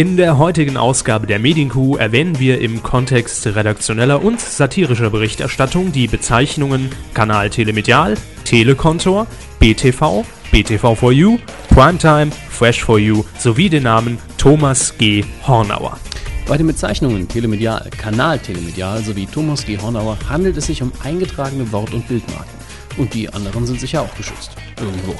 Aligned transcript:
In 0.00 0.16
der 0.16 0.38
heutigen 0.38 0.78
Ausgabe 0.78 1.26
der 1.26 1.38
Medienkuh 1.38 1.98
erwähnen 1.98 2.38
wir 2.38 2.62
im 2.62 2.82
Kontext 2.82 3.46
redaktioneller 3.46 4.24
und 4.24 4.40
satirischer 4.40 5.10
Berichterstattung 5.10 5.92
die 5.92 6.08
Bezeichnungen 6.08 6.88
Kanal 7.12 7.50
Telemedial, 7.50 8.16
Telekontor, 8.44 9.26
BTV, 9.58 10.24
BTV4U, 10.52 11.38
Primetime, 11.68 12.30
Fresh4U 12.50 13.26
sowie 13.38 13.68
den 13.68 13.82
Namen 13.82 14.16
Thomas 14.38 14.96
G. 14.96 15.22
Hornauer. 15.46 15.98
Bei 16.48 16.56
den 16.56 16.68
Bezeichnungen 16.68 17.28
Telemedial, 17.28 17.90
Kanal 17.90 18.38
Telemedial 18.38 19.04
sowie 19.04 19.26
Thomas 19.26 19.66
G. 19.66 19.76
Hornauer 19.76 20.16
handelt 20.30 20.56
es 20.56 20.64
sich 20.64 20.80
um 20.80 20.92
eingetragene 21.04 21.70
Wort- 21.72 21.92
und 21.92 22.08
Bildmarken. 22.08 22.54
Und 22.96 23.12
die 23.12 23.28
anderen 23.30 23.66
sind 23.66 23.78
sicher 23.78 24.00
auch 24.00 24.14
geschützt. 24.16 24.52
Irgendwo. 24.80 25.14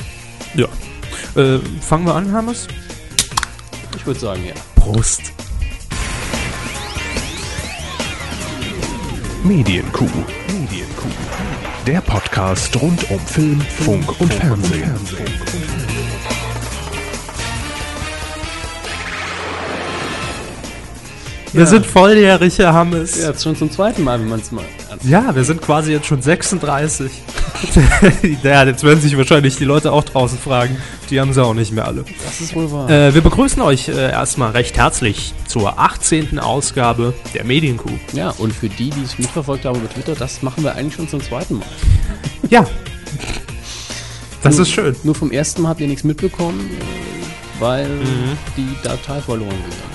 Ja. 0.54 0.68
Äh, 1.38 1.58
fangen 1.82 2.06
wir 2.06 2.14
an, 2.14 2.30
Hermes? 2.30 2.66
Ich 3.96 4.06
würde 4.06 4.18
sagen, 4.18 4.40
ja. 4.46 4.54
Prost. 4.80 5.20
Medienkuh. 9.44 10.08
Medienkuh. 10.48 11.08
Der 11.86 12.00
Podcast 12.00 12.74
rund 12.80 13.10
um 13.10 13.20
Film, 13.20 13.60
Funk 13.60 14.18
und 14.18 14.32
Fernsehen. 14.32 14.94
Wir 21.52 21.66
sind 21.66 21.84
volljährig, 21.84 22.58
Herr 22.58 22.72
Hammes. 22.72 23.20
Ja, 23.20 23.28
jetzt 23.28 23.42
schon 23.42 23.56
zum 23.56 23.70
zweiten 23.70 24.02
Mal, 24.02 24.18
wenn 24.18 24.28
man 24.28 24.40
es 24.40 24.50
mal 24.50 24.64
Ja, 25.02 25.34
wir 25.34 25.44
sind 25.44 25.62
quasi 25.62 25.92
jetzt 25.92 26.06
schon 26.06 26.20
36. 26.20 27.10
ja, 28.42 28.64
jetzt 28.64 28.84
werden 28.84 29.00
sich 29.00 29.16
wahrscheinlich 29.16 29.56
die 29.56 29.64
Leute 29.64 29.92
auch 29.92 30.04
draußen 30.04 30.38
fragen. 30.38 30.76
Die 31.08 31.20
haben 31.20 31.32
sie 31.32 31.42
auch 31.42 31.54
nicht 31.54 31.72
mehr 31.72 31.86
alle. 31.86 32.04
Das 32.24 32.40
ist 32.40 32.54
wohl 32.54 32.70
wahr. 32.70 32.88
Äh, 32.90 33.14
wir 33.14 33.22
begrüßen 33.22 33.62
euch 33.62 33.88
äh, 33.88 34.10
erstmal 34.10 34.50
recht 34.50 34.76
herzlich 34.76 35.32
zur 35.46 35.78
18. 35.78 36.38
Ausgabe 36.38 37.14
der 37.34 37.44
Medienkuh. 37.44 37.90
ja, 38.12 38.30
und 38.30 38.52
für 38.52 38.68
die, 38.68 38.90
die 38.90 39.02
es 39.02 39.18
mitverfolgt 39.18 39.64
haben 39.64 39.80
über 39.80 39.88
Twitter, 39.88 40.14
das 40.14 40.42
machen 40.42 40.64
wir 40.64 40.74
eigentlich 40.74 40.94
schon 40.94 41.08
zum 41.08 41.22
zweiten 41.22 41.58
Mal. 41.58 41.68
Ja. 42.50 42.66
Das 44.42 44.58
ist 44.58 44.70
schön. 44.70 44.96
Nur 45.04 45.14
vom 45.14 45.30
ersten 45.30 45.62
Mal 45.62 45.68
habt 45.68 45.80
ihr 45.80 45.86
nichts 45.86 46.02
mitbekommen, 46.02 46.70
äh, 46.70 47.60
weil 47.60 47.88
die 48.56 48.74
Datei 48.82 49.20
verloren 49.20 49.50
gegangen 49.50 49.68
ist. 49.68 49.89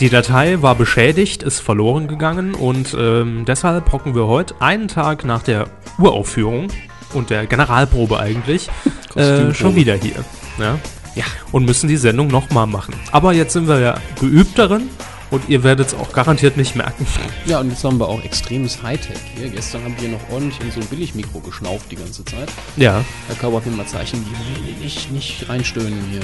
Die 0.00 0.08
Datei 0.08 0.62
war 0.62 0.76
beschädigt, 0.76 1.42
ist 1.42 1.60
verloren 1.60 2.08
gegangen 2.08 2.54
und 2.54 2.96
ähm, 2.98 3.44
deshalb 3.44 3.92
hocken 3.92 4.14
wir 4.14 4.26
heute 4.28 4.54
einen 4.58 4.88
Tag 4.88 5.26
nach 5.26 5.42
der 5.42 5.66
Uraufführung 5.98 6.68
und 7.12 7.28
der 7.28 7.44
Generalprobe 7.44 8.18
eigentlich 8.18 8.70
äh, 9.14 9.52
schon 9.52 9.74
wieder 9.74 9.94
hier. 9.96 10.24
Ja? 10.58 10.78
Ja. 11.14 11.24
Und 11.52 11.66
müssen 11.66 11.86
die 11.86 11.98
Sendung 11.98 12.28
nochmal 12.28 12.66
machen. 12.66 12.94
Aber 13.12 13.34
jetzt 13.34 13.52
sind 13.52 13.68
wir 13.68 13.78
ja 13.78 13.98
geübt 14.18 14.58
darin 14.58 14.88
und 15.30 15.50
ihr 15.50 15.64
werdet 15.64 15.88
es 15.88 15.94
auch 15.94 16.14
garantiert 16.14 16.56
nicht 16.56 16.76
merken. 16.76 17.06
Ja, 17.44 17.60
und 17.60 17.68
jetzt 17.68 17.84
haben 17.84 17.98
wir 17.98 18.08
auch 18.08 18.24
extremes 18.24 18.82
Hightech 18.82 19.18
hier. 19.36 19.50
Gestern 19.50 19.84
haben 19.84 19.96
wir 19.98 20.08
noch 20.08 20.30
ordentlich 20.30 20.60
in 20.60 20.70
so 20.70 20.80
ein 20.80 20.86
Billigmikro 20.86 21.40
geschnauft 21.40 21.86
die 21.90 21.96
ganze 21.96 22.24
Zeit. 22.24 22.48
Ja. 22.78 23.04
Herr 23.28 23.52
hat 23.52 23.66
mir 23.66 23.76
mal 23.76 23.86
Zeichen 23.86 24.24
gegeben, 24.24 24.80
nicht, 24.80 25.12
nicht 25.12 25.46
reinstöhnen 25.46 25.98
hier. 26.10 26.20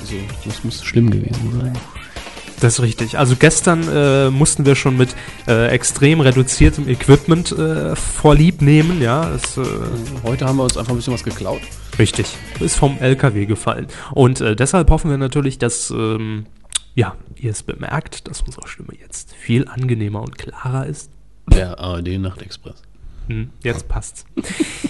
Also, 0.00 0.14
das 0.46 0.64
muss 0.64 0.82
schlimm 0.82 1.10
gewesen 1.10 1.60
sein. 1.60 1.78
Das 2.60 2.74
ist 2.74 2.80
richtig. 2.82 3.18
Also 3.18 3.36
gestern 3.36 3.86
äh, 3.88 4.30
mussten 4.30 4.64
wir 4.64 4.74
schon 4.74 4.96
mit 4.96 5.14
äh, 5.46 5.68
extrem 5.68 6.20
reduziertem 6.20 6.88
Equipment 6.88 7.52
äh, 7.52 7.94
vorlieb 7.96 8.62
nehmen, 8.62 9.02
ja. 9.02 9.28
Das, 9.30 9.56
äh, 9.58 9.62
Heute 10.22 10.46
haben 10.46 10.56
wir 10.56 10.64
uns 10.64 10.76
einfach 10.76 10.92
ein 10.92 10.96
bisschen 10.96 11.12
was 11.12 11.24
geklaut. 11.24 11.60
richtig. 11.98 12.26
Ist 12.60 12.76
vom 12.76 12.98
LKW 12.98 13.46
gefallen. 13.46 13.88
Und 14.12 14.40
äh, 14.40 14.56
deshalb 14.56 14.90
hoffen 14.90 15.10
wir 15.10 15.18
natürlich, 15.18 15.58
dass 15.58 15.90
ähm, 15.90 16.46
ja, 16.94 17.16
ihr 17.36 17.50
es 17.50 17.62
bemerkt, 17.62 18.28
dass 18.28 18.42
unsere 18.42 18.68
Stimme 18.68 18.90
jetzt 19.00 19.34
viel 19.34 19.66
angenehmer 19.68 20.22
und 20.22 20.38
klarer 20.38 20.86
ist. 20.86 21.10
Der 21.52 21.78
ARD 21.78 22.18
Nachtexpress. 22.18 22.82
Hm, 23.28 23.50
jetzt 23.62 23.88
passt's. 23.88 24.26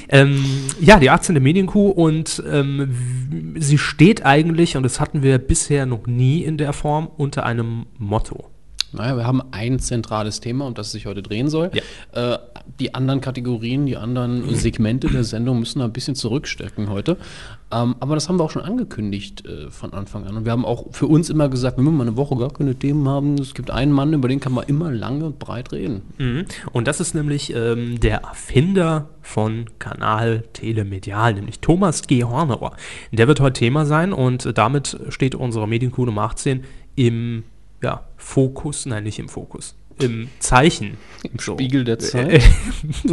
ähm, 0.09 0.45
ja, 0.81 0.99
die 0.99 1.11
18. 1.11 1.43
Medienkuh 1.43 1.91
und 1.91 2.43
ähm, 2.51 3.55
sie 3.59 3.79
steht 3.79 4.25
eigentlich, 4.25 4.77
und 4.77 4.83
das 4.83 5.01
hatten 5.01 5.23
wir 5.23 5.39
bisher 5.39 5.87
noch 5.87 6.07
nie 6.07 6.43
in 6.43 6.59
der 6.59 6.73
Form, 6.73 7.09
unter 7.17 7.47
einem 7.47 7.87
Motto. 7.99 8.54
Naja, 8.95 9.17
wir 9.17 9.27
haben 9.27 9.43
ein 9.51 9.79
zentrales 9.79 10.41
Thema, 10.41 10.67
um 10.67 10.75
das 10.75 10.87
es 10.87 10.93
sich 10.93 11.07
heute 11.07 11.23
drehen 11.23 11.49
soll. 11.49 11.71
Äh, 12.13 12.39
die 12.79 12.95
anderen 12.95 13.21
Kategorien, 13.21 13.87
die 13.87 13.97
anderen 13.97 14.55
Segmente 14.55 15.09
der 15.09 15.25
Sendung 15.25 15.59
müssen 15.59 15.81
ein 15.83 15.93
bisschen 15.93 16.15
zurückstecken 16.15 16.89
heute. 16.91 17.17
Ähm, 17.71 17.97
aber 18.01 18.15
das 18.15 18.29
haben 18.29 18.39
wir 18.39 18.45
auch 18.45 18.51
schon 18.51 18.63
angekündigt 18.63 19.45
äh, 19.47 19.71
von 19.71 19.93
Anfang 19.93 20.25
an. 20.27 20.37
Und 20.37 20.45
wir 20.45 20.53
haben 20.53 20.65
auch 20.65 20.87
für 20.93 21.07
uns 21.07 21.29
immer 21.29 21.49
gesagt, 21.49 21.77
wenn 21.77 21.85
wir 21.85 21.91
mal 21.91 22.07
eine 22.07 22.17
Woche 22.17 22.37
gar 22.37 22.51
keine 22.51 22.75
Themen 22.75 23.09
haben, 23.09 23.35
es 23.35 23.55
gibt 23.55 23.71
einen 23.71 23.93
Mann, 23.93 24.13
über 24.13 24.29
den 24.29 24.41
kann 24.41 24.53
man 24.53 24.65
immer 24.67 24.93
lange 24.93 25.27
und 25.27 25.39
breit 25.39 25.73
reden. 25.73 26.03
Mhm. 26.19 26.45
Und 26.73 26.87
das 26.87 27.01
ist 27.01 27.15
nämlich 27.15 27.55
ähm, 27.55 27.99
der 28.01 28.23
Erfinder 28.23 29.09
von 29.23 29.67
Kanal 29.79 30.45
Telemedial, 30.53 31.35
nämlich 31.35 31.61
Thomas 31.61 32.07
G. 32.07 32.25
Hornauer. 32.25 32.77
Der 33.11 33.27
wird 33.27 33.41
heute 33.41 33.59
Thema 33.59 33.87
sein 33.87 34.13
und 34.13 34.57
damit 34.57 34.99
steht 35.09 35.35
unsere 35.35 35.67
Medienkuh 35.67 36.05
Nummer 36.05 36.23
18 36.23 36.65
im 36.97 37.45
ja, 37.85 38.03
Fokus, 38.17 38.87
nein, 38.87 39.05
nicht 39.05 39.19
im 39.19 39.29
Fokus, 39.29 39.77
im 40.01 40.29
Zeichen. 40.39 40.97
Im 41.23 41.39
So. 41.39 41.53
Spiegel 41.53 41.85
der 41.85 41.97
Äh, 41.97 41.99
Zeit. 41.99 42.43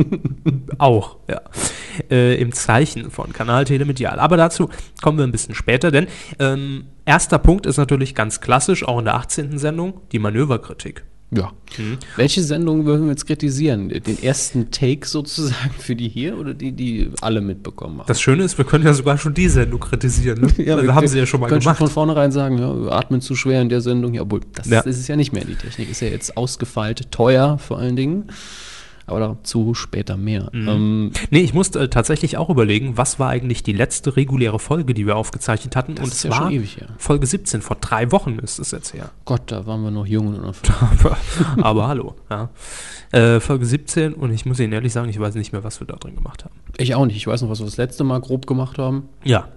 Auch, 0.78 1.18
ja. 1.30 1.42
Äh, 2.10 2.42
Im 2.42 2.54
Zeichen 2.54 3.12
von 3.12 3.34
Kanal 3.34 3.66
Telemedial. 3.66 4.20
Aber 4.20 4.38
dazu 4.38 4.70
kommen 5.02 5.18
wir 5.18 5.26
ein 5.28 5.32
bisschen 5.32 5.54
später, 5.56 5.92
denn 5.92 6.08
ähm, 6.40 6.86
erster 7.06 7.38
Punkt 7.38 7.66
ist 7.66 7.78
natürlich 7.78 8.16
ganz 8.16 8.42
klassisch, 8.42 8.88
auch 8.88 8.98
in 9.00 9.06
der 9.06 9.16
18. 9.16 9.58
Sendung, 9.60 10.02
die 10.12 10.20
Manöverkritik. 10.20 11.04
Ja. 11.34 11.54
Welche 12.18 12.44
Sendung 12.44 12.86
würden 12.86 13.06
wir 13.06 13.12
jetzt 13.12 13.26
kritisieren? 13.26 13.88
Den 13.88 14.22
ersten 14.22 14.70
Take 14.72 15.08
sozusagen 15.08 15.72
für 15.80 15.96
die 15.96 16.10
hier 16.10 16.38
oder 16.38 16.54
die, 16.54 16.74
die 16.74 17.10
alle 17.22 17.40
mitbekommen 17.40 18.00
haben? 18.00 18.08
Das 18.08 18.20
Schöne 18.20 18.44
ist, 18.44 18.58
wir 18.58 18.66
können 18.66 18.86
ja 18.86 18.94
sogar 18.94 19.18
schon 19.18 19.34
die 19.34 19.48
Sendung 19.48 19.80
kritisieren. 19.80 20.42
Ne? 20.42 20.48
Weil 20.76 20.84
wir 20.84 20.94
haben 20.94 21.08
sie 21.08 21.18
ja 21.18 21.26
schon 21.26 21.40
mal 21.40 21.48
können 21.48 21.62
gemacht. 21.62 21.78
von 21.78 21.88
vornherein 21.88 22.34
sagen, 22.34 22.58
ja, 22.58 22.76
wir 22.84 22.92
atmen 22.92 23.22
zu 23.22 23.36
schwer 23.36 23.62
in 23.62 23.70
der 23.70 23.80
Sendung. 23.80 24.14
Ja, 24.14 24.24
obwohl, 24.24 24.42
das 24.54 24.68
Ja. 24.68 24.82
ist 24.82 24.98
es 25.00 25.08
ja 25.08 25.16
nicht 25.16 25.32
mehr. 25.32 25.46
Die 25.46 25.56
Technik 25.56 25.90
ist 25.90 26.02
ja 26.02 26.10
jetzt 26.10 26.36
ausgefeilt, 26.36 27.10
teuer 27.12 27.58
vor 27.58 27.80
allen 27.80 27.96
Dingen. 27.96 28.26
Aber 29.12 29.20
dazu 29.20 29.74
später 29.74 30.18
mehr. 30.18 30.50
Mhm. 30.54 30.68
Ähm, 30.68 31.12
Nee, 31.30 31.42
ich 31.42 31.54
musste 31.54 31.80
äh, 31.80 31.88
tatsächlich 31.90 32.38
auch 32.38 32.50
überlegen, 32.50 32.98
was 32.98 33.20
war 33.20 33.30
eigentlich 33.30 33.64
die 33.64 33.74
letzte 33.74 34.16
reguläre 34.16 34.60
Folge, 34.60 34.94
die 34.94 35.06
wir 35.06 35.16
aufgezeichnet 35.16 35.76
hatten. 35.76 35.96
Das 35.96 36.04
Und 36.06 36.12
ist 36.12 36.18
es 36.18 36.24
ja 36.24 36.30
war 36.32 36.38
schon 36.38 36.52
ewig 36.52 36.78
her. 36.78 36.88
Folge 36.98 37.28
17, 37.28 37.62
vor 37.62 37.78
drei 37.80 38.12
Wochen 38.12 38.40
ist 38.40 38.60
es 38.60 38.72
jetzt 38.72 38.94
her. 38.94 39.12
Gott, 39.26 39.44
da 39.48 39.66
waren 39.66 39.84
wir 39.84 39.92
noch 39.92 40.06
jung 40.06 40.36
und. 40.40 40.56
Aber, 41.02 41.18
aber 41.62 41.88
hallo, 41.88 42.16
ja. 42.30 42.50
Äh, 43.12 43.40
Folge 43.40 43.66
17 43.66 44.14
und 44.14 44.32
ich 44.32 44.46
muss 44.46 44.60
Ihnen 44.60 44.74
ehrlich 44.74 44.94
sagen, 44.94 45.10
ich 45.10 45.20
weiß 45.20 45.36
nicht 45.36 45.52
mehr, 45.52 45.64
was 45.64 45.80
wir 45.80 45.88
da 45.88 45.96
drin 45.96 46.16
gemacht 46.16 46.44
haben. 46.46 46.54
Ich 46.78 46.96
auch 46.96 47.06
nicht. 47.06 47.18
Ich 47.18 47.28
weiß 47.28 47.42
noch, 47.42 47.50
was 47.50 47.60
wir 47.60 47.66
das 47.66 47.78
letzte 47.78 48.04
Mal 48.04 48.20
grob 48.22 48.48
gemacht 48.48 48.78
haben. 48.78 49.10
Ja. 49.24 49.48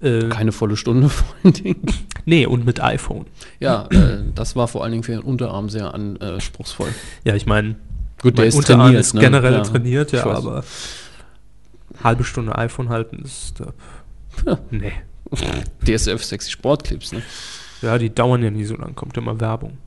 Äh, 0.00 0.28
Keine 0.28 0.52
volle 0.52 0.76
Stunde 0.76 1.08
vor 1.08 1.26
allen 1.42 1.54
Dingen. 1.54 1.82
nee, 2.26 2.46
und 2.46 2.64
mit 2.66 2.82
iPhone. 2.82 3.26
Ja, 3.60 3.86
äh, 3.90 4.18
das 4.34 4.54
war 4.56 4.68
vor 4.68 4.82
allen 4.82 4.92
Dingen 4.92 5.04
für 5.04 5.12
den 5.12 5.22
Unterarm 5.22 5.68
sehr 5.68 5.94
anspruchsvoll. 5.94 6.88
Ja, 7.24 7.34
ich 7.34 7.46
meine, 7.46 7.76
Gut, 8.22 8.36
mein 8.36 8.52
Unterarm 8.52 8.94
ist 8.94 9.14
ne? 9.14 9.20
generell 9.20 9.52
Ja, 9.52 9.60
trainiert, 9.60 10.12
ja, 10.12 10.24
aber 10.24 10.64
halbe 12.02 12.24
Stunde 12.24 12.56
iPhone 12.56 12.88
halten 12.88 13.22
ist. 13.24 13.60
Äh, 13.60 14.56
nee. 14.70 14.92
DSF 15.86 16.22
sexy 16.22 16.50
Sportclips, 16.50 17.12
ne? 17.12 17.22
Ja, 17.82 17.98
die 17.98 18.14
dauern 18.14 18.42
ja 18.42 18.50
nie 18.50 18.64
so 18.64 18.76
lang, 18.76 18.94
kommt 18.94 19.16
immer 19.16 19.38
Werbung. 19.40 19.78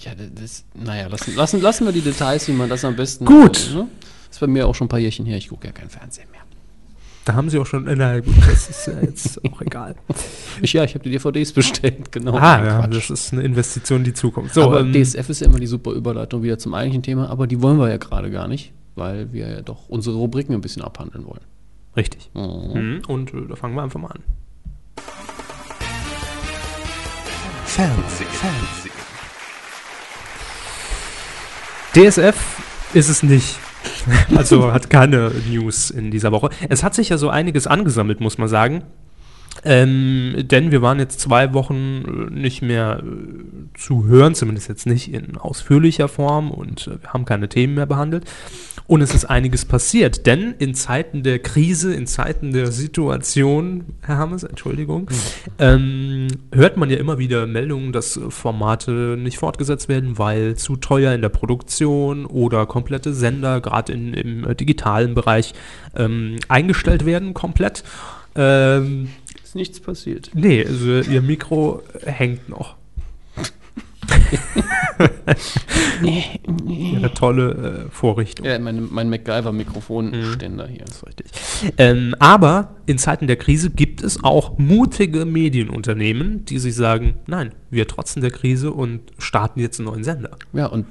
Ja, 0.00 0.12
das, 0.14 0.64
naja, 0.74 1.06
lassen, 1.08 1.34
lassen, 1.34 1.60
lassen 1.60 1.84
wir 1.86 1.92
die 1.92 2.00
Details, 2.00 2.48
wie 2.48 2.52
man 2.52 2.68
das 2.68 2.84
am 2.84 2.96
besten. 2.96 3.24
Gut. 3.24 3.70
Ne? 3.74 3.88
Das 4.28 4.36
ist 4.36 4.40
bei 4.40 4.46
mir 4.46 4.66
auch 4.66 4.74
schon 4.74 4.86
ein 4.86 4.88
paar 4.88 4.98
Jährchen 4.98 5.26
her. 5.26 5.36
Ich 5.36 5.48
gucke 5.48 5.66
ja 5.66 5.72
kein 5.72 5.88
Fernsehen 5.88 6.28
mehr. 6.30 6.41
Da 7.24 7.34
haben 7.34 7.48
sie 7.50 7.58
auch 7.60 7.66
schon, 7.66 7.84
na 7.84 8.18
gut, 8.18 8.34
das 8.48 8.68
ist 8.68 8.86
ja 8.88 9.00
jetzt 9.00 9.40
auch 9.52 9.60
egal. 9.60 9.94
Ich, 10.60 10.72
ja, 10.72 10.82
ich 10.82 10.94
habe 10.94 11.04
die 11.04 11.10
DVDs 11.10 11.52
bestellt, 11.52 12.10
genau. 12.10 12.36
Ah, 12.36 12.64
ja, 12.64 12.78
Quatsch. 12.80 12.94
das 12.96 13.10
ist 13.10 13.32
eine 13.32 13.42
Investition 13.42 13.98
in 13.98 14.04
die 14.04 14.12
Zukunft. 14.14 14.54
So, 14.54 14.64
aber 14.64 14.80
ähm, 14.80 14.92
DSF 14.92 15.28
ist 15.28 15.40
ja 15.40 15.46
immer 15.46 15.60
die 15.60 15.68
super 15.68 15.92
Überleitung 15.92 16.42
wieder 16.42 16.58
zum 16.58 16.74
eigentlichen 16.74 17.04
Thema, 17.04 17.28
aber 17.30 17.46
die 17.46 17.62
wollen 17.62 17.78
wir 17.78 17.88
ja 17.88 17.96
gerade 17.98 18.28
gar 18.32 18.48
nicht, 18.48 18.72
weil 18.96 19.32
wir 19.32 19.48
ja 19.48 19.60
doch 19.62 19.88
unsere 19.88 20.16
Rubriken 20.16 20.52
ein 20.54 20.60
bisschen 20.62 20.82
abhandeln 20.82 21.24
wollen. 21.24 21.42
richtig. 21.96 22.28
Mhm. 22.34 22.72
Mhm. 22.74 23.02
Und 23.06 23.32
äh, 23.34 23.46
da 23.48 23.54
fangen 23.54 23.76
wir 23.76 23.82
einfach 23.84 24.00
mal 24.00 24.08
an. 24.10 24.22
Fernsehen. 27.66 28.28
Fernsehen. 28.30 28.92
DSF 31.94 32.36
ist 32.94 33.08
es 33.08 33.22
nicht. 33.22 33.58
Also 34.36 34.72
hat 34.72 34.90
keine 34.90 35.32
News 35.50 35.90
in 35.90 36.10
dieser 36.10 36.32
Woche. 36.32 36.50
Es 36.68 36.82
hat 36.82 36.94
sich 36.94 37.08
ja 37.08 37.18
so 37.18 37.28
einiges 37.28 37.66
angesammelt, 37.66 38.20
muss 38.20 38.38
man 38.38 38.48
sagen. 38.48 38.82
Ähm, 39.64 40.34
denn 40.38 40.70
wir 40.70 40.80
waren 40.82 40.98
jetzt 40.98 41.20
zwei 41.20 41.52
Wochen 41.52 42.30
äh, 42.30 42.34
nicht 42.34 42.62
mehr 42.62 43.02
äh, 43.02 43.78
zu 43.78 44.06
hören, 44.06 44.34
zumindest 44.34 44.68
jetzt 44.68 44.86
nicht 44.86 45.12
in 45.12 45.36
ausführlicher 45.36 46.08
Form 46.08 46.50
und 46.50 46.86
äh, 46.86 47.02
wir 47.02 47.12
haben 47.12 47.26
keine 47.26 47.48
Themen 47.48 47.74
mehr 47.74 47.86
behandelt. 47.86 48.24
Und 48.86 49.00
es 49.00 49.14
ist 49.14 49.24
einiges 49.24 49.64
passiert, 49.64 50.26
denn 50.26 50.54
in 50.58 50.74
Zeiten 50.74 51.22
der 51.22 51.38
Krise, 51.38 51.94
in 51.94 52.06
Zeiten 52.06 52.52
der 52.52 52.72
Situation, 52.72 53.84
Herr 54.02 54.18
Hammes, 54.18 54.42
Entschuldigung, 54.42 55.08
ähm, 55.58 56.26
hört 56.52 56.76
man 56.76 56.90
ja 56.90 56.98
immer 56.98 57.18
wieder 57.18 57.46
Meldungen, 57.46 57.92
dass 57.92 58.18
Formate 58.28 59.16
nicht 59.18 59.38
fortgesetzt 59.38 59.88
werden, 59.88 60.18
weil 60.18 60.56
zu 60.56 60.76
teuer 60.76 61.14
in 61.14 61.22
der 61.22 61.28
Produktion 61.28 62.26
oder 62.26 62.66
komplette 62.66 63.14
Sender, 63.14 63.60
gerade 63.60 63.92
im 63.92 64.44
äh, 64.48 64.54
digitalen 64.54 65.14
Bereich, 65.14 65.54
ähm, 65.96 66.36
eingestellt 66.48 67.06
werden 67.06 67.34
komplett. 67.34 67.84
Ähm, 68.34 69.10
Ist 69.42 69.54
nichts 69.54 69.80
passiert. 69.80 70.30
nee, 70.34 70.64
also 70.64 71.00
ihr 71.10 71.22
Mikro 71.22 71.82
hängt 72.04 72.48
noch. 72.48 72.76
Eine 76.02 77.14
tolle 77.14 77.86
äh, 77.86 77.90
Vorrichtung. 77.90 78.46
Ja, 78.46 78.58
mein, 78.58 78.88
mein 78.90 79.08
MacGyver-Mikrofonständer 79.10 80.66
hier. 80.66 80.84
Das 80.84 80.96
ist 80.96 81.06
richtig. 81.06 81.26
Ähm, 81.78 82.14
aber 82.18 82.76
in 82.86 82.98
Zeiten 82.98 83.26
der 83.26 83.36
Krise 83.36 83.70
gibt 83.70 84.02
es 84.02 84.22
auch 84.24 84.58
mutige 84.58 85.24
Medienunternehmen, 85.24 86.44
die 86.44 86.58
sich 86.58 86.74
sagen, 86.74 87.14
nein, 87.26 87.52
wir 87.70 87.86
trotzen 87.86 88.22
der 88.22 88.30
Krise 88.30 88.72
und 88.72 89.00
starten 89.18 89.60
jetzt 89.60 89.78
einen 89.78 89.88
neuen 89.88 90.04
Sender. 90.04 90.36
Ja, 90.52 90.66
und 90.66 90.86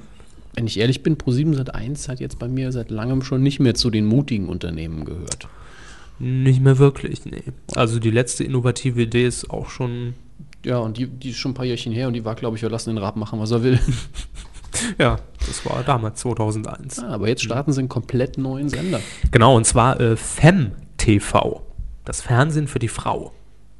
wenn 0.54 0.66
ich 0.66 0.78
ehrlich 0.78 1.02
bin, 1.02 1.16
Pro7 1.16 1.56
Sat1 1.56 2.08
hat 2.08 2.20
jetzt 2.20 2.38
bei 2.38 2.48
mir 2.48 2.72
seit 2.72 2.90
langem 2.90 3.22
schon 3.22 3.42
nicht 3.42 3.60
mehr 3.60 3.74
zu 3.74 3.90
den 3.90 4.04
mutigen 4.06 4.48
Unternehmen 4.48 5.04
gehört. 5.04 5.48
Nicht 6.18 6.60
mehr 6.60 6.78
wirklich, 6.78 7.24
nee. 7.24 7.42
Also 7.74 7.98
die 7.98 8.10
letzte 8.10 8.44
innovative 8.44 9.02
Idee 9.02 9.26
ist 9.26 9.50
auch 9.50 9.70
schon, 9.70 10.14
Ja, 10.64 10.78
und 10.78 10.96
die, 10.96 11.06
die 11.06 11.30
ist 11.30 11.38
schon 11.38 11.52
ein 11.52 11.54
paar 11.54 11.64
Jährchen 11.64 11.92
her 11.92 12.06
und 12.06 12.14
die 12.14 12.24
war, 12.24 12.34
glaube 12.34 12.56
ich, 12.56 12.62
wir 12.62 12.70
lassen 12.70 12.90
den 12.90 12.98
Rab 12.98 13.16
machen, 13.16 13.40
was 13.40 13.50
er 13.50 13.62
will. 13.62 13.80
ja, 14.98 15.18
das 15.46 15.64
war 15.66 15.82
damals 15.84 16.20
2001. 16.20 17.00
Ah, 17.00 17.14
aber 17.14 17.28
jetzt 17.28 17.42
starten 17.42 17.72
sie 17.72 17.80
einen 17.80 17.88
komplett 17.88 18.38
neuen 18.38 18.68
Sender. 18.68 19.00
Genau, 19.30 19.56
und 19.56 19.66
zwar 19.66 20.00
äh, 20.00 20.16
FemTV, 20.16 21.62
das 22.04 22.22
Fernsehen 22.22 22.68
für 22.68 22.78
die 22.78 22.88
Frau. 22.88 23.32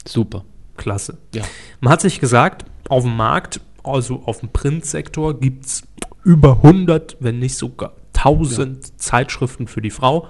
Super. 0.06 0.44
Klasse. 0.76 1.19
Ja. 1.34 1.43
Man 1.81 1.93
hat 1.93 2.00
sich 2.00 2.19
gesagt, 2.19 2.64
auf 2.88 3.05
dem 3.05 3.17
Markt, 3.17 3.61
also 3.85 4.23
auf 4.25 4.40
dem 4.40 4.49
Printsektor, 4.49 5.38
gibt 5.38 5.67
es 5.67 5.82
über 6.25 6.56
100, 6.62 7.19
wenn 7.20 7.38
nicht 7.38 7.56
sogar 7.56 7.93
1000 8.17 9.00
Zeitschriften 9.00 9.67
für 9.67 9.82
die 9.82 9.90
Frau. 9.90 10.28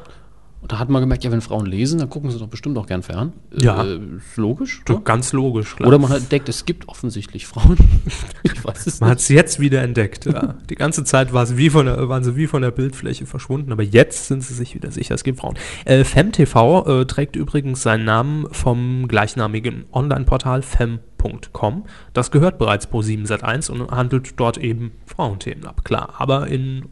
Und 0.63 0.71
da 0.71 0.79
hat 0.79 0.89
man 0.89 1.03
gemerkt, 1.03 1.25
ja, 1.25 1.33
wenn 1.33 1.41
Frauen 1.41 1.67
lesen, 1.67 1.99
dann 1.99 2.09
gucken 2.09 2.31
sie 2.31 2.39
doch 2.39 2.47
bestimmt 2.47 2.79
auch 2.79 2.87
gern 2.87 3.03
fern. 3.03 3.33
Ja. 3.53 3.83
Äh, 3.83 3.97
ist 3.97 4.37
logisch. 4.37 4.83
Doch, 4.85 4.95
Ja. 4.95 5.01
Ganz 5.01 5.33
logisch, 5.33 5.75
klar. 5.75 5.89
Oder 5.89 5.99
man 5.99 6.11
hat 6.11 6.19
entdeckt, 6.19 6.49
es 6.49 6.65
gibt 6.65 6.89
offensichtlich 6.89 7.49
Frauen. 7.49 7.77
ich 8.45 8.65
weiß 8.65 8.87
es 8.87 9.01
Man 9.01 9.11
hat 9.11 9.19
es 9.19 9.29
jetzt 9.29 9.59
wieder 9.59 9.83
entdeckt. 9.83 10.27
Ja. 10.27 10.55
Die 10.71 10.77
ganze 10.77 11.03
Zeit 11.03 11.33
war 11.33 11.47
sie 11.47 11.57
wie 11.57 11.69
von 11.69 11.87
der, 11.87 12.09
waren 12.09 12.23
sie 12.23 12.37
wie 12.37 12.47
von 12.47 12.63
der 12.63 12.71
Bildfläche 12.71 13.27
verschwunden, 13.27 13.73
aber 13.73 13.83
jetzt 13.83 14.29
sind 14.29 14.45
sie 14.45 14.55
sich 14.55 14.77
wieder 14.77 14.93
sicher, 14.93 15.17
es 15.17 15.25
gibt 15.25 15.41
Frauen. 15.41 15.57
Äh, 15.85 16.05
FemTV 16.05 16.87
äh, 16.87 17.05
trägt 17.07 17.35
übrigens 17.35 17.83
seinen 17.83 18.05
Namen 18.05 18.47
vom 18.53 19.09
gleichnamigen 19.09 19.87
Online-Portal 19.93 20.63
fem.com. 20.63 21.87
Das 22.13 22.31
gehört 22.31 22.59
bereits 22.59 22.87
pro 22.87 23.03
7 23.03 23.25
Sat1 23.25 23.69
und 23.69 23.91
handelt 23.91 24.39
dort 24.39 24.59
eben 24.59 24.93
Frauenthemen 25.07 25.67
ab, 25.67 25.85
klar, 25.85 26.15
aber 26.19 26.47
in 26.47 26.85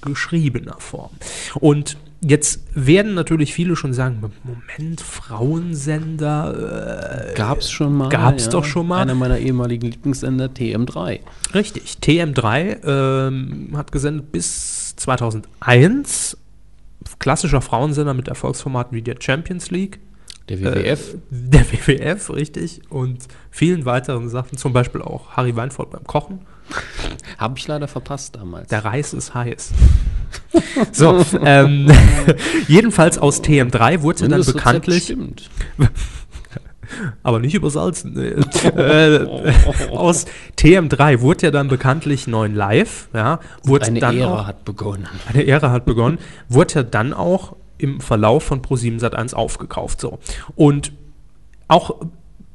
geschriebener 0.00 0.76
Form. 0.78 1.10
Und 1.60 1.98
jetzt 2.28 2.60
werden 2.74 3.14
natürlich 3.14 3.54
viele 3.54 3.76
schon 3.76 3.92
sagen, 3.92 4.20
Moment, 4.42 5.00
Frauensender, 5.00 7.30
äh, 7.30 7.34
Gab's 7.34 7.70
schon 7.70 7.96
mal. 7.96 8.08
Gab's 8.08 8.48
doch 8.48 8.64
schon 8.64 8.88
mal. 8.88 9.02
Einer 9.02 9.14
meiner 9.14 9.38
ehemaligen 9.38 9.90
Lieblingssender, 9.90 10.46
TM3. 10.46 11.20
Richtig. 11.54 11.98
TM3 12.02 12.84
ähm, 12.84 13.76
hat 13.76 13.92
gesendet 13.92 14.32
bis 14.32 14.96
2001. 14.96 16.36
Klassischer 17.18 17.60
Frauensender 17.60 18.14
mit 18.14 18.28
Erfolgsformaten 18.28 18.96
wie 18.96 19.02
der 19.02 19.16
Champions 19.20 19.70
League. 19.70 20.00
Der 20.48 20.60
WWF. 20.60 21.14
Äh, 21.14 21.18
der 21.30 21.72
WWF, 21.72 22.30
richtig. 22.30 22.80
Und 22.88 23.18
vielen 23.50 23.84
weiteren 23.84 24.28
Sachen. 24.28 24.58
Zum 24.58 24.72
Beispiel 24.72 25.02
auch 25.02 25.36
Harry 25.36 25.54
Weinfurt 25.54 25.90
beim 25.90 26.04
Kochen. 26.04 26.40
Habe 27.38 27.58
ich 27.58 27.66
leider 27.66 27.88
verpasst 27.88 28.36
damals. 28.36 28.68
Der 28.68 28.84
Reis 28.84 29.12
ist 29.12 29.34
heiß. 29.34 29.72
so, 30.92 31.24
ähm, 31.44 31.90
jedenfalls 32.68 33.18
aus 33.18 33.42
TM3 33.42 34.02
wurde 34.02 34.28
dann 34.28 34.44
bekanntlich, 34.44 35.04
Stimmt. 35.04 35.50
aber 37.22 37.38
nicht 37.40 37.54
übersalzen, 37.54 38.14
nee. 38.14 38.28
äh, 38.80 39.26
aus 39.90 40.26
TM3 40.58 41.20
wurde 41.20 41.46
ja 41.46 41.50
dann 41.50 41.68
bekanntlich 41.68 42.26
9 42.26 42.54
Live, 42.54 43.08
ja, 43.12 43.40
wurde 43.62 43.86
Eine 43.86 44.00
dann 44.00 44.16
Ära 44.16 44.40
auch, 44.40 44.46
hat 44.46 44.64
begonnen. 44.64 45.06
eine 45.28 45.46
Ära 45.46 45.70
hat 45.70 45.84
begonnen, 45.84 46.18
wurde 46.48 46.74
ja 46.74 46.82
dann 46.82 47.12
auch 47.12 47.56
im 47.78 48.00
Verlauf 48.00 48.44
von 48.44 48.62
Pro7 48.62 49.00
Sat1 49.00 49.34
aufgekauft. 49.34 50.00
So. 50.00 50.18
Und 50.54 50.92
auch 51.68 51.96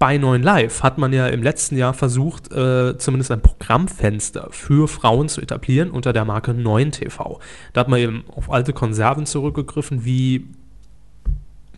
bei 0.01 0.17
9 0.17 0.41
Live 0.41 0.81
hat 0.81 0.97
man 0.97 1.13
ja 1.13 1.27
im 1.27 1.43
letzten 1.43 1.77
Jahr 1.77 1.93
versucht, 1.93 2.51
äh, 2.51 2.97
zumindest 2.97 3.29
ein 3.29 3.41
Programmfenster 3.43 4.47
für 4.49 4.87
Frauen 4.87 5.29
zu 5.29 5.41
etablieren 5.41 5.91
unter 5.91 6.11
der 6.11 6.25
Marke 6.25 6.55
9 6.55 6.91
TV. 6.91 7.39
Da 7.73 7.81
hat 7.81 7.87
man 7.87 7.99
eben 7.99 8.23
auf 8.35 8.51
alte 8.51 8.73
Konserven 8.73 9.27
zurückgegriffen, 9.27 10.03
wie 10.03 10.47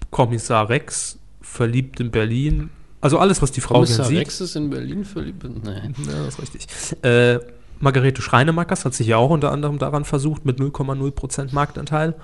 Kommissar 0.10 0.70
Rex, 0.70 1.20
verliebt 1.42 2.00
in 2.00 2.12
Berlin. 2.12 2.70
Also 3.02 3.20
alles, 3.20 3.42
was 3.42 3.52
die 3.52 3.60
Frau 3.60 3.74
Kommissar 3.74 4.06
sieht. 4.06 4.20
Rex 4.20 4.40
ist 4.40 4.56
in 4.56 4.70
Berlin 4.70 5.04
verliebt. 5.04 5.44
Nee. 5.44 5.92
Ja, 6.08 6.24
das 6.24 6.40
ist 6.40 6.42
richtig. 6.42 6.68
Äh, 7.04 7.40
Margarete 7.82 8.22
Schreinemackers 8.22 8.86
hat 8.86 8.94
sich 8.94 9.08
ja 9.08 9.18
auch 9.18 9.32
unter 9.32 9.52
anderem 9.52 9.80
daran 9.80 10.06
versucht, 10.06 10.46
mit 10.46 10.60
0,0% 10.60 11.54
Marktanteil 11.54 12.16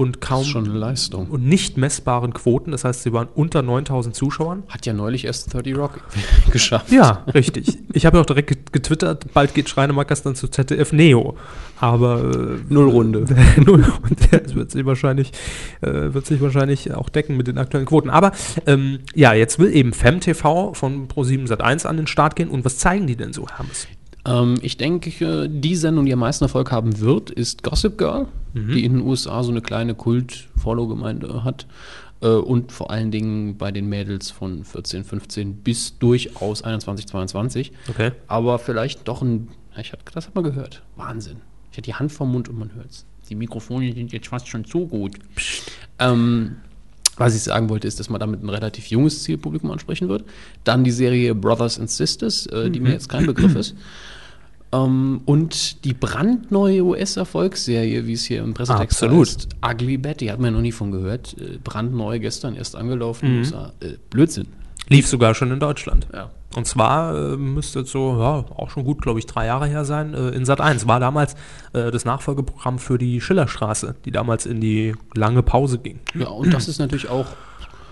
und 0.00 0.20
kaum 0.22 0.44
schon 0.44 0.64
eine 0.64 0.78
Leistung. 0.78 1.26
und 1.28 1.44
nicht 1.44 1.76
messbaren 1.76 2.32
Quoten. 2.32 2.70
Das 2.70 2.84
heißt, 2.84 3.02
sie 3.02 3.12
waren 3.12 3.28
unter 3.34 3.60
9000 3.60 4.14
Zuschauern. 4.16 4.62
Hat 4.68 4.86
ja 4.86 4.94
neulich 4.94 5.26
erst 5.26 5.52
30 5.52 5.76
Rock 5.76 6.00
geschafft. 6.52 6.90
Ja, 6.90 7.24
richtig. 7.34 7.76
Ich 7.92 8.06
habe 8.06 8.16
ja 8.16 8.22
auch 8.22 8.26
direkt 8.26 8.48
get- 8.48 8.72
getwittert, 8.72 9.32
bald 9.34 9.54
geht 9.54 9.68
Schreinemackers 9.68 10.22
dann 10.22 10.34
zu 10.34 10.48
ZDF 10.48 10.92
Neo. 10.92 11.36
Aber 11.78 12.22
äh, 12.24 12.58
Null 12.72 12.88
Runde. 12.88 13.24
Null 13.56 13.84
Runde. 14.02 14.40
Das 14.42 14.54
wird 14.54 14.70
sich 14.70 14.86
wahrscheinlich, 14.86 15.32
äh, 15.82 16.14
wird 16.14 16.24
sich 16.24 16.40
wahrscheinlich 16.40 16.92
auch 16.94 17.10
decken 17.10 17.36
mit 17.36 17.46
den 17.46 17.58
aktuellen 17.58 17.86
Quoten. 17.86 18.08
Aber 18.08 18.32
ähm, 18.66 19.00
ja, 19.14 19.34
jetzt 19.34 19.58
will 19.58 19.70
eben 19.74 19.92
FemTV 19.92 20.72
von 20.74 21.08
Pro7 21.08 21.46
Sat1 21.46 21.86
an 21.86 21.98
den 21.98 22.06
Start 22.06 22.36
gehen. 22.36 22.48
Und 22.48 22.64
was 22.64 22.78
zeigen 22.78 23.06
die 23.06 23.16
denn 23.16 23.32
so, 23.34 23.46
Hermes? 23.54 23.86
Ähm, 24.24 24.56
ich 24.62 24.76
denke, 24.76 25.48
die 25.48 25.76
Sendung, 25.76 26.06
die 26.06 26.12
am 26.12 26.18
meisten 26.18 26.44
Erfolg 26.44 26.70
haben 26.72 27.00
wird, 27.00 27.30
ist 27.30 27.62
Gossip 27.62 27.98
Girl, 27.98 28.26
die 28.54 28.84
in 28.84 28.94
den 28.94 29.02
USA 29.02 29.42
so 29.42 29.50
eine 29.50 29.60
kleine 29.60 29.94
Kult-Follow-Gemeinde 29.94 31.44
hat. 31.44 31.66
Äh, 32.20 32.28
und 32.28 32.72
vor 32.72 32.90
allen 32.90 33.10
Dingen 33.10 33.56
bei 33.56 33.70
den 33.70 33.88
Mädels 33.88 34.30
von 34.30 34.64
14, 34.64 35.04
15 35.04 35.54
bis 35.56 35.98
durchaus 35.98 36.62
21, 36.62 37.06
22. 37.06 37.72
Okay. 37.88 38.12
Aber 38.26 38.58
vielleicht 38.58 39.06
doch 39.08 39.22
ein. 39.22 39.48
Ich 39.78 39.92
hab, 39.92 40.04
das 40.12 40.26
hat 40.26 40.34
man 40.34 40.44
gehört. 40.44 40.82
Wahnsinn. 40.96 41.38
Ich 41.70 41.78
hatte 41.78 41.82
die 41.82 41.94
Hand 41.94 42.12
vom 42.12 42.32
Mund 42.32 42.48
und 42.48 42.58
man 42.58 42.74
hört 42.74 42.90
es. 42.90 43.06
Die 43.28 43.36
Mikrofone 43.36 43.92
sind 43.92 44.12
jetzt 44.12 44.26
fast 44.26 44.48
schon 44.48 44.64
zu 44.64 44.86
gut. 44.86 45.16
Ähm, 46.00 46.56
was 47.16 47.36
ich 47.36 47.42
sagen 47.42 47.68
wollte, 47.68 47.86
ist, 47.86 48.00
dass 48.00 48.10
man 48.10 48.18
damit 48.18 48.42
ein 48.42 48.48
relativ 48.48 48.86
junges 48.86 49.22
Zielpublikum 49.22 49.70
ansprechen 49.70 50.08
wird. 50.08 50.24
Dann 50.64 50.82
die 50.82 50.90
Serie 50.90 51.34
Brothers 51.34 51.78
and 51.78 51.88
Sisters, 51.88 52.46
äh, 52.46 52.70
die 52.70 52.80
mir 52.80 52.92
jetzt 52.92 53.08
kein 53.08 53.26
Begriff 53.26 53.54
ist. 53.54 53.76
Ähm, 54.72 55.22
und 55.24 55.84
die 55.84 55.94
brandneue 55.94 56.82
US-Erfolgsserie, 56.84 58.06
wie 58.06 58.12
es 58.12 58.24
hier 58.24 58.42
im 58.42 58.54
Pressetext 58.54 59.02
Absolut. 59.02 59.26
heißt, 59.28 59.48
Ugly 59.64 59.98
Betty, 59.98 60.26
hat 60.26 60.38
man 60.38 60.54
noch 60.54 60.60
nie 60.60 60.72
von 60.72 60.92
gehört. 60.92 61.36
Äh, 61.38 61.58
brandneu, 61.62 62.18
gestern 62.18 62.54
erst 62.54 62.76
angelaufen. 62.76 63.26
den 63.26 63.38
USA. 63.38 63.72
Äh, 63.80 63.94
Blödsinn. 64.10 64.46
Lief 64.88 65.06
sogar 65.06 65.34
schon 65.34 65.50
in 65.50 65.60
Deutschland. 65.60 66.06
Ja. 66.12 66.30
Und 66.56 66.66
zwar 66.66 67.14
äh, 67.14 67.36
müsste 67.36 67.80
jetzt 67.80 67.92
so, 67.92 68.18
ja, 68.18 68.44
auch 68.56 68.70
schon 68.70 68.84
gut, 68.84 69.02
glaube 69.02 69.20
ich, 69.20 69.26
drei 69.26 69.46
Jahre 69.46 69.66
her 69.66 69.84
sein. 69.84 70.14
Äh, 70.14 70.30
in 70.30 70.44
Sat 70.44 70.60
1 70.60 70.88
war 70.88 70.98
damals 70.98 71.34
äh, 71.72 71.92
das 71.92 72.04
Nachfolgeprogramm 72.04 72.80
für 72.80 72.98
die 72.98 73.20
Schillerstraße, 73.20 73.94
die 74.04 74.10
damals 74.10 74.46
in 74.46 74.60
die 74.60 74.94
lange 75.14 75.44
Pause 75.44 75.78
ging. 75.78 76.00
ja, 76.14 76.26
und 76.26 76.52
das 76.52 76.66
ist 76.66 76.80
natürlich 76.80 77.08
auch 77.08 77.26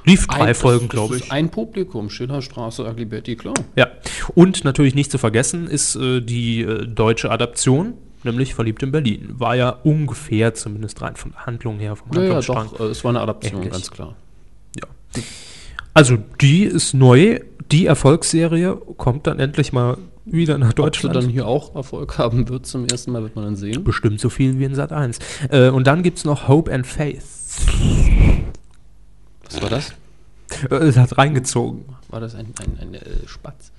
Lief 0.08 0.26
drei 0.26 0.46
ein, 0.48 0.54
Folgen, 0.54 0.88
glaube 0.88 1.16
ich. 1.16 1.30
Ein 1.32 1.50
Publikum, 1.50 2.10
Schillerstraße, 2.10 2.84
Ugly 2.84 3.04
Betty, 3.04 3.36
klar. 3.36 3.54
Ja. 3.76 3.88
Und 4.34 4.64
natürlich 4.64 4.94
nicht 4.94 5.10
zu 5.10 5.18
vergessen 5.18 5.66
ist 5.66 5.96
äh, 5.96 6.20
die 6.20 6.62
äh, 6.62 6.86
deutsche 6.86 7.30
Adaption, 7.30 7.94
nämlich 8.24 8.54
Verliebt 8.54 8.82
in 8.82 8.90
Berlin. 8.92 9.34
War 9.38 9.54
ja 9.56 9.70
ungefähr, 9.70 10.54
zumindest 10.54 11.00
rein 11.02 11.16
von 11.16 11.32
der 11.32 11.46
Handlung 11.46 11.78
her, 11.78 11.96
vom 11.96 12.08
Ja, 12.12 12.18
ja, 12.22 12.24
Handlungsstrang. 12.34 12.68
doch, 12.76 12.80
äh, 12.80 12.90
es 12.90 13.04
war 13.04 13.10
eine 13.10 13.20
Adaption, 13.20 13.56
Ähnlich. 13.58 13.72
ganz 13.72 13.90
klar. 13.90 14.16
Ja. 14.80 14.88
Also 15.94 16.16
die 16.40 16.64
ist 16.64 16.94
neu. 16.94 17.40
Die 17.70 17.86
Erfolgsserie 17.86 18.76
kommt 18.96 19.26
dann 19.26 19.38
endlich 19.40 19.72
mal 19.72 19.98
wieder 20.24 20.56
nach 20.58 20.68
Ob 20.68 20.76
sie 20.76 20.82
Deutschland. 20.82 21.16
dann 21.16 21.28
hier 21.28 21.46
auch 21.46 21.74
Erfolg 21.74 22.18
haben 22.18 22.48
wird 22.48 22.66
zum 22.66 22.86
ersten 22.86 23.12
Mal, 23.12 23.22
wird 23.22 23.34
man 23.36 23.44
dann 23.44 23.56
sehen. 23.56 23.82
Bestimmt 23.84 24.20
so 24.20 24.28
viel 24.30 24.58
wie 24.58 24.64
in 24.64 24.74
Sat 24.74 24.92
1. 24.92 25.18
Äh, 25.50 25.68
und 25.70 25.86
dann 25.86 26.02
gibt 26.02 26.18
es 26.18 26.24
noch 26.24 26.48
Hope 26.48 26.72
and 26.72 26.86
Faith. 26.86 27.24
Was 29.50 29.62
war 29.62 29.70
das? 29.70 29.92
Äh, 30.70 30.74
Es 30.76 30.96
hat 30.96 31.18
reingezogen. 31.18 31.84
War 32.08 32.20
das 32.20 32.34
ein, 32.34 32.46
ein, 32.60 32.78
ein 32.80 32.94
äh, 32.94 33.00
Spatz? 33.26 33.72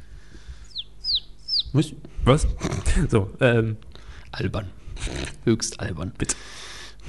Was? 2.25 2.47
So, 3.09 3.29
ähm, 3.41 3.77
albern. 4.31 4.67
Höchst 5.45 5.79
albern. 5.79 6.11
Bitte. 6.17 6.35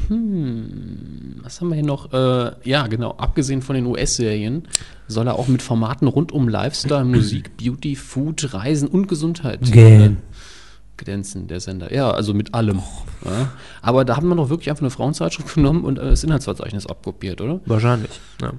hm, 0.09 1.41
was 1.43 1.61
haben 1.61 1.69
wir 1.69 1.75
hier 1.77 1.85
noch? 1.85 2.13
Äh, 2.13 2.53
ja, 2.65 2.87
genau, 2.87 3.13
abgesehen 3.13 3.63
von 3.63 3.75
den 3.75 3.87
US-Serien 3.87 4.69
soll 5.09 5.27
er 5.27 5.35
auch 5.39 5.49
mit 5.49 5.63
Formaten 5.63 6.07
rund 6.09 6.31
um 6.33 6.49
Lifestyle, 6.49 7.05
Musik, 7.05 7.57
Beauty, 7.57 7.97
Food, 7.97 8.55
Reisen 8.55 8.89
und 8.89 9.09
Gesundheit 9.09 9.61
Gähn. 9.73 10.19
Glänzen, 11.05 11.49
der 11.49 11.61
Sender. 11.61 11.93
Ja, 11.93 12.11
also 12.11 12.35
mit 12.35 12.55
allem. 12.55 12.81
Ja. 13.25 13.51
Aber 13.83 14.05
da 14.05 14.17
haben 14.17 14.29
wir 14.29 14.37
doch 14.37 14.51
wirklich 14.51 14.71
einfach 14.71 14.83
eine 14.83 14.91
Frauenzeitschrift 14.91 15.55
genommen 15.55 15.85
und 15.85 15.99
äh, 15.99 16.11
das 16.11 16.25
Inhaltsverzeichnis 16.25 16.87
abkopiert, 16.87 17.41
oder? 17.41 17.61
Wahrscheinlich. 17.67 18.21
Ja. 18.41 18.53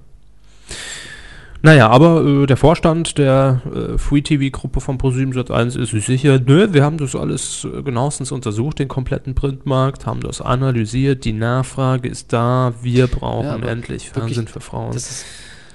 Naja, 1.63 1.89
aber 1.89 2.25
äh, 2.25 2.45
der 2.47 2.57
Vorstand 2.57 3.19
der 3.19 3.61
äh, 3.73 3.97
Free 3.97 4.21
TV-Gruppe 4.21 4.81
von 4.81 4.97
ProSieben 4.97 5.33
Sat1 5.33 5.79
ist 5.79 5.91
sich 5.91 6.05
sicher, 6.05 6.39
nö, 6.39 6.69
wir 6.71 6.83
haben 6.83 6.97
das 6.97 7.15
alles 7.15 7.65
äh, 7.65 7.83
genauestens 7.83 8.31
untersucht, 8.31 8.79
den 8.79 8.87
kompletten 8.87 9.35
Printmarkt, 9.35 10.07
haben 10.07 10.21
das 10.21 10.41
analysiert, 10.41 11.23
die 11.23 11.33
Nachfrage 11.33 12.09
ist 12.09 12.33
da, 12.33 12.73
wir 12.81 13.05
brauchen 13.05 13.63
Ja, 13.63 13.69
endlich 13.69 14.09
Fernsehen 14.09 14.47
für 14.47 14.59
Frauen. 14.59 14.95
Ist, 14.95 15.25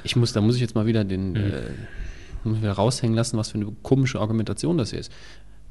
ich 0.02 0.16
muss, 0.16 0.32
da 0.32 0.40
muss 0.40 0.56
ich 0.56 0.60
jetzt 0.60 0.74
mal 0.74 0.86
wieder 0.86 1.04
den, 1.04 1.36
äh, 1.36 1.62
muss 2.42 2.58
wieder 2.58 2.72
raushängen 2.72 3.14
lassen, 3.14 3.38
was 3.38 3.50
für 3.52 3.58
eine 3.58 3.68
komische 3.82 4.20
Argumentation 4.20 4.78
das 4.78 4.90
hier 4.90 4.98
ist. 4.98 5.12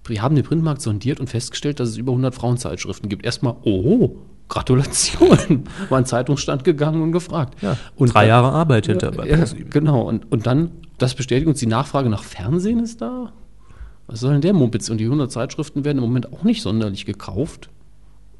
Wir 0.08 0.22
haben 0.22 0.36
den 0.36 0.44
Printmarkt 0.46 0.82
sondiert 0.82 1.20
und 1.20 1.28
festgestellt, 1.30 1.80
dass 1.80 1.90
es 1.90 1.98
über 1.98 2.12
100 2.12 2.34
Frauenzeitschriften 2.36 3.10
gibt. 3.10 3.26
Erstmal, 3.26 3.56
oh, 3.64 4.16
Gratulation. 4.50 5.64
War 5.90 5.98
ein 5.98 6.06
Zeitungsstand 6.06 6.64
gegangen 6.64 7.02
und 7.02 7.12
gefragt. 7.12 7.62
ja, 7.62 7.78
und 7.96 8.14
drei 8.14 8.28
Jahre 8.28 8.52
Arbeit 8.52 8.86
hinter 8.86 9.12
Ja, 9.26 9.38
ProSieben. 9.38 9.70
genau. 9.72 10.02
Und, 10.02 10.32
und 10.32 10.46
dann, 10.46 10.72
das 10.98 11.16
bestätigt 11.16 11.48
uns, 11.48 11.60
die 11.60 11.66
Nachfrage 11.66 12.10
nach 12.10 12.24
Fernsehen 12.24 12.80
ist 12.80 13.02
da. 13.02 13.32
Was 14.08 14.20
soll 14.20 14.34
denn 14.34 14.42
der 14.42 14.54
Mumpitz? 14.54 14.90
Und 14.90 15.00
die 15.00 15.06
100 15.06 15.32
Zeitschriften 15.32 15.84
werden 15.84 15.98
im 15.98 16.04
Moment 16.04 16.32
auch 16.32 16.44
nicht 16.44 16.62
sonderlich 16.62 17.06
gekauft. 17.08 17.70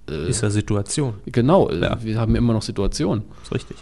Ist 0.08 0.44
ja 0.44 0.52
Situation. 0.52 1.16
Genau, 1.26 1.70
äh, 1.70 1.82
Ja. 1.82 1.98
wir 2.04 2.20
haben 2.20 2.36
immer 2.36 2.54
noch 2.54 2.62
Situationen. 2.62 3.24
Ist 3.44 3.52
richtig. 3.56 3.78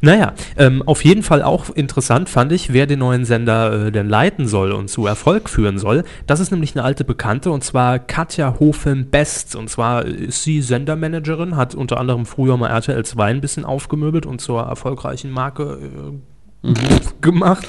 Naja, 0.00 0.34
ähm, 0.56 0.82
auf 0.86 1.04
jeden 1.04 1.22
Fall 1.22 1.42
auch 1.42 1.70
interessant 1.70 2.28
fand 2.28 2.52
ich, 2.52 2.72
wer 2.72 2.86
den 2.86 2.98
neuen 3.00 3.24
Sender 3.24 3.86
äh, 3.86 3.92
denn 3.92 4.08
leiten 4.08 4.46
soll 4.46 4.72
und 4.72 4.88
zu 4.88 5.06
Erfolg 5.06 5.48
führen 5.48 5.78
soll. 5.78 6.04
Das 6.26 6.40
ist 6.40 6.50
nämlich 6.50 6.74
eine 6.74 6.84
alte 6.84 7.04
Bekannte 7.04 7.50
und 7.50 7.64
zwar 7.64 7.98
Katja 7.98 8.58
Hofen-Best. 8.58 9.56
Und 9.56 9.70
zwar 9.70 10.04
ist 10.04 10.42
sie 10.42 10.62
Sendermanagerin, 10.62 11.56
hat 11.56 11.74
unter 11.74 11.98
anderem 11.98 12.26
früher 12.26 12.56
mal 12.56 12.68
RTL 12.68 13.04
2 13.04 13.24
ein 13.30 13.40
bisschen 13.40 13.64
aufgemöbelt 13.64 14.26
und 14.26 14.40
zur 14.40 14.62
erfolgreichen 14.62 15.30
Marke 15.30 15.78
äh, 16.64 16.72
gemacht. 17.20 17.66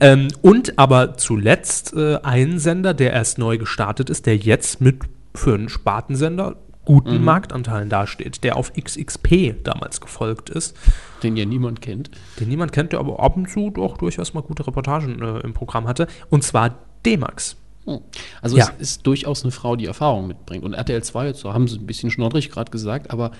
Ähm, 0.00 0.28
und 0.42 0.78
aber 0.78 1.16
zuletzt 1.16 1.94
äh, 1.94 2.16
einen 2.22 2.58
Sender, 2.58 2.94
der 2.94 3.12
erst 3.12 3.38
neu 3.38 3.58
gestartet 3.58 4.10
ist, 4.10 4.26
der 4.26 4.36
jetzt 4.36 4.80
mit 4.80 5.00
für 5.34 5.54
einen 5.54 5.68
Spartensender 5.68 6.56
guten 6.86 7.22
Marktanteilen 7.22 7.90
dasteht, 7.90 8.42
der 8.44 8.56
auf 8.56 8.72
XXP 8.72 9.62
damals 9.62 10.00
gefolgt 10.00 10.48
ist, 10.48 10.74
Den 11.22 11.36
ja 11.36 11.44
niemand 11.44 11.82
kennt. 11.82 12.10
den 12.40 12.48
niemand 12.48 12.72
kennt, 12.72 12.92
der 12.92 13.00
aber 13.00 13.20
ab 13.20 13.36
und 13.36 13.50
zu 13.50 13.70
doch 13.70 13.98
durchaus 13.98 14.32
mal 14.32 14.40
gute 14.40 14.66
Reportagen 14.66 15.20
äh, 15.20 15.40
im 15.40 15.52
Programm 15.52 15.86
hatte, 15.86 16.06
und 16.30 16.42
zwar 16.44 16.78
D-Max. 17.04 17.56
Hm. 17.84 17.98
Also 18.40 18.56
Ja. 18.56 18.70
es 18.78 18.90
ist 18.94 19.06
durchaus 19.06 19.42
eine 19.42 19.52
Frau, 19.52 19.76
die 19.76 19.86
Erfahrung 19.86 20.26
mitbringt. 20.28 20.64
Und 20.64 20.72
RTL 20.74 21.02
2, 21.02 21.26
jetzt 21.26 21.44
haben 21.44 21.68
sie 21.68 21.76
ein 21.78 21.86
bisschen 21.86 22.10
schnoddrig 22.10 22.50
gerade 22.50 22.70
gesagt, 22.70 23.10
aber 23.10 23.32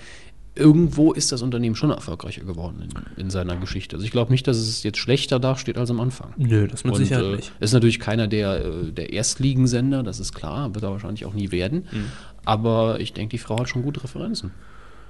irgendwo 0.55 1.11
ist 1.13 1.31
das 1.31 1.41
Unternehmen 1.41 1.75
schon 1.75 1.91
erfolgreicher 1.91 2.43
geworden 2.43 2.89
in, 3.17 3.23
in 3.25 3.29
seiner 3.29 3.55
Geschichte. 3.57 3.95
Also 3.95 4.05
ich 4.05 4.11
glaube 4.11 4.31
nicht, 4.31 4.47
dass 4.47 4.57
es 4.57 4.81
jetzt 4.83 4.97
schlechter 4.97 5.39
dasteht 5.39 5.77
als 5.77 5.89
am 5.91 5.99
Anfang. 5.99 6.33
Nö, 6.37 6.67
das 6.67 6.83
mit 6.83 6.93
Und, 6.95 6.99
Sicherheit 6.99 7.25
äh, 7.25 7.35
nicht. 7.35 7.51
Ist 7.59 7.73
natürlich 7.73 7.99
keiner 7.99 8.27
der, 8.27 8.65
äh, 8.65 8.91
der 8.91 9.13
Erstligensender, 9.13 10.01
das 10.03 10.19
ist 10.19 10.33
klar, 10.33 10.73
wird 10.73 10.83
er 10.83 10.91
wahrscheinlich 10.91 11.25
auch 11.25 11.33
nie 11.33 11.51
werden. 11.51 11.87
Mhm. 11.91 12.05
Aber 12.47 12.99
ich 12.99 13.13
denke, 13.13 13.31
die 13.31 13.37
Frau 13.37 13.59
hat 13.59 13.69
schon 13.69 13.83
gute 13.83 14.03
Referenzen. 14.03 14.51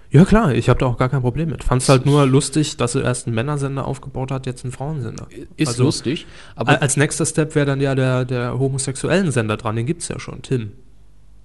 Ja 0.10 0.24
klar, 0.26 0.54
ich 0.56 0.70
habe 0.70 0.80
da 0.80 0.86
auch 0.86 0.98
gar 0.98 1.10
kein 1.10 1.22
Problem 1.22 1.50
mit. 1.50 1.64
Fand 1.64 1.82
es 1.82 1.90
halt 1.90 2.06
nur 2.06 2.26
lustig, 2.26 2.78
dass 2.78 2.94
sie 2.94 3.02
erst 3.02 3.28
einen 3.28 3.36
Männersender 3.36 3.86
aufgebaut 3.86 4.32
hat, 4.32 4.46
jetzt 4.46 4.64
einen 4.64 4.72
Frauensender. 4.72 5.28
Ist 5.58 5.68
Also, 5.68 5.84
lustig, 5.84 6.26
Aber 6.56 6.72
aber 6.72 6.82
als 6.82 6.96
nächster 6.96 7.26
Step 7.26 7.56
wäre 7.56 7.66
dann 7.66 7.82
ja 7.82 7.94
der, 7.94 8.24
der 8.26 8.58
homosexuellen 8.58 9.32
Sender 9.32 9.58
dran, 9.58 9.76
den 9.76 9.86
gibt 9.86 10.02
es 10.02 10.08
ja 10.08 10.18
schon, 10.20 10.42
Tim. 10.42 10.72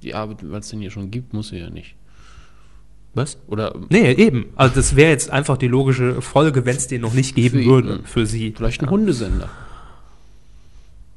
ja, 0.00 0.28
weil 0.28 0.60
es 0.60 0.68
den 0.68 0.80
hier 0.80 0.90
schon 0.92 1.10
gibt, 1.10 1.32
muss 1.34 1.48
sie 1.48 1.58
ja 1.58 1.70
nicht. 1.70 1.96
Was? 3.14 3.36
Oder 3.48 3.74
Nee, 3.90 4.12
eben. 4.12 4.46
Also 4.56 4.76
das 4.76 4.96
wäre 4.96 5.10
jetzt 5.10 5.28
einfach 5.30 5.58
die 5.58 5.68
logische 5.68 6.22
Folge, 6.22 6.64
wenn 6.64 6.76
es 6.76 6.86
den 6.86 7.02
noch 7.02 7.12
nicht 7.12 7.34
geben 7.34 7.58
Für 7.58 7.62
ihn, 7.62 7.68
würde, 7.70 7.88
ne? 7.88 8.00
für 8.04 8.24
sie. 8.26 8.54
vielleicht 8.56 8.80
ein 8.82 8.88
Hundesender. 8.90 9.50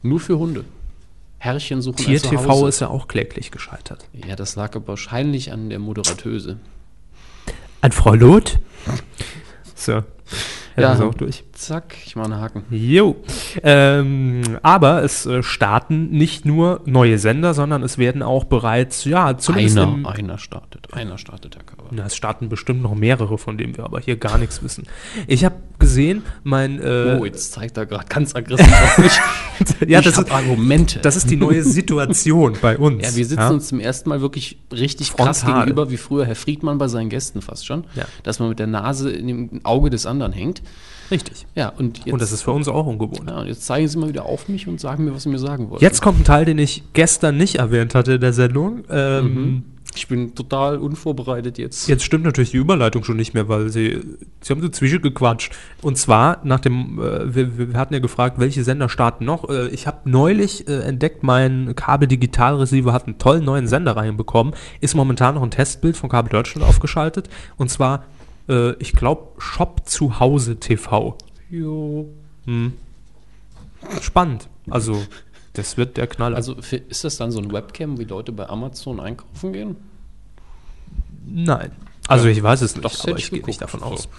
Nur 0.02 0.20
für 0.20 0.38
Hunde. 0.38 0.66
Herrchen 1.46 1.82
suchen 1.82 1.98
Tier 1.98 2.20
TV 2.22 2.68
ist 2.68 2.82
ja 2.82 2.88
auch 2.88 3.08
kläglich 3.08 3.52
gescheitert. 3.52 4.08
Ja, 4.14 4.36
das 4.36 4.56
lag 4.56 4.76
aber 4.76 4.90
wahrscheinlich 4.90 5.52
an 5.52 5.70
der 5.70 5.80
Moderatöse. 5.80 6.58
An 7.82 7.92
Frau 7.92 8.16
Loth? 8.16 8.60
So. 9.76 9.92
Ja. 9.92 10.06
Ja, 10.78 10.94
ist 10.94 11.02
auch 11.02 11.14
durch. 11.14 11.44
Zack, 11.56 11.96
ich 12.06 12.18
mache 12.18 12.26
einen 12.26 12.42
Haken. 12.42 12.66
Jo. 12.70 13.16
Ähm, 13.64 14.42
aber 14.62 15.04
es 15.04 15.26
äh, 15.26 15.42
starten 15.42 16.10
nicht 16.10 16.46
nur 16.46 16.82
neue 16.84 17.18
Sender, 17.18 17.54
sondern 17.54 17.82
es 17.82 17.98
werden 17.98 18.22
auch 18.22 18.44
bereits, 18.44 19.06
ja, 19.06 19.38
zumindest 19.38 19.78
Einer, 19.78 19.94
im, 19.94 20.06
einer 20.06 20.38
startet. 20.38 20.94
Einer 20.94 21.18
startet, 21.18 21.56
Herr 21.56 21.64
Körber. 21.64 21.86
Na, 21.92 22.08
es 22.08 22.16
starten 22.18 22.50
bestimmt 22.50 22.82
noch 22.82 22.94
mehrere, 22.94 23.38
von 23.38 23.58
denen 23.58 23.78
wir 23.78 23.86
aber 23.86 24.02
hier 24.02 24.18
gar 24.18 24.38
nichts 24.38 24.64
wissen. 24.64 24.84
Ich 25.28 25.46
habe 25.46 25.56
gesehen, 25.80 26.24
mein 26.44 26.82
äh, 26.82 27.18
oh, 27.22 27.24
jetzt 27.24 27.54
zeigt 27.54 27.78
er 27.78 27.86
gerade 27.86 28.06
ganz 28.10 28.36
aggressiv 28.36 28.68
auf 28.68 28.98
mich. 28.98 29.18
ja, 29.88 30.00
ich 30.00 30.06
das 30.06 30.18
ist, 30.18 30.32
Argumente. 30.32 31.00
das 31.00 31.16
ist 31.16 31.30
die 31.30 31.38
neue 31.38 31.64
Situation 31.64 32.58
bei 32.62 32.78
uns. 32.78 33.02
ja, 33.02 33.16
wir 33.16 33.26
sitzen 33.26 33.54
uns 33.54 33.70
zum 33.70 33.80
ersten 33.80 34.10
Mal 34.10 34.20
wirklich 34.20 34.60
richtig 34.74 35.16
krass 35.16 35.40
Frontal. 35.40 35.62
gegenüber, 35.62 35.90
wie 35.90 35.98
früher 35.98 36.26
Herr 36.26 36.36
Friedmann 36.36 36.80
bei 36.80 36.90
seinen 36.90 37.10
Gästen 37.10 37.42
fast 37.42 37.66
schon. 37.66 37.86
Ja. 37.96 38.04
Dass 38.24 38.40
man 38.40 38.50
mit 38.50 38.60
der 38.60 38.68
Nase 38.68 39.10
in 39.10 39.28
dem 39.28 39.62
Auge 39.64 39.90
des 39.90 40.06
anderen 40.06 40.34
hängt. 40.34 40.62
Richtig. 41.12 41.46
Ja, 41.56 41.70
und 41.70 42.00
jetzt, 42.00 42.14
Und 42.14 42.22
das 42.22 42.32
ist 42.32 42.42
für 42.42 42.52
uns 42.52 42.68
auch 42.68 42.86
ungewohnt. 42.86 43.30
ja, 43.30 43.40
und 43.42 43.48
jetzt 43.48 43.66
zeigen 43.66 43.88
Sie 43.88 43.98
mal 43.98 44.10
wieder 44.10 44.26
auf 44.26 44.48
mich 44.48 44.68
und 44.68 44.80
sagen 44.80 45.06
mir, 45.06 45.14
was 45.14 45.24
Sie 45.24 45.30
mir 45.30 45.40
sagen 45.40 45.70
wollen. 45.70 45.82
Jetzt 45.82 46.02
kommt 46.02 46.20
ein 46.20 46.24
Teil, 46.24 46.46
den 46.46 46.58
ich 46.58 46.84
gestern 46.94 47.38
nicht 47.38 47.56
erwähnt 47.56 47.94
hatte 47.96 48.14
in 48.14 48.22
der 48.22 48.34
Sendung. 48.34 48.84
Ähm, 48.90 49.64
Ich 49.98 50.10
bin 50.10 50.36
total 50.36 50.78
unvorbereitet 50.78 51.58
jetzt. 51.58 51.88
Jetzt 51.88 52.04
stimmt 52.04 52.26
natürlich 52.26 52.52
die 52.52 52.58
Überleitung 52.58 53.06
schon 53.06 53.16
nicht 53.16 53.34
mehr, 53.34 53.48
weil 53.48 53.70
sie, 53.70 54.02
sie 54.42 54.52
haben 54.52 54.62
dazwischen 54.62 55.02
gequatscht. 55.02 55.54
Und 55.82 55.98
zwar 55.98 56.42
nach 56.44 56.60
dem, 56.60 57.00
äh, 57.00 57.34
wir, 57.34 57.58
wir 57.58 57.78
hatten 57.80 57.94
ja 57.94 58.02
gefragt, 58.02 58.38
welche 58.38 58.64
Sender 58.66 58.90
starten 58.90 59.24
noch. 59.24 59.48
Äh, 59.50 59.70
ich 59.70 59.88
habe 59.88 60.10
neulich 60.10 60.68
äh, 60.68 60.80
entdeckt, 60.82 61.24
mein 61.24 61.76
Kabel-Digital-Receiver 61.76 62.92
hat 62.92 63.06
einen 63.06 63.20
tollen 63.20 63.46
neuen 63.46 63.68
Sender 63.68 63.96
reinbekommen. 63.96 64.54
Ist 64.82 64.96
momentan 64.96 65.36
noch 65.36 65.44
ein 65.44 65.52
Testbild 65.52 65.96
von 65.96 66.10
Kabel 66.10 66.30
Deutschland 66.30 66.68
aufgeschaltet. 66.68 67.30
Und 67.56 67.70
zwar, 67.70 68.04
äh, 68.50 68.74
ich 68.76 68.94
glaube, 68.94 69.40
Shop 69.40 69.82
zu 69.86 70.20
Hause 70.20 70.58
TV. 70.58 71.18
Jo. 71.50 72.10
Spannend. 74.02 74.50
Also, 74.70 75.04
das 75.54 75.78
wird 75.78 75.98
der 75.98 76.08
Knaller. 76.08 76.36
Also 76.36 76.56
für, 76.62 76.78
ist 76.78 77.04
das 77.04 77.18
dann 77.18 77.32
so 77.32 77.40
ein 77.40 77.52
Webcam, 77.52 77.98
wie 78.00 78.04
Leute 78.04 78.32
bei 78.32 78.48
Amazon 78.50 79.00
einkaufen 79.00 79.54
gehen? 79.54 79.76
Nein. 81.26 81.72
Also 82.08 82.28
ich 82.28 82.42
weiß 82.42 82.62
es 82.62 82.76
nicht, 82.76 82.86
Das 82.86 83.02
aber 83.02 83.18
ich 83.18 83.26
ich 83.26 83.32
gehe 83.32 83.46
nicht 83.46 83.62
davon 83.62 83.80
so. 83.80 83.86
aus. 83.88 84.10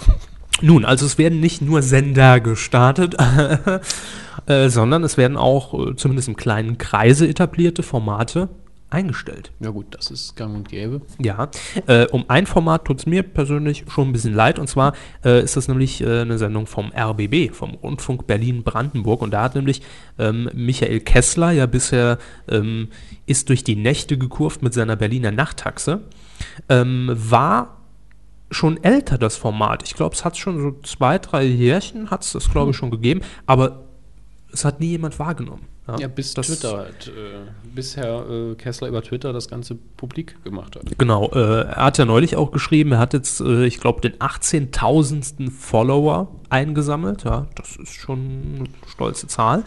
Nun, 0.63 0.85
also 0.85 1.05
es 1.07 1.19
werden 1.19 1.39
nicht 1.41 1.63
nur 1.63 1.83
Sender 1.83 2.41
gestartet, 2.41 3.15
äh, 4.47 4.69
sondern 4.71 5.05
es 5.05 5.17
werden 5.17 5.37
auch 5.37 5.75
äh, 5.75 5.95
zumindest 5.97 6.29
im 6.29 6.37
kleinen 6.37 6.79
Kreise 6.79 7.29
etablierte 7.29 7.83
Formate 7.83 8.49
eingestellt. 8.91 9.53
Ja 9.61 9.71
gut, 9.71 9.87
das 9.91 10.11
ist 10.11 10.37
gang 10.37 10.55
und 10.55 10.69
gäbe. 10.69 11.03
Ja, 11.19 11.51
äh, 11.87 12.07
um 12.07 12.25
ein 12.29 12.47
Format 12.47 12.85
tut 12.85 13.01
es 13.01 13.07
mir 13.07 13.23
persönlich 13.23 13.85
schon 13.89 14.09
ein 14.09 14.13
bisschen 14.13 14.35
leid. 14.35 14.59
Und 14.59 14.69
zwar 14.69 14.95
äh, 15.25 15.43
ist 15.43 15.57
das 15.57 15.69
nämlich 15.69 16.01
äh, 16.01 16.21
eine 16.21 16.39
Sendung 16.39 16.67
vom 16.67 16.93
RBB, 16.93 17.53
vom 17.53 17.75
Rundfunk 17.75 18.27
Berlin-Brandenburg. 18.27 19.23
Und 19.23 19.33
da 19.33 19.43
hat 19.43 19.55
nämlich 19.55 19.83
ähm, 20.19 20.49
Michael 20.55 21.01
Kessler 21.01 21.51
ja 21.51 21.67
bisher 21.67 22.19
ähm, 22.49 22.89
ist 23.27 23.49
durch 23.49 23.65
die 23.65 23.77
Nächte 23.77 24.19
gekurvt 24.19 24.63
mit 24.63 24.73
seiner 24.73 24.97
Berliner 24.97 25.33
Nachttaxe. 25.33 26.03
Ähm, 26.69 27.11
war 27.15 27.77
schon 28.51 28.83
älter 28.85 29.19
das 29.19 29.37
Format. 29.37 29.83
Ich 29.83 29.95
glaube, 29.95 30.15
es 30.15 30.25
hat 30.25 30.37
schon 30.37 30.61
so 30.61 30.81
zwei, 30.83 31.19
drei 31.19 31.45
Jährchen, 31.45 32.11
hat 32.11 32.23
es 32.23 32.33
das, 32.33 32.51
glaube 32.51 32.71
ich, 32.71 32.77
schon 32.77 32.91
gegeben. 32.93 33.23
Aber 33.47 33.85
es 34.53 34.65
hat 34.65 34.79
nie 34.79 34.91
jemand 34.91 35.19
wahrgenommen. 35.19 35.76
Ja, 35.99 36.09
bis 36.09 36.35
das- 36.35 36.49
Twitter 36.49 36.79
halt, 36.79 37.07
äh, 37.09 37.71
bis 37.75 37.97
Herr 37.97 38.29
äh, 38.29 38.55
Kessler 38.57 38.89
über 38.89 39.03
Twitter 39.03 39.33
das 39.33 39.49
Ganze 39.49 39.77
publik 39.97 40.43
gemacht 40.43 40.75
hat. 40.77 40.99
Genau, 40.99 41.31
äh, 41.31 41.63
er 41.63 41.85
hat 41.85 41.99
ja 41.99 42.05
neulich 42.05 42.35
auch 42.37 42.51
geschrieben, 42.51 42.93
er 42.93 42.99
hat 42.99 43.13
jetzt, 43.13 43.41
äh, 43.41 43.65
ich 43.67 43.79
glaube, 43.79 44.01
den 44.01 44.15
18.000. 44.21 45.51
Follower 45.51 46.29
eingesammelt. 46.51 47.25
Ja, 47.25 47.47
das 47.55 47.77
ist 47.77 47.93
schon 47.95 48.19
eine 48.57 48.65
stolze 48.89 49.27
Zahl. 49.29 49.63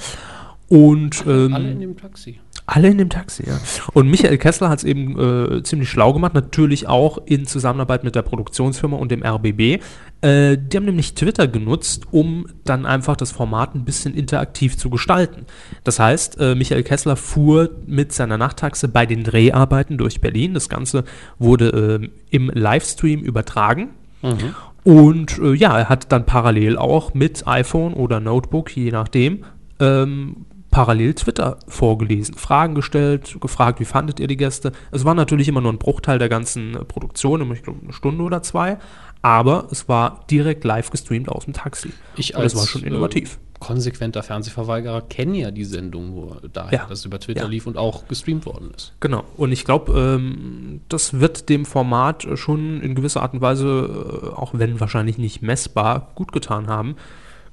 Und 0.68 1.24
ähm, 1.26 1.54
Alle 1.54 1.72
in 1.72 1.80
dem 1.80 1.98
Taxi. 1.98 2.40
Alle 2.72 2.90
in 2.90 3.00
dem 3.00 3.10
Taxi, 3.10 3.44
ja. 3.48 3.60
Und 3.94 4.10
Michael 4.10 4.38
Kessler 4.38 4.70
hat 4.70 4.80
es 4.80 4.84
eben 4.84 5.18
äh, 5.20 5.64
ziemlich 5.64 5.90
schlau 5.90 6.14
gemacht, 6.14 6.36
natürlich 6.36 6.88
auch 6.88 7.18
in 7.26 7.48
Zusammenarbeit 7.48 8.04
mit 8.04 8.14
der 8.14 8.22
Produktionsfirma 8.22 8.96
und 8.96 9.10
dem 9.12 9.24
RBB. 9.26 9.82
Äh, 10.22 10.58
die 10.58 10.78
haben 10.78 10.86
nämlich 10.86 11.16
Twitter 11.16 11.48
genutzt, 11.48 12.04
um 12.12 12.46
dann 12.66 12.86
einfach 12.86 13.16
das 13.16 13.32
Format 13.32 13.74
ein 13.74 13.86
bisschen 13.86 14.14
interaktiv 14.14 14.78
zu 14.78 14.92
gestalten. 14.92 15.48
Das 15.84 16.00
heißt, 16.00 16.40
äh, 16.40 16.54
Michael 16.54 16.84
Kessler 16.84 17.16
fuhr 17.16 17.72
mit 17.88 18.14
seiner 18.14 18.38
Nachttaxe 18.38 18.88
bei 18.88 19.08
den 19.08 19.24
Dreharbeiten 19.24 19.98
durch 19.98 20.22
Berlin. 20.22 20.54
Das 20.54 20.70
Ganze 20.70 21.06
wurde 21.40 22.02
äh, 22.04 22.10
im 22.30 22.52
Livestream 22.54 23.22
übertragen. 23.22 23.90
Mhm. 24.22 24.56
Und 24.84 25.40
äh, 25.40 25.54
ja, 25.54 25.76
er 25.80 25.90
hat 25.90 26.12
dann 26.12 26.28
parallel 26.28 26.78
auch 26.78 27.16
mit 27.16 27.48
iPhone 27.48 27.96
oder 27.96 28.20
Notebook, 28.20 28.76
je 28.76 28.92
nachdem, 28.92 29.44
ähm, 29.80 30.46
parallel 30.72 31.14
Twitter 31.16 31.58
vorgelesen, 31.68 32.36
Fragen 32.36 32.76
gestellt, 32.76 33.38
gefragt, 33.42 33.80
wie 33.80 33.86
fandet 33.86 34.20
ihr 34.20 34.28
die 34.28 34.38
Gäste. 34.38 34.72
Es 34.92 35.06
war 35.06 35.16
natürlich 35.16 35.48
immer 35.48 35.62
nur 35.62 35.74
ein 35.74 35.80
Bruchteil 35.80 36.20
der 36.20 36.30
ganzen 36.30 36.76
äh, 36.76 36.86
Produktion, 36.86 37.52
ich 37.52 37.64
glaube 37.64 37.80
eine 37.84 37.94
Stunde 37.94 38.24
oder 38.24 38.44
zwei, 38.44 38.78
aber 39.22 39.68
es 39.72 39.90
war 39.90 40.26
direkt 40.30 40.64
live 40.64 40.92
gestreamt 40.92 41.30
aus 41.30 41.46
dem 41.46 41.54
Taxi. 41.54 41.92
Ich 42.16 42.38
als, 42.38 42.54
das 42.54 42.62
war 42.62 42.68
schon 42.68 42.84
innovativ. 42.84 43.36
Äh, 43.36 43.50
konsequenter 43.60 44.24
Fernsehverweigerer 44.24 45.02
kenne 45.02 45.38
ja 45.38 45.52
die 45.52 45.66
Sendung, 45.66 46.16
wo 46.16 46.38
daher 46.54 46.80
ja. 46.80 46.86
das 46.88 47.04
über 47.04 47.20
Twitter 47.20 47.42
ja. 47.42 47.48
lief 47.48 47.68
und 47.68 47.78
auch 47.78 48.08
gestreamt 48.08 48.46
worden 48.46 48.72
ist. 48.76 48.94
Genau. 49.02 49.26
Und 49.36 49.52
ich 49.52 49.66
glaube, 49.66 49.92
ähm, 50.00 50.82
das 50.88 51.20
wird 51.20 51.50
dem 51.50 51.66
Format 51.66 52.26
schon 52.36 52.80
in 52.82 52.96
gewisser 52.96 53.22
Art 53.22 53.34
und 53.34 53.42
Weise, 53.42 54.24
äh, 54.24 54.36
auch 54.36 54.52
wenn 54.54 54.80
wahrscheinlich 54.80 55.18
nicht 55.18 55.42
messbar, 55.42 56.12
gut 56.16 56.32
getan 56.32 56.68
haben 56.68 56.96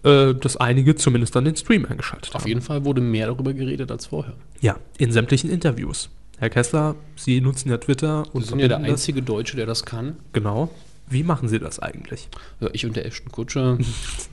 äh, 0.06 0.34
dass 0.34 0.56
einige 0.56 0.94
zumindest 0.94 1.34
dann 1.34 1.44
den 1.44 1.56
Stream 1.56 1.84
eingeschaltet 1.84 2.28
Auf 2.28 2.34
haben. 2.34 2.42
Auf 2.42 2.48
jeden 2.48 2.60
Fall 2.62 2.84
wurde 2.84 3.00
mehr 3.00 3.26
darüber 3.26 3.52
geredet 3.52 3.90
als 3.90 4.06
vorher. 4.06 4.34
Ja, 4.60 4.76
in 4.98 5.10
sämtlichen 5.10 5.50
Interviews. 5.50 6.08
Herr 6.38 6.50
Kessler, 6.50 6.94
Sie 7.16 7.40
nutzen 7.40 7.70
ja 7.70 7.78
Twitter 7.78 8.24
und 8.32 8.42
Sie 8.42 8.50
sind 8.50 8.60
ja 8.60 8.68
der 8.68 8.78
einzige 8.78 9.20
das. 9.20 9.26
Deutsche, 9.26 9.56
der 9.56 9.66
das 9.66 9.84
kann. 9.84 10.16
Genau. 10.32 10.70
Wie 11.08 11.22
machen 11.22 11.48
Sie 11.48 11.58
das 11.58 11.78
eigentlich? 11.78 12.28
Ja, 12.60 12.68
ich 12.72 12.84
und 12.84 12.94
der 12.96 13.06
Ashton 13.06 13.32
Kutscher. 13.32 13.78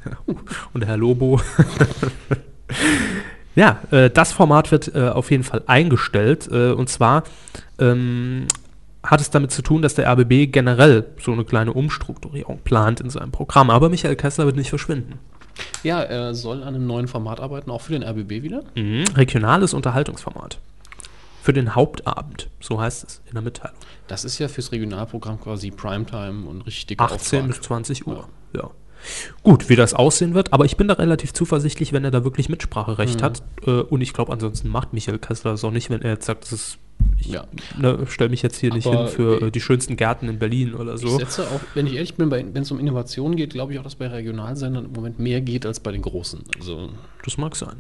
und 0.74 0.80
der 0.80 0.90
Herr 0.90 0.98
Lobo. 0.98 1.40
ja, 3.56 3.80
äh, 3.92 4.10
das 4.10 4.32
Format 4.32 4.72
wird 4.72 4.94
äh, 4.94 5.10
auf 5.10 5.32
jeden 5.32 5.44
Fall 5.44 5.64
eingestellt. 5.66 6.50
Äh, 6.52 6.72
und 6.72 6.90
zwar 6.90 7.24
ähm, 7.80 8.48
hat 9.04 9.22
es 9.22 9.30
damit 9.30 9.52
zu 9.52 9.62
tun, 9.62 9.82
dass 9.82 9.96
der 9.96 10.12
RBB 10.12 10.52
generell 10.52 11.06
so 11.20 11.32
eine 11.32 11.46
kleine 11.46 11.74
Umstrukturierung 11.74 12.60
plant 12.64 13.02
in 13.02 13.10
seinem 13.10 13.32
Programm. 13.32 13.70
Aber 13.70 13.90
Michael 13.90 14.16
Kessler 14.16 14.46
wird 14.46 14.56
nicht 14.56 14.70
verschwinden. 14.70 15.20
Ja, 15.84 16.02
er 16.02 16.34
soll 16.34 16.62
an 16.62 16.70
einem 16.70 16.88
neuen 16.88 17.08
Format 17.08 17.40
arbeiten, 17.40 17.70
auch 17.72 17.82
für 17.82 17.94
den 17.94 18.04
RBB 18.04 18.44
wieder. 18.44 18.64
Mhm. 18.76 19.06
Regionales 19.16 19.74
Unterhaltungsformat. 19.74 20.60
Für 21.42 21.54
den 21.54 21.76
Hauptabend, 21.76 22.50
so 22.62 22.80
heißt 22.80 23.04
es 23.04 23.22
in 23.26 23.34
der 23.34 23.42
Mitteilung. 23.42 23.76
Das 24.08 24.24
ist 24.24 24.40
ja 24.40 24.48
fürs 24.48 24.72
Regionalprogramm 24.72 25.42
quasi 25.42 25.72
Primetime 25.72 26.48
und 26.48 26.62
richtig 26.62 27.00
18 27.00 27.16
Auftrag. 27.18 27.48
bis 27.48 27.62
20 27.62 28.08
Uhr, 28.08 28.30
ja. 28.54 28.62
ja. 28.62 28.72
Gut, 29.44 29.68
wie 29.68 29.76
das 29.76 29.94
aussehen 29.94 30.34
wird, 30.34 30.54
aber 30.54 30.64
ich 30.64 30.78
bin 30.78 30.88
da 30.88 30.94
relativ 30.94 31.34
zuversichtlich, 31.34 31.92
wenn 31.92 32.06
er 32.06 32.12
da 32.12 32.24
wirklich 32.24 32.48
Mitspracherecht 32.48 33.20
mhm. 33.20 33.24
hat. 33.24 33.44
Äh, 33.66 33.72
und 33.72 34.00
ich 34.00 34.14
glaube, 34.14 34.32
ansonsten 34.32 34.70
macht 34.70 34.94
Michael 34.94 35.20
Kessler 35.20 35.52
das 35.52 35.64
auch 35.66 35.72
nicht, 35.72 35.90
wenn 35.90 36.02
er 36.02 36.12
jetzt 36.12 36.26
sagt, 36.26 36.44
das 36.44 36.54
ist 36.54 36.78
ich 37.20 37.28
ja. 37.28 37.46
ne, 37.78 38.06
stelle 38.08 38.30
mich 38.30 38.42
jetzt 38.42 38.58
hier 38.58 38.72
Aber 38.72 38.78
nicht 38.78 38.88
hin 38.88 39.08
für 39.08 39.48
äh, 39.48 39.52
die 39.52 39.62
schönsten 39.62 39.96
Gärten 39.96 40.28
in 40.30 40.40
Berlin 40.40 40.74
oder 40.74 40.98
so. 40.98 41.08
Ich 41.08 41.18
setze 41.18 41.44
auch, 41.44 41.60
wenn 41.74 41.88
ich 41.88 41.94
ehrlich 41.96 42.16
bin, 42.16 42.32
wenn 42.32 42.56
es 42.56 42.72
um 42.72 42.80
Innovation 42.80 43.36
geht, 43.36 43.52
glaube 43.52 43.74
ich 43.74 43.80
auch, 43.80 43.84
dass 43.84 43.96
bei 43.96 44.08
Regionalsendern 44.08 44.86
im 44.86 44.92
Moment 44.92 45.20
mehr 45.20 45.42
geht 45.42 45.66
als 45.66 45.80
bei 45.80 45.92
den 45.92 46.02
großen. 46.02 46.44
Also, 46.58 46.90
das 47.24 47.38
mag 47.38 47.56
sein. 47.56 47.78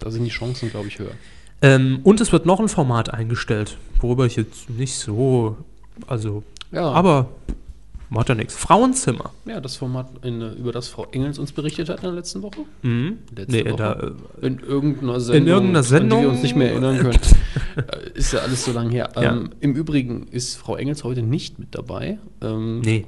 Da 0.00 0.10
sind 0.10 0.24
die 0.24 0.30
Chancen, 0.30 0.70
glaube 0.70 0.88
ich, 0.88 0.98
höher. 0.98 1.12
Ähm, 1.62 2.00
und 2.02 2.20
es 2.20 2.32
wird 2.32 2.46
noch 2.46 2.60
ein 2.60 2.68
Format 2.68 3.12
eingestellt, 3.12 3.78
worüber 4.00 4.26
ich 4.26 4.36
jetzt 4.36 4.68
nicht 4.70 4.94
so, 4.94 5.56
also, 6.06 6.42
ja. 6.72 6.90
aber 6.90 7.28
Macht 8.14 8.28
ja 8.28 8.36
nichts. 8.36 8.54
Frauenzimmer. 8.54 9.32
Ja, 9.44 9.60
das 9.60 9.74
Format, 9.74 10.08
in, 10.22 10.40
über 10.56 10.70
das 10.70 10.86
Frau 10.86 11.06
Engels 11.10 11.40
uns 11.40 11.50
berichtet 11.50 11.88
hat 11.88 11.96
in 11.96 12.02
der 12.04 12.12
letzten 12.12 12.42
Woche. 12.42 12.60
Mhm. 12.82 13.18
Letzte 13.34 13.52
nee, 13.52 13.64
Woche. 13.64 13.76
Da, 13.76 13.92
äh, 14.40 14.46
in 14.46 14.60
irgendeiner 14.60 15.18
Sendung. 15.18 15.42
In 15.42 15.48
irgendeiner 15.48 15.82
Sendung. 15.82 16.18
die 16.20 16.24
wir 16.24 16.32
uns 16.32 16.42
nicht 16.42 16.54
mehr 16.54 16.70
erinnern 16.70 16.98
können. 16.98 17.18
Äh, 17.76 18.16
ist 18.16 18.32
ja 18.32 18.38
alles 18.38 18.64
so 18.64 18.70
lange 18.70 18.90
her. 18.90 19.10
Ja. 19.16 19.32
Ähm, 19.32 19.50
Im 19.58 19.74
Übrigen 19.74 20.28
ist 20.28 20.54
Frau 20.54 20.76
Engels 20.76 21.02
heute 21.02 21.22
nicht 21.22 21.58
mit 21.58 21.74
dabei. 21.74 22.18
Ähm, 22.40 22.80
nee. 22.82 23.04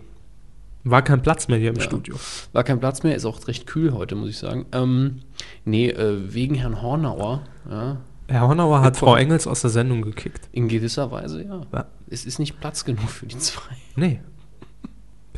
War 0.82 1.02
kein 1.02 1.22
Platz 1.22 1.46
mehr 1.46 1.58
hier 1.58 1.70
im 1.70 1.76
ja, 1.76 1.82
Studio. 1.82 2.16
War 2.52 2.64
kein 2.64 2.80
Platz 2.80 3.04
mehr, 3.04 3.14
ist 3.14 3.24
auch 3.26 3.46
recht 3.46 3.68
kühl 3.68 3.92
heute, 3.92 4.16
muss 4.16 4.28
ich 4.28 4.38
sagen. 4.38 4.66
Ähm, 4.72 5.20
nee, 5.64 5.88
äh, 5.88 6.34
wegen 6.34 6.56
Herrn 6.56 6.82
Hornauer. 6.82 7.44
Ja, 7.70 7.98
Herr 8.26 8.48
Hornauer 8.48 8.80
hat 8.80 8.96
Frau 8.96 9.14
Engels 9.14 9.46
aus 9.46 9.60
der 9.60 9.70
Sendung 9.70 10.02
gekickt. 10.02 10.48
In 10.50 10.66
gewisser 10.66 11.12
Weise, 11.12 11.44
ja. 11.44 11.60
ja. 11.72 11.86
Es 12.08 12.24
ist 12.24 12.40
nicht 12.40 12.58
Platz 12.58 12.84
genug 12.84 13.08
für 13.08 13.26
die 13.26 13.38
zwei. 13.38 13.76
Nee, 13.94 14.20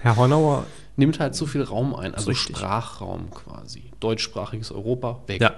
Herr 0.00 0.16
Hornauer 0.16 0.66
nimmt 0.96 1.20
halt 1.20 1.34
so 1.34 1.46
viel 1.46 1.62
Raum 1.62 1.94
ein, 1.94 2.14
also 2.14 2.28
richtig. 2.28 2.56
Sprachraum 2.56 3.30
quasi. 3.30 3.84
Deutschsprachiges 4.00 4.72
Europa, 4.72 5.22
weg. 5.26 5.40
Ja, 5.40 5.54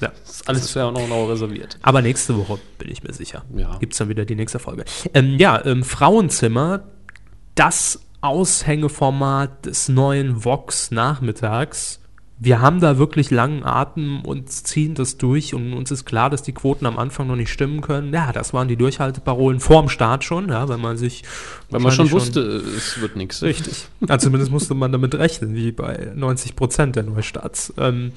ja. 0.00 0.12
Das 0.24 0.30
ist 0.30 0.48
alles 0.48 0.70
für 0.70 0.80
Herrn 0.80 0.94
Hornauer 0.94 1.30
reserviert. 1.30 1.78
Aber 1.82 2.02
nächste 2.02 2.36
Woche 2.36 2.58
bin 2.78 2.90
ich 2.90 3.02
mir 3.02 3.12
sicher. 3.12 3.44
Ja. 3.56 3.76
Gibt 3.78 3.94
es 3.94 3.98
dann 3.98 4.08
wieder 4.08 4.24
die 4.24 4.34
nächste 4.34 4.58
Folge. 4.58 4.84
Ähm, 5.14 5.38
ja, 5.38 5.64
ähm, 5.64 5.82
Frauenzimmer, 5.82 6.84
das 7.54 8.00
Aushängeformat 8.20 9.66
des 9.66 9.88
neuen 9.88 10.44
Vox 10.44 10.90
Nachmittags 10.90 12.01
wir 12.38 12.60
haben 12.60 12.80
da 12.80 12.98
wirklich 12.98 13.30
langen 13.30 13.64
Atem 13.64 14.24
und 14.24 14.50
ziehen 14.50 14.94
das 14.94 15.16
durch 15.16 15.54
und 15.54 15.72
uns 15.72 15.90
ist 15.90 16.04
klar, 16.04 16.28
dass 16.28 16.42
die 16.42 16.52
Quoten 16.52 16.86
am 16.86 16.98
Anfang 16.98 17.28
noch 17.28 17.36
nicht 17.36 17.50
stimmen 17.50 17.82
können. 17.82 18.12
Ja, 18.12 18.32
das 18.32 18.52
waren 18.52 18.66
die 18.66 18.76
Durchhalteparolen 18.76 19.60
vorm 19.60 19.88
Start 19.88 20.24
schon, 20.24 20.48
ja, 20.48 20.68
wenn 20.68 20.80
man 20.80 20.96
sich. 20.96 21.22
Wenn 21.70 21.82
man 21.82 21.92
schon 21.92 22.10
wusste, 22.10 22.40
es 22.40 23.00
wird 23.00 23.16
nichts. 23.16 23.42
Richtig. 23.42 23.86
Also 24.08 24.26
zumindest 24.26 24.50
musste 24.50 24.74
man 24.74 24.90
damit 24.90 25.14
rechnen, 25.14 25.54
wie 25.54 25.70
bei 25.70 26.10
90 26.14 26.56
Prozent 26.56 26.96
der 26.96 27.04
Neustarts. 27.04 27.72
Ähm, 27.78 28.12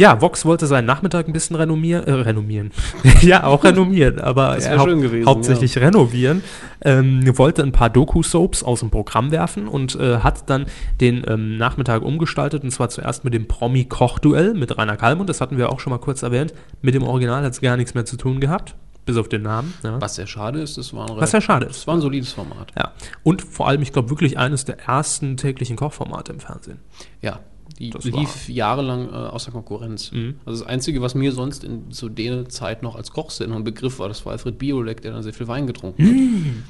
ja, 0.00 0.18
Vox 0.22 0.46
wollte 0.46 0.66
seinen 0.66 0.86
Nachmittag 0.86 1.28
ein 1.28 1.34
bisschen 1.34 1.56
renommieren, 1.56 2.06
äh, 2.06 2.12
renommieren. 2.12 2.70
ja, 3.20 3.44
auch 3.44 3.62
renommieren, 3.62 4.18
aber 4.18 4.56
hau 4.56 4.86
gewesen, 4.86 5.26
hauptsächlich 5.26 5.74
ja. 5.74 5.82
renovieren. 5.82 6.42
Ähm, 6.80 7.22
wollte 7.36 7.62
ein 7.62 7.72
paar 7.72 7.90
Doku-Soaps 7.90 8.62
aus 8.62 8.80
dem 8.80 8.88
Programm 8.88 9.30
werfen 9.30 9.68
und 9.68 9.96
äh, 9.96 10.20
hat 10.20 10.48
dann 10.48 10.64
den 11.02 11.22
ähm, 11.28 11.58
Nachmittag 11.58 12.00
umgestaltet 12.00 12.64
und 12.64 12.70
zwar 12.70 12.88
zuerst 12.88 13.24
mit 13.24 13.34
dem 13.34 13.46
Promi-Koch-Duell 13.46 14.54
mit 14.54 14.78
Rainer 14.78 14.96
Kalmund, 14.96 15.28
das 15.28 15.42
hatten 15.42 15.58
wir 15.58 15.70
auch 15.70 15.80
schon 15.80 15.90
mal 15.90 15.98
kurz 15.98 16.22
erwähnt. 16.22 16.54
Mit 16.80 16.94
dem 16.94 17.02
Original 17.02 17.44
hat 17.44 17.52
es 17.52 17.60
gar 17.60 17.76
nichts 17.76 17.92
mehr 17.92 18.06
zu 18.06 18.16
tun 18.16 18.40
gehabt 18.40 18.74
bis 19.04 19.16
auf 19.16 19.28
den 19.28 19.42
Namen. 19.42 19.74
Ja. 19.82 20.00
Was 20.00 20.14
sehr 20.14 20.26
schade 20.26 20.60
ist, 20.60 20.78
das 20.78 20.94
war 20.94 21.10
ein, 21.10 21.16
Was 21.16 21.32
sehr 21.32 21.40
schade 21.40 21.66
ist. 21.66 21.80
Das 21.80 21.86
war 21.86 21.94
ein 21.94 22.00
solides 22.00 22.32
Format. 22.32 22.72
Ja. 22.76 22.92
Und 23.22 23.42
vor 23.42 23.66
allem, 23.66 23.82
ich 23.82 23.92
glaube, 23.92 24.08
wirklich 24.08 24.38
eines 24.38 24.64
der 24.64 24.78
ersten 24.78 25.36
täglichen 25.36 25.76
Kochformate 25.76 26.32
im 26.32 26.40
Fernsehen. 26.40 26.78
Ja, 27.20 27.40
die 27.80 27.90
das 27.90 28.04
lief 28.04 28.48
jahrelang 28.48 29.08
äh, 29.08 29.12
außer 29.12 29.50
Konkurrenz. 29.50 30.12
Mhm. 30.12 30.36
Also 30.44 30.60
das 30.60 30.68
Einzige, 30.68 31.00
was 31.00 31.14
mir 31.14 31.32
sonst 31.32 31.64
in 31.64 31.90
zu 31.90 32.08
der 32.08 32.48
Zeit 32.48 32.82
noch 32.82 32.94
als 32.94 33.10
Kochsinn 33.10 33.52
ein 33.52 33.64
Begriff 33.64 33.98
war, 33.98 34.08
das 34.08 34.24
war 34.26 34.32
Alfred 34.32 34.58
Biolek, 34.58 35.00
der 35.00 35.12
dann 35.12 35.22
sehr 35.22 35.32
viel 35.32 35.48
Wein 35.48 35.66
getrunken 35.66 36.06
hat. 36.06 36.12
Mhm. 36.12 36.62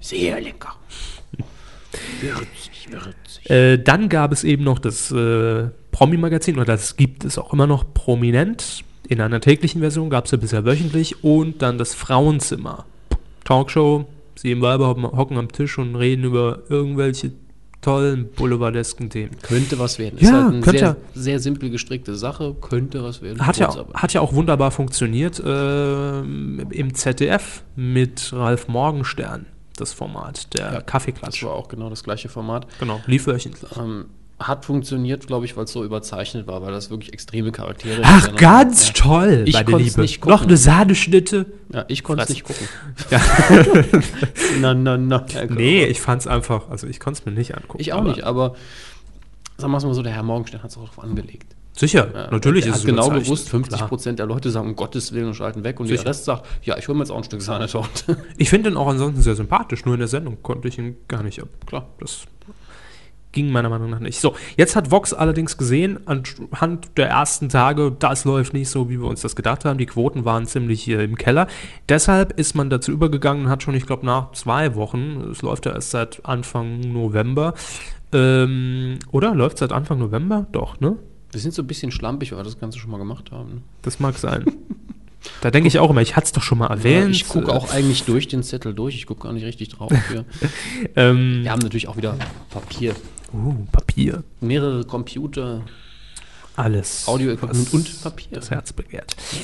Sehr 0.00 0.40
lecker. 0.40 0.74
würzig, 2.20 2.88
würzig. 2.90 3.50
Äh, 3.50 3.78
dann 3.78 4.08
gab 4.08 4.32
es 4.32 4.42
eben 4.44 4.64
noch 4.64 4.78
das 4.78 5.10
äh, 5.10 5.68
Promi-Magazin, 5.90 6.56
oder 6.56 6.64
das 6.64 6.96
gibt 6.96 7.24
es 7.24 7.36
auch 7.36 7.52
immer 7.52 7.66
noch 7.66 7.92
prominent. 7.92 8.84
In 9.08 9.20
einer 9.20 9.40
täglichen 9.40 9.80
Version 9.80 10.10
gab 10.10 10.26
es 10.26 10.30
ja 10.30 10.38
bisher 10.38 10.64
wöchentlich. 10.64 11.24
Und 11.24 11.62
dann 11.62 11.78
das 11.78 11.94
Frauenzimmer. 11.94 12.86
Talkshow. 13.44 14.06
Sieben 14.34 14.60
Weiber 14.60 14.88
hocken 14.88 15.36
am 15.36 15.50
Tisch 15.50 15.78
und 15.78 15.96
reden 15.96 16.24
über 16.24 16.60
irgendwelche 16.68 17.32
tollen 17.80 18.30
boulevardesken 18.32 19.10
Themen. 19.10 19.36
Könnte 19.42 19.78
was 19.78 19.98
werden. 19.98 20.18
Ja, 20.18 20.28
ist 20.28 20.32
halt 20.32 20.46
eine 20.46 20.60
könnte 20.60 20.78
sehr, 20.78 20.96
sehr 21.14 21.40
simpel 21.40 21.70
gestrickte 21.70 22.16
Sache, 22.16 22.54
könnte 22.60 23.02
was 23.02 23.22
werden. 23.22 23.46
Hat, 23.46 23.58
ja, 23.58 23.72
hat 23.94 24.12
ja 24.12 24.20
auch 24.20 24.32
wunderbar 24.32 24.70
funktioniert 24.70 25.38
äh, 25.40 26.18
im 26.20 26.94
ZDF 26.94 27.62
mit 27.76 28.32
Ralf 28.32 28.68
Morgenstern, 28.68 29.46
das 29.76 29.92
Format, 29.92 30.54
der 30.56 30.72
ja, 30.72 30.80
Kaffeeklatsch. 30.80 31.42
Das 31.42 31.48
war 31.48 31.54
auch 31.54 31.68
genau 31.68 31.88
das 31.88 32.02
gleiche 32.02 32.28
Format. 32.28 32.66
Genau, 32.80 33.00
lief 33.06 33.26
wöchentlich. 33.26 33.76
Ähm, 33.76 34.06
hat 34.40 34.64
funktioniert, 34.64 35.26
glaube 35.26 35.46
ich, 35.46 35.56
weil 35.56 35.64
es 35.64 35.72
so 35.72 35.84
überzeichnet 35.84 36.46
war, 36.46 36.62
weil 36.62 36.72
das 36.72 36.90
wirklich 36.90 37.12
extreme 37.12 37.50
Charaktere 37.50 38.02
Ach, 38.04 38.36
ganz 38.36 38.88
ja. 38.88 38.94
toll, 38.94 39.42
ich 39.46 39.54
meine 39.54 39.78
Liebe. 39.78 40.00
Nicht 40.00 40.20
gucken. 40.20 40.36
Noch 40.36 40.44
eine 40.44 40.56
Sahneschnitte. 40.56 41.46
Ja, 41.72 41.84
ich 41.88 42.04
konnte 42.04 42.22
es 42.22 42.28
nicht 42.28 42.44
gucken. 42.44 42.68
Ja. 43.10 43.20
na, 44.60 44.74
na, 44.74 44.96
na. 44.96 45.26
Nee, 45.48 45.84
ich 45.86 46.00
fand 46.00 46.22
es 46.22 46.26
einfach, 46.26 46.68
also 46.68 46.86
ich 46.86 47.00
konnte 47.00 47.20
es 47.20 47.26
mir 47.26 47.32
nicht 47.32 47.56
angucken. 47.56 47.80
Ich 47.80 47.92
auch 47.92 48.04
nicht, 48.04 48.22
aber 48.22 48.54
sagen 49.56 49.72
wir 49.72 49.78
es 49.78 49.84
mal 49.84 49.94
so, 49.94 50.02
der 50.02 50.12
Herr 50.12 50.22
Morgenstern 50.22 50.62
hat 50.62 50.70
es 50.70 50.76
auch 50.76 50.82
darauf 50.82 51.02
angelegt. 51.02 51.54
Sicher, 51.78 52.08
ja, 52.12 52.30
natürlich 52.30 52.66
ist 52.66 52.76
es 52.76 52.84
genau 52.84 53.08
gewusst, 53.08 53.48
50 53.50 53.86
Prozent 53.86 54.18
der 54.18 54.26
Leute 54.26 54.50
sagen, 54.50 54.68
um 54.68 54.76
Gottes 54.76 55.12
Willen 55.12 55.28
und 55.28 55.34
schalten 55.34 55.62
weg 55.62 55.78
und 55.78 55.86
Sicher. 55.86 56.02
der 56.02 56.10
Rest 56.10 56.24
sagt, 56.24 56.44
ja, 56.62 56.76
ich 56.76 56.88
hole 56.88 56.98
mir 56.98 57.04
jetzt 57.04 57.12
auch 57.12 57.18
ein 57.18 57.24
Stück 57.24 57.40
Sahnetorte. 57.40 58.16
Ich 58.36 58.50
finde 58.50 58.70
ihn 58.70 58.76
auch 58.76 58.88
ansonsten 58.88 59.22
sehr 59.22 59.36
sympathisch, 59.36 59.84
nur 59.84 59.94
in 59.94 60.00
der 60.00 60.08
Sendung 60.08 60.42
konnte 60.42 60.66
ich 60.66 60.76
ihn 60.76 60.96
gar 61.06 61.22
nicht 61.22 61.40
ab. 61.40 61.48
Klar. 61.66 61.86
Das 62.00 62.22
ging 63.32 63.50
meiner 63.50 63.68
Meinung 63.68 63.90
nach 63.90 64.00
nicht. 64.00 64.20
So, 64.20 64.34
jetzt 64.56 64.74
hat 64.74 64.90
Vox 64.90 65.12
allerdings 65.12 65.56
gesehen, 65.56 66.00
anhand 66.06 66.96
der 66.96 67.08
ersten 67.08 67.48
Tage, 67.48 67.94
das 67.98 68.24
läuft 68.24 68.54
nicht 68.54 68.68
so, 68.68 68.88
wie 68.88 69.00
wir 69.00 69.06
uns 69.06 69.20
das 69.20 69.36
gedacht 69.36 69.64
haben. 69.64 69.78
Die 69.78 69.86
Quoten 69.86 70.24
waren 70.24 70.46
ziemlich 70.46 70.82
hier 70.82 71.00
im 71.00 71.16
Keller. 71.16 71.46
Deshalb 71.88 72.38
ist 72.38 72.54
man 72.54 72.70
dazu 72.70 72.90
übergegangen 72.90 73.44
und 73.44 73.50
hat 73.50 73.62
schon, 73.62 73.74
ich 73.74 73.86
glaube, 73.86 74.06
nach 74.06 74.32
zwei 74.32 74.74
Wochen, 74.74 75.28
es 75.30 75.42
läuft 75.42 75.66
ja 75.66 75.72
erst 75.72 75.90
seit 75.90 76.24
Anfang 76.24 76.80
November, 76.80 77.54
ähm, 78.12 78.98
oder? 79.12 79.34
Läuft 79.34 79.58
seit 79.58 79.72
Anfang 79.72 79.98
November? 79.98 80.46
Doch, 80.52 80.80
ne? 80.80 80.96
Wir 81.30 81.40
sind 81.40 81.52
so 81.52 81.62
ein 81.62 81.66
bisschen 81.66 81.90
schlampig, 81.90 82.32
weil 82.32 82.38
wir 82.38 82.44
das 82.44 82.58
Ganze 82.58 82.78
schon 82.78 82.90
mal 82.90 82.98
gemacht 82.98 83.30
haben. 83.32 83.56
Ne? 83.56 83.62
Das 83.82 84.00
mag 84.00 84.16
sein. 84.16 84.46
Da 85.40 85.50
denke 85.50 85.68
ich 85.68 85.78
auch 85.78 85.90
immer, 85.90 86.00
ich 86.00 86.16
hatte 86.16 86.26
es 86.26 86.32
doch 86.32 86.42
schon 86.42 86.58
mal 86.58 86.68
erwähnt. 86.68 87.06
Ja, 87.06 87.10
ich 87.10 87.28
gucke 87.28 87.52
auch 87.52 87.70
eigentlich 87.70 88.04
durch 88.04 88.28
den 88.28 88.42
Zettel 88.42 88.72
durch, 88.72 88.94
ich 88.94 89.06
gucke 89.06 89.24
gar 89.24 89.32
nicht 89.32 89.44
richtig 89.44 89.68
drauf. 89.68 89.92
ähm, 90.96 91.40
wir 91.42 91.50
haben 91.50 91.58
natürlich 91.58 91.88
auch 91.88 91.96
wieder 91.96 92.16
Papier. 92.50 92.94
Uh, 93.32 93.54
Papier. 93.72 94.24
Mehrere 94.40 94.84
Computer. 94.84 95.62
Alles. 96.56 97.06
Audio-Equipment 97.06 97.72
und 97.72 98.02
Papier. 98.02 98.28
Das 98.32 98.50
Herz 98.50 98.72
begehrt. 98.72 99.14
Ja. 99.32 99.38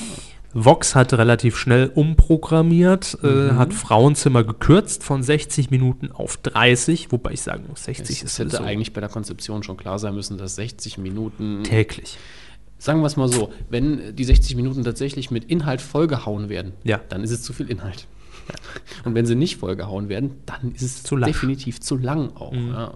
Vox 0.57 0.95
hat 0.95 1.13
relativ 1.13 1.57
schnell 1.57 1.91
umprogrammiert, 1.93 3.17
äh, 3.21 3.27
mhm. 3.27 3.49
äh, 3.49 3.53
hat 3.53 3.73
Frauenzimmer 3.73 4.45
gekürzt 4.45 5.03
von 5.03 5.21
60 5.21 5.69
Minuten 5.69 6.11
auf 6.13 6.37
30, 6.37 7.11
wobei 7.11 7.33
ich 7.33 7.41
sagen 7.41 7.65
muss, 7.67 7.83
60 7.83 8.03
es, 8.17 8.23
ist 8.23 8.31
Es 8.31 8.39
hätte 8.39 8.57
so 8.57 8.63
eigentlich 8.63 8.93
bei 8.93 9.01
der 9.01 9.09
Konzeption 9.09 9.63
schon 9.63 9.75
klar 9.75 9.99
sein 9.99 10.15
müssen, 10.15 10.37
dass 10.37 10.55
60 10.55 10.97
Minuten 10.97 11.63
täglich 11.63 12.17
sagen 12.77 13.01
wir 13.01 13.07
es 13.07 13.17
mal 13.17 13.27
so, 13.27 13.51
wenn 13.69 14.15
die 14.15 14.23
60 14.23 14.55
Minuten 14.55 14.83
tatsächlich 14.83 15.31
mit 15.31 15.45
Inhalt 15.45 15.81
vollgehauen 15.81 16.49
werden, 16.49 16.73
ja. 16.83 16.99
dann 17.09 17.23
ist 17.23 17.31
es 17.31 17.41
zu 17.41 17.51
viel 17.51 17.69
Inhalt. 17.69 18.07
Und 19.05 19.15
wenn 19.15 19.25
sie 19.25 19.35
nicht 19.35 19.57
vollgehauen 19.57 20.07
werden, 20.07 20.31
dann 20.45 20.71
ist 20.73 20.83
es 20.83 21.03
zu 21.03 21.17
definitiv 21.17 21.81
zu 21.81 21.97
lang 21.97 22.35
auch. 22.35 22.51
Mhm. 22.51 22.69
Ja. 22.69 22.93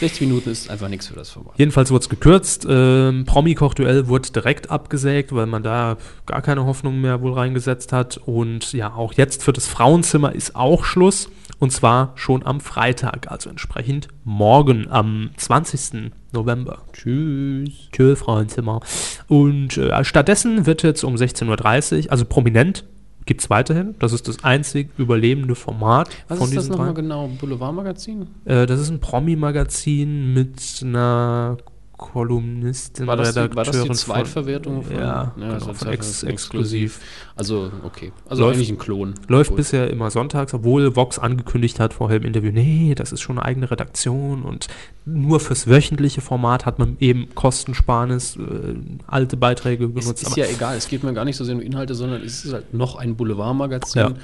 60 0.00 0.22
Minuten 0.22 0.50
ist 0.50 0.70
einfach 0.70 0.88
nichts 0.88 1.06
für 1.06 1.14
das 1.14 1.30
Format. 1.30 1.54
Jedenfalls 1.56 1.90
wurde 1.90 2.02
es 2.02 2.08
gekürzt. 2.08 2.66
Ähm, 2.68 3.24
Promi-Kochduell 3.24 4.08
wurde 4.08 4.30
direkt 4.30 4.70
abgesägt, 4.70 5.34
weil 5.34 5.46
man 5.46 5.62
da 5.62 5.96
gar 6.26 6.42
keine 6.42 6.64
Hoffnung 6.64 7.00
mehr 7.00 7.22
wohl 7.22 7.32
reingesetzt 7.32 7.92
hat. 7.92 8.18
Und 8.18 8.72
ja, 8.72 8.92
auch 8.94 9.12
jetzt 9.14 9.42
für 9.42 9.52
das 9.52 9.66
Frauenzimmer 9.66 10.34
ist 10.34 10.56
auch 10.56 10.84
Schluss. 10.84 11.28
Und 11.58 11.72
zwar 11.72 12.12
schon 12.14 12.46
am 12.46 12.60
Freitag, 12.60 13.30
also 13.30 13.50
entsprechend 13.50 14.08
morgen 14.24 14.88
am 14.90 15.30
20. 15.36 16.10
November. 16.32 16.78
Tschüss. 16.94 17.90
Tschüss, 17.92 18.18
Frauenzimmer. 18.20 18.80
Und 19.28 19.76
äh, 19.76 20.02
stattdessen 20.04 20.64
wird 20.64 20.82
jetzt 20.82 21.04
um 21.04 21.16
16.30 21.16 22.06
Uhr, 22.06 22.12
also 22.12 22.24
prominent, 22.24 22.84
gibt 23.30 23.42
es 23.42 23.48
weiterhin. 23.48 23.94
Das 24.00 24.12
ist 24.12 24.26
das 24.26 24.42
einzig 24.42 24.90
überlebende 24.98 25.54
Format 25.54 26.10
Was 26.26 26.38
von 26.38 26.48
ist 26.48 26.56
das 26.56 26.68
nochmal 26.68 26.94
genau? 26.94 27.28
Boulevardmagazin? 27.28 28.26
Äh, 28.44 28.66
das 28.66 28.80
ist 28.80 28.90
ein 28.90 28.98
Promi-Magazin 28.98 30.34
mit 30.34 30.80
einer 30.82 31.56
Kolumnistin, 32.00 33.06
war 33.06 33.16
das, 33.18 33.34
die, 33.34 33.54
war 33.54 33.64
das 33.64 33.82
die 33.82 33.90
Zweitverwertung 33.90 34.82
von, 34.84 34.96
ja, 34.96 35.34
ja 35.36 35.58
genau, 35.58 35.74
von 35.74 35.88
ex 35.88 36.22
exklusiv. 36.22 36.98
Also, 37.36 37.70
okay. 37.84 38.10
Also 38.26 38.44
läuft, 38.44 38.56
eigentlich 38.56 38.70
ein 38.70 38.78
Klon. 38.78 39.14
Läuft 39.28 39.50
Gut. 39.50 39.58
bisher 39.58 39.90
immer 39.90 40.10
sonntags, 40.10 40.54
obwohl 40.54 40.96
Vox 40.96 41.18
angekündigt 41.18 41.78
hat 41.78 41.92
vorher 41.92 42.16
im 42.16 42.24
Interview, 42.24 42.52
nee, 42.52 42.94
das 42.94 43.12
ist 43.12 43.20
schon 43.20 43.38
eine 43.38 43.44
eigene 43.44 43.70
Redaktion 43.70 44.44
und 44.44 44.68
nur 45.04 45.40
fürs 45.40 45.66
wöchentliche 45.66 46.22
Format 46.22 46.64
hat 46.64 46.78
man 46.78 46.96
eben 47.00 47.34
Kostensparnis, 47.34 48.36
äh, 48.36 48.76
alte 49.06 49.36
Beiträge 49.36 49.88
benutzt. 49.88 50.22
Es 50.22 50.28
ist 50.28 50.36
ja 50.38 50.46
egal, 50.46 50.78
es 50.78 50.88
geht 50.88 51.04
mir 51.04 51.12
gar 51.12 51.26
nicht 51.26 51.36
so 51.36 51.44
sehr 51.44 51.54
um 51.54 51.60
Inhalte, 51.60 51.94
sondern 51.94 52.22
es 52.22 52.46
ist 52.46 52.54
halt 52.54 52.72
noch 52.72 52.96
ein 52.96 53.14
Boulevardmagazin, 53.14 54.00
ja. 54.00 54.08
äh, 54.08 54.14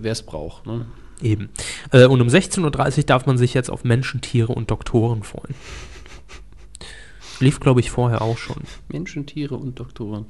wer 0.00 0.12
es 0.12 0.22
braucht. 0.22 0.64
Ne? 0.64 0.86
Eben. 1.22 1.48
Äh, 1.92 2.06
und 2.06 2.20
um 2.20 2.28
16.30 2.28 2.98
Uhr 2.98 3.04
darf 3.04 3.26
man 3.26 3.38
sich 3.38 3.54
jetzt 3.54 3.70
auf 3.70 3.84
Menschen, 3.84 4.20
Tiere 4.20 4.52
und 4.52 4.70
Doktoren 4.70 5.22
freuen. 5.22 5.54
Lief, 7.40 7.60
glaube 7.60 7.80
ich, 7.80 7.90
vorher 7.90 8.22
auch 8.22 8.38
schon. 8.38 8.56
Menschen, 8.88 9.26
Tiere 9.26 9.56
und 9.56 9.78
Doktoren. 9.78 10.26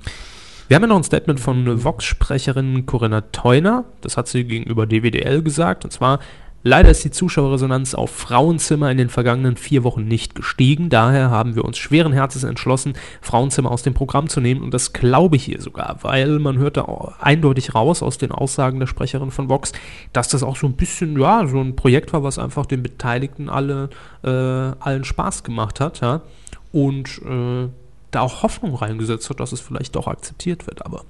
Wir 0.68 0.74
haben 0.74 0.82
ja 0.82 0.88
noch 0.88 0.96
ein 0.96 1.04
Statement 1.04 1.38
von 1.38 1.84
Vox-Sprecherin 1.84 2.86
Corinna 2.86 3.20
Theuner. 3.20 3.84
Das 4.00 4.16
hat 4.16 4.26
sie 4.26 4.42
gegenüber 4.42 4.86
DWDL 4.86 5.42
gesagt. 5.42 5.84
Und 5.84 5.92
zwar, 5.92 6.18
leider 6.64 6.90
ist 6.90 7.04
die 7.04 7.12
Zuschauerresonanz 7.12 7.94
auf 7.94 8.10
Frauenzimmer 8.10 8.90
in 8.90 8.98
den 8.98 9.08
vergangenen 9.08 9.56
vier 9.56 9.84
Wochen 9.84 10.08
nicht 10.08 10.34
gestiegen. 10.34 10.90
Daher 10.90 11.30
haben 11.30 11.54
wir 11.54 11.64
uns 11.64 11.78
schweren 11.78 12.12
Herzens 12.12 12.42
entschlossen, 12.42 12.94
Frauenzimmer 13.20 13.70
aus 13.70 13.84
dem 13.84 13.94
Programm 13.94 14.28
zu 14.28 14.40
nehmen. 14.40 14.60
Und 14.60 14.74
das 14.74 14.92
glaube 14.92 15.36
ich 15.36 15.44
hier 15.44 15.62
sogar, 15.62 15.98
weil 16.02 16.40
man 16.40 16.58
hört 16.58 16.78
da 16.78 17.14
eindeutig 17.20 17.76
raus 17.76 18.02
aus 18.02 18.18
den 18.18 18.32
Aussagen 18.32 18.80
der 18.80 18.88
Sprecherin 18.88 19.30
von 19.30 19.48
Vox, 19.48 19.70
dass 20.12 20.26
das 20.26 20.42
auch 20.42 20.56
so 20.56 20.66
ein 20.66 20.74
bisschen, 20.74 21.16
ja, 21.20 21.46
so 21.46 21.60
ein 21.60 21.76
Projekt 21.76 22.12
war, 22.12 22.24
was 22.24 22.40
einfach 22.40 22.66
den 22.66 22.82
Beteiligten 22.82 23.48
alle, 23.48 23.90
äh, 24.24 24.28
allen 24.28 25.04
Spaß 25.04 25.44
gemacht 25.44 25.78
hat. 25.78 26.00
Ja 26.00 26.22
und 26.72 27.20
äh, 27.24 27.68
da 28.10 28.20
auch 28.20 28.42
Hoffnung 28.42 28.74
reingesetzt 28.74 29.28
hat, 29.30 29.40
dass 29.40 29.52
es 29.52 29.60
vielleicht 29.60 29.96
doch 29.96 30.06
akzeptiert 30.06 30.66
wird, 30.66 30.84
aber. 30.84 31.04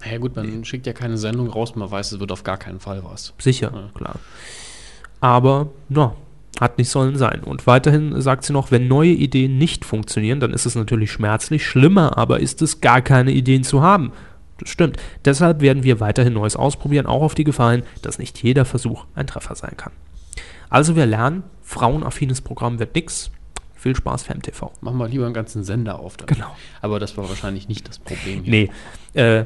Naja, 0.00 0.18
gut, 0.18 0.36
man 0.36 0.46
nee. 0.46 0.64
schickt 0.64 0.86
ja 0.86 0.92
keine 0.92 1.18
Sendung 1.18 1.48
raus, 1.48 1.74
man 1.74 1.90
weiß, 1.90 2.12
es 2.12 2.20
wird 2.20 2.30
auf 2.30 2.44
gar 2.44 2.56
keinen 2.56 2.80
Fall 2.80 3.02
was. 3.04 3.34
Sicher, 3.38 3.72
ja. 3.74 3.90
klar. 3.94 4.16
Aber, 5.20 5.68
na, 5.88 6.14
hat 6.60 6.78
nicht 6.78 6.88
sollen 6.88 7.16
sein. 7.16 7.42
Und 7.42 7.66
weiterhin 7.66 8.20
sagt 8.20 8.44
sie 8.44 8.52
noch, 8.52 8.70
wenn 8.70 8.88
neue 8.88 9.10
Ideen 9.10 9.58
nicht 9.58 9.84
funktionieren, 9.84 10.40
dann 10.40 10.52
ist 10.52 10.66
es 10.66 10.74
natürlich 10.74 11.12
schmerzlich. 11.12 11.66
Schlimmer 11.66 12.16
aber 12.18 12.40
ist 12.40 12.62
es, 12.62 12.80
gar 12.80 13.00
keine 13.00 13.32
Ideen 13.32 13.64
zu 13.64 13.82
haben. 13.82 14.12
Das 14.58 14.70
stimmt. 14.70 14.96
Deshalb 15.24 15.60
werden 15.60 15.84
wir 15.84 16.00
weiterhin 16.00 16.32
Neues 16.32 16.56
ausprobieren, 16.56 17.06
auch 17.06 17.22
auf 17.22 17.34
die 17.34 17.44
Gefallen, 17.44 17.84
dass 18.02 18.18
nicht 18.18 18.42
jeder 18.42 18.64
Versuch 18.64 19.04
ein 19.14 19.26
Treffer 19.26 19.54
sein 19.54 19.76
kann. 19.76 19.92
Also 20.68 20.96
wir 20.96 21.06
lernen, 21.06 21.44
frauenaffines 21.62 22.40
Programm 22.40 22.78
wird 22.78 22.94
nix. 22.94 23.30
Viel 23.78 23.94
Spaß, 23.94 24.24
FemTV. 24.24 24.72
Machen 24.80 24.98
wir 24.98 25.06
lieber 25.06 25.24
einen 25.24 25.34
ganzen 25.34 25.62
Sender 25.62 26.00
auf. 26.00 26.16
Damit. 26.16 26.34
Genau. 26.34 26.54
Aber 26.82 26.98
das 26.98 27.16
war 27.16 27.28
wahrscheinlich 27.28 27.68
nicht 27.68 27.88
das 27.88 28.00
Problem 28.00 28.42
hier. 28.42 28.50
Nee. 28.50 28.70
Äh, 29.14 29.44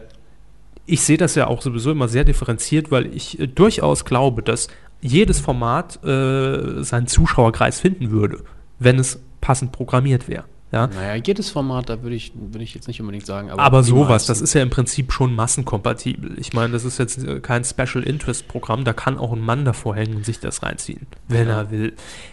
ich 0.87 1.03
sehe 1.03 1.19
das 1.19 1.35
ja 1.35 1.49
auch 1.49 1.61
sowieso 1.61 1.91
immer 1.91 2.09
sehr 2.09 2.25
differenziert, 2.25 2.91
weil 2.91 3.15
ich 3.15 3.39
äh, 3.39 3.47
durchaus 3.47 4.07
glaube, 4.07 4.43
dass 4.43 4.69
jedes 5.03 5.39
Format 5.39 6.03
äh, 6.03 6.83
seinen 6.83 7.09
Zuschauerkreis 7.09 7.79
finden 7.79 8.11
würde, 8.11 8.43
wenn 8.79 8.99
es 8.99 9.21
passend 9.43 9.73
programmiert 9.73 10.29
wäre. 10.29 10.45
Ja? 10.73 10.87
Naja, 10.87 11.23
jedes 11.23 11.51
Format, 11.51 11.91
da 11.91 12.03
würde 12.03 12.17
ich, 12.17 12.33
würd 12.35 12.63
ich 12.63 12.75
jetzt 12.75 12.89
nicht 12.89 13.01
unbedingt 13.01 13.27
sagen. 13.27 13.51
Aber, 13.51 13.63
aber 13.63 13.83
sowas, 13.83 14.25
das 14.25 14.41
ist 14.41 14.55
ja 14.55 14.63
im 14.63 14.71
Prinzip 14.71 15.13
schon 15.13 15.35
massenkompatibel. 15.35 16.39
Ich 16.39 16.55
meine, 16.55 16.73
das 16.73 16.87
ist 16.87 16.99
jetzt 16.99 17.23
äh, 17.23 17.41
kein 17.41 17.65
Special 17.65 18.03
Interest 18.03 18.49
Programm, 18.49 18.85
da 18.85 18.95
kann 18.95 19.19
auch 19.19 19.35
ein 19.35 19.41
Mann 19.41 19.67
davor 19.67 19.95
hängen 19.95 20.17
und 20.17 20.25
sich 20.25 20.41
das 20.41 20.63
reinziehen, 20.63 21.07
wenn 21.29 21.49
ja. 21.49 21.59
er 21.59 21.71
will. 21.71 21.93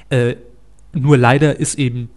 Äh, 0.09 0.35
nur 0.93 1.17
leider 1.17 1.60
ist 1.60 1.75
eben 1.75 2.10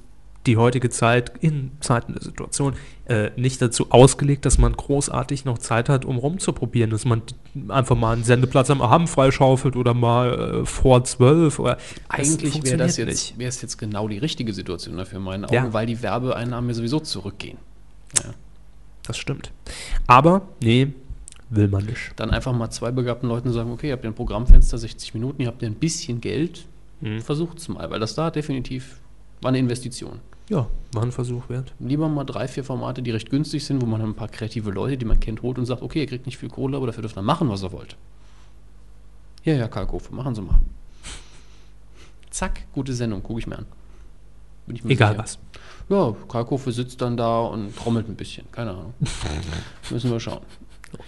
die 0.47 0.57
heutige 0.57 0.91
Zeit 0.91 1.33
in 1.41 1.71
Zeiten 1.81 2.15
der 2.15 2.23
Situation 2.23 2.75
äh, 3.07 3.31
nicht 3.37 3.63
dazu 3.63 3.91
ausgelegt, 3.91 4.45
dass 4.45 4.59
man 4.59 4.73
großartig 4.73 5.45
noch 5.45 5.59
Zeit 5.59 5.89
hat, 5.89 6.05
um 6.05 6.19
rumzuprobieren, 6.19 6.91
dass 6.91 7.05
man 7.05 7.23
einfach 7.69 7.97
mal 7.97 8.13
einen 8.13 8.25
Sendeplatz 8.25 8.71
am 8.71 8.83
Abend 8.83 9.09
freischaufelt 9.09 9.77
oder 9.77 9.95
mal 9.95 10.63
äh, 10.63 10.67
vor 10.67 11.05
zwölf. 11.05 11.59
Oder 11.59 11.79
Eigentlich 12.09 12.63
wäre 12.65 12.77
das 12.77 12.97
jetzt, 12.97 13.39
wäre 13.39 13.49
es 13.49 13.63
jetzt 13.63 13.79
genau 13.79 14.09
die 14.09 14.19
richtige 14.19 14.53
Situation 14.53 14.97
dafür 14.97 15.19
in 15.19 15.25
meinen 15.25 15.45
Augen, 15.45 15.55
ja. 15.55 15.73
weil 15.73 15.87
die 15.87 16.03
Werbeeinnahmen 16.03 16.71
ja 16.71 16.75
sowieso 16.75 16.99
zurückgehen. 17.01 17.59
Ja. 18.25 18.31
Das 19.05 19.19
stimmt. 19.19 19.53
Aber, 20.07 20.43
nee, 20.61 20.89
will 21.51 21.69
man 21.69 21.85
nicht. 21.85 22.13
Dann 22.17 22.31
einfach 22.31 22.53
mal 22.53 22.71
zwei 22.71 22.91
begabten 22.91 23.29
Leuten 23.29 23.53
sagen, 23.53 23.71
okay, 23.71 23.89
ihr 23.89 23.93
habt 23.93 24.05
ein 24.05 24.15
Programmfenster, 24.15 24.79
60 24.79 25.15
Minuten, 25.15 25.43
ihr 25.43 25.49
habt 25.49 25.63
ein 25.63 25.75
bisschen 25.75 26.21
Geld, 26.21 26.67
Mhm. 27.03 27.21
Versucht 27.21 27.59
es 27.59 27.69
mal, 27.69 27.91
weil 27.91 28.01
das 28.01 28.15
da 28.15 28.31
definitiv 28.31 29.01
war 29.43 29.49
eine 29.49 29.59
Investition. 29.59 30.21
Ja, 30.49 30.69
war 30.93 31.03
ein 31.03 31.13
Versuch 31.13 31.49
wert. 31.49 31.75
Lieber 31.79 32.09
mal 32.09 32.25
drei, 32.25 32.47
vier 32.49 32.65
Formate, 32.65 33.03
die 33.03 33.11
recht 33.11 33.29
günstig 33.31 33.65
sind, 33.65 33.83
wo 33.83 33.87
man 33.87 34.01
ein 34.01 34.15
paar 34.15 34.29
kreative 34.29 34.71
Leute, 34.71 34.97
die 34.97 35.05
man 35.05 35.21
kennt, 35.21 35.43
holt 35.43 35.59
und 35.59 35.67
sagt, 35.67 35.83
okay, 35.83 36.01
ihr 36.01 36.07
kriegt 36.07 36.27
nicht 36.27 36.39
viel 36.39 36.49
Kohle, 36.49 36.77
aber 36.77 36.87
dafür 36.87 37.03
dürft 37.03 37.17
ihr 37.17 37.23
machen, 37.23 37.49
was 37.49 37.63
ihr 37.63 37.73
wollt. 37.73 37.97
Ja, 39.45 39.55
ja, 39.55 39.69
Kalkofe, 39.69 40.15
machen 40.15 40.35
Sie 40.35 40.43
mal. 40.43 40.61
Zack, 42.31 42.63
gute 42.73 42.93
Sendung, 42.95 43.23
gucke 43.23 43.41
ich 43.41 43.47
mir 43.47 43.59
an. 43.59 43.67
Egal 44.69 45.11
sicher. 45.11 45.19
was. 45.19 45.39
Ja, 45.89 46.15
Kalkofe 46.29 46.71
sitzt 46.71 47.01
dann 47.01 47.17
da 47.17 47.41
und 47.41 47.77
trommelt 47.77 48.09
ein 48.09 48.15
bisschen, 48.15 48.51
keine 48.53 48.71
Ahnung. 48.71 48.95
Müssen 49.91 50.11
wir 50.11 50.21
schauen. 50.21 50.43
Oh 50.97 51.03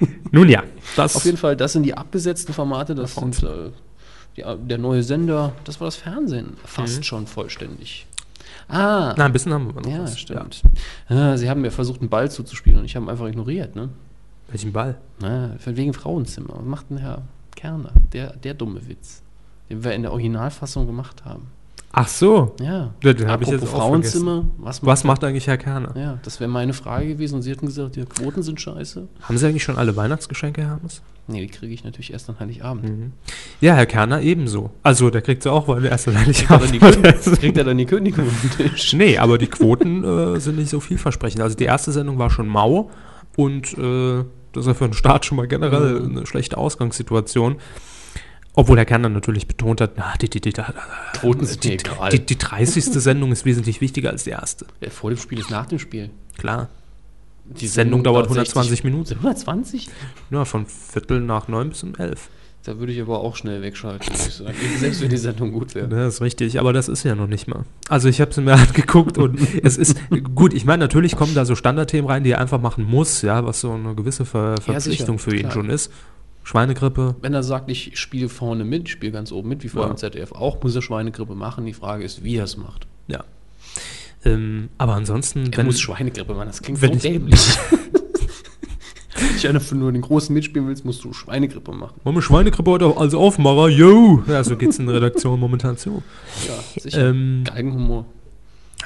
Nun 0.30 0.48
ja, 0.48 0.62
das. 0.96 1.16
Auf 1.16 1.24
jeden 1.24 1.38
Fall, 1.38 1.56
das 1.56 1.72
sind 1.72 1.84
die 1.84 1.94
abgesetzten 1.94 2.52
Formate, 2.52 2.94
das 2.94 3.14
sind 3.14 3.42
äh, 3.42 3.70
die, 4.38 4.66
der 4.66 4.78
neue 4.78 5.02
Sender, 5.02 5.52
das 5.64 5.80
war 5.80 5.86
das 5.86 5.96
Fernsehen, 5.96 6.56
fast 6.64 6.98
mhm. 6.98 7.02
schon 7.02 7.26
vollständig. 7.26 8.06
Ah. 8.68 9.14
Na, 9.16 9.24
ein 9.24 9.32
bisschen 9.32 9.52
haben 9.52 9.74
wir 9.74 9.80
noch. 9.80 9.90
Ja, 9.90 10.02
was. 10.02 10.18
stimmt. 10.18 10.62
Ja. 11.08 11.32
Ah, 11.32 11.36
sie 11.36 11.48
haben 11.48 11.62
mir 11.62 11.70
versucht, 11.70 12.00
einen 12.00 12.10
Ball 12.10 12.30
zuzuspielen 12.30 12.78
und 12.78 12.84
ich 12.84 12.96
habe 12.96 13.06
ihn 13.06 13.10
einfach 13.10 13.26
ignoriert, 13.26 13.74
ne? 13.74 13.88
Welchen 14.48 14.72
Ball? 14.72 14.96
Na, 15.20 15.56
wegen 15.64 15.92
Frauenzimmer. 15.92 16.54
Was 16.56 16.64
macht 16.64 16.90
denn 16.90 16.98
Herr 16.98 17.22
Kerner? 17.54 17.92
Der, 18.12 18.34
der 18.36 18.54
dumme 18.54 18.86
Witz, 18.88 19.22
den 19.68 19.84
wir 19.84 19.92
in 19.92 20.02
der 20.02 20.12
Originalfassung 20.12 20.86
gemacht 20.86 21.24
haben. 21.24 21.48
Ach 21.92 22.06
so. 22.08 22.54
Ja. 22.60 22.92
Ja, 23.02 23.12
den 23.12 23.28
hab 23.30 23.40
ich 23.42 23.48
jetzt 23.48 23.64
auch 23.64 23.68
Frauenzimmer. 23.68 24.44
Was, 24.58 24.84
Was 24.84 25.04
macht 25.04 25.24
eigentlich 25.24 25.46
Herr 25.46 25.56
Kerner? 25.56 25.96
Ja, 25.96 26.18
das 26.22 26.38
wäre 26.38 26.50
meine 26.50 26.74
Frage 26.74 27.08
gewesen. 27.08 27.36
Und 27.36 27.42
sie 27.42 27.50
hatten 27.50 27.66
gesagt, 27.66 27.96
die 27.96 28.04
Quoten 28.04 28.42
sind 28.42 28.60
scheiße. 28.60 29.08
Haben 29.22 29.38
Sie 29.38 29.46
eigentlich 29.46 29.62
schon 29.64 29.78
alle 29.78 29.96
Weihnachtsgeschenke, 29.96 30.60
Herr 30.60 30.70
Hammes? 30.70 31.00
Nee, 31.26 31.40
die 31.42 31.48
kriege 31.48 31.72
ich 31.74 31.84
natürlich 31.84 32.12
erst 32.12 32.28
an 32.30 32.36
Heiligabend. 32.40 33.12
Ja, 33.60 33.74
Herr 33.74 33.86
Kerner 33.86 34.20
ebenso. 34.22 34.70
Also, 34.82 35.10
der 35.10 35.22
kriegt 35.22 35.42
sie 35.42 35.50
auch, 35.52 35.68
weil 35.68 35.84
er 35.84 35.90
erst 35.92 36.08
alleine 36.08 36.28
nicht 36.28 36.46
Kriegt 36.46 37.40
Kriegt 37.40 37.56
er 37.58 37.64
dann 37.64 37.76
die 37.78 37.84
Kündigung 37.86 38.26
auf 38.26 38.40
den 38.42 38.50
Tisch? 38.70 38.92
Nee, 38.94 39.18
aber 39.18 39.36
die 39.38 39.46
Quoten 39.48 40.04
äh, 40.04 40.40
sind 40.40 40.56
nicht 40.58 40.70
so 40.70 40.80
vielversprechend. 40.80 41.40
Also 41.42 41.56
die 41.56 41.64
erste 41.64 41.92
Sendung 41.92 42.18
war 42.18 42.30
schon 42.30 42.46
mau 42.48 42.90
und 43.36 43.76
äh, 43.76 44.24
das 44.52 44.62
ist 44.64 44.66
ja 44.68 44.74
für 44.74 44.88
den 44.88 44.94
Start 44.94 45.26
schon 45.26 45.36
mal 45.36 45.46
generell 45.46 46.00
Mhm. 46.00 46.16
eine 46.16 46.26
schlechte 46.26 46.56
Ausgangssituation. 46.56 47.56
Obwohl 48.58 48.76
Herr 48.76 48.86
Kerner 48.86 49.08
natürlich 49.08 49.46
betont 49.46 49.80
hat, 49.80 49.92
na, 49.94 50.14
die, 50.20 50.28
die, 50.28 50.40
die, 50.40 50.52
sind 50.52 51.62
die, 51.62 51.76
die, 51.76 52.26
die 52.26 52.38
30. 52.38 52.86
Sendung 52.86 53.30
ist 53.30 53.44
wesentlich 53.44 53.80
wichtiger 53.80 54.10
als 54.10 54.24
die 54.24 54.30
erste. 54.30 54.66
Ja, 54.80 54.90
Vor 54.90 55.10
dem 55.10 55.16
Spiel 55.16 55.38
ist 55.38 55.48
nach 55.48 55.66
dem 55.66 55.78
Spiel. 55.78 56.10
Klar. 56.38 56.68
Die 57.44 57.68
Sendung 57.68 58.02
dauert 58.02 58.24
120 58.24 58.82
120 58.82 58.82
Minuten. 58.82 59.14
120? 59.14 59.88
Ja, 60.32 60.44
von 60.44 60.66
Viertel 60.66 61.20
nach 61.20 61.46
neun 61.46 61.68
bis 61.68 61.84
um 61.84 61.94
elf. 61.94 62.30
Da 62.64 62.80
würde 62.80 62.92
ich 62.92 63.00
aber 63.00 63.20
auch 63.20 63.36
schnell 63.36 63.62
wegschalten, 63.62 64.10
muss 64.10 64.26
ich 64.26 64.34
sagen. 64.34 64.54
Selbst 64.80 65.02
wenn 65.02 65.10
die 65.10 65.18
Sendung 65.18 65.52
gut 65.52 65.76
wäre. 65.76 65.86
Das 65.86 66.14
ist 66.14 66.20
richtig, 66.20 66.58
aber 66.58 66.72
das 66.72 66.88
ist 66.88 67.04
ja 67.04 67.14
noch 67.14 67.28
nicht 67.28 67.46
mal. 67.46 67.64
Also 67.88 68.08
ich 68.08 68.20
habe 68.20 68.32
es 68.32 68.36
mir 68.38 68.54
angeguckt 68.54 69.18
und 69.18 69.38
es 69.62 69.76
ist 69.76 69.96
gut. 70.34 70.52
Ich 70.52 70.64
meine, 70.64 70.82
natürlich 70.82 71.14
kommen 71.14 71.36
da 71.36 71.44
so 71.44 71.54
Standardthemen 71.54 72.10
rein, 72.10 72.24
die 72.24 72.32
er 72.32 72.40
einfach 72.40 72.60
machen 72.60 72.82
muss, 72.82 73.22
ja, 73.22 73.46
was 73.46 73.60
so 73.60 73.70
eine 73.70 73.94
gewisse 73.94 74.24
Ver 74.24 74.56
Verpflichtung 74.60 75.18
sicher, 75.18 75.30
für 75.30 75.36
ihn 75.36 75.42
klar. 75.42 75.52
schon 75.52 75.70
ist. 75.70 75.92
Schweinegrippe, 76.48 77.14
Wenn 77.20 77.34
er 77.34 77.42
sagt, 77.42 77.70
ich 77.70 77.98
spiele 77.98 78.30
vorne 78.30 78.64
mit, 78.64 78.84
ich 78.88 78.92
spiele 78.92 79.12
ganz 79.12 79.32
oben 79.32 79.50
mit, 79.50 79.62
wie 79.64 79.68
vorher 79.68 79.88
Ja. 79.88 79.90
im 79.92 79.98
ZDF 79.98 80.32
auch, 80.32 80.62
muss 80.62 80.74
er 80.74 80.80
Schweinegrippe 80.80 81.34
machen. 81.34 81.66
Die 81.66 81.74
Frage 81.74 82.04
ist, 82.04 82.24
wie 82.24 82.36
er 82.36 82.44
es 82.44 82.56
macht. 82.56 82.86
ja. 83.06 83.22
Ähm, 84.24 84.70
aber 84.78 84.94
ansonsten, 84.94 85.52
Er 85.52 85.62
muss 85.64 85.78
Schweinegrippe 85.78 86.32
machen, 86.34 86.48
das 86.48 86.60
klingt 86.62 86.80
wenn 86.82 86.90
so 86.92 86.96
ich- 86.96 87.02
dämlich. 87.02 87.40
Wenn 89.42 89.56
einfach 89.56 89.76
nur 89.76 89.90
den 89.92 90.00
großen 90.02 90.32
mitspielen 90.34 90.68
willst, 90.68 90.84
musst 90.84 91.02
du 91.04 91.12
Schweinegrippe 91.12 91.72
machen. 91.72 91.94
wollen 92.04 92.16
wir 92.16 92.22
Schweinegrippe 92.22 92.70
heute 92.70 92.96
als 92.96 93.14
Aufmacher? 93.14 93.68
Yo! 93.68 94.22
Ja, 94.28 94.42
so 94.44 94.56
geht's 94.56 94.78
in 94.78 94.86
der 94.86 94.96
Redaktion 94.96 95.38
momentan 95.40 95.76
zu. 95.76 96.02
Ja, 96.46 96.80
sicher. 96.80 97.10
Ähm, 97.10 97.42
Galgenhumor. 97.44 98.06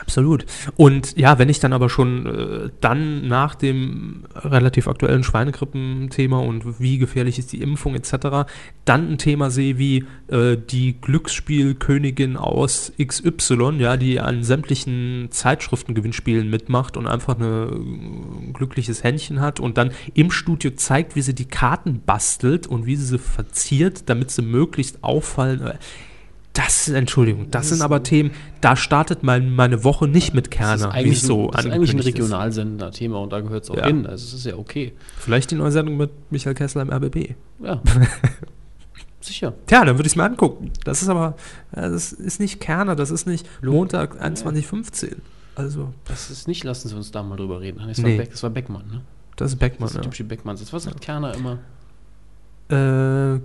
Absolut. 0.00 0.46
Und 0.76 1.16
ja, 1.18 1.38
wenn 1.38 1.48
ich 1.48 1.60
dann 1.60 1.72
aber 1.72 1.90
schon 1.90 2.26
äh, 2.26 2.70
dann 2.80 3.28
nach 3.28 3.54
dem 3.54 4.24
relativ 4.34 4.88
aktuellen 4.88 5.22
Schweinegrippenthema 5.22 6.38
und 6.38 6.80
wie 6.80 6.98
gefährlich 6.98 7.38
ist 7.38 7.52
die 7.52 7.60
Impfung 7.60 7.94
etc., 7.94 8.48
dann 8.84 9.12
ein 9.12 9.18
Thema 9.18 9.50
sehe 9.50 9.78
wie 9.78 10.04
äh, 10.28 10.56
die 10.56 11.00
Glücksspielkönigin 11.00 12.36
aus 12.36 12.92
XY, 13.00 13.76
ja, 13.78 13.96
die 13.96 14.18
an 14.18 14.42
sämtlichen 14.44 15.28
Zeitschriftengewinnspielen 15.30 16.48
mitmacht 16.48 16.96
und 16.96 17.06
einfach 17.06 17.36
eine, 17.36 17.68
ein 17.72 18.52
glückliches 18.54 19.04
Händchen 19.04 19.40
hat 19.40 19.60
und 19.60 19.76
dann 19.76 19.92
im 20.14 20.30
Studio 20.30 20.70
zeigt, 20.70 21.16
wie 21.16 21.22
sie 21.22 21.34
die 21.34 21.44
Karten 21.44 22.00
bastelt 22.04 22.66
und 22.66 22.86
wie 22.86 22.96
sie 22.96 23.06
sie 23.06 23.18
verziert, 23.18 24.08
damit 24.08 24.30
sie 24.30 24.42
möglichst 24.42 25.04
auffallen. 25.04 25.78
Das, 26.54 26.86
Entschuldigung, 26.88 27.50
das 27.50 27.70
sind 27.70 27.80
aber 27.80 28.02
Themen, 28.02 28.30
da 28.60 28.76
startet 28.76 29.22
mein, 29.22 29.54
meine 29.54 29.84
Woche 29.84 30.06
nicht 30.06 30.34
mit 30.34 30.48
Das 30.48 30.50
Kerner, 30.50 30.92
wie 31.02 31.08
es 31.10 31.22
so 31.22 31.50
das 31.50 31.64
ist 31.64 31.70
eigentlich 31.72 31.94
ein. 31.94 32.00
Regionalsender-Thema 32.00 33.20
und 33.20 33.32
da 33.32 33.40
gehört 33.40 33.64
es 33.64 33.70
auch 33.70 33.76
Ja. 33.76 33.86
hin. 33.86 34.06
Also 34.06 34.26
es 34.26 34.34
ist 34.34 34.44
ja 34.44 34.56
okay. 34.56 34.92
Vielleicht 35.16 35.50
die 35.50 35.54
neue 35.54 35.70
Sendung 35.72 35.96
mit 35.96 36.10
Michael 36.30 36.54
Kessler 36.54 36.82
im 36.82 36.90
RBB. 36.90 37.34
Ja. 37.62 37.80
Sicher. 39.20 39.54
Tja, 39.66 39.84
dann 39.84 39.96
würde 39.96 40.06
ich 40.06 40.12
es 40.12 40.16
mir 40.16 40.24
angucken. 40.24 40.72
Das 40.84 41.00
ist 41.00 41.08
aber, 41.08 41.36
ja, 41.74 41.88
das 41.88 42.12
ist 42.12 42.40
nicht 42.40 42.60
Kerner, 42.60 42.96
das 42.96 43.10
ist 43.10 43.26
nicht 43.26 43.46
Montag 43.62 44.20
21.15 44.22 45.12
Also, 45.54 45.94
Das 46.06 46.28
ist 46.30 46.48
nicht, 46.48 46.64
lassen 46.64 46.88
Sie 46.88 46.94
uns 46.96 47.12
da 47.12 47.22
mal 47.22 47.36
drüber 47.36 47.60
reden. 47.60 47.80
Das, 47.86 47.98
Nee. 47.98 48.10
war, 48.12 48.16
Beck, 48.24 48.30
das 48.32 48.42
war 48.42 48.50
Beckmann, 48.50 48.86
ne? 48.88 49.00
das 49.36 49.52
ist 49.52 49.58
Beckmann, 49.58 49.88
Das 49.88 49.94
ist 49.96 50.02
typische 50.02 50.24
Beckmann. 50.24 50.58
Was 50.70 50.82
sagt 50.82 51.00
Kerner 51.00 51.34
immer? 51.34 51.58
ja. 52.70 53.34
Äh, 53.36 53.40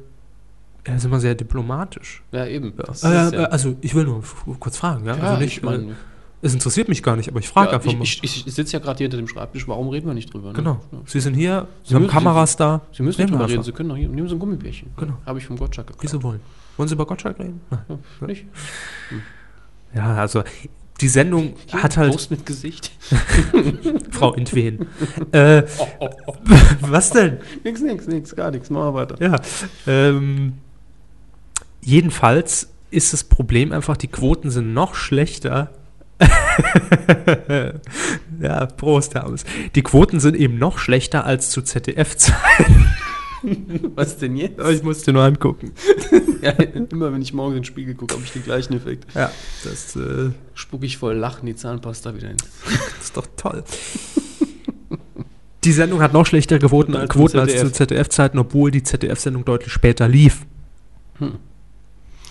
er 0.88 0.96
ist 0.96 1.06
immer 1.06 1.20
sehr 1.20 1.36
diplomatisch. 1.36 2.24
Ja, 2.32 2.46
eben. 2.46 2.74
Ja. 3.02 3.30
Äh, 3.30 3.36
also, 3.46 3.76
ich 3.82 3.94
will 3.94 4.06
nur 4.06 4.24
kurz 4.60 4.78
fragen, 4.78 5.06
ja? 5.06 5.16
ja, 5.16 5.24
also 5.24 5.42
nicht, 5.42 5.58
ich 5.58 5.64
meine, 5.64 5.84
äh, 5.84 5.96
es 6.42 6.54
interessiert 6.54 6.88
mich 6.88 7.04
gar 7.04 7.18
nicht, 7.18 7.30
aber 7.30 7.40
ich 7.40 7.48
frage 7.50 7.72
ja, 7.72 7.74
einfach 7.74 7.92
ich, 7.92 7.98
mal. 7.98 8.04
ich, 8.04 8.24
ich, 8.24 8.48
ich 8.48 8.54
sitze 8.54 8.74
ja 8.74 8.80
gerade 8.80 8.98
hier 8.98 9.06
hinter 9.06 9.18
dem 9.18 9.28
Schreibtisch, 9.28 9.68
warum 9.68 9.90
reden 9.90 10.08
wir 10.08 10.14
nicht 10.14 10.34
drüber? 10.34 10.50
Ne? 10.50 10.54
genau. 10.54 10.80
Ja. 10.92 11.00
Sie 11.06 11.20
sind 11.20 11.34
hier, 11.34 11.68
Sie, 11.84 11.90
Sie 11.90 11.96
haben 11.96 12.04
müssen- 12.04 12.14
Kameras 12.14 12.56
da. 12.56 12.82
Sie 12.94 13.04
müssen 13.04 13.22
nicht 13.22 13.34
drüber 13.34 13.50
reden. 13.50 13.64
Sie 13.64 13.72
können 13.74 13.90
doch 13.90 13.98
hier, 13.98 14.08
nehmen 14.08 14.30
Sie 14.30 14.36
ein 14.36 14.40
Gummibärchen. 14.40 14.92
Genau. 14.96 15.18
Habe 15.26 15.40
ich 15.40 15.46
vom 15.46 15.58
Gottschalk 15.58 15.92
Wie 16.00 16.08
Sie 16.08 16.24
wollen. 16.24 16.40
Wollen 16.78 16.88
Sie 16.88 16.96
über 16.96 17.06
Gottschalk 17.06 17.38
reden? 17.40 17.60
Nein. 17.70 17.82
Ja, 18.22 18.28
nicht? 18.28 18.46
Ja, 19.94 20.16
also 20.16 20.44
die 21.02 21.08
Sendung 21.10 21.54
Hier, 21.68 21.84
hat 21.84 21.98
halt 21.98 22.12
Brust 22.12 22.32
mit 22.32 22.46
Gesicht. 22.46 22.92
Frau 24.12 24.34
Intwen. 24.34 24.88
äh, 25.32 25.64
was 26.82 27.12
denn? 27.12 27.38
nix, 27.64 27.82
nix, 27.82 28.08
nix, 28.08 28.36
gar 28.36 28.52
nichts. 28.52 28.70
Machen 28.70 28.86
wir 28.86 28.94
weiter. 28.94 29.22
Ja. 29.22 29.40
Ähm, 29.86 30.54
jedenfalls 31.82 32.70
ist 32.92 33.14
das 33.14 33.24
Problem 33.24 33.72
einfach, 33.72 33.98
die 33.98 34.08
Quoten 34.08 34.50
sind 34.50 34.74
noch 34.74 34.96
schlechter. 34.96 35.72
ja, 38.42 38.66
Prost, 38.66 39.14
Hermes. 39.16 39.44
Die 39.76 39.84
Quoten 39.84 40.20
sind 40.20 40.36
eben 40.36 40.58
noch 40.58 40.80
schlechter 40.80 41.26
als 41.26 41.52
zu 41.52 41.62
ZDF-Zeiten. 41.62 42.88
Was 43.96 44.18
denn 44.18 44.36
jetzt? 44.36 44.60
Ich 44.60 44.84
musste 44.84 45.14
nur 45.14 45.24
angucken. 45.24 45.72
Ja, 46.40 46.52
immer 46.52 47.12
wenn 47.12 47.24
ich 47.24 47.34
morgens 47.34 47.56
in 47.56 47.62
den 47.62 47.66
Spiegel 47.66 47.96
gucke, 47.96 48.14
habe 48.14 48.24
ich 48.24 48.32
den 48.32 48.44
gleichen 48.44 48.74
Effekt. 48.74 49.12
Ja, 49.16 49.32
das 49.64 49.96
äh, 49.96 50.30
Spuck 50.54 50.84
ich 50.84 50.98
voll 50.98 51.16
Lachen 51.16 51.48
die 51.48 51.56
Zahnpasta 51.56 52.14
wieder 52.16 52.28
hin. 52.28 52.38
ist 53.02 53.18
doch 53.18 53.26
toll. 53.36 53.64
Die 55.64 55.72
Sendung 55.72 56.00
hat 56.00 56.14
noch 56.14 56.28
schlechtere 56.28 56.60
Quoten, 56.60 56.96
Als 56.96 57.10
Quoten 57.10 57.40
als 57.40 57.54
zu 57.54 57.72
ZDF. 57.72 58.08
ZDF-Zeiten, 58.08 58.38
obwohl 58.38 58.70
die 58.70 58.84
ZDF-Sendung 58.84 59.46
deutlich 59.46 59.74
später 59.74 60.08
lief. 60.08 60.46
Hm. 61.18 61.40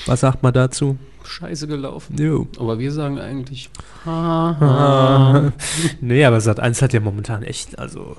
Was 0.06 0.20
sagt 0.20 0.42
man 0.42 0.52
dazu? 0.52 0.96
Scheiße 1.24 1.66
gelaufen. 1.66 2.16
Jo. 2.18 2.46
Aber 2.58 2.78
wir 2.78 2.92
sagen 2.92 3.18
eigentlich. 3.18 3.68
Ah, 4.04 5.50
nee, 6.00 6.24
aber 6.24 6.40
Sat 6.40 6.60
1 6.60 6.80
hat 6.82 6.92
ja 6.92 7.00
momentan 7.00 7.42
echt, 7.42 7.78
also 7.78 8.16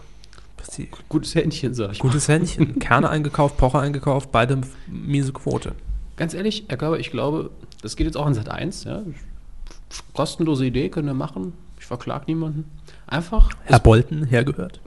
Gutes 1.09 1.33
Händchen, 1.33 1.73
sag 1.73 1.93
ich. 1.93 2.03
mal. 2.03 2.09
gutes 2.09 2.27
Händchen. 2.27 2.77
Kerne 2.79 3.09
eingekauft, 3.09 3.57
Pocher 3.57 3.79
eingekauft, 3.79 4.31
beide 4.31 4.61
miese 4.87 5.31
Quote. 5.33 5.73
Ganz 6.17 6.33
ehrlich, 6.33 6.65
Herr 6.67 6.77
Körber, 6.77 6.99
ich 6.99 7.09
glaube, 7.11 7.51
das 7.81 7.95
geht 7.95 8.05
jetzt 8.05 8.17
auch 8.17 8.27
in 8.27 8.33
Sat 8.33 8.49
1. 8.49 8.83
Ja? 8.83 9.01
Kostenlose 10.13 10.65
Idee, 10.65 10.89
können 10.89 11.07
wir 11.07 11.13
machen. 11.13 11.53
Ich 11.79 11.85
verklag 11.85 12.27
niemanden. 12.27 12.65
Einfach 13.07 13.49
Herr 13.63 13.79
Bolten, 13.79 14.25
hergehört. 14.25 14.81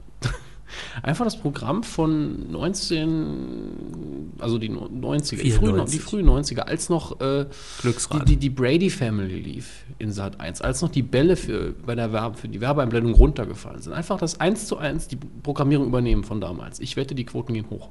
Einfach 1.03 1.25
das 1.25 1.39
Programm 1.39 1.83
von 1.83 2.51
19, 2.51 4.33
also 4.39 4.57
die 4.57 4.69
90er, 4.69 5.41
die 5.41 5.51
frühen, 5.51 5.69
94. 5.75 5.99
die 5.99 6.03
frühen 6.03 6.29
90er, 6.29 6.59
als 6.61 6.89
noch 6.89 7.19
äh, 7.21 7.45
die, 7.83 8.25
die, 8.25 8.37
die 8.37 8.49
Brady 8.49 8.89
Family 8.89 9.39
lief 9.39 9.85
in 9.99 10.11
Sat 10.11 10.39
1, 10.39 10.61
als 10.61 10.81
noch 10.81 10.89
die 10.89 11.01
Bälle 11.01 11.35
für, 11.35 11.73
bei 11.85 11.95
der 11.95 12.11
Werbe, 12.13 12.37
für 12.37 12.47
die 12.47 12.61
Werbeeinblendung 12.61 13.13
runtergefallen 13.13 13.81
sind. 13.81 13.93
Einfach 13.93 14.19
das 14.19 14.39
1 14.39 14.67
zu 14.67 14.77
1 14.77 15.07
die 15.07 15.17
Programmierung 15.43 15.87
übernehmen 15.87 16.23
von 16.23 16.41
damals. 16.41 16.79
Ich 16.79 16.95
wette, 16.97 17.15
die 17.15 17.25
Quoten 17.25 17.53
gehen 17.53 17.69
hoch. 17.69 17.89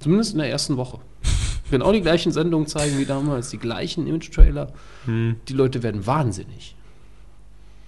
Zumindest 0.00 0.32
in 0.32 0.38
der 0.38 0.50
ersten 0.50 0.76
Woche. 0.76 0.98
Genau 1.70 1.90
die 1.90 2.02
gleichen 2.02 2.32
Sendungen 2.32 2.66
zeigen 2.66 2.98
wie 2.98 3.06
damals, 3.06 3.48
die 3.48 3.56
gleichen 3.56 4.06
Image-Trailer. 4.06 4.74
Hm. 5.06 5.36
Die 5.48 5.54
Leute 5.54 5.82
werden 5.82 6.06
wahnsinnig. 6.06 6.76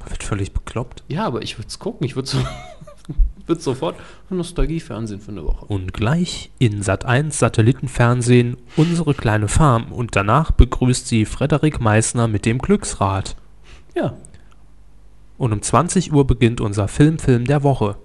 Wird 0.08 0.22
völlig 0.22 0.52
bekloppt. 0.52 1.02
Ja, 1.08 1.24
aber 1.26 1.42
ich 1.42 1.58
würde 1.58 1.68
es 1.68 1.78
gucken. 1.78 2.06
Ich 2.06 2.16
würde 2.16 2.28
so, 2.28 2.38
würd 3.46 3.60
sofort 3.62 3.96
Nostalgie-Fernsehen 4.30 5.20
für 5.20 5.30
eine 5.32 5.44
Woche. 5.44 5.66
Und 5.66 5.92
gleich 5.92 6.50
in 6.58 6.82
Sat 6.82 7.04
1 7.04 7.38
Satellitenfernsehen 7.38 8.56
unsere 8.76 9.14
kleine 9.14 9.48
Farm 9.48 9.92
und 9.92 10.16
danach 10.16 10.50
begrüßt 10.50 11.06
sie 11.06 11.24
Frederik 11.26 11.80
Meissner 11.80 12.26
mit 12.28 12.46
dem 12.46 12.58
Glücksrad. 12.58 13.36
Ja, 13.94 14.14
Und 15.38 15.52
um 15.52 15.60
20 15.62 16.12
Uhr 16.12 16.26
beginnt 16.26 16.60
unser 16.60 16.88
Filmfilm 16.88 17.44
der 17.44 17.62
Woche. 17.62 17.96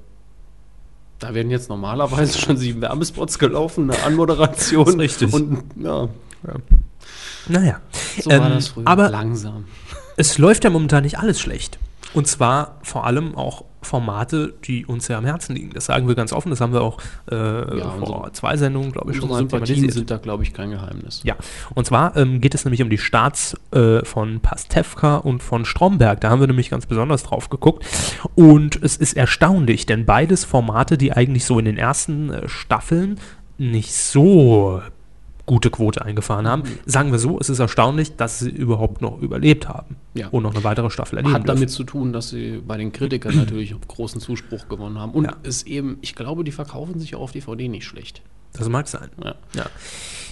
Da 1.19 1.33
werden 1.33 1.51
jetzt 1.51 1.69
normalerweise 1.69 2.37
schon 2.39 2.55
sieben 2.57 2.81
Werbespots 2.81 3.39
gelaufen, 3.39 3.91
eine 3.91 4.03
Anmoderation. 4.03 4.99
Richtig. 4.99 5.33
Und 5.33 5.63
ja, 5.75 6.07
Naja, 7.47 7.79
so 8.21 8.29
war 8.29 8.45
Ähm, 8.47 8.53
das 8.53 8.67
früher. 8.69 8.87
aber- 8.87 9.09
langsam. 9.09 9.65
es 10.17 10.37
läuft 10.37 10.63
ja 10.63 10.69
momentan 10.69 11.03
nicht 11.03 11.19
alles 11.19 11.39
schlecht. 11.39 11.77
Und 12.13 12.27
zwar 12.27 12.77
vor 12.83 13.05
allem 13.05 13.35
auch 13.35 13.63
Formate, 13.81 14.53
die 14.65 14.85
uns 14.85 15.05
sehr 15.05 15.17
am 15.17 15.25
Herzen 15.25 15.55
liegen. 15.55 15.71
Das 15.73 15.85
sagen 15.85 16.07
wir 16.07 16.15
ganz 16.15 16.33
offen. 16.33 16.49
Das 16.49 16.59
haben 16.61 16.73
wir 16.73 16.81
auch 16.81 16.97
äh, 17.31 17.35
Ja, 17.77 17.89
vor 17.91 18.15
unsere- 18.17 18.31
zwei 18.33 18.57
Sendungen, 18.57 18.91
glaube 18.91 19.11
ich, 19.11 19.17
schon 19.17 19.29
mal 19.29 19.37
Sympathien 19.37 19.89
sind 19.89 20.11
da, 20.11 20.17
glaube 20.17 20.43
ich, 20.43 20.53
kein 20.53 20.71
Geheimnis. 20.71 21.21
Ja, 21.23 21.35
und 21.75 21.85
zwar 21.85 22.15
ähm, 22.17 22.41
geht 22.41 22.53
es 22.55 22.65
nämlich 22.65 22.81
um 22.81 22.89
die 22.89 22.97
Starts 22.97 23.55
äh, 23.71 24.03
von 24.05 24.41
Pastewka 24.41 25.17
und 25.17 25.41
von 25.41 25.65
Stromberg. 25.65 26.19
Da 26.21 26.29
haben 26.29 26.39
wir 26.41 26.47
nämlich 26.47 26.69
ganz 26.69 26.85
besonders 26.85 27.23
drauf 27.23 27.49
geguckt. 27.49 27.85
Und 28.35 28.81
es 28.83 28.97
ist 28.97 29.15
erstaunlich, 29.15 29.85
denn 29.85 30.05
beides 30.05 30.43
Formate, 30.45 30.97
die 30.97 31.13
eigentlich 31.13 31.45
so 31.45 31.57
in 31.59 31.65
den 31.65 31.77
ersten 31.77 32.31
äh, 32.31 32.49
Staffeln 32.49 33.19
nicht 33.57 33.93
so 33.93 34.81
gute 35.49 35.71
Quote 35.71 36.05
eingefahren 36.05 36.47
haben. 36.47 36.61
Sagen 36.85 37.11
wir 37.11 37.17
so, 37.17 37.39
es 37.39 37.49
ist 37.49 37.57
erstaunlich, 37.57 38.15
dass 38.15 38.37
sie 38.37 38.51
überhaupt 38.51 39.01
noch 39.01 39.19
überlebt 39.19 39.67
haben 39.67 39.95
Ja. 40.13 40.27
und 40.27 40.43
noch 40.43 40.53
eine 40.53 40.63
weitere 40.63 40.91
Staffel 40.91 41.17
erleben 41.17 41.33
Hat 41.33 41.49
damit 41.49 41.61
dürfen. 41.63 41.73
zu 41.73 41.83
tun, 41.85 42.13
dass 42.13 42.29
sie 42.29 42.61
bei 42.65 42.77
den 42.77 42.91
Kritikern 42.91 43.35
natürlich 43.35 43.73
großen 43.87 44.21
Zuspruch 44.21 44.69
gewonnen 44.69 44.99
haben. 44.99 45.11
Und 45.13 45.25
Ja. 45.25 45.37
es 45.41 45.63
eben, 45.63 45.97
ich 46.01 46.13
glaube, 46.13 46.43
die 46.43 46.51
verkaufen 46.51 46.99
sich 46.99 47.15
auch 47.15 47.21
auf 47.21 47.31
DVD 47.31 47.67
nicht 47.67 47.85
schlecht. 47.85 48.21
Das 48.53 48.69
mag 48.69 48.87
sein. 48.87 49.09
Ja. 49.23 49.35
Ja. 49.55 49.65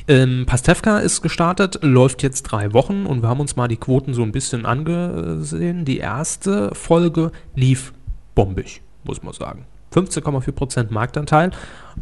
Ähm, 0.07 0.45
Pastewka 0.45 0.99
ist 0.99 1.21
gestartet, 1.23 1.79
läuft 1.81 2.21
jetzt 2.21 2.43
drei 2.43 2.73
Wochen 2.73 3.07
und 3.07 3.23
wir 3.23 3.29
haben 3.29 3.39
uns 3.39 3.55
mal 3.55 3.67
die 3.67 3.77
Quoten 3.77 4.13
so 4.13 4.21
ein 4.21 4.31
bisschen 4.31 4.65
angesehen. 4.67 5.83
Die 5.83 5.97
erste 5.97 6.73
Folge 6.75 7.31
lief 7.55 7.91
bombig, 8.35 8.81
muss 9.03 9.23
man 9.23 9.33
sagen. 9.33 9.65
15,4% 9.93 10.91
Marktanteil 10.91 11.51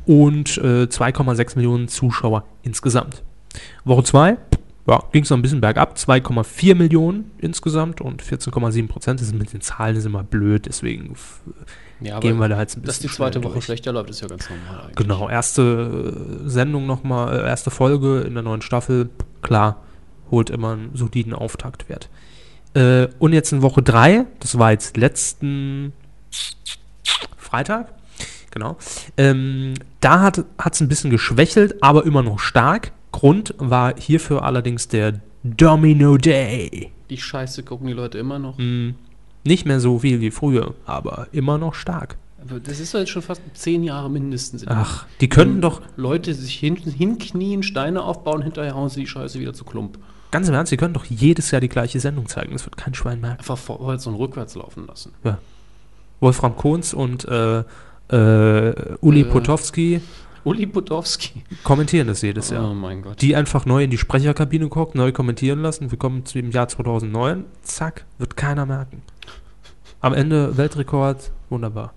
und 0.05 0.57
äh, 0.57 0.85
2,6 0.85 1.55
Millionen 1.55 1.87
Zuschauer 1.87 2.45
insgesamt. 2.63 3.23
Woche 3.83 4.03
2 4.03 4.37
ja, 4.87 5.03
ging 5.11 5.23
es 5.23 5.29
noch 5.31 5.37
ein 5.37 5.41
bisschen 5.41 5.61
bergab, 5.61 5.95
2,4 5.95 6.75
Millionen 6.75 7.31
insgesamt 7.39 8.01
und 8.01 8.21
14,7 8.21 8.87
Prozent. 8.87 9.19
Das 9.19 9.27
ist 9.27 9.33
mit 9.33 9.51
den 9.51 9.61
Zahlen 9.61 9.95
ist 9.95 10.05
immer 10.05 10.23
blöd, 10.23 10.67
deswegen 10.67 11.15
Ja, 12.01 12.19
gehen 12.19 12.37
wir 12.37 12.49
da 12.49 12.59
jetzt 12.59 12.77
ein 12.77 12.81
bisschen 12.81 12.85
dass 12.85 12.99
die 12.99 13.07
zweite 13.07 13.43
Woche 13.43 13.53
durch. 13.53 13.65
schlechter 13.65 13.91
läuft, 13.91 14.11
ist 14.11 14.21
ja 14.21 14.27
ganz 14.27 14.47
normal 14.47 14.81
eigentlich. 14.81 14.95
Genau, 14.95 15.27
erste 15.27 16.43
äh, 16.45 16.49
Sendung 16.49 16.85
nochmal, 16.85 17.39
äh, 17.39 17.47
erste 17.47 17.71
Folge 17.71 18.21
in 18.21 18.35
der 18.35 18.43
neuen 18.43 18.61
Staffel, 18.61 19.09
klar, 19.41 19.81
holt 20.29 20.51
immer 20.51 20.73
einen 20.73 20.95
soliden 20.95 21.33
Auftaktwert. 21.33 22.09
Äh, 22.75 23.07
und 23.17 23.33
jetzt 23.33 23.51
in 23.53 23.63
Woche 23.63 23.81
3, 23.81 24.25
das 24.39 24.59
war 24.59 24.71
jetzt 24.71 24.97
letzten 24.97 25.93
Freitag, 27.55 27.87
genau, 28.51 28.75
ähm, 29.15 29.75
da 30.01 30.23
hat 30.23 30.43
es 30.73 30.81
ein 30.81 30.89
bisschen 30.89 31.09
geschwächelt, 31.09 31.81
aber 31.81 32.05
immer 32.05 32.21
noch 32.21 32.39
stark. 32.39 32.91
Grund 33.13 33.53
war 33.57 33.93
hierfür 33.97 34.43
allerdings 34.43 34.89
der 34.89 35.21
Domino 35.43 36.17
Day. 36.17 36.91
Die 37.09 37.17
Scheiße 37.17 37.63
gucken 37.63 37.87
die 37.87 37.93
Leute 37.93 38.17
immer 38.17 38.39
noch. 38.39 38.57
Hm, 38.57 38.95
nicht 39.45 39.65
mehr 39.65 39.79
so 39.79 39.99
viel 39.99 40.19
wie 40.19 40.31
früher, 40.31 40.73
aber 40.85 41.29
immer 41.31 41.57
noch 41.57 41.75
stark. 41.75 42.17
Aber 42.41 42.59
das 42.59 42.81
ist 42.81 42.93
doch 42.93 42.99
jetzt 42.99 43.11
schon 43.11 43.21
fast 43.21 43.41
zehn 43.53 43.83
Jahre 43.83 44.09
mindestens. 44.09 44.67
Ach, 44.67 45.05
die 45.21 45.29
könnten 45.29 45.61
doch 45.61 45.81
Leute 45.95 46.33
sich 46.33 46.55
hin, 46.55 46.75
hinknien, 46.75 47.63
Steine 47.63 48.03
aufbauen, 48.03 48.41
hinterher 48.41 48.75
hauen 48.75 48.89
sie 48.89 48.99
die 48.99 49.07
Scheiße 49.07 49.39
wieder 49.39 49.53
zu 49.53 49.63
Klump. 49.63 49.97
Ganz 50.31 50.49
im 50.49 50.55
Ernst, 50.55 50.71
Sie 50.71 50.77
können 50.77 50.93
doch 50.93 51.05
jedes 51.05 51.51
Jahr 51.51 51.61
die 51.61 51.69
gleiche 51.69 52.01
Sendung 52.01 52.27
zeigen. 52.27 52.51
Das 52.51 52.65
wird 52.65 52.75
kein 52.75 52.93
Schwein 52.93 53.21
merken. 53.21 53.39
Einfach 53.39 53.57
vorwärts 53.57 54.05
und 54.07 54.15
rückwärts 54.15 54.55
laufen 54.55 54.85
lassen. 54.87 55.13
Wolfram 56.19 56.55
Kohns 56.55 56.93
und 56.93 57.25
äh, 57.25 57.59
äh, 58.09 58.95
Uli 59.01 59.21
Äh. 59.21 59.23
Potowski 59.25 60.01
Uli 60.43 60.67
Budowski. 60.67 61.43
kommentieren 61.63 62.07
das 62.07 62.21
jedes 62.21 62.51
Oh 62.51 62.55
Jahr. 62.55 62.73
mein 62.75 63.01
Gott. 63.01 63.19
Die 63.21 63.35
einfach 63.35 63.65
neu 63.65 63.83
in 63.83 63.89
die 63.89 63.97
Sprecherkabine 63.97 64.67
gucken, 64.69 64.99
neu 64.99 65.11
kommentieren 65.11 65.59
lassen. 65.63 65.89
Wir 65.89 65.97
kommen 65.97 66.23
zu 66.25 66.37
dem 66.39 66.51
Jahr 66.51 66.67
2009. 66.67 67.45
Zack, 67.63 68.05
wird 68.19 68.37
keiner 68.37 68.67
merken. 68.67 69.01
Am 70.01 70.13
Ende 70.13 70.55
Weltrekord, 70.55 71.31
wunderbar. 71.49 71.93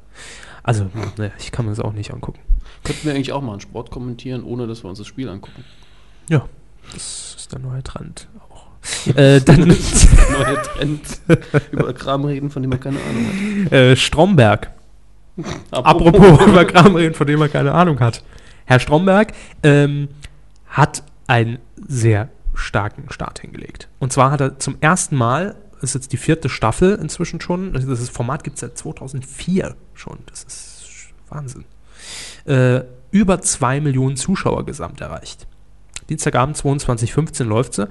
Also, 0.62 0.86
ne, 1.18 1.30
ich 1.38 1.52
kann 1.52 1.66
mir 1.66 1.72
das 1.72 1.80
auch 1.80 1.92
nicht 1.92 2.10
angucken. 2.14 2.40
Könnten 2.84 3.04
wir 3.06 3.14
eigentlich 3.14 3.32
auch 3.32 3.42
mal 3.42 3.52
einen 3.52 3.60
Sport 3.60 3.90
kommentieren, 3.90 4.42
ohne 4.44 4.66
dass 4.66 4.82
wir 4.82 4.88
uns 4.88 4.98
das 4.98 5.06
Spiel 5.06 5.28
angucken. 5.28 5.64
Ja, 6.30 6.46
das 6.94 7.34
ist 7.36 7.52
der 7.52 7.58
neue 7.58 7.82
Trend. 7.82 8.28
Äh, 9.14 9.40
dann 9.40 9.60
Neue 9.68 10.62
Trend. 10.62 11.00
Über 11.70 11.92
Kram 11.92 12.24
reden, 12.24 12.50
von 12.50 12.62
dem 12.62 12.70
man 12.70 12.80
keine 12.80 12.98
Ahnung 12.98 13.64
hat. 13.64 13.72
äh, 13.72 13.96
Stromberg. 13.96 14.70
Apropos 15.70 16.46
über 16.46 16.64
Kram 16.64 16.96
reden, 16.96 17.14
von 17.14 17.26
dem 17.26 17.40
er 17.40 17.48
keine 17.48 17.72
Ahnung 17.72 18.00
hat. 18.00 18.24
Herr 18.64 18.80
Stromberg 18.80 19.32
ähm, 19.62 20.08
hat 20.66 21.02
einen 21.26 21.58
sehr 21.86 22.28
starken 22.54 23.10
Start 23.10 23.40
hingelegt. 23.40 23.88
Und 23.98 24.12
zwar 24.12 24.30
hat 24.30 24.40
er 24.40 24.58
zum 24.58 24.76
ersten 24.80 25.16
Mal, 25.16 25.54
ist 25.80 25.94
jetzt 25.94 26.12
die 26.12 26.16
vierte 26.16 26.48
Staffel 26.48 26.98
inzwischen 27.00 27.40
schon, 27.40 27.72
das 27.72 27.86
das 27.86 28.08
Format 28.08 28.42
gibt 28.44 28.56
es 28.56 28.60
seit 28.60 28.76
2004 28.76 29.76
schon, 29.94 30.18
das 30.26 30.42
ist 30.42 31.08
Wahnsinn, 31.28 31.64
äh, 32.46 32.80
über 33.10 33.40
zwei 33.40 33.80
Millionen 33.80 34.16
Zuschauer 34.16 34.66
gesamt 34.66 35.00
erreicht. 35.00 35.46
Dienstagabend 36.08 36.56
22.15 36.56 37.44
läuft 37.44 37.74
sie. 37.74 37.88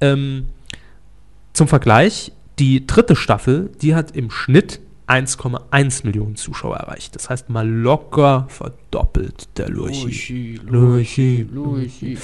Ähm, 0.00 0.46
zum 1.52 1.68
Vergleich, 1.68 2.32
die 2.58 2.86
dritte 2.86 3.16
Staffel, 3.16 3.70
die 3.80 3.94
hat 3.94 4.14
im 4.16 4.30
Schnitt 4.30 4.80
1,1 5.08 6.06
Millionen 6.06 6.36
Zuschauer 6.36 6.76
erreicht. 6.76 7.16
Das 7.16 7.28
heißt 7.30 7.50
mal 7.50 7.68
locker 7.68 8.46
verdoppelt 8.48 9.48
der 9.58 9.68
Lurchi. 9.68 10.04
Luigi, 10.04 10.60
Luigi, 10.64 11.46
Luigi. 11.52 12.18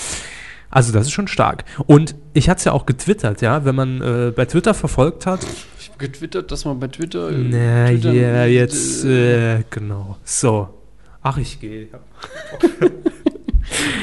Also 0.70 0.92
das 0.92 1.06
ist 1.06 1.12
schon 1.12 1.26
stark. 1.26 1.64
Und 1.87 2.14
ich 2.32 2.48
hatte 2.48 2.59
es 2.59 2.64
ja 2.64 2.72
auch 2.72 2.87
getwittert, 2.87 3.40
ja, 3.40 3.64
wenn 3.64 3.74
man 3.74 4.00
äh, 4.02 4.32
bei 4.35 4.44
Twitter 4.44 4.74
verfolgt 4.74 5.26
hat. 5.26 5.44
Ich 5.80 5.88
habe 5.88 5.98
getwittert, 5.98 6.52
dass 6.52 6.64
man 6.64 6.78
bei 6.78 6.88
Twitter. 6.88 7.30
äh, 7.30 7.37
Na 7.38 7.90
ja, 7.90 8.44
jetzt, 8.46 9.04
äh, 9.04 9.64
genau. 9.70 10.16
So. 10.24 10.68
Ach, 11.22 11.38
ich 11.38 11.59
gehe. 11.59 11.88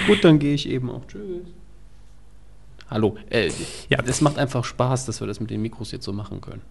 Gut, 0.08 0.24
dann 0.24 0.40
gehe 0.40 0.54
ich 0.54 0.68
eben 0.70 0.90
auch. 0.90 1.06
Tschüss. 1.08 1.48
Hallo. 2.90 3.16
Äh, 3.30 3.50
Ja. 3.90 4.00
Es 4.06 4.22
macht 4.22 4.38
einfach 4.38 4.64
Spaß, 4.66 5.06
dass 5.06 5.20
wir 5.20 5.28
das 5.28 5.40
mit 5.40 5.50
den 5.50 5.62
Mikros 5.62 5.92
jetzt 5.92 6.06
so 6.06 6.14
machen 6.14 6.42
können. 6.42 6.62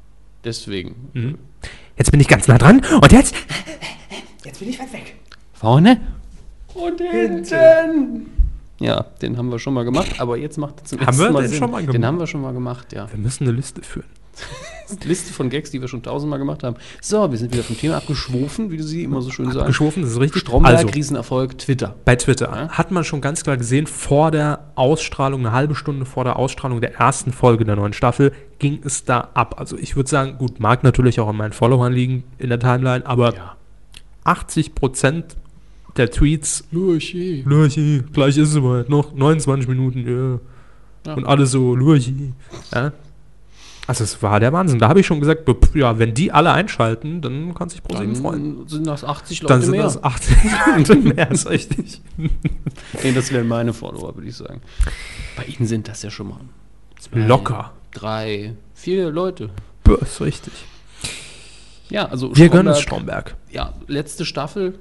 Deswegen. 0.44 1.09
Mhm. 1.12 1.38
Jetzt 1.96 2.11
bin 2.11 2.20
ich 2.20 2.28
ganz 2.28 2.48
nah 2.48 2.59
dran 2.59 2.81
und 3.00 3.12
jetzt. 3.12 3.35
Jetzt 4.44 4.59
bin 4.59 4.68
ich 4.68 4.78
weit 4.78 4.92
weg. 4.92 5.14
Vorne 5.55 6.00
und 6.74 7.00
hinten. 7.00 8.31
Ja, 8.81 9.02
den 9.20 9.37
haben 9.38 9.50
wir 9.50 9.59
schon 9.61 9.74
mal 9.74 9.85
gemacht, 9.85 10.20
aber 10.20 10.37
jetzt 10.37 10.59
macht 10.59 10.81
er 10.81 10.85
zum 10.85 10.98
Haben 11.00 11.07
ersten 11.07 11.22
wir 11.22 11.31
Mal 11.33 11.42
den 11.42 11.48
Sinn. 11.50 11.59
schon 11.59 11.70
mal 11.70 11.83
Den 11.83 11.92
gemacht? 11.92 12.07
haben 12.09 12.18
wir 12.18 12.26
schon 12.26 12.40
mal 12.40 12.52
gemacht, 12.52 12.92
ja. 12.92 13.09
Wir 13.12 13.18
müssen 13.18 13.44
eine 13.46 13.52
Liste 13.57 13.83
führen. 13.83 14.07
Liste 15.05 15.33
von 15.33 15.50
Gags, 15.50 15.70
die 15.70 15.81
wir 15.81 15.88
schon 15.88 16.02
tausendmal 16.02 16.38
gemacht 16.38 16.62
haben. 16.62 16.76
So, 17.00 17.31
wir 17.31 17.38
sind 17.38 17.52
wieder 17.52 17.62
vom 17.62 17.76
Thema 17.76 17.96
abgeschwofen, 17.96 18.70
wie 18.70 18.76
du 18.76 18.83
sie 18.85 19.02
immer 19.05 19.22
so 19.22 19.31
schön 19.31 19.50
sagst. 19.50 19.66
Geschworfen, 19.66 20.02
das 20.02 20.12
ist 20.12 20.20
richtig. 20.20 20.42
Stromberg, 20.42 20.76
also, 20.78 20.88
Riesenerfolg, 20.88 21.59
Twitter. 21.59 21.94
bei 22.05 22.16
Twitter 22.16 22.46
Ja. 22.55 22.68
hat 22.70 22.90
man 22.90 23.05
schon 23.05 23.20
ganz 23.20 23.42
klar 23.42 23.57
gesehen, 23.57 23.87
vor 23.87 24.31
der 24.31 24.72
Ausstrahlung, 24.74 25.40
eine 25.40 25.52
halbe 25.52 25.74
Stunde 25.74 26.05
vor 26.05 26.24
der 26.24 26.37
Ausstrahlung 26.37 26.81
der 26.81 26.94
ersten 26.96 27.33
Folge 27.33 27.64
der 27.64 27.76
neuen 27.76 27.92
Staffel, 27.92 28.33
ging 28.59 28.81
es 28.85 29.05
da 29.05 29.31
ab. 29.35 29.57
Also 29.59 29.76
ich 29.76 29.96
würde 29.96 30.09
sagen, 30.11 30.37
gut, 30.38 30.61
mag 30.61 30.85
natürlich 30.85 31.18
auch 31.20 31.28
an 31.28 31.37
meinen 31.37 31.52
Followern 31.52 31.92
liegen 31.92 32.24
in 32.38 32.48
der 32.48 32.61
Timeline, 32.61 33.05
aber 33.07 33.35
Ja. 33.35 33.57
80% 34.24 35.37
der 35.96 36.11
Tweets, 36.11 36.64
Lurchi. 36.70 37.42
Lurchi, 37.46 38.02
gleich 38.12 38.37
ist 38.38 38.48
es 38.48 38.52
soweit, 38.55 38.88
noch 38.88 39.14
29 39.14 39.68
Minuten, 39.68 40.07
ja. 40.07 40.38
Ja. 41.07 41.14
Und 41.16 41.26
alle 41.26 41.46
so, 41.46 41.74
Lurchi. 41.74 42.33
Ja. 42.72 42.92
Also 43.87 44.05
es 44.05 44.23
war 44.23 44.38
der 44.38 44.53
Wahnsinn. 44.53 44.79
Da 44.79 44.88
habe 44.88 45.01
ich 45.01 45.07
schon 45.07 45.18
gesagt, 45.21 45.42
ja, 45.75 45.99
wenn 45.99 46.14
die 46.14 46.31
alle 46.31 46.53
einschalten, 46.53 47.21
dann 47.21 47.53
kann 47.55 47.68
sich 47.68 47.83
ProSieben 47.83 48.14
freuen. 48.14 48.59
Dann 48.61 48.68
sind 48.68 48.87
das 48.87 49.03
80 49.05 49.42
Leute 49.42 49.53
Dann 49.55 49.62
sind 49.62 49.71
mehr. 49.73 49.83
das 49.83 50.03
80 50.05 50.37
Leute 50.77 50.95
mehr, 50.97 51.31
ist 51.31 51.51
richtig. 51.51 52.01
Nee, 52.16 53.12
das 53.12 53.33
wären 53.33 53.49
meine 53.49 53.73
Follower, 53.73 54.14
würde 54.14 54.29
ich 54.29 54.37
sagen. 54.37 54.61
Bei 55.37 55.45
Ihnen 55.45 55.66
sind 55.66 55.88
das 55.88 56.03
ja 56.03 56.11
schon 56.11 56.29
mal 56.29 56.40
zwei, 57.01 57.18
Locker. 57.27 57.73
drei, 57.90 58.55
vier 58.75 59.11
Leute. 59.11 59.51
Ja, 59.88 59.95
ist 59.97 60.21
richtig. 60.21 60.53
Ja, 61.90 62.07
also 62.07 62.35
Wir 62.37 62.49
gönnen 62.49 62.75
Stromberg, 62.77 63.31
Stromberg. 63.31 63.37
ja, 63.51 63.73
letzte 63.88 64.25
Staffel. 64.25 64.79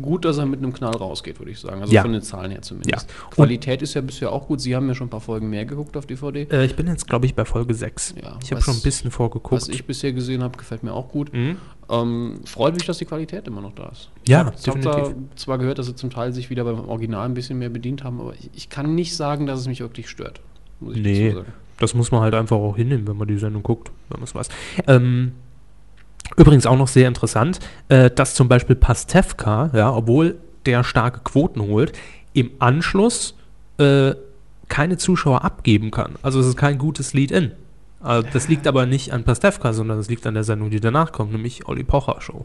Gut, 0.00 0.24
dass 0.24 0.38
er 0.38 0.46
mit 0.46 0.60
einem 0.60 0.72
Knall 0.72 0.94
rausgeht, 0.96 1.38
würde 1.38 1.50
ich 1.50 1.60
sagen. 1.60 1.82
Also 1.82 1.92
Ja. 1.92 2.00
von 2.02 2.12
den 2.12 2.22
Zahlen 2.22 2.50
her 2.50 2.62
zumindest. 2.62 3.10
Ja. 3.10 3.28
Qualität 3.30 3.82
ist 3.82 3.92
ja 3.92 4.00
bisher 4.00 4.32
auch 4.32 4.46
gut. 4.46 4.60
Sie 4.60 4.74
haben 4.74 4.88
ja 4.88 4.94
schon 4.94 5.08
ein 5.08 5.10
paar 5.10 5.20
Folgen 5.20 5.50
mehr 5.50 5.66
geguckt 5.66 5.96
auf 5.98 6.06
DVD. 6.06 6.46
Äh, 6.50 6.64
ich 6.64 6.76
bin 6.76 6.86
jetzt, 6.86 7.06
glaube 7.06 7.26
ich, 7.26 7.34
bei 7.34 7.44
Folge 7.44 7.74
6. 7.74 8.14
Ja, 8.22 8.38
ich 8.42 8.50
habe 8.52 8.62
schon 8.62 8.74
ein 8.74 8.80
bisschen 8.82 9.10
vorgeguckt. 9.10 9.52
Was 9.52 9.68
ich 9.68 9.84
bisher 9.84 10.12
gesehen 10.14 10.42
habe, 10.42 10.56
gefällt 10.56 10.82
mir 10.82 10.94
auch 10.94 11.08
gut. 11.10 11.32
Mhm. 11.34 11.56
Ähm, 11.90 12.40
freut 12.46 12.72
mich, 12.74 12.86
dass 12.86 12.98
die 12.98 13.04
Qualität 13.04 13.46
immer 13.46 13.60
noch 13.60 13.74
da 13.74 13.88
ist. 13.90 14.08
Ja, 14.26 14.50
ich 14.58 14.66
habe 14.68 14.80
da 14.80 14.94
definitiv. 14.96 15.36
zwar 15.36 15.58
gehört, 15.58 15.78
dass 15.78 15.86
sie 15.86 15.94
zum 15.94 16.08
Teil 16.08 16.32
sich 16.32 16.48
wieder 16.48 16.64
beim 16.64 16.80
Original 16.88 17.26
ein 17.26 17.34
bisschen 17.34 17.58
mehr 17.58 17.68
bedient 17.68 18.02
haben, 18.02 18.18
aber 18.20 18.32
ich, 18.32 18.48
ich 18.54 18.68
kann 18.70 18.94
nicht 18.94 19.14
sagen, 19.14 19.46
dass 19.46 19.60
es 19.60 19.66
mich 19.68 19.80
wirklich 19.80 20.08
stört. 20.08 20.40
Muss 20.80 20.96
ich 20.96 21.02
Nee. 21.02 21.24
dazu 21.28 21.36
sagen. 21.40 21.52
Das 21.78 21.94
muss 21.94 22.12
man 22.12 22.20
halt 22.22 22.34
einfach 22.34 22.56
auch 22.56 22.76
hinnehmen, 22.76 23.06
wenn 23.08 23.16
man 23.16 23.26
die 23.28 23.36
Sendung 23.38 23.62
guckt, 23.62 23.90
wenn 24.08 24.20
man 24.20 24.24
es 24.24 24.34
weiß. 24.34 24.48
Ähm, 24.86 25.32
übrigens 26.36 26.66
auch 26.66 26.76
noch 26.76 26.88
sehr 26.88 27.08
interessant, 27.08 27.60
äh, 27.88 28.10
dass 28.10 28.34
zum 28.34 28.48
Beispiel 28.48 28.76
Pastewka, 28.76 29.70
ja, 29.74 29.92
obwohl 29.94 30.38
der 30.66 30.84
starke 30.84 31.20
Quoten 31.20 31.60
holt, 31.60 31.92
im 32.32 32.50
Anschluss 32.58 33.34
äh, 33.78 34.14
keine 34.68 34.96
Zuschauer 34.96 35.44
abgeben 35.44 35.90
kann. 35.90 36.14
Also 36.22 36.40
es 36.40 36.46
ist 36.46 36.56
kein 36.56 36.78
gutes 36.78 37.12
Lead-In. 37.14 37.52
Also 38.00 38.26
das 38.32 38.48
liegt 38.48 38.66
aber 38.66 38.86
nicht 38.86 39.12
an 39.12 39.22
Pastewka, 39.24 39.72
sondern 39.72 39.98
es 39.98 40.08
liegt 40.08 40.26
an 40.26 40.34
der 40.34 40.44
Sendung, 40.44 40.70
die 40.70 40.80
danach 40.80 41.12
kommt, 41.12 41.32
nämlich 41.32 41.68
Olli 41.68 41.84
Pocher 41.84 42.20
Show. 42.20 42.44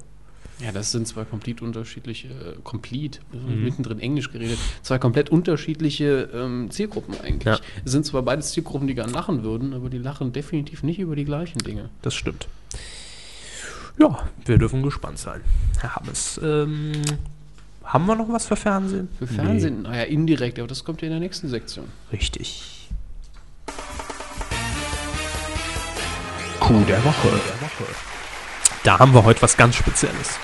Ja, 0.60 0.72
das 0.72 0.92
sind 0.92 1.08
zwei 1.08 1.24
komplett 1.24 1.62
unterschiedliche, 1.62 2.30
äh, 2.30 2.56
komplett, 2.64 3.20
Mhm. 3.32 3.64
mittendrin 3.64 4.00
Englisch 4.00 4.32
geredet, 4.32 4.58
zwei 4.82 4.98
komplett 4.98 5.30
unterschiedliche 5.30 6.30
ähm, 6.34 6.72
Zielgruppen 6.72 7.14
eigentlich. 7.24 7.46
Ja. 7.46 7.60
Es 7.86 7.92
sind 7.92 8.06
zwar 8.08 8.24
beides 8.24 8.52
Zielgruppen, 8.52 8.88
die 8.88 8.96
gern 8.96 9.12
lachen 9.12 9.44
würden, 9.44 9.74
aber 9.74 9.90
die 9.90 10.00
lachen 10.00 10.34
definitiv 10.34 10.82
nicht 10.82 10.98
über 11.00 11.16
die 11.16 11.26
gleichen 11.26 11.60
Dinge. 11.60 11.90
Das 12.02 12.16
stimmt. 12.16 12.48
Ja, 14.00 14.20
wir 14.46 14.58
dürfen 14.58 14.84
gespannt 14.84 15.18
sein. 15.18 15.42
Herr 15.80 15.96
Hammes, 15.96 16.40
ähm, 16.44 16.92
Haben 17.84 18.06
wir 18.06 18.16
noch 18.16 18.30
was 18.30 18.46
für 18.46 18.56
Fernsehen? 18.56 19.08
Für 19.18 19.28
Fernsehen, 19.28 19.84
naja, 19.84 20.04
indirekt, 20.04 20.60
aber 20.60 20.68
das 20.68 20.84
kommt 20.84 21.02
ja 21.02 21.08
in 21.08 21.14
der 21.14 21.20
nächsten 21.22 21.48
Sektion. 21.48 21.86
Richtig. 22.12 22.90
Coup 26.60 26.86
der 26.86 27.04
Woche. 27.06 27.30
Da 28.84 29.00
haben 29.00 29.14
wir 29.14 29.24
heute 29.24 29.42
was 29.42 29.56
ganz 29.56 29.76
Spezielles. 29.76 30.38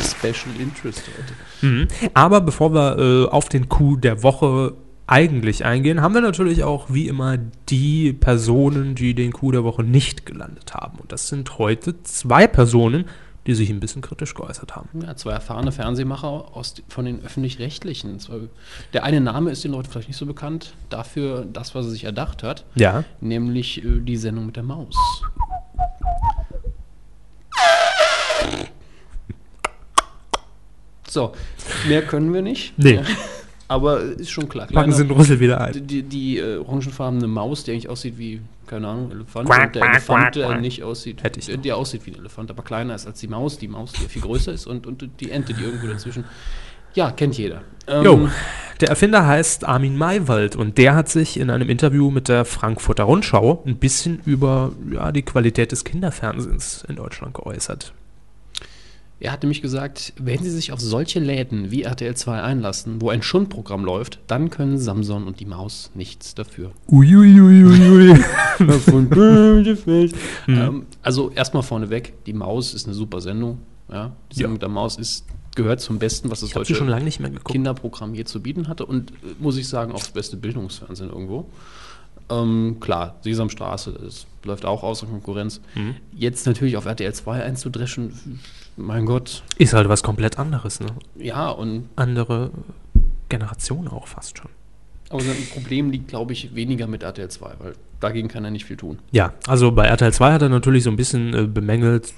Special 0.00 0.54
Interest 0.60 1.02
heute. 1.08 1.66
Mhm. 1.66 1.88
Aber 2.14 2.40
bevor 2.40 2.72
wir 2.72 2.98
äh, 2.98 3.28
auf 3.28 3.48
den 3.48 3.68
Coup 3.68 4.00
der 4.00 4.22
Woche 4.22 4.74
eigentlich 5.12 5.64
eingehen, 5.66 6.00
haben 6.00 6.14
wir 6.14 6.22
natürlich 6.22 6.64
auch 6.64 6.86
wie 6.88 7.06
immer 7.06 7.36
die 7.68 8.14
Personen, 8.14 8.94
die 8.94 9.14
den 9.14 9.30
Coup 9.32 9.52
der 9.52 9.62
Woche 9.62 9.82
nicht 9.84 10.24
gelandet 10.24 10.72
haben. 10.72 10.98
Und 10.98 11.12
das 11.12 11.28
sind 11.28 11.58
heute 11.58 12.02
zwei 12.02 12.46
Personen, 12.46 13.04
die 13.46 13.54
sich 13.54 13.68
ein 13.68 13.78
bisschen 13.80 14.00
kritisch 14.00 14.32
geäußert 14.34 14.74
haben. 14.74 14.88
Ja, 15.02 15.14
zwei 15.16 15.32
erfahrene 15.32 15.70
Fernsehmacher 15.70 16.28
aus, 16.56 16.76
von 16.88 17.04
den 17.04 17.22
öffentlich-rechtlichen. 17.22 18.18
Der 18.94 19.04
eine 19.04 19.20
Name 19.20 19.50
ist 19.50 19.64
den 19.64 19.72
Leuten 19.72 19.90
vielleicht 19.90 20.08
nicht 20.08 20.16
so 20.16 20.24
bekannt, 20.24 20.72
dafür 20.88 21.44
das, 21.52 21.74
was 21.74 21.86
er 21.86 21.90
sich 21.90 22.04
erdacht 22.04 22.42
hat, 22.42 22.64
Ja. 22.74 23.04
nämlich 23.20 23.84
äh, 23.84 24.00
die 24.00 24.16
Sendung 24.16 24.46
mit 24.46 24.56
der 24.56 24.62
Maus. 24.62 24.96
So, 31.08 31.32
mehr 31.88 32.02
können 32.02 32.32
wir 32.32 32.42
nicht. 32.42 32.72
Nee. 32.78 33.00
Aber 33.72 34.00
ist 34.02 34.30
schon 34.30 34.48
klar. 34.48 34.66
Packen 34.66 34.92
Sie 34.92 35.02
den 35.06 35.16
Rüssel 35.16 35.40
wieder 35.40 35.60
ein. 35.60 35.86
die, 35.86 36.02
die 36.02 36.38
äh, 36.38 36.58
orangefarbene 36.58 37.26
Maus, 37.26 37.64
die 37.64 37.72
eigentlich 37.72 37.88
aussieht 37.88 38.18
wie, 38.18 38.42
keine 38.66 38.88
Ahnung, 38.88 39.10
Elefant. 39.10 39.48
Quack, 39.48 39.66
und 39.66 39.74
der 39.74 39.82
quack, 39.82 39.92
Elefant, 39.94 40.20
quack, 40.20 40.32
der 40.32 40.46
quack. 40.48 40.60
nicht 40.60 40.82
aussieht, 40.82 41.22
Hätte 41.22 41.40
ich 41.40 41.46
der, 41.46 41.56
noch. 41.56 41.62
der 41.62 41.76
aussieht 41.78 42.04
wie 42.06 42.10
ein 42.10 42.18
Elefant, 42.18 42.50
aber 42.50 42.62
kleiner 42.62 42.94
ist 42.94 43.06
als 43.06 43.20
die 43.20 43.28
Maus. 43.28 43.56
Die 43.56 43.68
Maus, 43.68 43.92
die 43.92 44.02
ja 44.02 44.08
viel 44.08 44.20
größer 44.22 44.52
ist 44.52 44.66
und, 44.66 44.86
und 44.86 45.08
die 45.20 45.30
Ente, 45.30 45.54
die 45.54 45.62
irgendwo 45.62 45.86
dazwischen. 45.86 46.24
Ja, 46.94 47.10
kennt 47.10 47.38
jeder. 47.38 47.62
Ähm, 47.86 48.04
Jo, 48.04 48.28
der 48.82 48.90
Erfinder 48.90 49.26
heißt 49.26 49.64
Armin 49.64 49.96
Maywald 49.96 50.54
und 50.56 50.76
der 50.76 50.94
hat 50.94 51.08
sich 51.08 51.40
in 51.40 51.48
einem 51.48 51.70
Interview 51.70 52.10
mit 52.10 52.28
der 52.28 52.44
Frankfurter 52.44 53.04
Rundschau 53.04 53.62
ein 53.66 53.76
bisschen 53.78 54.20
über 54.26 54.72
ja, 54.92 55.10
die 55.12 55.22
Qualität 55.22 55.72
des 55.72 55.84
Kinderfernsehens 55.84 56.84
in 56.86 56.96
Deutschland 56.96 57.32
geäußert. 57.32 57.94
Er 59.22 59.30
hat 59.30 59.44
nämlich 59.44 59.62
gesagt, 59.62 60.14
wenn 60.18 60.42
Sie 60.42 60.50
sich 60.50 60.72
auf 60.72 60.80
solche 60.80 61.20
Läden 61.20 61.70
wie 61.70 61.84
RTL 61.84 62.16
2 62.16 62.42
einlassen, 62.42 63.00
wo 63.00 63.08
ein 63.10 63.22
Schundprogramm 63.22 63.84
läuft, 63.84 64.18
dann 64.26 64.50
können 64.50 64.78
Samson 64.78 65.28
und 65.28 65.38
die 65.38 65.44
Maus 65.44 65.92
nichts 65.94 66.34
dafür. 66.34 66.72
Uiuiuiui. 66.88 68.18
ähm, 70.48 70.86
also 71.02 71.30
erstmal 71.30 71.62
vorneweg, 71.62 72.24
die 72.26 72.32
Maus 72.32 72.74
ist 72.74 72.86
eine 72.86 72.94
super 72.94 73.20
Sendung. 73.20 73.58
Ja, 73.88 74.10
die 74.32 74.36
Sendung 74.38 74.54
Ja. 74.54 74.58
der 74.58 74.68
Maus 74.70 74.98
ist, 74.98 75.24
gehört 75.54 75.80
zum 75.80 76.00
Besten, 76.00 76.28
was 76.28 76.40
das 76.40 76.48
Ich 76.48 76.54
deutsche 76.54 76.74
schon 76.74 76.88
lange 76.88 77.04
nicht 77.04 77.20
mehr 77.20 77.30
geguckt. 77.30 77.52
Kinderprogramm 77.52 78.16
je 78.16 78.24
zu 78.24 78.42
bieten 78.42 78.66
hatte 78.66 78.86
und 78.86 79.12
äh, 79.12 79.14
muss 79.38 79.56
ich 79.56 79.68
sagen, 79.68 79.92
auch 79.92 80.00
das 80.00 80.10
beste 80.10 80.36
Bildungsfernsehen 80.36 81.10
irgendwo. 81.10 81.48
Ähm, 82.28 82.78
klar, 82.80 83.20
Sesamstraße, 83.22 83.92
das 84.02 84.26
läuft 84.42 84.64
auch 84.64 84.82
außer 84.82 85.06
Konkurrenz. 85.06 85.60
Mhm. 85.76 85.94
Jetzt 86.12 86.44
natürlich 86.46 86.76
auf 86.76 86.86
RTL 86.86 87.12
2 87.14 87.44
einzudreschen, 87.44 88.40
mein 88.76 89.06
Gott, 89.06 89.42
Ist 89.58 89.74
halt 89.74 89.88
was 89.88 90.02
komplett 90.02 90.38
anderes, 90.38 90.80
ne? 90.80 90.86
ja, 91.16 91.48
und 91.50 91.88
Andere 91.96 92.50
Generation 93.28 93.88
auch 93.88 94.06
fast 94.06 94.38
schon. 94.38 94.50
aber 95.10 95.20
sein 95.22 95.36
Problem 95.52 95.90
liegt, 95.90 96.08
glaube 96.08 96.32
ich, 96.32 96.54
weniger 96.54 96.86
mit 96.86 97.02
RTL 97.02 97.28
2, 97.28 97.52
weil 97.58 97.72
dagegen 98.00 98.28
kann 98.28 98.44
er 98.44 98.50
nicht 98.50 98.64
viel 98.64 98.76
tun. 98.76 98.98
Ja, 99.10 99.32
also 99.46 99.72
bei 99.72 99.86
RTL 99.86 100.12
2 100.12 100.32
hat 100.32 100.42
er 100.42 100.48
natürlich 100.48 100.84
so 100.84 100.90
ein 100.90 100.96
bisschen 100.96 101.34
äh, 101.34 101.46
bemängelt, 101.46 102.12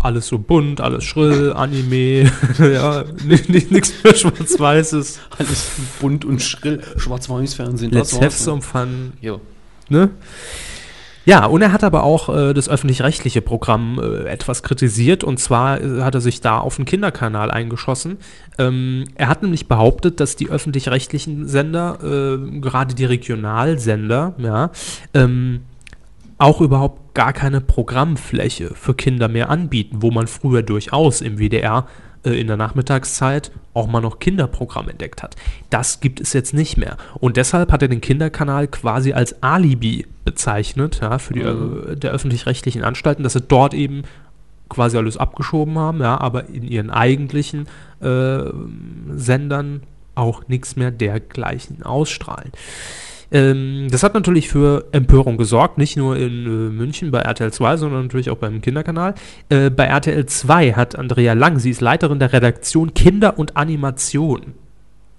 alles 0.00 0.26
so 0.28 0.38
bunt, 0.38 0.80
alles 0.80 1.02
schrill, 1.04 1.52
Anime, 1.54 2.30
ja, 2.58 3.04
nichts 3.24 3.92
mehr 4.04 4.14
Schwarz-Weißes. 4.14 5.18
Alles 5.38 5.70
bunt 6.00 6.24
und 6.24 6.42
schrill, 6.42 6.82
Schwarz-Weiß-Fernsehen, 6.96 7.90
Let's 7.90 8.12
war's. 8.12 8.22
have 8.24 8.36
some 8.36 8.60
fun. 8.62 9.12
Jo. 9.20 9.40
Ne? 9.88 10.10
Ja, 11.28 11.44
und 11.44 11.60
er 11.60 11.72
hat 11.72 11.84
aber 11.84 12.04
auch 12.04 12.34
äh, 12.34 12.54
das 12.54 12.70
öffentlich-rechtliche 12.70 13.42
Programm 13.42 14.00
äh, 14.02 14.24
etwas 14.30 14.62
kritisiert 14.62 15.22
und 15.22 15.38
zwar 15.38 15.78
äh, 15.78 16.00
hat 16.00 16.14
er 16.14 16.22
sich 16.22 16.40
da 16.40 16.56
auf 16.56 16.76
den 16.76 16.86
Kinderkanal 16.86 17.50
eingeschossen. 17.50 18.16
Ähm, 18.56 19.04
er 19.14 19.28
hat 19.28 19.42
nämlich 19.42 19.68
behauptet, 19.68 20.20
dass 20.20 20.36
die 20.36 20.48
öffentlich-rechtlichen 20.48 21.46
Sender, 21.46 21.98
äh, 22.02 22.60
gerade 22.60 22.94
die 22.94 23.04
Regionalsender, 23.04 24.36
ja, 24.38 24.70
ähm, 25.12 25.64
auch 26.38 26.62
überhaupt 26.62 27.12
gar 27.12 27.34
keine 27.34 27.60
Programmfläche 27.60 28.70
für 28.74 28.94
Kinder 28.94 29.28
mehr 29.28 29.50
anbieten, 29.50 29.98
wo 30.00 30.10
man 30.10 30.28
früher 30.28 30.62
durchaus 30.62 31.20
im 31.20 31.38
WDR 31.38 31.86
in 32.24 32.46
der 32.46 32.56
Nachmittagszeit 32.56 33.52
auch 33.74 33.86
mal 33.86 34.00
noch 34.00 34.18
Kinderprogramm 34.18 34.88
entdeckt 34.88 35.22
hat. 35.22 35.36
Das 35.70 36.00
gibt 36.00 36.20
es 36.20 36.32
jetzt 36.32 36.52
nicht 36.52 36.76
mehr. 36.76 36.96
Und 37.20 37.36
deshalb 37.36 37.70
hat 37.72 37.82
er 37.82 37.88
den 37.88 38.00
Kinderkanal 38.00 38.68
quasi 38.68 39.12
als 39.12 39.42
Alibi 39.42 40.06
bezeichnet, 40.24 41.00
ja, 41.00 41.18
für 41.18 41.34
die 41.34 41.40
äh, 41.40 41.96
der 41.96 42.10
öffentlich-rechtlichen 42.12 42.84
Anstalten, 42.84 43.22
dass 43.22 43.34
sie 43.34 43.40
dort 43.40 43.74
eben 43.74 44.02
quasi 44.68 44.96
alles 44.96 45.16
abgeschoben 45.16 45.78
haben, 45.78 46.00
ja, 46.00 46.20
aber 46.20 46.48
in 46.48 46.64
ihren 46.64 46.90
eigentlichen 46.90 47.68
äh, 48.00 48.40
Sendern 49.14 49.82
auch 50.14 50.48
nichts 50.48 50.76
mehr 50.76 50.90
dergleichen 50.90 51.82
ausstrahlen. 51.82 52.52
Ähm, 53.30 53.88
das 53.90 54.02
hat 54.02 54.14
natürlich 54.14 54.48
für 54.48 54.86
Empörung 54.92 55.36
gesorgt, 55.36 55.78
nicht 55.78 55.96
nur 55.96 56.16
in 56.16 56.46
äh, 56.46 56.48
München 56.48 57.10
bei 57.10 57.20
RTL 57.20 57.52
2, 57.52 57.76
sondern 57.76 58.02
natürlich 58.02 58.30
auch 58.30 58.38
beim 58.38 58.60
Kinderkanal. 58.60 59.14
Äh, 59.48 59.70
bei 59.70 59.84
RTL 59.84 60.26
2 60.26 60.72
hat 60.72 60.96
Andrea 60.96 61.34
Lang, 61.34 61.58
sie 61.58 61.70
ist 61.70 61.80
Leiterin 61.80 62.18
der 62.18 62.32
Redaktion 62.32 62.94
Kinder 62.94 63.38
und 63.38 63.56
Animation, 63.56 64.54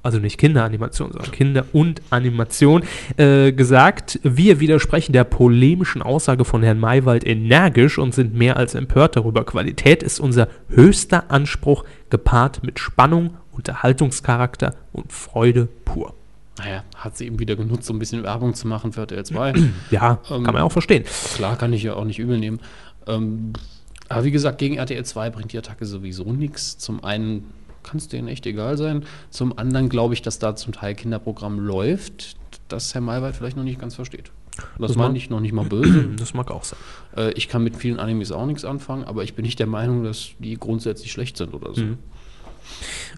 also 0.01 0.17
nicht 0.17 0.39
Kinderanimation, 0.39 1.11
sondern 1.11 1.31
Kinder 1.31 1.65
und 1.71 2.01
Animation, 2.09 2.83
äh, 3.17 3.51
gesagt, 3.51 4.19
wir 4.23 4.59
widersprechen 4.59 5.13
der 5.13 5.23
polemischen 5.23 6.01
Aussage 6.01 6.45
von 6.45 6.63
Herrn 6.63 6.79
Maywald 6.79 7.27
energisch 7.27 7.99
und 7.99 8.15
sind 8.15 8.33
mehr 8.33 8.57
als 8.57 8.73
empört 8.73 9.17
darüber. 9.17 9.43
Qualität 9.43 10.01
ist 10.01 10.19
unser 10.19 10.47
höchster 10.69 11.29
Anspruch, 11.29 11.83
gepaart 12.09 12.63
mit 12.63 12.79
Spannung, 12.79 13.35
Unterhaltungscharakter 13.51 14.73
und 14.93 15.11
Freude 15.11 15.67
pur. 15.85 16.13
Naja, 16.59 16.83
hat 16.95 17.17
sie 17.17 17.25
eben 17.25 17.39
wieder 17.39 17.55
genutzt, 17.55 17.89
um 17.89 17.95
ein 17.95 17.99
bisschen 17.99 18.21
Werbung 18.23 18.53
zu 18.53 18.67
machen 18.67 18.91
für 18.93 19.01
RTL 19.01 19.25
2. 19.25 19.53
Ja, 19.91 20.19
Ähm, 20.29 20.43
kann 20.43 20.53
man 20.53 20.61
auch 20.63 20.71
verstehen. 20.71 21.03
Klar, 21.35 21.57
kann 21.57 21.73
ich 21.73 21.83
ja 21.83 21.93
auch 21.95 22.05
nicht 22.05 22.19
übel 22.19 22.37
nehmen. 22.37 22.59
Ähm, 23.07 23.53
aber 24.09 24.23
wie 24.25 24.31
gesagt, 24.31 24.57
gegen 24.57 24.75
RTL 24.77 25.03
2 25.05 25.29
bringt 25.29 25.53
die 25.53 25.57
Attacke 25.57 25.85
sowieso 25.85 26.31
nichts. 26.33 26.77
Zum 26.77 27.03
einen 27.03 27.45
kann 27.83 27.97
es 27.97 28.07
denen 28.07 28.27
echt 28.27 28.45
egal 28.45 28.77
sein. 28.77 29.05
Zum 29.29 29.57
anderen 29.57 29.87
glaube 29.89 30.13
ich, 30.13 30.21
dass 30.21 30.37
da 30.39 30.55
zum 30.55 30.73
Teil 30.73 30.95
Kinderprogramm 30.95 31.59
läuft, 31.59 32.35
das 32.67 32.93
Herr 32.93 33.01
Maywald 33.01 33.35
vielleicht 33.35 33.55
noch 33.57 33.63
nicht 33.63 33.79
ganz 33.79 33.95
versteht. 33.95 34.31
Das 34.77 34.89
Das 34.89 34.97
meine 34.97 35.17
ich 35.17 35.29
noch 35.29 35.39
nicht 35.39 35.53
mal 35.53 35.65
böse. 35.65 36.09
Das 36.17 36.33
mag 36.33 36.51
auch 36.51 36.63
sein. 36.65 36.79
äh, 37.15 37.31
ich 37.33 37.47
kann 37.47 37.63
mit 37.63 37.77
vielen 37.77 37.99
Animes 37.99 38.31
auch 38.33 38.45
nichts 38.45 38.65
anfangen, 38.65 39.05
aber 39.05 39.23
ich 39.23 39.33
bin 39.35 39.45
nicht 39.45 39.59
der 39.59 39.67
Meinung, 39.67 40.03
dass 40.03 40.31
die 40.39 40.55
grundsätzlich 40.55 41.11
schlecht 41.13 41.37
sind 41.37 41.53
oder 41.53 41.73
so. 41.73 41.81
Mhm. 41.83 41.97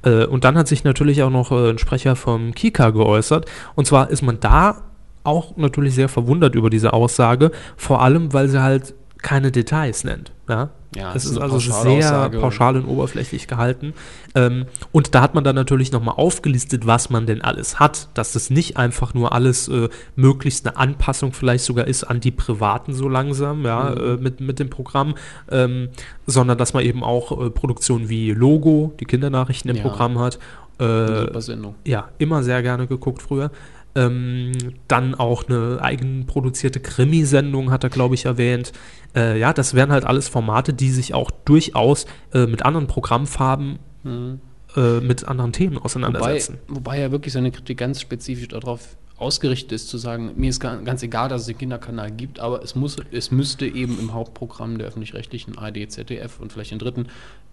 Äh, 0.03 0.25
und 0.25 0.43
dann 0.43 0.57
hat 0.57 0.67
sich 0.67 0.83
natürlich 0.83 1.23
auch 1.23 1.29
noch 1.29 1.51
äh, 1.51 1.71
ein 1.71 1.77
Sprecher 1.77 2.15
vom 2.15 2.53
Kika 2.53 2.89
geäußert. 2.91 3.45
Und 3.75 3.85
zwar 3.85 4.09
ist 4.09 4.21
man 4.21 4.39
da 4.39 4.83
auch 5.23 5.55
natürlich 5.57 5.95
sehr 5.95 6.09
verwundert 6.09 6.55
über 6.55 6.69
diese 6.69 6.93
Aussage, 6.93 7.51
vor 7.77 8.01
allem 8.01 8.33
weil 8.33 8.47
sie 8.47 8.61
halt 8.61 8.95
keine 9.21 9.51
Details 9.51 10.03
nennt. 10.03 10.31
Ja, 10.49 10.69
Ja, 10.93 11.13
es 11.15 11.23
es 11.23 11.31
ist 11.31 11.37
also 11.37 11.57
sehr 11.59 11.73
Aussage. 11.75 12.39
pauschal 12.39 12.75
und 12.75 12.85
oberflächlich 12.85 13.47
gehalten. 13.47 13.93
Ähm, 14.35 14.65
und 14.91 15.15
da 15.15 15.21
hat 15.21 15.33
man 15.35 15.43
dann 15.45 15.55
natürlich 15.55 15.91
nochmal 15.93 16.15
aufgelistet, 16.17 16.85
was 16.85 17.09
man 17.09 17.25
denn 17.25 17.41
alles 17.41 17.79
hat. 17.79 18.09
Dass 18.13 18.33
das 18.33 18.49
nicht 18.49 18.75
einfach 18.75 19.13
nur 19.13 19.31
alles 19.31 19.69
äh, 19.69 19.87
möglichst 20.17 20.67
eine 20.67 20.75
Anpassung 20.75 21.31
vielleicht 21.31 21.63
sogar 21.63 21.87
ist 21.87 22.03
an 22.03 22.19
die 22.19 22.31
Privaten 22.31 22.93
so 22.93 23.07
langsam, 23.07 23.63
ja, 23.65 23.91
Mhm. 23.91 23.97
äh, 23.97 24.17
mit, 24.17 24.41
mit 24.41 24.59
dem 24.59 24.69
Programm, 24.69 25.15
ähm, 25.49 25.89
sondern 26.27 26.57
dass 26.57 26.73
man 26.73 26.83
eben 26.83 27.03
auch 27.05 27.39
äh, 27.45 27.49
Produktionen 27.49 28.09
wie 28.09 28.31
Logo, 28.31 28.93
die 28.99 29.05
Kindernachrichten 29.05 29.69
im 29.71 29.77
Ja. 29.77 29.83
Programm 29.83 30.19
hat. 30.19 30.39
Äh, 30.79 31.39
Sendung. 31.41 31.75
ja, 31.85 32.09
immer 32.17 32.41
sehr 32.43 32.61
gerne 32.63 32.87
geguckt 32.87 33.21
früher. 33.21 33.51
Ähm, 33.93 34.51
dann 34.87 35.15
auch 35.15 35.49
eine 35.49 35.79
eigenproduzierte 35.81 36.79
Krimi-Sendung 36.79 37.71
hat 37.71 37.83
er, 37.83 37.89
glaube 37.89 38.15
ich, 38.15 38.25
erwähnt. 38.25 38.71
Äh, 39.15 39.37
ja, 39.39 39.51
das 39.51 39.73
wären 39.73 39.91
halt 39.91 40.05
alles 40.05 40.29
Formate, 40.29 40.73
die 40.73 40.89
sich 40.91 41.13
auch 41.13 41.29
durchaus 41.31 42.05
äh, 42.33 42.45
mit 42.45 42.63
anderen 42.63 42.87
Programmfarben, 42.87 43.79
Mhm. 44.03 44.39
äh, 44.77 44.99
mit 45.01 45.27
anderen 45.27 45.51
Themen 45.51 45.77
auseinandersetzen. 45.77 46.57
wobei 46.69 46.99
ja 46.99 47.11
wirklich 47.11 47.33
seine 47.33 47.51
Kritik 47.51 47.77
ganz 47.77 47.99
spezifisch 48.01 48.47
darauf 48.47 48.95
ausgerichtet 49.17 49.73
ist, 49.73 49.89
zu 49.89 49.97
sagen, 49.97 50.31
mir 50.37 50.49
ist 50.49 50.59
ga- 50.59 50.77
ganz 50.77 51.03
egal, 51.03 51.29
dass 51.29 51.41
es 51.41 51.47
den 51.47 51.57
Kinderkanal 51.59 52.09
gibt, 52.09 52.39
aber 52.39 52.63
es, 52.63 52.73
muss, 52.73 52.95
es 53.11 53.29
müsste 53.29 53.67
eben 53.67 53.99
im 53.99 54.13
Hauptprogramm 54.13 54.77
der 54.79 54.87
öffentlich-rechtlichen 54.87 55.57
ARD, 55.57 55.87
ZDF 55.91 56.39
und 56.39 56.51
vielleicht 56.51 56.71
den 56.71 56.79
dritten 56.79 57.07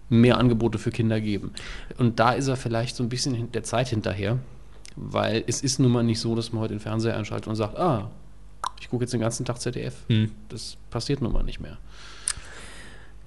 mehr 0.09 0.37
Angebote 0.39 0.79
für 0.79 0.89
Kinder 0.89 1.21
geben. 1.21 1.51
Und 1.99 2.19
da 2.19 2.31
ist 2.31 2.47
er 2.47 2.55
vielleicht 2.55 2.95
so 2.95 3.03
ein 3.03 3.09
bisschen 3.09 3.51
der 3.51 3.61
Zeit 3.63 3.89
hinterher, 3.89 4.39
weil 4.99 5.43
es 5.47 5.61
ist 5.61 5.79
nun 5.79 5.91
mal 5.91 6.03
nicht 6.03 6.19
so, 6.19 6.35
dass 6.35 6.51
man 6.51 6.61
heute 6.61 6.73
den 6.73 6.79
Fernseher 6.79 7.15
einschaltet 7.17 7.47
und 7.47 7.55
sagt, 7.55 7.77
ah, 7.77 8.11
ich 8.81 8.89
gucke 8.89 9.03
jetzt 9.03 9.13
den 9.13 9.21
ganzen 9.21 9.45
Tag 9.45 9.59
ZDF. 9.59 9.95
Hm. 10.07 10.31
Das 10.49 10.77
passiert 10.89 11.21
nun 11.21 11.31
mal 11.31 11.43
nicht 11.43 11.59
mehr. 11.59 11.77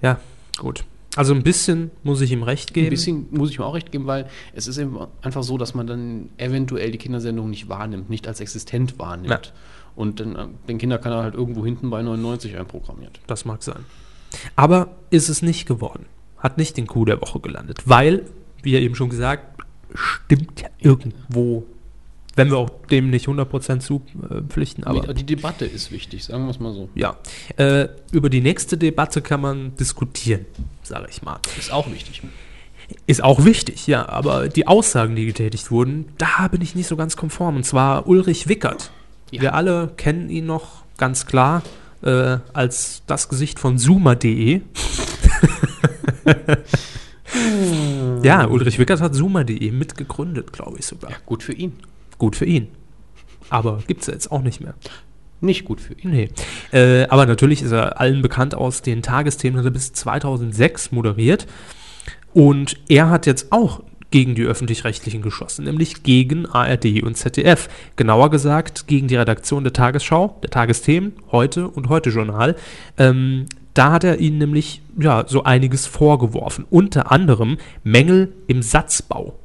Ja, 0.01 0.19
gut. 0.57 0.85
Also 1.15 1.33
ein 1.33 1.43
bisschen 1.43 1.91
muss 2.03 2.21
ich 2.21 2.31
ihm 2.31 2.43
recht 2.43 2.73
geben. 2.73 2.87
Ein 2.87 2.91
bisschen 2.91 3.27
muss 3.31 3.51
ich 3.51 3.57
ihm 3.57 3.63
auch 3.63 3.75
recht 3.75 3.91
geben, 3.91 4.07
weil 4.07 4.27
es 4.53 4.67
ist 4.67 4.77
eben 4.77 4.97
einfach 5.21 5.43
so, 5.43 5.57
dass 5.57 5.75
man 5.75 5.85
dann 5.85 6.29
eventuell 6.37 6.91
die 6.91 6.97
Kindersendung 6.97 7.49
nicht 7.49 7.69
wahrnimmt, 7.69 8.09
nicht 8.09 8.27
als 8.27 8.39
existent 8.39 8.97
wahrnimmt. 8.97 9.29
Ja. 9.29 9.51
Und 9.95 10.19
dann 10.19 10.35
äh, 10.35 10.47
den 10.67 10.79
Kinderkanal 10.79 11.23
halt 11.23 11.35
irgendwo 11.35 11.63
hinten 11.63 11.89
bei 11.89 12.01
99 12.01 12.57
einprogrammiert. 12.57 13.19
Das 13.27 13.45
mag 13.45 13.61
sein. 13.61 13.85
Aber 14.55 14.89
ist 15.11 15.29
es 15.29 15.43
nicht 15.43 15.67
geworden. 15.67 16.07
Hat 16.37 16.57
nicht 16.57 16.77
den 16.77 16.87
Coup 16.87 17.05
der 17.05 17.21
Woche 17.21 17.39
gelandet, 17.39 17.83
weil, 17.85 18.25
wie 18.63 18.73
er 18.73 18.81
eben 18.81 18.95
schon 18.95 19.09
gesagt, 19.09 19.52
stimmt 19.93 20.61
ja 20.61 20.69
irgendwo 20.79 21.65
wenn 22.35 22.49
wir 22.49 22.57
auch 22.57 22.69
dem 22.89 23.09
nicht 23.09 23.27
100% 23.27 23.79
zupflichten. 23.79 24.83
Aber 24.85 25.13
die 25.13 25.25
Debatte 25.25 25.65
ist 25.65 25.91
wichtig, 25.91 26.23
sagen 26.23 26.45
wir 26.45 26.51
es 26.51 26.59
mal 26.59 26.73
so. 26.73 26.89
Ja. 26.95 27.17
Äh, 27.57 27.89
über 28.11 28.29
die 28.29 28.41
nächste 28.41 28.77
Debatte 28.77 29.21
kann 29.21 29.41
man 29.41 29.75
diskutieren, 29.75 30.45
sage 30.81 31.07
ich 31.09 31.21
mal. 31.21 31.39
Ist 31.57 31.71
auch 31.71 31.91
wichtig. 31.91 32.23
Ist 33.05 33.23
auch 33.23 33.45
wichtig, 33.45 33.87
ja. 33.87 34.09
Aber 34.09 34.49
die 34.49 34.67
Aussagen, 34.67 35.15
die 35.15 35.25
getätigt 35.25 35.69
wurden, 35.71 36.05
da 36.17 36.47
bin 36.47 36.61
ich 36.61 36.75
nicht 36.75 36.87
so 36.87 36.95
ganz 36.95 37.15
konform. 37.15 37.57
Und 37.57 37.65
zwar 37.65 38.07
Ulrich 38.07 38.47
Wickert. 38.47 38.91
Ja. 39.31 39.41
Wir 39.41 39.53
alle 39.53 39.91
kennen 39.95 40.29
ihn 40.29 40.45
noch 40.45 40.83
ganz 40.97 41.25
klar 41.25 41.61
äh, 42.01 42.37
als 42.53 43.03
das 43.07 43.29
Gesicht 43.29 43.59
von 43.59 43.77
Zoomer.de. 43.77 44.61
ja, 48.23 48.47
Ulrich 48.47 48.79
Wickert 48.79 49.01
hat 49.01 49.15
Zoomer.de 49.15 49.71
mitgegründet, 49.71 50.53
glaube 50.53 50.77
ich 50.79 50.85
sogar. 50.85 51.11
Ja, 51.11 51.17
gut 51.25 51.43
für 51.43 51.53
ihn. 51.53 51.73
Gut 52.17 52.35
für 52.35 52.45
ihn. 52.45 52.67
Aber 53.49 53.79
gibt 53.87 54.01
es 54.01 54.07
jetzt 54.07 54.31
auch 54.31 54.41
nicht 54.41 54.61
mehr. 54.61 54.75
Nicht 55.41 55.65
gut 55.65 55.81
für 55.81 55.93
ihn. 55.93 56.11
Nee. 56.11 56.29
Äh, 56.71 57.07
aber 57.07 57.25
natürlich 57.25 57.61
ist 57.61 57.71
er 57.71 57.99
allen 57.99 58.21
bekannt 58.21 58.55
aus 58.55 58.81
den 58.81 59.01
Tagesthemen, 59.01 59.59
hat 59.59 59.65
er 59.65 59.71
bis 59.71 59.91
2006 59.93 60.91
moderiert. 60.91 61.47
Und 62.33 62.77
er 62.87 63.09
hat 63.09 63.25
jetzt 63.25 63.51
auch 63.51 63.83
gegen 64.09 64.35
die 64.35 64.43
Öffentlich-Rechtlichen 64.43 65.21
geschossen, 65.23 65.65
nämlich 65.65 66.03
gegen 66.03 66.45
ARD 66.45 67.01
und 67.01 67.17
ZDF. 67.17 67.67
Genauer 67.95 68.29
gesagt 68.29 68.87
gegen 68.87 69.07
die 69.07 69.15
Redaktion 69.15 69.63
der 69.63 69.73
Tagesschau, 69.73 70.39
der 70.43 70.51
Tagesthemen, 70.51 71.13
heute 71.31 71.67
und 71.67 71.89
heute 71.89 72.11
Journal. 72.11 72.55
Ähm, 72.97 73.47
da 73.73 73.91
hat 73.91 74.03
er 74.03 74.19
ihnen 74.19 74.37
nämlich 74.37 74.81
ja, 74.97 75.25
so 75.27 75.43
einiges 75.43 75.85
vorgeworfen. 75.87 76.65
Unter 76.69 77.11
anderem 77.11 77.57
Mängel 77.83 78.33
im 78.47 78.61
Satzbau. 78.61 79.37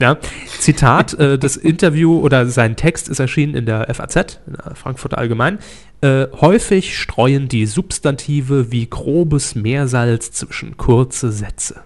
Ja, 0.00 0.18
Zitat, 0.58 1.14
äh, 1.14 1.38
das 1.38 1.56
Interview 1.56 2.18
oder 2.18 2.46
sein 2.46 2.74
Text 2.74 3.08
ist 3.08 3.20
erschienen 3.20 3.54
in 3.54 3.64
der 3.64 3.92
FAZ, 3.94 4.40
in 4.46 4.54
der 4.54 4.74
Frankfurter 4.74 5.18
Allgemein. 5.18 5.58
Äh, 6.00 6.26
häufig 6.32 6.98
streuen 6.98 7.48
die 7.48 7.66
Substantive 7.66 8.72
wie 8.72 8.88
grobes 8.88 9.54
Meersalz 9.54 10.32
zwischen 10.32 10.76
kurze 10.76 11.30
Sätze. 11.30 11.82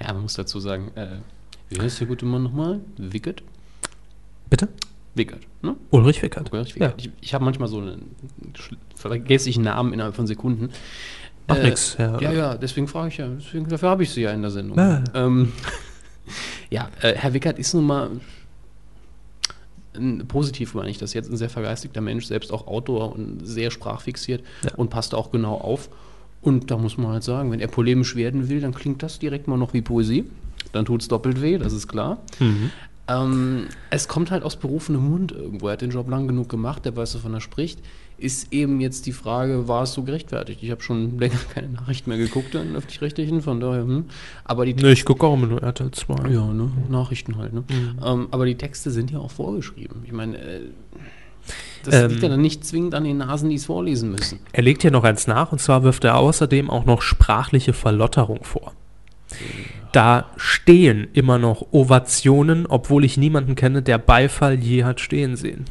Ja, 0.00 0.12
man 0.12 0.22
muss 0.22 0.34
dazu 0.34 0.58
sagen, 0.58 0.90
äh, 0.96 1.18
wie 1.68 1.80
heißt 1.80 2.00
der 2.00 2.08
gute 2.08 2.26
Mann 2.26 2.42
nochmal? 2.42 2.80
Wickert? 2.96 3.42
Bitte? 4.50 4.68
Wickert, 5.14 5.40
ne? 5.62 5.76
Ulrich 5.90 6.20
Wickert. 6.22 6.52
Ulrich 6.52 6.74
Wickert. 6.74 7.00
Ja. 7.00 7.10
Ich, 7.10 7.12
ich 7.20 7.34
habe 7.34 7.44
manchmal 7.44 7.68
so 7.68 7.80
einen 9.04 9.20
vergesslichen 9.20 9.64
Namen 9.64 9.92
innerhalb 9.92 10.14
von 10.14 10.26
Sekunden. 10.26 10.70
Ach, 11.46 11.56
äh, 11.56 11.64
nix. 11.64 11.96
Ja, 11.98 12.20
ja, 12.20 12.32
ja, 12.32 12.54
deswegen 12.56 12.88
frage 12.88 13.08
ich 13.08 13.16
ja. 13.16 13.28
Deswegen, 13.28 13.68
dafür 13.68 13.88
habe 13.90 14.02
ich 14.02 14.10
sie 14.10 14.22
ja 14.22 14.30
in 14.32 14.42
der 14.42 14.50
Sendung. 14.50 14.78
Ja. 14.78 15.02
Ähm, 15.14 15.52
ja, 16.70 16.88
äh, 17.00 17.14
Herr 17.14 17.34
Wickert 17.34 17.58
ist 17.58 17.74
nun 17.74 17.86
mal 17.86 18.10
positiv 20.28 20.74
meine 20.74 20.90
ich 20.90 20.98
das 20.98 21.12
jetzt, 21.12 21.30
ein 21.30 21.36
sehr 21.36 21.50
vergeistigter 21.50 22.00
Mensch, 22.00 22.26
selbst 22.26 22.52
auch 22.52 22.66
Autor 22.68 23.12
und 23.14 23.40
sehr 23.44 23.70
sprachfixiert 23.70 24.42
ja. 24.62 24.74
und 24.76 24.90
passt 24.90 25.14
auch 25.14 25.32
genau 25.32 25.54
auf. 25.54 25.88
Und 26.40 26.70
da 26.70 26.78
muss 26.78 26.96
man 26.98 27.08
halt 27.08 27.24
sagen, 27.24 27.50
wenn 27.50 27.58
er 27.58 27.66
polemisch 27.66 28.14
werden 28.14 28.48
will, 28.48 28.60
dann 28.60 28.72
klingt 28.72 29.02
das 29.02 29.18
direkt 29.18 29.48
mal 29.48 29.56
noch 29.56 29.74
wie 29.74 29.82
Poesie. 29.82 30.24
Dann 30.72 30.84
tut 30.84 31.02
es 31.02 31.08
doppelt 31.08 31.42
weh, 31.42 31.58
das 31.58 31.72
ist 31.72 31.88
klar. 31.88 32.18
Mhm. 32.38 32.70
Ähm, 33.08 33.66
es 33.90 34.06
kommt 34.06 34.30
halt 34.30 34.44
aus 34.44 34.56
berufenem 34.56 35.10
Mund 35.10 35.32
irgendwo. 35.32 35.66
Er 35.66 35.72
hat 35.72 35.80
den 35.80 35.90
Job 35.90 36.08
lang 36.08 36.28
genug 36.28 36.48
gemacht, 36.48 36.84
der 36.84 36.94
weiß, 36.94 37.16
wovon 37.16 37.34
er 37.34 37.40
spricht 37.40 37.80
ist 38.18 38.52
eben 38.52 38.80
jetzt 38.80 39.06
die 39.06 39.12
Frage, 39.12 39.68
war 39.68 39.84
es 39.84 39.92
so 39.92 40.02
gerechtfertigt? 40.02 40.62
Ich 40.62 40.70
habe 40.70 40.82
schon 40.82 41.18
länger 41.18 41.38
keine 41.54 41.68
Nachrichten 41.68 42.10
mehr 42.10 42.18
geguckt 42.18 42.54
in 42.54 42.74
öffentlich-rechtlichen, 42.74 43.42
von 43.42 43.60
daher, 43.60 43.82
hm. 43.82 44.06
Aber 44.44 44.66
die 44.66 44.74
nee, 44.74 44.92
ich 44.92 45.04
gucke 45.04 45.26
auch 45.26 45.34
immer 45.34 45.46
nur 45.46 45.62
RTL 45.62 45.92
2. 45.92 46.28
Ja, 46.28 46.46
ne? 46.52 46.70
Nachrichten 46.88 47.36
halt, 47.36 47.52
ne? 47.52 47.64
Mhm. 47.68 47.98
Ähm, 48.04 48.28
aber 48.30 48.44
die 48.44 48.56
Texte 48.56 48.90
sind 48.90 49.10
ja 49.10 49.18
auch 49.18 49.30
vorgeschrieben. 49.30 50.02
Ich 50.04 50.12
meine, 50.12 50.36
äh, 50.36 50.60
das 51.84 51.94
ähm, 51.94 52.10
liegt 52.10 52.22
ja 52.22 52.28
dann 52.28 52.40
nicht 52.40 52.64
zwingend 52.64 52.94
an 52.94 53.04
den 53.04 53.18
Nasen, 53.18 53.48
die 53.50 53.56
es 53.56 53.66
vorlesen 53.66 54.10
müssen. 54.10 54.40
Er 54.52 54.62
legt 54.62 54.82
hier 54.82 54.90
noch 54.90 55.04
eins 55.04 55.26
nach, 55.26 55.52
und 55.52 55.60
zwar 55.60 55.84
wirft 55.84 56.04
er 56.04 56.16
außerdem 56.16 56.70
auch 56.70 56.84
noch 56.84 57.02
sprachliche 57.02 57.72
Verlotterung 57.72 58.42
vor. 58.42 58.72
Da 59.92 60.26
stehen 60.36 61.08
immer 61.12 61.38
noch 61.38 61.68
Ovationen, 61.70 62.66
obwohl 62.66 63.04
ich 63.04 63.16
niemanden 63.16 63.54
kenne, 63.54 63.82
der 63.82 63.98
Beifall 63.98 64.58
je 64.58 64.84
hat 64.84 65.00
stehen 65.00 65.36
sehen. 65.36 65.64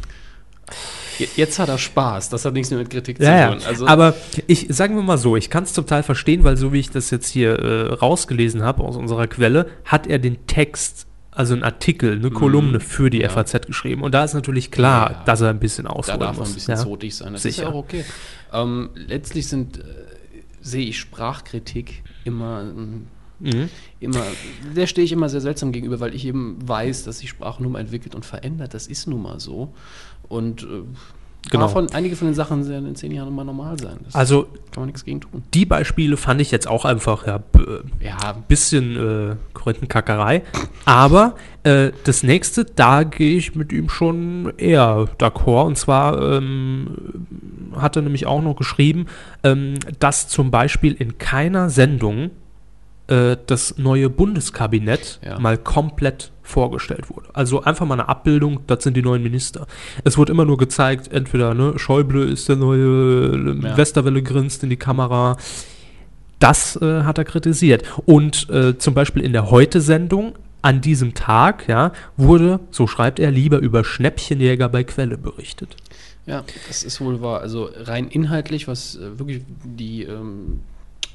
Jetzt 1.35 1.59
hat 1.59 1.69
er 1.69 1.77
Spaß, 1.77 2.29
das 2.29 2.45
hat 2.45 2.53
nichts 2.53 2.69
mehr 2.69 2.79
mit 2.79 2.89
Kritik 2.89 3.19
ja, 3.19 3.51
zu 3.51 3.57
tun. 3.57 3.67
Also 3.67 3.87
aber 3.87 4.15
ich 4.47 4.67
sagen 4.69 4.95
wir 4.95 5.03
mal 5.03 5.17
so, 5.17 5.35
ich 5.35 5.49
kann 5.49 5.63
es 5.63 5.73
zum 5.73 5.85
Teil 5.85 6.03
verstehen, 6.03 6.43
weil 6.43 6.57
so 6.57 6.73
wie 6.73 6.79
ich 6.79 6.89
das 6.89 7.09
jetzt 7.11 7.27
hier 7.27 7.59
äh, 7.59 7.93
rausgelesen 7.93 8.63
habe 8.63 8.83
aus 8.83 8.95
unserer 8.95 9.27
Quelle, 9.27 9.67
hat 9.85 10.07
er 10.07 10.19
den 10.19 10.47
Text, 10.47 11.07
also 11.31 11.53
einen 11.53 11.63
Artikel, 11.63 12.13
eine 12.13 12.31
Kolumne 12.31 12.79
mm, 12.79 12.81
für 12.81 13.09
die 13.09 13.19
ja. 13.19 13.29
FAZ 13.29 13.67
geschrieben. 13.67 14.01
Und 14.01 14.13
da 14.13 14.23
ist 14.23 14.33
natürlich 14.33 14.71
klar, 14.71 15.23
dass 15.25 15.41
er 15.41 15.49
ein 15.49 15.59
bisschen 15.59 15.87
ausholen 15.87 16.19
Da 16.19 16.25
darf 16.27 16.37
muss. 16.37 16.49
ein 16.49 16.53
bisschen 16.55 16.77
zotig 16.77 17.15
sein. 17.15 17.33
Das 17.33 17.43
Sicher. 17.43 17.63
ist 17.63 17.67
ja 17.67 17.73
auch 17.73 17.75
okay. 17.75 18.05
Ähm, 18.53 18.89
letztlich 18.95 19.47
sind, 19.47 19.79
äh, 19.79 19.83
sehe 20.61 20.87
ich 20.87 20.97
Sprachkritik 20.97 22.03
immer 22.23 22.65
Mhm. 23.39 23.69
Immer, 23.99 24.23
der 24.75 24.87
stehe 24.87 25.05
ich 25.05 25.11
immer 25.11 25.29
sehr 25.29 25.41
seltsam 25.41 25.71
gegenüber, 25.71 25.99
weil 25.99 26.15
ich 26.15 26.25
eben 26.25 26.57
weiß, 26.67 27.03
dass 27.03 27.19
sich 27.19 27.29
Sprache 27.29 27.61
nun 27.61 27.73
mal 27.73 27.79
entwickelt 27.79 28.15
und 28.15 28.25
verändert. 28.25 28.73
Das 28.73 28.87
ist 28.87 29.07
nun 29.07 29.21
mal 29.21 29.39
so. 29.39 29.73
Und 30.29 30.63
äh, 30.63 30.83
genau. 31.49 31.65
davon, 31.65 31.87
einige 31.93 32.15
von 32.15 32.27
den 32.27 32.35
Sachen 32.35 32.67
werden 32.67 32.87
in 32.87 32.95
zehn 32.95 33.11
Jahren 33.11 33.29
immer 33.29 33.43
normal 33.43 33.79
sein. 33.79 33.97
Das 34.05 34.15
also 34.15 34.43
kann 34.71 34.81
man 34.81 34.85
nichts 34.87 35.05
gegen 35.05 35.21
tun. 35.21 35.43
Die 35.53 35.65
Beispiele 35.65 36.17
fand 36.17 36.41
ich 36.41 36.51
jetzt 36.51 36.67
auch 36.67 36.85
einfach 36.85 37.25
ja, 37.25 37.39
ja 37.99 38.33
bisschen 38.47 39.31
äh, 39.31 39.35
Korinthenkackerei. 39.53 40.43
Aber 40.85 41.35
äh, 41.63 41.91
das 42.03 42.23
nächste, 42.23 42.65
da 42.65 43.03
gehe 43.03 43.37
ich 43.37 43.55
mit 43.55 43.71
ihm 43.71 43.89
schon 43.89 44.53
eher 44.57 45.07
d'accord. 45.19 45.65
Und 45.65 45.77
zwar 45.77 46.21
ähm, 46.21 47.27
hat 47.75 47.95
er 47.95 48.01
nämlich 48.01 48.25
auch 48.25 48.41
noch 48.41 48.55
geschrieben, 48.55 49.07
ähm, 49.43 49.75
dass 49.99 50.27
zum 50.27 50.51
Beispiel 50.51 50.93
in 50.93 51.17
keiner 51.17 51.69
Sendung 51.69 52.31
äh, 53.07 53.37
das 53.45 53.77
neue 53.77 54.09
Bundeskabinett 54.09 55.19
ja. 55.23 55.39
mal 55.39 55.57
komplett 55.57 56.31
vorgestellt 56.41 57.09
wurde. 57.09 57.27
Also 57.33 57.61
einfach 57.63 57.85
mal 57.85 57.95
eine 57.95 58.07
Abbildung, 58.09 58.61
das 58.67 58.83
sind 58.83 58.95
die 58.95 59.01
neuen 59.01 59.23
Minister. 59.23 59.67
Es 60.03 60.17
wurde 60.17 60.31
immer 60.31 60.45
nur 60.45 60.57
gezeigt, 60.57 61.11
entweder 61.11 61.53
ne, 61.53 61.77
Schäuble 61.77 62.23
ist 62.23 62.47
der 62.47 62.55
neue, 62.55 63.33
äh, 63.33 63.67
ja. 63.67 63.77
Westerwelle 63.77 64.23
grinst 64.23 64.63
in 64.63 64.69
die 64.69 64.77
Kamera. 64.77 65.37
Das 66.39 66.75
äh, 66.81 67.03
hat 67.03 67.17
er 67.17 67.25
kritisiert. 67.25 67.83
Und 68.05 68.49
äh, 68.49 68.77
zum 68.77 68.93
Beispiel 68.93 69.23
in 69.23 69.33
der 69.33 69.51
Heute-Sendung 69.51 70.35
an 70.61 70.81
diesem 70.81 71.13
Tag, 71.13 71.67
ja, 71.67 71.91
wurde, 72.15 72.59
so 72.71 72.87
schreibt 72.87 73.19
er, 73.19 73.31
lieber 73.31 73.59
über 73.59 73.83
Schnäppchenjäger 73.83 74.69
bei 74.69 74.83
Quelle 74.83 75.17
berichtet. 75.17 75.75
Ja, 76.25 76.43
das 76.67 76.83
ist 76.83 76.99
wohl 76.99 77.21
wahr. 77.21 77.39
Also 77.39 77.69
rein 77.73 78.09
inhaltlich, 78.09 78.67
was 78.67 78.97
äh, 78.97 79.17
wirklich 79.17 79.43
die 79.63 80.03
ähm, 80.03 80.59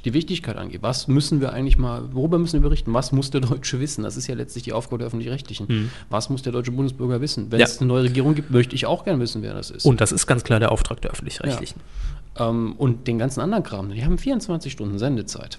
die 0.05 0.15
Wichtigkeit 0.15 0.57
angeht. 0.57 0.83
Was 0.83 1.09
müssen 1.09 1.41
wir 1.41 1.53
eigentlich 1.53 1.79
mal, 1.79 2.13
worüber 2.13 2.39
müssen 2.39 2.55
wir 2.55 2.69
berichten? 2.69 2.93
Was 2.93 3.13
muss 3.13 3.31
der 3.31 3.41
Deutsche 3.41 3.81
wissen? 3.81 4.03
Das 4.03 4.17
ist 4.17 4.27
ja 4.27 4.35
letztlich 4.35 4.65
die 4.65 4.73
Aufgabe 4.73 4.99
der 4.99 5.07
Öffentlich-Rechtlichen. 5.09 5.67
Mhm. 5.69 5.91
Was 6.11 6.29
muss 6.29 6.43
der 6.43 6.53
deutsche 6.53 6.73
Bundesbürger 6.73 7.21
wissen? 7.21 7.51
Wenn 7.51 7.61
ja. 7.61 7.67
es 7.67 7.79
eine 7.79 7.89
neue 7.89 8.05
Regierung 8.05 8.35
gibt, 8.35 8.51
möchte 8.51 8.75
ich 8.75 8.87
auch 8.87 9.05
gerne 9.05 9.21
wissen, 9.21 9.43
wer 9.43 9.55
das 9.55 9.71
ist. 9.71 9.85
Und 9.85 10.01
das 10.01 10.13
ist 10.13 10.27
ganz 10.27 10.45
klar 10.45 10.59
der 10.59 10.73
Auftrag 10.73 11.01
der 11.03 11.13
Öffentlich-Rechtlichen. 11.13 11.81
Ja. 12.39 12.49
Ähm, 12.49 12.75
und 12.77 13.07
den 13.07 13.19
ganzen 13.19 13.41
anderen 13.41 13.63
Kram, 13.63 13.91
die 13.91 14.05
haben 14.05 14.19
24 14.19 14.73
Stunden 14.73 14.99
Sendezeit. 14.99 15.59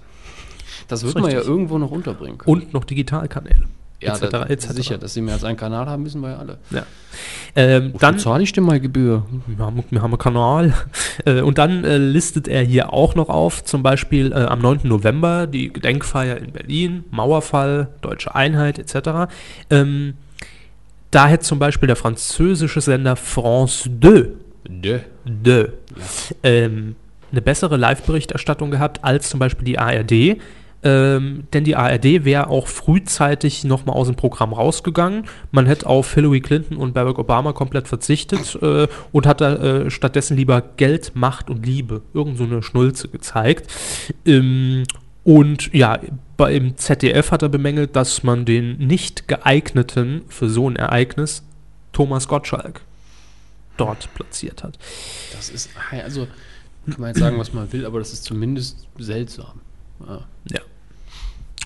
Das 0.88 1.04
wird 1.04 1.16
man 1.16 1.32
ja 1.32 1.42
irgendwo 1.42 1.78
noch 1.78 1.92
unterbringen 1.92 2.38
können. 2.38 2.62
Und 2.64 2.74
noch 2.74 2.84
Digitalkanäle 2.84 3.68
ja, 4.04 4.14
etc. 4.14 4.30
Da, 4.30 4.44
etc. 4.46 4.68
Sicher, 4.70 4.98
dass 4.98 5.14
sie 5.14 5.22
mehr 5.22 5.36
als 5.36 5.44
einen 5.44 5.58
Kanal 5.58 5.86
haben, 5.88 6.06
wissen 6.06 6.22
wir 6.22 6.32
ja 6.32 6.38
alle. 6.38 6.58
Ja. 6.72 6.84
Ähm, 7.56 7.94
dann 8.00 8.20
zahle 8.20 8.44
ich 8.44 8.52
denn 8.54 8.64
mal 8.64 8.80
Gebühr? 8.80 9.26
Wir 9.46 9.66
haben, 9.66 9.84
wir 9.90 10.02
haben 10.02 10.12
einen 10.12 10.20
Kanal. 10.20 10.74
Äh, 11.26 11.42
und 11.42 11.60
dann 11.60 11.84
äh, 11.84 11.98
listet 11.98 12.48
er 12.48 12.64
hier 12.64 12.92
auch 12.92 13.14
noch 13.14 13.30
auf, 13.30 13.64
zum 13.64 13.84
Beispiel 13.84 14.32
äh, 14.32 14.46
am 14.46 14.60
9. 14.60 14.80
November 14.84 15.46
die 15.46 15.72
Gedenkfeier 15.72 16.38
in 16.38 16.52
Berlin, 16.52 17.04
Mauerfall, 17.12 17.90
Deutsche 18.02 18.34
Einheit 18.34 18.80
etc. 18.80 19.32
Ähm, 19.70 20.16
da 21.12 21.28
hätte 21.28 21.44
zum 21.44 21.60
Beispiel 21.60 21.86
der 21.86 21.96
französische 21.98 22.82
Sender 22.82 23.16
France 23.16 23.92
2 24.02 24.32
De. 24.68 25.02
De. 25.26 25.66
Ja. 25.66 25.66
Ähm, 26.42 26.96
eine 27.32 27.42
bessere 27.42 27.78
Live-Berichterstattung 27.78 28.72
gehabt 28.72 29.04
als 29.04 29.30
zum 29.30 29.40
Beispiel 29.40 29.66
die 29.66 29.80
ARD 29.80 30.38
ähm, 30.84 31.48
denn 31.54 31.64
die 31.64 31.76
ARD 31.76 32.26
wäre 32.26 32.48
auch 32.48 32.68
frühzeitig 32.68 33.64
nochmal 33.64 33.96
aus 33.96 34.08
dem 34.08 34.16
Programm 34.16 34.54
rausgegangen. 34.54 35.26
Man 35.52 35.66
hätte 35.66 35.88
auf 35.88 36.14
Hillary 36.14 36.42
Clinton 36.42 36.78
und 36.78 36.94
Barack 36.94 37.20
Obama 37.20 37.54
komplett 37.54 37.88
verzichtet 37.88 38.58
äh, 38.62 38.88
und 39.12 39.26
hat 39.26 39.42
da 39.42 39.56
äh, 39.56 39.90
stattdessen 39.90 40.38
lieber 40.38 40.62
Geld, 40.78 41.16
Macht 41.16 41.50
und 41.50 41.66
Liebe, 41.66 42.02
irgend 42.14 42.38
so 42.38 42.44
eine 42.44 42.62
Schnulze 42.62 43.08
gezeigt. 43.08 43.72
Ähm, 44.26 44.84
und 45.24 45.74
ja, 45.74 46.00
beim 46.36 46.76
ZDF 46.76 47.32
hat 47.32 47.42
er 47.44 47.50
bemängelt, 47.50 47.96
dass 47.96 48.24
man 48.24 48.44
den 48.46 48.78
nicht 48.78 49.28
geeigneten 49.28 50.24
für 50.28 50.50
so 50.50 50.70
ein 50.70 50.76
Ereignis 50.76 51.44
Thomas 51.94 52.28
Gottschalk 52.28 52.82
dort 53.78 54.14
platziert 54.14 54.64
hat. 54.64 54.78
Das 55.32 55.50
ist, 55.50 55.70
also 55.92 56.28
kann 56.86 57.00
man 57.00 57.10
jetzt 57.10 57.20
sagen, 57.20 57.40
was 57.40 57.54
man 57.54 57.72
will, 57.72 57.86
aber 57.86 58.00
das 58.00 58.12
ist 58.12 58.26
zumindest 58.26 58.86
seltsam. 58.98 59.62
Ja. 60.06 60.26
ja. 60.52 60.60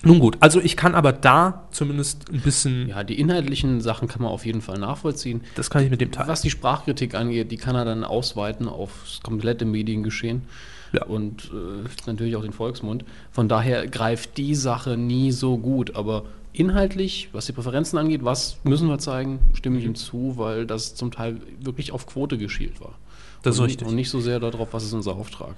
Nun 0.04 0.20
gut, 0.20 0.36
also 0.40 0.60
ich 0.60 0.76
kann 0.76 0.94
aber 0.94 1.12
da 1.12 1.66
zumindest 1.72 2.30
ein 2.30 2.40
bisschen. 2.40 2.88
Ja, 2.88 3.02
die 3.02 3.18
inhaltlichen 3.18 3.80
Sachen 3.80 4.06
kann 4.06 4.22
man 4.22 4.30
auf 4.30 4.46
jeden 4.46 4.60
Fall 4.60 4.78
nachvollziehen. 4.78 5.42
Das 5.56 5.70
kann 5.70 5.82
ich 5.82 5.90
mit 5.90 6.00
dem 6.00 6.12
Teil. 6.12 6.28
Was 6.28 6.40
die 6.40 6.50
Sprachkritik 6.50 7.14
angeht, 7.14 7.50
die 7.50 7.56
kann 7.56 7.74
er 7.74 7.84
dann 7.84 8.04
ausweiten 8.04 8.68
aufs 8.68 9.20
komplette 9.22 9.64
Mediengeschehen. 9.64 10.42
Ja. 10.92 11.04
Und 11.04 11.50
äh, 11.52 11.88
natürlich 12.06 12.36
auch 12.36 12.42
den 12.42 12.52
Volksmund. 12.52 13.04
Von 13.32 13.48
daher 13.48 13.86
greift 13.88 14.36
die 14.36 14.54
Sache 14.54 14.96
nie 14.96 15.32
so 15.32 15.58
gut. 15.58 15.96
Aber 15.96 16.24
inhaltlich, 16.52 17.28
was 17.32 17.46
die 17.46 17.52
Präferenzen 17.52 17.98
angeht, 17.98 18.24
was 18.24 18.58
müssen 18.64 18.88
wir 18.88 18.98
zeigen, 18.98 19.40
stimme 19.52 19.78
ich 19.78 19.84
ihm 19.84 19.96
zu, 19.96 20.34
weil 20.36 20.66
das 20.66 20.94
zum 20.94 21.10
Teil 21.10 21.40
wirklich 21.60 21.92
auf 21.92 22.06
Quote 22.06 22.38
geschielt 22.38 22.80
war. 22.80 22.94
Das 23.42 23.56
ist 23.56 23.60
und, 23.60 23.66
richtig. 23.66 23.88
Und 23.88 23.94
nicht 23.96 24.10
so 24.10 24.20
sehr 24.20 24.40
darauf, 24.40 24.68
was 24.72 24.84
ist 24.84 24.92
unser 24.92 25.16
Auftrag. 25.16 25.56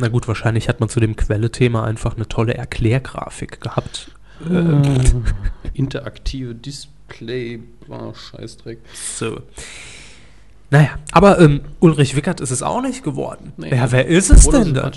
Na 0.00 0.06
gut, 0.06 0.28
wahrscheinlich 0.28 0.68
hat 0.68 0.78
man 0.78 0.88
zu 0.88 1.00
dem 1.00 1.16
Quelle-Thema 1.16 1.84
einfach 1.84 2.14
eine 2.14 2.28
tolle 2.28 2.54
Erklärgrafik 2.54 3.60
gehabt. 3.60 4.12
Äh, 4.48 4.80
interaktive 5.74 6.54
Display, 6.54 7.60
oh, 7.88 8.14
Scheißdreck. 8.14 8.78
So. 8.94 9.40
Naja, 10.70 10.90
aber 11.10 11.40
ähm, 11.40 11.62
Ulrich 11.80 12.14
Wickert 12.14 12.40
ist 12.40 12.52
es 12.52 12.62
auch 12.62 12.80
nicht 12.80 13.02
geworden. 13.02 13.52
Nee. 13.56 13.74
Ja, 13.74 13.90
wer 13.90 14.06
ist 14.06 14.30
es 14.30 14.46
Oder 14.46 14.64
denn 14.64 14.74
da? 14.74 14.92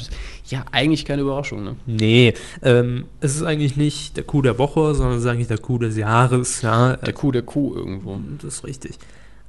Ja, 0.45 0.65
eigentlich 0.71 1.05
keine 1.05 1.23
Überraschung, 1.23 1.63
ne? 1.63 1.77
Nee, 1.87 2.35
ähm, 2.61 3.05
es 3.21 3.35
ist 3.35 3.43
eigentlich 3.43 3.77
nicht 3.77 4.17
der 4.17 4.23
Coup 4.23 4.43
der 4.43 4.59
Woche, 4.59 4.93
sondern 4.93 5.17
es 5.17 5.23
ist 5.23 5.29
eigentlich 5.29 5.47
der 5.47 5.57
Coup 5.57 5.79
des 5.79 5.97
Jahres. 5.97 6.61
Ja. 6.61 6.97
Der 6.97 7.13
Coup 7.13 7.31
der 7.31 7.41
Kuh 7.41 7.73
irgendwo. 7.73 8.19
Das 8.39 8.55
ist 8.55 8.63
richtig. 8.65 8.99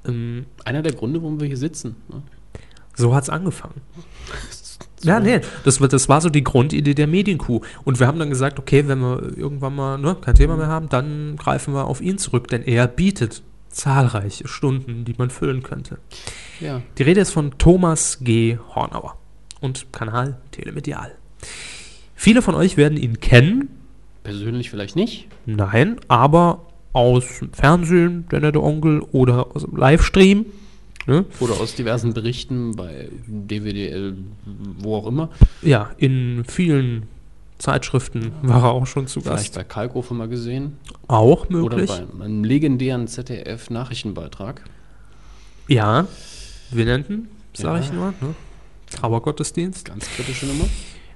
Ähm, 0.07 0.47
Einer 0.65 0.81
der 0.81 0.93
Gründe, 0.93 1.21
warum 1.21 1.41
wir 1.41 1.49
hier 1.49 1.57
sitzen. 1.59 1.97
Ne? 2.09 2.23
So 2.95 3.15
hat 3.15 3.25
es 3.25 3.29
angefangen. 3.29 3.81
So. 5.03 5.09
Ja, 5.09 5.19
nee, 5.19 5.41
das, 5.65 5.79
das 5.79 6.09
war 6.09 6.21
so 6.21 6.29
die 6.29 6.45
Grundidee 6.45 6.95
der 6.95 7.09
Medienkuh. 7.09 7.61
Und 7.85 7.99
wir 7.99 8.07
haben 8.07 8.19
dann 8.19 8.31
gesagt, 8.31 8.59
okay, 8.59 8.87
wenn 8.87 9.01
wir 9.01 9.37
irgendwann 9.37 9.75
mal 9.75 9.99
ne, 9.99 10.17
kein 10.21 10.37
Thema 10.37 10.57
mehr 10.57 10.69
haben, 10.69 10.89
dann 10.89 11.37
greifen 11.37 11.75
wir 11.75 11.87
auf 11.87 12.01
ihn 12.01 12.19
zurück, 12.19 12.47
denn 12.49 12.63
er 12.63 12.87
bietet 12.87 13.43
zahlreiche 13.69 14.47
Stunden, 14.47 15.05
die 15.05 15.15
man 15.19 15.31
füllen 15.31 15.63
könnte. 15.63 15.99
Ja. 16.61 16.83
Die 16.99 17.03
Rede 17.03 17.21
ist 17.21 17.33
von 17.33 17.59
Thomas 17.59 18.19
G. 18.21 18.59
Hornauer 18.75 19.17
und 19.61 19.93
Kanal 19.93 20.39
Telemedial. 20.53 21.13
Viele 22.15 22.43
von 22.43 22.55
euch 22.55 22.77
werden 22.77 22.97
ihn 22.97 23.19
kennen. 23.19 23.69
Persönlich 24.23 24.71
vielleicht 24.71 24.95
nicht. 24.95 25.27
Nein, 25.47 25.97
aber 26.07 26.67
aus 26.93 27.41
dem 27.41 27.53
Fernsehen, 27.53 28.27
der 28.31 28.41
nette 28.41 28.63
Onkel, 28.63 29.01
oder 29.01 29.57
aus 29.57 29.65
dem 29.65 29.77
Livestream. 29.77 30.47
Ne? 31.07 31.25
Oder 31.41 31.55
aus 31.61 31.75
diversen 31.75 32.15
Berichten 32.15 32.77
bei 32.77 33.09
DWDL, 33.27 34.17
wo 34.79 34.97
auch 34.97 35.07
immer. 35.07 35.31
Ja, 35.63 35.91
in 35.97 36.45
vielen 36.47 37.09
Zeitschriften 37.59 38.33
war 38.43 38.65
er 38.65 38.73
auch 38.73 38.87
schon 38.87 39.07
zu 39.07 39.21
Gast. 39.21 39.29
Vielleicht 39.29 39.55
bei 39.55 39.65
Kalkofe 39.65 40.15
mal 40.15 40.29
gesehen. 40.29 40.79
Auch 41.09 41.49
möglich. 41.49 41.91
Oder 41.91 42.07
bei 42.07 42.25
einem 42.25 42.45
legendären 42.45 43.07
ZDF-Nachrichtenbeitrag. 43.07 44.65
Ja, 45.69 46.07
wir 46.71 46.85
nennten, 46.85 47.29
sage 47.53 47.79
ja. 47.79 47.85
ich 47.85 47.93
nur. 47.93 48.15
Ne? 48.21 48.35
Trauergottesdienst. 48.91 49.87
Ganz 49.87 50.07
kritische 50.09 50.47
Nummer. 50.47 50.65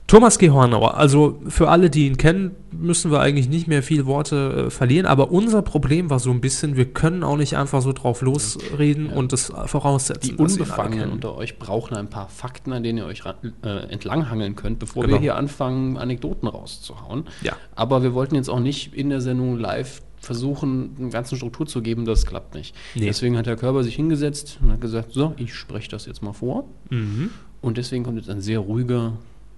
Thomas 0.06 0.38
G. 0.38 0.50
Hornauer, 0.50 0.96
also 0.96 1.40
für 1.48 1.68
alle, 1.68 1.90
die 1.90 2.06
ihn 2.06 2.16
kennen, 2.16 2.52
müssen 2.70 3.10
wir 3.10 3.20
eigentlich 3.20 3.48
nicht 3.48 3.66
mehr 3.66 3.82
viel 3.82 4.06
Worte 4.06 4.66
äh, 4.66 4.70
verlieren, 4.70 5.04
aber 5.04 5.32
unser 5.32 5.62
Problem 5.62 6.10
war 6.10 6.20
so 6.20 6.30
ein 6.30 6.40
bisschen, 6.40 6.76
wir 6.76 6.84
können 6.86 7.24
auch 7.24 7.36
nicht 7.36 7.56
einfach 7.56 7.82
so 7.82 7.92
drauf 7.92 8.22
losreden 8.22 9.10
ja. 9.10 9.16
und 9.16 9.32
das 9.32 9.52
voraussetzen. 9.66 10.36
Die 10.36 10.42
Unbefangenen 10.42 11.10
unter 11.10 11.34
euch 11.34 11.58
brauchen 11.58 11.96
ein 11.96 12.08
paar 12.08 12.28
Fakten, 12.28 12.72
an 12.72 12.84
denen 12.84 12.98
ihr 12.98 13.06
euch 13.06 13.24
äh, 13.64 13.68
entlanghangeln 13.88 14.54
könnt, 14.54 14.78
bevor 14.78 15.02
genau. 15.02 15.16
wir 15.16 15.20
hier 15.20 15.36
anfangen, 15.36 15.96
Anekdoten 15.96 16.46
rauszuhauen. 16.46 17.24
Ja. 17.42 17.56
Aber 17.74 18.04
wir 18.04 18.14
wollten 18.14 18.36
jetzt 18.36 18.48
auch 18.48 18.60
nicht 18.60 18.94
in 18.94 19.10
der 19.10 19.20
Sendung 19.20 19.58
live 19.58 20.02
versuchen, 20.20 20.96
eine 20.98 21.10
ganze 21.10 21.36
Struktur 21.36 21.66
zu 21.66 21.82
geben, 21.82 22.04
das 22.04 22.26
klappt 22.26 22.54
nicht. 22.54 22.76
Nee. 22.94 23.06
Deswegen 23.06 23.36
hat 23.36 23.46
der 23.46 23.56
Körper 23.56 23.82
sich 23.82 23.96
hingesetzt 23.96 24.58
und 24.62 24.70
hat 24.70 24.80
gesagt, 24.80 25.12
so, 25.12 25.34
ich 25.36 25.54
spreche 25.54 25.90
das 25.90 26.06
jetzt 26.06 26.22
mal 26.22 26.32
vor. 26.32 26.64
Mhm. 26.90 27.30
Und 27.60 27.76
deswegen 27.76 28.04
kommt 28.04 28.18
jetzt 28.18 28.30
ein 28.30 28.40
sehr 28.40 28.60
ruhiger, 28.60 29.14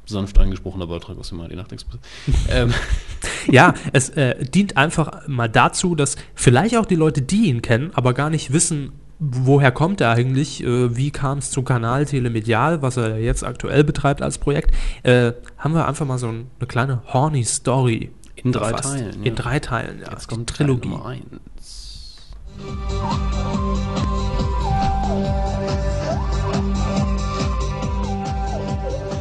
sanft 0.09 0.39
angesprochener 0.39 0.87
Beitrag 0.87 1.19
aus 1.19 1.29
dem 1.29 1.41
ARD 1.41 1.55
Nachtexpress. 1.55 2.01
ähm. 2.51 2.75
Ja, 3.47 3.75
es 3.93 4.11
äh, 4.11 4.45
dient 4.45 4.77
einfach 4.77 5.27
mal 5.27 5.49
dazu, 5.49 5.95
dass 5.95 6.17
vielleicht 6.35 6.77
auch 6.77 6.87
die 6.87 6.97
Leute, 6.97 7.23
die 7.23 7.47
ihn 7.47 7.63
kennen, 7.63 7.91
aber 7.95 8.15
gar 8.15 8.31
nicht 8.31 8.53
wissen, 8.53 8.93
woher 9.19 9.73
kommt 9.73 10.01
er 10.01 10.11
eigentlich, 10.11 10.63
äh, 10.63 10.97
wie 10.97 11.11
kam 11.11 11.39
es 11.39 11.51
zum 11.51 11.65
Kanal 11.65 12.07
Telemedial, 12.07 12.83
was 12.83 12.97
er 12.97 13.19
jetzt 13.19 13.45
aktuell 13.45 13.85
betreibt 13.85 14.23
als 14.23 14.39
Projekt, 14.39 14.73
äh, 15.03 15.33
haben 15.57 15.75
wir 15.75 15.89
einfach 15.89 16.07
mal 16.07 16.19
so 16.19 16.29
ein, 16.29 16.47
eine 16.59 16.67
kleine 16.67 17.03
horny 17.13 17.45
Story. 17.45 18.11
In 18.37 18.53
drei 18.53 18.71
erfasst. 18.71 18.95
Teilen. 18.95 19.23
In 19.25 19.35
drei 19.35 19.59
Teilen, 19.59 20.01
ja. 20.01 20.13
Jetzt 20.13 20.29
kommt 20.29 20.49
Trilogie. 20.49 20.89
Teil 20.89 20.99
Nummer 20.99 21.07
eins. 21.07 22.29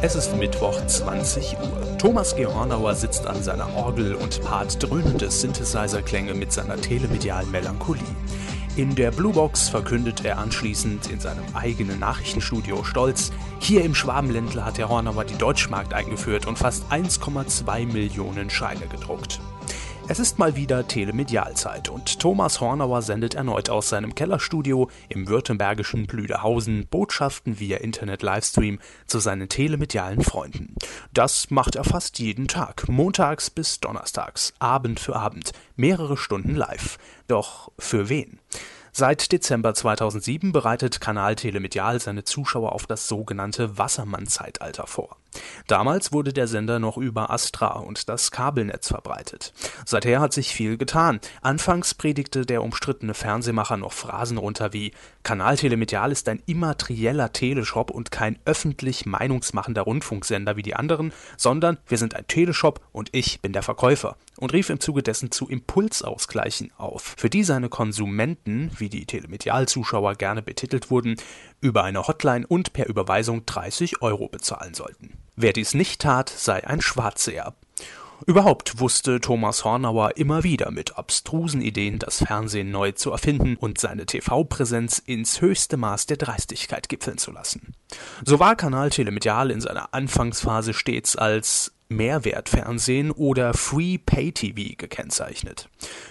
Es 0.00 0.14
ist 0.14 0.36
Mittwoch 0.36 0.86
20 0.86 1.56
Uhr. 1.58 1.98
Thomas 1.98 2.36
Gehornauer 2.36 2.94
sitzt 2.94 3.26
an 3.26 3.42
seiner 3.42 3.74
Orgel 3.74 4.14
und 4.14 4.40
paart 4.42 4.80
dröhnende 4.80 5.28
Synthesizer-Klänge 5.28 6.34
mit 6.34 6.52
seiner 6.52 6.80
telemedialen 6.80 7.50
Melancholie. 7.50 8.04
In 8.76 8.94
der 8.94 9.10
Bluebox 9.10 9.68
verkündet 9.68 10.24
er 10.24 10.38
anschließend 10.38 11.10
in 11.10 11.18
seinem 11.18 11.42
eigenen 11.52 11.98
Nachrichtenstudio 11.98 12.84
stolz, 12.84 13.32
hier 13.58 13.84
im 13.84 13.96
Schwabenländler 13.96 14.66
hat 14.66 14.78
der 14.78 14.88
Hornauer 14.88 15.24
die 15.24 15.36
Deutschmarkt 15.36 15.92
eingeführt 15.92 16.46
und 16.46 16.58
fast 16.58 16.84
1,2 16.92 17.92
Millionen 17.92 18.50
Scheine 18.50 18.86
gedruckt. 18.86 19.40
Es 20.10 20.18
ist 20.18 20.38
mal 20.38 20.56
wieder 20.56 20.88
Telemedialzeit 20.88 21.90
und 21.90 22.18
Thomas 22.18 22.62
Hornauer 22.62 23.02
sendet 23.02 23.34
erneut 23.34 23.68
aus 23.68 23.90
seinem 23.90 24.14
Kellerstudio 24.14 24.88
im 25.10 25.28
württembergischen 25.28 26.06
Blüderhausen 26.06 26.86
Botschaften 26.86 27.60
via 27.60 27.76
Internet-Livestream 27.76 28.78
zu 29.06 29.18
seinen 29.18 29.50
telemedialen 29.50 30.22
Freunden. 30.22 30.76
Das 31.12 31.50
macht 31.50 31.76
er 31.76 31.84
fast 31.84 32.18
jeden 32.20 32.48
Tag, 32.48 32.88
montags 32.88 33.50
bis 33.50 33.80
donnerstags, 33.80 34.54
Abend 34.58 34.98
für 34.98 35.14
Abend, 35.14 35.52
mehrere 35.76 36.16
Stunden 36.16 36.54
live. 36.54 36.96
Doch 37.26 37.70
für 37.78 38.08
wen? 38.08 38.40
Seit 38.92 39.30
Dezember 39.30 39.74
2007 39.74 40.52
bereitet 40.52 41.02
Kanal 41.02 41.36
Telemedial 41.36 42.00
seine 42.00 42.24
Zuschauer 42.24 42.72
auf 42.72 42.86
das 42.86 43.08
sogenannte 43.08 43.76
Wassermann-Zeitalter 43.76 44.86
vor. 44.86 45.18
Damals 45.66 46.12
wurde 46.12 46.32
der 46.32 46.46
Sender 46.46 46.78
noch 46.78 46.96
über 46.96 47.30
Astra 47.30 47.78
und 47.78 48.08
das 48.08 48.30
Kabelnetz 48.30 48.88
verbreitet. 48.88 49.52
Seither 49.84 50.20
hat 50.20 50.32
sich 50.32 50.54
viel 50.54 50.78
getan. 50.78 51.20
Anfangs 51.42 51.94
predigte 51.94 52.46
der 52.46 52.62
umstrittene 52.62 53.14
Fernsehmacher 53.14 53.76
noch 53.76 53.92
Phrasen 53.92 54.38
runter 54.38 54.72
wie 54.72 54.92
Kanal 55.22 55.56
Telemedial 55.56 56.10
ist 56.10 56.28
ein 56.28 56.42
immaterieller 56.46 57.32
Teleshop 57.32 57.90
und 57.90 58.10
kein 58.10 58.38
öffentlich 58.46 59.04
meinungsmachender 59.04 59.82
Rundfunksender 59.82 60.56
wie 60.56 60.62
die 60.62 60.74
anderen, 60.74 61.12
sondern 61.36 61.78
wir 61.86 61.98
sind 61.98 62.14
ein 62.14 62.26
Teleshop 62.26 62.80
und 62.92 63.10
ich 63.12 63.42
bin 63.42 63.52
der 63.52 63.62
Verkäufer 63.62 64.16
und 64.38 64.52
rief 64.52 64.70
im 64.70 64.80
Zuge 64.80 65.02
dessen 65.02 65.30
zu 65.30 65.48
Impulsausgleichen 65.48 66.72
auf, 66.78 67.14
für 67.16 67.28
die 67.28 67.44
seine 67.44 67.68
Konsumenten, 67.68 68.70
wie 68.78 68.88
die 68.88 69.04
Telemedial-Zuschauer 69.04 70.14
gerne 70.14 70.42
betitelt 70.42 70.90
wurden, 70.90 71.16
über 71.60 71.84
eine 71.84 72.06
Hotline 72.06 72.46
und 72.46 72.72
per 72.72 72.88
Überweisung 72.88 73.46
30 73.46 74.02
Euro 74.02 74.28
bezahlen 74.28 74.74
sollten. 74.74 75.18
Wer 75.36 75.52
dies 75.52 75.74
nicht 75.74 76.00
tat, 76.00 76.28
sei 76.28 76.66
ein 76.66 76.80
Schwarzseher. 76.80 77.54
Überhaupt 78.26 78.80
wusste 78.80 79.20
Thomas 79.20 79.64
Hornauer 79.64 80.16
immer 80.16 80.42
wieder 80.42 80.70
mit 80.72 80.98
abstrusen 80.98 81.60
Ideen 81.62 81.98
das 82.00 82.24
Fernsehen 82.24 82.70
neu 82.70 82.92
zu 82.92 83.12
erfinden 83.12 83.56
und 83.56 83.78
seine 83.78 84.06
TV-Präsenz 84.06 84.98
ins 84.98 85.40
höchste 85.40 85.76
Maß 85.76 86.06
der 86.06 86.16
Dreistigkeit 86.16 86.88
gipfeln 86.88 87.18
zu 87.18 87.30
lassen. 87.30 87.74
So 88.24 88.40
war 88.40 88.56
Kanal 88.56 88.90
Telemedial 88.90 89.50
in 89.50 89.60
seiner 89.60 89.94
Anfangsphase 89.94 90.74
stets 90.74 91.14
als 91.14 91.72
Mehrwertfernsehen 91.88 93.10
oder 93.10 93.54
Free 93.54 93.98
Pay 93.98 94.32
TV 94.32 94.74
gekennzeichnet. 94.76 95.68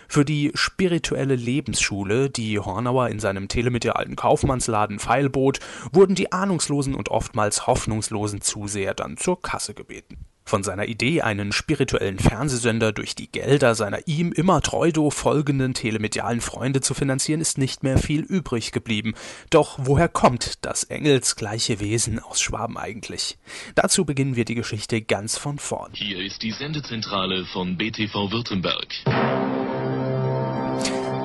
Für 0.08 0.26
die 0.26 0.52
spirituelle 0.56 1.36
Lebensschule, 1.36 2.30
die 2.30 2.60
Hornauer 2.60 3.10
in 3.10 3.20
seinem 3.20 3.48
telemedialen 3.48 4.16
Kaufmannsladen 4.16 5.00
feilbot, 5.00 5.60
wurden 5.92 6.16
die 6.16 6.32
ahnungslosen 6.32 6.96
und 6.96 7.10
oftmals 7.10 7.68
hoffnungslosen 7.68 8.42
Zuseher 8.42 8.96
dann 8.96 9.18
zur 9.18 9.42
Kasse 9.42 9.74
gebeten. 9.74 10.18
Von 10.48 10.64
seiner 10.64 10.88
Idee, 10.88 11.24
einen 11.24 11.52
spirituellen 11.52 12.20
Fernsehsender 12.20 12.94
durch 12.94 13.16
die 13.16 13.30
Gelder 13.30 13.76
seiner 13.76 14.08
ihm 14.08 14.32
immer 14.32 14.62
treudo 14.62 15.10
folgenden 15.10 15.74
telemedialen 15.74 16.40
Freunde 16.40 16.80
zu 16.80 16.94
finanzieren, 16.94 17.42
ist 17.42 17.58
nicht 17.58 17.84
mehr 17.84 17.98
viel 17.98 18.22
übrig 18.22 18.72
geblieben. 18.72 19.14
Doch 19.50 19.78
woher 19.78 20.08
kommt 20.08 20.64
das 20.64 20.86
engelsgleiche 20.86 21.82
Wesen 21.82 22.20
aus 22.20 22.40
Schwaben 22.40 22.78
eigentlich? 22.78 23.38
Dazu 23.76 24.06
beginnen 24.06 24.38
wir 24.38 24.46
die 24.46 24.56
Geschichte 24.56 25.02
ganz 25.02 25.38
von 25.38 25.60
vorn. 25.60 25.92
Hier 25.94 26.20
ist 26.20 26.42
die 26.42 26.54
Sendezentrale 26.54 27.46
von 27.52 27.76
BTV 27.76 28.32
Württemberg. 28.32 29.57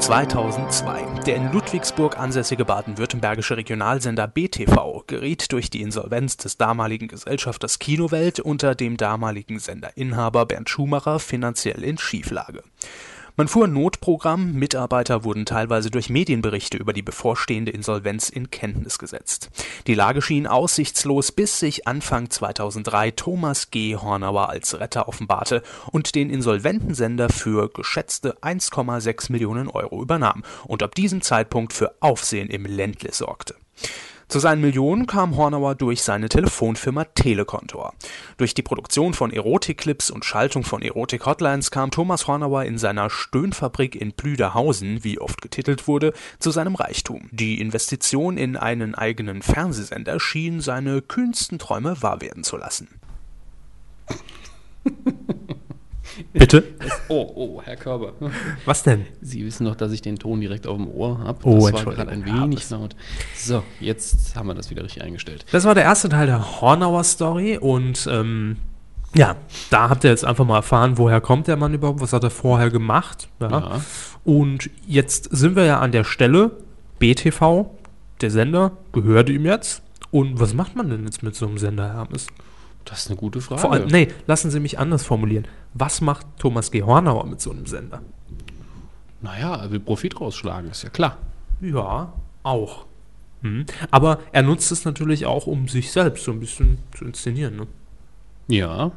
2002. 0.02 1.22
Der 1.26 1.36
in 1.36 1.52
Ludwigsburg 1.52 2.18
ansässige 2.18 2.64
baden-württembergische 2.64 3.56
Regionalsender 3.56 4.26
BTV 4.26 5.04
geriet 5.06 5.52
durch 5.52 5.70
die 5.70 5.80
Insolvenz 5.80 6.36
des 6.36 6.56
damaligen 6.56 7.06
Gesellschafters 7.06 7.78
Kinowelt 7.78 8.40
unter 8.40 8.74
dem 8.74 8.96
damaligen 8.96 9.60
Senderinhaber 9.60 10.46
Bernd 10.46 10.68
Schumacher 10.68 11.20
finanziell 11.20 11.84
in 11.84 11.98
Schieflage. 11.98 12.64
Man 13.34 13.48
fuhr 13.48 13.66
Notprogramm, 13.66 14.52
Mitarbeiter 14.52 15.24
wurden 15.24 15.46
teilweise 15.46 15.90
durch 15.90 16.10
Medienberichte 16.10 16.76
über 16.76 16.92
die 16.92 17.00
bevorstehende 17.00 17.72
Insolvenz 17.72 18.28
in 18.28 18.50
Kenntnis 18.50 18.98
gesetzt. 18.98 19.48
Die 19.86 19.94
Lage 19.94 20.20
schien 20.20 20.46
aussichtslos, 20.46 21.32
bis 21.32 21.58
sich 21.58 21.88
Anfang 21.88 22.28
2003 22.28 23.12
Thomas 23.12 23.70
G. 23.70 23.96
Hornauer 23.96 24.50
als 24.50 24.78
Retter 24.78 25.08
offenbarte 25.08 25.62
und 25.92 26.14
den 26.14 26.28
insolventen 26.28 26.92
Sender 26.92 27.30
für 27.30 27.70
geschätzte 27.70 28.36
1,6 28.42 29.32
Millionen 29.32 29.68
Euro 29.68 30.02
übernahm 30.02 30.44
und 30.64 30.82
ab 30.82 30.94
diesem 30.94 31.22
Zeitpunkt 31.22 31.72
für 31.72 31.94
Aufsehen 32.00 32.50
im 32.50 32.66
Ländle 32.66 33.14
sorgte. 33.14 33.54
Zu 34.32 34.38
seinen 34.38 34.62
Millionen 34.62 35.06
kam 35.06 35.36
Hornauer 35.36 35.74
durch 35.74 36.02
seine 36.02 36.30
Telefonfirma 36.30 37.04
Telekontor. 37.04 37.92
Durch 38.38 38.54
die 38.54 38.62
Produktion 38.62 39.12
von 39.12 39.30
Erotikclips 39.30 40.10
und 40.10 40.24
Schaltung 40.24 40.64
von 40.64 40.80
Erotik-Hotlines 40.80 41.70
kam 41.70 41.90
Thomas 41.90 42.26
Hornauer 42.26 42.64
in 42.64 42.78
seiner 42.78 43.10
Stöhnfabrik 43.10 43.94
in 43.94 44.14
Plüderhausen, 44.14 45.04
wie 45.04 45.18
oft 45.18 45.42
getitelt 45.42 45.86
wurde, 45.86 46.14
zu 46.38 46.50
seinem 46.50 46.76
Reichtum. 46.76 47.28
Die 47.30 47.60
Investition 47.60 48.38
in 48.38 48.56
einen 48.56 48.94
eigenen 48.94 49.42
Fernsehsender 49.42 50.18
schien 50.18 50.62
seine 50.62 51.02
kühnsten 51.02 51.58
Träume 51.58 52.00
wahr 52.00 52.22
werden 52.22 52.42
zu 52.42 52.56
lassen. 52.56 52.88
Bitte? 56.32 56.64
Oh, 57.08 57.30
oh, 57.34 57.62
Herr 57.62 57.76
Körber. 57.76 58.14
Was 58.64 58.82
denn? 58.82 59.04
Sie 59.20 59.44
wissen 59.44 59.66
doch, 59.66 59.76
dass 59.76 59.92
ich 59.92 60.00
den 60.00 60.18
Ton 60.18 60.40
direkt 60.40 60.66
auf 60.66 60.76
dem 60.78 60.88
Ohr 60.88 61.18
habe. 61.18 61.38
Oh, 61.44 61.54
das 61.54 61.62
war 61.64 61.68
Entschuldigung. 61.70 61.94
gerade 61.94 62.10
ein 62.10 62.26
Ja, 62.26 62.42
wenig 62.44 62.60
das- 62.60 62.70
laut. 62.70 62.96
So, 63.36 63.62
jetzt 63.80 64.34
haben 64.34 64.46
wir 64.48 64.54
das 64.54 64.70
wieder 64.70 64.82
richtig 64.82 65.02
eingestellt. 65.02 65.44
Das 65.52 65.64
war 65.64 65.74
der 65.74 65.84
erste 65.84 66.08
Teil 66.08 66.26
der 66.26 66.60
Hornauer 66.62 67.04
Story 67.04 67.58
und 67.58 68.08
ähm, 68.10 68.56
ja, 69.14 69.36
da 69.68 69.90
habt 69.90 70.04
ihr 70.04 70.10
jetzt 70.10 70.24
einfach 70.24 70.46
mal 70.46 70.56
erfahren, 70.56 70.96
woher 70.96 71.20
kommt 71.20 71.48
der 71.48 71.56
Mann 71.56 71.74
überhaupt, 71.74 72.00
was 72.00 72.14
hat 72.14 72.24
er 72.24 72.30
vorher 72.30 72.70
gemacht. 72.70 73.28
Ja. 73.40 73.50
Ja. 73.50 73.80
Und 74.24 74.70
jetzt 74.86 75.28
sind 75.36 75.54
wir 75.54 75.64
ja 75.66 75.80
an 75.80 75.92
der 75.92 76.04
Stelle, 76.04 76.52
BTV, 76.98 77.66
der 78.22 78.30
Sender, 78.30 78.72
gehört 78.92 79.28
ihm 79.28 79.44
jetzt. 79.44 79.82
Und 80.10 80.40
was 80.40 80.54
macht 80.54 80.76
man 80.76 80.88
denn 80.88 81.04
jetzt 81.04 81.22
mit 81.22 81.34
so 81.34 81.46
einem 81.46 81.58
Sender, 81.58 81.92
Hermes? 81.92 82.26
Das 82.84 83.00
ist 83.00 83.06
eine 83.08 83.16
gute 83.16 83.40
Frage. 83.40 83.60
Vor 83.60 83.72
allem, 83.72 83.88
nee, 83.88 84.08
lassen 84.26 84.50
Sie 84.50 84.60
mich 84.60 84.78
anders 84.78 85.04
formulieren. 85.04 85.46
Was 85.74 86.00
macht 86.00 86.26
Thomas 86.38 86.70
G. 86.70 86.82
Hornauer 86.82 87.26
mit 87.26 87.40
so 87.40 87.50
einem 87.50 87.66
Sender? 87.66 88.02
Naja, 89.20 89.54
er 89.56 89.70
will 89.70 89.80
Profit 89.80 90.20
rausschlagen, 90.20 90.70
ist 90.70 90.82
ja 90.82 90.90
klar. 90.90 91.16
Ja, 91.60 92.12
auch. 92.42 92.86
Hm. 93.42 93.66
Aber 93.90 94.18
er 94.32 94.42
nutzt 94.42 94.72
es 94.72 94.84
natürlich 94.84 95.26
auch, 95.26 95.46
um 95.46 95.68
sich 95.68 95.92
selbst 95.92 96.24
so 96.24 96.32
ein 96.32 96.40
bisschen 96.40 96.78
zu 96.96 97.04
inszenieren. 97.04 97.56
Ne? 97.56 97.66
Ja, 98.48 98.90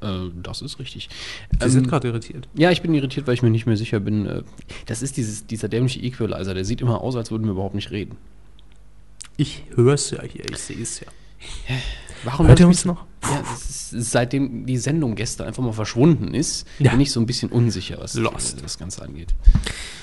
äh, 0.00 0.28
das 0.42 0.60
ist 0.62 0.78
richtig. 0.80 1.08
Sie 1.52 1.64
Ähm, 1.64 1.70
sind 1.70 1.88
gerade 1.88 2.08
irritiert. 2.08 2.48
Ja, 2.54 2.70
ich 2.72 2.82
bin 2.82 2.92
irritiert, 2.94 3.26
weil 3.28 3.34
ich 3.34 3.42
mir 3.42 3.50
nicht 3.50 3.66
mehr 3.66 3.76
sicher 3.76 4.00
bin. 4.00 4.26
äh, 4.26 4.42
Das 4.86 5.02
ist 5.02 5.16
dieses, 5.16 5.46
dieser 5.46 5.68
dämliche 5.68 6.00
Equalizer, 6.00 6.54
der 6.54 6.64
sieht 6.64 6.80
immer 6.80 7.00
aus, 7.00 7.14
als 7.16 7.30
würden 7.30 7.44
wir 7.44 7.52
überhaupt 7.52 7.74
nicht 7.76 7.90
reden. 7.92 8.16
Ich 9.36 9.62
höre 9.74 9.94
es 9.94 10.10
ja 10.10 10.22
hier, 10.22 10.44
ich 10.50 10.58
sehe 10.58 10.80
es 10.82 11.00
ja. 11.00 11.06
Warum 12.24 12.46
Hört 12.48 12.60
ihr 12.60 12.66
uns 12.66 12.84
noch? 12.84 13.04
Ja, 13.22 13.40
ist, 13.40 13.90
seitdem 13.90 14.66
die 14.66 14.76
Sendung 14.76 15.14
gestern 15.14 15.46
einfach 15.46 15.62
mal 15.62 15.72
verschwunden 15.72 16.34
ist, 16.34 16.66
Ja. 16.78 16.90
bin 16.90 17.00
ich 17.00 17.12
so 17.12 17.20
ein 17.20 17.26
bisschen 17.26 17.50
unsicher, 17.50 17.96
was 18.00 18.14
Lost. 18.14 18.58
äh, 18.58 18.62
das 18.62 18.78
Ganze 18.78 19.02
angeht. 19.02 19.34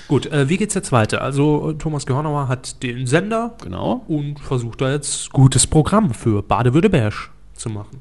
Gut, 0.08 0.26
äh, 0.26 0.48
wie 0.48 0.56
geht's 0.56 0.74
jetzt 0.74 0.92
weiter? 0.92 1.20
Also, 1.22 1.70
äh, 1.70 1.74
Thomas 1.74 2.06
G. 2.06 2.12
Hornauer 2.14 2.48
hat 2.48 2.82
den 2.82 3.06
Sender 3.06 3.54
Genau. 3.62 4.04
und 4.08 4.40
versucht 4.40 4.80
da 4.80 4.90
jetzt 4.92 5.30
gutes 5.32 5.66
Programm 5.66 6.12
für 6.14 6.42
Baden-Württemberg 6.42 7.30
zu 7.54 7.68
machen. 7.70 8.00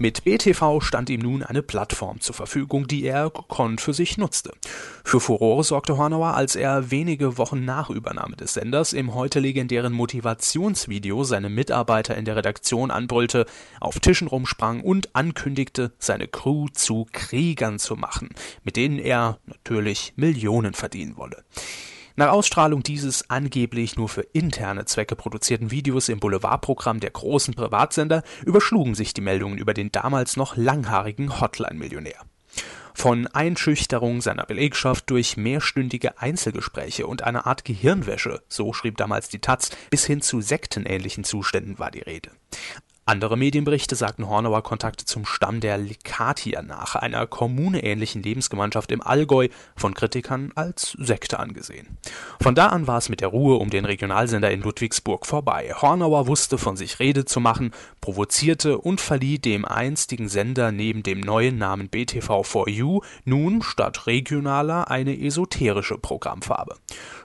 Mit 0.00 0.22
BTV 0.22 0.80
stand 0.80 1.10
ihm 1.10 1.22
nun 1.22 1.42
eine 1.42 1.60
Plattform 1.60 2.20
zur 2.20 2.32
Verfügung, 2.32 2.86
die 2.86 3.02
er 3.02 3.30
gekonnt 3.30 3.80
für 3.80 3.92
sich 3.92 4.16
nutzte. 4.16 4.52
Für 5.02 5.18
Furore 5.18 5.64
sorgte 5.64 5.96
Hornauer, 5.96 6.34
als 6.34 6.54
er 6.54 6.92
wenige 6.92 7.36
Wochen 7.36 7.64
nach 7.64 7.90
Übernahme 7.90 8.36
des 8.36 8.54
Senders 8.54 8.92
im 8.92 9.12
heute 9.16 9.40
legendären 9.40 9.92
Motivationsvideo 9.92 11.24
seine 11.24 11.48
Mitarbeiter 11.48 12.16
in 12.16 12.26
der 12.26 12.36
Redaktion 12.36 12.92
anbrüllte, 12.92 13.44
auf 13.80 13.98
Tischen 13.98 14.28
rumsprang 14.28 14.82
und 14.82 15.16
ankündigte, 15.16 15.90
seine 15.98 16.28
Crew 16.28 16.68
zu 16.72 17.08
Kriegern 17.10 17.80
zu 17.80 17.96
machen, 17.96 18.28
mit 18.62 18.76
denen 18.76 19.00
er 19.00 19.40
natürlich 19.46 20.12
Millionen 20.14 20.74
verdienen 20.74 21.16
wolle. 21.16 21.42
Nach 22.18 22.30
Ausstrahlung 22.30 22.82
dieses 22.82 23.30
angeblich 23.30 23.94
nur 23.94 24.08
für 24.08 24.22
interne 24.22 24.86
Zwecke 24.86 25.14
produzierten 25.14 25.70
Videos 25.70 26.08
im 26.08 26.18
Boulevardprogramm 26.18 26.98
der 26.98 27.10
großen 27.10 27.54
Privatsender 27.54 28.24
überschlugen 28.44 28.96
sich 28.96 29.14
die 29.14 29.20
Meldungen 29.20 29.56
über 29.56 29.72
den 29.72 29.92
damals 29.92 30.36
noch 30.36 30.56
langhaarigen 30.56 31.40
Hotline-Millionär. 31.40 32.18
Von 32.92 33.28
Einschüchterung 33.28 34.20
seiner 34.20 34.46
Belegschaft 34.46 35.08
durch 35.10 35.36
mehrstündige 35.36 36.20
Einzelgespräche 36.20 37.06
und 37.06 37.22
einer 37.22 37.46
Art 37.46 37.64
Gehirnwäsche, 37.64 38.42
so 38.48 38.72
schrieb 38.72 38.96
damals 38.96 39.28
die 39.28 39.38
Taz, 39.38 39.70
bis 39.88 40.04
hin 40.04 40.20
zu 40.20 40.40
sektenähnlichen 40.40 41.22
Zuständen 41.22 41.78
war 41.78 41.92
die 41.92 42.02
Rede. 42.02 42.32
Andere 43.08 43.38
Medienberichte 43.38 43.96
sagten 43.96 44.28
Hornauer 44.28 44.62
Kontakte 44.62 45.06
zum 45.06 45.24
Stamm 45.24 45.60
der 45.60 45.78
Likatier 45.78 46.60
nach, 46.60 46.94
einer 46.94 47.26
kommuneähnlichen 47.26 48.22
Lebensgemeinschaft 48.22 48.92
im 48.92 49.00
Allgäu, 49.00 49.48
von 49.76 49.94
Kritikern 49.94 50.52
als 50.56 50.94
Sekte 50.98 51.38
angesehen. 51.38 51.96
Von 52.38 52.54
da 52.54 52.66
an 52.66 52.86
war 52.86 52.98
es 52.98 53.08
mit 53.08 53.22
der 53.22 53.28
Ruhe 53.28 53.56
um 53.56 53.70
den 53.70 53.86
Regionalsender 53.86 54.50
in 54.50 54.60
Ludwigsburg 54.60 55.24
vorbei. 55.24 55.72
Hornauer 55.74 56.26
wusste 56.26 56.58
von 56.58 56.76
sich 56.76 56.98
Rede 56.98 57.24
zu 57.24 57.40
machen, 57.40 57.70
provozierte 58.02 58.76
und 58.76 59.00
verlieh 59.00 59.38
dem 59.38 59.64
einstigen 59.64 60.28
Sender 60.28 60.70
neben 60.70 61.02
dem 61.02 61.20
neuen 61.20 61.56
Namen 61.56 61.88
BTV4U 61.88 63.02
nun 63.24 63.62
statt 63.62 64.06
regionaler 64.06 64.90
eine 64.90 65.18
esoterische 65.18 65.96
Programmfarbe. 65.96 66.76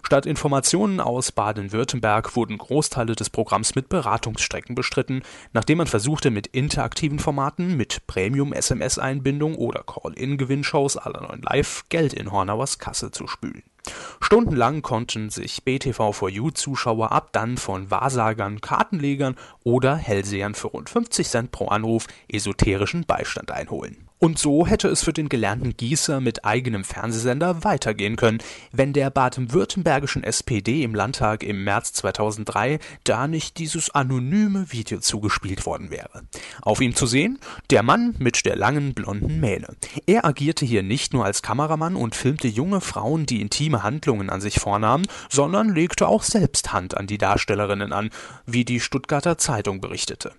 Statt 0.05 0.25
Informationen 0.25 0.99
aus 0.99 1.31
Baden-Württemberg 1.31 2.35
wurden 2.35 2.57
Großteile 2.57 3.15
des 3.15 3.29
Programms 3.29 3.73
mit 3.73 3.87
Beratungsstrecken 3.87 4.75
bestritten, 4.75 5.23
nachdem 5.53 5.77
man 5.77 5.87
versuchte, 5.87 6.29
mit 6.29 6.47
interaktiven 6.47 7.19
Formaten, 7.19 7.77
mit 7.77 8.05
Premium-SMS-Einbindung 8.05 9.55
oder 9.55 9.83
Call-In-Gewinnshows 9.83 10.95
la 10.95 11.21
9 11.21 11.41
Live 11.43 11.85
Geld 11.87 12.13
in 12.13 12.31
Hornauers 12.31 12.79
Kasse 12.79 13.11
zu 13.11 13.27
spülen. 13.27 13.63
Stundenlang 14.19 14.81
konnten 14.81 15.29
sich 15.29 15.61
BTV4U-Zuschauer 15.65 17.11
ab 17.11 17.29
dann 17.31 17.57
von 17.57 17.89
Wahrsagern, 17.89 18.61
Kartenlegern 18.61 19.35
oder 19.63 19.95
Hellsehern 19.95 20.53
für 20.53 20.67
rund 20.67 20.89
50 20.89 21.27
Cent 21.27 21.51
pro 21.51 21.67
Anruf 21.67 22.07
esoterischen 22.27 23.05
Beistand 23.05 23.51
einholen. 23.51 24.09
Und 24.19 24.39
so 24.39 24.65
hätte 24.65 24.87
es 24.87 25.03
für 25.03 25.11
den 25.11 25.27
gelernten 25.27 25.75
Gießer 25.75 26.21
mit 26.21 26.45
eigenem 26.45 26.85
Fernsehsender 26.85 27.65
weitergehen 27.65 28.15
können, 28.15 28.39
wenn 28.71 28.93
der 28.93 29.09
baden-württembergischen 29.09 30.23
SPD 30.23 30.83
im 30.83 30.95
Landtag 30.95 31.43
im 31.43 31.63
März 31.65 31.91
2003 31.93 32.79
da 33.03 33.27
nicht 33.27 33.57
dieses 33.57 33.89
anonyme 33.89 34.71
Video 34.71 34.99
zugespielt 34.99 35.65
worden 35.65 35.91
wäre. 35.91 36.23
Auf 36.61 36.79
ihm 36.79 36.95
zu 36.95 37.05
sehen, 37.05 37.37
der 37.69 37.83
Mann 37.83 38.15
mit 38.17 38.45
der 38.45 38.55
langen 38.55 38.93
blonden 38.93 39.41
Mähne. 39.41 39.75
Er 40.05 40.23
agierte 40.23 40.65
hier 40.65 40.83
nicht 40.83 41.13
nur 41.13 41.25
als 41.25 41.41
Kameramann 41.41 41.95
und 41.97 42.15
filmte 42.15 42.47
junge 42.47 42.79
Frauen, 42.79 43.25
die 43.25 43.41
intime 43.41 43.83
Handlungen 43.83 44.29
an 44.29 44.39
sich 44.39 44.59
vornahmen, 44.59 45.05
sondern 45.29 45.75
legte 45.75 46.07
auch 46.07 46.23
selbst 46.23 46.71
Hand 46.71 46.95
an 46.95 47.07
die 47.07 47.17
Darstellerinnen 47.17 47.91
an, 47.91 48.09
wie 48.45 48.63
die 48.63 48.79
Stuttgarter 48.79 49.37
Zeitung 49.37 49.81
berichtete. 49.81 50.31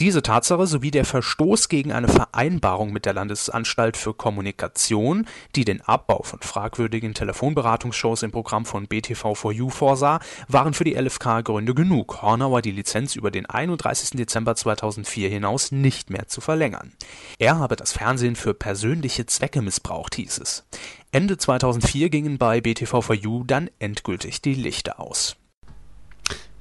Diese 0.00 0.22
Tatsache 0.22 0.66
sowie 0.66 0.90
der 0.90 1.04
Verstoß 1.04 1.68
gegen 1.68 1.92
eine 1.92 2.08
Vereinbarung 2.08 2.92
mit 2.92 3.06
der 3.06 3.14
Landesanstalt 3.14 3.96
für 3.96 4.14
Kommunikation, 4.14 5.26
die 5.54 5.64
den 5.64 5.80
Abbau 5.82 6.22
von 6.22 6.40
fragwürdigen 6.40 7.14
Telefonberatungsshows 7.14 8.22
im 8.22 8.32
Programm 8.32 8.64
von 8.64 8.86
BTV4U 8.86 9.70
vorsah, 9.70 10.20
waren 10.48 10.74
für 10.74 10.84
die 10.84 10.94
LFK 10.94 11.42
Gründe 11.42 11.74
genug, 11.74 12.22
Hornauer 12.22 12.62
die 12.62 12.72
Lizenz 12.72 13.16
über 13.16 13.30
den 13.30 13.46
31. 13.46 14.10
Dezember 14.10 14.56
2004 14.56 15.28
hinaus 15.28 15.72
nicht 15.72 16.10
mehr 16.10 16.28
zu 16.28 16.40
verlängern. 16.40 16.92
Er 17.38 17.58
habe 17.58 17.76
das 17.76 17.92
Fernsehen 17.92 18.36
für 18.36 18.54
persönliche 18.54 19.26
Zwecke 19.26 19.62
missbraucht, 19.62 20.14
hieß 20.16 20.38
es. 20.38 20.64
Ende 21.12 21.36
2004 21.36 22.08
gingen 22.10 22.38
bei 22.38 22.58
BTV4U 22.58 23.46
dann 23.46 23.70
endgültig 23.78 24.40
die 24.42 24.54
Lichter 24.54 24.98
aus. 24.98 25.36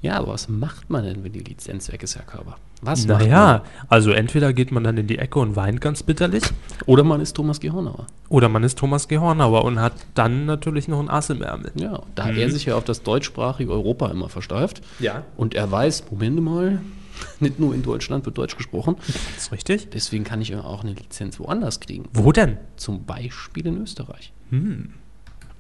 Ja, 0.02 0.18
aber 0.18 0.30
was 0.30 0.50
macht 0.50 0.90
man 0.90 1.04
denn, 1.04 1.24
wenn 1.24 1.32
die 1.32 1.40
Lizenz 1.40 1.92
weg 1.92 2.02
ist, 2.02 2.16
Herr 2.16 2.24
Körber? 2.24 2.58
Was 2.82 3.06
naja, 3.06 3.64
also 3.88 4.10
entweder 4.12 4.54
geht 4.54 4.72
man 4.72 4.84
dann 4.84 4.98
in 4.98 5.06
die 5.06 5.20
Ecke 5.20 5.38
und 5.38 5.56
weint 5.56 5.80
ganz 5.82 6.02
bitterlich. 6.02 6.44
Oder 6.88 7.04
man 7.04 7.22
ist 7.22 7.34
Thomas 7.34 7.60
Gehornauer. 7.60 8.08
Oder 8.28 8.50
man 8.50 8.64
ist 8.64 8.80
Thomas 8.80 9.08
Gehornauer 9.08 9.64
und 9.64 9.80
hat 9.80 9.94
dann 10.16 10.48
natürlich 10.48 10.88
noch 10.88 11.00
ein 11.00 11.10
Ass 11.10 11.30
im 11.30 11.44
Ärmel. 11.44 11.72
Ja, 11.76 12.02
da 12.16 12.26
mhm. 12.26 12.40
er 12.40 12.50
sich 12.50 12.66
ja 12.66 12.76
auf 12.76 12.84
das 12.84 13.04
deutschsprachige 13.04 13.72
Europa 13.72 14.08
immer 14.10 14.30
versteift. 14.30 14.82
Ja. 15.00 15.24
Und 15.38 15.54
er 15.54 15.72
weiß, 15.72 16.06
Moment 16.10 16.42
mal, 16.42 16.82
nicht 17.40 17.60
nur 17.60 17.76
in 17.76 17.84
Deutschland 17.84 18.26
wird 18.26 18.40
Deutsch 18.40 18.58
gesprochen. 18.58 18.96
Das 19.06 19.44
ist 19.44 19.52
richtig. 19.52 19.90
Deswegen 19.92 20.24
kann 20.24 20.42
ich 20.42 20.56
auch 20.56 20.84
eine 20.84 20.94
Lizenz 20.94 21.40
woanders 21.40 21.80
kriegen. 21.80 22.06
Wo 22.14 22.32
denn? 22.32 22.58
Zum 22.78 23.06
Beispiel 23.06 23.68
in 23.68 23.78
Österreich. 23.78 24.34
Hm. 24.50 24.94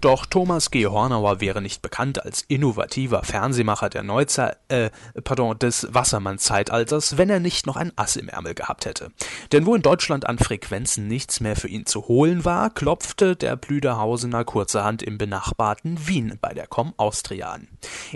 Doch 0.01 0.25
Thomas 0.25 0.71
G. 0.71 0.87
Hornauer 0.87 1.41
wäre 1.41 1.61
nicht 1.61 1.83
bekannt 1.83 2.25
als 2.25 2.41
innovativer 2.47 3.21
Fernsehmacher 3.21 3.87
der 3.87 4.01
Neuzeit, 4.01 4.57
äh, 4.67 4.89
pardon, 5.23 5.59
des 5.59 5.87
Wassermann-Zeitalters, 5.91 7.19
wenn 7.19 7.29
er 7.29 7.39
nicht 7.39 7.67
noch 7.67 7.75
ein 7.75 7.91
Ass 7.97 8.15
im 8.15 8.27
Ärmel 8.27 8.55
gehabt 8.55 8.85
hätte. 8.85 9.11
Denn 9.51 9.67
wo 9.67 9.75
in 9.75 9.83
Deutschland 9.83 10.25
an 10.25 10.39
Frequenzen 10.39 11.07
nichts 11.07 11.39
mehr 11.39 11.55
für 11.55 11.67
ihn 11.67 11.85
zu 11.85 12.07
holen 12.07 12.45
war, 12.45 12.71
klopfte 12.71 13.35
der 13.35 13.55
Blüderhausener 13.55 14.43
kurzerhand 14.43 15.03
im 15.03 15.19
benachbarten 15.19 16.07
Wien 16.07 16.39
bei 16.41 16.55
der 16.55 16.65
Com 16.65 16.95
Austria 16.97 17.51
an. 17.51 17.67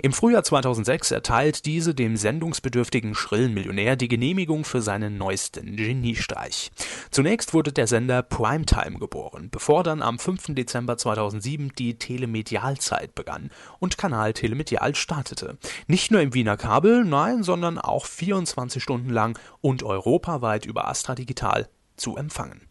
Im 0.02 0.12
Frühjahr 0.12 0.42
2006 0.42 1.12
erteilt 1.12 1.66
diese 1.66 1.94
dem 1.94 2.16
sendungsbedürftigen 2.16 3.14
schrillen 3.14 3.54
Millionär 3.54 3.94
die 3.94 4.08
Genehmigung 4.08 4.64
für 4.64 4.82
seinen 4.82 5.18
neuesten 5.18 5.76
Geniestreich. 5.76 6.72
Zunächst 7.12 7.54
wurde 7.54 7.72
der 7.72 7.86
Sender 7.86 8.24
Primetime 8.24 8.98
geboren, 8.98 9.50
bevor 9.52 9.84
dann 9.84 10.02
am 10.02 10.18
5. 10.18 10.54
Dezember 10.56 10.98
2007 10.98 11.75
die 11.78 11.98
Telemedialzeit 11.98 13.14
begann 13.14 13.50
und 13.78 13.98
Kanal 13.98 14.32
Telemedial 14.32 14.94
startete. 14.94 15.58
Nicht 15.86 16.10
nur 16.10 16.20
im 16.20 16.34
Wiener 16.34 16.56
Kabel, 16.56 17.04
nein, 17.04 17.42
sondern 17.42 17.78
auch 17.78 18.06
24 18.06 18.82
Stunden 18.82 19.10
lang 19.10 19.38
und 19.60 19.82
europaweit 19.82 20.66
über 20.66 20.88
Astra 20.88 21.14
Digital 21.14 21.68
zu 21.96 22.16
empfangen. 22.16 22.65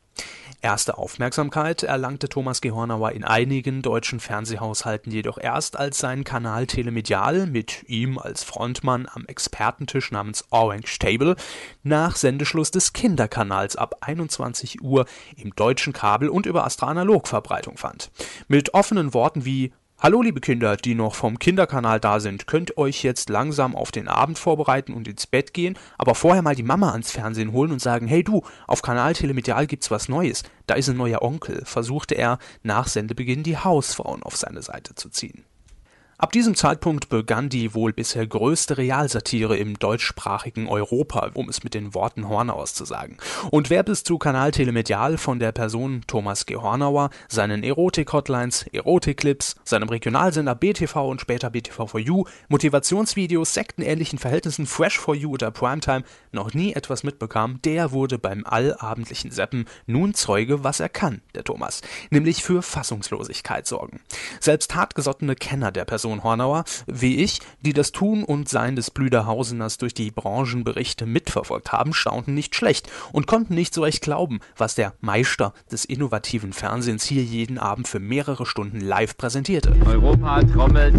Erste 0.66 0.98
Aufmerksamkeit 0.98 1.84
erlangte 1.84 2.28
Thomas 2.28 2.60
Gehornauer 2.60 3.12
in 3.12 3.24
einigen 3.24 3.84
deutschen 3.84 4.20
Fernsehhaushalten 4.20 5.12
jedoch 5.12 5.38
erst, 5.38 5.78
als 5.78 6.00
sein 6.00 6.24
Kanal 6.24 6.66
Telemedial 6.66 7.46
mit 7.46 7.88
ihm 7.88 8.18
als 8.18 8.44
Frontmann 8.44 9.08
am 9.14 9.28
Expertentisch 9.28 10.12
namens 10.12 10.44
Orange 10.50 10.98
Table 10.98 11.36
nach 11.84 12.16
Sendeschluss 12.16 12.72
des 12.72 12.94
Kinderkanals 12.94 13.76
ab 13.76 13.98
21 14.02 14.82
Uhr 14.82 15.06
im 15.38 15.56
deutschen 15.56 15.94
Kabel 15.94 16.30
und 16.30 16.48
über 16.48 16.66
Astra 16.66 16.88
Analog 16.88 17.28
Verbreitung 17.28 17.78
fand. 17.78 18.10
Mit 18.48 18.74
offenen 18.74 19.14
Worten 19.14 19.46
wie 19.46 19.72
Hallo 20.06 20.22
liebe 20.22 20.40
Kinder, 20.40 20.78
die 20.78 20.94
noch 20.94 21.16
vom 21.16 21.40
Kinderkanal 21.40 22.00
da 22.00 22.20
sind, 22.20 22.46
könnt 22.46 22.78
euch 22.78 23.02
jetzt 23.02 23.28
langsam 23.28 23.76
auf 23.76 23.90
den 23.90 24.08
Abend 24.08 24.38
vorbereiten 24.38 24.94
und 24.94 25.08
ins 25.08 25.26
Bett 25.26 25.52
gehen, 25.52 25.80
aber 25.98 26.14
vorher 26.14 26.44
mal 26.44 26.54
die 26.54 26.62
Mama 26.62 26.92
ans 26.92 27.10
Fernsehen 27.10 27.54
holen 27.54 27.72
und 27.72 27.82
sagen, 27.82 28.06
hey 28.06 28.24
du, 28.24 28.44
auf 28.68 28.84
Kanal 28.84 29.14
Telemedial 29.14 29.66
gibt's 29.66 29.90
was 29.90 30.08
Neues, 30.08 30.44
da 30.68 30.76
ist 30.76 30.90
ein 30.90 30.98
neuer 30.98 31.24
Onkel, 31.24 31.66
versuchte 31.66 32.14
er 32.14 32.38
nach 32.62 32.88
Sendebeginn 32.88 33.42
die 33.42 33.58
Hausfrauen 33.58 34.22
auf 34.22 34.38
seine 34.38 34.62
Seite 34.62 34.94
zu 34.94 35.10
ziehen. 35.10 35.44
Ab 36.18 36.32
diesem 36.32 36.56
Zeitpunkt 36.56 37.10
begann 37.10 37.50
die 37.50 37.74
wohl 37.74 37.92
bisher 37.92 38.26
größte 38.26 38.78
Realsatire 38.78 39.58
im 39.58 39.78
deutschsprachigen 39.78 40.70
Europa, 40.70 41.32
um 41.34 41.50
es 41.50 41.66
mit 41.66 41.74
den 41.74 41.94
Worten 41.94 42.30
Hornauers 42.30 42.74
zu 42.74 42.86
sagen. 42.86 43.18
Und 43.52 43.70
wer 43.70 43.84
bis 43.84 44.06
zu 44.06 44.18
Kanal 44.18 44.52
Telemedial 44.52 45.18
von 45.18 45.40
der 45.40 45.52
Person 45.52 46.04
Thomas 46.08 46.46
G. 46.46 46.56
Hornauer, 46.56 47.10
seinen 47.28 47.66
Erotik-Hotlines, 47.66 48.66
Erotik-Clips, 48.72 49.58
seinem 49.66 49.90
Regionalsender 49.90 50.56
BTV 50.56 50.96
und 51.10 51.20
später 51.20 51.50
BTV 51.50 51.86
for 51.86 52.00
You, 52.00 52.24
Motivationsvideos, 52.48 53.54
sektenähnlichen 53.54 54.18
Verhältnissen 54.18 54.68
Fresh 54.68 54.98
for 54.98 55.16
You 55.16 55.32
oder 55.32 55.52
Primetime 55.52 56.06
noch 56.32 56.54
nie 56.54 56.72
etwas 56.72 57.04
mitbekam, 57.04 57.62
der 57.64 57.92
wurde 57.92 58.20
beim 58.20 58.46
allabendlichen 58.46 59.32
Seppen 59.32 59.66
nun 59.86 60.14
Zeuge, 60.14 60.64
was 60.64 60.80
er 60.80 60.88
kann, 60.88 61.22
der 61.34 61.44
Thomas, 61.44 61.82
nämlich 62.10 62.42
für 62.42 62.62
Fassungslosigkeit 62.62 63.68
sorgen. 63.68 64.00
Selbst 64.40 64.76
hartgesottene 64.76 65.36
Kenner 65.36 65.74
der 65.74 65.84
Person 65.84 66.05
Person 66.06 66.24
Hornauer, 66.24 66.66
wie 66.86 67.16
ich, 67.16 67.40
die 67.62 67.74
das 67.74 67.92
Tun 67.92 68.24
und 68.24 68.48
Sein 68.48 68.76
des 68.76 68.92
Blüderhauseners 68.92 69.80
durch 69.80 69.96
die 69.96 70.12
Branchenberichte 70.12 71.08
mitverfolgt 71.08 71.72
haben, 71.72 71.96
staunten 71.96 72.36
nicht 72.36 72.54
schlecht 72.54 72.92
und 73.12 73.26
konnten 73.26 73.56
nicht 73.56 73.74
so 73.74 73.82
recht 73.82 74.04
glauben, 74.04 74.40
was 74.56 74.76
der 74.76 74.94
Meister 75.02 75.56
des 75.72 75.84
innovativen 75.84 76.54
Fernsehens 76.54 77.06
hier 77.06 77.24
jeden 77.24 77.58
Abend 77.58 77.88
für 77.88 78.00
mehrere 78.00 78.46
Stunden 78.46 78.82
live 78.82 79.18
präsentierte. 79.18 79.76
Europa 79.84 80.44
trommelt 80.44 80.94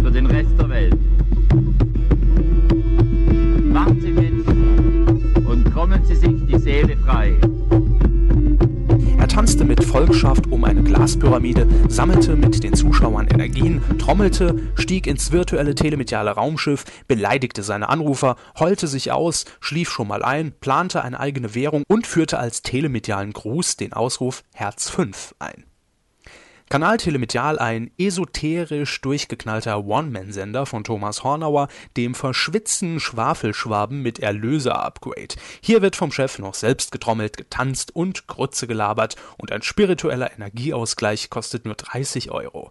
für 0.00 0.10
den 0.10 0.24
Rest 0.24 0.58
der 0.58 0.70
Welt. 0.70 0.98
Machen 3.62 4.00
Sie 4.00 4.10
mit 4.10 5.46
und 5.46 5.70
trommeln 5.70 6.02
Sie 6.06 6.16
sich 6.16 6.46
die 6.46 6.58
Seele 6.58 6.96
frei. 6.96 7.38
Tanzte 9.42 9.64
mit 9.64 9.82
Volksschaft 9.82 10.46
um 10.52 10.62
eine 10.62 10.84
Glaspyramide, 10.84 11.66
sammelte 11.88 12.36
mit 12.36 12.62
den 12.62 12.74
Zuschauern 12.74 13.26
Energien, 13.26 13.82
trommelte, 13.98 14.54
stieg 14.76 15.08
ins 15.08 15.32
virtuelle 15.32 15.74
telemediale 15.74 16.30
Raumschiff, 16.30 16.84
beleidigte 17.08 17.64
seine 17.64 17.88
Anrufer, 17.88 18.36
heulte 18.56 18.86
sich 18.86 19.10
aus, 19.10 19.44
schlief 19.58 19.90
schon 19.90 20.06
mal 20.06 20.22
ein, 20.22 20.52
plante 20.60 21.02
eine 21.02 21.18
eigene 21.18 21.56
Währung 21.56 21.82
und 21.88 22.06
führte 22.06 22.38
als 22.38 22.62
telemedialen 22.62 23.32
Gruß 23.32 23.76
den 23.76 23.92
Ausruf 23.92 24.44
Herz 24.54 24.88
5 24.88 25.34
ein. 25.40 25.64
Kanal 26.72 26.96
Telemedial 26.96 27.58
ein 27.58 27.90
esoterisch 27.98 28.98
durchgeknallter 29.02 29.84
One-Man-Sender 29.84 30.64
von 30.64 30.84
Thomas 30.84 31.22
Hornauer, 31.22 31.68
dem 31.98 32.14
verschwitzten 32.14 32.98
Schwafelschwaben 32.98 34.00
mit 34.00 34.20
Erlöser-Upgrade. 34.20 35.34
Hier 35.60 35.82
wird 35.82 35.96
vom 35.96 36.12
Chef 36.12 36.38
noch 36.38 36.54
selbst 36.54 36.90
getrommelt, 36.90 37.36
getanzt 37.36 37.94
und 37.94 38.26
Grütze 38.26 38.66
gelabert 38.66 39.16
und 39.36 39.52
ein 39.52 39.60
spiritueller 39.60 40.32
Energieausgleich 40.32 41.28
kostet 41.28 41.66
nur 41.66 41.74
30 41.74 42.30
Euro. 42.30 42.70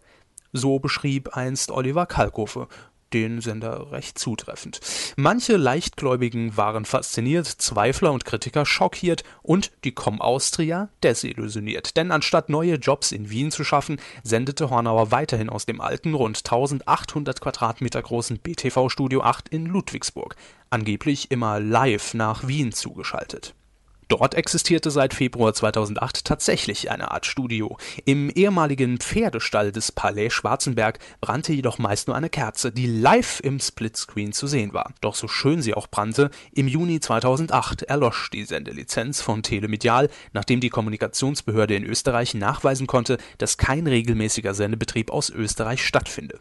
So 0.51 0.79
beschrieb 0.79 1.37
einst 1.37 1.69
Oliver 1.69 2.07
Kalkofe, 2.07 2.69
den 3.13 3.41
Sender 3.41 3.91
recht 3.91 4.17
zutreffend. 4.17 4.79
Manche 5.15 5.57
Leichtgläubigen 5.57 6.57
waren 6.57 6.85
fasziniert, 6.85 7.47
Zweifler 7.47 8.11
und 8.11 8.25
Kritiker 8.25 8.65
schockiert 8.65 9.23
und 9.41 9.71
die 9.83 9.91
Com 9.91 10.21
Austria 10.21 10.89
desillusioniert. 11.03 11.97
Denn 11.97 12.11
anstatt 12.11 12.49
neue 12.49 12.75
Jobs 12.75 13.11
in 13.11 13.29
Wien 13.29 13.51
zu 13.51 13.63
schaffen, 13.63 13.99
sendete 14.23 14.69
Hornauer 14.69 15.11
weiterhin 15.11 15.49
aus 15.49 15.65
dem 15.65 15.81
alten, 15.81 16.13
rund 16.13 16.37
1800 16.37 17.41
Quadratmeter 17.41 18.01
großen 18.01 18.39
BTV 18.39 18.89
Studio 18.89 19.21
8 19.21 19.49
in 19.49 19.65
Ludwigsburg, 19.65 20.35
angeblich 20.69 21.31
immer 21.31 21.59
live 21.59 22.13
nach 22.13 22.47
Wien 22.47 22.71
zugeschaltet. 22.71 23.53
Dort 24.11 24.35
existierte 24.35 24.91
seit 24.91 25.13
Februar 25.13 25.53
2008 25.53 26.25
tatsächlich 26.25 26.91
eine 26.91 27.11
Art 27.11 27.25
Studio. 27.25 27.77
Im 28.03 28.29
ehemaligen 28.29 28.97
Pferdestall 28.97 29.71
des 29.71 29.93
Palais 29.93 30.31
Schwarzenberg 30.31 30.99
brannte 31.21 31.53
jedoch 31.53 31.77
meist 31.77 32.09
nur 32.09 32.17
eine 32.17 32.29
Kerze, 32.29 32.73
die 32.73 32.87
live 32.87 33.39
im 33.39 33.61
Splitscreen 33.61 34.33
zu 34.33 34.47
sehen 34.47 34.73
war. 34.73 34.93
Doch 34.99 35.15
so 35.15 35.29
schön 35.29 35.61
sie 35.61 35.75
auch 35.75 35.87
brannte, 35.87 36.29
im 36.51 36.67
Juni 36.67 36.99
2008 36.99 37.83
erlosch 37.83 38.29
die 38.31 38.43
Sendelizenz 38.43 39.21
von 39.21 39.43
Telemedial, 39.43 40.09
nachdem 40.33 40.59
die 40.59 40.69
Kommunikationsbehörde 40.69 41.75
in 41.75 41.85
Österreich 41.85 42.33
nachweisen 42.33 42.87
konnte, 42.87 43.17
dass 43.37 43.55
kein 43.55 43.87
regelmäßiger 43.87 44.53
Sendebetrieb 44.53 45.09
aus 45.09 45.29
Österreich 45.29 45.85
stattfinde. 45.85 46.37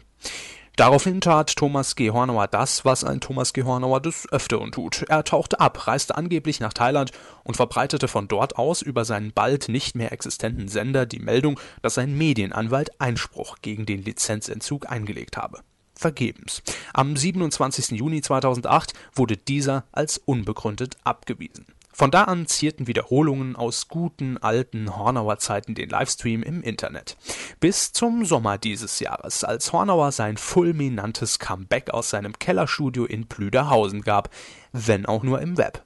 Daraufhin 0.81 1.21
tat 1.21 1.55
Thomas 1.55 1.95
G. 1.95 2.09
Hornauer 2.09 2.47
das, 2.47 2.83
was 2.85 3.03
ein 3.03 3.21
Thomas 3.21 3.53
G. 3.53 3.61
Hornauer 3.61 4.01
des 4.01 4.27
Öfteren 4.31 4.71
tut. 4.71 5.03
Er 5.09 5.23
tauchte 5.23 5.59
ab, 5.59 5.85
reiste 5.85 6.15
angeblich 6.15 6.59
nach 6.59 6.73
Thailand 6.73 7.11
und 7.43 7.55
verbreitete 7.55 8.07
von 8.07 8.27
dort 8.27 8.55
aus 8.57 8.81
über 8.81 9.05
seinen 9.05 9.31
bald 9.31 9.69
nicht 9.69 9.95
mehr 9.95 10.11
existenten 10.11 10.67
Sender 10.69 11.05
die 11.05 11.19
Meldung, 11.19 11.59
dass 11.83 11.93
sein 11.93 12.17
Medienanwalt 12.17 12.99
Einspruch 12.99 13.57
gegen 13.61 13.85
den 13.85 14.01
Lizenzentzug 14.03 14.89
eingelegt 14.89 15.37
habe. 15.37 15.59
Vergebens. 15.93 16.63
Am 16.95 17.15
27. 17.15 17.91
Juni 17.91 18.23
2008 18.23 18.93
wurde 19.13 19.37
dieser 19.37 19.83
als 19.91 20.17
unbegründet 20.17 20.97
abgewiesen. 21.03 21.67
Von 21.93 22.11
da 22.11 22.23
an 22.23 22.47
zierten 22.47 22.87
Wiederholungen 22.87 23.55
aus 23.55 23.87
guten 23.87 24.37
alten 24.37 24.95
Hornauer 24.95 25.37
Zeiten 25.39 25.75
den 25.75 25.89
Livestream 25.89 26.41
im 26.43 26.61
Internet. 26.61 27.17
Bis 27.59 27.91
zum 27.91 28.25
Sommer 28.25 28.57
dieses 28.57 28.99
Jahres, 28.99 29.43
als 29.43 29.73
Hornauer 29.73 30.11
sein 30.11 30.37
fulminantes 30.37 31.39
Comeback 31.39 31.89
aus 31.91 32.09
seinem 32.09 32.39
Kellerstudio 32.39 33.05
in 33.05 33.27
Plüderhausen 33.27 34.01
gab, 34.01 34.29
wenn 34.71 35.05
auch 35.05 35.23
nur 35.23 35.41
im 35.41 35.57
Web. 35.57 35.83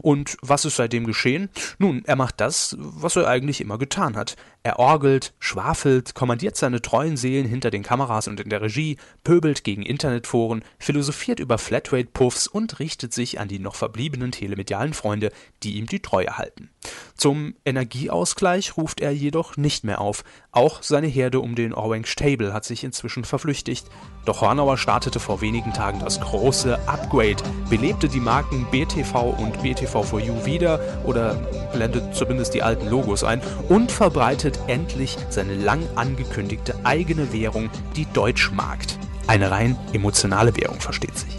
Und 0.00 0.36
was 0.42 0.64
ist 0.64 0.76
seitdem 0.76 1.06
geschehen? 1.06 1.48
Nun, 1.78 2.04
er 2.04 2.16
macht 2.16 2.40
das, 2.40 2.76
was 2.78 3.16
er 3.16 3.26
eigentlich 3.26 3.60
immer 3.60 3.78
getan 3.78 4.16
hat. 4.16 4.36
Er 4.62 4.78
orgelt, 4.78 5.34
schwafelt, 5.38 6.14
kommandiert 6.14 6.56
seine 6.56 6.82
treuen 6.82 7.16
Seelen 7.16 7.46
hinter 7.46 7.70
den 7.70 7.82
Kameras 7.82 8.28
und 8.28 8.40
in 8.40 8.50
der 8.50 8.60
Regie, 8.60 8.96
pöbelt 9.24 9.64
gegen 9.64 9.82
Internetforen, 9.82 10.62
philosophiert 10.78 11.40
über 11.40 11.58
Flatrate-Puffs 11.58 12.46
und 12.46 12.78
richtet 12.78 13.14
sich 13.14 13.40
an 13.40 13.48
die 13.48 13.58
noch 13.58 13.74
verbliebenen 13.74 14.32
telemedialen 14.32 14.94
Freunde, 14.94 15.30
die 15.62 15.76
ihm 15.76 15.86
die 15.86 16.00
Treue 16.00 16.38
halten. 16.38 16.70
Zum 17.18 17.56
Energieausgleich 17.64 18.76
ruft 18.76 19.00
er 19.00 19.10
jedoch 19.10 19.56
nicht 19.56 19.82
mehr 19.82 20.00
auf. 20.00 20.22
Auch 20.52 20.84
seine 20.84 21.08
Herde 21.08 21.40
um 21.40 21.56
den 21.56 21.74
Orange 21.74 22.14
Table 22.14 22.52
hat 22.52 22.64
sich 22.64 22.84
inzwischen 22.84 23.24
verflüchtigt. 23.24 23.88
Doch 24.24 24.40
Hornauer 24.40 24.78
startete 24.78 25.18
vor 25.18 25.40
wenigen 25.40 25.72
Tagen 25.72 25.98
das 25.98 26.20
große 26.20 26.78
Upgrade, 26.86 27.42
belebte 27.68 28.08
die 28.08 28.20
Marken 28.20 28.68
BTV 28.70 29.36
und 29.36 29.56
BTV4U 29.56 30.44
wieder 30.44 30.78
oder 31.04 31.34
blendet 31.72 32.14
zumindest 32.14 32.54
die 32.54 32.62
alten 32.62 32.88
Logos 32.88 33.24
ein 33.24 33.42
und 33.68 33.90
verbreitet 33.90 34.60
endlich 34.68 35.16
seine 35.28 35.56
lang 35.56 35.82
angekündigte 35.96 36.76
eigene 36.84 37.32
Währung, 37.32 37.68
die 37.96 38.06
Deutschmarkt. 38.12 38.96
Eine 39.26 39.50
rein 39.50 39.76
emotionale 39.92 40.56
Währung, 40.56 40.78
versteht 40.78 41.18
sich. 41.18 41.36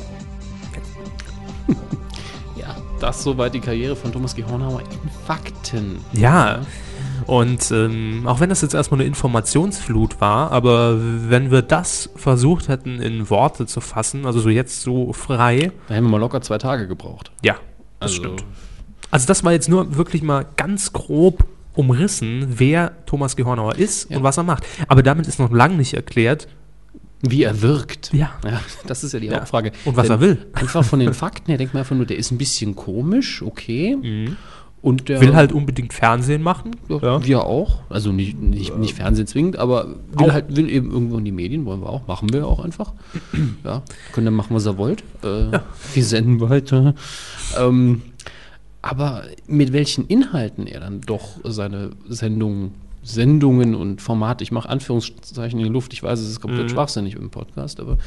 Das 2.99 3.23
soweit 3.23 3.53
die 3.53 3.59
Karriere 3.61 3.95
von 3.95 4.11
Thomas 4.11 4.35
G. 4.35 4.43
Hornauer 4.43 4.81
in 4.81 5.09
Fakten. 5.25 5.99
Ja. 6.13 6.59
Und 7.25 7.71
ähm, 7.71 8.23
auch 8.25 8.39
wenn 8.39 8.49
das 8.49 8.61
jetzt 8.61 8.73
erstmal 8.73 8.99
eine 8.99 9.07
Informationsflut 9.07 10.19
war, 10.19 10.51
aber 10.51 10.97
wenn 10.99 11.51
wir 11.51 11.61
das 11.61 12.09
versucht 12.15 12.67
hätten 12.67 12.99
in 13.01 13.29
Worte 13.29 13.65
zu 13.67 13.81
fassen, 13.81 14.25
also 14.25 14.39
so 14.39 14.49
jetzt 14.49 14.81
so 14.81 15.13
frei, 15.13 15.71
Da 15.87 15.93
hätten 15.95 16.05
wir 16.05 16.11
mal 16.11 16.17
locker 16.19 16.41
zwei 16.41 16.57
Tage 16.57 16.87
gebraucht. 16.87 17.31
ja, 17.43 17.53
das 17.99 18.11
Also- 18.11 18.15
stimmt. 18.15 18.43
Also 19.11 19.25
das 19.27 19.43
war 19.43 19.51
jetzt 19.53 19.69
nur 19.69 19.95
wirklich 19.97 20.21
mal 20.21 20.45
ganz 20.55 20.93
grob 20.93 21.45
umrissen, 21.73 22.45
wer 22.57 22.91
Thomas 23.05 23.35
G. 23.35 23.43
Hornauer 23.43 23.75
ist 23.75 24.09
Ja. 24.09 24.17
und 24.17 24.23
was 24.23 24.37
er 24.37 24.43
macht. 24.43 24.63
Aber 24.87 25.01
damit 25.03 25.27
ist 25.27 25.39
noch 25.39 25.51
lange 25.51 25.75
nicht 25.75 25.93
erklärt, 25.93 26.47
Wie 27.21 27.43
er 27.43 27.61
wirkt. 27.61 28.13
Ja. 28.13 28.31
ja 28.45 28.61
das 28.87 29.03
ist 29.03 29.13
ja 29.13 29.19
die 29.19 29.27
Ja. 29.27 29.37
Hauptfrage. 29.37 29.71
Und 29.85 29.97
was 29.97 30.07
Denn 30.07 30.15
er 30.17 30.21
will. 30.21 30.37
Einfach 30.53 30.83
von 30.85 30.99
den 30.99 31.13
Fakten 31.13 31.47
her 31.51 31.57
denkt 31.57 31.73
man 31.73 31.81
einfach 31.81 31.95
nur, 31.95 32.05
der 32.05 32.17
ist 32.17 32.31
ein 32.31 32.37
bisschen 32.37 32.75
komisch, 32.75 33.41
okay. 33.41 33.97
Und 34.81 35.09
der 35.09 35.17
Mhm. 35.17 35.21
will 35.21 35.35
halt 35.35 35.51
unbedingt 35.51 35.91
Fernsehen 35.91 36.41
machen. 36.41 36.71
Ja, 36.87 37.21
Wir 37.25 37.43
auch. 37.43 37.81
Also 37.89 38.13
nicht, 38.13 38.39
nicht, 38.39 38.77
nicht 38.77 38.93
Fernsehen 38.95 39.27
zwingend, 39.27 39.57
aber 39.57 39.87
will 40.17 40.29
Auch. 40.29 40.31
halt 40.31 40.55
will 40.55 40.69
eben 40.69 40.89
irgendwo 40.91 41.17
in 41.17 41.25
die 41.25 41.33
Medien, 41.33 41.65
wollen 41.65 41.81
wir 41.81 41.89
auch. 41.89 42.07
Machen 42.07 42.31
wir 42.31 42.47
auch 42.47 42.63
einfach. 42.63 42.93
ja, 43.65 43.81
können 44.13 44.25
dann 44.25 44.35
machen, 44.35 44.55
was 44.55 44.65
ihr 44.65 44.77
wollt. 44.77 45.03
Äh, 45.23 45.59
Wir 45.93 46.03
senden 46.05 46.39
weiter. 46.39 46.95
Ähm, 47.59 48.03
aber 48.81 49.23
mit 49.47 49.73
welchen 49.73 50.07
Inhalten 50.07 50.65
er 50.65 50.79
dann 50.79 51.01
doch 51.01 51.39
seine 51.43 51.89
Sendungen, 52.07 52.71
Sendungen 53.03 53.75
und 53.75 54.01
Formate, 54.01 54.43
ich 54.43 54.51
mache 54.51 54.69
Anführungszeichen 54.69 55.59
in 55.59 55.65
die 55.65 55.71
Luft, 55.71 55.93
ich 55.93 56.03
weiß, 56.03 56.19
es 56.19 56.29
ist 56.29 56.41
komplett 56.41 56.69
schwachsinnig 56.71 57.15
im 57.15 57.29
Podcast, 57.29 57.79
aber 57.79 57.97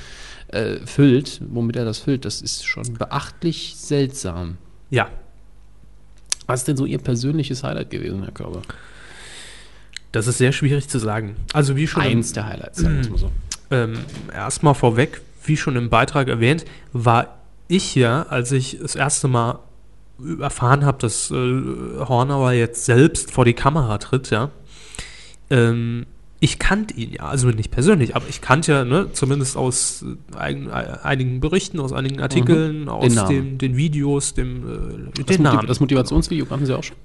äh, 0.49 0.77
füllt, 0.87 1.41
womit 1.49 1.77
er 1.77 1.85
das 1.85 1.99
füllt, 1.99 2.25
das 2.25 2.41
ist 2.43 2.65
schon 2.67 2.95
beachtlich 2.95 3.75
seltsam. 3.77 4.59
Ja. 4.91 5.09
Was 6.47 6.61
ist 6.61 6.69
denn 6.69 6.77
so 6.77 6.85
Ihr 6.85 6.99
persönliches 6.99 7.63
Highlight 7.65 7.91
gewesen, 7.91 8.23
Herr 8.23 8.33
Körber? 8.33 8.63
Das 10.13 10.27
ist 10.27 10.39
sehr 10.39 10.53
schwierig 10.53 10.89
zu 10.89 10.99
sagen. 10.99 11.37
Also 11.55 11.77
wie 11.77 11.87
schon 11.87 12.03
im- 12.03 12.19
Eins 12.19 12.33
der 12.35 12.47
Highlights, 12.47 12.81
sagen 12.81 13.03
wir 13.03 13.11
mal 13.11 13.19
so. 13.19 13.33
Ähm, 13.71 13.95
erstmal 14.35 14.75
vorweg, 14.75 15.23
wie 15.45 15.57
schon 15.57 15.77
im 15.77 15.89
Beitrag 15.89 16.29
erwähnt, 16.29 16.67
war 16.93 17.39
ich 17.69 17.95
ja, 17.95 18.25
als 18.25 18.53
ich 18.53 18.79
das 18.83 18.95
erste 18.95 19.29
Mal 19.29 19.61
erfahren 20.39 20.85
habe, 20.85 20.99
dass 20.99 21.31
äh, 21.31 21.35
Hornauer 21.35 22.53
jetzt 22.53 22.85
selbst 22.85 23.31
vor 23.31 23.47
die 23.47 23.55
Kamera 23.55 23.97
tritt, 23.97 24.29
ja. 24.31 24.51
Ähm, 25.53 26.07
ich 26.41 26.59
kannte 26.59 26.95
ihn 26.95 27.13
ja, 27.13 27.27
also 27.27 27.47
nicht 27.49 27.71
persönlich, 27.71 28.17
aber 28.17 28.25
ich 28.29 28.41
kannte 28.41 28.73
ja, 28.73 28.85
ne, 28.85 29.13
zumindest 29.13 29.57
aus 29.57 30.05
äh, 30.35 30.37
eigen, 30.37 30.69
äh, 30.69 30.99
einigen 31.05 31.39
Berichten, 31.39 31.79
aus 31.79 31.93
einigen 31.93 32.21
Artikeln, 32.21 32.89
aus 32.89 33.15
Namen. 33.15 33.29
den, 33.29 33.59
den 33.59 33.77
Videos, 33.77 34.35
dem, 34.35 35.09
äh, 35.15 35.23
Das, 35.25 35.39
Namen. 35.39 35.69
das 35.69 35.79
Motivationsvideo 35.79 36.47
kannten 36.47 36.67
Sie 36.67 36.77
auch 36.77 36.83
schon? 36.83 36.97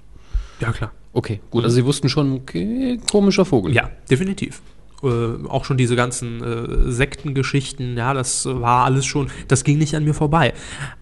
ja, 0.60 0.72
klar. 0.72 0.92
Okay, 1.14 1.40
gut. 1.52 1.64
Also 1.64 1.76
Sie 1.76 1.86
wussten 1.86 2.10
schon, 2.10 2.34
okay, 2.34 3.00
komischer 3.12 3.46
Vogel. 3.46 3.76
Ja, 3.76 3.92
definitiv. 4.10 4.62
Äh, 5.04 5.08
auch 5.48 5.66
schon 5.66 5.78
diese 5.78 5.96
ganzen 5.96 6.42
äh, 6.42 6.92
Sektengeschichten, 6.92 7.96
ja, 7.96 8.16
das 8.16 8.46
war 8.48 8.86
alles 8.86 9.06
schon, 9.06 9.30
das 9.48 9.64
ging 9.64 9.78
nicht 9.78 9.96
an 9.96 10.04
mir 10.04 10.16
vorbei. 10.16 10.54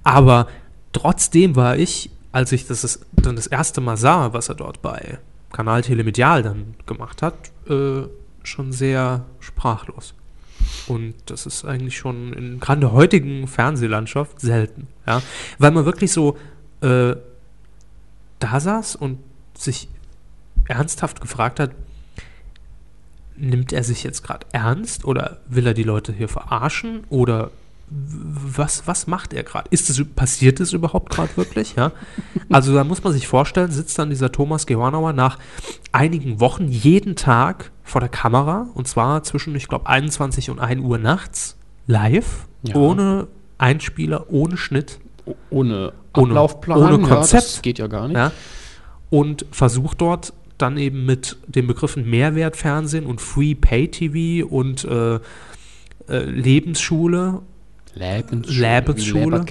Aber 0.04 0.48
trotzdem 0.92 1.56
war 1.56 1.78
ich, 1.78 2.10
als 2.34 2.52
ich 2.52 2.68
das, 2.68 2.82
das 2.82 3.00
dann 3.14 3.38
das 3.38 3.48
erste 3.48 3.80
Mal 3.80 3.96
sah, 3.96 4.34
was 4.34 4.50
er 4.50 4.56
dort 4.56 4.82
bei 4.82 5.20
Kanal 5.56 5.84
Telemedial 5.84 6.44
dann 6.44 6.76
gemacht 6.86 7.22
hat, 7.22 7.52
äh, 7.70 8.04
schon 8.44 8.74
sehr 8.74 9.26
sprachlos. 9.40 10.14
Und 10.88 11.14
das 11.28 11.46
ist 11.46 11.64
eigentlich 11.64 11.98
schon 11.98 12.34
in 12.34 12.60
gerade 12.60 12.82
der 12.82 12.92
heutigen 12.92 13.48
Fernsehlandschaft 13.48 14.42
selten, 14.42 14.88
ja, 15.08 15.22
weil 15.58 15.72
man 15.72 15.86
wirklich 15.86 16.12
so 16.12 16.38
äh, 16.82 17.16
da 18.40 18.60
saß 18.60 18.98
und 18.98 19.20
sich 19.58 19.88
ernsthaft 20.68 21.22
gefragt 21.22 21.62
hat, 21.62 21.72
nimmt 23.38 23.72
er 23.72 23.84
sich 23.86 24.04
jetzt 24.04 24.24
gerade 24.24 24.46
ernst 24.52 25.06
oder 25.06 25.38
will 25.48 25.68
er 25.68 25.74
die 25.74 25.84
Leute 25.84 26.12
hier 26.12 26.28
verarschen 26.28 27.06
oder 27.10 27.52
was, 27.88 28.88
was 28.88 29.06
macht 29.08 29.34
er 29.34 29.44
gerade? 29.44 29.68
Ist 29.70 29.90
es, 29.90 30.04
passiert 30.16 30.60
es 30.60 30.74
überhaupt 30.74 31.12
gerade 31.14 31.36
wirklich? 31.38 31.76
Ja? 31.76 31.92
Also 32.52 32.74
da 32.74 32.84
muss 32.84 33.04
man 33.04 33.14
sich 33.14 33.28
vorstellen, 33.28 33.72
sitzt 33.72 34.00
dann 34.00 34.10
dieser 34.10 34.32
Thomas 34.32 34.66
Gehornauer 34.66 35.14
nach 35.14 35.38
einigen 35.92 36.40
Wochen 36.40 36.68
jeden 36.68 37.16
Tag 37.16 37.72
vor 37.84 38.02
der 38.02 38.10
Kamera 38.10 38.68
und 38.74 38.88
zwar 38.88 39.24
zwischen, 39.24 39.56
ich 39.56 39.68
glaube, 39.68 39.88
21 39.88 40.50
und 40.50 40.60
1 40.60 40.82
Uhr 40.82 40.98
nachts 40.98 41.58
live, 41.88 42.48
Ja. 42.64 42.76
ohne 42.76 43.28
Einspieler, 43.60 44.26
ohne 44.32 44.58
Schnitt. 44.58 45.00
O- 45.26 45.36
Ohne 45.50 45.94
Ohne- 46.16 46.30
Ablaufplan. 46.32 46.78
ohne 46.78 47.04
Ja, 47.08 47.16
Konzept. 47.16 47.44
das 47.44 47.62
geht 47.62 47.78
ja 47.80 47.88
gar 47.88 48.08
nicht. 48.08 48.18
Ja? 48.18 48.32
Und 49.10 49.46
versucht 49.52 50.02
dort 50.02 50.34
dann 50.58 50.78
eben 50.78 51.06
mit 51.06 51.38
den 51.48 51.68
Begriffen 51.68 52.10
Mehrwertfernsehen 52.10 53.06
und 53.06 53.22
Free 53.22 53.54
Pay 53.56 53.90
TV 53.90 54.48
und 54.48 54.84
äh, 54.86 55.16
äh, 55.16 55.20
Lebensschule 56.26 57.42
Lebensschule. 57.96 58.60
Lebensschule. 58.60 59.46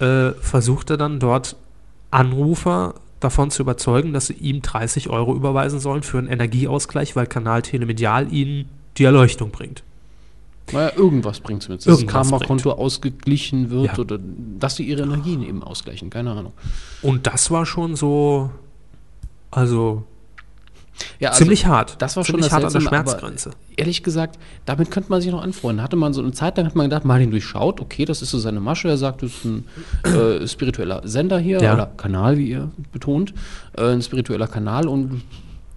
äh, 0.00 0.32
versucht 0.42 0.90
er 0.90 0.96
dann 0.96 1.18
dort 1.20 1.56
Anrufer 2.10 2.94
davon 3.20 3.50
zu 3.50 3.62
überzeugen, 3.62 4.12
dass 4.12 4.28
sie 4.28 4.34
ihm 4.34 4.62
30 4.62 5.10
Euro 5.10 5.34
überweisen 5.34 5.80
sollen 5.80 6.02
für 6.02 6.18
einen 6.18 6.28
Energieausgleich, 6.28 7.16
weil 7.16 7.26
Kanal 7.26 7.62
Telemedial 7.62 8.32
ihnen 8.32 8.68
die 8.96 9.04
Erleuchtung 9.04 9.50
bringt. 9.50 9.82
Naja, 10.72 10.92
irgendwas 10.96 11.40
bringt 11.40 11.62
es 11.62 11.68
mit. 11.68 11.86
Dass 11.86 11.98
das 12.00 12.06
Karma-Konto 12.06 12.70
ausgeglichen 12.72 13.70
wird 13.70 13.86
Ja. 13.86 13.98
oder 13.98 14.18
dass 14.58 14.76
sie 14.76 14.84
ihre 14.84 15.02
Energien 15.02 15.42
eben 15.42 15.62
ausgleichen. 15.62 16.10
Keine 16.10 16.32
Ahnung. 16.32 16.52
Und 17.00 17.26
das 17.26 17.50
war 17.50 17.64
schon 17.64 17.96
so, 17.96 18.50
also 19.50 20.04
Ja, 21.20 21.30
also 21.30 21.38
ziemlich 21.38 21.66
hart. 21.66 21.96
Das 22.00 22.16
war 22.16 22.24
schon 22.24 22.34
ziemlich 22.34 22.46
das 22.46 22.52
hart 22.52 22.64
an 22.64 22.72
der 22.72 22.80
Seltsame, 22.80 23.02
Schmerzgrenze. 23.04 23.50
Ehrlich 23.76 24.02
gesagt, 24.02 24.38
damit 24.66 24.90
könnte 24.90 25.10
man 25.10 25.20
sich 25.20 25.30
noch 25.30 25.42
anfreunden. 25.42 25.82
Hatte 25.82 25.96
man 25.96 26.12
so 26.12 26.20
eine 26.22 26.32
Zeit 26.32 26.56
lang 26.56 26.66
hat 26.66 26.74
man 26.74 26.86
gedacht, 26.90 27.04
mal 27.04 27.18
den 27.20 27.30
durchschaut, 27.30 27.80
okay, 27.80 28.04
das 28.04 28.22
ist 28.22 28.30
so 28.30 28.38
seine 28.38 28.60
Masche. 28.60 28.88
Er 28.88 28.96
sagt, 28.98 29.22
das 29.22 29.30
ist 29.32 29.44
ein 29.44 29.64
äh, 30.04 30.46
spiritueller 30.46 31.02
Sender 31.04 31.38
hier 31.38 31.60
Ja. 31.62 31.74
oder 31.74 31.86
Kanal, 31.86 32.36
wie 32.38 32.48
ihr 32.50 32.70
betont, 32.92 33.32
äh, 33.76 33.92
ein 33.92 34.02
spiritueller 34.02 34.46
Kanal 34.48 34.88
und 34.88 35.22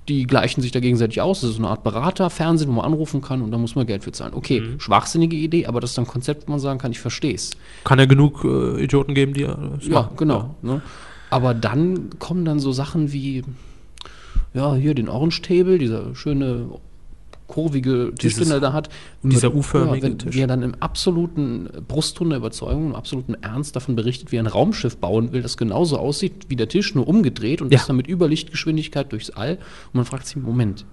die 0.10 0.26
gleichen 0.26 0.62
sich 0.62 0.72
da 0.72 0.80
gegenseitig 0.80 1.22
aus. 1.22 1.42
Das 1.42 1.52
ist 1.52 1.58
so 1.58 1.62
eine 1.62 1.70
Art 1.70 1.84
Beraterfernsehen, 1.84 2.70
wo 2.70 2.74
man 2.76 2.86
anrufen 2.86 3.22
kann 3.22 3.42
und 3.44 3.52
da 3.52 3.58
muss 3.60 3.76
man 3.76 3.86
Geld 3.86 4.04
für 4.04 4.12
zahlen. 4.12 4.34
Okay, 4.34 4.60
Mhm. 4.62 4.80
schwachsinnige 4.80 5.36
Idee, 5.36 5.68
aber 5.68 5.80
das 5.80 5.92
ist 5.92 5.98
dann 5.98 6.06
ein 6.06 6.08
Konzept, 6.08 6.48
wo 6.48 6.52
man 6.52 6.60
sagen 6.60 6.80
kann, 6.80 6.92
ich 6.92 7.00
verstehe 7.00 7.36
es. 7.36 7.52
Kann 7.84 8.00
ja 8.00 8.06
genug 8.06 8.44
äh, 8.44 8.84
Idioten 8.84 9.14
geben, 9.14 9.34
die 9.36 9.44
äh, 9.44 9.56
Ja, 9.82 10.02
machen. 10.02 10.16
genau. 10.18 10.56
Ne? 10.64 10.82
Aber 11.30 11.54
dann 11.54 12.10
kommen 12.20 12.44
dann 12.44 12.60
so 12.60 12.72
Sachen 12.74 13.14
wie, 13.14 13.44
ja, 14.54 14.76
hier 14.76 14.94
den 14.96 15.10
Orange 15.10 15.42
Table, 15.42 15.78
dieser 15.78 16.16
schöne 16.16 16.70
kurvige 17.48 18.14
Tisch, 18.18 18.36
Dieses- 18.36 18.48
den 18.48 18.52
er 18.54 18.60
da 18.62 18.72
hat. 18.72 18.88
dieser 19.24 19.50
Mit- 19.50 19.58
U-förmige 19.58 20.04
wenn, 20.08 20.18
Tisch. 20.20 20.34
Wie 20.36 20.40
er 20.40 20.48
dann 20.48 20.62
im 20.64 20.74
absoluten 20.76 21.68
Brustton 21.88 22.30
der 22.30 22.38
Überzeugung, 22.38 22.88
im 22.88 22.96
absoluten 22.96 23.34
Ernst 23.42 23.76
davon 23.76 23.96
berichtet, 23.98 24.32
wie 24.32 24.38
er 24.38 24.44
ein 24.44 24.48
Raumschiff 24.48 24.96
bauen 24.98 25.34
will, 25.34 25.42
das 25.42 25.58
genauso 25.58 25.98
aussieht 25.98 26.46
wie 26.48 26.56
der 26.56 26.70
Tisch, 26.70 26.96
nur 26.96 27.08
umgedreht 27.10 27.62
und 27.62 27.72
Ja. 27.74 27.80
das 27.80 27.88
dann 27.88 27.98
mit 27.98 28.08
Überlichtgeschwindigkeit 28.08 29.12
durchs 29.12 29.32
All. 29.32 29.56
Und 29.56 29.96
man 29.96 30.06
fragt 30.06 30.28
sich, 30.28 30.38
Moment, 30.38 30.86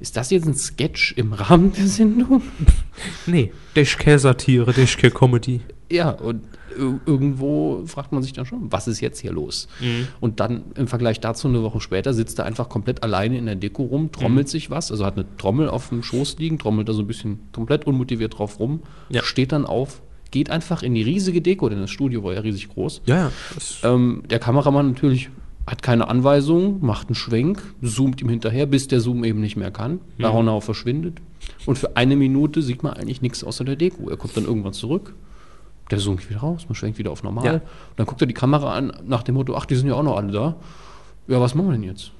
ist 0.00 0.18
das 0.18 0.28
jetzt 0.30 0.46
ein 0.46 0.54
Sketch 0.54 1.14
im 1.16 1.32
Rahmen 1.32 1.72
der 1.72 1.86
Sendung? 1.86 2.42
Nee, 3.26 3.52
Dashcare-Satire, 3.74 4.72
Dashcare-Comedy. 4.74 5.60
Ja, 5.90 6.10
und 6.10 6.42
ir- 6.78 7.00
irgendwo 7.06 7.82
fragt 7.86 8.12
man 8.12 8.22
sich 8.22 8.32
dann 8.32 8.46
schon, 8.46 8.70
was 8.70 8.86
ist 8.86 9.00
jetzt 9.00 9.18
hier 9.18 9.32
los? 9.32 9.66
Und 10.20 10.38
dann 10.40 10.62
im 10.76 10.86
Vergleich 10.86 11.18
dazu 11.20 11.48
eine 11.48 11.62
Woche 11.62 11.80
später 11.80 12.14
sitzt 12.14 12.38
er 12.38 12.44
einfach 12.44 12.68
komplett 12.68 13.02
alleine 13.02 13.36
in 13.38 13.46
der 13.46 13.56
Deko 13.56 13.82
rum, 13.84 14.12
trommelt 14.12 14.48
sich 14.48 14.70
was, 14.70 14.90
also 14.92 15.04
hat 15.04 15.14
eine 15.16 15.26
Trommel 15.36 15.68
auf 15.68 15.88
dem 15.88 16.02
Schoß 16.02 16.38
liegen, 16.38 16.58
trommelt 16.58 16.88
da 16.88 16.92
so 16.92 17.00
ein 17.02 17.06
bisschen 17.08 17.40
komplett 17.52 17.86
unmotiviert 17.86 18.38
drauf 18.38 18.60
rum, 18.60 18.80
Ja. 19.08 19.22
steht 19.24 19.50
dann 19.52 19.66
auf, 19.66 20.00
geht 20.30 20.48
einfach 20.48 20.82
in 20.84 20.94
die 20.94 21.02
riesige 21.02 21.42
Deko, 21.42 21.68
denn 21.68 21.80
das 21.80 21.90
Studio 21.90 22.22
war 22.22 22.34
ja 22.34 22.40
riesig 22.40 22.68
groß. 22.68 23.02
Ja, 23.06 23.16
ja. 23.16 23.32
Ähm, 23.82 24.22
der 24.30 24.38
Kameramann 24.38 24.92
natürlich 24.92 25.28
hat 25.66 25.82
keine 25.82 26.06
Anweisung, 26.08 26.78
macht 26.84 27.08
einen 27.08 27.14
Schwenk, 27.16 27.60
zoomt 27.82 28.20
ihm 28.22 28.28
hinterher, 28.28 28.66
bis 28.66 28.86
der 28.86 29.00
Zoom 29.00 29.24
eben 29.24 29.40
nicht 29.40 29.56
mehr 29.56 29.70
kann. 29.72 29.98
Mhm. 30.18 30.24
Ronau 30.26 30.60
verschwindet. 30.60 31.18
Und 31.66 31.78
für 31.78 31.96
eine 31.96 32.14
Minute 32.16 32.62
sieht 32.62 32.82
man 32.84 32.92
eigentlich 32.94 33.22
nichts 33.22 33.42
außer 33.44 33.64
der 33.64 33.76
Deko. 33.76 34.08
Er 34.08 34.16
kommt 34.16 34.36
dann 34.36 34.44
irgendwann 34.44 34.72
zurück. 34.72 35.14
Der 35.90 35.98
zoomt 35.98 36.28
wieder 36.30 36.40
raus, 36.40 36.66
man 36.68 36.74
schwenkt 36.74 36.98
wieder 36.98 37.10
auf 37.10 37.22
normal. 37.22 37.44
Ja. 37.44 37.52
Und 37.54 37.62
dann 37.96 38.06
guckt 38.06 38.20
er 38.20 38.26
die 38.26 38.34
Kamera 38.34 38.74
an 38.74 38.92
nach 39.06 39.22
dem 39.22 39.34
Motto, 39.34 39.54
ach, 39.56 39.66
die 39.66 39.74
sind 39.76 39.88
ja 39.88 39.94
auch 39.94 40.02
noch 40.02 40.16
alle 40.16 40.32
da. 40.32 40.56
Ja, 41.26 41.40
was 41.40 41.54
machen 41.54 41.68
wir 41.68 41.72
denn 41.72 41.82
jetzt? 41.82 42.12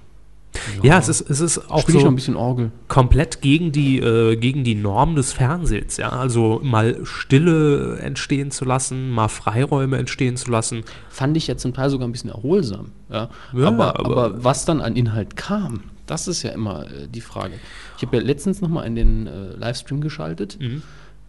Ja, 0.83 0.99
es 0.99 1.09
ist, 1.09 1.31
es 1.31 1.39
ist 1.39 1.71
auch 1.71 1.89
so 1.89 2.05
ein 2.09 2.17
bisschen 2.17 2.35
Orgel. 2.35 2.73
komplett 2.89 3.41
gegen 3.41 3.71
die, 3.71 4.01
äh, 4.01 4.35
gegen 4.35 4.65
die 4.65 4.75
Norm 4.75 5.15
des 5.15 5.33
Fernsehens, 5.33 5.97
ja. 5.97 6.09
Also 6.09 6.61
mal 6.65 6.99
Stille 7.05 7.99
entstehen 8.01 8.51
zu 8.51 8.65
lassen, 8.65 9.11
mal 9.11 9.29
Freiräume 9.29 9.97
entstehen 9.99 10.37
zu 10.37 10.51
lassen. 10.51 10.83
Fand 11.09 11.37
ich 11.37 11.47
ja 11.47 11.57
zum 11.57 11.73
Teil 11.73 11.89
sogar 11.89 12.09
ein 12.09 12.13
bisschen 12.13 12.31
erholsam. 12.31 12.91
Ja? 13.09 13.29
Ja, 13.53 13.69
aber, 13.69 14.01
aber- 14.01 14.25
aber, 14.25 14.45
was 14.45 14.65
dann 14.65 14.81
an 14.81 14.97
Inhalt 14.97 15.37
kam, 15.37 15.85
das 16.07 16.27
ist 16.27 16.43
ja 16.43 16.51
immer 16.51 16.85
äh, 16.87 17.07
die 17.07 17.21
Frage. 17.21 17.55
Ich 17.97 18.03
habe 18.05 18.17
ja 18.17 18.23
letztens 18.25 18.61
nochmal 18.61 18.87
in 18.89 18.97
den 18.97 19.27
äh, 19.29 19.55
Livestream 19.55 20.01
geschaltet 20.01 20.59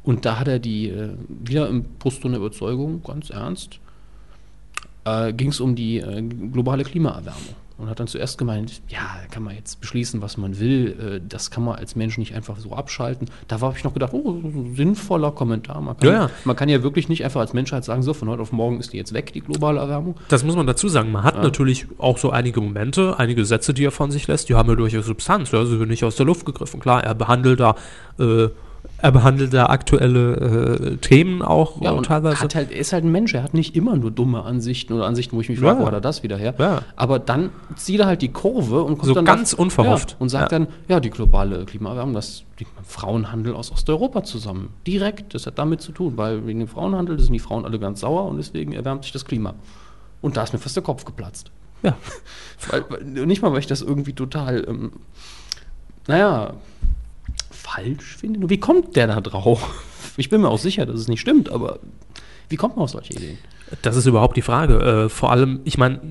und 0.04 0.26
da 0.26 0.40
hat 0.40 0.48
er 0.48 0.60
die, 0.60 0.90
äh, 0.90 1.10
wieder 1.28 1.68
im 1.68 1.84
Brustton 2.00 2.32
der 2.32 2.40
Überzeugung, 2.40 3.04
ganz 3.04 3.30
ernst, 3.30 3.80
äh, 5.06 5.34
ging 5.34 5.50
es 5.50 5.60
um 5.60 5.76
die 5.76 5.98
äh, 5.98 6.22
globale 6.22 6.84
Klimaerwärmung. 6.84 7.56
Und 7.78 7.90
hat 7.90 8.00
dann 8.00 8.06
zuerst 8.06 8.38
gemeint, 8.38 8.80
ja, 8.90 9.00
kann 9.32 9.42
man 9.42 9.56
jetzt 9.56 9.82
beschließen, 9.82 10.22
was 10.22 10.38
man 10.38 10.60
will, 10.60 11.20
äh, 11.20 11.22
das 11.28 11.50
kann 11.50 11.64
man 11.64 11.78
als 11.78 11.96
Mensch 11.96 12.20
nicht 12.20 12.36
einfach 12.36 12.60
so 12.60 12.74
abschalten. 12.74 13.28
Da 13.48 13.60
habe 13.60 13.76
ich 13.76 13.84
noch 13.84 13.96
gedacht, 13.96 14.14
oh, 14.14 14.40
sinnvoller 14.76 15.32
Kommentar. 15.32 15.82
Man 15.82 15.98
kann 15.98 16.08
Ja, 16.08 16.14
ja. 16.14 16.30
man 16.46 16.56
kann 16.56 16.70
ja 16.70 16.84
wirklich 16.84 17.10
nicht 17.10 17.24
einfach 17.24 17.42
als 17.42 17.54
Menschheit 17.54 17.84
sagen, 17.84 18.04
so, 18.04 18.14
von 18.14 18.30
heute 18.30 18.44
auf 18.44 18.52
morgen 18.52 18.80
ist 18.80 18.94
die 18.94 18.98
jetzt 18.98 19.14
weg, 19.14 19.34
die 19.34 19.42
globale 19.42 19.80
Erwärmung. 19.80 20.16
Das 20.28 20.44
muss 20.44 20.56
man 20.56 20.68
dazu 20.68 20.90
sagen. 20.90 21.12
Man 21.12 21.24
hat 21.24 21.42
natürlich 21.42 21.88
auch 21.98 22.20
so 22.20 22.30
einige 22.30 22.62
Momente, 22.62 23.18
einige 23.18 23.46
Sätze, 23.46 23.74
die 23.74 23.86
er 23.86 23.92
von 23.92 24.12
sich 24.12 24.28
lässt, 24.28 24.50
die 24.50 24.54
haben 24.54 24.70
ja 24.70 24.76
durchaus 24.76 25.08
Substanz. 25.08 25.52
Ja, 25.52 25.66
sind 25.66 25.88
nicht 25.88 26.04
aus 26.04 26.16
der 26.16 26.28
Luft 26.28 26.46
gegriffen. 26.46 26.80
Klar, 26.80 27.04
er 27.04 27.16
behandelt 27.16 27.62
da, 27.62 27.76
äh, 28.20 28.50
er 29.02 29.12
behandelt 29.12 29.54
da 29.54 29.66
aktuelle 29.68 30.36
äh, 30.94 30.98
Themen 30.98 31.42
auch 31.42 31.82
Ja, 31.82 31.92
äh, 31.92 31.96
und 31.96 32.06
teilweise. 32.06 32.40
hat 32.40 32.56
halt, 32.56 32.72
er 32.72 32.80
ist 32.80 32.94
halt 32.94 33.04
ein 33.04 33.12
Mensch, 33.12 33.34
er 33.34 33.44
hat 33.44 33.54
nicht 33.54 33.76
immer 33.76 33.96
nur 33.96 34.12
dumme 34.12 34.44
Ansichten 34.44 34.94
oder 34.94 35.06
Ansichten, 35.06 35.36
wo 35.36 35.42
ich 35.42 35.50
mich 35.50 35.60
frage, 35.60 35.78
Ja. 35.78 35.82
wo 35.82 35.88
hat 35.88 35.94
er 35.94 36.02
das 36.02 36.24
wieder 36.24 36.38
her? 36.38 36.54
Ja. 36.58 36.82
Aber 36.96 37.20
dann 37.20 37.50
zieht 37.76 38.00
er 38.00 38.06
halt 38.06 38.22
die 38.22 38.32
Kurve 38.32 38.84
und 38.84 38.98
kommt 38.98 39.08
So 39.08 39.14
dann 39.14 39.26
ganz 39.26 39.54
unverhofft. 39.54 40.12
Ja, 40.12 40.18
und 40.20 40.30
sagt 40.30 40.52
dann, 40.52 40.68
ja, 40.88 41.00
die 41.00 41.10
globale 41.10 41.66
Klimaerwärmung, 41.66 42.14
das 42.14 42.44
liegt 42.60 42.76
beim 42.76 42.86
Frauenhandel 42.86 43.54
aus 43.56 43.72
Osteuropa 43.72 44.24
zusammen. 44.24 44.70
Direkt, 44.86 45.34
das 45.34 45.48
hat 45.48 45.58
damit 45.58 45.82
zu 45.82 45.92
tun, 45.92 46.14
weil 46.18 46.46
wegen 46.46 46.60
dem 46.60 46.68
Frauenhandel 46.68 47.20
sind 47.20 47.34
die 47.34 47.40
Frauen 47.40 47.66
alle 47.66 47.80
ganz 47.80 48.02
sauer 48.02 48.26
und 48.26 48.38
deswegen 48.38 48.74
erwärmt 48.74 49.04
sich 49.04 49.12
das 49.14 49.26
Klima. 49.26 49.56
Und 50.22 50.38
da 50.38 50.44
ist 50.44 50.54
mir 50.54 50.60
fast 50.60 50.76
der 50.76 50.84
Kopf 50.84 51.06
geplatzt. 51.06 51.50
ja. 51.82 51.96
Weil, 52.70 52.86
nicht 53.26 53.42
mal, 53.42 53.52
weil 53.52 53.60
ich 53.60 53.66
das 53.68 53.82
irgendwie 53.82 54.14
total, 54.14 54.64
ähm, 54.68 54.92
naja, 56.08 56.54
falsch 57.74 58.18
finde. 58.18 58.50
Wie 58.50 58.60
kommt 58.60 58.96
der 58.96 59.08
da 59.08 59.22
drauf? 59.22 59.84
Ich 60.18 60.30
bin 60.30 60.42
mir 60.42 60.50
auch 60.50 60.60
sicher, 60.60 60.86
dass 60.86 61.00
es 61.00 61.08
nicht 61.08 61.22
stimmt, 61.22 61.50
aber 61.50 61.80
wie 62.50 62.56
kommt 62.58 62.76
man 62.76 62.84
auf 62.84 62.90
solche 62.92 63.14
Ideen? 63.14 63.38
Das 63.82 63.96
ist 63.96 64.06
überhaupt 64.06 64.36
die 64.36 64.42
Frage. 64.42 65.06
Äh, 65.06 65.10
vor 65.10 65.32
allem, 65.32 65.62
ich 65.64 65.78
meine, 65.78 66.02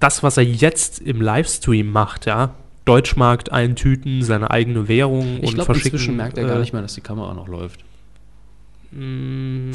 das, 0.00 0.22
was 0.22 0.36
er 0.36 0.44
jetzt 0.44 0.98
im 1.00 1.22
Livestream 1.22 1.90
macht, 1.90 2.26
ja, 2.26 2.54
Deutschmarkt 2.84 3.50
eintüten, 3.50 4.22
seine 4.22 4.50
eigene 4.50 4.88
Währung 4.88 5.38
Ich 5.38 5.48
und 5.48 5.54
glaube, 5.54 5.64
verschicken. 5.66 5.92
inzwischen 5.92 6.16
merkt 6.16 6.36
er 6.36 6.44
gar 6.44 6.56
äh, 6.56 6.60
nicht 6.60 6.74
mehr, 6.74 6.82
dass 6.82 6.94
die 6.94 7.00
Kamera 7.00 7.32
noch 7.32 7.48
läuft. 7.48 7.82
mm, 8.92 9.70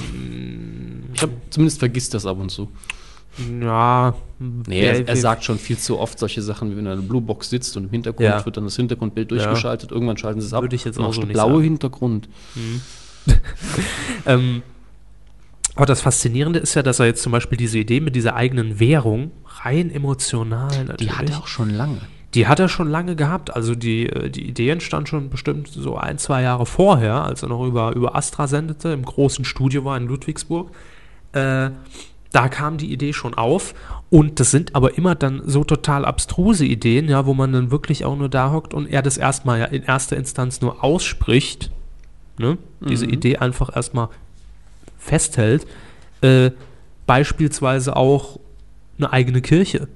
Ich 1.14 1.20
glaube, 1.20 1.34
zumindest 1.49 1.80
vergisst 1.80 2.14
das 2.14 2.26
ab 2.26 2.38
und 2.39 2.49
zu. 2.51 2.70
Ja, 3.61 4.13
Nee, 4.67 4.82
er, 4.82 5.07
er 5.07 5.15
sagt 5.17 5.43
schon 5.43 5.57
viel 5.59 5.77
zu 5.77 5.99
oft 5.99 6.17
solche 6.17 6.41
Sachen, 6.41 6.71
wie 6.71 6.77
wenn 6.77 6.86
er 6.86 6.93
in 6.93 7.01
der 7.01 7.07
Bluebox 7.07 7.49
sitzt 7.49 7.75
und 7.75 7.86
im 7.86 7.89
Hintergrund 7.89 8.27
Ja. 8.30 8.45
wird 8.45 8.55
dann 8.55 8.63
das 8.63 8.75
Hintergrundbild 8.77 9.32
durchgeschaltet. 9.32 9.91
Irgendwann 9.91 10.15
schalten 10.17 10.39
sie 10.39 10.47
es 10.47 10.53
ab. 10.53 10.61
Würde 10.61 10.75
ich 10.77 10.86
jetzt 10.86 10.97
auch 10.99 11.13
so 11.13 11.21
nicht 11.21 11.34
blaue 11.34 11.51
sagen. 11.53 11.63
Hintergrund. 11.63 12.30
Ähm, 14.25 14.63
aber 15.75 15.86
das 15.86 16.01
Faszinierende 16.01 16.59
ist 16.59 16.73
ja, 16.73 16.82
dass 16.82 16.99
er 16.99 17.05
jetzt 17.05 17.21
zum 17.21 17.32
Beispiel 17.32 17.57
diese 17.57 17.77
Idee 17.77 17.99
mit 17.99 18.15
dieser 18.15 18.36
eigenen 18.36 18.80
Währung 18.80 19.32
rein 19.63 19.91
emotional 19.91 20.86
natürlich. 20.86 21.11
Die 21.11 21.17
hat 21.17 21.30
er 21.30 21.38
auch 21.38 21.47
schon 21.47 21.69
lange. 21.69 21.99
Die 22.34 22.47
hat 22.47 22.59
er 22.59 22.69
schon 22.69 22.89
lange 22.89 23.15
gehabt. 23.15 23.55
Also 23.55 23.75
die, 23.75 24.07
äh, 24.07 24.30
die 24.30 24.47
Idee 24.47 24.69
entstand 24.69 25.09
schon 25.09 25.30
bestimmt 25.30 25.67
so 25.67 25.95
ein, 25.97 26.17
zwei 26.17 26.41
Jahre 26.41 26.65
vorher, 26.65 27.23
als 27.23 27.43
er 27.43 27.49
noch 27.49 27.65
über, 27.65 27.93
über 27.95 28.15
Astra 28.15 28.47
sendete, 28.47 28.89
im 28.89 29.03
großen 29.03 29.45
Studio 29.45 29.86
war 29.86 29.97
in 29.97 30.07
Ludwigsburg. 30.07 30.71
Äh, 31.34 31.69
da 32.32 32.47
kam 32.47 32.77
die 32.77 32.91
Idee 32.91 33.13
schon 33.13 33.34
auf. 33.34 33.73
Und 34.09 34.39
das 34.39 34.51
sind 34.51 34.75
aber 34.75 34.97
immer 34.97 35.15
dann 35.15 35.41
so 35.45 35.63
total 35.63 36.05
abstruse 36.05 36.65
Ideen, 36.65 37.09
ja, 37.09 37.25
wo 37.25 37.34
man 37.34 37.53
dann 37.53 37.71
wirklich 37.71 38.05
auch 38.05 38.15
nur 38.15 38.30
da 38.30 38.51
hockt 38.51 38.73
und 38.73 38.88
er 38.88 39.01
das 39.01 39.17
erstmal 39.17 39.59
ja 39.59 39.65
in 39.65 39.84
erster 39.84 40.17
Instanz 40.17 40.61
nur 40.61 40.84
ausspricht. 40.84 41.69
Ne? 42.38 42.57
Diese 42.80 43.05
Idee 43.05 43.38
einfach 43.38 43.75
erstmal 43.75 44.09
festhält. 44.97 45.67
Äh, 46.21 46.51
beispielsweise 47.05 47.95
auch 47.95 48.39
eine 48.97 49.11
eigene 49.11 49.41
Kirche 49.41 49.88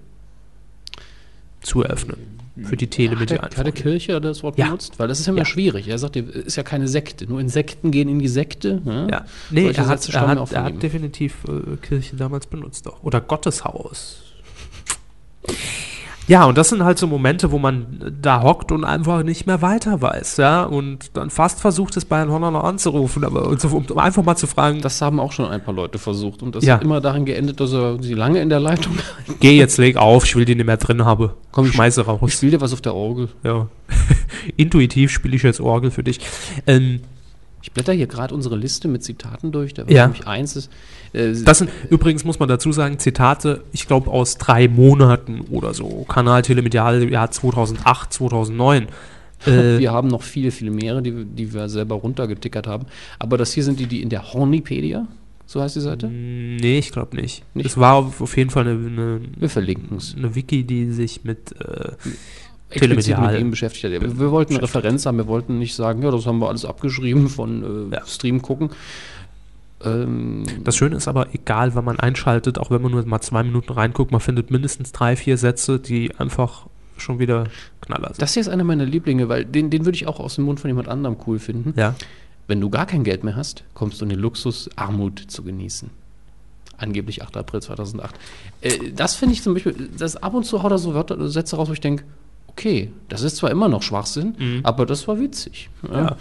zu 1.61 1.84
eröffnen. 1.84 2.32
Für 2.62 2.78
die 2.78 2.86
Hat 2.86 3.30
der, 3.32 3.41
hat 3.41 3.58
der 3.66 3.72
Kirche 3.72 4.22
das 4.22 4.43
Wort 4.43 4.60
Ja. 4.60 4.66
benutzt? 4.66 4.99
Weil 4.99 5.08
das 5.08 5.20
ist 5.20 5.26
ja 5.26 5.32
immer 5.32 5.39
Ja. 5.39 5.45
schwierig. 5.45 5.88
Er 5.88 5.97
sagt, 5.97 6.16
es 6.18 6.24
ist 6.36 6.56
ja 6.56 6.62
keine 6.62 6.88
Sekte. 6.88 7.26
Nur 7.26 7.39
Insekten 7.39 7.89
gehen 7.89 8.08
in 8.10 8.20
die 8.20 8.28
Sekte. 8.28 8.80
ne? 8.86 9.08
Ja, 9.10 9.26
nee, 9.49 9.64
Solche 9.64 9.82
er 9.82 9.88
hat, 9.88 10.10
er 10.10 10.28
hat, 10.28 10.51
er 10.51 10.64
hat 10.66 10.84
definitiv 10.84 11.36
äh, 11.47 11.78
Kirche 11.78 12.16
damals 12.16 12.45
benutzt 12.45 12.88
auch. 12.88 13.01
Oder 13.01 13.22
Gotteshaus. 13.22 14.22
Ja, 16.28 16.45
und 16.45 16.57
das 16.57 16.69
sind 16.69 16.84
halt 16.84 16.97
so 16.97 17.05
Momente, 17.05 17.51
wo 17.51 17.59
man 17.59 18.13
da 18.21 18.41
hockt 18.43 18.71
und 18.71 18.86
einfach 18.86 19.24
nicht 19.24 19.45
mehr 19.45 19.61
weiter 19.61 20.01
weiß, 20.01 20.38
ja, 20.38 20.63
und 20.63 21.17
dann 21.17 21.30
fast 21.30 21.59
versucht 21.59 21.97
es 21.97 22.05
bei 22.05 22.17
Herrn 22.17 22.32
Honner 22.32 22.49
noch 22.49 22.63
anzurufen, 22.63 23.26
aber 23.26 23.47
und 23.47 23.59
so, 23.59 23.67
um 23.67 23.97
einfach 23.97 24.24
mal 24.24 24.36
zu 24.38 24.47
fragen, 24.47 24.80
Das 24.82 25.01
haben 25.01 25.19
auch 25.19 25.34
schon 25.34 25.45
ein 25.47 25.61
paar 25.61 25.74
Leute 25.74 25.99
versucht. 25.99 26.41
Und 26.41 26.55
das 26.55 26.63
Ja. 26.63 26.76
hat 26.76 26.84
immer 26.84 27.01
darin 27.01 27.26
geendet, 27.26 27.59
dass 27.59 27.74
er 27.74 28.01
sie 28.01 28.13
lange 28.13 28.39
in 28.41 28.49
der 28.49 28.61
Leitung 28.61 28.93
geh 29.41 29.57
jetzt, 29.57 29.78
leg 29.78 29.97
auf, 29.97 30.24
ich 30.26 30.36
will 30.38 30.45
die 30.45 30.55
nicht 30.55 30.65
mehr 30.65 30.78
drin 30.78 31.03
haben, 31.03 31.32
Komm, 31.51 31.65
ich- 31.65 31.74
schmeiße 31.74 32.01
Ich 32.01 32.07
raus. 32.07 32.32
spiele 32.32 32.53
dir 32.53 32.61
was 32.61 32.71
auf 32.71 32.82
der 32.82 32.95
Orgel. 32.95 33.28
Ja. 33.43 33.67
Intuitiv 34.55 35.11
spiele 35.11 35.36
ich 35.36 35.43
jetzt 35.43 35.59
Orgel 35.59 35.91
für 35.91 36.03
dich. 36.03 36.19
Ähm, 36.67 37.01
Ich 37.64 37.72
blätter 37.72 37.93
hier 37.93 38.07
gerade 38.07 38.36
unsere 38.36 38.57
Liste 38.57 38.88
mit 38.89 39.03
Zitaten 39.03 39.51
durch. 39.53 39.74
Da 39.74 39.86
war 39.88 39.91
Ja. 39.91 40.05
nämlich 40.07 40.28
eins 40.28 40.55
ist. 40.57 40.70
Äh, 41.14 41.34
Das 41.45 41.57
sind 41.59 41.72
übrigens, 41.89 42.26
muss 42.26 42.38
man 42.38 42.49
dazu 42.49 42.72
sagen, 42.74 42.99
Zitate, 42.99 43.64
ich 43.72 43.88
glaube, 43.88 44.11
aus 44.11 44.38
drei 44.38 44.68
Monaten 44.68 45.41
oder 45.49 45.74
so. 45.74 46.05
Kanal 46.09 46.41
Telemedial, 46.41 47.09
Jahr 47.09 47.32
2008, 47.32 48.11
2009. 48.14 48.88
Äh, 49.45 49.80
wir 49.80 49.91
haben 49.91 50.09
noch 50.09 50.24
viele, 50.24 50.51
viele 50.51 50.72
mehrere, 50.72 51.01
die, 51.01 51.26
die 51.26 51.53
wir 51.53 51.68
selber 51.70 51.95
runtergetickert 51.95 52.68
haben. 52.68 52.86
Aber 53.20 53.38
das 53.38 53.53
hier 53.53 53.64
sind 53.64 53.80
die, 53.80 53.88
die 53.88 54.01
in 54.01 54.09
der 54.09 54.34
Hornipedia, 54.34 55.07
so 55.45 55.61
heißt 55.61 55.76
die 55.78 55.82
Seite. 55.82 56.07
nee, 56.09 56.80
ich 56.80 56.91
glaube 56.91 57.16
nicht. 57.16 57.43
Nicht? 57.53 57.66
Es 57.68 57.78
war 57.78 57.95
auf 57.95 58.22
auf 58.22 58.36
jeden 58.38 58.49
Fall 58.49 58.68
eine, 58.68 58.72
eine, 58.88 59.22
Wir 59.38 59.49
verlinken 59.49 59.97
es. 59.97 60.16
eine 60.18 60.36
Wiki, 60.36 60.64
die 60.66 60.91
sich 60.91 61.24
mit 61.24 61.53
äh, 61.61 61.91
Explizit 62.76 63.05
Telemedial 63.05 63.34
mit 63.34 63.41
ihm 63.41 63.51
beschäftigt 63.51 63.86
hat. 63.86 63.91
Wir, 64.01 64.19
wir 64.19 64.32
wollten 64.32 64.53
eine 64.53 64.63
Referenz 64.63 65.05
haben, 65.05 65.17
wir 65.17 65.28
wollten 65.28 65.59
nicht 65.59 65.76
sagen, 65.76 66.01
ja, 66.03 66.11
das 66.11 66.26
haben 66.26 66.39
wir 66.39 66.49
alles 66.49 66.65
abgeschrieben 66.65 67.30
von 67.30 67.91
äh, 67.91 67.95
Ja. 67.95 68.05
Stream 68.05 68.41
gucken. 68.41 68.69
Ähm, 69.84 70.43
Das 70.63 70.76
Schöne 70.76 70.95
ist 70.95 71.07
aber, 71.07 71.34
egal 71.34 71.76
wann 71.76 71.86
man 71.86 71.99
einschaltet, 71.99 72.57
auch 72.57 72.71
wenn 72.71 72.82
man 72.82 72.91
nur 72.91 73.05
mal 73.05 73.21
zwei 73.21 73.43
Minuten 73.43 73.71
reinguckt, 73.74 74.11
man 74.11 74.21
findet 74.21 74.51
mindestens 74.51 74.91
drei, 74.91 75.15
vier 75.15 75.38
Sätze, 75.38 75.80
die 75.80 76.15
einfach 76.17 76.67
schon 76.97 77.19
wieder 77.19 77.45
Knaller 77.82 78.09
sind. 78.09 78.21
das 78.21 78.34
hier 78.34 78.41
ist 78.41 78.49
einer 78.49 78.63
meiner 78.63 78.86
Lieblinge, 78.86 79.28
weil 79.28 79.45
den, 79.45 79.69
den 79.69 79.84
würde 79.86 79.95
ich 79.95 80.07
auch 80.07 80.19
aus 80.19 80.36
dem 80.36 80.45
Mund 80.45 80.59
von 80.59 80.69
jemand 80.69 80.88
anderem 80.88 81.17
cool 81.28 81.39
finden. 81.39 81.74
ja. 81.78 81.95
Wenn 82.45 82.59
du 82.59 82.69
gar 82.69 82.86
kein 82.86 83.05
Geld 83.05 83.24
mehr 83.24 83.38
hast, 83.38 83.63
kommst 83.74 84.01
du 84.01 84.05
in 84.05 84.09
den 84.09 84.19
Luxus, 84.19 84.69
Armut 84.76 85.17
zu 85.28 85.43
genießen. 85.43 85.89
Angeblich 86.78 87.24
8. 87.24 87.38
April 87.38 87.61
2008. 87.61 88.15
Äh, 88.59 88.91
das 88.93 89.15
finde 89.15 89.34
ich 89.34 89.41
zum 89.41 89.53
Beispiel, 89.53 89.89
das 89.97 90.17
ab 90.17 90.34
und 90.34 90.43
zu 90.45 90.61
haut 90.61 90.71
er 90.71 90.78
so 90.78 90.93
Wörter, 90.93 91.30
Sätze 91.30 91.55
raus, 91.55 91.69
wo 91.69 91.74
ich 91.74 91.80
denke, 91.80 92.03
okay, 92.54 92.91
das 93.10 93.22
ist 93.24 93.38
zwar 93.38 93.51
immer 93.51 93.68
noch 93.68 93.82
Schwachsinn, 93.82 94.62
aber 94.64 94.86
das 94.86 95.08
war 95.08 95.20
witzig. 95.20 95.70
Ja. 95.88 96.01
Ja. 96.01 96.18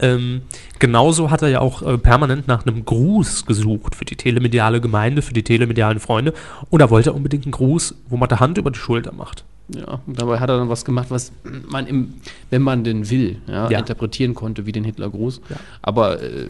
Ähm, 0.00 0.42
genauso 0.78 1.30
hat 1.30 1.42
er 1.42 1.48
ja 1.48 1.60
auch 1.60 1.82
äh, 1.82 1.98
permanent 1.98 2.48
nach 2.48 2.66
einem 2.66 2.84
Gruß 2.84 3.46
gesucht 3.46 3.94
für 3.94 4.04
die 4.04 4.16
telemediale 4.16 4.80
Gemeinde, 4.80 5.22
für 5.22 5.32
die 5.32 5.44
telemedialen 5.44 6.00
Freunde. 6.00 6.34
Und 6.70 6.80
da 6.80 6.90
wollte 6.90 7.10
er 7.10 7.14
unbedingt 7.14 7.44
einen 7.44 7.52
Gruß, 7.52 7.94
wo 8.08 8.16
man 8.16 8.28
die 8.28 8.36
Hand 8.36 8.58
über 8.58 8.70
die 8.70 8.78
Schulter 8.78 9.12
macht. 9.12 9.44
Ja, 9.68 10.00
und 10.06 10.20
dabei 10.20 10.40
hat 10.40 10.48
er 10.48 10.58
dann 10.58 10.68
was 10.68 10.84
gemacht, 10.84 11.10
was 11.10 11.30
man, 11.68 11.86
im, 11.86 12.14
wenn 12.50 12.62
man 12.62 12.84
denn 12.84 13.10
will, 13.10 13.38
ja, 13.46 13.68
interpretieren 13.68 14.34
konnte 14.34 14.66
wie 14.66 14.72
den 14.72 14.84
Hitlergruß. 14.84 15.42
Aber 15.82 16.22
äh, 16.22 16.46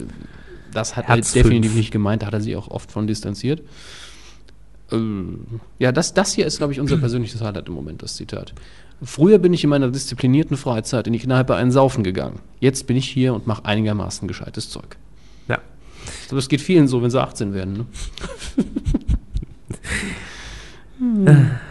das 0.71 0.95
hat 0.95 1.05
er 1.05 1.15
Herz 1.15 1.33
definitiv 1.33 1.71
fünf. 1.71 1.77
nicht 1.77 1.91
gemeint, 1.91 2.21
da 2.21 2.27
hat 2.27 2.33
er 2.33 2.41
sich 2.41 2.55
auch 2.55 2.69
oft 2.69 2.91
von 2.91 3.07
distanziert. 3.07 3.61
Äh, 4.91 4.97
ja, 5.79 5.91
das, 5.91 6.13
das 6.13 6.33
hier 6.33 6.45
ist, 6.45 6.57
glaube 6.57 6.73
ich, 6.73 6.79
unser 6.79 6.97
persönliches 6.99 7.41
Highlight 7.41 7.67
im 7.67 7.73
Moment, 7.73 8.01
das 8.01 8.15
Zitat. 8.15 8.53
Früher 9.01 9.37
bin 9.37 9.53
ich 9.53 9.63
in 9.63 9.69
meiner 9.69 9.89
disziplinierten 9.89 10.57
Freizeit 10.57 11.07
in 11.07 11.13
die 11.13 11.19
Kneipe 11.19 11.55
einen 11.55 11.71
Saufen 11.71 12.03
gegangen. 12.03 12.39
Jetzt 12.59 12.87
bin 12.87 12.97
ich 12.97 13.07
hier 13.07 13.33
und 13.33 13.47
mache 13.47 13.65
einigermaßen 13.65 14.27
gescheites 14.27 14.69
Zeug. 14.69 14.97
Ja. 15.47 15.59
Ich 16.21 16.27
glaube, 16.27 16.41
das 16.41 16.49
geht 16.49 16.61
vielen 16.61 16.87
so, 16.87 17.01
wenn 17.01 17.09
sie 17.09 17.21
18 17.21 17.53
werden. 17.53 17.73
Ne? 17.73 17.85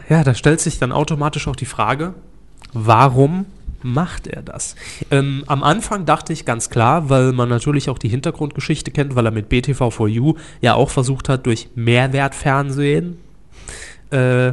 Ja, 0.08 0.24
da 0.24 0.34
stellt 0.34 0.60
sich 0.60 0.78
dann 0.78 0.90
automatisch 0.90 1.48
auch 1.48 1.56
die 1.56 1.66
Frage, 1.66 2.14
warum 2.72 3.44
macht 3.82 4.26
er 4.26 4.42
das? 4.42 4.74
Ähm, 5.10 5.44
am 5.46 5.62
Anfang 5.62 6.06
dachte 6.06 6.32
ich 6.32 6.44
ganz 6.44 6.70
klar, 6.70 7.10
weil 7.10 7.32
man 7.32 7.48
natürlich 7.48 7.90
auch 7.90 7.98
die 7.98 8.08
Hintergrundgeschichte 8.08 8.90
kennt, 8.90 9.14
weil 9.14 9.26
er 9.26 9.30
mit 9.30 9.50
BTV4U 9.50 10.36
ja 10.60 10.74
auch 10.74 10.90
versucht 10.90 11.28
hat, 11.28 11.46
durch 11.46 11.68
Mehrwertfernsehen 11.74 13.18
äh, 14.10 14.52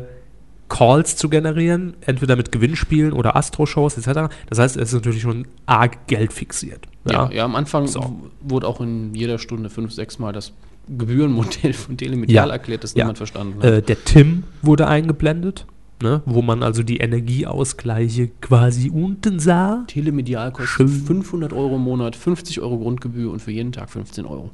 Calls 0.70 1.16
zu 1.16 1.30
generieren, 1.30 1.94
entweder 2.02 2.36
mit 2.36 2.52
Gewinnspielen 2.52 3.14
oder 3.14 3.36
Astro-Shows 3.36 3.98
etc. 3.98 4.34
Das 4.50 4.60
heißt, 4.60 4.78
es 4.78 4.90
ist 4.90 4.94
natürlich 4.94 5.22
schon 5.22 5.48
arg 5.66 6.08
Geld 6.08 6.34
fixiert. 6.34 6.88
Ja, 7.10 7.30
ja, 7.32 7.46
am 7.46 7.56
Anfang 7.56 7.88
So. 7.88 8.20
wurde 8.42 8.68
auch 8.68 8.82
in 8.82 9.14
jeder 9.14 9.38
Stunde 9.38 9.70
fünf, 9.70 9.92
sechs 9.94 10.18
Mal 10.18 10.34
das 10.34 10.54
Gebührenmodell 10.88 11.74
von 11.74 11.98
Telemedial 11.98 12.48
Ja. 12.48 12.54
erklärt, 12.54 12.84
das 12.84 12.94
Ja. 12.94 13.04
niemand 13.04 13.18
verstanden 13.18 13.58
hat. 13.60 13.64
Äh, 13.64 13.82
der 13.84 14.04
Tim 14.06 14.44
wurde 14.64 14.88
eingeblendet, 14.88 15.66
ne, 16.02 16.22
wo 16.26 16.42
man 16.42 16.64
also 16.64 16.82
die 16.84 16.98
Energieausgleiche 16.98 18.30
quasi 18.42 18.90
unten 18.90 19.40
sah. 19.40 19.84
Telemedial 19.88 20.52
kostet 20.52 20.70
Schön. 20.70 20.88
500 20.90 21.54
Euro 21.54 21.76
im 21.76 21.82
Monat, 21.84 22.16
50 22.16 22.60
Euro 22.62 22.78
Grundgebühr 22.80 23.32
und 23.32 23.40
für 23.42 23.52
jeden 23.52 23.72
Tag 23.72 23.90
15 23.92 24.26
Euro. 24.26 24.50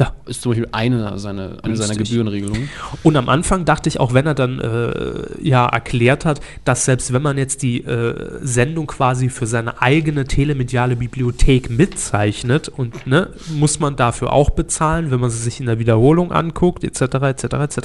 Ja. 0.00 0.14
Ist 0.24 0.40
zum 0.40 0.52
Beispiel 0.52 0.68
eine 0.72 1.18
seiner, 1.18 1.62
eine 1.62 1.76
seiner. 1.76 1.94
Gebührenregelungen. 1.94 2.70
Und 3.02 3.16
am 3.16 3.28
Anfang 3.28 3.66
dachte 3.66 3.90
ich 3.90 4.00
auch, 4.00 4.14
wenn 4.14 4.26
er 4.26 4.34
dann 4.34 4.58
äh, 4.58 5.46
ja 5.46 5.66
erklärt 5.66 6.24
hat, 6.24 6.40
dass 6.64 6.86
selbst 6.86 7.12
wenn 7.12 7.20
man 7.20 7.36
jetzt 7.36 7.62
die 7.62 7.84
äh, 7.84 8.38
Sendung 8.40 8.86
quasi 8.86 9.28
für 9.28 9.46
seine 9.46 9.82
eigene 9.82 10.24
telemediale 10.24 10.96
Bibliothek 10.96 11.68
mitzeichnet 11.68 12.68
und 12.68 13.06
ne, 13.06 13.28
muss 13.54 13.78
man 13.78 13.96
dafür 13.96 14.32
auch 14.32 14.48
bezahlen, 14.48 15.10
wenn 15.10 15.20
man 15.20 15.28
sie 15.28 15.42
sich 15.42 15.60
in 15.60 15.66
der 15.66 15.78
Wiederholung 15.78 16.32
anguckt, 16.32 16.82
etc. 16.82 17.02
etc. 17.02 17.44
etc. 17.44 17.78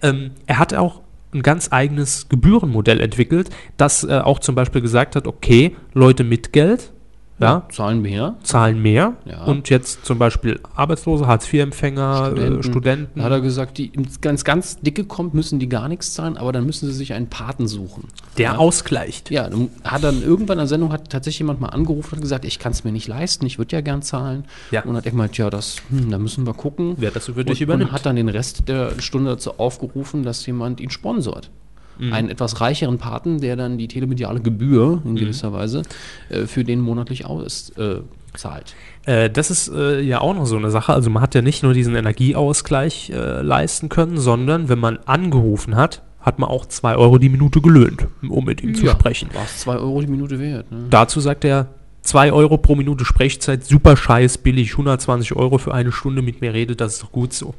Ähm, 0.00 0.30
er 0.46 0.60
hat 0.60 0.74
auch 0.74 1.00
ein 1.34 1.42
ganz 1.42 1.72
eigenes 1.72 2.28
Gebührenmodell 2.28 3.00
entwickelt, 3.00 3.50
das 3.76 4.04
äh, 4.04 4.18
auch 4.18 4.38
zum 4.38 4.54
Beispiel 4.54 4.80
gesagt 4.80 5.16
hat, 5.16 5.26
okay, 5.26 5.74
Leute 5.92 6.22
mit 6.22 6.52
Geld, 6.52 6.92
ja, 7.40 7.66
Zahlen 7.70 8.02
mehr. 8.02 8.34
zahlen 8.42 8.80
mehr 8.82 9.14
Ja. 9.24 9.44
und 9.44 9.70
jetzt 9.70 10.04
zum 10.04 10.18
Beispiel 10.18 10.60
Arbeitslose, 10.74 11.26
Hartz-IV-Empfänger, 11.26 12.26
Studenten. 12.26 12.58
äh, 12.58 12.62
Studenten. 12.62 13.18
Da 13.20 13.24
hat 13.26 13.32
er 13.32 13.40
gesagt, 13.40 13.78
die 13.78 13.86
ins 13.86 14.20
ganz, 14.20 14.44
ganz 14.44 14.80
dicke 14.80 15.04
kommt, 15.04 15.34
müssen 15.34 15.58
die 15.58 15.68
gar 15.68 15.88
nichts 15.88 16.14
zahlen, 16.14 16.36
aber 16.36 16.52
dann 16.52 16.66
müssen 16.66 16.86
sie 16.86 16.92
sich 16.94 17.12
einen 17.12 17.28
Paten 17.28 17.68
suchen. 17.68 18.04
der 18.36 18.52
ja. 18.52 18.56
ausgleicht. 18.56 19.30
Ja, 19.30 19.48
dann 19.48 19.70
hat 19.84 20.04
dann 20.04 20.22
irgendwann 20.22 20.58
in 20.58 20.62
der 20.62 20.66
Sendung 20.68 20.92
hat 20.92 21.10
tatsächlich 21.10 21.40
jemand 21.40 21.60
mal 21.60 21.68
angerufen 21.68 22.16
und 22.16 22.20
gesagt, 22.20 22.44
ich 22.44 22.58
kann 22.58 22.72
es 22.72 22.84
mir 22.84 22.92
nicht 22.92 23.08
leisten, 23.08 23.46
ich 23.46 23.58
würde 23.58 23.74
ja 23.74 23.80
gern 23.80 24.02
zahlen. 24.02 24.44
Ja. 24.70 24.84
Und 24.84 24.96
hat 24.96 25.04
er 25.06 25.10
gemeint, 25.12 25.36
ja, 25.38 25.50
das, 25.50 25.76
hm, 25.90 26.10
da 26.10 26.18
müssen 26.18 26.46
wir 26.46 26.54
gucken. 26.54 26.94
Wer 26.98 27.10
das 27.10 27.28
und, 27.28 27.36
dich 27.36 27.46
und 27.48 27.60
übernimmt. 27.60 27.92
hat 27.92 28.06
dann 28.06 28.16
den 28.16 28.28
Rest 28.28 28.68
der 28.68 29.00
Stunde 29.00 29.30
dazu 29.30 29.58
aufgerufen, 29.58 30.22
dass 30.22 30.44
jemand 30.46 30.80
ihn 30.80 30.90
sponsort. 30.90 31.50
Mhm. 31.98 32.12
Einen 32.12 32.28
etwas 32.30 32.60
reicheren 32.60 32.98
Paten, 32.98 33.40
der 33.40 33.56
dann 33.56 33.78
die 33.78 33.88
telemediale 33.88 34.40
Gebühr 34.40 35.00
Mhm. 35.02 35.10
in 35.10 35.16
gewisser 35.16 35.52
Weise 35.52 35.82
äh, 36.28 36.46
für 36.46 36.64
den 36.64 36.80
monatlich 36.80 37.26
aus, 37.26 37.70
äh, 37.76 37.96
zahlt. 38.34 38.74
Äh, 39.06 39.30
das 39.30 39.50
ist 39.50 39.68
äh, 39.68 40.00
ja 40.00 40.20
auch 40.20 40.34
noch 40.34 40.46
so 40.46 40.56
eine 40.56 40.70
Sache. 40.70 40.92
Also 40.92 41.10
man 41.10 41.22
hat 41.22 41.34
ja 41.34 41.42
nicht 41.42 41.62
nur 41.62 41.72
diesen 41.74 41.94
Energieausgleich 41.96 43.10
äh, 43.10 43.40
leisten 43.42 43.88
können, 43.88 44.18
sondern 44.18 44.68
wenn 44.68 44.78
man 44.78 44.98
angerufen 45.06 45.76
hat, 45.76 46.02
hat 46.20 46.38
man 46.38 46.48
auch 46.50 46.66
2 46.66 46.96
Euro 46.96 47.18
die 47.18 47.28
Minute 47.30 47.60
gelöhnt, 47.60 48.06
um 48.28 48.44
mit 48.44 48.62
ihm 48.62 48.74
zu 48.74 48.86
sprechen. 48.86 49.30
War 49.32 49.44
es 49.44 49.58
2 49.60 49.76
Euro 49.76 50.00
die 50.00 50.06
Minute 50.08 50.38
wert. 50.38 50.70
Ne? 50.70 50.86
Dazu 50.90 51.20
sagt 51.20 51.44
er, 51.44 51.68
2 52.02 52.32
Euro 52.32 52.58
pro 52.58 52.74
Minute 52.74 53.04
Sprechzeit, 53.04 53.64
super 53.64 53.96
scheiß 53.96 54.38
billig, 54.38 54.72
120 54.72 55.34
Euro 55.36 55.58
für 55.58 55.72
eine 55.74 55.90
Stunde 55.92 56.22
mit 56.22 56.40
mir 56.40 56.52
redet, 56.54 56.80
das 56.80 56.94
ist 56.94 57.02
doch 57.02 57.12
gut 57.12 57.32
so. 57.32 57.54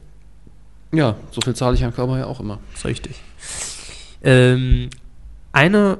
Ja, 0.91 1.15
so 1.31 1.41
viel 1.41 1.55
zahle 1.55 1.75
ich 1.75 1.83
am 1.83 1.93
Körper 1.93 2.17
ja 2.19 2.25
auch 2.25 2.39
immer. 2.39 2.59
Das 2.71 2.81
ist 2.81 2.85
richtig. 2.85 3.15
Ähm, 4.23 4.89
eine 5.51 5.97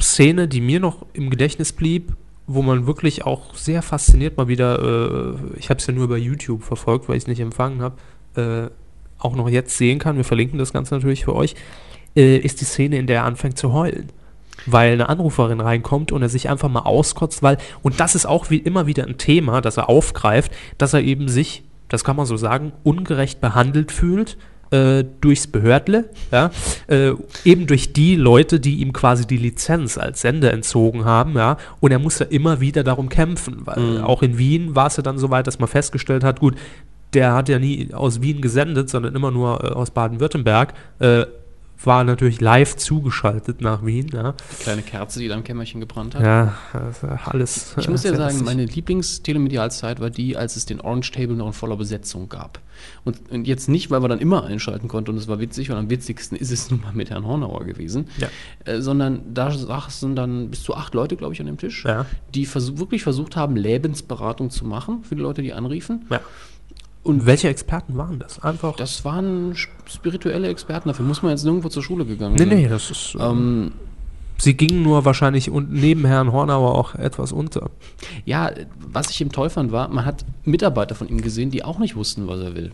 Szene, 0.00 0.48
die 0.48 0.60
mir 0.60 0.80
noch 0.80 1.06
im 1.12 1.30
Gedächtnis 1.30 1.72
blieb, 1.72 2.12
wo 2.46 2.62
man 2.62 2.86
wirklich 2.86 3.24
auch 3.24 3.54
sehr 3.54 3.82
fasziniert 3.82 4.36
mal 4.36 4.48
wieder, 4.48 4.78
äh, 4.78 5.58
ich 5.58 5.70
habe 5.70 5.78
es 5.78 5.86
ja 5.86 5.94
nur 5.94 6.08
bei 6.08 6.18
YouTube 6.18 6.64
verfolgt, 6.64 7.08
weil 7.08 7.16
ich 7.16 7.24
es 7.24 7.28
nicht 7.28 7.40
empfangen 7.40 7.80
habe, 7.80 7.96
äh, 8.36 8.70
auch 9.18 9.36
noch 9.36 9.48
jetzt 9.48 9.76
sehen 9.78 9.98
kann, 9.98 10.16
wir 10.16 10.24
verlinken 10.24 10.58
das 10.58 10.72
Ganze 10.72 10.94
natürlich 10.94 11.24
für 11.24 11.34
euch, 11.34 11.54
äh, 12.16 12.36
ist 12.36 12.60
die 12.60 12.64
Szene, 12.64 12.98
in 12.98 13.06
der 13.06 13.18
er 13.18 13.24
anfängt 13.24 13.58
zu 13.58 13.72
heulen. 13.72 14.10
Weil 14.66 14.92
eine 14.92 15.08
Anruferin 15.08 15.60
reinkommt 15.60 16.12
und 16.12 16.22
er 16.22 16.28
sich 16.28 16.48
einfach 16.48 16.68
mal 16.68 16.80
auskotzt, 16.80 17.42
weil, 17.42 17.58
und 17.82 18.00
das 18.00 18.14
ist 18.14 18.26
auch 18.26 18.50
wie 18.50 18.58
immer 18.58 18.86
wieder 18.86 19.06
ein 19.06 19.18
Thema, 19.18 19.60
das 19.60 19.76
er 19.76 19.88
aufgreift, 19.88 20.52
dass 20.78 20.92
er 20.92 21.00
eben 21.00 21.28
sich, 21.28 21.64
das 21.88 22.04
kann 22.04 22.16
man 22.16 22.26
so 22.26 22.36
sagen, 22.36 22.72
ungerecht 22.82 23.40
behandelt 23.40 23.92
fühlt 23.92 24.36
äh, 24.72 25.04
durchs 25.20 25.46
Behördle, 25.46 26.10
ja, 26.30 26.50
äh, 26.88 27.12
eben 27.44 27.66
durch 27.66 27.92
die 27.92 28.16
Leute, 28.16 28.58
die 28.58 28.76
ihm 28.76 28.92
quasi 28.92 29.26
die 29.26 29.36
Lizenz 29.36 29.98
als 29.98 30.22
Sender 30.22 30.52
entzogen 30.52 31.04
haben, 31.04 31.34
ja, 31.34 31.58
und 31.80 31.92
er 31.92 31.98
muss 31.98 32.18
ja 32.18 32.26
immer 32.26 32.60
wieder 32.60 32.82
darum 32.82 33.08
kämpfen, 33.08 33.62
weil 33.64 34.00
auch 34.02 34.22
in 34.22 34.38
Wien 34.38 34.74
war 34.74 34.88
es 34.88 34.96
ja 34.96 35.02
dann 35.02 35.18
so 35.18 35.30
weit, 35.30 35.46
dass 35.46 35.58
man 35.58 35.68
festgestellt 35.68 36.24
hat, 36.24 36.40
gut, 36.40 36.56
der 37.12 37.34
hat 37.34 37.48
ja 37.48 37.58
nie 37.58 37.92
aus 37.92 38.22
Wien 38.22 38.40
gesendet, 38.40 38.88
sondern 38.88 39.14
immer 39.14 39.30
nur 39.30 39.62
äh, 39.62 39.68
aus 39.68 39.90
Baden-Württemberg, 39.90 40.72
äh, 40.98 41.26
war 41.86 42.04
natürlich 42.04 42.40
live 42.40 42.76
zugeschaltet 42.76 43.60
nach 43.60 43.84
Wien, 43.84 44.08
ja. 44.12 44.34
Die 44.58 44.62
kleine 44.62 44.82
Kerze, 44.82 45.20
die 45.20 45.28
da 45.28 45.34
im 45.34 45.44
Kämmerchen 45.44 45.80
gebrannt 45.80 46.14
hat. 46.14 46.22
Ja, 46.22 46.54
also 46.72 47.08
alles. 47.26 47.74
Ich 47.78 47.88
muss 47.88 48.04
äh, 48.04 48.08
ja 48.10 48.16
sagen, 48.16 48.30
lustig. 48.38 48.46
meine 48.46 48.64
Lieblings-Telemedialzeit 48.66 50.00
war 50.00 50.10
die, 50.10 50.36
als 50.36 50.56
es 50.56 50.66
den 50.66 50.80
Orange 50.80 51.12
Table 51.12 51.36
noch 51.36 51.46
in 51.46 51.52
voller 51.52 51.76
Besetzung 51.76 52.28
gab. 52.28 52.60
Und, 53.04 53.30
und 53.30 53.46
jetzt 53.46 53.68
nicht, 53.68 53.90
weil 53.90 54.00
man 54.00 54.10
dann 54.10 54.18
immer 54.18 54.44
einschalten 54.44 54.88
konnte 54.88 55.12
und 55.12 55.16
es 55.18 55.28
war 55.28 55.38
witzig, 55.38 55.70
und 55.70 55.76
am 55.76 55.90
witzigsten 55.90 56.36
ist 56.36 56.50
es 56.50 56.70
nun 56.70 56.80
mal 56.80 56.92
mit 56.92 57.10
Herrn 57.10 57.26
Hornauer 57.26 57.64
gewesen, 57.64 58.08
Ja. 58.18 58.28
äh, 58.64 58.80
sondern 58.80 59.22
da 59.34 59.50
saßen 59.50 60.16
dann 60.16 60.50
bis 60.50 60.62
zu 60.62 60.74
acht 60.74 60.94
Leute, 60.94 61.16
glaube 61.16 61.34
ich, 61.34 61.40
an 61.40 61.46
dem 61.46 61.58
Tisch, 61.58 61.84
Ja. 61.84 62.06
die 62.34 62.46
versuch, 62.46 62.78
wirklich 62.78 63.02
versucht 63.02 63.36
haben, 63.36 63.56
Lebensberatung 63.56 64.50
zu 64.50 64.64
machen 64.66 65.04
für 65.04 65.14
die 65.14 65.22
Leute, 65.22 65.42
die 65.42 65.52
anriefen. 65.52 66.06
Ja. 66.10 66.20
Und 67.04 67.26
welche 67.26 67.48
Experten 67.48 67.96
waren 67.96 68.18
das? 68.20 68.40
Einfach. 68.42 68.76
Das 68.76 69.04
waren 69.04 69.52
sp- 69.58 69.74
spirituelle 69.86 70.48
Experten, 70.48 70.88
dafür 70.88 71.04
muss 71.04 71.22
man 71.22 71.32
jetzt 71.32 71.44
nirgendwo 71.44 71.68
zur 71.68 71.82
Schule 71.82 72.04
gegangen 72.04 72.34
nee, 72.34 72.44
sein. 72.44 72.48
nee, 72.48 72.68
das 72.68 72.90
ist. 72.90 73.16
äh, 73.18 73.22
Ähm, 73.24 73.72
sie 74.38 74.54
gingen 74.54 74.82
nur 74.84 75.04
wahrscheinlich 75.04 75.50
und 75.50 75.72
neben 75.72 76.04
Herrn 76.04 76.30
Hornauer 76.32 76.76
auch 76.76 76.94
etwas 76.94 77.32
unter. 77.32 77.70
ja, 78.24 78.52
was 78.92 79.10
ich 79.10 79.18
toll 79.32 79.50
fand, 79.50 79.72
war, 79.72 79.88
man 79.88 80.04
hat 80.04 80.24
Mitarbeiter 80.44 80.94
von 80.94 81.08
ihm 81.08 81.20
gesehen, 81.20 81.50
die 81.50 81.64
auch 81.64 81.78
nicht 81.80 81.96
wussten, 81.96 82.28
was 82.28 82.40
er 82.40 82.54
will. 82.54 82.70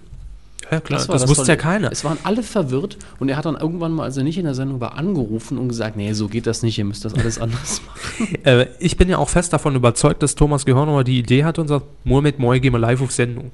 Ja, 0.70 0.80
klar, 0.80 0.98
das, 0.98 1.08
war 1.08 1.20
wusste 1.22 1.34
Tolle. 1.36 1.48
ja 1.48 1.56
keiner. 1.56 1.90
Es 1.92 2.04
waren 2.04 2.18
alle 2.24 2.42
verwirrt 2.42 2.98
und 3.20 3.30
er 3.30 3.38
hat 3.38 3.46
dann 3.46 3.56
irgendwann 3.56 3.92
mal, 3.92 4.02
als 4.04 4.18
er 4.18 4.24
nicht 4.24 4.36
in 4.36 4.44
der 4.44 4.54
Sendung 4.54 4.80
war, 4.80 4.98
angerufen 4.98 5.56
und 5.56 5.68
gesagt, 5.68 5.96
nee, 5.96 6.12
so 6.12 6.28
geht 6.28 6.46
das 6.46 6.62
nicht, 6.62 6.76
ihr 6.76 6.84
müsst 6.84 7.06
das 7.06 7.14
alles 7.14 7.38
anders 7.40 7.80
machen. 7.86 8.44
Äh, 8.44 8.66
ich 8.78 8.98
bin 8.98 9.08
ja 9.08 9.16
auch 9.16 9.30
fest 9.30 9.54
davon 9.54 9.74
überzeugt, 9.74 10.22
dass 10.22 10.34
Thomas 10.34 10.66
Gehörnauer 10.66 11.04
die 11.04 11.18
Idee 11.18 11.44
hat 11.44 11.58
und 11.58 11.68
sagt, 11.68 11.86
Mohamed 12.04 12.38
Moy, 12.38 12.60
gehen 12.60 12.74
wir 12.74 12.78
live 12.78 13.00
auf 13.00 13.12
Sendung. 13.12 13.50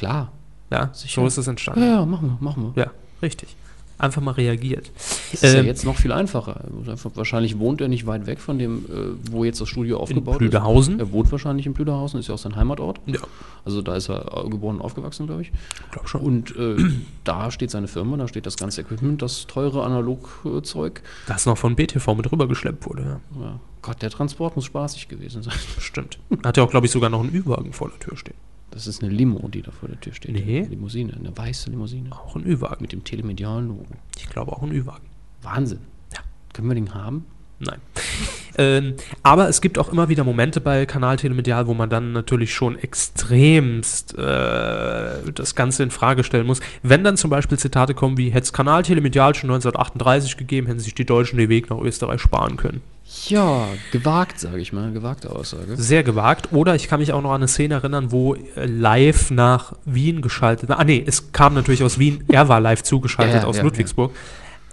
Klar. 0.00 0.32
Ja, 0.70 0.88
Sicher. 0.94 1.20
so 1.20 1.26
ist 1.26 1.36
es 1.36 1.46
Ja, 1.46 1.50
entstanden. 1.50 1.82
ja, 1.82 2.06
machen 2.06 2.28
wir, 2.40 2.44
machen 2.44 2.72
wir. 2.74 2.84
Ja, 2.84 2.90
richtig. 3.22 3.54
Einfach 3.98 4.22
mal 4.22 4.30
reagiert. 4.30 4.90
Das 4.96 5.42
ist 5.42 5.52
ja 5.52 5.60
Ähm, 5.60 5.66
jetzt 5.66 5.84
noch 5.84 5.96
viel 5.96 6.10
einfacher. 6.12 6.64
Einfach- 6.88 7.10
Wahrscheinlich 7.16 7.58
wohnt 7.58 7.82
er 7.82 7.88
nicht 7.88 8.06
weit 8.06 8.24
weg 8.26 8.38
von 8.40 8.58
dem, 8.58 8.86
äh, 8.86 9.30
wo 9.30 9.44
jetzt 9.44 9.60
das 9.60 9.68
Studio 9.68 9.98
aufgebaut 10.00 10.38
Plüderhausen? 10.38 10.94
ist. 10.94 11.00
Er 11.00 11.12
wohnt 11.12 11.30
wahrscheinlich 11.30 11.66
in 11.66 11.74
Plüderhausen, 11.74 12.18
ist 12.18 12.28
ja 12.28 12.34
auch 12.34 12.38
sein 12.38 12.56
Heimatort. 12.56 12.98
Ja, 13.04 13.18
Also 13.66 13.82
da 13.82 13.96
ist 13.96 14.08
er 14.08 14.44
äh, 14.46 14.48
geboren 14.48 14.76
und 14.76 14.80
aufgewachsen, 14.82 15.26
glaube 15.26 15.42
ich. 15.42 15.52
glaub 15.90 16.08
schon. 16.08 16.22
Und 16.22 16.56
äh, 16.56 16.76
da 17.24 17.50
steht 17.50 17.70
seine 17.70 17.88
Firma, 17.88 18.16
da 18.16 18.26
steht 18.26 18.46
das 18.46 18.56
ganze 18.56 18.80
Equipment, 18.80 19.20
das 19.20 19.46
teure 19.48 19.84
Analogzeug. 19.84 21.02
Das 21.26 21.44
noch 21.44 21.58
von 21.58 21.76
BTV 21.76 22.14
mit 22.14 22.32
rübergeschleppt 22.32 22.86
wurde, 22.88 23.02
ja. 23.02 23.20
Ja. 23.42 23.60
Gott, 23.82 24.00
der 24.00 24.08
Transport 24.10 24.56
muss 24.56 24.64
spaßig 24.64 25.08
gewesen 25.08 25.42
sein. 25.42 25.54
Stimmt. 25.78 26.18
Hat 26.42 26.56
ja 26.56 26.62
auch, 26.62 26.70
glaube 26.70 26.86
ich, 26.86 26.92
sogar 26.92 27.10
noch 27.10 27.20
einen 27.20 27.34
Ü-Wagen 27.34 27.72
vor 27.74 27.88
der 27.90 27.98
Tür 27.98 28.16
stehen. 28.16 28.34
Das 28.70 28.86
ist 28.86 29.02
eine 29.02 29.12
Limo, 29.12 29.48
die 29.48 29.62
da 29.62 29.72
vor 29.72 29.88
der 29.88 30.00
Tür 30.00 30.14
steht. 30.14 30.32
Nee. 30.32 30.60
Eine 30.60 30.68
Limousine, 30.68 31.14
eine 31.14 31.36
weiße 31.36 31.70
Limousine. 31.70 32.12
Auch 32.12 32.36
ein 32.36 32.46
Ü-Wagen. 32.46 32.78
Mit 32.80 32.92
dem 32.92 33.02
telemedialen 33.04 33.68
Logo. 33.68 33.86
Ich 34.16 34.28
glaube 34.28 34.52
auch 34.52 34.62
ein 34.62 34.70
Ü-Wagen. 34.70 35.06
Wahnsinn. 35.42 35.80
Ja. 36.12 36.20
Können 36.52 36.68
wir 36.68 36.74
den 36.74 36.94
haben? 36.94 37.24
Nein. 37.58 37.78
ähm, 38.58 38.94
aber 39.22 39.48
es 39.48 39.60
gibt 39.60 39.78
auch 39.78 39.92
immer 39.92 40.08
wieder 40.08 40.24
Momente 40.24 40.60
bei 40.60 40.86
Kanal 40.86 41.16
Telemedial, 41.16 41.66
wo 41.66 41.74
man 41.74 41.90
dann 41.90 42.12
natürlich 42.12 42.54
schon 42.54 42.78
extremst 42.78 44.16
äh, 44.16 45.32
das 45.34 45.54
Ganze 45.54 45.82
in 45.82 45.90
Frage 45.90 46.24
stellen 46.24 46.46
muss. 46.46 46.60
Wenn 46.82 47.04
dann 47.04 47.18
zum 47.18 47.28
Beispiel 47.28 47.58
Zitate 47.58 47.92
kommen 47.94 48.16
wie, 48.16 48.30
hätte 48.30 48.44
es 48.44 48.52
Kanal 48.52 48.82
Telemedial 48.82 49.34
schon 49.34 49.50
1938 49.50 50.38
gegeben, 50.38 50.68
hätten 50.68 50.80
sich 50.80 50.94
die 50.94 51.04
Deutschen 51.04 51.38
den 51.38 51.50
Weg 51.50 51.68
nach 51.68 51.80
Österreich 51.80 52.20
sparen 52.20 52.56
können. 52.56 52.80
Ja, 53.28 53.66
gewagt, 53.90 54.38
sage 54.38 54.58
ich 54.60 54.72
mal. 54.72 54.92
Gewagte 54.92 55.30
Aussage. 55.34 55.76
Sehr 55.76 56.02
gewagt. 56.04 56.52
Oder 56.52 56.74
ich 56.76 56.86
kann 56.88 57.00
mich 57.00 57.12
auch 57.12 57.22
noch 57.22 57.30
an 57.30 57.36
eine 57.36 57.48
Szene 57.48 57.74
erinnern, 57.74 58.12
wo 58.12 58.34
äh, 58.34 58.66
live 58.66 59.30
nach 59.30 59.72
Wien 59.84 60.22
geschaltet. 60.22 60.70
Ah 60.70 60.84
nee, 60.84 61.02
es 61.04 61.32
kam 61.32 61.54
natürlich 61.54 61.82
aus 61.82 61.98
Wien. 61.98 62.22
Er 62.28 62.48
war 62.48 62.60
live 62.60 62.82
zugeschaltet 62.82 63.34
Ja, 63.36 63.40
ja, 63.42 63.46
aus 63.48 63.56
ja, 63.56 63.62
Ludwigsburg. 63.64 64.12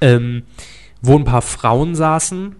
Ähm, 0.02 0.44
wo 1.02 1.16
ein 1.18 1.24
paar 1.24 1.42
Frauen 1.42 1.96
saßen, 1.96 2.56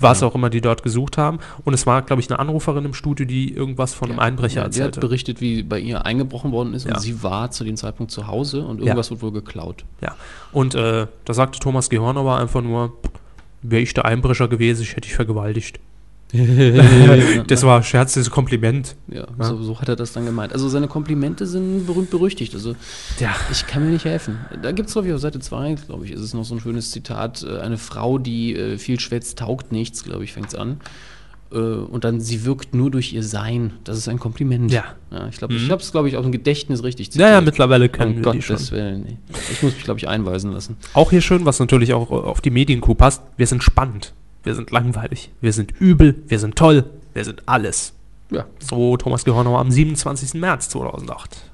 was 0.00 0.22
auch 0.22 0.34
immer 0.34 0.48
die 0.50 0.60
dort 0.62 0.82
gesucht 0.82 1.18
haben. 1.18 1.38
Und 1.64 1.74
es 1.74 1.86
war, 1.86 2.00
glaube 2.02 2.20
ich, 2.20 2.30
eine 2.30 2.38
Anruferin 2.38 2.84
im 2.86 2.94
Studio, 2.94 3.26
die 3.26 3.52
irgendwas 3.52 3.92
von 3.92 4.10
einem 4.10 4.18
Einbrecher 4.18 4.62
Ja, 4.62 4.68
die 4.68 4.78
hat 4.80 4.86
erzählte. 4.88 5.00
berichtet, 5.00 5.40
wie 5.42 5.62
bei 5.62 5.78
ihr 5.78 6.06
eingebrochen 6.06 6.52
worden 6.52 6.72
ist 6.74 6.86
Ja. 6.86 6.94
und 6.94 7.00
sie 7.00 7.22
war 7.22 7.50
zu 7.50 7.64
dem 7.64 7.76
Zeitpunkt 7.76 8.12
zu 8.12 8.26
Hause 8.26 8.64
und 8.64 8.78
irgendwas 8.80 9.10
wird 9.10 9.20
wohl 9.22 9.32
geklaut. 9.32 9.84
Ja. 10.00 10.14
Und 10.52 10.74
äh, 10.74 11.06
da 11.26 11.34
sagte 11.34 11.58
Thomas 11.60 11.90
Gehornauer 11.90 12.38
einfach 12.38 12.62
nur, 12.62 12.94
wäre 13.70 13.82
ich 13.82 13.94
der 13.94 14.04
Einbrecher 14.04 14.48
gewesen, 14.48 14.82
ich 14.82 14.90
hätte 14.92 15.02
dich 15.02 15.14
vergewaltigt. 15.14 15.80
das 17.46 17.62
war 17.62 17.82
Scherz, 17.84 18.14
das 18.14 18.22
ist 18.24 18.30
Kompliment. 18.30 18.96
Ja, 19.08 19.26
So, 19.38 19.62
so 19.62 19.80
hat 19.80 19.88
er 19.88 19.94
das 19.96 20.12
dann 20.12 20.26
gemeint. 20.26 20.52
Also 20.52 20.68
seine 20.68 20.88
Komplimente 20.88 21.46
sind 21.46 21.86
berühmt 21.86 22.10
berüchtigt. 22.10 22.52
Also 22.54 22.74
Ja. 23.20 23.34
ich 23.52 23.66
kann 23.66 23.84
mir 23.84 23.90
nicht 23.92 24.04
helfen. 24.04 24.38
Da 24.60 24.72
gibt 24.72 24.88
es, 24.88 24.94
glaube 24.94 25.08
ich, 25.08 25.14
auf 25.14 25.20
Seite 25.20 25.38
2, 25.38 25.74
glaube 25.86 26.04
ich, 26.04 26.10
ist 26.10 26.20
es 26.20 26.34
noch 26.34 26.44
so 26.44 26.56
ein 26.56 26.60
schönes 26.60 26.90
Zitat. 26.90 27.44
äh, 27.48 27.58
Eine 27.60 27.78
Frau, 27.78 28.18
die 28.18 28.56
äh, 28.56 28.76
viel 28.78 28.98
schwätzt, 28.98 29.38
taugt 29.38 29.70
nichts, 29.70 30.02
glaube 30.02 30.24
ich, 30.24 30.32
fängt 30.32 30.48
es 30.48 30.54
an. 30.56 30.80
Äh, 31.56 31.58
Und 31.58 32.04
dann, 32.04 32.20
sie 32.20 32.44
wirkt 32.44 32.74
nur 32.74 32.90
durch 32.90 33.12
ihr 33.12 33.22
Sein. 33.22 33.72
Das 33.84 33.96
ist 33.96 34.08
ein 34.08 34.18
Kompliment. 34.18 34.70
Ja. 34.70 34.84
ich 35.30 35.38
glaube, 35.38 35.54
ich 35.54 35.70
habe 35.70 35.80
es, 35.80 35.90
glaube 35.90 36.08
ich, 36.08 36.16
aus 36.16 36.22
dem 36.24 36.32
Gedächtnis 36.32 36.82
richtig 36.82 37.14
Ja, 37.14 37.30
ja, 37.30 37.40
mittlerweile 37.40 37.88
kennen 37.88 38.18
um 38.18 38.24
wir 38.24 38.32
die 38.32 38.42
schon. 38.42 38.56
Gottes 38.56 38.72
Willen. 38.72 39.18
Ich 39.50 39.62
muss 39.62 39.74
mich, 39.74 39.84
glaube 39.84 39.98
ich, 39.98 40.08
einweisen 40.08 40.52
lassen. 40.52 40.76
Auch 40.92 41.10
hier 41.10 41.22
schön, 41.22 41.44
was 41.46 41.58
natürlich 41.58 41.94
auch 41.94 42.10
auf 42.10 42.40
die 42.40 42.50
Medienkuh 42.50 42.94
passt. 42.94 43.22
Wir 43.36 43.46
sind 43.46 43.62
spannend. 43.62 44.12
Wir 44.42 44.54
sind 44.54 44.70
langweilig. 44.70 45.30
Wir 45.40 45.52
sind 45.52 45.72
übel. 45.80 46.14
Wir 46.28 46.38
sind 46.38 46.56
toll. 46.56 46.84
Wir 47.14 47.24
sind 47.24 47.42
alles. 47.46 47.94
Ja. 48.30 48.44
So 48.58 48.96
Thomas 48.96 49.24
Gehornauer 49.24 49.58
am 49.60 49.70
27. 49.70 50.34
März 50.34 50.68
2008. 50.68 51.50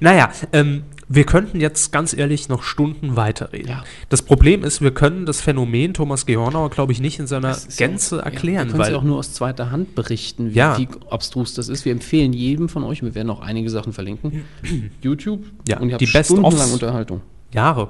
Naja, 0.00 0.30
ähm, 0.52 0.82
wir 1.14 1.24
könnten 1.24 1.60
jetzt 1.60 1.92
ganz 1.92 2.14
ehrlich 2.16 2.48
noch 2.48 2.62
Stunden 2.62 3.16
weiterreden. 3.16 3.68
Ja. 3.68 3.84
Das 4.08 4.22
Problem 4.22 4.64
ist, 4.64 4.80
wir 4.80 4.92
können 4.94 5.26
das 5.26 5.40
Phänomen 5.40 5.92
Thomas 5.94 6.24
Gehornauer, 6.26 6.70
glaube 6.70 6.92
ich, 6.92 7.00
nicht 7.00 7.18
in 7.18 7.26
seiner 7.26 7.50
ja 7.50 7.56
Gänze 7.76 8.20
auch- 8.20 8.24
erklären, 8.24 8.68
Ja, 8.68 8.74
wir 8.74 8.80
können 8.80 8.92
ja 8.94 8.98
auch 8.98 9.02
nur 9.04 9.18
aus 9.18 9.32
zweiter 9.34 9.70
Hand 9.70 9.94
berichten, 9.94 10.52
wie, 10.52 10.56
Ja. 10.58 10.78
wie 10.78 10.88
abstrus 11.10 11.54
das 11.54 11.68
ist. 11.68 11.84
Wir 11.84 11.92
empfehlen 11.92 12.32
jedem 12.32 12.68
von 12.68 12.82
euch, 12.84 13.02
wir 13.02 13.14
werden 13.14 13.30
auch 13.30 13.40
einige 13.40 13.68
Sachen 13.68 13.92
verlinken. 13.92 14.44
YouTube 15.02 15.44
Ja, 15.68 15.78
und 15.80 15.88
ihr 15.88 15.94
habt 15.94 16.00
die 16.00 16.06
stundenlang 16.06 16.52
Best-ofs. 16.52 16.72
Unterhaltung. 16.72 17.20
Jahre, 17.52 17.88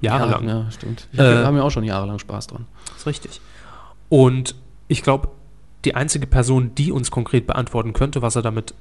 jahrelang. 0.00 0.48
Ja, 0.48 0.70
stimmt. 0.70 1.08
Äh, 1.14 1.18
wir 1.18 1.44
haben 1.46 1.56
ja 1.56 1.62
auch 1.62 1.70
schon 1.70 1.84
jahrelang 1.84 2.18
Spaß 2.18 2.46
dran. 2.46 2.66
Das 2.86 2.98
ist 2.98 3.06
richtig. 3.06 3.40
Und 4.08 4.54
ich 4.88 5.02
glaube, 5.02 5.28
die 5.84 5.94
einzige 5.96 6.26
Person, 6.28 6.74
die 6.76 6.92
uns 6.92 7.10
konkret 7.10 7.46
beantworten 7.48 7.92
könnte, 7.92 8.22
was 8.22 8.36
er 8.36 8.42
damit 8.42 8.74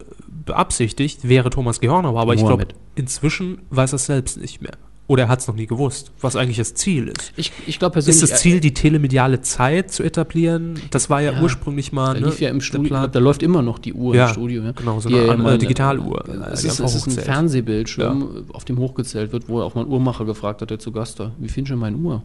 beabsichtigt, 0.46 1.28
wäre 1.28 1.50
Thomas 1.50 1.80
Gehornauer. 1.80 2.20
Aber 2.22 2.34
ich 2.34 2.46
glaube, 2.46 2.68
inzwischen 2.96 3.60
weiß 3.70 3.94
er 3.94 3.96
es 3.98 4.06
selbst 4.06 4.38
nicht 4.40 4.62
mehr. 4.62 4.74
Oder 5.08 5.24
er 5.24 5.30
hat 5.30 5.40
es 5.42 5.48
noch 5.48 5.56
nie 5.56 5.66
gewusst, 5.66 6.14
was 6.22 6.38
eigentlich 6.38 6.56
das 6.58 6.74
Ziel 6.74 7.10
ist. 7.10 7.34
Ich, 7.36 7.52
ich 7.68 7.80
glaube 7.80 7.94
persönlich. 7.94 8.22
Ist 8.24 8.32
das 8.32 8.40
Ziel, 8.42 8.62
die 8.62 8.74
telemediale 8.74 9.42
Zeit 9.42 9.92
zu 9.92 10.04
etablieren? 10.04 10.80
Das 10.92 11.10
war 11.10 11.20
ja, 11.22 11.34
Ja. 11.34 11.42
ursprünglich 11.42 11.92
mal. 11.92 12.14
Da 12.14 12.20
ne, 12.22 12.26
lief 12.28 12.40
ja 12.40 12.48
im 12.50 12.62
Studio, 12.62 13.08
da 13.08 13.20
läuft 13.20 13.44
immer 13.44 13.62
noch 13.62 13.78
die 13.78 13.92
Uhr 13.94 14.16
Ja, 14.16 14.28
im 14.28 14.32
Studio. 14.32 14.64
Ja. 14.64 14.72
genau, 14.72 15.02
so 15.02 15.10
Die 15.10 15.16
eine 15.16 15.26
ja 15.28 15.34
an- 15.34 15.42
mal- 15.42 15.56
äh, 15.56 15.58
Digitaluhr, 15.58 16.24
Es 16.54 16.64
äh, 16.64 16.68
ist, 16.68 16.80
es 16.80 16.96
ist 16.96 17.08
ein. 17.08 17.12
Fernsehbildschirm, 17.24 18.46
auf 18.54 18.64
dem 18.64 18.78
hochgezählt 18.78 19.34
wird, 19.34 19.50
wo 19.50 19.62
auch 19.62 19.76
mal 19.76 19.82
ein 19.82 19.90
Uhrmacher 19.92 20.24
gefragt 20.24 20.62
hat, 20.62 20.70
der 20.70 20.80
zu 20.80 20.94
Gast 20.94 21.20
war, 21.20 21.34
wie 21.40 21.50
findest 21.50 21.74
du 21.74 21.78
meine 21.78 21.98
Uhr? 21.98 22.24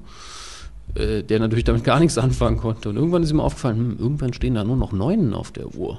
Äh, 0.94 1.24
der 1.24 1.40
natürlich 1.40 1.64
damit 1.64 1.82
gar 1.82 1.98
nichts 1.98 2.16
anfangen 2.18 2.58
konnte. 2.58 2.90
Und 2.90 2.96
irgendwann 2.96 3.24
ist 3.24 3.32
ihm 3.32 3.40
aufgefallen, 3.40 3.78
hm, 3.78 3.96
irgendwann 3.98 4.32
stehen 4.32 4.54
da 4.54 4.62
nur 4.62 4.76
noch 4.76 4.92
Neunen 4.92 5.34
auf 5.34 5.50
der 5.50 5.74
Uhr. 5.74 5.98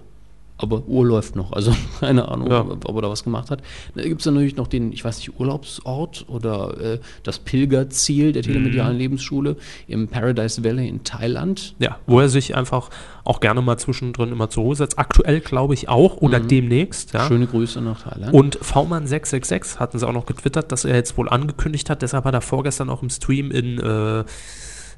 Aber 0.60 0.84
Uhr 0.88 1.06
läuft 1.06 1.36
noch, 1.36 1.52
also 1.54 1.72
keine 2.00 2.28
Ahnung, 2.30 2.50
Ja. 2.50 2.62
ob 2.62 2.96
er 2.96 3.02
da 3.04 3.10
was 3.10 3.24
gemacht 3.24 3.52
hat. 3.52 3.62
Da 3.96 4.02
gibt 4.04 4.22
es 4.22 4.26
natürlich 4.26 4.56
noch 4.56 4.68
den, 4.68 4.92
ich 4.92 5.04
weiß 5.06 5.18
nicht, 5.20 5.40
Urlaubsort 5.40 6.26
oder 6.28 6.76
äh, 6.82 7.00
das 7.24 7.38
Pilgerziel 7.40 8.32
der 8.32 8.42
telemedialen 8.44 8.94
Mhm. 8.94 9.00
Lebensschule 9.00 9.56
im 9.88 10.08
Paradise 10.08 10.64
Valley 10.64 10.88
in 10.88 11.04
Thailand. 11.04 11.76
Ja, 11.80 11.98
wo 12.08 12.20
er 12.20 12.30
sich 12.30 12.56
einfach 12.56 12.90
auch 13.24 13.40
gerne 13.40 13.62
mal 13.62 13.78
zwischendrin 13.78 14.32
immer 14.32 14.50
zur 14.50 14.64
Ruhe 14.64 14.76
setzt. 14.76 14.98
Aktuell 14.98 15.42
glaube 15.42 15.74
ich 15.76 15.90
auch 15.90 16.18
oder 16.18 16.40
demnächst. 16.40 17.14
Ja. 17.14 17.24
Mhm. 17.24 17.28
Schöne 17.28 17.48
Grüße 17.48 17.82
nach 17.82 18.02
Thailand. 18.02 18.34
Und 18.34 18.58
V-Mann666 18.62 19.78
hatten 19.78 20.00
sie 20.00 20.08
auch 20.08 20.14
noch 20.14 20.26
getwittert, 20.26 20.72
dass 20.72 20.86
er 20.86 20.96
jetzt 20.96 21.18
wohl 21.18 21.30
angekündigt 21.30 21.90
hat. 21.90 22.02
Deshalb 22.02 22.26
hat 22.26 22.34
er 22.34 22.42
vorgestern 22.42 22.90
auch 22.90 23.04
im 23.04 23.10
Stream 23.10 23.52
in, 23.52 23.80
äh, 23.80 24.24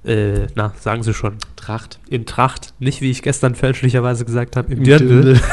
äh, 0.03 0.47
na, 0.55 0.73
sagen 0.79 1.03
sie 1.03 1.13
schon, 1.13 1.37
Tracht. 1.55 1.99
in 2.09 2.25
Tracht, 2.25 2.73
nicht 2.79 3.01
wie 3.01 3.11
ich 3.11 3.21
gestern 3.21 3.55
fälschlicherweise 3.55 4.25
gesagt 4.25 4.55
habe, 4.55 4.71
im 4.73 4.83
Dirndl. 4.83 5.39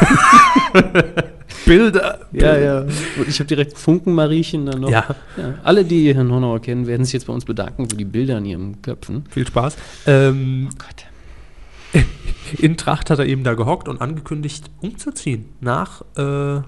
Bilder. 1.65 2.21
Ja, 2.33 2.57
ja. 2.57 2.81
Und 2.81 3.29
ich 3.29 3.39
habe 3.39 3.47
direkt 3.47 3.77
Funkenmariechen 3.77 4.67
dann 4.67 4.81
noch. 4.81 4.91
Ja, 4.91 5.17
Ja, 5.37 5.55
Alle, 5.65 5.85
die 5.85 6.15
Herrn 6.15 6.31
Honauer 6.31 6.61
kennen, 6.61 6.87
werden 6.87 7.05
sich 7.05 7.13
jetzt 7.13 7.27
bei 7.27 7.33
uns 7.33 7.45
bedanken 7.45 7.89
für 7.91 7.97
die 7.97 8.05
Bilder 8.05 8.39
in 8.39 8.45
ihren 8.45 8.83
Köpfen. 8.83 9.25
viel 9.31 9.47
Spaß. 9.47 9.77
Ähm, 10.07 10.69
Gott. 10.79 12.05
in 12.59 12.77
Tracht 12.77 13.11
hat 13.11 13.19
er 13.19 13.27
eben 13.27 13.43
da 13.43 13.55
gehockt 13.55 13.89
und 13.89 14.01
angekündigt, 14.01 14.71
umzuziehen. 14.81 15.47
Nach, 15.61 16.03
äh, 16.17 16.63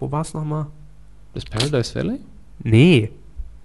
wo 0.00 0.10
war 0.10 0.22
es 0.22 0.34
nochmal? 0.34 0.66
Das 1.34 1.44
Paradise 1.44 1.94
Valley? 1.94 2.18
Nee, 2.62 3.10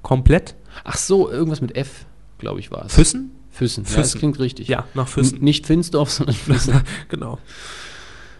komplett. 0.01 0.55
Ach 0.83 0.97
so, 0.97 1.29
irgendwas 1.29 1.61
mit 1.61 1.75
F, 1.75 2.05
glaube 2.37 2.59
ich, 2.59 2.71
war 2.71 2.85
es. 2.85 2.93
Füssen? 2.93 3.31
Füssen. 3.57 3.83
Ja, 3.83 3.89
Füssen. 3.89 4.01
das 4.01 4.15
klingt 4.15 4.39
richtig. 4.39 4.67
Ja, 4.67 4.85
nach 4.93 5.07
Füssen. 5.07 5.39
N 5.39 5.43
nicht 5.43 5.65
Finsdorf, 5.65 6.09
sondern 6.17 6.35
Füssen. 6.35 6.81
genau. 7.09 7.39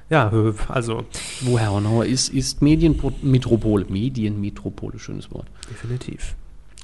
Ja, 0.10 0.32
also 0.70 1.04
Wo 1.42 1.60
Herr 1.60 1.72
Honauer 1.72 2.06
ist, 2.06 2.30
ist 2.30 2.62
Medienmetropole. 2.62 3.86
Medienmetropole, 3.90 5.00
schönes 5.00 5.32
Wort. 5.32 5.48
definitiv. 5.70 6.36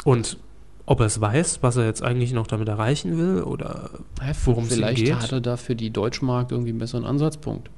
Und 0.04 0.38
ob 0.86 1.00
er 1.00 1.06
es 1.06 1.22
weiß, 1.22 1.60
was 1.62 1.78
er 1.78 1.86
jetzt 1.86 2.04
eigentlich 2.04 2.34
noch 2.34 2.48
damit 2.48 2.68
erreichen 2.68 3.18
will 3.18 3.44
oder 3.44 3.92
worum 4.44 4.66
es 4.66 4.72
ihm 4.72 4.76
Vielleicht 4.76 4.98
geht, 5.06 5.16
hat 5.16 5.32
er 5.32 5.40
da 5.40 5.56
für 5.56 5.76
die 5.76 5.92
Deutschmarkt 5.92 6.52
irgendwie 6.52 6.72
einen 6.72 6.80
besseren 6.80 7.06
Ansatzpunkt. 7.06 7.70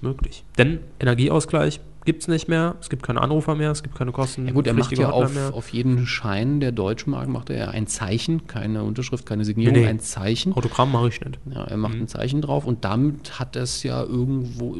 möglich. 0.00 0.44
Denn 0.56 0.78
Energieausgleich 1.00 1.80
gibt 2.04 2.22
es 2.22 2.28
nicht 2.28 2.48
mehr, 2.48 2.74
es 2.80 2.90
gibt 2.90 3.02
keine 3.02 3.20
Anrufer 3.22 3.54
mehr, 3.54 3.70
es 3.70 3.82
gibt 3.82 3.94
keine 3.94 4.12
Kosten. 4.12 4.46
Ja 4.46 4.52
gut, 4.52 4.66
er 4.66 4.74
macht 4.74 4.96
ja 4.96 5.10
auf, 5.10 5.34
mehr. 5.34 5.54
auf 5.54 5.70
jeden 5.70 6.06
Schein 6.06 6.60
der 6.60 6.72
Deutschmarkt 6.72 7.28
macht 7.28 7.50
er 7.50 7.70
ein 7.70 7.86
Zeichen, 7.86 8.46
keine 8.46 8.82
Unterschrift, 8.84 9.24
keine 9.26 9.44
Signierung, 9.44 9.74
Nee, 9.74 9.80
nee. 9.82 9.88
ein 9.88 10.00
Zeichen. 10.00 10.52
Autogramm 10.54 10.92
mache 10.92 11.08
ich 11.08 11.20
nicht. 11.20 11.38
Ja, 11.50 11.64
er 11.64 11.76
macht 11.76 11.94
Mhm. 11.94 12.02
ein 12.02 12.08
Zeichen 12.08 12.42
drauf 12.42 12.66
und 12.66 12.84
damit 12.84 13.38
hat 13.40 13.56
es 13.56 13.82
ja 13.82 14.02
irgendwo 14.02 14.78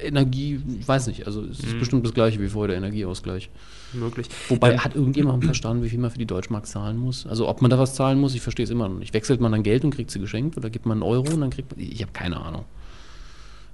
Energie, 0.00 0.60
ich 0.80 0.86
weiß 0.88 1.06
nicht, 1.06 1.26
also 1.26 1.42
es 1.42 1.60
ist 1.60 1.74
Mhm. 1.74 1.78
bestimmt 1.78 2.04
das 2.04 2.14
gleiche 2.14 2.40
wie 2.40 2.48
vorher 2.48 2.68
der 2.68 2.76
Energieausgleich. 2.78 3.50
Möglich. 3.92 4.26
Wobei, 4.48 4.72
Ähm, 4.72 4.84
hat 4.84 4.94
irgendjemand 4.96 5.44
verstanden, 5.44 5.82
wie 5.84 5.88
viel 5.88 5.98
man 6.00 6.10
für 6.10 6.18
die 6.18 6.26
Deutschmark 6.26 6.66
zahlen 6.66 6.96
muss? 6.98 7.26
Also 7.26 7.48
ob 7.48 7.62
man 7.62 7.70
da 7.70 7.78
was 7.78 7.94
zahlen 7.94 8.18
muss, 8.18 8.34
ich 8.34 8.40
verstehe 8.40 8.64
es 8.64 8.70
immer 8.70 8.88
noch 8.88 8.98
nicht. 8.98 9.14
Wechselt 9.14 9.40
man 9.40 9.52
dann 9.52 9.62
Geld 9.62 9.84
und 9.84 9.94
kriegt 9.94 10.10
sie 10.10 10.18
geschenkt 10.18 10.56
oder 10.56 10.70
gibt 10.70 10.86
man 10.86 10.96
einen 11.00 11.02
Euro 11.02 11.32
und 11.32 11.40
dann 11.40 11.50
kriegt 11.50 11.70
man, 11.76 11.80
ich 11.86 12.02
habe 12.02 12.12
keine 12.12 12.40
Ahnung. 12.40 12.64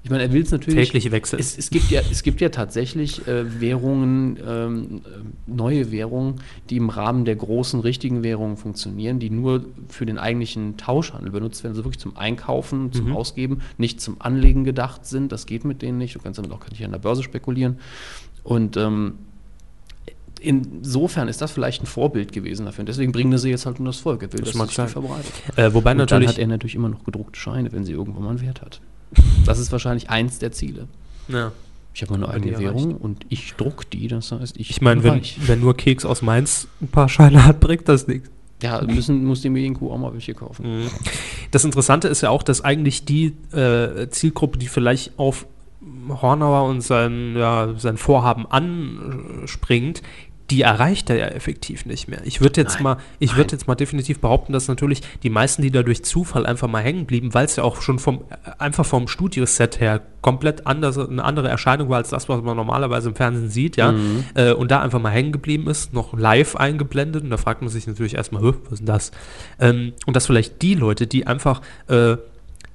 Ich 0.04 0.10
meine, 0.10 0.24
er 0.24 0.32
will 0.32 0.42
es 0.42 0.50
natürlich. 0.50 0.86
Tägliche 0.88 1.12
Wechsel. 1.12 1.38
Es, 1.38 1.56
es, 1.56 1.70
gibt 1.70 1.88
ja, 1.92 2.00
es 2.10 2.24
gibt 2.24 2.40
ja 2.40 2.48
tatsächlich 2.48 3.24
äh, 3.28 3.60
Währungen, 3.60 4.36
ähm, 4.44 5.00
äh, 5.04 5.08
neue 5.46 5.92
Währungen, 5.92 6.40
die 6.70 6.76
im 6.76 6.88
Rahmen 6.90 7.24
der 7.24 7.36
großen 7.36 7.78
richtigen 7.78 8.24
Währungen 8.24 8.56
funktionieren, 8.56 9.20
die 9.20 9.30
nur 9.30 9.64
für 9.88 10.04
den 10.04 10.18
eigentlichen 10.18 10.76
Tauschhandel 10.76 11.30
benutzt 11.30 11.62
werden, 11.62 11.74
also 11.74 11.84
wirklich 11.84 12.00
zum 12.00 12.16
Einkaufen, 12.16 12.90
zum 12.92 13.06
Mhm. 13.10 13.16
Ausgeben, 13.16 13.60
nicht 13.78 14.00
zum 14.00 14.16
Anlegen 14.18 14.64
gedacht 14.64 15.06
sind. 15.06 15.30
Das 15.30 15.46
geht 15.46 15.64
mit 15.64 15.82
denen 15.82 15.98
nicht. 15.98 16.16
Du 16.16 16.18
kannst 16.18 16.36
damit 16.38 16.50
auch 16.50 16.68
nicht 16.68 16.84
an 16.84 16.90
der 16.90 16.98
Börse 16.98 17.22
spekulieren. 17.22 17.78
Und 18.42 18.76
ähm, 18.76 19.14
insofern 20.40 21.28
ist 21.28 21.40
das 21.40 21.52
vielleicht 21.52 21.82
ein 21.82 21.86
Vorbild 21.86 22.32
gewesen 22.32 22.66
dafür. 22.66 22.80
Und 22.82 22.88
deswegen 22.88 23.12
bringen 23.12 23.36
sie 23.38 23.50
jetzt 23.50 23.66
halt 23.66 23.78
um 23.78 23.84
das 23.84 23.98
Volk. 23.98 24.22
Er 24.22 24.32
will, 24.32 24.40
Das 24.40 24.48
dass 24.50 24.56
mag 24.58 24.68
sich 24.70 24.92
verbreitet. 24.92 25.32
äh, 25.56 25.72
wobei 25.72 25.92
Und 25.92 25.98
dann 25.98 25.98
natürlich. 25.98 26.28
hat 26.28 26.38
er 26.38 26.46
natürlich 26.48 26.74
immer 26.74 26.88
noch 26.88 27.04
gedruckte 27.04 27.38
Scheine, 27.38 27.70
wenn 27.72 27.84
sie 27.84 27.92
irgendwann 27.92 28.24
mal 28.24 28.30
einen 28.30 28.40
Wert 28.40 28.62
hat. 28.62 28.80
Das 29.44 29.58
ist 29.58 29.72
wahrscheinlich 29.72 30.10
eins 30.10 30.38
der 30.38 30.52
Ziele. 30.52 30.88
ja. 31.28 31.52
Ich 31.94 32.00
habe 32.00 32.12
meine 32.12 32.26
eigene 32.28 32.52
erreicht. 32.52 32.74
Währung 32.74 32.96
und 32.96 33.26
ich 33.28 33.52
druck 33.52 33.90
die, 33.90 34.08
das 34.08 34.32
heißt, 34.32 34.56
ich, 34.56 34.70
Ich 34.70 34.80
meine, 34.80 35.04
wenn, 35.04 35.20
wenn 35.46 35.60
nur 35.60 35.76
Keks 35.76 36.06
aus 36.06 36.22
Mainz 36.22 36.66
ein 36.80 36.88
paar 36.88 37.10
Scheine 37.10 37.44
hat, 37.44 37.60
bringt 37.60 37.86
das 37.86 38.06
nichts. 38.06 38.30
Ja, 38.62 38.80
müssen, 38.80 39.26
muss 39.26 39.42
die 39.42 39.50
Medienkuh 39.50 39.90
auch 39.92 39.98
mal 39.98 40.10
welche 40.14 40.32
kaufen. 40.32 40.88
Das 41.50 41.66
Interessante 41.66 42.08
ist 42.08 42.22
ja 42.22 42.30
auch, 42.30 42.42
dass 42.44 42.62
eigentlich 42.62 43.04
die 43.04 43.34
äh, 43.52 44.08
Zielgruppe, 44.08 44.56
die 44.56 44.68
vielleicht 44.68 45.18
auf 45.18 45.46
Hornauer 46.08 46.66
und 46.70 46.80
sein, 46.80 47.34
ja, 47.36 47.74
sein 47.76 47.98
Vorhaben 47.98 48.46
anspringt, 48.46 50.00
die 50.52 50.60
erreicht 50.62 51.08
er 51.08 51.16
ja 51.16 51.26
effektiv 51.28 51.86
nicht 51.86 52.08
mehr. 52.08 52.20
Ich 52.24 52.42
würde 52.42 52.60
jetzt 52.60 52.74
Nein, 52.74 52.82
mal, 52.82 52.96
ich 53.18 53.30
nein. 53.30 53.38
würde 53.38 53.52
jetzt 53.52 53.66
mal 53.66 53.74
definitiv 53.74 54.20
behaupten, 54.20 54.52
dass 54.52 54.68
natürlich 54.68 55.00
die 55.22 55.30
meisten, 55.30 55.62
die 55.62 55.70
da 55.70 55.82
durch 55.82 56.04
Zufall 56.04 56.44
einfach 56.44 56.68
mal 56.68 56.82
hängen 56.82 57.06
blieben, 57.06 57.32
weil 57.32 57.46
es 57.46 57.56
ja 57.56 57.64
auch 57.64 57.80
schon 57.80 57.98
vom 57.98 58.24
einfach 58.58 58.84
vom 58.84 59.08
Studioset 59.08 59.80
her 59.80 60.02
komplett 60.20 60.66
anders, 60.66 60.98
eine 60.98 61.24
andere 61.24 61.48
Erscheinung 61.48 61.88
war 61.88 61.96
als 61.96 62.10
das, 62.10 62.28
was 62.28 62.42
man 62.42 62.54
normalerweise 62.56 63.08
im 63.08 63.14
Fernsehen 63.14 63.48
sieht, 63.48 63.76
ja, 63.78 63.92
Mhm. 63.92 64.24
äh, 64.34 64.52
und 64.52 64.70
da 64.70 64.80
einfach 64.82 65.00
mal 65.00 65.10
hängen 65.10 65.32
geblieben 65.32 65.68
ist, 65.68 65.94
noch 65.94 66.16
live 66.16 66.54
eingeblendet, 66.54 67.24
und 67.24 67.30
da 67.30 67.38
fragt 67.38 67.62
man 67.62 67.70
sich 67.70 67.86
natürlich 67.86 68.14
erstmal, 68.14 68.42
"Hö, 68.42 68.52
was 68.64 68.74
ist 68.74 68.78
denn 68.80 68.86
das? 68.86 69.10
Ähm, 69.58 69.94
und 70.06 70.14
dass 70.14 70.26
vielleicht 70.26 70.60
die 70.60 70.74
Leute, 70.74 71.06
die 71.06 71.26
einfach 71.26 71.62
äh, 71.88 72.16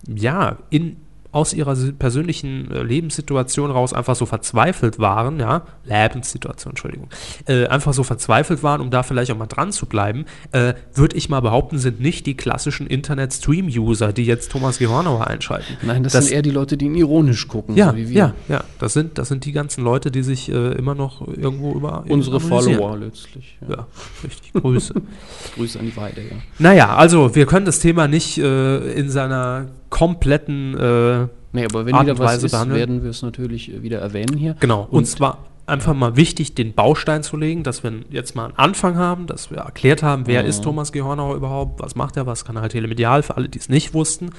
ja, 0.08 0.58
in, 0.72 0.98
aus 1.32 1.54
ihrer 1.54 1.76
persönlichen 2.00 2.72
äh, 2.72 2.84
Lebenssituation 2.84 3.70
raus 3.72 3.94
einfach 3.94 4.16
so 4.16 4.26
verzweifelt 4.26 4.98
waren, 5.00 5.40
ja, 5.40 5.64
Lebenssituation, 5.86 6.72
Entschuldigung, 6.72 7.10
äh, 7.48 7.68
einfach 7.68 7.94
so 7.94 8.04
verzweifelt 8.04 8.64
waren, 8.64 8.82
um 8.82 8.90
da 8.92 9.04
vielleicht 9.04 9.32
auch 9.32 9.38
mal 9.38 9.46
dran 9.48 9.72
zu 9.72 9.86
bleiben, 9.86 10.26
äh, 10.52 10.74
würde 10.94 11.16
ich 11.18 11.30
mal 11.30 11.42
behaupten, 11.42 11.78
sind 11.78 12.00
nicht 12.00 12.26
die 12.26 12.36
klassischen 12.36 12.88
Internet-Stream-User, 12.88 14.14
die 14.14 14.26
jetzt 14.26 14.52
Thomas 14.52 14.80
Gehornauer 14.80 15.28
einschalten. 15.28 15.78
Nein, 15.82 16.04
das, 16.04 16.14
Das- 16.14 16.26
sind 16.26 16.34
eher 16.36 16.42
die 16.42 16.52
Leute, 16.52 16.78
die 16.78 16.86
ihn 16.86 16.96
ironisch 16.96 17.48
gucken, 17.48 17.76
Ja, 17.76 17.92
so 17.92 17.98
wie 17.98 18.10
wir. 18.10 18.16
ja, 18.18 18.34
ja, 18.48 18.64
das 18.80 18.94
sind, 18.94 19.18
das 19.18 19.28
sind 19.28 19.46
die 19.46 19.52
ganzen 19.52 19.84
Leute, 19.84 20.12
die 20.12 20.24
sich 20.24 20.50
äh, 20.50 20.74
immer 20.74 20.96
noch 20.96 21.28
irgendwo 21.28 21.74
über 21.74 22.04
Unsere. 22.08 22.40
Follower 22.40 22.98
letztlich. 22.98 23.58
Ja. 23.62 23.76
Ja, 23.78 23.88
richtig, 24.24 24.54
Grüße. 24.54 24.94
Grüße 25.56 25.80
an 25.80 25.86
die 25.86 25.98
Weide, 25.98 26.22
ja. 26.22 26.36
Naja, 26.60 26.96
also 26.96 27.36
wir 27.36 27.46
können 27.46 27.66
das 27.66 27.80
Thema 27.80 28.08
nicht 28.08 28.38
äh, 28.38 28.78
in 28.94 29.10
seiner 29.10 29.68
kompletten 29.90 30.78
äh, 30.78 31.28
Nee, 31.54 31.66
aber 31.66 31.86
wenn 31.86 31.96
Art 31.96 32.10
und 32.10 32.20
Weise 32.20 32.46
ist, 32.46 32.52
behandeln. 32.52 32.78
werden 32.80 33.04
wir 33.04 33.10
es 33.10 33.22
natürlich 33.22 33.74
äh, 33.74 33.82
wieder 33.82 34.00
erwähnen 34.00 34.38
hier. 34.38 34.56
Genau, 34.60 34.82
und, 34.84 35.00
Und- 35.00 35.06
zwar 35.06 35.40
einfach 35.66 35.94
mal 35.94 36.16
wichtig, 36.16 36.56
den 36.56 36.74
Baustein 36.74 37.24
zu 37.24 37.36
legen, 37.36 37.64
dass 37.64 37.84
wir 37.84 37.92
jetzt 38.10 38.36
mal 38.36 38.46
einen 38.46 38.56
Anfang 38.58 38.96
haben, 38.98 39.28
dass 39.28 39.52
wir 39.52 39.58
erklärt 39.60 40.02
haben, 40.04 40.26
wer 40.28 40.44
Mhm. 40.44 40.50
ist 40.50 40.64
Thomas 40.64 40.92
G. 40.94 41.02
Hornauer 41.02 41.36
überhaupt, 41.36 41.82
was 41.82 41.96
macht 41.96 42.16
er, 42.16 42.26
was 42.26 42.46
kann 42.46 42.56
er 42.56 42.70
telemedial, 42.70 43.22
für 43.24 43.36
alle, 43.38 43.50
die 43.50 43.60
es 43.60 43.68
nicht 43.70 43.94
wussten. 43.94 44.30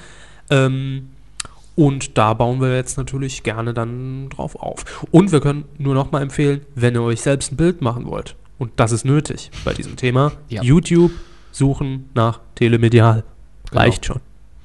Ähm, 0.49 1.09
und 1.75 2.17
da 2.17 2.33
bauen 2.33 2.59
wir 2.61 2.75
jetzt 2.75 2.97
natürlich 2.97 3.43
gerne 3.43 3.73
dann 3.73 4.29
drauf 4.29 4.55
auf. 4.55 4.83
Und 5.11 5.31
wir 5.31 5.39
können 5.39 5.65
nur 5.77 5.93
noch 5.93 6.11
mal 6.11 6.21
empfehlen, 6.21 6.61
wenn 6.75 6.95
ihr 6.95 7.03
euch 7.03 7.21
selbst 7.21 7.51
ein 7.51 7.57
Bild 7.57 7.81
machen 7.81 8.05
wollt, 8.07 8.35
und 8.57 8.71
das 8.77 8.91
ist 8.91 9.05
nötig 9.05 9.51
bei 9.65 9.73
diesem 9.73 9.95
Thema, 9.97 10.31
Ja. 10.49 10.61
YouTube 10.63 11.11
suchen 11.51 12.09
nach 12.15 12.39
telemedial. 12.55 13.23
Genau. 13.69 13.81
Reicht 13.81 14.05
schon. 14.05 14.19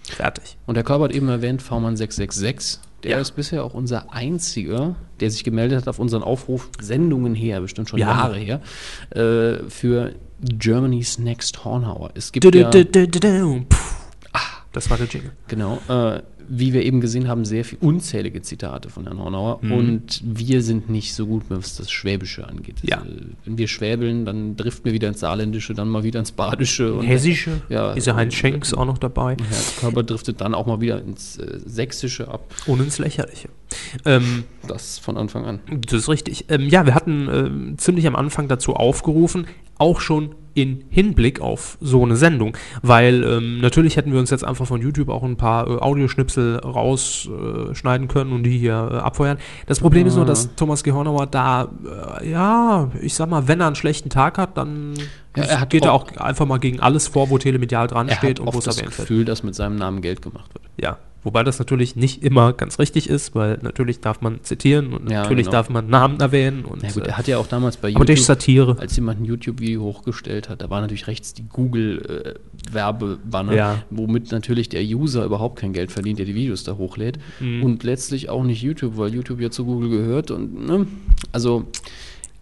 Fertig. 0.09 0.57
Und 0.67 0.75
der 0.77 0.85
Körper 0.85 1.05
hat 1.05 1.13
eben 1.13 1.29
erwähnt, 1.29 1.63
V-Mann 1.63 1.97
666. 1.97 2.81
Der 3.03 3.13
Ja. 3.13 3.19
ist 3.19 3.33
bisher 3.33 3.65
auch 3.65 3.75
unser 3.75 4.13
einziger, 4.13 4.97
der 5.21 5.31
sich 5.31 5.45
gemeldet 5.45 5.81
hat 5.83 5.89
auf 5.89 5.99
unseren 5.99 6.23
Aufruf, 6.23 6.71
Sendungen 6.81 7.35
her, 7.35 7.61
bestimmt 7.61 7.89
schon 7.89 7.99
Ja. 7.99 8.09
Jahre 8.09 8.37
her, 8.39 8.61
äh, 9.11 9.69
für 9.69 10.15
Germany's 10.41 11.19
Next 11.19 11.65
Hornauer. 11.65 12.11
Es 12.15 12.33
gibt 12.33 12.45
Du, 12.45 12.51
du, 12.51 12.61
ja, 12.61 12.71
du, 12.71 12.85
du, 12.85 13.07
du, 13.09 13.21
du. 13.21 13.65
Puh. 13.69 13.77
Ah, 14.33 14.41
Das 14.73 14.89
war 14.91 14.97
der 14.97 15.07
Jingle. 15.07 15.33
genau, 15.49 15.79
äh, 15.89 16.23
wie 16.49 16.73
wir 16.73 16.83
eben 16.83 17.01
gesehen 17.01 17.29
haben, 17.29 17.45
sehr 17.45 17.65
viel 17.65 17.79
unzählige 17.81 18.43
Zitate 18.43 18.89
von 18.91 19.05
Herrn 19.05 19.19
Hornauer. 19.19 19.59
Mhm. 19.63 19.73
Und 19.73 20.21
wir 20.25 20.63
sind 20.63 20.89
nicht 20.91 21.15
so 21.15 21.27
gut, 21.27 21.45
was 21.49 21.77
das 21.77 21.91
Schwäbische 21.91 22.47
angeht. 22.49 22.77
Ja. 22.83 22.99
Äh, 23.03 23.27
wenn 23.45 23.59
wir 23.59 23.69
schwäbeln, 23.69 24.25
dann 24.25 24.57
driften 24.57 24.85
wir 24.87 24.93
wieder 24.93 25.09
ins 25.09 25.21
Saarländische, 25.21 25.75
dann 25.75 25.89
mal 25.89 26.05
wieder 26.05 26.21
ins 26.21 26.33
Badische. 26.33 26.95
Und 26.95 27.07
Hessische, 27.07 27.63
Ja, 27.69 27.93
ist 27.93 28.07
ja 28.07 28.15
Heinz 28.15 28.35
äh, 28.35 28.37
Schenks 28.37 28.75
auch 28.75 28.85
noch 28.85 28.99
dabei. 28.99 29.37
Herr 29.49 29.81
Körper 29.81 30.03
driftet 30.03 30.41
dann 30.41 30.55
auch 30.55 30.67
mal 30.67 30.81
wieder 30.81 31.01
ins 31.03 31.39
äh, 31.39 31.59
Sächsische 31.65 32.29
ab. 32.29 32.55
Und 32.67 32.81
ins 32.81 32.99
Lächerliche. 32.99 33.49
Ähm, 34.05 34.45
Das 34.67 34.99
von 34.99 35.17
Anfang 35.17 35.45
an. 35.45 35.61
das 35.87 35.93
ist 36.03 36.09
richtig. 36.09 36.47
Ähm, 36.49 36.69
ja, 36.69 36.87
wir 36.87 36.95
hatten 36.95 37.29
ähm, 37.33 37.75
ziemlich 37.79 38.07
am 38.07 38.17
Anfang 38.17 38.49
dazu 38.49 38.75
aufgerufen, 38.75 39.47
auch 39.79 40.01
schon 40.01 40.35
in 40.55 40.85
Hinblick 40.89 41.41
auf 41.41 41.77
so 41.81 42.03
eine 42.05 42.17
Sendung, 42.17 42.57
weil 42.83 43.25
ähm, 43.25 43.61
natürlich 43.61 43.97
hätten 43.97 44.13
wir 44.13 44.21
uns 44.21 44.31
jetzt 44.31 44.45
einfach 44.45 44.67
von 44.67 44.81
YouTube 44.81 45.09
auch 45.09 45.23
ein 45.25 45.37
paar 45.37 45.67
äh, 45.69 45.79
Audioschnipsel 45.81 46.59
rausschneiden 46.59 48.09
können 48.09 48.33
und 48.33 48.43
die 48.45 48.59
hier 48.59 48.89
äh, 48.93 48.97
abfeuern. 48.97 49.39
Das 49.67 49.81
Problem 49.81 50.07
ist 50.07 50.17
nur, 50.17 50.25
dass 50.25 50.55
Thomas 50.57 50.85
G. 50.85 50.93
Hornauer 50.93 51.27
da, 51.27 51.69
äh, 52.21 52.31
ja, 52.31 52.91
ich 53.01 53.15
sag 53.15 53.29
mal, 53.29 53.49
wenn 53.49 53.61
er 53.61 53.67
einen 53.67 53.77
schlechten 53.77 54.11
Tag 54.11 54.39
hat, 54.39 54.57
dann 54.57 54.95
Ja, 55.37 55.43
er 55.45 55.67
geht 55.67 55.85
er 55.85 55.93
auch- 55.93 56.07
einfach 56.17 56.47
mal 56.47 56.59
gegen 56.59 56.81
alles 56.81 57.09
vor, 57.09 57.31
wo 57.31 57.39
telemedial 57.39 57.87
dran 57.89 58.09
steht 58.11 58.39
und 58.41 58.53
wo 58.55 58.59
es 58.59 58.65
das 58.65 58.77
erwähnt 58.79 58.97
wird. 58.99 59.09
Gefühl, 59.09 59.25
dass 59.25 59.43
mit 59.43 59.55
seinem 59.55 59.77
Namen 59.77 60.01
Geld 60.03 60.23
gemacht 60.23 60.53
wird. 60.55 60.65
Ja, 60.81 60.99
wobei 61.25 61.43
das 61.43 61.59
natürlich 61.59 61.97
nicht 61.97 62.23
immer 62.23 62.53
ganz 62.53 62.79
richtig 62.79 63.09
ist, 63.11 63.35
weil 63.35 63.59
natürlich 63.63 63.99
darf 64.01 64.21
man 64.21 64.45
zitieren 64.45 64.93
und 64.93 65.11
Ja, 65.11 65.23
natürlich 65.23 65.47
genau. 65.47 65.53
darf 65.57 65.71
man 65.71 65.89
Namen 65.89 66.21
erwähnen 66.21 66.65
und 66.65 66.83
Na 66.83 66.91
gut, 66.93 67.03
äh, 67.05 67.09
er 67.09 67.19
hat 67.19 67.27
ja 67.27 67.39
auch 67.39 67.47
damals 67.49 67.77
bei 67.79 67.93
Satire. 68.17 68.77
als 68.79 68.95
jemand 68.97 69.21
ein 69.21 69.25
YouTube-Video 69.25 69.83
hochgestellt 69.83 70.49
hat, 70.49 70.63
da 70.63 70.71
war 70.71 70.81
natürlich 70.81 71.07
rechts 71.09 71.35
die 71.35 71.45
Google-Werbebanner, 71.49 73.55
Ja. 73.55 73.83
womit 73.91 74.31
natürlich 74.33 74.69
der 74.69 74.83
User 74.83 75.25
überhaupt 75.25 75.59
kein 75.59 75.73
Geld 75.73 75.91
verdient, 75.93 76.19
der 76.19 76.27
die 76.27 76.35
Videos 76.35 76.65
da 76.65 76.77
hochlädt. 76.77 77.19
Mhm. 77.41 77.63
Und 77.63 77.85
letztlich 77.85 78.29
auch 78.29 78.45
nicht 78.45 78.63
YouTube, 78.63 78.97
weil 78.97 79.13
YouTube 79.15 79.41
ja 79.41 79.51
zu 79.51 79.65
Google 79.65 79.91
gehört. 79.91 80.31
Und 80.31 80.67
ne, 80.67 80.87
also 81.33 81.65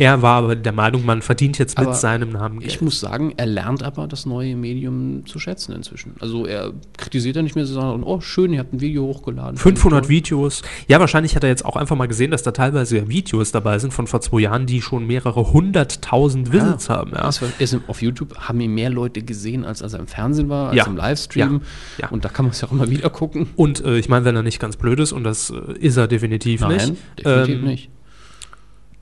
Er 0.02 0.20
war 0.20 0.38
aber 0.38 0.56
der 0.56 0.72
Meinung, 0.72 1.04
man 1.06 1.22
verdient 1.22 1.58
jetzt 1.58 1.78
mit 1.78 1.86
Aber 1.86 1.94
seinem 1.96 2.30
Namen 2.30 2.60
ich 2.60 2.68
Geld. 2.68 2.82
muss 2.82 2.98
sagen, 2.98 3.34
er 3.36 3.46
lernt 3.46 3.84
aber 3.84 4.08
das 4.08 4.26
neue 4.26 4.56
Medium 4.56 5.24
zu 5.26 5.38
schätzen 5.38 5.72
inzwischen. 5.74 6.14
Also 6.18 6.44
er 6.44 6.72
kritisiert 6.96 7.36
ja 7.36 7.42
nicht 7.42 7.54
mehr, 7.54 7.66
sondern 7.66 8.02
oh 8.02 8.20
schön, 8.20 8.52
ihr 8.52 8.58
habt 8.58 8.72
ein 8.72 8.80
Video 8.80 9.04
hochgeladen. 9.04 9.56
500 9.56 10.00
Toll. 10.02 10.08
Videos. 10.08 10.62
Ja, 10.88 10.98
wahrscheinlich 10.98 11.36
hat 11.36 11.44
er 11.44 11.50
jetzt 11.50 11.64
auch 11.64 11.76
einfach 11.76 11.94
mal 11.96 12.06
gesehen, 12.08 12.32
dass 12.32 12.42
da 12.42 12.50
teilweise 12.50 13.08
Videos 13.08 13.52
dabei 13.52 13.78
sind 13.78 13.92
von 13.92 14.08
vor 14.08 14.20
zwei 14.20 14.40
Jahren, 14.40 14.66
die 14.66 14.82
schon 14.82 15.06
mehrere 15.06 15.52
hunderttausend 15.52 16.52
Visits 16.52 16.88
haben. 16.88 17.12
Ja. 17.12 17.22
Das 17.22 17.40
war, 17.40 17.48
ist 17.58 17.78
auf 17.86 18.02
YouTube 18.02 18.36
haben 18.38 18.60
ihn 18.60 18.74
mehr 18.74 18.90
Leute 18.90 19.22
gesehen, 19.22 19.64
als 19.64 19.82
als 19.82 19.92
er 19.92 20.00
im 20.00 20.06
Fernsehen 20.08 20.48
war, 20.48 20.68
als 20.70 20.76
Ja. 20.78 20.86
im 20.86 20.96
Livestream. 20.96 21.60
Ja. 21.98 22.04
Ja. 22.06 22.08
Und 22.10 22.24
da 22.24 22.28
kann 22.28 22.44
man 22.44 22.50
es 22.52 22.60
ja 22.60 22.68
auch 22.68 22.72
immer 22.72 22.90
wieder 22.90 23.08
gucken. 23.10 23.48
Und 23.56 23.84
äh, 23.84 23.98
ich 23.98 24.08
meine, 24.08 24.24
wenn 24.24 24.34
er 24.34 24.42
nicht 24.42 24.58
ganz 24.58 24.76
blöd 24.76 24.98
ist, 25.00 25.12
und 25.12 25.24
das 25.24 25.50
äh, 25.50 25.72
ist 25.78 25.96
er 25.96 26.08
definitiv 26.08 26.66
nicht, 26.66 26.94
definitiv 27.18 27.54
ähm, 27.58 27.64
nicht. 27.64 27.90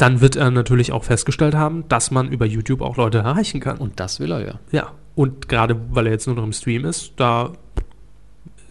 Dann 0.01 0.21
wird 0.21 0.37
er 0.37 0.51
natürlich 0.51 0.93
auch 0.93 1.05
festgestellt 1.05 1.55
haben, 1.55 1.85
dass 1.89 2.11
man 2.11 2.29
über 2.31 2.47
YouTube 2.47 2.81
auch 2.81 2.97
Leute 2.97 3.19
erreichen 3.19 3.61
kann. 3.61 3.79
Und 3.79 4.01
das 4.01 4.21
will 4.21 4.33
er 4.33 4.47
ja. 4.47 4.55
Ja, 4.73 4.93
und 5.15 5.49
gerade 5.49 5.77
weil 5.91 6.07
er 6.07 6.13
jetzt 6.13 6.27
nur 6.27 6.37
noch 6.37 6.45
im 6.45 6.53
Stream 6.53 6.85
ist, 6.85 7.13
da 7.17 7.53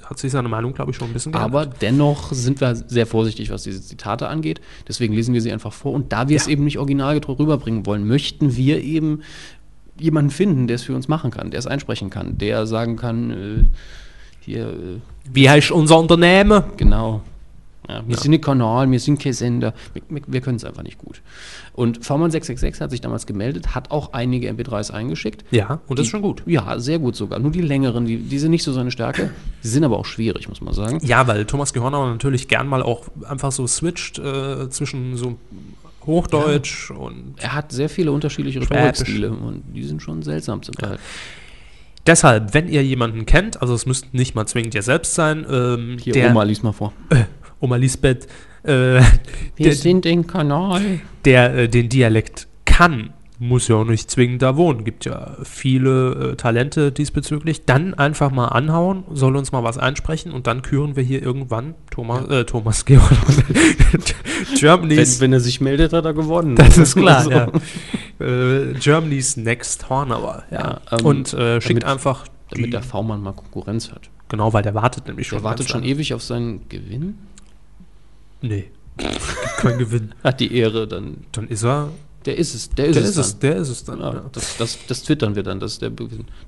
hat 0.06 0.18
sich 0.18 0.32
seine 0.32 0.50
Meinung, 0.50 0.74
glaube 0.74 0.90
ich, 0.90 0.98
schon 0.98 1.08
ein 1.10 1.14
bisschen 1.14 1.36
Aber 1.36 1.68
dennoch 1.68 2.32
sind 2.34 2.62
wir 2.62 2.74
sehr 2.76 3.06
vorsichtig, 3.06 3.52
was 3.52 3.62
diese 3.64 3.82
Zitate 3.82 4.28
angeht. 4.28 4.60
Deswegen 4.88 5.14
lesen 5.14 5.36
wir 5.36 5.42
sie 5.42 5.52
einfach 5.52 5.72
vor. 5.74 5.94
Und 5.94 6.12
da 6.12 6.30
wir 6.30 6.38
es 6.38 6.48
Ja. 6.48 6.54
eben 6.54 6.64
nicht 6.64 6.80
originalgetreu 6.80 7.34
rüberbringen 7.34 7.86
wollen, 7.86 8.08
möchten 8.08 8.56
wir 8.56 8.82
eben 8.84 9.22
jemanden 10.00 10.32
finden, 10.32 10.66
der 10.66 10.76
es 10.76 10.84
für 10.84 10.96
uns 10.96 11.08
machen 11.10 11.30
kann, 11.30 11.52
der 11.52 11.60
es 11.60 11.68
einsprechen 11.68 12.10
kann, 12.10 12.38
der 12.40 12.66
sagen 12.66 12.96
kann, 12.96 13.30
äh, 13.32 13.64
hier, 14.40 14.70
äh, 14.70 15.00
Wie 15.32 15.48
heißt 15.48 15.70
unser 15.72 16.00
Unternehmen? 16.00 16.64
genau. 16.78 17.22
Ja, 17.90 18.04
wir 18.06 18.16
Ja. 18.16 18.22
sind 18.22 18.34
ein 18.34 18.42
Kanal, 18.42 18.92
wir 18.92 19.00
sind 19.00 19.20
kein 19.20 19.34
Sender. 19.34 19.74
Wir, 19.94 20.22
wir, 20.28 20.42
können 20.42 20.58
es 20.58 20.64
einfach 20.64 20.84
nicht 20.84 21.00
gut. 21.00 21.22
Und 21.74 22.06
V-Mann 22.06 22.30
666 22.30 22.82
hat 22.82 22.92
sich 22.92 23.02
damals 23.02 23.26
gemeldet, 23.26 23.74
hat 23.74 23.90
auch 23.90 24.14
einige 24.14 24.50
MP3s 24.52 24.92
eingeschickt. 24.92 25.44
Ja, 25.52 25.80
und 25.88 25.98
das 25.98 26.06
ist 26.06 26.12
schon 26.12 26.22
gut. 26.22 26.44
Ja, 26.46 26.78
sehr 26.80 27.00
gut 27.00 27.16
sogar. 27.16 27.40
Nur 27.40 27.52
die 27.52 27.62
längeren, 27.62 28.06
die, 28.06 28.18
die 28.18 28.38
sind 28.40 28.52
nicht 28.52 28.64
so 28.64 28.72
seine 28.74 28.92
Stärke. 28.92 29.32
Die 29.64 29.68
sind 29.68 29.84
aber 29.84 29.98
auch 29.98 30.06
schwierig, 30.06 30.48
muss 30.48 30.62
man 30.62 30.74
sagen. 30.74 31.00
Ja, 31.04 31.26
weil 31.28 31.46
Thomas 31.46 31.74
Gehornauer 31.74 32.10
natürlich 32.10 32.48
gern 32.48 32.68
mal 32.68 32.84
auch 32.84 33.08
einfach 33.28 33.52
so 33.52 33.66
switcht 33.66 34.20
äh, 34.20 34.70
zwischen 34.70 35.18
so 35.18 35.38
Hochdeutsch 36.06 36.92
und 36.92 37.36
Er 37.38 37.54
hat 37.54 37.72
sehr 37.72 37.90
viele 37.90 38.12
unterschiedliche. 38.12 38.62
Rhetorikstile 38.62 39.32
und 39.32 39.64
die 39.76 39.84
sind 39.84 40.02
schon 40.02 40.22
seltsam 40.24 40.64
zum 40.64 40.76
Teil. 40.76 40.98
deshalb, 42.08 42.54
wenn 42.54 42.68
ihr 42.68 42.84
jemanden 42.84 43.26
kennt, 43.26 43.62
also 43.62 43.74
es 43.74 43.86
müsste 43.86 44.08
nicht 44.14 44.34
mal 44.34 44.46
zwingend 44.48 44.74
ihr 44.76 44.82
selbst 44.82 45.14
sein, 45.14 45.46
ähm, 45.50 45.98
Hier, 46.02 46.14
der 46.14 46.32
Oma, 46.32 46.44
lies 46.44 46.64
mal 46.64 46.72
vor. 46.72 46.94
Oma 47.60 47.76
Lisbeth, 47.78 48.28
äh, 48.64 49.02
der, 49.60 49.74
sind 49.76 50.06
im 50.06 50.28
Kanal. 50.28 51.00
der 51.26 51.54
äh, 51.56 51.68
den 51.70 51.90
Dialekt 51.90 52.48
kann, 52.66 53.12
muss 53.42 53.70
ja 53.70 53.76
auch 53.78 53.86
nicht 53.86 54.12
zwingend 54.12 54.42
da 54.42 54.58
wohnen. 54.58 54.84
Gibt 54.84 55.06
ja 55.06 55.38
viele 55.44 56.32
äh, 56.32 56.36
Talente 56.36 56.92
diesbezüglich. 56.92 57.66
Dann 57.66 57.94
einfach 57.94 58.32
mal 58.32 58.48
anhauen, 58.50 59.04
soll 59.14 59.36
uns 59.38 59.52
mal 59.54 59.64
was 59.64 59.78
einsprechen 59.78 60.32
und 60.34 60.46
dann 60.48 60.62
küren 60.62 60.96
wir 60.98 61.04
hier 61.04 61.22
irgendwann 61.24 61.76
Thomas, 61.90 62.28
äh, 62.30 62.44
Thomas 62.46 62.84
Georg. 62.86 63.10
Germany's, 64.60 65.20
wenn 65.22 65.34
er 65.34 65.40
sich 65.40 65.62
meldet, 65.62 65.94
hat 65.94 66.06
er 66.06 66.14
gewonnen. 66.14 66.56
das 66.56 66.78
ist 66.78 66.96
klar, 66.96 67.24
So. 67.24 67.32
ja. 67.32 67.48
Äh, 68.20 68.74
Germany's 68.80 69.38
Next 69.38 69.90
Hornauer, 69.90 70.44
ja. 70.52 70.82
Ja, 70.92 70.98
ähm, 71.00 71.06
und 71.06 71.34
äh, 71.34 71.62
schickt 71.62 71.84
damit- 71.84 71.94
einfach 71.94 72.26
die, 72.52 72.56
Damit 72.62 72.74
der 72.74 72.82
V-Mann 72.84 73.22
mal 73.22 73.34
Konkurrenz 73.34 73.92
hat. 73.92 74.10
genau, 74.28 74.52
weil 74.54 74.64
der 74.64 74.74
wartet 74.74 75.08
nämlich 75.08 75.28
schon. 75.28 75.38
Der 75.38 75.44
wartet 75.44 75.70
schon 75.70 75.84
ewig 75.84 76.14
auf 76.14 76.24
seinen 76.24 76.68
Gewinn. 76.68 77.16
Nee, 78.42 78.72
kein 79.58 79.78
Gewinn. 79.78 80.14
Hat 80.24 80.40
die 80.40 80.56
Ehre, 80.56 80.88
dann. 80.88 81.18
Dann 81.32 81.48
ist 81.48 81.64
er, 81.64 81.90
Der 82.26 82.38
ist 82.38 82.54
es. 82.54 82.70
Der 82.70 82.88
ist 82.88 82.96
der 82.96 83.04
es. 83.04 83.10
ist 83.10 83.18
es, 83.18 83.32
dann. 83.40 83.40
der 83.40 83.56
ist 83.58 83.70
es 83.70 83.84
dann. 83.84 84.00
Ja, 84.00 84.14
ja. 84.14 84.26
das, 84.32 84.58
das, 84.58 84.78
das 84.88 85.04
twittern 85.04 85.36
wir 85.36 85.44
dann, 85.44 85.60
das 85.60 85.74
ist 85.74 85.82
der. 85.82 85.92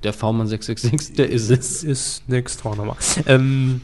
Der 0.03 0.13
V-Mann 0.13 0.47
666, 0.47 1.15
der 1.15 1.29
ist 1.29 1.49
es. 1.49 1.83
ist 1.83 2.27
Next 2.27 2.63
Hornauer. 2.63 2.97
Ähm, 3.25 3.81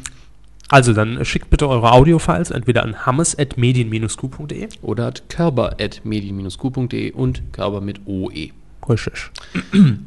also 0.69 0.91
dann 0.91 1.23
schickt 1.23 1.49
bitte 1.49 1.69
eure 1.69 1.93
Audiofiles 1.93 2.51
entweder 2.51 2.83
an 2.83 3.05
hammes.medien-q.de. 3.05 4.67
Oder 4.81 5.05
hat 5.05 5.29
körper.medien-q.de 5.29 7.11
und 7.13 7.53
Körper 7.53 7.79
mit 7.81 8.01
OE. 8.05 8.51
Richtig. 8.89 9.29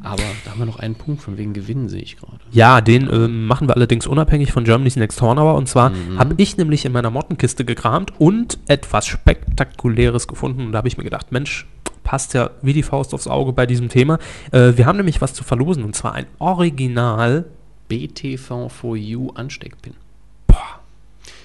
Aber 0.03 0.23
da 0.43 0.51
haben 0.51 0.59
wir 0.59 0.65
noch 0.65 0.79
einen 0.79 0.95
Punkt 0.95 1.21
von 1.21 1.37
wegen 1.37 1.53
Gewinnen, 1.53 1.87
sehe 1.89 2.01
ich 2.01 2.17
gerade. 2.17 2.39
Ja, 2.51 2.81
den 2.81 3.07
ähm, 3.11 3.45
machen 3.45 3.67
wir 3.67 3.75
allerdings 3.75 4.07
unabhängig 4.07 4.51
von 4.51 4.63
Germany's 4.63 4.95
Next 4.95 5.21
Hornauer. 5.21 5.55
Und 5.55 5.67
zwar 5.67 5.91
Mhm. 5.91 6.17
habe 6.19 6.33
ich 6.37 6.57
nämlich 6.57 6.85
in 6.85 6.91
meiner 6.91 7.09
Mottenkiste 7.11 7.63
gekramt 7.65 8.11
und 8.19 8.57
etwas 8.67 9.05
Spektakuläres 9.07 10.27
gefunden. 10.27 10.65
Und 10.65 10.71
da 10.71 10.79
habe 10.79 10.87
ich 10.87 10.97
mir 10.97 11.03
gedacht, 11.03 11.31
Mensch, 11.31 11.67
passt 12.03 12.33
ja 12.33 12.49
wie 12.63 12.73
die 12.73 12.81
Faust 12.83 13.13
aufs 13.13 13.27
Auge 13.27 13.53
bei 13.53 13.65
diesem 13.67 13.87
Thema. 13.89 14.17
Äh, 14.51 14.73
wir 14.77 14.85
haben 14.87 14.97
nämlich 14.97 15.21
was 15.21 15.33
zu 15.33 15.43
verlosen 15.43 15.83
und 15.83 15.95
zwar 15.95 16.13
ein 16.13 16.25
Original. 16.39 17.45
BTV4U 17.89 19.35
Ansteckpin. 19.35 19.93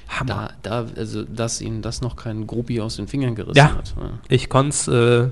Hammer. 0.08 0.50
Da, 0.62 0.84
da, 0.84 0.86
also, 0.96 1.24
dass 1.24 1.60
Ihnen 1.60 1.82
das 1.82 2.00
noch 2.00 2.14
kein 2.16 2.46
Gruppi 2.46 2.80
aus 2.80 2.96
den 2.96 3.08
Fingern 3.08 3.34
gerissen 3.34 3.58
Ja. 3.58 3.74
hat. 3.74 3.94
Ja. 4.00 4.10
Ich 4.28 4.48
konnte 4.48 4.68
es 4.70 4.88
äh, 4.88 5.28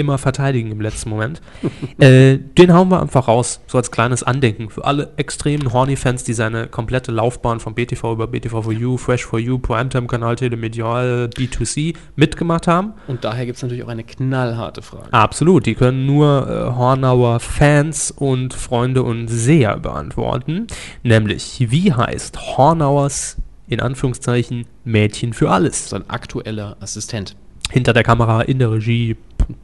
immer 0.00 0.18
verteidigen 0.18 0.72
im 0.72 0.80
letzten 0.80 1.10
Moment. 1.10 1.40
äh, 1.98 2.38
den 2.38 2.72
hauen 2.72 2.88
wir 2.88 3.00
einfach 3.00 3.28
raus, 3.28 3.60
so 3.66 3.78
als 3.78 3.90
kleines 3.90 4.22
Andenken 4.22 4.70
für 4.70 4.84
alle 4.84 5.10
extremen 5.16 5.72
Horny-Fans, 5.72 6.24
die 6.24 6.32
seine 6.32 6.66
komplette 6.66 7.12
Laufbahn 7.12 7.60
von 7.60 7.74
BTV 7.74 8.12
über 8.12 8.24
BTV4U, 8.24 8.98
Fresh4U, 8.98 9.60
Primetime-Kanal, 9.60 10.36
Telemedial, 10.36 11.30
B2C 11.34 11.94
mitgemacht 12.16 12.66
haben. 12.66 12.94
Und 13.06 13.24
daher 13.24 13.46
gibt 13.46 13.56
es 13.56 13.62
natürlich 13.62 13.84
auch 13.84 13.88
eine 13.88 14.04
knallharte 14.04 14.82
Frage. 14.82 15.12
Absolut, 15.12 15.66
die 15.66 15.74
können 15.74 16.06
nur 16.06 16.48
äh, 16.48 16.76
Hornauer 16.76 17.38
Fans 17.40 18.10
und 18.10 18.54
Freunde 18.54 19.02
und 19.02 19.28
Seher 19.28 19.76
beantworten. 19.76 20.66
Nämlich, 21.02 21.66
wie 21.68 21.92
heißt 21.92 22.56
Hornauers, 22.56 23.36
in 23.68 23.80
Anführungszeichen, 23.80 24.66
Mädchen 24.84 25.32
für 25.32 25.50
alles? 25.50 25.90
Sein 25.90 26.08
aktueller 26.08 26.76
Assistent. 26.80 27.36
Hinter 27.70 27.92
der 27.92 28.02
Kamera, 28.02 28.42
in 28.42 28.58
der 28.58 28.72
Regie, 28.72 29.16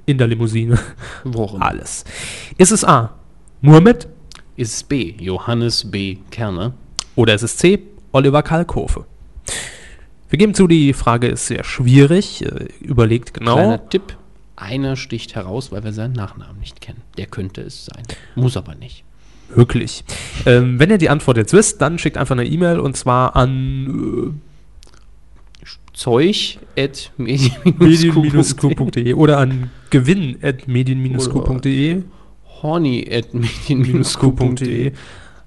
in 0.07 0.19
der 0.19 0.27
Limousine, 0.29 0.79
Wo 1.25 1.45
auch 1.45 1.55
immer. 1.55 1.67
alles. 1.67 2.05
Ist 2.59 2.73
es 2.73 2.85
A. 2.85 3.15
Mohammed 3.61 4.09
Ist 4.57 4.75
es 4.75 4.83
B. 4.83 5.15
Johannes 5.19 5.91
B. 5.91 6.19
Kerner. 6.31 6.75
oder 7.15 7.35
ist 7.35 7.43
es 7.43 7.57
C. 7.57 7.81
Oliver 8.13 8.43
Kalkofe? 8.43 9.05
Wir 10.29 10.39
geben 10.39 10.55
zu, 10.55 10.67
die 10.67 10.93
Frage 10.93 11.29
ist 11.29 11.47
sehr 11.47 11.63
schwierig. 11.65 12.45
Äh, 12.45 12.69
überlegt 12.81 13.35
genau. 13.35 13.55
Kleiner 13.55 13.89
Tipp. 13.89 14.17
Einer 14.57 14.97
sticht 14.97 15.35
heraus, 15.35 15.71
weil 15.71 15.85
wir 15.85 15.93
seinen 15.93 16.15
Nachnamen 16.15 16.59
nicht 16.59 16.81
kennen. 16.81 17.03
Der 17.19 17.27
könnte 17.27 17.61
es 17.61 17.85
sein. 17.87 18.03
Muss 18.35 18.57
aber 18.57 18.75
nicht. 18.75 19.05
Möglich. 19.55 20.03
Ähm, 20.47 20.79
wenn 20.81 20.91
ihr 20.91 20.99
die 20.99 21.09
Antwort 21.11 21.37
jetzt 21.37 21.53
wisst, 21.53 21.81
dann 21.81 21.99
schickt 21.99 22.17
einfach 22.17 22.35
eine 22.35 22.47
E-Mail 22.47 22.81
und 22.81 22.97
zwar 22.97 23.37
an 23.37 24.41
Zeug 25.97 26.59
at 26.79 27.11
medien-q.de 27.17 29.15
oder 29.15 29.39
an 29.39 29.71
gewinn 29.89 30.37
at 30.43 30.69
medien-q.de 30.69 32.03
horny 32.63 33.09
at 33.11 33.33
medien-q.de 33.33 34.93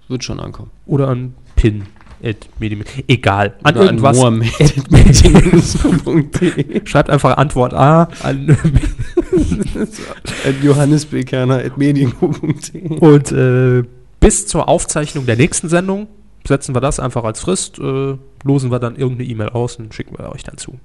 Wird 0.07 0.23
schon 0.23 0.39
ankommen. 0.39 0.71
oder 0.87 1.09
an 1.09 1.35
pin 1.55 1.83
at 2.23 2.49
medien 2.59 2.83
egal. 3.07 3.53
An 3.61 3.75
Oder 3.75 3.85
irgendwas 3.85 4.17
at 4.19 4.33
medien-q.de 4.91 6.81
schreibt 6.85 7.11
einfach 7.11 7.37
Antwort 7.37 7.75
A 7.75 8.09
an 8.23 8.49
at 10.45 10.63
Johannes 10.63 11.05
B. 11.05 11.23
Kerner 11.25 11.59
at 11.63 11.77
medien-q.de 11.77 12.97
und 12.97 13.31
äh, 13.31 13.83
bis 14.19 14.47
zur 14.47 14.67
Aufzeichnung 14.67 15.27
der 15.27 15.35
nächsten 15.35 15.69
Sendung 15.69 16.07
setzen 16.49 16.75
wir 16.75 16.81
das 16.81 16.99
einfach 16.99 17.23
als 17.23 17.39
Frist, 17.39 17.79
äh, 17.79 18.17
losen 18.43 18.71
wir 18.71 18.79
dann 18.79 18.97
irgendeine 18.97 19.29
E-Mail 19.29 19.49
aus 19.49 19.77
und 19.77 19.93
schicken 19.93 20.17
wir 20.17 20.29
euch 20.31 20.43
dann 20.43 20.57
zu. 20.57 20.77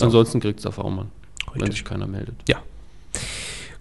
Ansonsten 0.00 0.40
kriegt 0.40 0.58
es 0.58 0.64
der 0.64 0.72
V-Mann, 0.72 1.12
wenn 1.52 1.62
Richtig. 1.62 1.78
sich 1.78 1.84
keiner 1.84 2.08
meldet. 2.08 2.34
Ja. 2.48 2.56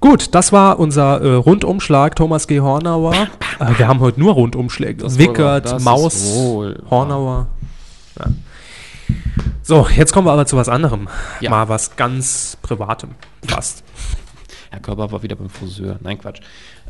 Gut, 0.02 0.34
das 0.36 0.52
war 0.54 0.80
unser 0.80 1.22
äh, 1.22 1.34
Rundumschlag 1.34 2.16
Thomas 2.16 2.48
G. 2.48 2.60
Hornauer. 2.60 3.14
Äh, 3.60 3.78
wir 3.78 3.88
haben 3.88 4.00
heute 4.00 4.20
nur 4.20 4.34
Rundumschläge. 4.34 5.04
Das 5.04 5.18
Wickert, 5.18 5.72
wohl 5.72 5.80
Maus, 5.80 6.34
wohl 6.36 6.84
Hornauer. 6.90 7.48
Ja. 8.18 8.28
So, 9.64 9.88
jetzt 9.96 10.14
kommen 10.14 10.28
wir 10.28 10.32
aber 10.32 10.46
zu 10.46 10.56
was 10.56 10.70
anderem. 10.70 11.10
Ja. 11.42 11.50
Mal 11.50 11.68
was 11.68 11.96
ganz 11.96 12.58
Privatem. 12.62 13.12
Fast. 13.46 13.84
Herr 14.72 14.80
Körper 14.80 15.12
war 15.12 15.24
wieder 15.24 15.36
beim 15.36 15.50
Friseur. 15.50 15.98
Nein, 16.02 16.20
Quatsch. 16.20 16.42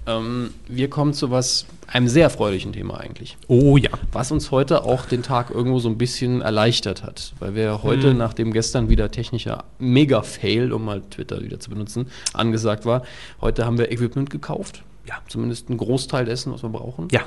Ähm, 0.10 0.54
wir 0.68 0.90
kommen 0.90 1.14
zu 1.14 1.30
was, 1.30 1.66
einem 1.88 2.08
sehr 2.08 2.24
erfreulichen 2.24 2.74
Thema 2.74 3.00
eigentlich. 3.00 3.38
Oh 3.48 3.78
ja. 3.78 3.92
Was 4.12 4.32
uns 4.32 4.50
heute 4.52 4.84
auch 4.84 5.06
den 5.06 5.24
Tag 5.24 5.52
irgendwo 5.52 5.80
so 5.80 5.90
ein 5.90 5.98
bisschen 5.98 6.42
erleichtert 6.42 7.04
hat. 7.04 7.34
Weil 7.40 7.56
wir 7.56 7.84
heute, 7.84 8.12
Mhm. 8.12 8.18
nachdem 8.18 8.52
gestern 8.54 8.90
wieder 8.90 9.12
technischer 9.12 9.66
Mega-Fail, 9.78 10.74
um 10.74 10.86
mal 10.86 11.02
Twitter 11.10 11.42
wieder 11.42 11.60
zu 11.60 11.70
benutzen, 11.70 12.08
angesagt 12.34 12.86
war, 12.86 13.04
heute 13.42 13.66
haben 13.66 13.78
wir 13.78 13.92
Equipment 13.92 14.30
gekauft. 14.30 14.84
Ja. 15.08 15.16
Zumindest 15.28 15.70
einen 15.70 15.78
Großteil 15.78 16.26
dessen, 16.26 16.54
was 16.54 16.62
wir 16.62 16.70
brauchen. 16.70 17.08
Ja. 17.12 17.24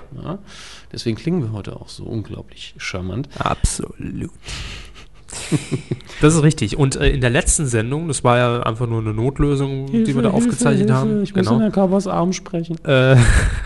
Deswegen 0.92 1.16
klingen 1.16 1.42
wir 1.42 1.52
heute 1.52 1.76
auch 1.76 1.88
so 1.88 2.04
unglaublich 2.04 2.74
charmant. 2.78 3.28
Absolut. 3.38 4.30
Das 6.20 6.36
ist 6.36 6.42
richtig. 6.44 6.76
Und 6.78 6.94
äh, 6.94 7.10
in 7.10 7.20
der 7.20 7.30
letzten 7.30 7.66
Sendung, 7.66 8.06
das 8.06 8.22
war 8.22 8.38
ja 8.38 8.62
einfach 8.62 8.86
nur 8.86 9.00
eine 9.00 9.12
Notlösung, 9.12 9.86
die 9.90 10.14
wir 10.14 10.22
da 10.22 10.30
aufgezeichnet 10.30 10.92
haben. 10.92 11.24
genau. 11.24 11.58
Herrn 11.58 11.72
Körpers 11.72 12.06
Arm 12.06 12.32
sprechen. 12.32 12.82
äh, 12.84 13.16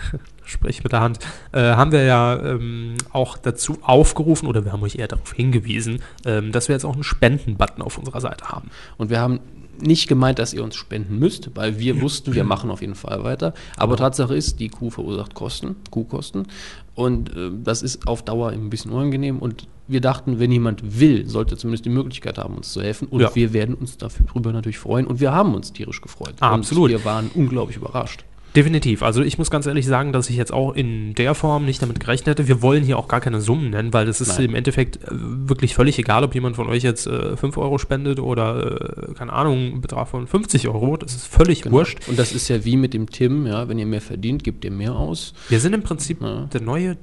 sprich 0.43 0.83
mit 0.83 0.91
der 0.91 1.01
Hand, 1.01 1.19
äh, 1.51 1.59
haben 1.59 1.91
wir 1.91 2.03
ja 2.03 2.35
ähm, 2.41 2.95
auch 3.11 3.37
dazu 3.37 3.77
aufgerufen 3.83 4.47
oder 4.47 4.65
wir 4.65 4.71
haben 4.71 4.81
euch 4.81 4.95
eher 4.95 5.07
darauf 5.07 5.33
hingewiesen, 5.33 6.01
ähm, 6.25 6.51
dass 6.51 6.67
wir 6.67 6.73
jetzt 6.73 6.85
auch 6.85 6.93
einen 6.93 7.03
Spenden-Button 7.03 7.83
auf 7.83 7.99
unserer 7.99 8.21
Seite 8.21 8.45
haben. 8.45 8.71
Und 8.97 9.11
wir 9.11 9.19
haben 9.19 9.39
nicht 9.79 10.07
gemeint, 10.07 10.39
dass 10.39 10.53
ihr 10.53 10.63
uns 10.63 10.75
spenden 10.75 11.19
müsst, 11.19 11.55
weil 11.55 11.77
wir 11.77 12.01
wussten, 12.01 12.33
wir 12.33 12.43
machen 12.43 12.71
auf 12.71 12.81
jeden 12.81 12.95
Fall 12.95 13.23
weiter. 13.23 13.53
Aber 13.75 13.97
Tatsache 13.97 14.35
ist, 14.35 14.59
die 14.59 14.69
Kuh 14.69 14.89
verursacht 14.89 15.35
Kosten, 15.35 15.75
Kuhkosten. 15.91 16.47
Und 16.95 17.35
äh, 17.35 17.51
das 17.63 17.83
ist 17.83 18.07
auf 18.07 18.23
Dauer 18.23 18.49
ein 18.49 18.71
bisschen 18.71 18.91
unangenehm. 18.91 19.37
Und 19.37 19.67
wir 19.87 20.01
dachten, 20.01 20.39
wenn 20.39 20.51
jemand 20.51 20.99
will, 20.99 21.27
sollte 21.27 21.55
zumindest 21.57 21.85
die 21.85 21.89
Möglichkeit 21.89 22.37
haben, 22.37 22.55
uns 22.55 22.73
zu 22.73 22.81
helfen. 22.81 23.07
Und 23.07 23.21
Ja. 23.21 23.33
wir 23.35 23.53
werden 23.53 23.75
uns 23.75 23.97
darüber 23.97 24.51
natürlich 24.51 24.79
freuen. 24.79 25.07
Und 25.07 25.19
wir 25.19 25.31
haben 25.31 25.55
uns 25.55 25.71
tierisch 25.73 26.01
gefreut. 26.01 26.33
Absolut. 26.39 26.85
Und 26.85 26.97
wir 26.99 27.05
waren 27.05 27.29
unglaublich 27.33 27.77
überrascht. 27.77 28.23
Definitiv. 28.55 29.03
Also 29.03 29.21
ich 29.21 29.37
muss 29.37 29.51
ganz 29.51 29.67
ehrlich 29.67 29.85
sagen, 29.85 30.13
dass 30.13 30.31
ich 30.31 30.35
jetzt 30.35 30.51
auch 30.51 30.73
in 30.73 31.13
der 31.13 31.35
Form 31.35 31.65
nicht 31.65 31.79
damit 31.81 31.99
gerechnet 31.99 32.27
hätte. 32.39 32.47
Wir 32.47 32.63
wollen 32.63 32.83
hier 32.83 32.97
auch 32.97 33.07
gar 33.07 33.19
keine 33.21 33.39
Summen 33.39 33.69
nennen, 33.69 33.93
weil 33.93 34.07
das 34.07 34.19
ist 34.19 34.39
Nein. 34.39 34.45
im 34.49 34.55
Endeffekt 34.55 34.95
äh, 35.03 35.09
wirklich 35.11 35.75
völlig 35.75 35.99
egal, 35.99 36.23
ob 36.23 36.33
jemand 36.33 36.55
von 36.55 36.67
euch 36.67 36.81
jetzt 36.81 37.05
äh, 37.05 37.37
5 37.37 37.55
Euro 37.57 37.77
spendet 37.77 38.19
oder, 38.19 39.09
äh, 39.09 39.13
keine 39.13 39.33
Ahnung, 39.33 39.57
einen 39.73 39.81
Betrag 39.81 40.07
von 40.07 40.25
50 40.25 40.67
Euro. 40.69 40.97
Das 40.97 41.13
ist 41.13 41.27
völlig 41.27 41.61
Genau. 41.61 41.75
wurscht. 41.75 41.99
Und 42.07 42.17
das 42.17 42.31
ist 42.31 42.47
ja 42.47 42.65
wie 42.65 42.77
mit 42.77 42.95
dem 42.95 43.09
Tim, 43.11 43.45
ja, 43.45 43.67
wenn 43.69 43.77
ihr 43.77 43.85
mehr 43.85 44.01
verdient, 44.01 44.43
gebt 44.43 44.65
ihr 44.65 44.71
mehr 44.71 44.95
aus. 44.95 45.33
Wir 45.49 45.59
sind 45.59 45.73
im 45.73 45.83
Prinzip 45.83 46.21
Ja. 46.21 46.45
der 46.51 46.61
neue... 46.61 46.97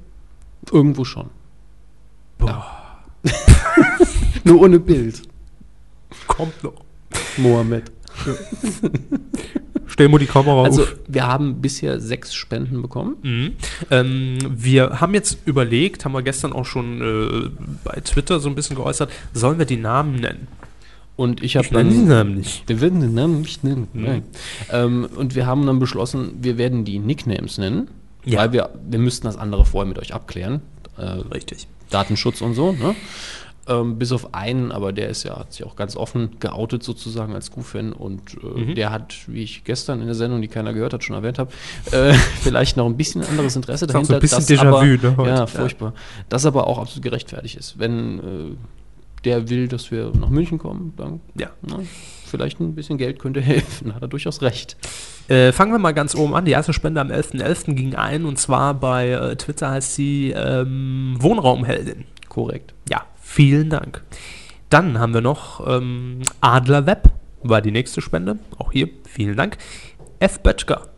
Irgendwo 0.71 1.05
schon. 1.05 1.27
Boah, 2.37 2.65
Nur 4.43 4.61
ohne 4.61 4.79
Bild. 4.79 5.21
kommt 6.27 6.63
noch. 6.63 6.83
Mohammed. 7.37 7.91
Stell 9.87 10.09
mal 10.09 10.17
die 10.17 10.25
Kamera 10.25 10.63
Also, 10.63 10.83
auf. 10.83 10.95
wir 11.07 11.27
haben 11.27 11.61
bisher 11.61 11.99
sechs 11.99 12.33
Spenden 12.33 12.81
bekommen. 12.81 13.15
Mhm. 13.21 13.51
Ähm, 13.91 14.37
wir 14.49 14.99
haben 15.01 15.13
jetzt 15.13 15.39
überlegt, 15.45 16.03
haben 16.05 16.11
wir 16.13 16.21
gestern 16.23 16.53
auch 16.53 16.65
schon 16.65 17.01
äh, 17.01 17.49
bei 17.83 17.99
Twitter 18.01 18.39
so 18.39 18.49
ein 18.49 18.55
bisschen 18.55 18.75
geäußert, 18.75 19.11
sollen 19.33 19.57
wir 19.57 19.65
die 19.65 19.77
Namen 19.77 20.15
nennen? 20.15 20.47
Und 21.15 21.41
ich 21.43 21.55
habe 21.55 21.67
dann. 21.71 22.07
Namen 22.07 22.35
nicht. 22.35 22.67
Wir 22.67 22.81
werden 22.81 22.99
den 22.99 23.13
Namen 23.13 23.41
nicht 23.41 23.63
nennen. 23.63 23.87
Mhm. 23.93 24.03
Nein. 24.03 24.23
Ähm, 24.71 25.07
und 25.15 25.33
wir 25.35 25.45
haben 25.45 25.65
dann 25.65 25.79
beschlossen, 25.79 26.33
wir 26.41 26.57
werden 26.57 26.83
die 26.83 26.99
Nicknames 26.99 27.57
nennen, 27.57 27.87
Ja. 28.25 28.39
weil 28.39 28.51
wir, 28.51 28.71
wir 28.89 28.99
müssten 28.99 29.25
das 29.27 29.37
andere 29.37 29.65
vorher 29.65 29.87
mit 29.87 29.97
euch 29.99 30.13
abklären. 30.13 30.61
Äh, 30.97 31.03
Richtig. 31.33 31.67
Datenschutz 31.89 32.41
und 32.41 32.53
so, 32.55 32.71
ne? 32.71 32.95
Ähm, 33.67 33.97
bis 33.97 34.11
auf 34.11 34.35
einen, 34.35 34.71
aber 34.71 34.93
der 34.93 35.09
ist 35.09 35.23
ja, 35.23 35.39
hat 35.39 35.51
sich 35.53 35.65
auch 35.65 35.75
ganz 35.75 35.95
offen 35.97 36.39
geoutet 36.39 36.83
sozusagen 36.83 37.33
als 37.33 37.49
Q-Fan 37.49 37.93
und 37.93 38.35
äh, 38.35 38.59
Mhm. 38.59 38.75
der 38.75 38.91
hat, 38.91 39.15
wie 39.27 39.41
ich 39.41 39.63
gestern 39.63 40.01
in 40.01 40.05
der 40.05 40.13
Sendung, 40.13 40.39
die 40.41 40.47
keiner 40.47 40.71
gehört 40.71 40.93
hat, 40.93 41.03
schon 41.03 41.15
erwähnt 41.15 41.39
habe, 41.39 41.51
äh, 41.91 42.13
vielleicht 42.41 42.77
noch 42.77 42.85
ein 42.85 42.95
bisschen 42.95 43.23
anderes 43.23 43.55
Interesse 43.55 43.85
Ist 43.85 43.95
auch 43.95 44.05
so 44.05 44.13
ein 44.13 44.19
bisschen 44.19 44.37
das 44.37 44.49
Déjà-vu, 44.49 44.85
ne, 44.85 45.17
heute. 45.17 45.29
Ja, 45.29 45.35
Ja. 45.37 45.47
furchtbar. 45.47 45.93
Das 46.29 46.45
aber 46.45 46.67
auch 46.67 46.77
absolut 46.77 47.03
gerechtfertigt 47.03 47.55
ist. 47.55 47.79
Wenn 47.79 48.19
äh, 48.19 48.55
der 49.23 49.49
will, 49.49 49.67
dass 49.67 49.89
wir 49.89 50.11
nach 50.19 50.29
München 50.29 50.59
kommen, 50.59 50.93
dann 50.95 51.19
Ja. 51.35 51.49
na, 51.63 51.79
vielleicht 52.35 52.59
ein 52.59 52.75
bisschen 52.75 52.97
Geld 52.97 53.19
könnte 53.19 53.41
helfen, 53.53 53.95
hat 53.95 54.01
er 54.01 54.07
durchaus 54.07 54.41
recht. 54.41 54.75
Äh, 55.27 55.51
fangen 55.51 55.71
wir 55.71 55.79
mal 55.79 55.93
ganz 55.93 56.15
oben 56.15 56.35
an. 56.35 56.45
Die 56.45 56.51
erste 56.51 56.73
Spende 56.73 57.01
am 57.01 57.09
11.11. 57.09 57.73
ging 57.73 57.95
ein 57.95 58.25
und 58.25 58.37
zwar 58.37 58.73
bei 58.73 59.11
äh, 59.11 59.35
Twitter 59.37 59.71
heißt 59.71 59.95
sie 59.95 60.31
ähm, 60.31 61.15
Wohnraumheldin. 61.19 62.05
Korrekt. 62.29 62.73
Ja, 62.89 63.05
vielen 63.21 63.69
Dank. 63.69 64.03
Dann 64.69 64.99
haben 64.99 65.13
wir 65.13 65.21
noch 65.21 65.65
ähm, 65.65 66.19
Adler 66.41 66.85
Web, 66.85 67.09
war 67.43 67.61
die 67.61 67.71
nächste 67.71 68.01
Spende. 68.01 68.37
Auch 68.57 68.71
hier, 68.71 68.89
vielen 69.07 69.37
Dank. 69.37 69.57
F. 70.19 70.39
Böttger 70.41 70.89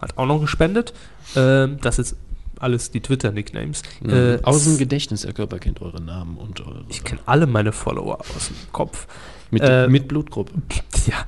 hat 0.00 0.16
auch 0.18 0.26
noch 0.26 0.40
gespendet. 0.40 0.92
Ähm, 1.36 1.78
das 1.80 1.98
ist 1.98 2.16
alles 2.62 2.90
die 2.90 3.00
Twitter-Nicknames. 3.00 3.82
Äh, 4.06 4.38
aus 4.42 4.64
dem 4.64 4.78
Gedächtnis, 4.78 5.24
Herr 5.24 5.32
Körper 5.32 5.58
kennt 5.58 5.82
eure 5.82 6.00
Namen 6.00 6.36
und 6.36 6.60
eure. 6.60 6.84
ich 6.88 7.02
kenne 7.02 7.20
alle 7.26 7.46
meine 7.46 7.72
Follower 7.72 8.20
aus 8.20 8.48
dem 8.48 8.56
Kopf. 8.72 9.08
Mit, 9.52 9.62
äh, 9.62 9.86
mit 9.88 10.08
Blutgruppe. 10.08 10.52
Ja. 11.06 11.24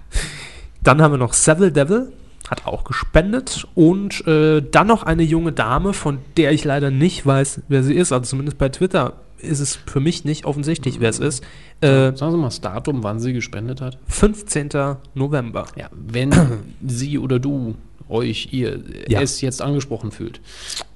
Dann 0.82 1.00
haben 1.02 1.12
wir 1.12 1.18
noch 1.18 1.32
Seville 1.32 1.72
Devil, 1.72 2.12
hat 2.48 2.64
auch 2.66 2.84
gespendet. 2.84 3.66
Und 3.74 4.24
äh, 4.26 4.62
dann 4.62 4.86
noch 4.86 5.02
eine 5.02 5.22
junge 5.24 5.50
Dame, 5.52 5.92
von 5.94 6.18
der 6.36 6.52
ich 6.52 6.62
leider 6.64 6.90
nicht 6.92 7.24
weiß, 7.26 7.62
wer 7.68 7.82
sie 7.82 7.94
ist. 7.94 8.12
Also 8.12 8.24
zumindest 8.30 8.58
bei 8.58 8.68
Twitter 8.68 9.14
ist 9.38 9.58
es 9.60 9.74
für 9.86 9.98
mich 10.00 10.24
nicht 10.24 10.44
offensichtlich, 10.44 11.00
wer 11.00 11.10
es 11.10 11.18
ist. 11.18 11.42
Äh, 11.80 12.14
Sagen 12.16 12.32
Sie 12.32 12.36
mal 12.38 12.44
das 12.44 12.60
Datum, 12.60 13.02
wann 13.02 13.18
sie 13.18 13.32
gespendet 13.32 13.80
hat. 13.80 13.98
15. 14.06 14.68
November. 15.14 15.66
Ja, 15.76 15.88
wenn 15.92 16.30
sie 16.86 17.18
oder 17.18 17.38
du 17.40 17.74
euch, 18.08 18.48
ihr 18.52 18.80
Ja. 19.08 19.22
es 19.22 19.40
jetzt 19.40 19.60
angesprochen 19.60 20.12
fühlt, 20.12 20.40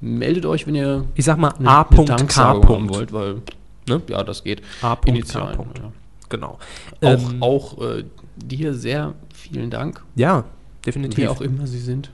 meldet 0.01 0.47
euch, 0.47 0.67
wenn 0.69 0.75
ihr 0.77 1.05
Ich 1.17 1.25
sag 1.25 1.37
mal 1.39 1.53
A.K. 1.65 2.37
haben 2.37 2.89
wollt, 2.91 3.13
weil 3.13 3.37
Ne? 3.89 4.03
ja, 4.09 4.23
das 4.23 4.45
geht. 4.45 4.61
A.K. 4.83 5.11
Ja. 5.35 5.93
Genau. 6.29 6.59
Auch, 7.01 7.31
Ähm, 7.31 7.43
auch 7.43 7.81
äh, 7.81 8.05
dir 8.37 8.75
sehr 8.75 9.15
vielen 9.35 9.71
Dank. 9.71 10.03
Ja, 10.15 10.45
definitiv. 10.85 11.19
Wer 11.19 11.31
auch 11.31 11.41
immer 11.41 11.67
sie 11.67 11.79
sind. 11.79 12.11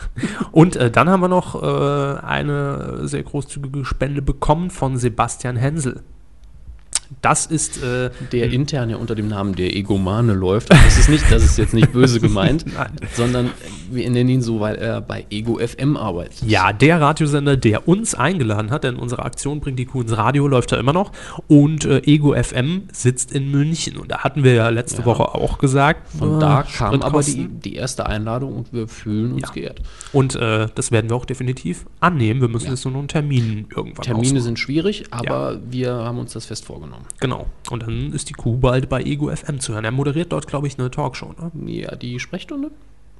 Und 0.52 0.76
äh, 0.76 0.90
dann 0.90 1.08
haben 1.08 1.20
wir 1.20 1.28
noch 1.28 1.62
äh, 1.62 2.20
eine 2.20 3.08
sehr 3.08 3.22
großzügige 3.22 3.84
Spende 3.84 4.22
bekommen 4.22 4.70
von 4.70 4.96
Sebastian 4.98 5.56
Hensel. 5.56 6.02
Das 7.20 7.46
ist 7.46 7.82
äh, 7.82 8.10
Der 8.32 8.50
intern 8.50 8.90
ja 8.90 8.96
unter 8.96 9.14
dem 9.14 9.28
Namen 9.28 9.54
der 9.54 9.74
Egomane 9.76 10.32
läuft. 10.32 10.70
Aber 10.72 10.80
Das 10.82 10.98
ist 10.98 11.08
nicht, 11.08 11.24
das 11.30 11.44
ist 11.44 11.58
jetzt 11.58 11.74
nicht 11.74 11.92
böse 11.92 12.20
gemeint, 12.20 12.64
sondern 13.14 13.50
wir 13.90 14.08
nennen 14.10 14.30
ihn 14.30 14.42
so, 14.42 14.60
weil 14.60 14.76
er 14.76 15.00
bei 15.00 15.26
Ego 15.30 15.58
FM 15.58 15.96
arbeitet. 15.96 16.42
ja 16.48 16.72
der 16.72 17.00
Radiosender, 17.00 17.56
der 17.56 17.86
uns 17.88 18.14
eingeladen 18.14 18.70
hat, 18.70 18.84
denn 18.84 18.96
unsere 18.96 19.24
Aktion 19.24 19.60
bringt 19.60 19.78
die 19.78 19.84
Kuh 19.84 20.00
ins 20.02 20.16
Radio, 20.16 20.48
läuft 20.48 20.72
da 20.72 20.78
immer 20.78 20.92
noch. 20.92 21.12
Und 21.48 21.84
äh, 21.84 21.98
Ego 22.04 22.34
FM 22.34 22.84
sitzt 22.92 23.32
in 23.32 23.50
München. 23.50 23.96
Und 23.98 24.10
da 24.10 24.18
hatten 24.18 24.44
wir 24.44 24.54
ja 24.54 24.68
letzte 24.70 25.00
Ja. 25.00 25.06
Woche 25.06 25.34
auch 25.34 25.58
gesagt. 25.58 26.08
Von 26.18 26.36
äh, 26.36 26.40
da 26.40 26.62
kam 26.62 27.02
aber 27.02 27.22
die, 27.22 27.48
die 27.48 27.74
erste 27.74 28.06
Einladung 28.06 28.54
und 28.56 28.72
wir 28.72 28.88
fühlen 28.88 29.32
uns 29.32 29.42
Ja. 29.48 29.52
geehrt. 29.54 29.80
Und 30.12 30.36
äh, 30.36 30.68
das 30.74 30.90
werden 30.90 31.10
wir 31.10 31.16
auch 31.16 31.24
definitiv 31.24 31.84
annehmen. 32.00 32.40
Wir 32.40 32.48
müssen 32.48 32.66
Ja. 32.66 32.72
jetzt 32.72 32.84
nur 32.84 32.92
noch 32.92 33.00
einen 33.00 33.08
Termin 33.08 33.66
irgendwann 33.74 34.04
Termine 34.04 34.26
ausmachen. 34.28 34.42
sind 34.42 34.58
schwierig, 34.58 35.04
aber 35.10 35.60
wir 35.70 35.92
haben 35.92 36.18
uns 36.18 36.32
das 36.32 36.46
fest 36.46 36.64
vorgenommen. 36.64 37.01
Genau. 37.20 37.46
Und 37.70 37.82
dann 37.84 38.12
ist 38.12 38.28
die 38.28 38.34
Kuh 38.34 38.56
bald 38.56 38.88
bei 38.88 39.02
Ego 39.02 39.34
FM 39.34 39.60
zu 39.60 39.72
hören. 39.74 39.84
Er 39.84 39.90
moderiert 39.92 40.32
dort, 40.32 40.46
glaube 40.46 40.66
ich, 40.66 40.78
eine 40.78 40.90
Talkshow. 40.90 41.34
Ne? 41.38 41.70
Ja, 41.72 41.94
die 41.96 42.18
Sprechstunde? 42.20 42.70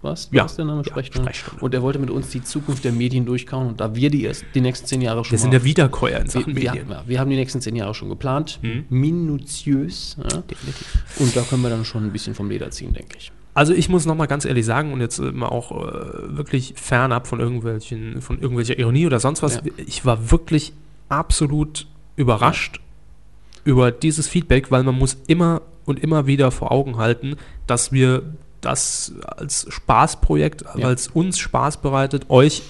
Was? 0.03 0.29
Ja. 0.33 0.43
Was 0.45 0.53
ist 0.53 0.57
der 0.57 0.65
Name? 0.65 0.79
Ja, 0.81 0.85
Sprechstunde. 0.91 1.29
Sprechstunde. 1.33 1.65
Und 1.65 1.75
er 1.75 1.83
wollte 1.83 2.01
mit 2.01 2.11
uns 2.11 2.29
die 2.31 2.43
Zukunft 2.43 2.85
der 2.85 2.91
Medien 2.91 3.25
durchkauen 3.25 3.69
und 3.69 3.81
da 3.81 3.95
wir 3.95 4.11
die 4.11 4.25
erst 4.25 4.45
die 4.55 4.61
nächsten 4.61 4.85
zehn 4.87 5.01
Jahre 5.01 5.25
schon 5.25 5.31
Wir 5.33 5.39
sind 5.39 5.55
ja 5.55 5.63
Wiederkäuer 5.63 6.19
in 6.19 6.25
wir, 6.25 6.31
Sachen 6.33 6.57
wir, 6.57 6.71
Medien. 6.73 6.91
ja, 6.91 7.05
wir 7.07 7.21
haben 7.21 7.31
die 7.31 7.37
nächsten 7.37 7.61
zehn 7.61 7.77
Jahre 7.77 7.95
schon 7.95 8.09
geplant, 8.09 8.59
Mhm. 8.63 8.85
minutiös. 8.89 10.17
Ja? 10.19 10.39
Definitiv. 10.43 11.05
Und 11.21 11.37
da 11.37 11.43
können 11.43 11.63
wir 11.63 11.71
dann 11.71 11.85
schon 11.85 12.05
ein 12.05 12.13
bisschen 12.13 12.35
vom 12.35 12.51
Leder 12.51 12.71
ziehen, 12.73 12.93
denke 12.93 13.17
ich. 13.17 13.31
Also 13.55 13.75
ich 13.75 13.89
muss 13.89 14.07
noch 14.07 14.15
mal 14.17 14.27
ganz 14.27 14.45
ehrlich 14.45 14.65
sagen 14.65 14.93
und 14.93 15.01
jetzt 15.01 15.19
äh, 15.19 15.31
mal 15.31 15.49
auch 15.49 15.71
äh, 15.73 16.37
wirklich 16.37 16.73
fernab 16.77 17.27
von 17.27 17.39
irgendwelchen 17.39 18.23
von 18.23 18.41
irgendwelcher 18.41 18.79
Ironie 18.79 19.07
oder 19.07 19.21
sonst 19.21 19.43
was. 19.43 19.57
Ja. 19.57 19.61
Ich 19.87 20.05
war 20.05 20.31
wirklich 20.31 20.73
absolut 21.11 21.87
überrascht 22.17 22.81
über 23.65 23.91
dieses 23.91 24.29
Feedback, 24.29 24.71
weil 24.71 24.83
man 24.83 24.97
muss 24.99 25.17
immer 25.27 25.63
und 25.85 26.01
immer 26.03 26.27
wieder 26.27 26.51
vor 26.51 26.71
Augen 26.73 26.97
halten, 26.97 27.37
dass 27.67 27.93
wir 27.93 28.23
das 28.61 29.13
als 29.27 29.67
Spaßprojekt, 29.69 30.63
Ja. 30.63 30.85
weil 30.87 30.95
es 30.95 31.09
uns 31.09 31.39
Spaß 31.39 31.79
bereitet, 31.79 32.31
euch 32.31 32.63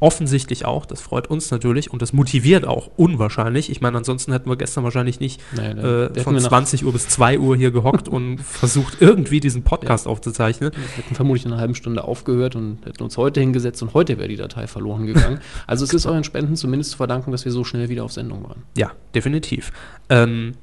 offensichtlich 0.00 0.64
auch, 0.64 0.86
das 0.86 1.00
freut 1.00 1.28
uns 1.28 1.50
natürlich 1.50 1.90
und 1.92 2.00
das 2.02 2.12
motiviert 2.12 2.66
auch 2.66 2.90
unwahrscheinlich. 2.96 3.70
Ich 3.70 3.80
meine, 3.80 3.98
ansonsten 3.98 4.32
hätten 4.32 4.48
wir 4.48 4.56
gestern 4.56 4.82
wahrscheinlich 4.82 5.20
nicht 5.20 5.40
Naja, 5.54 5.74
da- 5.74 6.08
da 6.08 6.20
äh, 6.20 6.22
von 6.22 6.34
wir 6.34 6.40
nach- 6.40 6.48
20 6.48 6.84
Uhr 6.84 6.92
bis 6.92 7.08
2 7.08 7.38
Uhr 7.38 7.56
hier 7.56 7.70
gehockt 7.70 8.08
und 8.08 8.38
versucht 8.42 8.96
irgendwie 9.00 9.40
diesen 9.40 9.62
Podcast 9.62 10.06
aufzuzeichnen. 10.08 10.72
Wir 10.72 11.04
hätten 11.04 11.14
vermutlich 11.14 11.44
in 11.44 11.52
einer 11.52 11.60
halben 11.60 11.74
Stunde 11.74 12.02
aufgehört 12.04 12.56
und 12.56 12.78
hätten 12.84 13.02
uns 13.02 13.16
heute 13.16 13.40
hingesetzt 13.40 13.82
und 13.82 13.94
heute 13.94 14.18
wäre 14.18 14.28
die 14.28 14.36
Datei 14.36 14.66
verloren 14.66 15.06
gegangen. 15.06 15.40
Also 15.66 15.84
es 15.84 15.92
ist 15.92 16.06
euren 16.06 16.24
Spenden 16.24 16.56
zumindest 16.56 16.92
zu 16.92 16.96
verdanken, 16.96 17.30
dass 17.30 17.44
wir 17.44 17.52
so 17.52 17.62
schnell 17.64 17.88
wieder 17.88 18.04
auf 18.04 18.12
Sendung 18.12 18.42
waren. 18.44 18.62
Ja, 18.76 18.92
definitiv. 19.14 19.70
Ähm, 20.08 20.54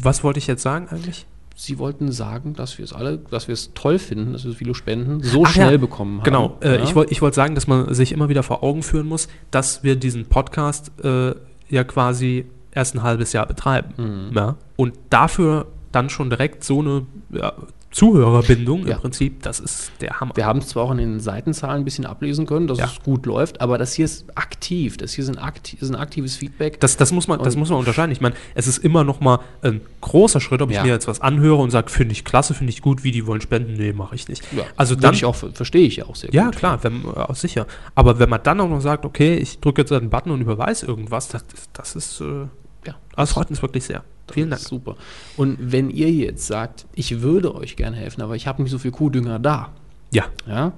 was 0.00 0.22
wollte 0.22 0.38
ich 0.38 0.46
jetzt 0.46 0.62
sagen 0.62 0.88
eigentlich? 0.90 1.26
Sie 1.60 1.80
wollten 1.80 2.12
sagen, 2.12 2.54
dass 2.54 2.78
wir 2.78 2.84
es 2.84 2.92
alle, 2.92 3.18
dass 3.18 3.48
wir 3.48 3.52
es 3.52 3.74
toll 3.74 3.98
finden, 3.98 4.32
dass 4.32 4.44
wir 4.44 4.52
so 4.52 4.56
viele 4.56 4.76
Spenden 4.76 5.24
so 5.24 5.42
Ach 5.44 5.56
ja, 5.56 5.64
schnell 5.64 5.78
bekommen 5.80 6.18
haben. 6.18 6.24
Genau, 6.24 6.56
äh, 6.60 6.76
Ja? 6.76 6.84
ich 6.84 6.94
wollte 6.94 7.10
ich 7.10 7.20
wollt 7.20 7.34
sagen, 7.34 7.56
dass 7.56 7.66
man 7.66 7.92
sich 7.94 8.12
immer 8.12 8.28
wieder 8.28 8.44
vor 8.44 8.62
Augen 8.62 8.84
führen 8.84 9.08
muss, 9.08 9.26
dass 9.50 9.82
wir 9.82 9.96
diesen 9.96 10.26
Podcast 10.26 10.92
äh, 11.02 11.34
ja 11.68 11.82
quasi 11.82 12.46
erst 12.70 12.94
ein 12.94 13.02
halbes 13.02 13.32
Jahr 13.32 13.44
betreiben. 13.46 13.92
Mhm. 14.30 14.36
Ja? 14.36 14.56
Und 14.76 14.94
dafür 15.10 15.66
dann 15.90 16.10
schon 16.10 16.30
direkt 16.30 16.62
so 16.62 16.78
eine 16.78 17.06
ja, 17.30 17.52
Zuhörerbindung 17.98 18.86
Ja. 18.86 18.94
im 18.94 19.00
Prinzip, 19.00 19.42
das 19.42 19.60
ist 19.60 19.90
der 20.00 20.20
Hammer. 20.20 20.32
Wir 20.36 20.46
haben 20.46 20.60
es 20.60 20.68
zwar 20.68 20.84
auch 20.84 20.90
an 20.90 20.98
den 20.98 21.20
Seitenzahlen 21.20 21.82
ein 21.82 21.84
bisschen 21.84 22.06
ablesen 22.06 22.46
können, 22.46 22.66
dass 22.66 22.78
Ja. 22.78 22.84
es 22.86 23.02
gut 23.02 23.26
läuft, 23.26 23.60
aber 23.60 23.76
das 23.78 23.92
hier 23.94 24.04
ist 24.04 24.24
aktiv. 24.36 24.96
Das 24.96 25.12
hier 25.12 25.24
sind 25.24 25.38
akti 25.38 25.76
ist 25.80 25.88
ein 25.90 25.96
aktives 25.96 26.36
Feedback. 26.36 26.80
Das, 26.80 26.96
das, 26.96 27.12
muss 27.12 27.28
man, 27.28 27.38
das 27.42 27.54
Und- 27.54 27.60
muss 27.60 27.70
man 27.70 27.78
unterscheiden. 27.78 28.12
Ich 28.12 28.20
meine, 28.20 28.34
es 28.54 28.66
ist 28.66 28.78
immer 28.78 29.04
noch 29.04 29.20
mal 29.20 29.40
ein 29.62 29.80
großer 30.00 30.40
Schritt, 30.40 30.62
ob 30.62 30.70
ich 30.70 30.76
Ja. 30.76 30.82
mir 30.84 30.88
jetzt 30.90 31.08
was 31.08 31.20
anhöre 31.20 31.56
und 31.60 31.70
sage, 31.70 31.90
finde 31.90 32.12
ich 32.12 32.24
klasse, 32.24 32.54
finde 32.54 32.72
ich 32.72 32.82
gut, 32.82 33.04
wie 33.04 33.10
die 33.10 33.26
wollen 33.26 33.40
spenden. 33.40 33.74
Nee, 33.74 33.92
mache 33.92 34.14
ich 34.14 34.28
nicht. 34.28 34.42
Also 34.76 34.94
dann, 34.94 35.14
ich 35.14 35.24
auch, 35.24 35.34
verstehe 35.34 35.86
ich 35.86 35.96
ja 35.96 36.06
auch 36.06 36.16
sehr 36.16 36.30
ja 36.32 36.44
gut. 36.46 36.56
klar, 36.56 36.82
wenn, 36.84 37.02
äh, 37.04 37.08
auch 37.08 37.34
sicher. 37.34 37.66
Aber 37.94 38.18
wenn 38.18 38.28
man 38.28 38.40
dann 38.42 38.60
auch 38.60 38.68
noch 38.68 38.80
sagt, 38.80 39.04
okay, 39.04 39.36
ich 39.36 39.60
drücke 39.60 39.82
jetzt 39.82 39.92
einen 39.92 40.10
Button 40.10 40.30
und 40.32 40.40
überweise 40.40 40.86
irgendwas, 40.86 41.28
das, 41.28 41.44
das 41.72 41.96
ist, 41.96 42.20
äh, 42.20 42.46
Ja, 42.86 42.94
das 43.16 43.32
freut 43.32 43.50
uns 43.50 43.60
wirklich 43.60 43.84
sehr. 43.84 44.04
Vielen 44.32 44.50
Dank. 44.50 44.58
Das 44.58 44.62
ist 44.62 44.68
Super. 44.68 44.96
Und 45.36 45.56
wenn 45.60 45.90
ihr 45.90 46.10
jetzt 46.12 46.46
sagt, 46.46 46.86
ich 46.94 47.20
würde 47.22 47.54
euch 47.54 47.76
gerne 47.76 47.96
helfen, 47.96 48.22
aber 48.22 48.36
ich 48.36 48.46
habe 48.46 48.62
nicht 48.62 48.70
so 48.72 48.78
viel 48.78 48.90
Kuhdünger 48.90 49.38
da, 49.38 49.70
Ja, 50.12 50.24
ja, 50.46 50.72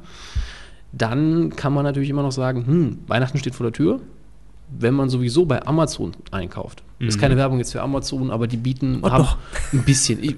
dann 0.93 1.51
kann 1.55 1.72
man 1.72 1.85
natürlich 1.85 2.10
immer 2.10 2.22
noch 2.22 2.32
sagen, 2.32 2.66
hm, 2.66 2.98
Weihnachten 3.06 3.39
steht 3.39 3.55
vor 3.55 3.64
der 3.64 3.72
Tür. 3.72 4.01
Wenn 4.72 4.94
man 4.94 5.09
sowieso 5.09 5.47
bei 5.47 5.66
Amazon 5.66 6.12
einkauft, 6.31 6.85
ist 7.01 7.18
keine 7.18 7.36
Werbung 7.36 7.59
jetzt 7.59 7.72
für 7.72 7.82
Amazon, 7.82 8.31
aber 8.31 8.47
die 8.47 8.56
bieten 8.56 8.98
Mhm. 8.98 9.05
Oh, 9.05 9.10
haben 9.10 9.24
doch. 9.24 9.39
ein 9.72 9.85
bisschen. 9.85 10.22
Ich, 10.22 10.36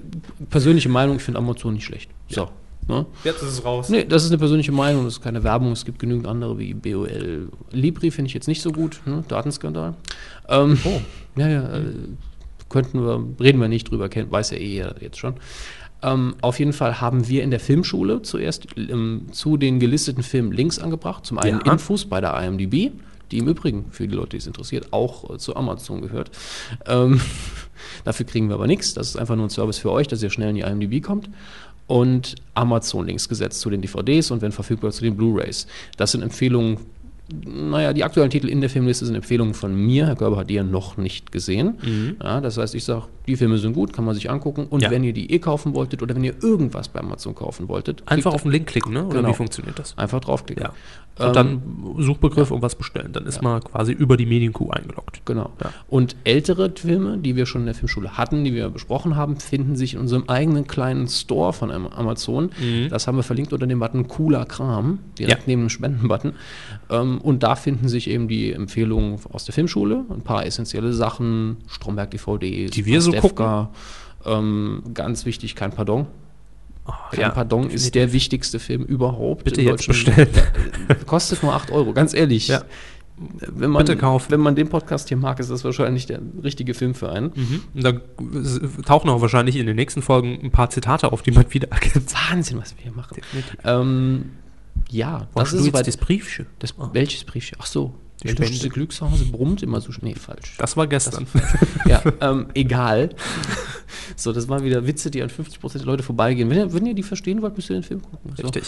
persönliche 0.48 0.88
Meinung, 0.88 1.16
ich 1.16 1.22
finde 1.22 1.38
Amazon 1.38 1.74
nicht 1.74 1.84
schlecht. 1.84 2.10
So. 2.28 2.48
Ne? 2.88 3.06
jetzt 3.22 3.42
ist 3.42 3.48
es 3.50 3.64
raus. 3.64 3.90
Nee, 3.90 4.04
das 4.04 4.24
ist 4.24 4.30
eine 4.30 4.38
persönliche 4.38 4.72
Meinung, 4.72 5.04
das 5.04 5.14
ist 5.14 5.20
keine 5.22 5.44
Werbung. 5.44 5.70
Es 5.70 5.84
gibt 5.84 6.00
genügend 6.00 6.26
andere 6.26 6.58
wie 6.58 6.74
BOL. 6.74 7.48
Libri 7.70 8.10
finde 8.10 8.26
ich 8.28 8.34
jetzt 8.34 8.48
nicht 8.48 8.60
so 8.60 8.72
gut, 8.72 9.00
ne? 9.06 9.22
Datenskandal. 9.28 9.94
Ähm, 10.48 10.76
Oh. 10.84 11.00
Ja, 11.36 11.48
ja, 11.48 11.62
äh, 11.76 11.82
könnten 12.72 13.00
wir, 13.04 13.24
reden 13.38 13.60
wir 13.60 13.68
nicht 13.68 13.90
drüber, 13.90 14.08
kennt, 14.08 14.32
weiß 14.32 14.50
ja 14.50 14.56
eh 14.56 14.84
jetzt 15.00 15.18
schon. 15.18 15.34
Ähm, 16.02 16.34
auf 16.40 16.58
jeden 16.58 16.72
Fall 16.72 17.00
haben 17.00 17.28
wir 17.28 17.42
in 17.44 17.50
der 17.50 17.60
Filmschule 17.60 18.22
zuerst 18.22 18.66
ähm, 18.76 19.26
zu 19.30 19.56
den 19.56 19.78
gelisteten 19.78 20.22
Filmen 20.24 20.52
Links 20.52 20.78
angebracht. 20.78 21.24
Zum 21.24 21.38
einen 21.38 21.60
Ja. 21.64 21.72
Infos 21.72 22.04
bei 22.06 22.20
der 22.20 22.34
IMDb, 22.42 22.90
die 23.30 23.38
im 23.38 23.46
Übrigen, 23.46 23.84
für 23.90 24.08
die 24.08 24.14
Leute, 24.14 24.30
die 24.30 24.38
es 24.38 24.46
interessiert, 24.46 24.92
auch 24.92 25.30
äh, 25.30 25.38
zu 25.38 25.54
Amazon 25.54 26.02
gehört. 26.02 26.30
Ähm, 26.86 27.20
dafür 28.04 28.26
kriegen 28.26 28.48
wir 28.48 28.54
aber 28.54 28.66
nichts. 28.66 28.94
Das 28.94 29.08
ist 29.08 29.16
einfach 29.16 29.36
nur 29.36 29.46
ein 29.46 29.50
Service 29.50 29.78
für 29.78 29.92
euch, 29.92 30.08
dass 30.08 30.22
ihr 30.22 30.30
schnell 30.30 30.50
in 30.50 30.56
die 30.56 30.62
IMDb 30.62 31.02
kommt. 31.02 31.30
Und 31.86 32.36
Amazon-Links 32.54 33.28
gesetzt 33.28 33.60
zu 33.60 33.68
den 33.68 33.82
DVDs 33.82 34.30
und 34.30 34.40
wenn 34.40 34.52
verfügbar 34.52 34.92
zu 34.92 35.02
den 35.02 35.16
Blu-Rays. 35.16 35.66
Das 35.96 36.12
sind 36.12 36.22
Empfehlungen 36.22 36.78
naja, 37.46 37.92
die 37.92 38.04
aktuellen 38.04 38.30
Titel 38.30 38.48
in 38.48 38.60
der 38.60 38.70
Filmliste 38.70 39.06
sind 39.06 39.14
Empfehlungen 39.14 39.54
von 39.54 39.74
mir. 39.74 40.06
Herr 40.06 40.16
Körber 40.16 40.36
hat 40.38 40.50
die 40.50 40.54
ja 40.54 40.62
noch 40.64 40.96
nicht 40.96 41.32
gesehen. 41.32 42.16
Ja, 42.22 42.40
das 42.40 42.58
heißt, 42.58 42.74
ich 42.74 42.84
sage, 42.84 43.04
die 43.26 43.36
Filme 43.36 43.58
sind 43.58 43.72
gut, 43.74 43.92
kann 43.92 44.04
man 44.04 44.14
sich 44.14 44.30
angucken. 44.30 44.66
Und 44.68 44.82
Ja. 44.82 44.90
wenn 44.90 45.04
ihr 45.04 45.12
die 45.12 45.32
eh 45.32 45.38
kaufen 45.38 45.74
wolltet 45.74 46.02
oder 46.02 46.14
wenn 46.14 46.24
ihr 46.24 46.34
irgendwas 46.42 46.88
bei 46.88 47.00
Amazon 47.00 47.34
kaufen 47.34 47.68
wolltet, 47.68 48.02
Einfach 48.06 48.34
auf 48.34 48.42
den 48.42 48.50
Link 48.52 48.66
klicken, 48.66 48.92
ne? 48.92 49.04
Oder 49.06 49.18
Genau. 49.18 49.28
wie 49.30 49.34
funktioniert 49.34 49.78
das? 49.78 49.96
einfach 49.96 50.20
draufklicken. 50.20 50.64
Ja. 50.64 50.72
Und 51.18 51.26
Ähm, 51.26 51.32
dann 51.34 51.62
Suchbegriff 51.98 52.50
und 52.50 52.62
was 52.62 52.74
bestellen. 52.74 53.12
Dann 53.12 53.26
ist 53.26 53.42
man 53.42 53.62
quasi 53.62 53.92
über 53.92 54.16
die 54.16 54.24
Medienkuh 54.24 54.70
eingeloggt. 54.70 55.20
Genau. 55.26 55.50
Und 55.88 56.16
ältere 56.24 56.72
Filme, 56.74 57.18
die 57.18 57.36
wir 57.36 57.44
schon 57.44 57.62
in 57.62 57.66
der 57.66 57.74
Filmschule 57.74 58.16
hatten, 58.16 58.44
die 58.44 58.54
wir 58.54 58.70
besprochen 58.70 59.14
haben, 59.14 59.36
finden 59.36 59.76
sich 59.76 59.92
in 59.92 60.00
unserem 60.00 60.24
eigenen 60.28 60.66
kleinen 60.66 61.08
Store 61.08 61.52
von 61.52 61.70
Am- 61.70 61.86
Amazon. 61.86 62.50
Das 62.88 63.06
haben 63.06 63.16
wir 63.16 63.22
verlinkt 63.22 63.52
unter 63.52 63.66
dem 63.66 63.78
Button 63.78 64.08
Cooler 64.08 64.46
Kram, 64.46 65.00
direkt 65.18 65.46
neben 65.46 65.62
dem 65.64 65.68
Spendenbutton. 65.68 66.32
Ähm, 66.92 67.20
und 67.22 67.42
da 67.42 67.56
finden 67.56 67.88
sich 67.88 68.08
eben 68.08 68.28
die 68.28 68.52
Empfehlungen 68.52 69.18
aus 69.32 69.44
der 69.46 69.54
Filmschule, 69.54 70.04
ein 70.10 70.20
paar 70.20 70.44
essentielle 70.44 70.92
Sachen, 70.92 71.56
Stromberg 71.66 72.10
DVDs, 72.10 72.70
Die 72.72 72.84
wir 72.84 73.00
so 73.00 73.12
Pastewka, 73.12 73.70
Ähm, 74.26 74.82
ganz 74.92 75.24
wichtig, 75.24 75.56
kein 75.56 75.72
Pardon. 75.72 76.06
Kein 77.10 77.20
ja, 77.20 77.30
Pardon 77.30 77.70
ist 77.70 77.94
der 77.94 78.12
wichtigste 78.12 78.58
Film 78.58 78.82
überhaupt. 78.82 79.44
Bitte 79.44 79.62
jetzt 79.62 79.86
bestellen. 79.86 80.28
Kostet 81.06 81.42
nur 81.42 81.54
8 81.54 81.70
Euro, 81.70 81.92
ganz 81.92 82.12
ehrlich. 82.12 82.48
Ja. 82.48 82.62
Wenn 83.16 83.70
man, 83.70 83.84
Bitte 83.84 83.96
kaufen. 83.96 84.30
Wenn 84.30 84.40
man 84.40 84.56
den 84.56 84.68
Podcast 84.68 85.08
hier 85.08 85.16
mag, 85.16 85.38
ist 85.38 85.50
das 85.50 85.64
wahrscheinlich 85.64 86.06
der 86.06 86.20
richtige 86.42 86.74
Film 86.74 86.94
für 86.94 87.10
einen. 87.10 87.30
Und 87.72 87.84
da 87.84 87.92
tauchen 88.84 89.10
auch 89.10 89.20
wahrscheinlich 89.20 89.56
in 89.56 89.66
den 89.66 89.76
nächsten 89.76 90.02
Folgen 90.02 90.40
ein 90.42 90.50
paar 90.50 90.70
Zitate 90.70 91.12
auf, 91.12 91.22
die 91.22 91.30
man 91.30 91.46
wieder 91.54 91.68
erkennt. 91.68 92.12
Wahnsinn, 92.30 92.58
was 92.58 92.74
wir 92.76 92.82
hier 92.82 92.92
machen. 92.92 93.18
Ähm, 93.64 94.30
ja, 94.90 95.26
das 95.34 95.52
ist 95.52 95.66
jetzt 95.66 95.86
das 95.86 95.96
Briefchen? 95.96 96.46
Das, 96.58 96.74
welches 96.92 97.24
Briefchen? 97.24 97.58
Ach 97.60 97.66
so, 97.66 97.94
Die 98.22 98.28
Spende. 98.28 98.68
Glückshause 98.68 99.24
brummt 99.26 99.62
immer 99.62 99.80
so 99.80 99.92
schnell. 99.92 100.12
Nee, 100.12 100.18
falsch. 100.18 100.56
Das 100.58 100.76
war 100.76 100.86
gestern. 100.86 101.26
ja, 101.86 102.02
ähm, 102.20 102.48
egal. 102.54 103.10
So, 104.16 104.32
das 104.32 104.48
waren 104.48 104.64
wieder 104.64 104.86
Witze, 104.86 105.10
die 105.10 105.22
an 105.22 105.28
50% 105.28 105.78
der 105.78 105.86
Leute 105.86 106.02
vorbeigehen. 106.02 106.48
Wenn 106.50 106.58
ihr, 106.58 106.72
wenn 106.72 106.86
ihr 106.86 106.94
die 106.94 107.02
verstehen 107.02 107.42
wollt, 107.42 107.56
müsst 107.56 107.70
ihr 107.70 107.76
den 107.76 107.82
Film 107.82 108.02
gucken. 108.02 108.32
So. 108.36 108.42
Richtig. 108.44 108.64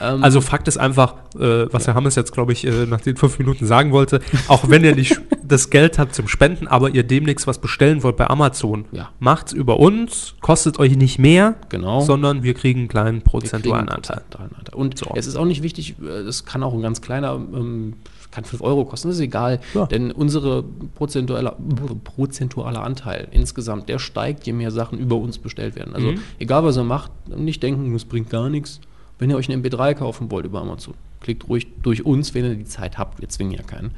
Ähm, 0.00 0.22
Also 0.22 0.40
Fakt 0.40 0.68
ist 0.68 0.78
einfach, 0.78 1.14
äh, 1.38 1.72
was 1.72 1.86
Herr 1.86 1.94
Hammes 1.94 2.14
jetzt, 2.16 2.32
glaube 2.32 2.52
ich, 2.52 2.66
äh, 2.66 2.86
nach 2.86 3.00
den 3.00 3.16
fünf 3.16 3.38
Minuten 3.38 3.66
sagen 3.66 3.92
wollte, 3.92 4.20
auch 4.48 4.68
wenn 4.68 4.84
ihr 4.84 4.94
nicht 4.94 5.20
das 5.46 5.70
Geld 5.70 5.98
habt 5.98 6.14
zum 6.14 6.26
Spenden, 6.28 6.66
aber 6.66 6.90
ihr 6.90 7.02
demnächst 7.04 7.46
was 7.46 7.60
bestellen 7.60 8.02
wollt 8.02 8.16
bei 8.16 8.28
Amazon, 8.28 8.84
Ja. 8.92 9.10
macht's 9.20 9.52
über 9.52 9.78
uns, 9.78 10.34
kostet 10.40 10.78
euch 10.78 10.96
nicht 10.96 11.18
mehr, 11.18 11.54
Genau. 11.68 12.00
sondern 12.00 12.42
wir 12.42 12.54
kriegen 12.54 12.80
einen 12.80 12.88
kleinen 12.88 13.22
prozentualen 13.22 13.88
Anteil. 13.88 14.22
Anteil. 14.30 14.48
Und 14.74 14.98
So. 14.98 15.12
es 15.14 15.26
ist 15.26 15.36
auch 15.36 15.44
nicht 15.44 15.62
wichtig, 15.62 15.94
äh, 16.02 16.24
das 16.24 16.44
kann 16.44 16.62
auch 16.62 16.74
ein 16.74 16.82
ganz 16.82 17.00
kleiner, 17.00 17.34
ähm, 17.34 17.94
kann 18.36 18.44
5 18.44 18.62
Euro 18.62 18.84
kosten, 18.84 19.08
das 19.08 19.16
ist 19.16 19.22
egal. 19.22 19.60
Ja. 19.74 19.86
Denn 19.86 20.12
unsere 20.12 20.62
prozentuale, 20.94 21.56
prozentuale 22.04 22.80
Anteil 22.80 23.28
insgesamt, 23.30 23.88
der 23.88 23.98
steigt, 23.98 24.46
je 24.46 24.52
mehr 24.52 24.70
Sachen 24.70 24.98
über 24.98 25.16
uns 25.16 25.38
bestellt 25.38 25.74
werden. 25.74 25.94
Also 25.94 26.12
Mhm. 26.12 26.20
egal, 26.38 26.62
was 26.64 26.76
er 26.76 26.84
macht, 26.84 27.10
nicht 27.28 27.62
denken, 27.62 27.92
das 27.92 28.04
bringt 28.04 28.30
gar 28.30 28.48
nichts. 28.50 28.80
Wenn 29.18 29.30
ihr 29.30 29.36
euch 29.36 29.48
eine 29.48 29.54
MP3 29.62 29.94
kaufen 29.94 30.30
wollt 30.30 30.44
über 30.44 30.60
Amazon, 30.60 30.92
klickt 31.20 31.48
ruhig 31.48 31.66
durch 31.82 32.04
uns, 32.04 32.34
wenn 32.34 32.44
ihr 32.44 32.54
die 32.54 32.64
Zeit 32.66 32.98
habt. 32.98 33.20
Wir 33.20 33.28
zwingen 33.30 33.54
ja 33.54 33.62
keinen. 33.62 33.92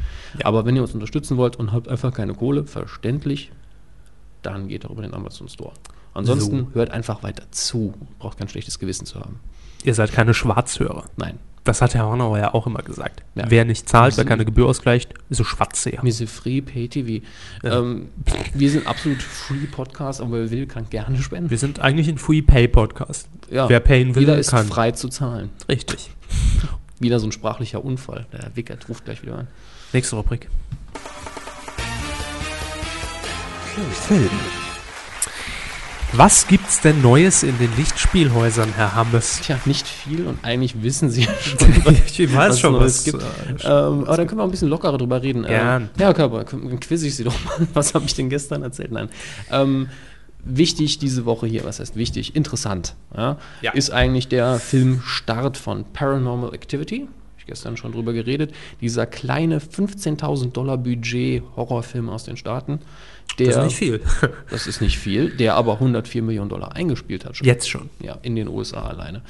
Aber 0.45 0.65
wenn 0.65 0.77
ihr 0.77 0.83
uns 0.83 0.95
unterstützen 0.95 1.37
wollt 1.37 1.57
und 1.57 1.73
habt 1.73 1.89
einfach 1.89 2.15
keine 2.15 2.35
Kohle, 2.35 2.65
verständlich, 2.65 3.51
dann 4.43 4.69
geht 4.69 4.85
doch 4.85 4.91
über 4.91 5.03
den 5.03 5.15
Amazon 5.15 5.49
Store. 5.49 5.73
Ansonsten 6.15 6.69
hört 6.75 6.91
einfach 6.93 7.25
weiter 7.25 7.45
zu. 7.51 7.93
Braucht 8.21 8.39
kein 8.39 8.49
schlechtes 8.49 8.79
Gewissen 8.79 9.07
zu 9.07 9.19
haben. 9.19 9.41
Ihr 9.85 9.95
seid 9.95 10.13
keine 10.13 10.35
Schwarzhörer. 10.35 11.05
Nein. 11.17 11.39
Das 11.69 11.83
hat 11.83 11.95
Herr 11.95 12.07
Hornauer 12.07 12.39
ja 12.39 12.55
auch 12.55 12.67
immer 12.67 12.81
gesagt. 12.81 13.23
Ja. 13.35 13.45
Wer 13.49 13.67
nicht 13.67 13.87
zahlt, 13.91 14.17
wer 14.17 14.25
keine 14.25 14.47
Gebühr 14.47 14.65
ausgleicht, 14.65 15.13
ist 15.29 15.39
ein 15.39 15.45
Schwarzseher. 15.45 15.99
Wir 16.03 16.15
sind 16.15 16.31
Free 16.31 16.63
Pay 16.63 16.89
TV. 16.89 17.23
Ähm, 17.63 18.09
wir 18.55 18.71
sind 18.71 18.87
absolut 18.87 19.21
Free 19.21 19.67
Podcast, 19.71 20.23
aber 20.23 20.33
wer 20.41 20.51
will, 20.51 20.67
kann 20.67 20.89
gerne 20.89 21.19
spenden. 21.19 21.51
Wir 21.51 21.59
sind 21.59 21.81
eigentlich 21.81 22.09
ein 22.09 22.17
Free-Pay-Podcast. 22.17 23.29
Ja, 23.51 23.69
Wer 23.69 23.81
payen 23.81 24.15
will, 24.15 24.23
Jeder 24.23 24.39
ist 24.39 24.51
kann. 24.51 24.67
frei 24.67 24.93
zu 24.93 25.11
zahlen. 25.11 25.51
Richtig. 25.69 26.11
Wieder 27.01 27.21
so 27.21 27.27
ein 27.27 27.33
sprachlicher 27.33 27.85
Unfall. 27.85 28.25
Der 28.33 28.51
Wickert 28.55 28.89
ruft 28.89 29.05
gleich 29.05 29.21
wieder 29.23 29.37
an. 29.37 29.49
Nächste 29.93 30.17
Rubrik. 30.17 30.49
Film. 34.07 34.31
Was 36.15 36.47
gibt's 36.49 36.81
denn 36.81 37.03
Neues 37.03 37.43
in 37.43 37.59
den 37.59 37.75
Lichtspielhäusern, 37.77 38.73
Herr 38.75 38.95
Hammes? 38.95 39.41
Tja, 39.43 39.59
nicht 39.67 39.87
viel 39.87 40.27
und 40.27 40.43
eigentlich 40.43 40.83
wissen 40.83 41.11
Sie 41.11 41.23
ja 41.25 41.31
schon, 41.41 41.95
Ich 41.95 42.35
weiß 42.35 42.51
was 42.51 42.61
schon, 42.61 42.73
Neues 42.73 42.99
was, 42.99 43.05
gibt. 43.05 43.23
äh, 43.65 43.69
Ähm, 43.69 44.05
aber 44.05 44.17
dann 44.17 44.27
können 44.27 44.41
wir 44.41 44.45
ein 44.45 44.51
bisschen 44.51 44.69
lockerer 44.69 44.97
drüber 44.97 45.23
reden. 45.23 45.43
Gern. 45.45 45.83
Ähm, 45.83 45.89
ja, 45.99 46.13
Körper, 46.15 46.45
dann 46.45 46.81
quiz 46.81 47.03
ich 47.03 47.15
Sie 47.15 47.25
doch 47.25 47.35
mal. 47.45 47.69
Was 47.75 47.95
habe 47.95 48.07
ich 48.07 48.15
denn 48.15 48.31
gestern 48.31 48.63
erzählt? 48.63 48.91
Nein. 48.91 49.11
Ähm, 49.51 49.89
wichtig 50.45 50.99
diese 50.99 51.27
Woche 51.27 51.47
hier, 51.47 51.65
was 51.65 51.79
heißt 51.81 51.95
wichtig? 51.97 52.35
Interessant. 52.35 52.95
Ja, 53.15 53.37
Ja. 53.61 53.73
Ist 53.73 53.91
eigentlich 53.91 54.29
der 54.29 54.59
Filmstart 54.59 55.59
von 55.59 55.85
Paranormal 55.93 56.55
Activity. 56.55 57.07
Gestern 57.47 57.79
schon 57.79 57.93
drüber 57.93 58.13
geredet. 58.13 58.53
Dieser 58.83 59.07
kleine 59.07 59.59
15.000 59.61 60.53
Dollar 60.53 60.77
Budget 60.77 61.43
Horrorfilm 61.57 62.11
aus 62.11 62.25
den 62.25 62.37
Staaten. 62.37 62.81
Der, 63.39 63.47
Das 63.47 63.57
ist 63.57 63.65
nicht 63.65 63.77
viel. 63.77 64.01
Das 64.51 64.67
ist 64.67 64.81
nicht 64.81 64.99
viel, 64.99 65.31
der 65.31 65.55
aber 65.55 65.75
104 65.75 66.23
Millionen 66.23 66.49
Dollar 66.49 66.75
eingespielt 66.75 67.25
hat 67.25 67.37
schon. 67.37 67.47
Jetzt 67.47 67.69
schon. 67.71 67.91
Ja, 68.01 68.19
in 68.23 68.37
den 68.37 68.49
USA 68.49 68.83
alleine. 68.87 69.23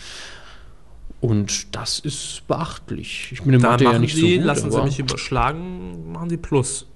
Und 1.21 1.75
das 1.75 1.99
ist 1.99 2.43
beachtlich. 2.47 3.31
Ich 3.33 3.43
bin 3.43 3.53
im 3.55 3.61
Da 3.61 3.71
Mathe 3.73 3.85
ja 3.85 3.99
nicht 3.99 4.15
Sie, 4.15 4.35
so 4.35 4.37
gut, 4.39 4.45
lassen 4.47 4.71
Sie 4.71 4.83
mich 4.83 4.99
überschlagen, 5.01 6.13
machen 6.13 6.31
Sie 6.31 6.37
Plus. 6.37 6.87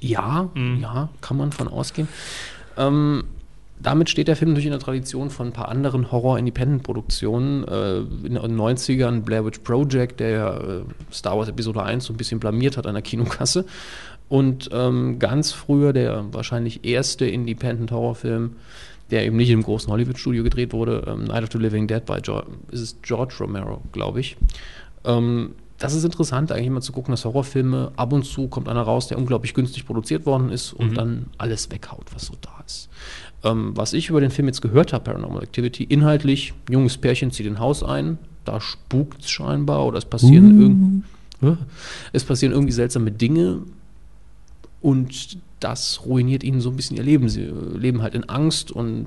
ja, 0.00 0.48
ja, 0.80 1.08
kann 1.20 1.36
man 1.36 1.52
von 1.52 1.68
ausgehen. 1.68 2.08
Ähm, 2.76 3.24
damit 3.80 4.10
steht 4.10 4.26
der 4.26 4.34
Film 4.34 4.54
durch 4.54 4.64
in 4.64 4.72
der 4.72 4.80
Tradition 4.80 5.30
von 5.30 5.48
ein 5.48 5.52
paar 5.52 5.68
anderen 5.68 6.10
Horror-Independent-Produktionen. 6.10 7.62
Äh, 7.68 7.98
in 7.98 8.34
den 8.34 8.38
90ern 8.60 9.20
Blair 9.20 9.44
Witch 9.44 9.60
Project, 9.60 10.18
der 10.18 10.84
äh, 10.84 11.14
Star 11.14 11.38
Wars 11.38 11.48
Episode 11.48 11.82
1 11.84 12.04
so 12.04 12.12
ein 12.12 12.16
bisschen 12.16 12.40
blamiert 12.40 12.76
hat 12.76 12.86
an 12.88 12.94
der 12.94 13.02
Kinokasse. 13.02 13.64
Und 14.28 14.68
ähm, 14.72 15.18
ganz 15.18 15.52
früher 15.52 15.92
der 15.92 16.26
wahrscheinlich 16.32 16.84
erste 16.84 17.26
Independent-Horrorfilm, 17.26 18.56
der 19.10 19.24
eben 19.24 19.36
nicht 19.36 19.50
im 19.50 19.62
großen 19.62 19.90
Hollywood-Studio 19.90 20.44
gedreht 20.44 20.72
wurde, 20.72 21.04
ähm, 21.06 21.24
Night 21.24 21.44
of 21.44 21.48
the 21.52 21.58
Living 21.58 21.86
Dead 21.86 22.04
bei 22.04 22.20
George, 22.20 22.48
ist 22.70 22.80
es 22.80 22.96
George 23.02 23.34
Romero, 23.40 23.80
glaube 23.92 24.20
ich. 24.20 24.36
Ähm, 25.04 25.52
das 25.78 25.94
ist 25.94 26.04
interessant, 26.04 26.50
eigentlich 26.50 26.70
mal 26.70 26.80
zu 26.82 26.92
gucken, 26.92 27.12
dass 27.12 27.24
Horrorfilme 27.24 27.92
ab 27.96 28.12
und 28.12 28.24
zu 28.24 28.48
kommt 28.48 28.68
einer 28.68 28.82
raus, 28.82 29.06
der 29.06 29.16
unglaublich 29.16 29.54
günstig 29.54 29.86
produziert 29.86 30.26
worden 30.26 30.50
ist 30.50 30.72
und 30.72 30.96
dann 30.96 31.26
alles 31.38 31.70
weghaut, 31.70 32.06
was 32.12 32.26
so 32.26 32.34
da 32.40 32.50
ist. 32.66 32.88
Ähm, 33.44 33.72
was 33.76 33.92
ich 33.92 34.08
über 34.08 34.20
den 34.20 34.30
Film 34.30 34.48
jetzt 34.48 34.60
gehört 34.60 34.92
habe, 34.92 35.04
Paranormal 35.04 35.42
Activity, 35.42 35.84
inhaltlich, 35.84 36.52
junges 36.68 36.98
Pärchen 36.98 37.30
zieht 37.30 37.46
in 37.46 37.60
Haus 37.60 37.84
ein, 37.84 38.18
da 38.44 38.60
spukt 38.60 39.22
es 39.22 39.30
scheinbar 39.30 39.86
oder 39.86 39.98
es 39.98 40.04
passieren, 40.04 40.60
irgend, 40.60 41.04
es 42.12 42.24
passieren 42.24 42.52
irgendwie 42.52 42.72
seltsame 42.72 43.12
Dinge 43.12 43.60
und 44.80 45.38
das 45.60 46.02
ruiniert 46.06 46.44
ihnen 46.44 46.60
so 46.60 46.70
ein 46.70 46.76
bisschen 46.76 46.96
ihr 46.96 47.02
Leben. 47.02 47.28
Sie 47.28 47.42
äh, 47.42 47.52
leben 47.76 48.02
halt 48.02 48.14
in 48.14 48.28
Angst 48.28 48.70
und 48.70 49.06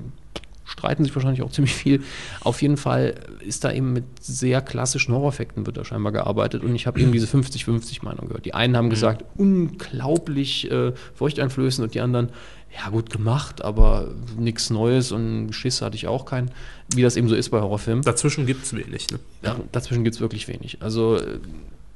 streiten 0.64 1.04
sich 1.04 1.14
wahrscheinlich 1.14 1.42
auch 1.42 1.50
ziemlich 1.50 1.74
viel. 1.74 2.02
Auf 2.40 2.62
jeden 2.62 2.76
Fall 2.76 3.14
ist 3.40 3.64
da 3.64 3.72
eben 3.72 3.92
mit 3.92 4.04
sehr 4.20 4.60
klassischen 4.60 5.14
Horroreffekten 5.14 5.66
wird 5.66 5.76
da 5.76 5.84
scheinbar 5.84 6.12
gearbeitet 6.12 6.62
und 6.62 6.74
ich 6.74 6.86
habe 6.86 7.00
eben 7.00 7.12
diese 7.12 7.26
50-50 7.26 8.04
Meinung 8.04 8.28
gehört. 8.28 8.44
Die 8.44 8.54
einen 8.54 8.76
haben 8.76 8.90
gesagt, 8.90 9.24
unglaublich 9.36 10.70
äh, 10.70 10.92
furchteinflößend 11.14 11.84
und 11.84 11.94
die 11.94 12.00
anderen, 12.00 12.30
ja 12.74 12.88
gut 12.90 13.10
gemacht, 13.10 13.62
aber 13.62 14.14
nichts 14.38 14.70
Neues 14.70 15.12
und 15.12 15.52
Schiss 15.52 15.82
hatte 15.82 15.96
ich 15.96 16.06
auch 16.06 16.24
keinen, 16.24 16.50
wie 16.94 17.02
das 17.02 17.16
eben 17.16 17.28
so 17.28 17.34
ist 17.34 17.50
bei 17.50 17.60
Horrorfilmen. 17.60 18.02
Dazwischen 18.02 18.46
gibt's 18.46 18.72
wenig. 18.72 19.10
Ne? 19.10 19.18
Ja, 19.42 19.56
dazwischen 19.72 20.04
gibt 20.04 20.14
es 20.14 20.20
wirklich 20.20 20.48
wenig. 20.48 20.78
Also, 20.80 21.16
äh, 21.16 21.38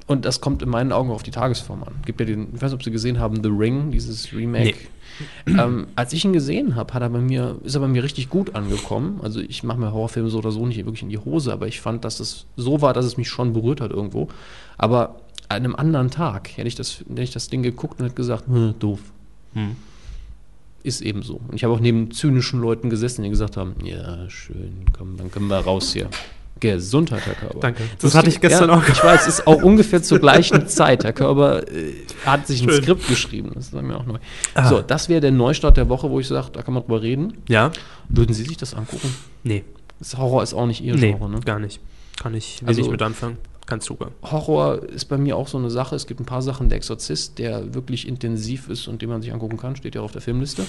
und 0.07 0.25
das 0.25 0.41
kommt 0.41 0.63
in 0.63 0.69
meinen 0.69 0.93
Augen 0.93 1.11
auf 1.11 1.23
die 1.23 1.33
Tagesform 1.33 1.83
an. 1.83 1.95
Gibt 2.05 2.21
ja 2.21 2.27
den, 2.27 2.55
ich 2.55 2.63
weiß 2.63 2.71
nicht, 2.71 2.75
ob 2.75 2.83
Sie 2.85 2.91
gesehen 2.91 3.19
haben, 3.19 3.43
The 3.43 3.49
Ring, 3.49 3.91
dieses 3.91 4.33
Remake. 4.33 4.77
Ähm, 5.47 5.87
als 5.97 6.13
ich 6.13 6.25
ihn 6.25 6.33
gesehen 6.33 6.75
habe, 6.75 6.93
hat 6.93 7.03
er 7.03 7.09
bei 7.09 7.21
mir, 7.21 7.57
ist 7.65 7.75
er 7.75 7.81
bei 7.81 7.89
mir 7.89 8.03
richtig 8.05 8.29
gut 8.29 8.55
angekommen. 8.55 9.21
Also 9.23 9.41
ich 9.41 9.63
mache 9.63 9.79
mir 9.79 9.93
Horrorfilme 9.93 10.29
so 10.29 10.39
oder 10.39 10.51
so 10.51 10.67
nicht 10.67 10.77
wirklich 10.79 11.03
in 11.03 11.09
die 11.09 11.19
Hose, 11.19 11.53
aber 11.53 11.67
ich 11.67 11.81
fand, 11.81 12.05
dass 12.05 12.21
es 12.21 12.47
so 12.57 12.83
war, 12.83 12.93
dass 12.93 13.07
es 13.07 13.17
mich 13.17 13.29
schon 13.29 13.53
berührt 13.53 13.81
hat 13.81 13.93
irgendwo. 13.93 14.29
Aber 14.77 15.21
an 15.49 15.57
einem 15.59 15.75
anderen 15.75 16.11
Tag 16.11 16.57
hätte 16.57 16.69
ich 16.69 16.75
das, 16.75 17.05
hätte 17.09 17.23
ich 17.23 17.33
das 17.33 17.49
Ding 17.49 17.63
geguckt 17.63 17.99
und 17.99 18.07
hätte 18.07 18.17
gesagt, 18.17 18.47
hm, 18.47 18.75
doof. 18.79 19.01
Ist 20.83 21.01
eben 21.01 21.23
so. 21.23 21.41
Und 21.49 21.55
ich 21.55 21.65
habe 21.65 21.73
auch 21.75 21.81
neben 21.81 22.11
zynischen 22.11 22.61
Leuten 22.61 22.91
gesessen, 22.91 23.23
die 23.23 23.31
gesagt 23.31 23.57
haben, 23.57 23.75
ja, 23.83 24.29
schön, 24.29 24.85
komm, 24.97 25.17
dann 25.17 25.31
können 25.31 25.49
wir 25.49 25.57
raus 25.57 25.93
hier. 25.93 26.11
Gesundheit, 26.61 27.27
Herr 27.27 27.35
Körber. 27.35 27.61
Danke. 27.61 27.83
Das 28.01 28.15
hatte 28.15 28.29
ich 28.31 28.41
gestern 28.41 28.71
ja, 28.71 28.77
auch. 28.77 28.89
Ich 28.89 29.03
weiß, 29.05 29.27
es 29.27 29.41
ist 29.41 29.47
auch 29.47 29.63
ungefähr 29.63 30.03
zur 30.03 30.19
gleichen 30.19 30.67
Zeit. 30.69 31.05
Herr 31.05 31.13
Körber 31.13 31.69
äh, 31.71 31.93
hat 32.25 32.47
sich 32.47 32.63
ein 32.63 32.71
Schön. 32.71 32.83
Skript 32.83 33.09
geschrieben. 33.09 33.51
Das 33.55 33.67
ist 33.67 33.75
mir 33.75 33.97
auch 33.97 34.07
neu. 34.07 34.19
Ah. 34.55 34.69
So, 34.69 34.81
das 34.81 35.09
wäre 35.09 35.21
der 35.21 35.33
Neustart 35.33 35.77
der 35.77 35.89
Woche, 35.89 36.11
wo 36.11 36.19
ich 36.19 36.29
sage, 36.29 36.49
da 36.53 36.63
kann 36.63 36.73
man 36.75 36.83
drüber 36.83 37.03
reden. 37.03 37.35
Ja? 37.49 37.73
Würden 38.09 38.33
Sie 38.35 38.45
sich 38.45 38.57
das 38.57 38.73
angucken? 38.75 39.15
Nee. 39.45 39.65
Das 39.99 40.17
Horror 40.17 40.43
ist 40.43 40.55
auch 40.55 40.67
nicht 40.67 40.83
Ihr 40.83 40.95
Nee, 40.95 41.13
Genre, 41.13 41.29
ne? 41.31 41.41
gar 41.41 41.59
nicht. 41.59 41.81
Kann 42.21 42.35
ich 42.35 42.63
wenig 42.63 42.79
Also- 42.79 42.91
mit 42.91 43.03
anfangen. 43.03 43.37
Kein 43.67 43.81
Zugang. 43.81 44.13
Horror 44.23 44.85
ist 44.85 45.07
bei 45.07 45.19
mir 45.19 45.37
auch 45.37 45.49
so 45.49 45.59
eine 45.59 45.71
Sache. 45.71 45.97
Es 45.97 46.07
gibt 46.07 46.21
ein 46.21 46.25
paar 46.25 46.41
Sachen, 46.41 46.69
der 46.69 46.77
Exorzist, 46.77 47.39
der 47.41 47.75
wirklich 47.75 48.07
intensiv 48.07 48.69
ist 48.69 48.87
und 48.87 49.03
den 49.03 49.09
man 49.09 49.23
sich 49.23 49.33
angucken 49.33 49.57
kann, 49.57 49.75
steht 49.75 49.97
ja 49.97 50.03
auf 50.03 50.13
der 50.13 50.21
Filmliste. 50.23 50.63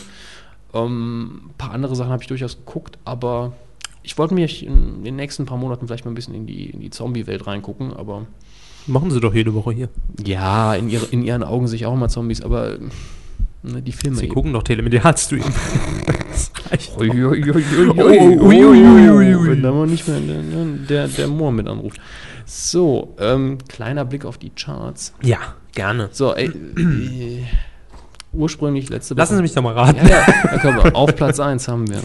Ähm, 0.73 1.41
ein 1.49 1.53
paar 1.59 1.71
andere 1.73 1.95
Sachen 1.95 2.09
habe 2.11 2.23
ich 2.23 2.27
durchaus 2.27 2.57
geguckt, 2.57 2.97
aber 3.05 3.53
ich 4.03 4.17
wollte 4.17 4.33
mich 4.33 4.65
in 4.65 5.03
den 5.03 5.15
nächsten 5.15 5.45
paar 5.45 5.57
Monaten 5.57 5.87
vielleicht 5.87 6.05
mal 6.05 6.11
ein 6.11 6.15
bisschen 6.15 6.33
in 6.35 6.45
die, 6.45 6.69
in 6.69 6.79
die 6.79 6.89
Zombie-Welt 6.89 7.47
reingucken, 7.47 7.93
aber 7.93 8.25
Machen 8.85 9.11
Sie 9.11 9.19
doch 9.19 9.33
jede 9.33 9.53
Woche 9.53 9.71
hier. 9.73 9.89
ja, 10.25 10.73
in, 10.73 10.89
ihre, 10.89 11.05
in 11.07 11.21
ihren 11.23 11.43
Augen 11.43 11.67
sehe 11.67 11.75
ich 11.75 11.85
auch 11.85 11.93
immer 11.93 12.07
Zombies, 12.07 12.41
aber 12.41 12.77
ne, 13.61 13.81
die 13.81 13.91
Filme 13.91 14.15
Sie 14.15 14.25
eben. 14.25 14.33
gucken 14.33 14.53
doch 14.53 14.63
Telemedialstream. 14.63 15.43
Doch. 15.43 16.99
ui, 16.99 17.09
ui, 17.25 17.51
ui. 17.51 19.47
Wenn 19.49 19.61
da 19.61 19.71
mal 19.71 19.87
nicht 19.87 20.07
mehr 20.07 20.19
der, 20.19 20.65
der, 20.87 21.07
der 21.09 21.27
Moor 21.27 21.51
mit 21.51 21.67
anruft. 21.67 21.99
So, 22.45 23.15
ähm, 23.19 23.57
kleiner 23.67 24.05
Blick 24.05 24.23
auf 24.23 24.37
die 24.37 24.51
Charts. 24.51 25.13
Ja, 25.21 25.39
gerne. 25.73 26.07
So, 26.13 26.33
ey, 26.33 26.45
äh, 26.47 27.43
ursprünglich 28.31 28.89
letzte 28.89 29.15
Woche. 29.15 29.19
Lassen 29.19 29.35
Sie 29.35 29.41
mich 29.41 29.53
da 29.53 29.61
mal 29.61 29.73
raten. 29.73 30.07
Ja, 30.07 30.25
ja, 30.63 30.91
auf 30.93 31.13
Platz 31.15 31.41
1 31.41 31.67
haben 31.67 31.89
wir. 31.89 32.01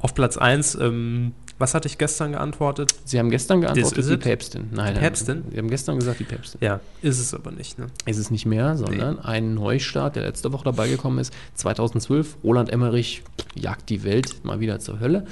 Auf 0.00 0.14
Platz 0.14 0.36
1, 0.36 0.76
ähm, 0.80 1.32
was 1.58 1.74
hatte 1.74 1.88
ich 1.88 1.96
gestern 1.96 2.32
geantwortet? 2.32 2.94
Sie 3.04 3.18
haben 3.18 3.30
gestern 3.30 3.62
geantwortet, 3.62 4.06
die 4.08 4.12
it? 4.12 4.20
Päpstin. 4.20 4.68
Nein, 4.72 4.94
Die 4.94 5.00
Päpstin? 5.00 5.44
Sie 5.50 5.56
haben 5.56 5.70
gestern 5.70 5.98
gesagt, 5.98 6.20
die 6.20 6.24
Päpstin. 6.24 6.60
Ja, 6.62 6.80
ist 7.00 7.18
es 7.18 7.32
aber 7.32 7.50
nicht. 7.50 7.78
Ne? 7.78 7.86
Ist 8.04 8.18
es 8.18 8.30
nicht 8.30 8.44
mehr, 8.44 8.76
sondern 8.76 9.18
ein 9.18 9.54
Neustart, 9.54 10.16
der 10.16 10.24
letzte 10.24 10.52
Woche 10.52 10.64
dabei 10.64 10.88
gekommen 10.88 11.18
ist. 11.18 11.32
2012, 11.54 12.36
Roland 12.44 12.70
Emmerich 12.70 13.22
jagt 13.54 13.88
die 13.88 14.04
Welt 14.04 14.44
mal 14.44 14.60
wieder 14.60 14.80
zur 14.80 15.00
Hölle. 15.00 15.26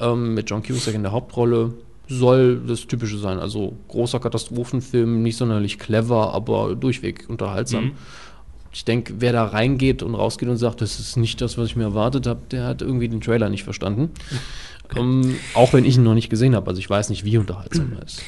Ähm, 0.00 0.34
mit 0.34 0.50
John 0.50 0.62
Cusack 0.62 0.94
in 0.94 1.02
der 1.02 1.12
Hauptrolle. 1.12 1.74
Soll 2.08 2.60
das 2.66 2.86
Typische 2.88 3.16
sein. 3.18 3.38
Also 3.38 3.74
großer 3.88 4.18
Katastrophenfilm, 4.18 5.22
nicht 5.22 5.36
sonderlich 5.36 5.78
clever, 5.78 6.34
aber 6.34 6.74
durchweg 6.74 7.26
unterhaltsam. 7.28 7.92
Ich 8.72 8.84
denke, 8.84 9.14
wer 9.18 9.32
da 9.32 9.44
reingeht 9.44 10.02
und 10.02 10.14
rausgeht 10.14 10.48
und 10.48 10.56
sagt, 10.56 10.80
das 10.80 10.98
ist 10.98 11.16
nicht 11.16 11.40
das, 11.40 11.58
was 11.58 11.66
ich 11.66 11.76
mir 11.76 11.84
erwartet 11.84 12.26
habe, 12.26 12.40
der 12.50 12.64
hat 12.64 12.82
irgendwie 12.82 13.08
den 13.08 13.20
Trailer 13.20 13.50
nicht 13.50 13.64
verstanden. 13.64 14.10
Ähm, 14.96 15.36
auch 15.54 15.72
wenn 15.72 15.84
ich 15.84 15.96
ihn 15.96 16.02
noch 16.02 16.14
nicht 16.14 16.30
gesehen 16.30 16.54
habe. 16.54 16.68
Also 16.68 16.78
ich 16.78 16.88
weiß 16.88 17.10
nicht, 17.10 17.24
wie 17.24 17.38
unterhaltsam 17.38 17.92
er 17.98 18.04
ist. 18.04 18.22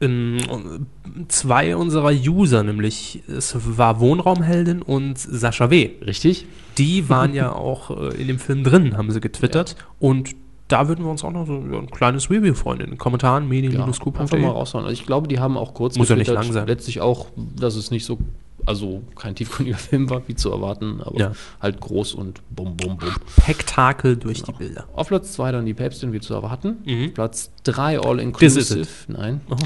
Ähm, 0.00 0.86
zwei 1.28 1.74
unserer 1.74 2.10
User, 2.12 2.62
nämlich 2.62 3.22
es 3.28 3.56
war 3.78 3.98
Wohnraumheldin 3.98 4.82
und 4.82 5.18
Sascha 5.18 5.70
W. 5.70 5.90
Richtig? 6.04 6.46
Die 6.76 7.08
waren 7.08 7.32
ja 7.32 7.52
auch 7.52 7.90
äh, 7.90 8.14
in 8.20 8.26
dem 8.26 8.38
Film 8.38 8.62
drin, 8.62 8.96
haben 8.96 9.10
sie 9.10 9.20
getwittert. 9.20 9.76
Und 9.98 10.34
da 10.68 10.88
würden 10.88 11.04
wir 11.04 11.10
uns 11.10 11.24
auch 11.24 11.32
noch 11.32 11.46
so 11.46 11.54
ein 11.54 11.90
kleines 11.90 12.28
Review 12.28 12.54
freuen 12.54 12.80
in 12.80 12.90
den 12.90 12.98
Kommentaren, 12.98 13.44
Ja, 13.44 13.48
medien-q.de. 13.48 14.20
einfach 14.20 14.38
mal 14.38 14.48
raushauen. 14.50 14.84
Also 14.84 14.92
ich 14.92 15.06
glaube, 15.06 15.28
die 15.28 15.38
haben 15.38 15.56
auch 15.56 15.74
kurz 15.74 15.96
Muss 15.96 16.08
ja 16.08 16.16
nicht 16.16 16.30
lang 16.30 16.52
sein. 16.52 16.66
Letztlich 16.66 17.00
auch, 17.00 17.28
dass 17.36 17.76
es 17.76 17.90
nicht 17.90 18.04
so 18.04 18.18
also 18.66 19.02
kein 19.14 19.34
tiefgründiger 19.34 19.78
Film 19.78 20.10
war, 20.10 20.22
wie 20.28 20.34
zu 20.34 20.50
erwarten, 20.50 21.00
aber 21.02 21.18
Ja. 21.18 21.32
halt 21.60 21.80
groß 21.80 22.14
und 22.14 22.40
bum, 22.50 22.76
bum, 22.76 22.98
bum. 22.98 23.10
Spektakel 23.40 24.16
durch 24.16 24.42
die 24.42 24.52
Bilder. 24.52 24.86
Auf 24.94 25.08
Platz 25.08 25.32
2 25.32 25.52
dann 25.52 25.64
die 25.66 25.74
Päpstin, 25.74 26.12
wie 26.12 26.20
zu 26.20 26.34
erwarten. 26.34 26.76
Mhm. 26.84 27.14
Platz 27.14 27.50
3 27.64 28.00
All 28.00 28.16
This 28.16 28.24
Inclusive. 28.24 28.80
is 28.80 28.88
Nein. 29.08 29.40
Oh. 29.50 29.56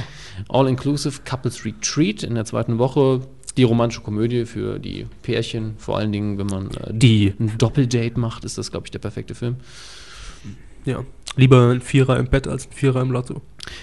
All 0.60 0.68
Inclusive 0.68 1.20
Couples 1.24 1.64
Retreat 1.64 2.22
in 2.22 2.35
der 2.35 2.44
zweiten 2.44 2.78
Woche. 2.78 3.22
Die 3.56 3.64
romantische 3.64 4.02
Komödie 4.02 4.47
für 4.47 4.78
die 4.78 5.06
Pärchen, 5.22 5.74
vor 5.77 5.98
allen 5.98 6.12
Dingen, 6.12 6.39
wenn 6.39 6.47
man 6.47 6.68
äh, 6.70 6.93
Die, 6.94 7.35
ein 7.40 7.59
Doppeldate 7.59 8.18
macht, 8.18 8.44
ist 8.44 8.56
das, 8.59 8.70
glaube 8.70 8.86
ich, 8.86 8.93
der 8.93 9.01
perfekte 9.01 9.35
Film. 9.35 9.56
Ja. 10.85 11.05
Lieber 11.36 11.70
ein 11.70 11.81
Vierer 11.81 12.19
im 12.19 12.27
Bett 12.27 12.48
als 12.48 12.66
ein 12.66 12.73
Vierer 12.73 13.01
im 13.01 13.12
Lotto. 13.12 13.40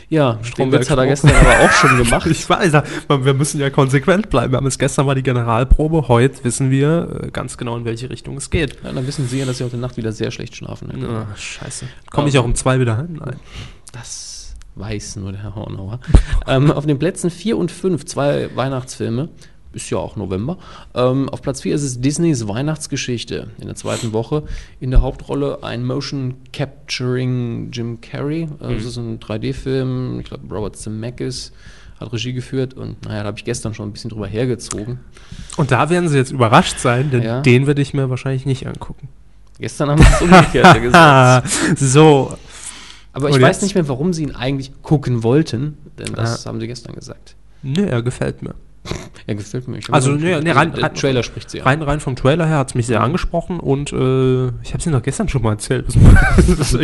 Ja, 0.09 0.33
den 0.33 0.43
Stromberg 0.43 0.81
Witz 0.81 0.89
hat 0.89 0.97
er 0.97 1.07
gestern 1.07 1.31
aber 1.31 1.59
auch 1.61 1.71
schon 1.71 1.97
gemacht. 2.03 2.27
Ich 2.27 2.49
weiß, 2.49 2.73
wir 3.07 3.33
müssen 3.33 3.59
ja 3.61 3.69
konsequent 3.69 4.29
bleiben. 4.29 4.51
Wir 4.51 4.57
haben 4.57 4.67
es 4.67 4.77
gestern 4.77 5.07
war 5.07 5.15
die 5.15 5.23
Generalprobe, 5.23 6.07
heute 6.07 6.43
wissen 6.43 6.71
wir 6.71 7.21
äh, 7.23 7.31
ganz 7.31 7.57
genau, 7.57 7.77
in 7.77 7.85
welche 7.85 8.09
Richtung 8.09 8.37
es 8.37 8.49
geht. 8.49 8.77
Ja, 8.83 8.91
dann 8.91 9.07
wissen 9.07 9.27
Sie 9.27 9.39
ja, 9.39 9.45
dass 9.45 9.59
Sie 9.59 9.63
heute 9.63 9.77
Nacht 9.77 9.97
wieder 9.97 10.11
sehr 10.11 10.31
schlecht 10.31 10.55
schlafen. 10.55 10.91
Ah, 11.05 11.27
scheiße. 11.35 11.85
Komme 12.09 12.29
ich 12.29 12.37
auch 12.37 12.45
um 12.45 12.55
zwei 12.55 12.79
wieder 12.79 12.97
heim? 12.97 13.19
Nein. 13.19 13.37
Das 13.93 14.55
weiß 14.75 15.17
nur 15.17 15.31
der 15.31 15.43
Herr 15.43 15.55
Hornauer. 15.55 15.99
ähm, 16.47 16.71
auf 16.71 16.85
den 16.85 16.99
Plätzen 16.99 17.29
4 17.29 17.57
und 17.57 17.71
5 17.71 18.05
zwei 18.05 18.49
Weihnachtsfilme. 18.55 19.29
Ist 19.77 19.91
ja 19.91 19.99
auch 19.99 20.15
November. 20.15 20.57
Ähm, 20.95 21.29
auf 21.29 21.43
Platz 21.43 21.61
4 21.61 21.75
ist 21.75 21.83
es 21.83 22.01
Disneys 22.01 22.47
Weihnachtsgeschichte 22.47 23.51
in 23.59 23.67
der 23.67 23.75
zweiten 23.75 24.11
Woche. 24.11 24.41
In 24.79 24.89
der 24.89 25.01
Hauptrolle 25.01 25.59
ein 25.61 25.85
Motion 25.85 26.33
Capturing 26.51 27.69
Jim 27.71 28.01
Carrey. 28.01 28.47
Äh, 28.59 28.73
Das 28.75 28.85
ist 28.85 28.97
ein 28.97 29.19
3D-Film. 29.19 30.19
Ich 30.21 30.25
glaube, 30.25 30.53
Robert 30.53 30.75
Zemeckis 30.77 31.51
hat 31.99 32.11
Regie 32.11 32.33
geführt. 32.33 32.73
Und 32.73 33.05
naja, 33.05 33.21
da 33.21 33.27
habe 33.27 33.37
ich 33.37 33.45
gestern 33.45 33.75
schon 33.75 33.87
ein 33.89 33.91
bisschen 33.93 34.09
drüber 34.09 34.25
hergezogen. 34.25 34.99
Und 35.57 35.69
da 35.71 35.91
werden 35.91 36.09
Sie 36.09 36.17
jetzt 36.17 36.31
überrascht 36.31 36.79
sein, 36.79 37.11
denn 37.11 37.21
Ja. 37.21 37.41
den 37.41 37.67
werde 37.67 37.83
ich 37.83 37.93
mir 37.93 38.09
wahrscheinlich 38.09 38.47
nicht 38.47 38.65
angucken. 38.65 39.09
Gestern 39.59 39.91
haben 39.91 39.99
wir 39.99 40.07
es 40.11 40.21
umgekehrt 40.21 40.81
gesagt. 40.81 40.95
Ah, 40.95 41.43
so. 41.75 42.35
Aber 43.13 43.29
ich 43.29 43.35
Und 43.35 43.41
weiß 43.43 43.57
jetzt? 43.57 43.61
nicht 43.61 43.75
mehr, 43.75 43.87
warum 43.87 44.11
sie 44.13 44.23
ihn 44.23 44.33
eigentlich 44.35 44.71
gucken 44.81 45.21
wollten, 45.21 45.77
denn 45.99 46.13
das 46.13 46.43
Ja. 46.45 46.49
haben 46.49 46.59
sie 46.59 46.65
gestern 46.67 46.95
gesagt. 46.95 47.35
Nö, 47.61 47.85
er 47.85 48.01
gefällt 48.01 48.41
mir. 48.41 48.55
Er 49.25 49.35
gefällt 49.35 49.67
mir. 49.67 49.79
Also, 49.91 50.11
nee, 50.11 50.39
nee, 50.41 50.51
rein- 50.51 50.73
der 50.73 50.83
rein- 50.83 50.93
Trailer 50.95 51.23
spricht 51.23 51.49
sie 51.49 51.61
an. 51.61 51.67
Rein, 51.67 51.81
rein 51.81 51.99
vom 51.99 52.15
Trailer 52.15 52.45
her 52.47 52.57
hat 52.59 52.69
es 52.69 52.75
mich 52.75 52.87
sehr 52.87 53.01
angesprochen 53.01 53.59
und 53.59 53.91
äh, 53.91 54.47
ich 54.63 54.69
habe 54.69 54.77
es 54.79 54.85
Ihnen 54.85 54.93
doch 54.93 55.03
gestern 55.03 55.27
schon 55.29 55.41
mal 55.41 55.51
erzählt. 55.53 55.85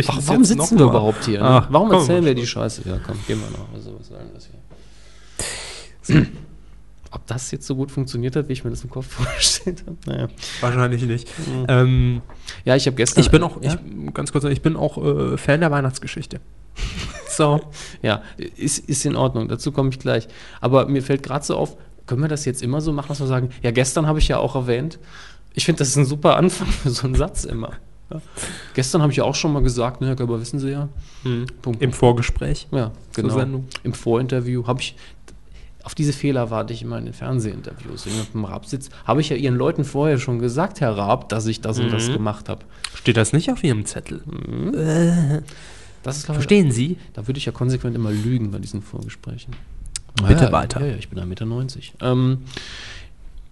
Ach, 0.08 0.18
warum 0.26 0.44
sitzen 0.44 0.78
wir 0.78 0.86
mal? 0.86 0.90
überhaupt 0.90 1.24
hier? 1.24 1.40
Ne? 1.40 1.44
Ach, 1.48 1.66
warum 1.70 1.88
komm, 1.88 2.00
erzählen 2.00 2.24
wir 2.24 2.32
Schluss. 2.32 2.42
die 2.42 2.46
Scheiße? 2.48 2.82
Ja, 2.88 2.98
komm, 3.06 3.16
gehen 3.26 3.40
wir 3.40 3.50
noch. 3.58 3.72
Also, 3.74 3.94
was 3.98 4.08
soll 4.08 4.18
denn 4.18 4.34
das 4.34 4.46
hier? 6.06 6.26
Ob 7.10 7.26
das 7.28 7.50
jetzt 7.52 7.66
so 7.66 7.76
gut 7.76 7.92
funktioniert 7.92 8.34
hat, 8.34 8.48
wie 8.48 8.52
ich 8.54 8.64
mir 8.64 8.70
das 8.70 8.82
im 8.82 8.90
Kopf 8.90 9.06
vorgestellt 9.10 9.84
habe? 9.86 9.96
Naja. 10.06 10.28
Wahrscheinlich 10.60 11.02
nicht. 11.02 11.28
Ähm, 11.68 12.22
Ja, 12.64 12.74
ich 12.76 12.86
habe 12.86 12.96
gestern. 12.96 13.20
ich 13.22 13.30
bin 13.30 13.42
auch, 13.44 13.62
Ja, 13.62 13.74
ich, 14.06 14.12
ganz 14.14 14.32
kurz, 14.32 14.44
ich 14.44 14.62
bin 14.62 14.76
auch 14.76 14.98
äh, 14.98 15.36
Fan 15.36 15.60
der 15.60 15.70
Weihnachtsgeschichte. 15.70 16.40
so. 17.28 17.60
ja 18.02 18.22
ist, 18.56 18.78
ist 18.88 19.06
in 19.06 19.14
Ordnung. 19.14 19.46
Dazu 19.48 19.70
komme 19.70 19.90
ich 19.90 20.00
gleich. 20.00 20.26
Aber 20.60 20.86
mir 20.88 21.02
fällt 21.02 21.22
gerade 21.22 21.44
so 21.44 21.56
auf, 21.56 21.76
können 22.06 22.22
wir 22.22 22.28
das 22.28 22.44
jetzt 22.44 22.62
immer 22.62 22.80
so 22.80 22.92
machen, 22.92 23.08
dass 23.08 23.20
wir 23.20 23.26
sagen, 23.26 23.50
ja, 23.62 23.70
gestern 23.70 24.06
habe 24.06 24.18
ich 24.18 24.28
ja 24.28 24.38
auch 24.38 24.54
erwähnt. 24.54 24.98
Ich 25.54 25.64
finde, 25.64 25.78
das 25.78 25.88
ist 25.88 25.96
ein 25.96 26.04
super 26.04 26.36
Anfang 26.36 26.66
für 26.82 26.90
so 26.90 27.06
einen 27.06 27.14
Satz 27.14 27.44
immer. 27.44 27.72
Ja. 28.10 28.20
Gestern 28.74 29.00
habe 29.00 29.12
ich 29.12 29.18
ja 29.18 29.24
auch 29.24 29.34
schon 29.34 29.52
mal 29.52 29.62
gesagt, 29.62 30.00
ne, 30.00 30.08
Herr 30.08 30.16
Körber, 30.16 30.40
wissen 30.40 30.58
Sie 30.58 30.70
ja. 30.70 30.88
Punkt. 31.62 31.80
Im 31.80 31.92
Vorgespräch. 31.92 32.68
Ja, 32.70 32.92
genau. 33.14 33.62
Im 33.82 33.94
Vorinterview 33.94 34.66
habe 34.66 34.82
ich, 34.82 34.94
auf 35.82 35.94
diese 35.94 36.12
Fehler 36.12 36.50
warte 36.50 36.74
ich 36.74 36.82
immer 36.82 36.98
in 36.98 37.06
den 37.06 37.14
Fernsehinterviews. 37.14 38.04
Wenn 38.04 38.14
ich 38.14 38.20
auf 38.20 38.30
dem 38.32 38.44
Raab 38.44 38.66
sitze, 38.66 38.90
habe 39.06 39.22
ich 39.22 39.30
ja 39.30 39.36
Ihren 39.36 39.56
Leuten 39.56 39.84
vorher 39.84 40.18
schon 40.18 40.38
gesagt, 40.38 40.80
Herr 40.80 40.96
Raab, 40.96 41.30
dass 41.30 41.46
ich 41.46 41.62
das 41.62 41.78
und 41.78 41.90
das 41.90 42.12
gemacht 42.12 42.48
habe. 42.48 42.64
Steht 42.94 43.16
das 43.16 43.32
nicht 43.32 43.50
auf 43.50 43.64
Ihrem 43.64 43.86
Zettel? 43.86 44.22
Das 46.02 46.18
ist, 46.18 46.28
ich, 46.28 46.34
Verstehen 46.34 46.70
Sie? 46.70 46.98
Da 47.14 47.26
würde 47.26 47.38
ich 47.38 47.46
ja 47.46 47.52
konsequent 47.52 47.96
immer 47.96 48.12
lügen 48.12 48.50
bei 48.50 48.58
diesen 48.58 48.82
Vorgesprächen. 48.82 49.56
Bitte 50.26 50.44
ja, 50.44 50.52
weiter. 50.52 50.80
Ja, 50.80 50.86
ja, 50.86 50.96
ich 50.96 51.08
bin 51.08 51.18
1,90 51.18 51.26
Meter. 51.26 51.44
Ähm, 52.00 52.38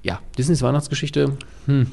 ja, 0.03 0.21
Disneys 0.39 0.63
Weihnachtsgeschichte. 0.63 1.37
Hm. 1.67 1.87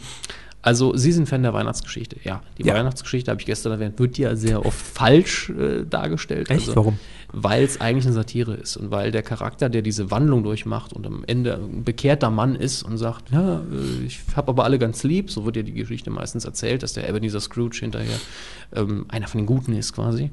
Also, 0.62 0.96
Sie 0.98 1.14
sind 1.14 1.30
Fan 1.30 1.41
der 1.41 1.54
Weihnachtsgeschichte. 1.54 2.18
Ja, 2.24 2.41
die 2.58 2.64
Ja. 2.66 2.74
Weihnachtsgeschichte, 2.74 3.32
habe 3.32 3.40
ich 3.40 3.46
gestern 3.46 3.72
erwähnt, 3.72 3.98
wird 3.98 4.18
ja 4.18 4.36
sehr 4.36 4.66
oft 4.66 4.78
falsch 4.78 5.50
äh, 5.52 5.86
dargestellt. 5.90 6.50
Echt? 6.50 6.76
Warum? 6.76 7.00
Weil 7.32 7.64
es 7.64 7.80
eigentlich 7.80 8.06
eine 8.06 8.14
Satire 8.14 8.56
ist 8.56 8.76
und 8.76 8.91
weil 8.91 9.12
der 9.12 9.22
Charakter, 9.24 9.70
der 9.70 9.84
diese 9.84 10.12
Wandlung 10.12 10.44
durchmacht 10.44 10.91
und 10.91 11.08
am 11.08 11.24
Ende 11.28 11.54
ein 11.54 11.86
bekehrter 11.86 12.30
Mann 12.30 12.56
ist 12.56 12.84
und 12.84 12.98
sagt, 12.98 13.32
ja, 13.32 13.60
äh, 13.60 14.06
ich 14.06 14.20
habe 14.36 14.50
aber 14.50 14.66
alle 14.66 14.80
ganz 14.80 15.04
lieb, 15.04 15.32
so 15.32 15.46
wird 15.46 15.56
ja 15.56 15.62
die 15.64 15.74
Geschichte 15.74 16.10
meistens 16.10 16.44
erzählt, 16.44 16.84
dass 16.84 16.91
der 16.91 17.08
Ebenezer 17.08 17.40
Scrooge 17.40 17.78
hinterher 17.80 18.20
ähm, 18.76 19.06
einer 19.08 19.28
von 19.28 19.40
den 19.40 19.46
Guten 19.46 19.74
ist 19.74 19.94
quasi, 19.94 20.32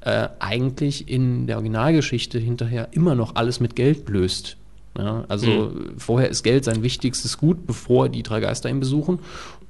äh, 0.00 0.28
eigentlich 0.38 1.08
in 1.08 1.46
der 1.46 1.56
Originalgeschichte 1.56 2.38
hinterher 2.38 2.88
immer 2.92 3.14
noch 3.14 3.34
alles 3.36 3.60
mit 3.60 3.76
Geld 3.76 4.08
löst. 4.08 4.56
Ja, 4.98 5.24
also 5.28 5.72
vorher 5.98 6.30
ist 6.30 6.42
Geld 6.42 6.64
sein 6.64 6.82
wichtigstes 6.82 7.36
Gut, 7.36 7.66
bevor 7.66 8.08
die 8.08 8.22
drei 8.22 8.40
Geister 8.40 8.70
ihn 8.70 8.80
besuchen. 8.80 9.18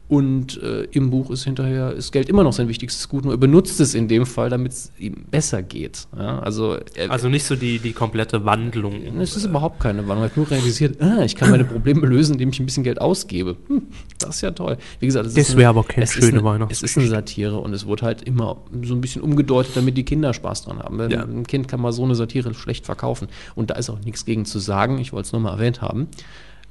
Und 0.09 0.63
äh, 0.63 0.85
im 0.93 1.11
Buch 1.11 1.31
ist 1.31 1.43
hinterher 1.43 1.93
ist 1.93 2.13
Geld 2.13 2.29
immer 2.29 2.45
noch 2.45 2.53
sein 2.53 2.69
wichtigstes 2.69 3.09
Gut, 3.09 3.25
nur 3.25 3.35
er 3.35 3.39
benutzt 3.39 3.81
es 3.81 3.93
in 3.95 4.07
dem 4.07 4.25
Fall, 4.25 4.51
damit 4.51 4.71
es 4.73 4.93
ihm 4.99 5.25
besser 5.31 5.63
geht. 5.65 6.07
Ja, 6.17 6.39
also 6.39 6.77
er, 6.95 7.11
Also 7.11 7.29
nicht 7.29 7.43
so 7.45 7.57
die, 7.57 7.81
die 7.81 7.93
komplette 7.93 8.45
Wandlung. 8.45 9.03
es 9.21 9.35
ist 9.37 9.47
überhaupt 9.47 9.81
keine 9.81 10.03
Wandlung. 10.07 10.19
Er 10.19 10.25
hat 10.31 10.37
nur 10.37 10.49
realisiert, 10.49 11.03
ah, 11.03 11.25
ich 11.25 11.35
kann 11.35 11.51
meine 11.51 11.65
Probleme 11.73 12.07
lösen, 12.07 12.35
indem 12.35 12.51
ich 12.51 12.61
ein 12.61 12.67
bisschen 12.67 12.85
Geld 12.85 13.01
ausgebe. 13.01 13.57
Hm, 13.67 13.83
das 14.21 14.37
ist 14.37 14.41
ja 14.43 14.53
toll. 14.53 14.77
Wie 15.01 15.07
gesagt, 15.07 15.27
es 15.27 15.35
Das 15.35 15.49
ist 15.49 15.57
wäre 15.57 15.71
aber 15.71 15.83
keine 15.83 16.05
es 16.05 16.11
ist 16.15 16.23
schöne 16.25 16.39
eine- 16.39 16.45
Weihnachtsgeschichte. 16.45 16.85
Es 16.87 16.91
ist 16.93 16.99
eine 16.99 17.09
Satire 17.09 17.59
und 17.59 17.73
es 17.75 17.89
wird 17.89 18.03
halt 18.03 18.23
immer 18.23 18.59
so 18.85 18.95
ein 18.95 19.01
bisschen 19.01 19.23
umgedeutet, 19.23 19.73
damit 19.77 19.97
die 19.97 20.05
Kinder 20.05 20.33
Spaß 20.33 20.63
dran 20.67 20.79
haben. 20.79 21.11
Ja. 21.11 21.25
Ein 21.25 21.49
Kind 21.49 21.67
kann 21.67 21.81
mal 21.81 21.91
so 21.91 22.05
eine 22.05 22.15
Satire 22.15 22.55
schlecht 22.55 22.87
verkaufen. 22.87 23.27
Und 23.57 23.71
da 23.71 23.75
ist 23.75 23.91
auch 23.91 23.99
nichts 24.05 24.25
gegen 24.25 24.45
zu 24.45 24.61
sagen. 24.61 24.99
Ich 24.99 25.13
wollte 25.13 25.27
es 25.27 25.33
nochmal 25.33 25.55
erwähnt 25.55 25.83
haben. 25.83 26.07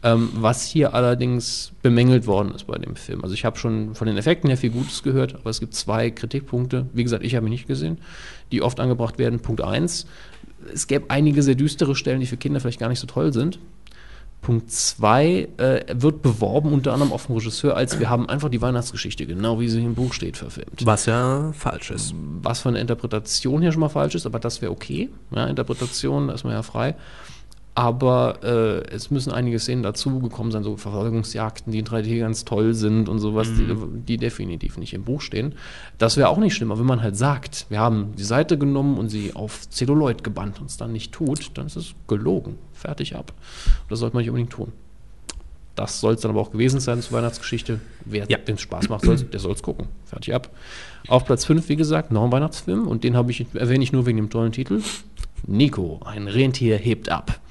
Ähm, 0.05 0.29
was 0.35 0.63
hier 0.67 0.93
allerdings 0.93 1.71
bemängelt 1.81 2.27
worden 2.27 2.53
ist 2.53 2.67
bei 2.67 2.77
dem 2.77 2.95
Film. 2.95 3.23
Also 3.23 3.33
ich 3.33 3.43
habe 3.43 3.57
schon 3.57 3.95
von 3.95 4.05
den 4.05 4.17
Effekten 4.17 4.47
her 4.47 4.55
viel 4.55 4.69
Gutes 4.69 5.01
gehört, 5.01 5.33
aber 5.33 5.49
es 5.49 5.59
gibt 5.59 5.73
zwei 5.73 6.11
Kritikpunkte. 6.11 6.85
Wie 6.93 7.03
gesagt, 7.03 7.23
ich 7.25 7.35
habe 7.35 7.47
ihn 7.47 7.49
nicht 7.49 7.67
gesehen, 7.67 7.97
die 8.51 8.61
oft 8.61 8.79
angebracht 8.79 9.17
werden. 9.17 9.39
Punkt 9.39 9.61
eins: 9.61 10.05
Es 10.71 10.85
gäbe 10.85 11.05
einige 11.09 11.41
sehr 11.41 11.55
düstere 11.55 11.95
Stellen, 11.95 12.19
die 12.19 12.27
für 12.27 12.37
Kinder 12.37 12.59
vielleicht 12.59 12.79
gar 12.79 12.89
nicht 12.89 12.99
so 12.99 13.07
toll 13.07 13.33
sind. 13.33 13.57
Punkt 14.43 14.69
zwei 14.69 15.47
äh, 15.57 15.85
wird 15.91 16.21
beworben 16.21 16.71
unter 16.71 16.93
anderem 16.93 17.11
auch 17.11 17.21
vom 17.21 17.35
Regisseur 17.35 17.75
als 17.75 17.99
wir 17.99 18.07
haben 18.07 18.29
einfach 18.29 18.49
die 18.49 18.61
Weihnachtsgeschichte, 18.61 19.25
genau 19.25 19.59
wie 19.59 19.69
sie 19.69 19.83
im 19.83 19.95
Buch 19.95 20.13
steht, 20.13 20.37
verfilmt. 20.37 20.85
Was 20.85 21.07
ja 21.07 21.51
falsch 21.53 21.89
ist. 21.89 22.13
Was 22.43 22.59
von 22.59 22.75
der 22.75 22.81
Interpretation 22.81 23.63
her 23.63 23.71
schon 23.71 23.81
mal 23.81 23.89
falsch 23.89 24.13
ist, 24.13 24.27
aber 24.27 24.37
das 24.37 24.61
wäre 24.61 24.71
okay. 24.71 25.09
Ja, 25.33 25.47
Interpretation, 25.47 26.27
da 26.27 26.35
ist 26.35 26.43
man 26.43 26.53
ja 26.53 26.61
frei. 26.61 26.93
Aber 27.77 28.39
äh, 28.41 28.87
es 28.93 29.11
müssen 29.11 29.33
einige 29.33 29.59
Szenen 29.59 29.83
dazugekommen 29.83 30.49
sein, 30.49 30.63
so 30.63 30.77
Verfolgungsjagden, 30.77 31.73
die 31.73 31.79
in 31.79 31.85
3D 31.85 32.19
ganz 32.19 32.45
toll 32.45 32.73
sind 32.73 33.09
und 33.09 33.19
sowas, 33.19 33.49
die, 33.53 33.67
die 34.07 34.15
definitiv 34.17 34.77
nicht 34.77 34.93
im 34.93 35.03
Buch 35.03 35.19
stehen. 35.19 35.55
Das 35.97 36.15
wäre 36.15 36.29
auch 36.29 36.37
nicht 36.37 36.55
schlimm, 36.55 36.71
aber 36.71 36.79
wenn 36.79 36.87
man 36.87 37.01
halt 37.03 37.17
sagt, 37.17 37.65
wir 37.67 37.79
haben 37.79 38.13
die 38.17 38.23
Seite 38.23 38.57
genommen 38.57 38.97
und 38.97 39.09
sie 39.09 39.35
auf 39.35 39.69
Zelluloid 39.69 40.23
gebannt 40.23 40.61
und 40.61 40.69
es 40.69 40.77
dann 40.77 40.93
nicht 40.93 41.11
tut, 41.11 41.51
dann 41.57 41.65
ist 41.65 41.75
es 41.75 41.93
gelogen. 42.07 42.57
Fertig 42.71 43.13
ab. 43.13 43.33
Das 43.89 43.99
sollte 43.99 44.15
man 44.15 44.21
nicht 44.21 44.29
unbedingt 44.29 44.53
tun. 44.53 44.71
Das 45.75 45.99
soll 45.99 46.13
es 46.13 46.21
dann 46.21 46.31
aber 46.31 46.39
auch 46.39 46.51
gewesen 46.51 46.79
sein 46.79 47.01
zur 47.01 47.17
Weihnachtsgeschichte. 47.17 47.81
Wer 48.05 48.25
Ja. 48.29 48.37
dem 48.37 48.57
Spaß 48.57 48.87
macht, 48.87 49.03
soll, 49.03 49.17
der 49.17 49.41
soll 49.41 49.51
es 49.51 49.61
gucken. 49.61 49.87
Fertig 50.05 50.33
ab. 50.33 50.49
Auf 51.09 51.25
Platz 51.25 51.43
5, 51.43 51.67
wie 51.67 51.75
gesagt, 51.75 52.13
noch 52.13 52.23
ein 52.23 52.31
Weihnachtsfilm 52.31 52.87
und 52.87 53.03
den 53.03 53.17
habe 53.17 53.31
ich, 53.31 53.45
erwähne 53.53 53.83
ich 53.83 53.91
nur 53.91 54.05
wegen 54.05 54.15
dem 54.15 54.29
tollen 54.29 54.53
Titel. 54.53 54.81
Nico, 55.45 55.99
ein 56.05 56.29
Rentier 56.29 56.77
hebt 56.77 57.09
ab. 57.09 57.41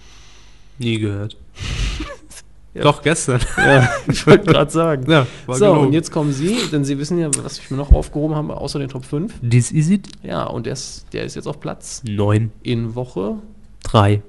Nie 0.79 0.99
gehört. 0.99 1.37
Doch, 2.75 3.03
gestern. 3.03 3.41
Ja, 3.57 3.89
ich 4.09 4.27
wollte 4.27 4.47
gerade 4.53 4.71
sagen. 4.71 5.09
Ja, 5.11 5.27
so, 5.47 5.53
gelogen. 5.67 5.87
und 5.87 5.93
jetzt 5.93 6.11
kommen 6.11 6.33
Sie, 6.33 6.59
denn 6.73 6.85
Sie 6.85 6.99
wissen 6.99 7.19
ja, 7.21 7.31
was 7.43 7.59
ich 7.59 7.71
mir 7.71 7.77
noch 7.77 7.93
aufgehoben 7.93 8.35
habe, 8.35 8.57
außer 8.57 8.81
den 8.81 8.89
Top 8.89 9.05
5. 9.05 9.33
This 9.49 9.71
is 9.71 9.89
it. 9.91 10.09
Ja, 10.25 10.45
und 10.45 10.67
der 10.67 10.73
ist, 10.73 11.07
der 11.13 11.25
ist 11.25 11.37
jetzt 11.37 11.47
auf 11.47 11.61
Platz 11.61 12.03
9, 12.05 12.51
in 12.65 12.95
Woche 12.97 13.37
3, 13.85 14.23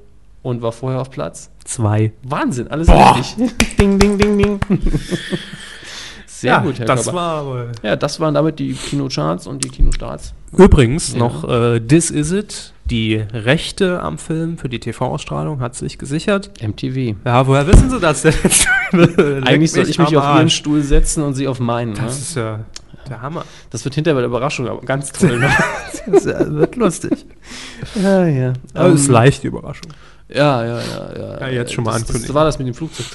und 0.44 0.62
war 0.62 0.72
vorher 0.72 1.02
auf 1.02 1.10
Platz. 1.10 1.50
2. 1.64 2.12
Wahnsinn, 2.22 2.68
alles 2.68 2.86
Boah. 2.86 3.16
richtig. 3.18 3.52
ding, 3.80 3.98
ding, 3.98 4.20
ding, 4.20 4.38
ding. 4.38 4.60
Sehr 6.28 6.60
gut, 6.60 6.78
Herr 6.78 6.86
das 6.86 7.06
Körber. 7.06 7.18
war. 7.48 7.72
Ja, 7.82 7.96
das 7.96 8.20
waren 8.20 8.36
damit 8.36 8.60
die 8.60 8.74
Kinocharts 8.74 9.48
und 9.48 9.64
die 9.64 9.70
Kinostarts. 9.70 10.36
Übrigens 10.58 11.14
Ja. 11.14 11.20
noch 11.20 11.48
äh, 11.48 11.80
This 11.80 12.10
Is 12.12 12.32
It. 12.32 12.72
Die 12.86 13.16
Rechte 13.16 14.00
am 14.04 14.20
Film 14.20 14.60
für 14.60 14.70
die 14.70 14.80
TV-Ausstrahlung 14.80 15.60
hat 15.60 15.76
sich 15.76 15.98
gesichert. 15.98 16.52
MTV. 16.62 17.16
Ja, 17.26 17.48
woher 17.48 17.66
wissen 17.66 17.90
Sie 17.90 18.00
das 18.00 18.22
denn? 18.22 18.34
Eigentlich 19.44 19.72
soll 19.72 19.90
ich 19.90 19.98
mich 19.98 20.16
auf 20.16 20.24
Ihren. 20.38 20.52
Stuhl 20.52 20.84
setzen 20.84 21.24
und 21.24 21.34
Sie 21.34 21.48
auf 21.48 21.60
meinen. 21.60 21.94
Ne? 21.94 22.00
Das 22.04 22.20
ist 22.20 22.36
ja 22.36 22.60
der 23.10 23.22
Hammer. 23.24 23.44
Das 23.72 23.84
wird 23.86 23.96
hinterher 23.96 24.14
bei 24.16 24.22
der 24.22 24.30
Überraschung 24.30 24.68
aber 24.68 24.82
ganz 24.82 25.12
toll. 25.12 25.40
Ne? 25.40 25.50
Das 26.12 26.26
wird 26.26 26.76
lustig. 26.76 27.26
ja, 27.96 28.28
ja. 28.28 28.54
Aber 28.76 28.90
es 28.90 29.02
ist 29.02 29.08
Ähm, 29.08 29.14
leichte 29.14 29.48
Überraschung. 29.48 29.92
Ja, 30.30 30.64
ja, 30.64 30.80
ja, 30.80 31.18
ja. 31.18 31.40
Ja, 31.42 31.48
jetzt 31.48 31.74
schon 31.74 31.84
mal 31.84 31.92
das, 31.94 32.02
ankündigen. 32.02 32.28
Das 32.28 32.36
war 32.36 32.46
das 32.46 32.60
mit 32.60 32.68
dem 32.68 32.76
Flugzeug. 32.76 33.08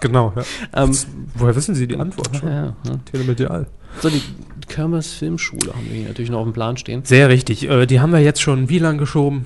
Genau, 0.00 0.32
ja. 0.36 0.42
ähm, 0.84 0.96
Woher 1.34 1.56
wissen 1.56 1.74
Sie 1.74 1.88
die 1.88 1.96
Antwort 1.96 2.36
schon? 2.36 2.48
ja, 2.48 2.64
ja. 2.66 2.92
Telemedial. 3.10 3.66
So, 4.00 4.08
die 4.08 4.22
Kirmes 4.70 5.12
Filmschule 5.12 5.74
haben 5.74 5.86
wir 5.88 5.96
hier 5.96 6.08
natürlich 6.08 6.30
noch 6.30 6.38
auf 6.38 6.44
dem 6.44 6.52
Plan 6.52 6.76
stehen. 6.76 7.04
Sehr 7.04 7.28
richtig. 7.28 7.68
Äh, 7.68 7.86
die 7.86 8.00
haben 8.00 8.12
wir 8.12 8.20
jetzt 8.20 8.40
schon 8.40 8.68
wie 8.68 8.78
lange 8.78 8.98
geschoben? 8.98 9.44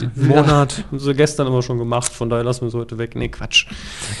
Einen 0.00 0.28
Monat. 0.28 0.84
Haben 0.90 0.98
sie 0.98 1.14
gestern 1.14 1.46
immer 1.46 1.62
schon 1.62 1.78
gemacht, 1.78 2.10
von 2.12 2.28
daher 2.28 2.42
lassen 2.42 2.62
wir 2.62 2.68
es 2.68 2.74
heute 2.74 2.98
weg. 2.98 3.14
Nee, 3.14 3.28
Quatsch. 3.28 3.66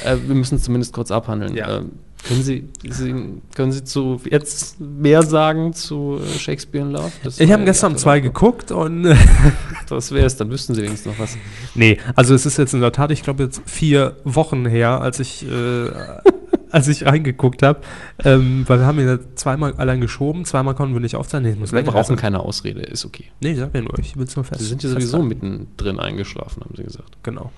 Äh, 0.04 0.16
wir 0.24 0.34
müssen 0.36 0.56
es 0.56 0.62
zumindest 0.62 0.92
kurz 0.92 1.10
abhandeln. 1.10 1.56
Ja. 1.56 1.78
Ähm, 1.78 1.92
können, 2.28 2.42
Sie, 2.42 2.68
Sie, 2.88 3.14
können 3.54 3.72
Sie 3.72 3.82
zu 3.82 4.20
jetzt 4.30 4.80
mehr 4.80 5.22
sagen 5.22 5.72
zu 5.72 6.20
äh, 6.22 6.38
Shakespeare 6.38 6.84
in 6.84 6.92
Love? 6.92 7.10
Das 7.24 7.40
Ich 7.40 7.50
habe 7.50 7.62
ja 7.62 7.66
gestern 7.66 7.92
um 7.92 7.98
zwei 7.98 8.20
geguckt 8.20 8.70
und 8.70 9.06
äh. 9.06 9.16
Das 9.88 10.12
wäre 10.12 10.24
es, 10.26 10.36
dann 10.36 10.50
wüssten 10.50 10.74
Sie 10.74 10.82
wenigstens 10.82 11.12
noch 11.12 11.18
was. 11.18 11.36
nee, 11.74 11.98
also 12.14 12.34
es 12.34 12.46
ist 12.46 12.56
jetzt 12.56 12.72
in 12.72 12.80
der 12.80 12.92
Tat, 12.92 13.10
ich 13.10 13.22
glaube 13.22 13.42
jetzt 13.42 13.60
vier 13.66 14.16
Wochen 14.24 14.64
her, 14.64 15.00
als 15.00 15.20
ich 15.20 15.44
äh, 15.44 15.90
als 16.74 16.88
ich 16.88 17.06
reingeguckt 17.06 17.62
habe, 17.62 17.80
ähm, 18.24 18.64
weil 18.66 18.80
wir 18.80 18.86
haben 18.86 18.98
ihn 18.98 19.06
ja 19.06 19.18
zweimal 19.36 19.74
allein 19.74 20.00
geschoben, 20.00 20.44
zweimal 20.44 20.74
konnten 20.74 20.94
wir 20.94 21.00
nicht 21.00 21.16
aufzeichnen. 21.16 21.52
Nee, 21.52 21.58
muss 21.60 21.72
Wir 21.72 21.82
brauchen 21.82 22.16
keine 22.16 22.40
Ausrede, 22.40 22.80
ist 22.80 23.04
okay. 23.04 23.26
Nee, 23.40 23.52
ich 23.52 23.58
sag 23.58 23.74
ja 23.74 23.80
nur, 23.80 23.98
ich 23.98 24.16
will 24.16 24.24
es 24.24 24.34
nur 24.36 24.44
fest. 24.44 24.60
Sie 24.60 24.66
sind 24.66 24.82
ja 24.82 24.90
sowieso 24.90 25.22
mittendrin 25.22 25.98
eingeschlafen, 26.00 26.62
haben 26.64 26.74
Sie 26.76 26.82
gesagt. 26.84 27.16
Genau. 27.22 27.52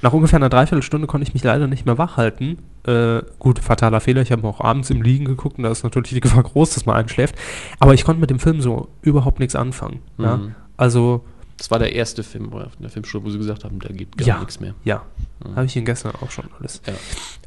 Nach 0.00 0.12
ungefähr 0.12 0.36
einer 0.36 0.48
Dreiviertelstunde 0.48 1.06
konnte 1.08 1.26
ich 1.26 1.34
mich 1.34 1.42
leider 1.42 1.66
nicht 1.66 1.86
mehr 1.86 1.98
wach 1.98 2.16
halten. 2.16 2.58
Äh, 2.86 3.22
gut, 3.40 3.58
fataler 3.58 4.00
Fehler. 4.00 4.22
Ich 4.22 4.30
habe 4.30 4.46
auch 4.46 4.60
abends 4.60 4.90
im 4.90 5.02
Liegen 5.02 5.24
geguckt 5.24 5.58
und 5.58 5.64
da 5.64 5.70
ist 5.72 5.82
natürlich 5.82 6.10
die 6.10 6.20
Gefahr 6.20 6.42
groß, 6.44 6.74
dass 6.74 6.86
man 6.86 6.94
einschläft. 6.96 7.34
Aber 7.80 7.92
ich 7.94 8.04
konnte 8.04 8.20
mit 8.20 8.30
dem 8.30 8.38
Film 8.38 8.60
so 8.60 8.88
überhaupt 9.02 9.40
nichts 9.40 9.56
anfangen. 9.56 10.00
Ja? 10.18 10.36
Mhm. 10.36 10.54
Also, 10.76 11.24
Das 11.56 11.70
war 11.70 11.78
der 11.80 11.94
erste 11.94 12.22
Film 12.22 12.52
in 12.52 12.68
der 12.82 12.90
Filmschule, 12.90 13.24
wo 13.24 13.30
Sie 13.30 13.38
gesagt 13.38 13.64
haben, 13.64 13.78
da 13.80 13.88
geht 13.88 14.16
gar 14.18 14.28
Ja. 14.28 14.38
nichts 14.38 14.60
mehr. 14.60 14.74
ja, 14.84 15.02
Mhm. 15.44 15.56
habe 15.56 15.66
ich 15.66 15.74
ihn 15.74 15.84
gestern 15.86 16.12
auch 16.22 16.30
schon 16.30 16.44
alles. 16.60 16.80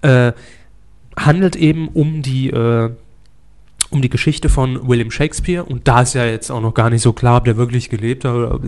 Ja. 0.04 0.28
Äh, 0.28 0.34
handelt 1.26 1.56
eben 1.56 1.88
um 1.90 2.22
die, 2.22 2.50
äh, 2.50 2.90
um 3.92 4.02
die 4.02 4.10
Geschichte 4.10 4.50
von 4.50 4.88
William 4.88 5.12
Shakespeare. 5.12 5.64
Und 5.64 5.88
da 5.88 6.02
ist 6.02 6.14
ja 6.14 6.26
jetzt 6.26 6.50
auch 6.52 6.62
noch 6.62 6.74
gar 6.74 6.90
nicht 6.90 7.02
so 7.02 7.14
klar, 7.14 7.38
ob 7.38 7.46
der 7.46 7.58
wirklich 7.58 7.90
gelebt 7.90 8.24
hat. 8.26 8.34
Oder, 8.34 8.60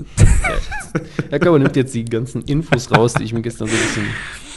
Herr 1.29 1.39
Körber 1.39 1.59
nimmt 1.59 1.75
jetzt 1.75 1.93
die 1.93 2.05
ganzen 2.05 2.41
Infos 2.43 2.91
raus, 2.91 3.13
die 3.13 3.23
ich 3.23 3.33
mir 3.33 3.41
gestern 3.41 3.67
so 3.67 3.75
ein 3.75 3.81
bisschen 3.81 4.05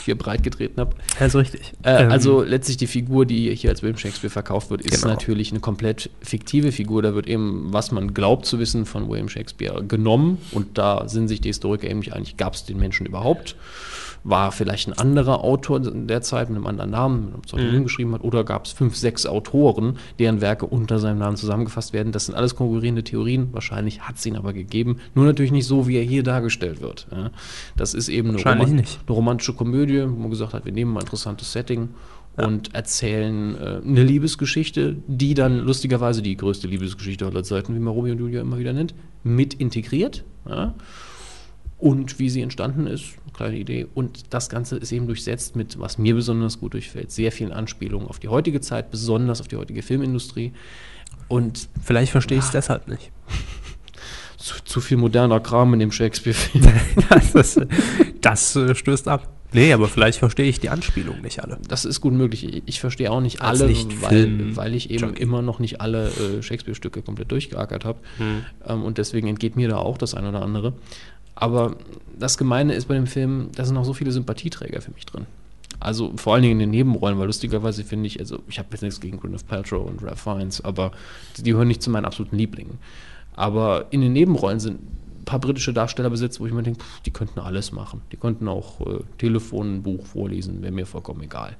hier 0.04 0.18
breit 0.18 0.42
getreten 0.42 0.80
habe. 0.80 0.94
also 1.18 1.38
richtig. 1.38 1.72
Äh, 1.82 2.04
Ähm, 2.04 2.10
also 2.12 2.42
letztlich 2.42 2.76
die 2.76 2.86
Figur, 2.86 3.24
die 3.24 3.54
hier 3.54 3.70
als 3.70 3.82
William 3.82 3.96
Shakespeare 3.96 4.30
verkauft 4.30 4.68
wird, 4.70 4.82
ist 4.82 5.00
Genau. 5.02 5.14
natürlich 5.14 5.50
eine 5.50 5.60
komplett 5.60 6.10
fiktive 6.20 6.72
Figur. 6.72 7.00
Da 7.00 7.14
wird 7.14 7.26
eben, 7.26 7.72
was 7.72 7.90
man 7.90 8.12
glaubt 8.12 8.44
zu 8.44 8.58
wissen 8.58 8.84
von 8.84 9.08
William 9.08 9.30
Shakespeare, 9.30 9.82
genommen. 9.82 10.38
Und 10.52 10.76
da 10.76 11.08
sind 11.08 11.28
sich 11.28 11.40
die 11.40 11.48
Historiker 11.48 11.88
eben 11.88 12.00
nicht 12.00 12.12
einig, 12.12 12.36
gab 12.36 12.52
es 12.54 12.64
den 12.66 12.78
Menschen 12.78 13.06
überhaupt? 13.06 13.56
War 14.26 14.52
vielleicht 14.52 14.88
ein 14.88 14.94
anderer 14.94 15.44
Autor 15.44 15.86
in 15.86 16.06
der 16.06 16.22
Zeit 16.22 16.48
mit 16.48 16.56
einem 16.56 16.66
anderen 16.66 16.90
Namen, 16.90 17.24
mit 17.26 17.32
einem 17.34 17.42
Pseudonym 17.42 17.80
Mhm. 17.80 17.82
geschrieben 17.84 18.14
hat? 18.14 18.24
Oder 18.24 18.42
gab 18.42 18.64
es 18.64 18.72
fünf, 18.72 18.96
sechs 18.96 19.26
Autoren, 19.26 19.98
deren 20.18 20.40
Werke 20.40 20.64
unter 20.64 20.98
seinem 20.98 21.18
Namen 21.18 21.36
zusammengefasst 21.36 21.92
werden? 21.92 22.10
Das 22.10 22.24
sind 22.26 22.34
alles 22.34 22.54
konkurrierende 22.56 23.04
Theorien. 23.04 23.48
Wahrscheinlich 23.52 24.00
hat 24.00 24.16
es 24.16 24.24
ihn 24.24 24.36
aber 24.36 24.54
gegeben. 24.54 24.96
Nur 25.14 25.26
natürlich 25.26 25.52
nicht 25.52 25.66
so, 25.66 25.86
wie 25.86 25.96
er 25.98 26.02
hier 26.02 26.22
dargestellt 26.22 26.80
wird. 26.80 27.06
Ja. 27.12 27.30
Das 27.76 27.92
ist 27.92 28.08
eben 28.08 28.28
eine, 28.30 28.38
Wahrscheinlich 28.38 28.70
nicht. 28.70 29.00
eine 29.06 29.14
romantische 29.14 29.52
Komödie, 29.52 30.02
wo 30.08 30.16
man 30.16 30.30
gesagt 30.30 30.54
hat, 30.54 30.64
wir 30.64 30.72
nehmen 30.72 30.92
mal 30.92 31.00
ein 31.00 31.04
interessantes 31.04 31.52
Setting 31.52 31.90
und 32.36 32.74
erzählen 32.74 33.54
äh, 33.56 33.80
eine 33.86 34.02
Liebesgeschichte, 34.02 34.96
die 35.06 35.34
dann 35.34 35.58
lustigerweise 35.58 36.22
die 36.22 36.36
größte 36.36 36.66
Liebesgeschichte 36.66 37.26
aller 37.26 37.42
Zeiten, 37.44 37.74
wie 37.74 37.78
man 37.78 37.92
Romeo 37.92 38.12
und 38.14 38.20
Julia 38.20 38.40
immer 38.40 38.58
wieder 38.58 38.72
nennt, 38.72 38.94
mit 39.22 39.52
integriert. 39.54 40.24
Ja? 40.48 40.74
Und 41.78 42.18
wie 42.18 42.30
sie 42.30 42.40
entstanden 42.40 42.86
ist, 42.86 43.04
kleine 43.34 43.56
Idee. 43.58 43.86
Und 43.94 44.32
das 44.32 44.48
Ganze 44.48 44.76
ist 44.76 44.92
eben 44.92 45.06
durchsetzt 45.06 45.56
mit, 45.56 45.78
was 45.78 45.98
mir 45.98 46.14
besonders 46.14 46.58
gut 46.60 46.72
durchfällt, 46.74 47.10
sehr 47.10 47.32
vielen 47.32 47.52
Anspielungen 47.52 48.08
auf 48.08 48.18
die 48.18 48.28
heutige 48.28 48.60
Zeit, 48.60 48.90
besonders 48.90 49.40
auf 49.40 49.48
die 49.48 49.56
heutige 49.56 49.82
Filmindustrie. 49.82 50.52
Und 51.28 51.68
Vielleicht 51.82 52.12
verstehe 52.12 52.38
ich 52.38 52.44
es 52.44 52.50
deshalb 52.50 52.88
nicht. 52.88 53.10
zu, 54.38 54.54
zu 54.64 54.80
viel 54.80 54.96
moderner 54.96 55.40
Kram 55.40 55.72
in 55.74 55.80
dem 55.80 55.92
Shakespeare-Film. 55.92 56.64
das 57.32 57.60
das 58.20 58.56
äh, 58.56 58.74
stößt 58.74 59.08
ab. 59.08 59.28
Nee, 59.52 59.72
aber 59.72 59.86
vielleicht 59.86 60.18
verstehe 60.18 60.46
ich 60.46 60.58
die 60.58 60.68
Anspielung 60.68 61.20
nicht 61.20 61.40
alle. 61.40 61.58
Das 61.68 61.84
ist 61.84 62.00
gut 62.00 62.12
möglich. 62.12 62.62
Ich- 62.66 62.80
verstehe 62.80 63.12
auch 63.12 63.20
nicht 63.20 63.40
Als 63.40 63.60
alle, 63.60 63.70
Nicht-Film- 63.70 64.48
weil, 64.48 64.56
weil 64.56 64.74
ich 64.74 64.90
eben 64.90 65.04
Junkie. 65.04 65.22
immer 65.22 65.42
noch 65.42 65.60
nicht 65.60 65.80
alle 65.80 66.08
äh, 66.08 66.42
Shakespeare-Stücke 66.42 67.02
komplett 67.02 67.30
durchgeackert 67.30 67.84
habe. 67.84 68.00
Ähm, 68.66 68.82
und 68.82 68.98
deswegen 68.98 69.28
entgeht 69.28 69.54
mir 69.54 69.68
da 69.68 69.76
auch 69.76 69.96
das 69.96 70.14
eine 70.14 70.30
oder 70.30 70.42
andere. 70.42 70.72
Aber 71.34 71.76
das 72.18 72.38
Gemeine 72.38 72.74
ist 72.74 72.86
bei 72.86 72.94
dem 72.94 73.06
Film, 73.06 73.50
da 73.54 73.64
sind 73.64 73.74
noch 73.74 73.84
so 73.84 73.92
viele 73.92 74.12
Sympathieträger 74.12 74.80
für 74.80 74.92
mich 74.92 75.06
drin. 75.06 75.26
Also 75.80 76.12
vor 76.16 76.34
allen 76.34 76.42
Dingen 76.42 76.54
in 76.54 76.58
den 76.60 76.70
Nebenrollen, 76.70 77.18
weil 77.18 77.26
lustigerweise 77.26 77.84
finde 77.84 78.06
ich, 78.06 78.20
also 78.20 78.40
ich 78.48 78.58
habe 78.58 78.68
jetzt 78.72 78.82
nichts 78.82 79.00
gegen 79.00 79.18
Gwyneth 79.18 79.46
Paltrow 79.46 79.86
und 79.86 80.02
Ralph 80.02 80.20
Fiennes, 80.20 80.60
aber 80.62 80.92
die, 81.36 81.42
die 81.42 81.54
hören 81.54 81.68
nicht 81.68 81.82
zu 81.82 81.90
meinen 81.90 82.04
absoluten 82.04 82.36
Lieblingen. 82.36 82.78
Aber 83.36 83.86
in 83.90 84.00
den 84.00 84.12
Nebenrollen 84.12 84.60
sind 84.60 84.80
ein 84.80 85.24
paar 85.24 85.40
britische 85.40 85.72
Darsteller 85.72 86.10
besetzt, 86.10 86.38
wo 86.38 86.46
ich 86.46 86.52
mir 86.52 86.62
denke, 86.62 86.80
pff, 86.80 87.00
die 87.00 87.10
könnten 87.10 87.40
alles 87.40 87.72
machen. 87.72 88.02
Die 88.12 88.16
könnten 88.16 88.48
auch 88.48 88.80
äh, 88.80 89.00
Telefon, 89.18 89.76
ein 89.76 89.82
Buch 89.82 90.06
vorlesen, 90.06 90.62
wäre 90.62 90.72
mir 90.72 90.86
vollkommen 90.86 91.22
egal. 91.22 91.56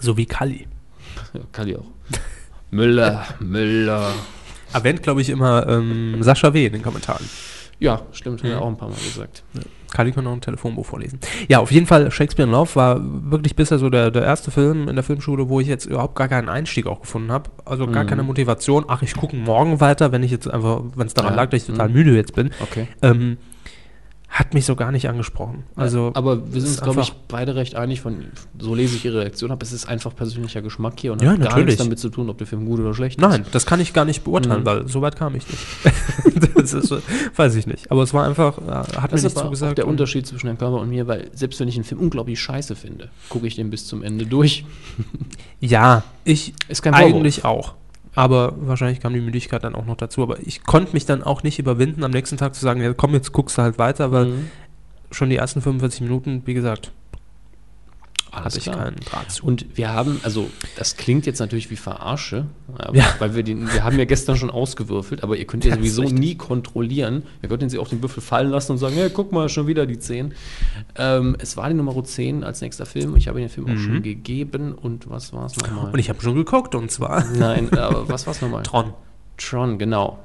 So 0.00 0.16
wie 0.16 0.26
Kali. 0.26 0.66
Ja, 1.34 1.40
Kali 1.52 1.76
auch. 1.76 1.86
Müller, 2.70 3.26
Müller. 3.38 4.12
Erwähnt, 4.72 5.02
glaube 5.02 5.20
ich, 5.20 5.28
immer 5.28 5.68
ähm, 5.68 6.22
Sascha 6.22 6.54
W. 6.54 6.66
in 6.66 6.72
den 6.72 6.82
Kommentaren. 6.82 7.28
Ja, 7.82 8.02
stimmt, 8.12 8.42
hat 8.42 8.50
er 8.50 8.56
Mhm. 8.56 8.62
auch 8.62 8.68
ein 8.68 8.76
paar 8.76 8.88
Mal 8.88 8.94
gesagt. 8.94 9.42
Kali 9.92 10.12
kann 10.12 10.26
auch 10.26 10.32
ein 10.32 10.40
Telefonbuch 10.40 10.86
vorlesen. 10.86 11.18
Ja, 11.48 11.58
auf 11.58 11.70
jeden 11.70 11.86
Fall, 11.86 12.10
Shakespeare 12.10 12.46
in 12.48 12.52
Love 12.52 12.74
war 12.76 13.00
wirklich 13.02 13.54
bisher 13.56 13.78
so 13.78 13.90
der, 13.90 14.10
der 14.10 14.22
erste 14.22 14.50
Film 14.50 14.88
in 14.88 14.94
der 14.94 15.02
Filmschule, 15.04 15.48
wo 15.50 15.60
ich 15.60 15.66
jetzt 15.66 15.84
überhaupt 15.84 16.14
gar 16.14 16.28
keinen 16.28 16.48
Einstieg 16.48 16.86
auch 16.86 17.00
gefunden 17.02 17.30
habe. 17.30 17.50
Also 17.66 17.86
gar 17.86 18.04
Mhm. 18.04 18.08
keine 18.08 18.22
Motivation. 18.22 18.84
Ach, 18.88 19.02
ich 19.02 19.14
gucke 19.14 19.36
morgen 19.36 19.80
weiter, 19.80 20.10
wenn 20.12 20.22
ich 20.22 20.30
jetzt 20.30 20.48
einfach, 20.48 20.82
wenn 20.96 21.06
es 21.08 21.14
daran 21.14 21.32
Ja. 21.34 21.42
lag, 21.42 21.50
dass 21.50 21.62
ich 21.62 21.66
total 21.66 21.88
Mhm. 21.88 21.94
müde 21.94 22.14
jetzt 22.16 22.34
bin. 22.34 22.50
Okay. 22.60 22.88
Ähm, 23.02 23.36
hat 24.34 24.54
mich 24.54 24.64
so 24.64 24.76
gar 24.76 24.92
nicht 24.92 25.08
angesprochen. 25.10 25.64
Also, 25.76 26.10
aber 26.14 26.52
wir 26.54 26.60
sind 26.62 26.70
uns, 26.70 26.80
glaube 26.80 27.02
ich, 27.02 27.12
beide 27.28 27.54
recht 27.54 27.74
einig 27.74 28.00
von, 28.00 28.24
so 28.58 28.74
lese 28.74 28.96
ich 28.96 29.04
Ihre 29.04 29.20
Reaktion 29.20 29.50
ab, 29.50 29.62
es 29.62 29.72
ist 29.72 29.86
einfach 29.86 30.16
persönlicher 30.16 30.62
Geschmack 30.62 30.94
hier 30.98 31.12
und 31.12 31.20
Ja, 31.20 31.32
hat 31.32 31.36
gar 31.38 31.44
natürlich. 31.50 31.66
nichts 31.66 31.82
damit 31.82 31.98
zu 31.98 32.08
tun, 32.08 32.30
ob 32.30 32.38
der 32.38 32.46
Film 32.46 32.64
gut 32.64 32.80
oder 32.80 32.94
schlecht 32.94 33.20
Nein, 33.20 33.42
ist. 33.42 33.54
das 33.54 33.66
kann 33.66 33.78
ich 33.78 33.92
gar 33.92 34.06
nicht 34.06 34.24
beurteilen, 34.24 34.62
Mhm. 34.62 34.64
weil 34.66 34.88
so 34.88 35.02
weit 35.02 35.16
kam 35.16 35.34
ich 35.34 35.46
nicht. 35.46 35.62
das 36.56 36.72
ist, 36.72 36.94
weiß 37.36 37.54
ich 37.56 37.66
nicht. 37.66 37.90
Aber 37.90 38.02
es 38.04 38.14
war 38.14 38.24
einfach, 38.26 38.56
äh, 38.56 38.70
hat 38.70 39.02
mir 39.02 39.08
Das 39.10 39.22
nicht 39.22 39.24
ist 39.24 39.36
aber 39.36 39.40
auch 39.40 39.44
zugesagt. 39.48 39.76
der 39.76 39.86
Unterschied 39.86 40.26
zwischen 40.26 40.46
Herrn 40.46 40.56
Körber 40.58 40.80
und 40.80 40.88
mir, 40.88 41.06
weil 41.06 41.28
selbst 41.34 41.60
wenn 41.60 41.68
ich 41.68 41.74
einen 41.74 41.84
Film 41.84 42.00
unglaublich 42.00 42.40
scheiße 42.40 42.74
finde, 42.74 43.10
gucke 43.28 43.46
ich 43.46 43.56
den 43.56 43.68
bis 43.68 43.86
zum 43.86 44.02
Ende 44.02 44.24
durch. 44.24 44.64
Ja, 45.60 46.04
ich 46.24 46.54
Ist 46.68 46.82
kein 46.82 46.94
eigentlich 46.94 47.44
auch. 47.44 47.74
Aber 48.14 48.54
wahrscheinlich 48.58 49.00
kam 49.00 49.14
die 49.14 49.20
Müdigkeit 49.20 49.64
dann 49.64 49.74
auch 49.74 49.86
noch 49.86 49.96
dazu. 49.96 50.22
Aber 50.22 50.38
ich 50.40 50.62
konnte 50.64 50.92
mich 50.92 51.06
dann 51.06 51.22
auch 51.22 51.42
nicht 51.42 51.58
überwinden, 51.58 52.04
am 52.04 52.10
nächsten 52.10 52.36
Tag 52.36 52.54
zu 52.54 52.60
sagen, 52.60 52.80
ja, 52.82 52.92
komm, 52.92 53.14
jetzt 53.14 53.32
guckst 53.32 53.56
du 53.58 53.62
halt 53.62 53.78
weiter, 53.78 54.12
weil 54.12 54.26
Mhm. 54.26 54.50
schon 55.10 55.30
die 55.30 55.36
ersten 55.36 55.60
45 55.62 56.02
Minuten, 56.02 56.42
wie 56.44 56.54
gesagt, 56.54 56.92
Alles 58.30 58.44
hatte 58.46 58.58
ich 58.58 58.64
klar. 58.64 58.76
keinen 58.84 58.96
Draht 58.96 59.30
zu. 59.32 59.44
Und 59.44 59.66
wir 59.76 59.92
haben, 59.92 60.18
also 60.22 60.48
das 60.76 60.96
klingt 60.96 61.26
jetzt 61.26 61.38
natürlich 61.38 61.70
wie 61.70 61.76
Verarsche, 61.76 62.46
Ja. 62.94 63.04
weil 63.18 63.34
wir 63.34 63.42
den, 63.42 63.70
wir 63.72 63.84
haben 63.84 63.98
ja 63.98 64.06
gestern 64.06 64.36
schon 64.36 64.50
ausgewürfelt, 64.50 65.22
aber 65.22 65.36
ihr 65.36 65.46
könnt 65.46 65.64
ja 65.66 65.74
sowieso 65.74 66.02
nie 66.04 66.34
kontrollieren. 66.36 67.24
Ihr 67.42 67.48
könnt 67.50 67.70
sie 67.70 67.78
auf 67.78 67.90
den 67.90 68.00
Würfel 68.02 68.22
fallen 68.22 68.48
lassen 68.50 68.72
und 68.72 68.78
sagen, 68.78 68.96
ja, 68.96 69.08
guck 69.10 69.32
mal, 69.32 69.48
schon 69.50 69.66
wieder 69.66 69.84
die 69.84 69.98
10. 69.98 70.32
Ähm, 70.96 71.36
es 71.40 71.56
war 71.58 71.68
die 71.68 71.74
Nummer 71.74 72.02
10 72.02 72.42
als 72.42 72.62
nächster 72.62 72.86
Film. 72.86 73.16
Ich 73.16 73.28
habe 73.28 73.38
den 73.38 73.50
Film 73.50 73.66
auch 73.66 73.78
schon 73.78 74.02
gegeben 74.02 74.72
und 74.72 75.10
was 75.10 75.32
war 75.34 75.44
es 75.46 75.56
nochmal? 75.56 75.92
Und 75.92 75.98
ich 75.98 76.08
habe 76.08 76.20
schon 76.22 76.34
geguckt 76.34 76.74
und 76.74 76.90
zwar 76.90 77.24
Nein, 77.34 77.70
aber 77.76 78.08
was 78.08 78.26
war 78.26 78.32
es 78.32 78.40
nochmal? 78.40 78.62
Tron. 78.64 78.94
Tron, 79.36 79.78
genau. 79.78 80.18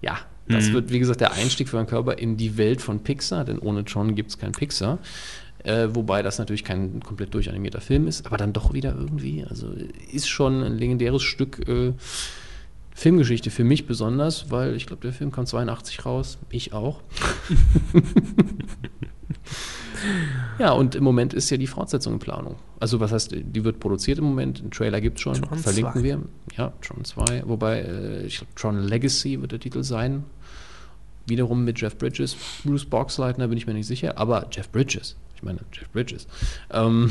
Ja, 0.00 0.18
das 0.48 0.68
Mhm. 0.68 0.72
wird, 0.72 0.90
wie 0.92 0.98
gesagt, 0.98 1.20
der 1.20 1.32
Einstieg 1.34 1.68
für 1.68 1.76
Herrn 1.76 1.86
Körper 1.86 2.18
in 2.18 2.36
die 2.36 2.56
Welt 2.56 2.82
von 2.82 3.04
Pixar, 3.04 3.44
denn 3.44 3.58
ohne 3.60 3.84
Tron 3.84 4.16
gibt 4.16 4.30
es 4.30 4.38
kein 4.38 4.50
Pixar. 4.52 4.98
Äh, 5.64 5.94
wobei 5.94 6.22
das 6.22 6.38
natürlich 6.38 6.64
kein 6.64 7.00
komplett 7.00 7.34
durchanimierter 7.34 7.80
Film 7.80 8.06
ist, 8.06 8.26
aber 8.26 8.36
dann 8.36 8.52
doch 8.52 8.72
wieder 8.72 8.94
irgendwie. 8.96 9.44
Also 9.44 9.72
ist 10.10 10.28
schon 10.28 10.62
ein 10.62 10.76
legendäres 10.76 11.22
Stück 11.22 11.68
äh, 11.68 11.92
Filmgeschichte 12.94 13.50
für 13.50 13.64
mich 13.64 13.86
besonders, 13.86 14.50
weil 14.50 14.74
ich 14.74 14.86
glaube, 14.86 15.02
der 15.02 15.12
Film 15.12 15.32
kam 15.32 15.46
82 15.46 16.04
raus. 16.04 16.38
Ich 16.50 16.72
auch. 16.72 17.00
ja, 20.58 20.72
und 20.72 20.94
im 20.94 21.04
Moment 21.04 21.34
ist 21.34 21.50
ja 21.50 21.56
die 21.56 21.66
Fortsetzung 21.66 22.14
in 22.14 22.18
Planung. 22.18 22.56
Also, 22.78 23.00
was 23.00 23.12
heißt, 23.12 23.34
die 23.34 23.64
wird 23.64 23.80
produziert 23.80 24.18
im 24.18 24.24
Moment. 24.24 24.60
Einen 24.60 24.70
Trailer 24.70 25.00
gibt 25.00 25.18
es 25.18 25.22
schon. 25.22 25.34
Tron 25.34 25.58
verlinken 25.58 26.00
2. 26.00 26.02
wir. 26.02 26.20
Ja, 26.56 26.72
Tron 26.82 27.04
2. 27.04 27.44
Wobei, 27.46 27.80
äh, 27.80 28.26
ich 28.26 28.38
glaube, 28.38 28.52
Tron 28.54 28.82
Legacy 28.82 29.40
wird 29.40 29.52
der 29.52 29.60
Titel 29.60 29.82
sein. 29.82 30.24
Wiederum 31.26 31.64
mit 31.64 31.80
Jeff 31.80 31.96
Bridges. 31.96 32.36
Bruce 32.64 32.84
Boxleitner 32.84 33.48
bin 33.48 33.56
ich 33.56 33.66
mir 33.66 33.74
nicht 33.74 33.86
sicher, 33.86 34.18
aber 34.18 34.48
Jeff 34.50 34.68
Bridges. 34.70 35.16
Ich 35.40 35.44
meine, 35.44 35.60
Jeff 35.72 35.88
Bridges. 35.90 36.26
Ähm, 36.70 37.10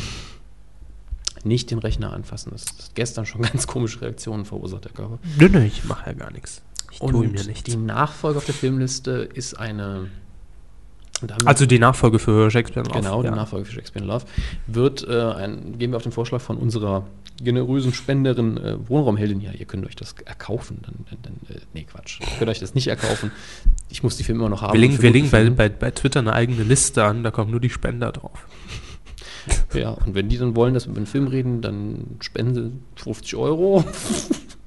nicht 1.44 1.72
den 1.72 1.80
Rechner 1.80 2.14
anfassen. 2.14 2.52
Das 2.52 2.66
hat 2.66 2.96
gestern 2.96 3.26
schon 3.26 3.42
ganz 3.42 3.66
komische 3.66 4.02
Reaktionen 4.02 4.46
verursacht, 4.46 4.86
der 4.86 4.92
Körper. 4.92 5.18
Nö, 5.40 5.50
nö, 5.50 5.64
ich 5.64 5.84
mache 5.86 6.12
ja 6.12 6.14
gar 6.14 6.32
nichts. 6.32 6.62
Ich 6.92 7.00
tue 7.00 7.26
ihm 7.26 7.36
ja 7.36 7.44
nichts. 7.44 7.64
die 7.64 7.76
Nachfolge 7.76 8.38
auf 8.38 8.46
der 8.46 8.54
Filmliste 8.54 9.30
ist 9.34 9.60
eine 9.60 10.08
Also 11.46 11.66
die 11.66 11.80
Nachfolge 11.80 12.20
für 12.20 12.50
Shakespeare 12.52 12.86
in 12.86 12.94
Love. 12.94 13.04
Genau, 13.04 13.24
ja. 13.24 13.32
die 13.32 13.36
Nachfolge 13.36 13.66
für 13.66 13.74
Shakespeare 13.74 14.04
in 14.04 14.12
Love. 14.12 14.26
Wird 14.68 15.08
äh, 15.08 15.32
ein, 15.34 15.78
gehen 15.80 15.92
wir 15.92 15.98
auf 15.98 16.04
den 16.04 16.12
Vorschlag 16.12 16.42
von 16.42 16.58
unserer 16.58 17.06
generösen 17.44 17.94
Spenderin 17.94 18.58
äh, 18.58 18.90
Wohnraumheldin. 18.90 19.42
Ja, 19.42 19.52
ihr 19.52 19.66
könnt 19.66 19.86
euch 19.86 19.96
das 19.96 20.16
erkaufen. 20.26 20.80
Dann, 20.82 20.96
dann, 21.10 21.20
dann, 21.22 21.56
äh, 21.56 21.60
nee, 21.74 21.84
Quatsch. 21.84 22.20
Ihr 22.22 22.38
könnt 22.38 22.50
euch 22.50 22.60
das 22.60 22.76
nicht 22.76 22.88
erkaufen. 22.88 23.32
Ich 23.90 24.04
muss 24.04 24.18
die 24.18 24.24
Filme 24.24 24.42
immer 24.42 24.50
noch 24.50 24.62
haben. 24.62 24.74
Wir 24.74 24.80
legen, 24.80 25.02
wir 25.02 25.12
legen 25.12 25.30
bei, 25.30 25.50
bei, 25.50 25.70
bei 25.70 25.92
Twitter 25.92 26.20
eine 26.20 26.34
eigene 26.34 26.64
Liste 26.64 27.04
an, 27.04 27.24
da 27.24 27.32
kommen 27.32 27.52
nur 27.52 27.60
die 27.60 27.70
Spender 27.70 28.12
drauf. 28.12 28.46
Ja, 29.74 29.92
und 29.92 30.16
wenn 30.16 30.30
die 30.30 30.38
dann 30.38 30.56
wollen, 30.56 30.74
dass 30.74 30.86
wir 30.86 30.92
über 30.92 31.02
den 31.02 31.08
Film 31.08 31.28
reden, 31.28 31.62
dann 31.62 32.18
spenden 32.20 32.54
sie 32.54 33.04
50 33.04 33.36
Euro. 33.36 33.84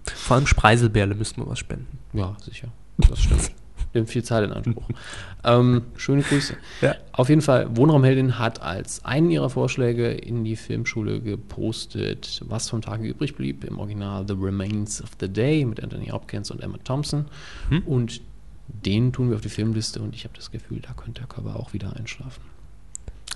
Vor 0.05 0.37
allem 0.37 0.47
Spreiselbärle 0.47 1.15
müssten 1.15 1.43
wir 1.43 1.49
was 1.49 1.59
spenden. 1.59 1.99
Ja, 2.13 2.37
sicher. 2.41 2.69
Das 2.97 3.21
stimmt. 3.21 3.53
Haben 3.95 4.07
viel 4.07 4.25
Zeit 4.25 4.45
in 4.45 4.53
Anspruch. 4.53 4.89
ähm, 5.45 5.83
schöne 5.97 6.23
Grüße. 6.23 6.57
Ja. 6.81 6.95
Auf 7.13 7.29
jeden 7.29 7.43
Fall, 7.43 7.77
Wohnraumheldin 7.77 8.39
hat 8.39 8.63
als 8.63 9.05
einen 9.05 9.31
ihrer 9.31 9.51
Vorschläge 9.51 10.11
in 10.11 10.45
die 10.45 10.57
Filmschule 10.57 11.21
gepostet, 11.21 12.41
was 12.47 12.71
vom 12.71 12.81
Tage 12.81 13.07
übrig 13.07 13.37
blieb. 13.37 13.65
Im 13.65 13.79
Original 13.79 14.25
The 14.27 14.35
Remains 14.35 15.03
of 15.03 15.11
the 15.21 15.29
Day 15.29 15.65
mit 15.65 15.83
Anthony 15.83 16.07
Hopkins 16.07 16.51
und 16.51 16.63
Emma 16.63 16.79
Thompson. 16.85 17.27
Hm? 17.69 17.83
Und 17.83 18.21
den 18.69 19.13
tun 19.13 19.29
wir 19.29 19.37
auf 19.37 19.43
die 19.43 19.49
Filmliste 19.49 20.01
und 20.01 20.15
ich 20.15 20.25
habe 20.25 20.35
das 20.35 20.51
Gefühl, 20.51 20.81
da 20.81 20.93
könnte 20.95 21.21
der 21.21 21.29
Körper 21.29 21.57
auch 21.57 21.73
wieder 21.73 21.95
einschlafen. 21.97 22.43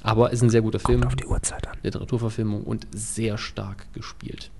Aber 0.03 0.31
ist 0.31 0.43
ein 0.43 0.51
sehr 0.51 0.63
guter 0.63 0.79
Film. 0.79 1.01
Kommt 1.01 1.13
auf 1.13 1.17
die 1.17 1.27
Uhrzeit 1.27 1.67
an. 1.67 1.77
Literaturverfilmung 1.83 2.63
und 2.63 2.87
sehr 2.93 3.39
stark 3.39 3.93
gespielt. 3.93 4.51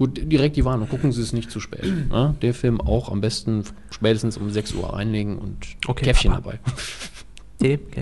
Gut, 0.00 0.18
direkt 0.32 0.56
die 0.56 0.64
Warnung, 0.64 0.88
gucken 0.88 1.12
Sie 1.12 1.20
es 1.20 1.32
nicht 1.34 1.50
zu 1.50 1.60
spät. 1.60 1.84
Ne? 2.10 2.34
Der 2.40 2.54
Film 2.54 2.80
auch 2.80 3.12
am 3.12 3.20
besten 3.20 3.64
spätestens 3.90 4.36
um 4.38 4.50
6 4.50 4.72
Uhr 4.74 4.96
einlegen 4.96 5.36
und 5.38 5.58
Okay, 5.86 6.06
Käffchen 6.06 6.32
Papa. 6.32 6.54
dabei. 7.60 7.78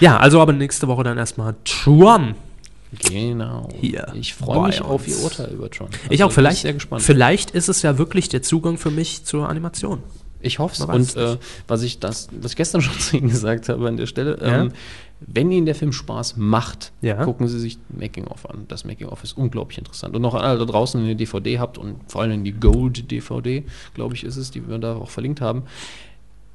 Ja, 0.00 0.16
also 0.18 0.40
aber 0.40 0.52
nächste 0.52 0.86
Woche 0.88 1.02
dann 1.04 1.18
erstmal 1.18 1.54
Tron. 1.64 2.34
Genau. 3.10 3.68
Hier 3.80 4.08
Ich 4.14 4.34
freue 4.34 4.66
mich 4.68 4.80
bei 4.80 4.84
auf 4.86 5.06
uns. 5.06 5.16
Ihr 5.18 5.24
Urteil 5.24 5.50
über 5.52 5.70
Tron. 5.70 5.88
Ich 6.04 6.12
Also, 6.22 6.24
auch, 6.24 6.32
vielleicht, 6.32 6.58
bin 6.58 6.62
sehr 6.62 6.72
gespannt. 6.74 7.02
vielleicht 7.02 7.50
ist 7.50 7.68
es 7.68 7.82
ja 7.82 7.98
wirklich 7.98 8.28
der 8.28 8.42
Zugang 8.42 8.78
für 8.78 8.90
mich 8.90 9.24
zur 9.24 9.48
Animation. 9.48 10.02
Ich 10.40 10.58
hoffe 10.58 10.74
es. 10.74 10.80
Und 10.80 11.16
äh, 11.16 11.36
was 11.66 11.82
ich 11.82 11.98
das, 11.98 12.28
was 12.40 12.52
ich 12.52 12.56
gestern 12.56 12.80
schon 12.82 12.98
zu 12.98 13.16
Ihnen 13.16 13.28
gesagt 13.28 13.68
habe 13.68 13.86
an 13.88 13.96
der 13.96 14.06
Stelle, 14.06 14.38
Ja. 14.40 14.62
ähm, 14.62 14.72
wenn 15.20 15.50
Ihnen 15.50 15.66
der 15.66 15.74
Film 15.74 15.92
Spaß 15.92 16.36
macht, 16.36 16.92
Ja. 17.00 17.24
gucken 17.24 17.48
Sie 17.48 17.58
sich 17.58 17.78
Making-of 17.88 18.48
an. 18.48 18.66
Das 18.68 18.84
Making-of 18.84 19.24
ist 19.24 19.36
unglaublich 19.36 19.78
interessant. 19.78 20.14
Und 20.14 20.22
noch 20.22 20.34
an 20.34 20.42
alle 20.42 20.58
da 20.58 20.64
draußen, 20.64 21.00
wenn 21.00 21.06
ihr 21.06 21.10
eine 21.10 21.16
DVD 21.16 21.58
habt 21.58 21.76
und 21.78 21.96
vor 22.10 22.22
allem 22.22 22.44
die 22.44 22.52
Gold-DVD, 22.52 23.64
glaube 23.94 24.14
ich, 24.14 24.24
ist 24.24 24.36
es, 24.36 24.50
die 24.50 24.68
wir 24.68 24.78
da 24.78 24.94
auch 24.96 25.10
verlinkt 25.10 25.40
haben, 25.40 25.62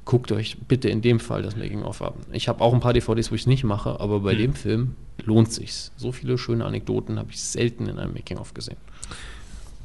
guckt 0.06 0.32
euch 0.32 0.56
bitte 0.68 0.88
in 0.88 1.00
dem 1.02 1.20
Fall 1.20 1.42
das 1.42 1.56
Making-of 1.56 2.02
an. 2.02 2.14
Ich 2.32 2.48
habe 2.48 2.62
auch 2.62 2.72
ein 2.74 2.80
paar 2.80 2.92
DVDs, 2.92 3.30
wo 3.30 3.34
ich 3.34 3.42
es 3.42 3.46
nicht 3.46 3.64
mache, 3.64 4.00
aber 4.00 4.20
bei 4.20 4.34
dem 4.34 4.54
Film 4.54 4.96
lohnt 5.24 5.52
sich's. 5.52 5.92
So 5.96 6.12
viele 6.12 6.36
schöne 6.38 6.64
Anekdoten 6.64 7.18
habe 7.18 7.30
ich 7.30 7.40
selten 7.42 7.86
in 7.88 7.98
einem 7.98 8.12
Making-of 8.12 8.54
gesehen. 8.54 8.76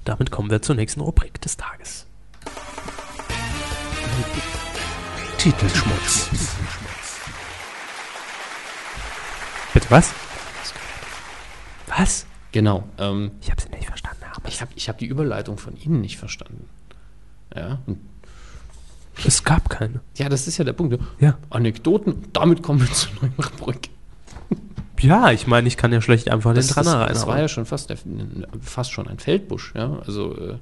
Damit 0.05 0.31
kommen 0.31 0.49
wir 0.49 0.61
zur 0.61 0.75
nächsten 0.75 1.01
Rubrik 1.01 1.39
des 1.41 1.55
Tages. 1.57 2.05
Titelschmutz. 5.37 6.29
Bitte 9.79 9.91
was? 9.91 10.13
Was? 11.87 12.25
Genau. 12.51 12.83
Ähm, 12.97 13.31
Ich 13.41 13.49
habe 13.49 13.61
sie 13.61 13.69
nicht 13.69 13.87
verstanden. 13.87 14.23
Aber 14.35 14.49
ich 14.49 14.59
habe 14.59 14.71
ich 14.75 14.89
hab 14.89 14.97
die 14.97 15.05
Überleitung 15.05 15.57
von 15.57 15.77
Ihnen 15.77 16.01
nicht 16.01 16.17
verstanden. 16.17 16.67
Ja, 17.55 17.79
und 17.87 17.97
es 19.25 19.45
gab 19.45 19.69
keine. 19.69 20.01
Ja, 20.17 20.27
das 20.27 20.47
ist 20.47 20.57
ja 20.57 20.65
der 20.65 20.73
Punkt. 20.73 20.99
ne? 20.99 21.07
Ja. 21.21 21.37
Anekdoten, 21.49 22.23
damit 22.33 22.61
kommen 22.61 22.81
wir 22.81 22.87
zur 22.91 23.11
neuen 23.21 23.33
Rubrik. 23.37 23.89
Ja, 24.99 25.31
ich 25.31 25.47
meine, 25.47 25.69
ich 25.69 25.77
kann 25.77 25.93
ja 25.93 26.01
schlecht 26.01 26.29
einfach 26.29 26.51
den 26.51 26.57
Das, 26.57 26.67
Trenner 26.67 26.91
das, 26.91 26.99
rein. 27.01 27.13
das 27.13 27.27
war 27.27 27.39
ja 27.39 27.47
schon 27.47 27.65
fast, 27.65 27.89
der, 27.89 27.97
fast 28.59 28.91
schon 28.91 29.07
ein 29.07 29.17
Feldbusch, 29.17 29.71
ja. 29.75 29.97
Also, 30.05 30.35
äh, 30.35 30.57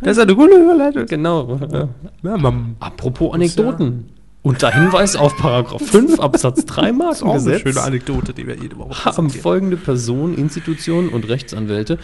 das 0.00 0.16
ist 0.16 0.22
eine 0.22 0.34
gute 0.34 0.54
Überleitung. 0.54 1.04
genau. 1.04 1.58
Ja. 1.70 1.88
Ja, 2.22 2.52
Apropos 2.80 3.34
Anekdoten. 3.34 4.08
Unter 4.42 4.72
Hinweis 4.72 5.14
auf 5.14 5.36
Paragraph 5.36 5.82
5 5.82 6.18
Absatz 6.18 6.66
3 6.66 6.92
das 6.92 7.16
ist 7.18 7.22
auch 7.22 7.28
eine 7.28 7.38
Markengesetz 7.38 7.60
schöne 7.60 7.80
Anekdote, 7.82 8.34
die 8.34 8.46
wir 8.46 8.56
jede 8.56 8.76
Woche 8.76 9.04
haben 9.04 9.30
folgende 9.30 9.76
Personen, 9.76 10.36
Institutionen 10.36 11.10
und 11.10 11.28
Rechtsanwälte 11.28 11.98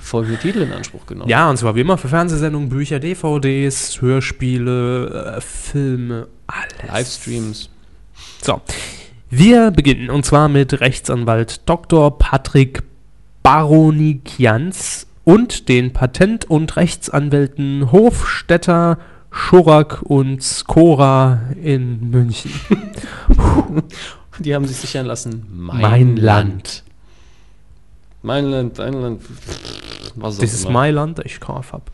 folgende 0.00 0.38
Titel 0.38 0.60
in 0.60 0.72
Anspruch 0.72 1.06
genommen. 1.06 1.28
Ja, 1.28 1.48
und 1.50 1.56
zwar 1.56 1.74
wie 1.74 1.80
immer 1.80 1.98
für 1.98 2.08
Fernsehsendungen, 2.08 2.68
Bücher, 2.68 3.00
DVDs, 3.00 4.00
Hörspiele, 4.00 5.36
äh, 5.36 5.40
Filme, 5.40 6.28
alles. 6.46 6.92
Livestreams. 6.92 7.70
So, 8.42 8.60
wir 9.30 9.70
beginnen 9.70 10.10
und 10.10 10.24
zwar 10.24 10.48
mit 10.48 10.80
Rechtsanwalt 10.80 11.62
Dr. 11.66 12.18
Patrick 12.18 12.82
Baronikians 13.42 15.06
und 15.24 15.68
den 15.68 15.92
Patent- 15.92 16.48
und 16.48 16.76
Rechtsanwälten 16.76 17.90
Hofstetter, 17.90 18.98
Schurak 19.36 20.00
und 20.02 20.42
Skora 20.42 21.40
in 21.60 22.10
München. 22.10 22.52
Die 24.38 24.54
haben 24.54 24.64
sich 24.66 24.76
sichern 24.76 25.06
lassen. 25.06 25.44
Mein 25.52 26.16
Land. 26.16 26.84
Mein 28.22 28.46
Land, 28.46 28.78
mein 28.78 28.92
Land. 28.94 29.22
Was 30.14 30.38
Das 30.38 30.52
ist 30.54 30.64
immer. 30.64 30.72
mein 30.74 30.94
Land, 30.94 31.20
ich 31.24 31.40
kauf 31.40 31.74
ab. 31.74 31.90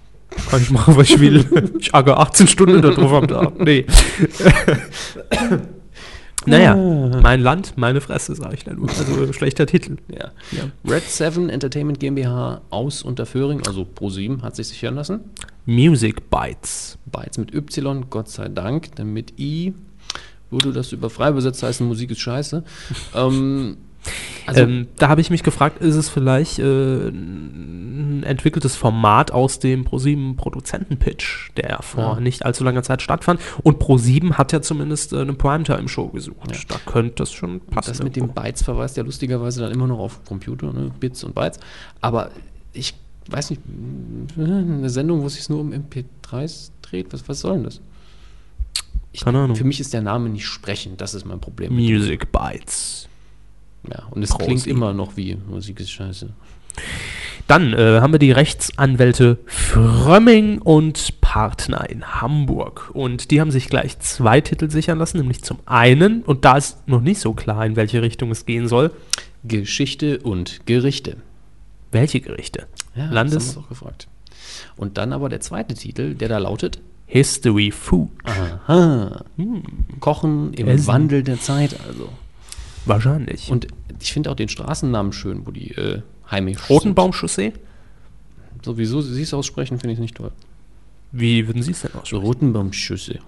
Kann 0.50 0.60
ich 0.62 0.70
machen, 0.70 0.96
was 0.96 1.08
ich 1.10 1.18
will. 1.18 1.72
Ich 1.80 1.94
agge 1.94 2.16
18 2.16 2.46
Stunden 2.46 2.82
da 2.82 2.90
drauf 2.90 3.12
am 3.12 3.26
Tag. 3.26 3.58
Nee. 3.58 3.86
naja, 6.46 6.74
mein 7.22 7.40
Land, 7.40 7.74
meine 7.76 8.00
Fresse, 8.00 8.34
sage 8.34 8.54
ich 8.54 8.64
dann 8.64 8.76
nur. 8.76 8.88
Also 8.88 9.32
schlechter 9.32 9.66
Titel. 9.66 9.96
Ja. 10.08 10.30
Ja. 10.52 10.64
Red 10.90 11.04
7 11.04 11.50
Entertainment 11.50 12.00
GmbH 12.00 12.62
aus 12.70 13.02
Unterföhring, 13.02 13.62
also 13.66 13.82
Pro7, 13.82 14.42
hat 14.42 14.56
sich 14.56 14.68
sichern 14.68 14.94
lassen. 14.94 15.20
Music 15.66 16.30
Bites. 16.30 16.98
Bytes 17.06 17.38
mit 17.38 17.54
Y, 17.54 18.06
Gott 18.08 18.28
sei 18.28 18.48
Dank, 18.48 18.94
denn 18.96 19.12
mit 19.12 19.38
I 19.38 19.74
würde 20.50 20.72
das 20.72 20.92
über 20.92 21.10
frei 21.10 21.30
übersetzt 21.30 21.62
heißen, 21.62 21.86
Musik 21.86 22.10
ist 22.10 22.20
scheiße. 22.20 22.64
ähm, 23.14 23.76
also, 24.47 24.62
ähm, 24.62 24.89
da 24.97 25.09
habe 25.09 25.20
ich 25.20 25.31
mich 25.31 25.43
gefragt, 25.43 25.81
ist 25.82 25.94
es 25.94 26.09
vielleicht 26.09 26.59
äh, 26.59 27.09
ein 27.09 28.22
entwickeltes 28.24 28.74
Format 28.77 29.31
aus 29.31 29.59
dem 29.59 29.85
ProSieben 29.85 30.36
Produzentenpitch, 30.36 31.52
der 31.56 31.82
vor 31.82 32.14
Ja. 32.14 32.20
nicht 32.20 32.44
allzu 32.44 32.64
langer 32.64 32.82
Zeit 32.82 33.02
stattfand. 33.02 33.40
Und 33.62 33.78
ProSieben 33.78 34.39
hat 34.39 34.52
ja 34.52 34.62
zumindest 34.62 35.12
äh, 35.12 35.20
eine 35.20 35.35
Primetime-Show 35.35 36.09
gesucht. 36.09 36.51
Ja. 36.51 36.59
Da 36.68 36.77
könnte 36.90 37.16
das 37.16 37.32
schon 37.32 37.60
passen. 37.60 37.90
das 37.90 38.02
mit 38.02 38.16
dem. 38.16 38.28
Bytes 38.28 38.62
verweist 38.62 38.97
ja 38.97 39.02
lustigerweise 39.02 39.60
dann 39.60 39.72
immer 39.72 39.86
noch 39.86 39.98
auf 39.98 40.24
Computer, 40.24 40.72
ne? 40.72 40.90
Bits 40.98 41.22
und 41.24 41.35
Bytes. 41.35 41.60
Aber 42.01 42.31
ich 42.72 42.94
weiß 43.28 43.51
nicht, 43.51 43.62
eine 44.36 44.90
Sendung, 44.90 45.22
wo 45.22 45.27
es 45.27 45.35
sich 45.35 45.48
nur 45.48 45.60
um 45.60 45.72
MP3s 45.72 46.70
dreht, 46.82 47.12
was, 47.12 47.28
was 47.28 47.40
soll 47.40 47.55
denn 47.55 47.64
das? 47.64 47.81
Ich, 49.12 49.24
Keine 49.24 49.40
Ahnung. 49.40 49.56
Für 49.56 49.64
mich 49.64 49.81
ist 49.81 49.93
der 49.93 50.02
Name 50.02 50.28
nicht 50.28 50.47
sprechend, 50.47 51.01
das 51.01 51.14
ist 51.14 51.24
mein 51.24 51.40
Problem. 51.40 51.74
Music 51.74 52.31
Bites. 52.32 53.09
Ja, 53.89 54.05
und 54.11 54.23
es 54.23 54.31
Pro 54.31 54.44
klingt 54.44 54.66
immer 54.66 54.93
noch 54.93 55.16
wie 55.16 55.36
Musik 55.48 55.81
ist 55.81 55.90
scheiße. 55.90 56.28
Dann 57.47 57.73
äh, 57.73 58.01
haben 58.01 58.12
wir 58.12 58.19
die 58.20 58.31
Rechtsanwälte 58.31 59.39
Frömming 59.47 60.59
und 60.59 61.20
Partner 61.20 61.89
in 61.90 62.05
Hamburg. 62.20 62.90
Und 62.93 63.31
die 63.31 63.40
haben 63.40 63.51
sich 63.51 63.69
gleich 63.69 63.98
zwei 63.98 64.40
Titel 64.40 64.70
sichern 64.70 64.98
lassen, 64.98 65.19
nämlich 65.19 65.43
zum 65.43 65.59
einen, 65.66 66.23
und 66.23 66.44
da 66.44 66.57
ist 66.57 66.86
noch 66.86 67.01
nicht 67.01 67.20
so 67.20 67.32
klar, 67.32 67.66
in 67.66 67.74
welche 67.74 68.02
Richtung 68.02 68.31
es 68.31 68.47
gehen 68.47 68.69
soll, 68.69 68.93
Geschichte 69.43 70.19
und 70.20 70.66
Gerichte. 70.66 71.16
welche 71.93 72.20
Gerichte? 72.20 72.66
Ja, 72.94 73.11
Landes- 73.11 73.35
das 73.35 73.48
haben 73.48 73.55
wir 73.57 73.65
auch 73.65 73.69
gefragt. 73.69 74.07
Und 74.77 74.97
dann 74.98 75.12
aber 75.12 75.28
der 75.28 75.40
zweite 75.40 75.74
Titel, 75.74 76.15
der 76.15 76.28
da 76.28 76.39
lautet 76.39 76.78
History 77.07 77.73
Food. 77.73 78.11
Aha, 78.23 79.24
Kochen 79.98 80.52
im 80.55 80.69
Essen. 80.69 80.86
Wandel 80.86 81.23
der 81.24 81.40
Zeit 81.40 81.74
also. 81.89 82.11
Wahrscheinlich. 82.86 83.51
Und 83.51 83.66
ich 84.01 84.12
finde 84.12 84.31
auch 84.31 84.36
den 84.36 84.48
Straßennamen 84.48 85.12
schön, 85.12 85.47
wo 85.47 85.51
die 85.51 85.73
äh, 85.73 86.02
heimisch 86.31 86.69
Rotenbaumchaussee? 86.69 87.52
Sowieso, 88.65 89.01
sie 89.01 89.23
es 89.23 89.35
aussprechen, 89.35 89.78
finde 89.78 89.94
ich 89.94 90.01
nicht 90.01 90.16
toll. 90.16 90.32
Wie 91.12 91.47
würden 91.47 91.62
Sie 91.62 91.73
es 91.73 91.81
denn 91.81 91.94
aussprechen? 91.94 92.24
Rotenbaumschüsse. 92.24 93.19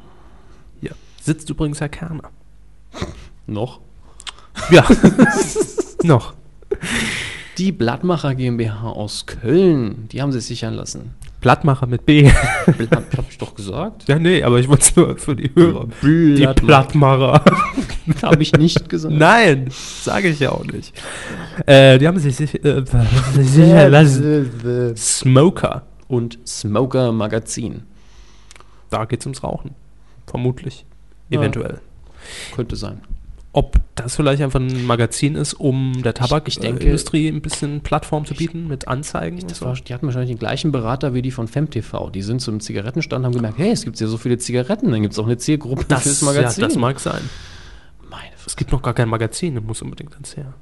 Ja. 0.81 0.93
Sitzt 1.21 1.49
übrigens 1.51 1.81
Herr 1.81 1.89
Kerner. 1.89 2.31
Noch. 3.47 3.81
Ja. 4.71 4.87
Noch. 6.03 6.35
Die 7.59 7.73
Blattmacher 7.73 8.35
GmbH 8.35 8.89
aus 8.89 9.27
Köln, 9.27 10.09
die 10.11 10.23
haben 10.23 10.33
sie 10.33 10.41
sichern 10.41 10.75
lassen. 10.75 11.15
Blattmacher 11.43 11.87
mit 11.87 12.07
B. 12.07 12.31
Blatt, 12.79 13.05
hab 13.17 13.29
ich 13.29 13.37
doch 13.37 13.55
gesagt. 13.55 14.09
ja, 14.09 14.19
nee, 14.19 14.43
aber 14.43 14.59
ich 14.61 14.69
wollte 14.69 14.83
es 14.83 14.97
nur 14.97 15.19
für 15.19 15.37
die 15.37 15.51
Hörer. 15.55 15.89
Die 16.03 16.37
Blattmacher. 16.37 17.41
Blattmacher. 17.41 17.45
Habe 18.23 18.43
ich 18.43 18.53
nicht 18.53 18.89
gesagt. 18.89 19.15
Nein, 19.15 19.69
sage 19.71 20.29
ich 20.29 20.41
ja 20.41 20.53
auch 20.53 20.65
nicht. 20.65 20.95
Äh, 21.67 21.99
die 21.99 22.09
haben 22.09 22.19
sich 22.19 22.65
äh, 22.65 23.89
lassen. 23.89 24.95
Smoker. 24.97 25.83
Und 26.09 26.39
Smoker 26.47 27.13
Magazin. 27.13 27.83
Da 28.91 29.05
geht 29.05 29.21
es 29.21 29.27
ums 29.27 29.43
Rauchen. 29.43 29.75
Vermutlich. 30.27 30.87
Ja. 31.29 31.41
Eventuell. 31.41 31.81
Könnte 32.55 32.77
sein. 32.77 33.01
Ob 33.55 33.79
das 33.97 34.17
vielleicht 34.17 34.41
einfach 34.43 34.61
ein 34.61 34.87
Magazin 34.87 35.35
ist, 35.35 35.53
um 35.53 36.03
der 36.03 36.13
ich 36.13 36.19
Tabakindustrie 36.19 37.29
ein 37.29 37.43
bisschen 37.43 37.83
Plattform 37.83 38.25
zu 38.25 38.35
bieten 38.35 38.67
mit 38.67 38.89
Anzeigen 38.89 39.39
Das 39.47 39.59
so? 39.59 39.67
war, 39.67 39.75
die 39.75 39.93
hatten 39.93 40.07
wahrscheinlich 40.07 40.31
den 40.31 40.39
gleichen 40.39 40.73
Berater 40.73 41.13
wie 41.13 41.21
die 41.21 41.31
von 41.31 41.49
FemTV. 41.49 42.11
Die 42.11 42.23
sind 42.23 42.41
zum 42.41 42.61
Zigarettenstand 42.61 43.21
und 43.21 43.27
haben 43.27 43.35
gemerkt, 43.35 43.59
hey, 43.59 43.71
es 43.73 43.85
gibt 43.85 44.01
ja 44.01 44.07
so 44.07 44.17
viele 44.17 44.39
Zigaretten, 44.39 44.91
dann 44.91 45.03
gibt 45.03 45.13
es 45.13 45.19
auch 45.19 45.27
eine 45.27 45.37
Zielgruppe 45.37 45.85
fürs 45.85 46.23
Magazin. 46.23 46.63
Ja, 46.63 46.69
das 46.69 46.79
mag 46.79 46.99
sein. 46.99 47.21
Meine 48.09 48.31
Es 48.47 48.57
gibt 48.57 48.73
noch 48.73 48.81
gar 48.81 48.95
kein 48.95 49.11
Magazin, 49.11 49.55
das 49.55 49.65
muss 49.65 49.83
unbedingt 49.83 50.15
ans 50.15 50.35
her. 50.35 50.55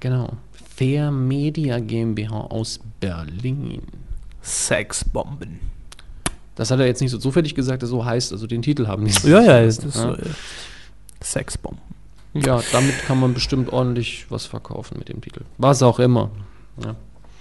Genau. 0.00 0.32
Fair 0.74 1.10
Media 1.10 1.78
GmbH 1.78 2.40
aus 2.40 2.80
Berlin. 3.00 3.82
Sexbomben. 4.40 5.60
Das 6.54 6.70
hat 6.70 6.80
er 6.80 6.86
jetzt 6.86 7.00
nicht 7.00 7.10
so 7.10 7.18
zufällig 7.18 7.54
gesagt, 7.54 7.82
dass 7.82 7.90
so 7.90 8.04
heißt, 8.04 8.32
also 8.32 8.46
den 8.46 8.62
Titel 8.62 8.86
haben 8.86 9.04
die. 9.04 9.28
Ja, 9.28 9.42
ja, 9.42 9.62
das 9.64 9.78
ist 9.78 9.94
ja. 9.96 10.02
so, 10.02 10.14
äh, 10.14 10.30
Sexbomben. 11.22 11.80
ja, 12.34 12.60
damit 12.72 12.98
kann 13.04 13.20
man 13.20 13.34
bestimmt 13.34 13.72
ordentlich 13.72 14.26
was 14.30 14.46
verkaufen 14.46 14.98
mit 14.98 15.08
dem 15.08 15.20
Titel. 15.20 15.42
Was 15.58 15.82
auch 15.82 15.98
immer. 15.98 16.30
Ja. 16.84 16.94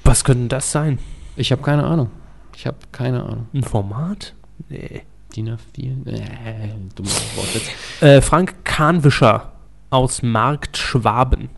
Was 0.03 0.24
könnte 0.24 0.48
das 0.48 0.72
sein? 0.72 0.99
Ich 1.36 1.52
habe 1.52 1.62
keine 1.62 1.84
Ahnung. 1.86 2.10
Ich 2.56 2.68
habe 2.68 2.78
keine 2.91 3.24
Ahnung. 3.24 3.48
Ein 3.53 3.64
Format? 3.64 4.34
Nee. 4.70 5.03
DIN 5.36 5.49
A4? 5.49 6.08
Äh, 6.08 6.70
dummer 6.95 7.10
Wortwitz. 7.36 7.70
Äh, 8.02 8.22
Frank 8.22 8.66
Kahnwischer 8.66 9.53
aus 9.90 10.22
Marktschwaben. 10.22 11.49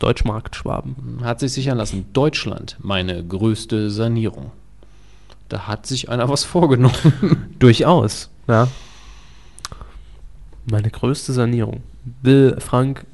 Deutschmarktschwaben. 0.00 1.20
Hat 1.22 1.40
sich 1.40 1.52
sichern 1.52 1.78
lassen. 1.78 2.06
Deutschland, 2.12 2.76
meine 2.80 3.24
größte 3.24 3.90
Sanierung. 3.90 4.50
Da 5.48 5.66
hat 5.66 5.86
sich 5.86 6.08
einer 6.08 6.28
was 6.28 6.44
vorgenommen. 6.44 7.54
Durchaus, 7.58 8.30
ja. 8.48 8.68
Meine 10.70 10.90
größte 10.90 11.32
Sanierung. 11.32 11.82
Will 12.22 12.56
Frank 12.58 13.06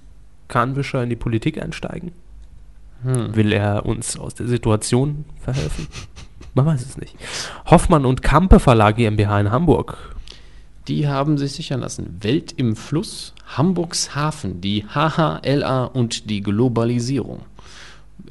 Kahnwischer 0.48 1.02
in 1.02 1.10
die 1.10 1.16
Politik 1.16 1.60
einsteigen? 1.62 2.12
Hm. 3.02 3.34
Will 3.34 3.52
er 3.52 3.86
uns 3.86 4.18
aus 4.18 4.34
der 4.34 4.46
Situation 4.46 5.24
verhelfen? 5.40 5.86
Man 6.54 6.66
weiß 6.66 6.84
es 6.84 6.96
nicht. 6.96 7.14
Hoffmann 7.66 8.04
und 8.04 8.22
Kampe 8.22 8.58
Verlag 8.58 8.96
GmbH 8.96 9.40
in 9.40 9.50
Hamburg. 9.50 10.16
Die 10.88 11.06
haben 11.06 11.36
sich 11.36 11.52
sichern 11.52 11.80
lassen. 11.80 12.16
Welt 12.20 12.52
im 12.56 12.74
Fluss, 12.74 13.34
Hamburgs 13.46 14.14
Hafen, 14.14 14.60
die 14.60 14.86
HHLA 14.86 15.84
und 15.84 16.30
die 16.30 16.40
Globalisierung. 16.40 17.42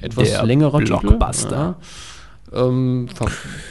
Etwas 0.02 0.30
Der 0.30 0.46
längerer 0.46 0.80
Blockbuster. 0.80 1.48
Titel. 1.48 1.54
Ja. 1.54 1.76
Ähm, 2.54 3.08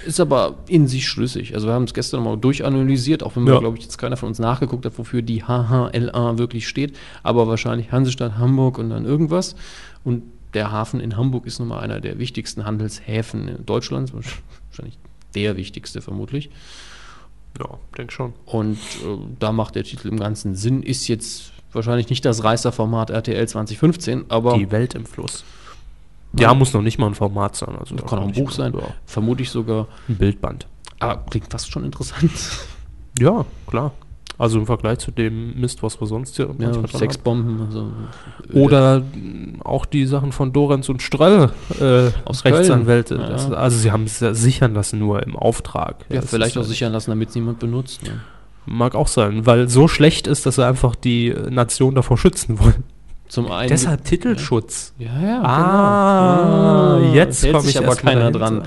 ist 0.05 0.21
aber 0.21 0.57
in 0.69 0.87
sich 0.87 1.09
schlüssig. 1.09 1.55
Also 1.55 1.67
wir 1.67 1.75
haben 1.75 1.85
es 1.85 1.95
gestern 1.95 2.23
mal 2.23 2.37
durchanalysiert, 2.37 3.23
auch 3.23 3.35
wenn 3.37 3.45
wir, 3.47 3.55
Ja. 3.55 3.61
glaube 3.61 3.79
ich, 3.79 3.85
jetzt 3.85 3.97
keiner 3.97 4.17
von 4.17 4.29
uns 4.29 4.39
nachgeguckt 4.39 4.85
hat, 4.85 4.99
wofür 4.99 5.23
die 5.23 5.45
HHLA 5.45 6.37
wirklich 6.39 6.69
steht. 6.69 6.97
Aber 7.23 7.49
wahrscheinlich 7.49 7.91
Hansestadt 7.93 8.37
Hamburg 8.37 8.79
und 8.79 8.91
dann 8.91 9.05
irgendwas. 9.07 9.57
Und 10.05 10.23
der 10.55 10.71
Hafen 10.73 11.01
in 11.01 11.17
Hamburg 11.17 11.47
ist 11.47 11.59
nun 11.59 11.69
mal 11.69 11.81
einer 11.81 12.01
der 12.01 12.19
wichtigsten 12.19 12.65
Handelshäfen 12.65 13.49
in 13.49 13.67
Deutschlands. 13.67 14.13
Wahrscheinlich 14.13 14.99
der 15.35 15.57
wichtigste 15.57 16.01
vermutlich. 16.03 16.51
Ja, 17.59 17.79
denke 17.97 18.13
schon. 18.13 18.35
Und 18.45 18.77
äh, 18.77 19.17
da 19.39 19.53
macht 19.53 19.75
der 19.75 19.85
Titel 19.85 20.09
im 20.09 20.19
ganzen 20.21 20.55
Sinn. 20.55 20.83
Ist 20.83 21.09
jetzt 21.09 21.53
wahrscheinlich 21.73 22.11
nicht 22.11 22.25
das 22.25 22.45
Reißer-Format 22.45 23.09
RTL 23.11 23.49
2015, 23.49 24.27
aber 24.29 24.57
Die 24.59 24.71
Welt 24.71 24.95
im 24.95 25.07
Fluss. 25.07 25.45
Ja, 26.39 26.55
muss 26.55 26.73
noch 26.73 26.83
nicht 26.83 26.99
mal 26.99 27.07
ein 27.07 27.15
Format 27.15 27.57
sein. 27.57 27.77
Also 27.79 27.97
kann 27.97 28.19
auch 28.19 28.27
ein 28.27 28.33
Buch 28.33 28.51
sein. 28.51 28.73
Ja, 28.75 28.89
Vermutlich 29.05 29.51
sogar. 29.51 29.87
ein 30.09 30.17
Bildband. 30.17 30.67
Aber 30.99 31.17
klingt 31.31 31.51
fast 31.51 31.71
schon 31.71 31.85
interessant. 31.85 32.31
Ja, 33.19 33.45
klar. 33.67 33.93
Also 34.39 34.59
im 34.59 34.67
Vergleich 34.67 34.99
zu 34.99 35.11
dem 35.11 35.59
Mist, 35.59 35.83
was 35.83 35.99
wir 35.99 36.07
sonst 36.07 36.37
hier 36.37 36.55
Ja, 36.59 36.87
Sexbomben. 36.87 37.63
Also, 37.67 37.81
haben. 37.81 38.61
Oder 38.61 39.03
auch 39.65 39.87
die 39.87 40.05
Sachen 40.05 40.33
von 40.33 40.53
Dorenz 40.53 40.91
und 40.91 41.01
Ströll, 41.01 41.51
äh, 41.81 42.11
Aus. 42.27 42.45
Rechtsanwälte. 42.45 43.15
Ja. 43.15 43.29
Das, 43.31 43.51
also 43.51 43.79
sie 43.79 43.93
haben 43.93 44.05
es 44.05 44.21
ja 44.21 44.35
sichern 44.35 44.75
lassen, 44.75 44.99
nur 44.99 45.23
im 45.23 45.37
Auftrag. 45.37 46.05
Ja, 46.11 46.21
das 46.21 46.29
vielleicht 46.29 46.59
auch 46.59 46.63
äh, 46.63 46.67
sichern 46.67 46.93
lassen, 46.93 47.11
damit 47.11 47.31
es 47.31 47.35
niemand 47.35 47.61
benutzt. 47.61 48.03
Ne? 48.03 48.21
Mag 48.67 48.95
auch 48.95 49.09
sein, 49.09 49.47
weil 49.47 49.71
so 49.71 49.89
schlecht 49.89 50.27
ist, 50.27 50.45
dass 50.45 50.57
sie 50.57 50.67
einfach 50.67 50.97
die 50.97 51.29
äh, 51.29 51.51
Nation 51.51 51.95
davor 51.95 52.19
schützen 52.19 52.59
wollen. 52.61 52.85
Zum 53.29 53.51
einen. 53.51 53.69
Deshalb 53.69 54.05
Titelschutz. 54.05 54.95
Ja, 54.99 55.21
ja. 55.21 55.43
Ah, 55.43 56.99
genau. 57.01 57.15
jetzt 57.15 57.51
komme 57.51 57.69
ich 57.69 57.79
aber 57.79 57.97
keiner 57.97 58.31
dran. 58.31 58.63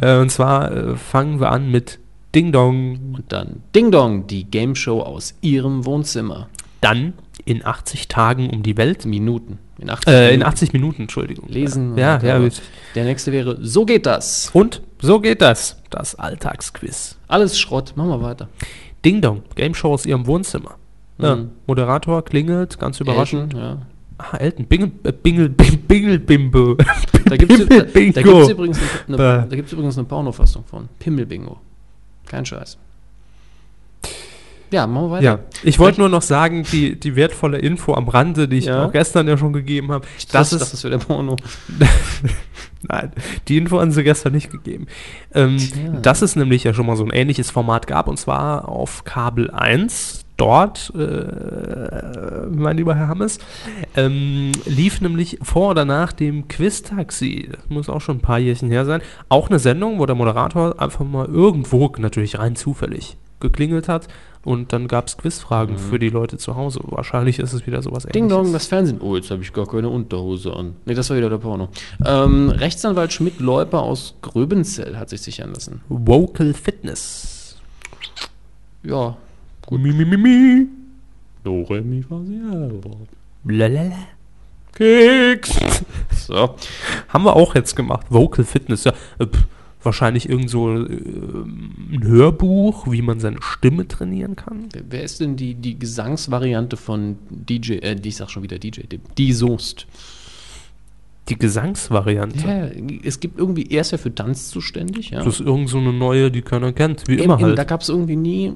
Äh, 0.00 0.18
und 0.18 0.30
zwar 0.30 0.70
äh, 0.72 0.96
fangen 0.96 1.40
wir 1.40 1.50
an 1.50 1.70
mit 1.70 1.98
Ding 2.34 2.52
Dong. 2.52 3.14
Und 3.16 3.24
dann 3.32 3.62
Ding 3.74 3.90
Dong, 3.90 4.26
die 4.26 4.44
Game 4.44 4.74
Show 4.74 5.00
aus 5.00 5.34
ihrem 5.40 5.84
Wohnzimmer. 5.84 6.48
Dann 6.80 7.14
in 7.44 7.64
80 7.64 8.08
Tagen 8.08 8.50
um 8.50 8.62
die 8.62 8.76
Welt. 8.76 9.04
Minuten. 9.06 9.58
In 9.78 9.90
80 9.90 10.06
Äh, 10.08 10.24
in 10.26 10.30
Minuten. 10.38 10.48
80 10.48 10.72
Minuten, 10.72 11.02
Entschuldigung. 11.02 11.48
Lesen. 11.48 11.96
Ja, 11.98 12.20
ja. 12.22 12.38
gut. 12.38 12.62
Der 12.94 13.04
nächste 13.04 13.32
wäre 13.32 13.58
So 13.60 13.84
geht 13.84 14.06
das. 14.06 14.50
Und 14.52 14.82
so 15.00 15.20
geht 15.20 15.42
das. 15.42 15.76
Das 15.90 16.14
Alltagsquiz. 16.14 17.16
Alles 17.28 17.58
Schrott. 17.58 17.92
Machen 17.96 18.10
wir 18.10 18.22
weiter. 18.22 18.48
Ding 19.04 19.20
Dong, 19.20 19.42
Game 19.54 19.74
Show 19.74 19.92
aus 19.92 20.06
ihrem 20.06 20.26
Wohnzimmer. 20.26 20.76
Ja, 21.18 21.36
Mhm. 21.36 21.50
Moderator 21.66 22.24
klingelt, 22.24 22.78
ganz 22.78 23.00
überraschend. 23.00 23.54
Elton, 23.54 23.60
ja. 23.60 23.78
Ah, 24.18 24.36
Elton, 24.36 24.66
Bingel, 24.66 24.92
äh, 25.04 25.12
Bingel, 25.12 25.48
Bing- 25.48 25.78
Bingel, 25.88 26.18
Bimbo. 26.18 26.74
Da 27.24 27.36
gibt 27.36 27.50
es 27.52 27.60
übrigens, 27.60 28.16
eine, 28.16 29.16
Bäh. 29.16 29.22
eine, 29.22 29.46
da 29.48 29.56
gibt's 29.56 29.72
übrigens 29.72 29.96
eine 29.98 30.06
Pornofassung 30.06 30.64
von. 30.64 30.88
Pimmelbingo. 30.98 31.56
Kein 32.26 32.44
Scheiß. 32.46 32.78
Ja, 34.70 34.86
machen 34.88 35.06
wir 35.06 35.10
weiter. 35.12 35.22
Ja, 35.24 35.38
ich 35.62 35.78
wollte 35.78 36.00
nur 36.00 36.08
noch 36.08 36.22
sagen, 36.22 36.64
die, 36.72 36.98
die 36.98 37.14
wertvolle 37.14 37.58
Info 37.58 37.94
am 37.94 38.08
Rande, 38.08 38.48
die 38.48 38.58
ich 38.58 38.64
Ja. 38.64 38.86
auch 38.86 38.92
gestern 38.92 39.28
ja 39.28 39.36
schon 39.36 39.52
gegeben 39.52 39.92
habe, 39.92 40.04
Das, 40.32 40.50
das 40.50 40.58
das 40.58 40.62
ist, 40.68 40.74
ist 40.74 40.80
für 40.82 40.90
der 40.90 40.98
Porno. 40.98 41.36
nein, 42.82 43.12
die 43.46 43.56
Info 43.56 43.80
haben 43.80 43.92
sie 43.92 44.02
gestern 44.02 44.32
nicht 44.32 44.50
gegeben. 44.50 44.86
Ähm, 45.32 45.58
Tja. 45.58 45.92
dass 46.02 46.22
es 46.22 46.34
nämlich 46.34 46.64
ja 46.64 46.74
schon 46.74 46.86
mal 46.86 46.96
so 46.96 47.04
ein 47.04 47.10
ähnliches 47.10 47.50
Format 47.52 47.86
gab, 47.86 48.08
und 48.08 48.18
zwar 48.18 48.68
auf 48.68 49.04
Kabel 49.04 49.50
1. 49.50 50.23
Dort, 50.36 50.92
äh, 50.96 52.46
mein 52.50 52.76
lieber 52.76 52.96
Herr 52.96 53.06
Hammes, 53.08 53.38
ähm, 53.96 54.50
lief 54.66 55.00
nämlich 55.00 55.38
vor 55.42 55.70
oder 55.70 55.84
nach 55.84 56.12
dem 56.12 56.48
Quiz-Taxi, 56.48 57.50
das 57.52 57.68
muss 57.68 57.88
auch 57.88 58.00
schon 58.00 58.16
ein 58.16 58.20
paar 58.20 58.40
Jährchen 58.40 58.68
her 58.68 58.84
sein, 58.84 59.00
auch 59.28 59.48
eine 59.48 59.60
Sendung, 59.60 60.00
wo 60.00 60.06
der 60.06 60.16
Moderator 60.16 60.80
einfach 60.80 61.04
mal 61.04 61.26
irgendwo, 61.26 61.92
natürlich 61.98 62.38
rein 62.38 62.56
zufällig, 62.56 63.16
geklingelt 63.38 63.88
hat 63.88 64.08
und 64.42 64.72
dann 64.72 64.88
gab 64.88 65.06
es 65.06 65.16
Quizfragen 65.16 65.78
für 65.78 66.00
die 66.00 66.08
Leute 66.08 66.36
zu 66.36 66.56
Hause. 66.56 66.80
Wahrscheinlich 66.82 67.38
ist 67.38 67.52
es 67.52 67.66
wieder 67.66 67.80
sowas 67.82 68.04
Mhm. 68.04 68.10
Ding 68.12 68.24
ähnliches. 68.24 68.42
Dong, 68.44 68.52
das 68.52 68.66
Fernsehen. 68.66 69.00
Oh, 69.00 69.14
jetzt 69.14 69.30
habe 69.30 69.42
ich 69.42 69.52
gar 69.52 69.66
keine 69.66 69.88
Unterhose 69.88 70.52
an. 70.54 70.74
Nee, 70.84 70.94
das 70.94 71.10
war 71.10 71.16
wieder 71.16 71.30
der 71.30 71.38
Porno. 71.38 71.68
Ähm, 72.04 72.50
Rechtsanwalt 72.50 73.12
Schmidt-Leuper 73.12 73.80
aus 73.82 74.16
Gröbenzell 74.22 74.96
hat 74.96 75.10
sich 75.10 75.20
sichern 75.22 75.52
lassen. 75.54 75.80
Vocal 75.88 76.54
Fitness. 76.54 77.56
Ja. 78.82 79.16
Gut. 79.66 79.80
Mi, 79.80 79.92
mi, 79.92 80.04
mi, 80.04 80.16
mi. 80.16 80.66
Do, 81.42 81.62
re, 81.62 81.80
mi, 81.82 82.02
fa, 82.02 82.20
si, 82.24 82.40
Lalala. 83.46 83.96
Keks. 84.74 85.58
So. 86.26 86.54
Haben 87.08 87.24
wir 87.24 87.36
auch 87.36 87.54
jetzt 87.54 87.76
gemacht. 87.76 88.06
Vocal 88.08 88.46
Fitness, 88.46 88.84
ja. 88.84 88.92
Äh, 89.18 89.26
pff, 89.26 89.44
wahrscheinlich 89.82 90.26
irgend 90.30 90.48
so 90.48 90.70
äh, 90.74 90.86
ein 90.86 92.00
Hörbuch, 92.02 92.90
wie 92.90 93.02
man 93.02 93.20
seine 93.20 93.42
Stimme 93.42 93.86
trainieren 93.86 94.34
kann. 94.36 94.68
Wer, 94.72 94.82
wer 94.88 95.02
ist 95.04 95.20
denn 95.20 95.36
die, 95.36 95.54
die 95.54 95.78
Gesangsvariante 95.78 96.78
von 96.78 97.16
DJ, 97.28 97.74
äh, 97.74 97.94
die- 97.94 98.08
ich 98.08 98.16
sag 98.16 98.30
schon 98.30 98.42
wieder 98.42 98.58
DJ, 98.58 98.82
die, 98.90 99.00
die 99.18 99.32
Soest? 99.34 99.86
Die 101.28 101.36
Gesangsvariante. 101.38 102.38
Ja, 102.46 102.68
es 103.02 103.20
gibt 103.20 103.38
irgendwie, 103.38 103.66
er 103.70 103.82
ist 103.82 103.90
ja 103.90 103.98
für 103.98 104.14
Tanz 104.14 104.48
zuständig, 104.48 105.10
ja. 105.10 105.22
Das 105.22 105.40
ist 105.40 105.46
irgend 105.46 105.68
so 105.68 105.76
eine 105.78 105.92
neue, 105.92 106.30
die 106.30 106.40
keiner 106.40 106.72
kennt. 106.72 107.04
Wie 107.06 107.14
Eben, 107.14 107.24
immer 107.24 107.34
eben, 107.34 107.44
halt. 107.48 107.58
Da 107.58 107.64
gab 107.64 107.82
es 107.82 107.90
irgendwie 107.90 108.16
nie 108.16 108.52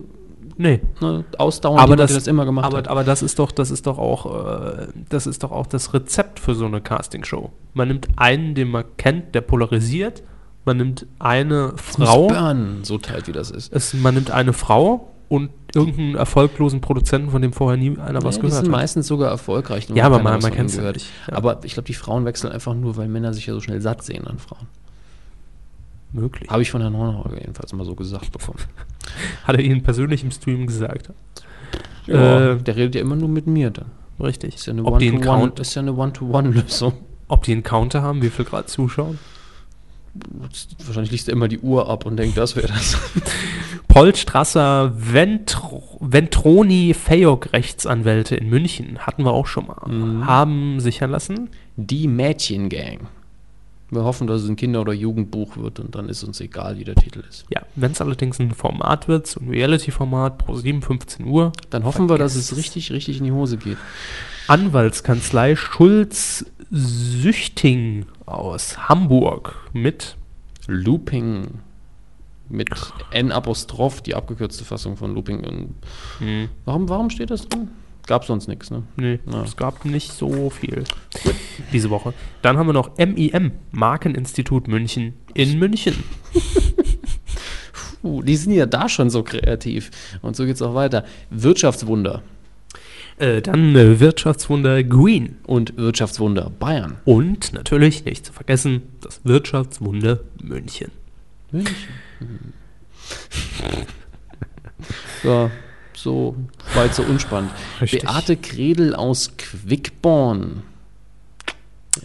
nee. 0.58 0.80
ne, 1.00 1.24
ausdauernd 1.38 1.80
Aber 1.80 1.96
das, 1.96 2.12
das 2.12 2.26
immer 2.26 2.44
gemacht 2.44 2.66
aber, 2.66 2.78
hat. 2.78 2.88
aber 2.88 3.04
das 3.04 3.22
ist 3.22 3.38
doch, 3.38 3.50
das 3.52 3.70
ist 3.70 3.86
doch 3.86 3.98
auch, 3.98 4.26
äh, 4.76 4.88
das 5.08 5.26
ist 5.26 5.42
doch 5.42 5.50
auch 5.52 5.66
das 5.66 5.94
Rezept 5.94 6.38
für 6.40 6.54
so 6.54 6.66
eine 6.66 6.80
Castingshow. 6.82 7.50
Man 7.72 7.88
nimmt 7.88 8.08
einen, 8.16 8.54
den 8.54 8.68
man 8.68 8.84
kennt, 8.98 9.34
der 9.34 9.40
polarisiert. 9.40 10.22
Man 10.64 10.76
nimmt 10.76 11.06
eine 11.18 11.72
Frau. 11.76 12.26
Burn, 12.26 12.80
so 12.82 12.98
teilt 12.98 13.26
wie 13.28 13.32
das 13.32 13.50
ist. 13.50 13.72
Es, 13.72 13.94
man 13.94 14.14
nimmt 14.14 14.30
eine 14.30 14.52
Frau 14.52 15.08
und 15.30 15.50
irgendeinen 15.74 16.14
erfolglosen 16.14 16.80
Produzenten, 16.80 17.30
von 17.30 17.40
dem 17.42 17.52
vorher 17.52 17.76
nie 17.78 17.98
einer 17.98 18.22
was 18.22 18.36
die 18.36 18.40
gehört 18.42 18.64
sind 18.64 18.72
hat. 18.72 18.80
meistens 18.80 19.06
sogar 19.06 19.30
erfolgreich. 19.30 19.88
Ja, 19.94 20.04
aber 20.04 20.18
man- 20.20 20.40
man 20.40 20.52
gehört. 20.52 20.96
nicht, 20.96 21.06
ja. 21.30 21.36
Aber 21.36 21.60
ich 21.64 21.74
glaube, 21.74 21.86
die 21.86 21.94
Frauen 21.94 22.24
wechseln 22.24 22.52
einfach 22.52 22.74
nur, 22.74 22.96
weil 22.96 23.08
Männer 23.08 23.32
sich 23.34 23.46
ja 23.46 23.54
so 23.54 23.60
schnell 23.60 23.80
satt 23.80 24.02
sehen 24.02 24.26
an 24.26 24.38
Frauen. 24.38 24.66
Möglich. 26.12 26.48
Habe 26.50 26.62
ich 26.62 26.70
von 26.70 26.80
Herrn 26.80 26.96
Hornauer 26.96 27.30
jedenfalls 27.38 27.72
mal 27.72 27.84
so 27.84 27.94
gesagt 27.94 28.32
bekommen. 28.32 28.58
Hat 29.44 29.56
er 29.56 29.62
Ihnen 29.62 29.82
persönlich 29.82 30.22
im 30.24 30.30
Stream 30.30 30.66
gesagt. 30.66 31.10
Ja, 32.06 32.52
Äh, 32.52 32.56
der 32.56 32.76
redet 32.76 32.94
ja 32.94 33.00
immer 33.02 33.16
nur 33.16 33.28
mit 33.28 33.46
mir 33.46 33.70
dann. 33.70 33.86
Richtig. 34.20 34.54
Ist 34.56 34.66
ja 34.66 34.72
eine 34.72 34.84
ob, 34.84 34.98
die 34.98 35.08
einen 35.08 35.18
One-to-One- 35.18 35.38
Count, 35.40 35.60
ist 35.60 35.74
ja 35.74 35.82
eine 35.82 35.92
One-to-One-Lösung. 35.94 36.92
ob 37.28 37.42
die 37.44 37.52
einen 37.52 37.62
Counter 37.62 38.02
haben, 38.02 38.22
wie 38.22 38.30
viel 38.30 38.44
Grad 38.46 38.68
zuschauen? 38.70 39.18
Wahrscheinlich 40.86 41.12
liest 41.12 41.28
er 41.28 41.34
immer 41.34 41.46
die 41.48 41.60
Uhr 41.60 41.88
ab 41.88 42.04
und 42.06 42.16
denkt, 42.16 42.36
das 42.38 42.56
wäre 42.56 42.66
das. 42.68 42.98
Polstrasser 43.88 44.92
Ventro, 44.96 45.98
Ventroni 46.00 46.94
Fayok 46.94 47.52
Rechtsanwälte 47.52 48.34
in 48.34 48.48
München, 48.48 48.98
hatten 49.00 49.24
wir 49.24 49.32
auch 49.32 49.46
schon 49.46 49.66
mal, 49.66 50.24
haben 50.26 50.80
sichern 50.80 51.10
lassen. 51.10 51.50
Die 51.76 52.08
Mädchengang. 52.08 53.08
Wir 53.90 54.04
hoffen, 54.04 54.26
dass 54.26 54.42
es 54.42 54.48
ein 54.48 54.56
Kinder- 54.56 54.82
oder 54.82 54.92
Jugendbuch 54.92 55.56
wird 55.56 55.80
und 55.80 55.94
dann 55.94 56.08
ist 56.08 56.22
uns 56.22 56.40
egal, 56.40 56.78
wie 56.78 56.84
der 56.84 56.94
Titel 56.94 57.22
ist. 57.28 57.46
Ja, 57.48 57.62
wenn 57.74 57.92
es 57.92 58.00
allerdings 58.00 58.38
ein 58.38 58.52
Format 58.52 59.08
wird, 59.08 59.26
so 59.26 59.40
ein 59.40 59.48
Reality-Format 59.48 60.38
pro 60.38 60.56
7, 60.56 60.82
15 60.82 61.26
Uhr, 61.26 61.52
Dann 61.70 61.84
hoffen 61.84 62.08
wir, 62.08 62.18
dass 62.18 62.34
es 62.34 62.56
richtig, 62.56 62.92
richtig 62.92 63.18
in 63.18 63.24
die 63.24 63.32
Hose 63.32 63.56
geht. 63.56 63.78
Anwaltskanzlei 64.46 65.56
Schulz 65.56 66.44
Süchting 66.70 68.04
aus 68.26 68.88
Hamburg 68.88 69.56
mit 69.72 70.16
Looping 70.66 71.46
mit 72.50 72.68
N-Apostroph, 73.10 74.00
die 74.02 74.14
abgekürzte 74.14 74.64
Fassung 74.64 74.96
von 74.96 75.14
Looping. 75.14 75.44
Und 75.44 75.74
warum, 76.64 76.88
warum 76.88 77.10
steht 77.10 77.30
das 77.30 77.48
drin? 77.48 77.68
Gab 78.08 78.24
sonst 78.24 78.48
nichts, 78.48 78.70
ne? 78.70 78.82
Nee, 78.96 79.20
Ja. 79.30 79.42
es 79.44 79.54
gab 79.56 79.84
nicht 79.84 80.10
so 80.12 80.50
viel 80.50 80.82
diese 81.72 81.90
Woche. 81.90 82.14
Dann 82.42 82.56
haben 82.58 82.66
wir 82.66 82.72
noch 82.72 82.96
MIM, 82.98 83.52
Markeninstitut 83.70 84.66
München 84.66 85.12
in 85.34 85.58
München. 85.60 85.94
Uh, 88.02 88.22
die 88.22 88.36
sind 88.36 88.52
ja 88.54 88.64
da 88.66 88.88
schon 88.88 89.10
so 89.10 89.22
kreativ. 89.22 89.90
Und 90.22 90.36
so 90.36 90.46
geht's 90.46 90.62
auch 90.62 90.74
weiter. 90.74 91.04
Wirtschaftswunder 91.30 92.22
Äh, 93.18 93.42
dann 93.42 93.74
äh, 93.76 93.98
Wirtschaftswunder 94.00 94.82
Green. 94.84 95.36
und 95.46 95.76
Wirtschaftswunder 95.76 96.48
Bayern. 96.58 96.98
Und 97.04 97.52
natürlich, 97.52 98.04
nicht 98.04 98.24
zu 98.24 98.32
vergessen, 98.32 98.82
das 99.00 99.20
Wirtschaftswunder 99.24 100.20
München. 100.42 100.92
München. 101.50 101.74
Ja, 105.24 105.50
so 106.02 106.36
weit 106.74 106.94
so 106.94 107.02
unspannend. 107.02 107.50
Richtig. 107.80 108.02
Beate 108.02 108.36
Kredel 108.36 108.94
aus 108.94 109.36
Quickborn. 109.36 110.62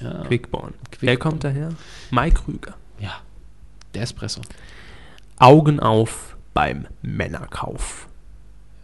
Ja, 0.01 0.23
Quickborn. 0.23 0.73
Wer 0.99 1.15
Quickborn. 1.15 1.19
kommt 1.19 1.43
daher? 1.43 1.69
Mike 2.11 2.41
Krüger. 2.43 2.75
ja, 2.99 3.13
der 3.93 4.03
Espresso. 4.03 4.41
Augen 5.37 5.79
auf 5.79 6.35
beim 6.53 6.87
Männerkauf. 7.01 8.07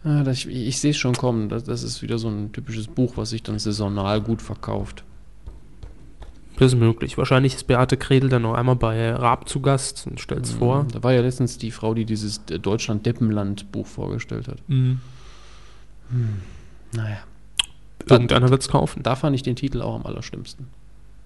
Ja, 0.04 0.22
das, 0.22 0.38
ich 0.38 0.46
ich 0.48 0.80
sehe 0.80 0.92
es 0.92 0.96
schon 0.96 1.14
kommen. 1.14 1.48
Das, 1.48 1.64
das 1.64 1.82
ist 1.82 2.02
wieder 2.02 2.18
so 2.18 2.28
ein 2.28 2.52
typisches 2.52 2.86
Buch, 2.86 3.16
was 3.16 3.30
sich 3.30 3.42
dann 3.42 3.58
saisonal 3.58 4.20
gut 4.20 4.42
verkauft. 4.42 5.04
Das 6.60 6.74
ist 6.74 6.78
möglich. 6.78 7.16
Wahrscheinlich 7.16 7.54
ist 7.54 7.66
Beate 7.68 7.96
Kredel 7.96 8.28
dann 8.28 8.42
noch 8.42 8.52
einmal 8.52 8.76
bei 8.76 9.14
Raab 9.14 9.48
zu 9.48 9.60
Gast 9.60 10.06
und 10.06 10.20
stellt 10.20 10.44
es 10.44 10.52
vor. 10.52 10.86
Da 10.92 11.02
war 11.02 11.14
ja 11.14 11.22
letztens 11.22 11.56
die 11.56 11.70
Frau, 11.70 11.94
die 11.94 12.04
dieses 12.04 12.44
Deutschland-Deppenland-Buch 12.44 13.86
vorgestellt 13.86 14.46
hat. 14.46 14.58
Mhm. 14.68 15.00
Naja. 16.92 17.16
Irgendeiner 18.06 18.50
wird 18.50 18.60
es 18.60 18.68
kaufen. 18.68 19.02
Da 19.02 19.16
fand 19.16 19.34
ich 19.34 19.42
den 19.42 19.56
Titel 19.56 19.80
auch 19.80 19.94
am 19.94 20.04
allerschlimmsten. 20.04 20.66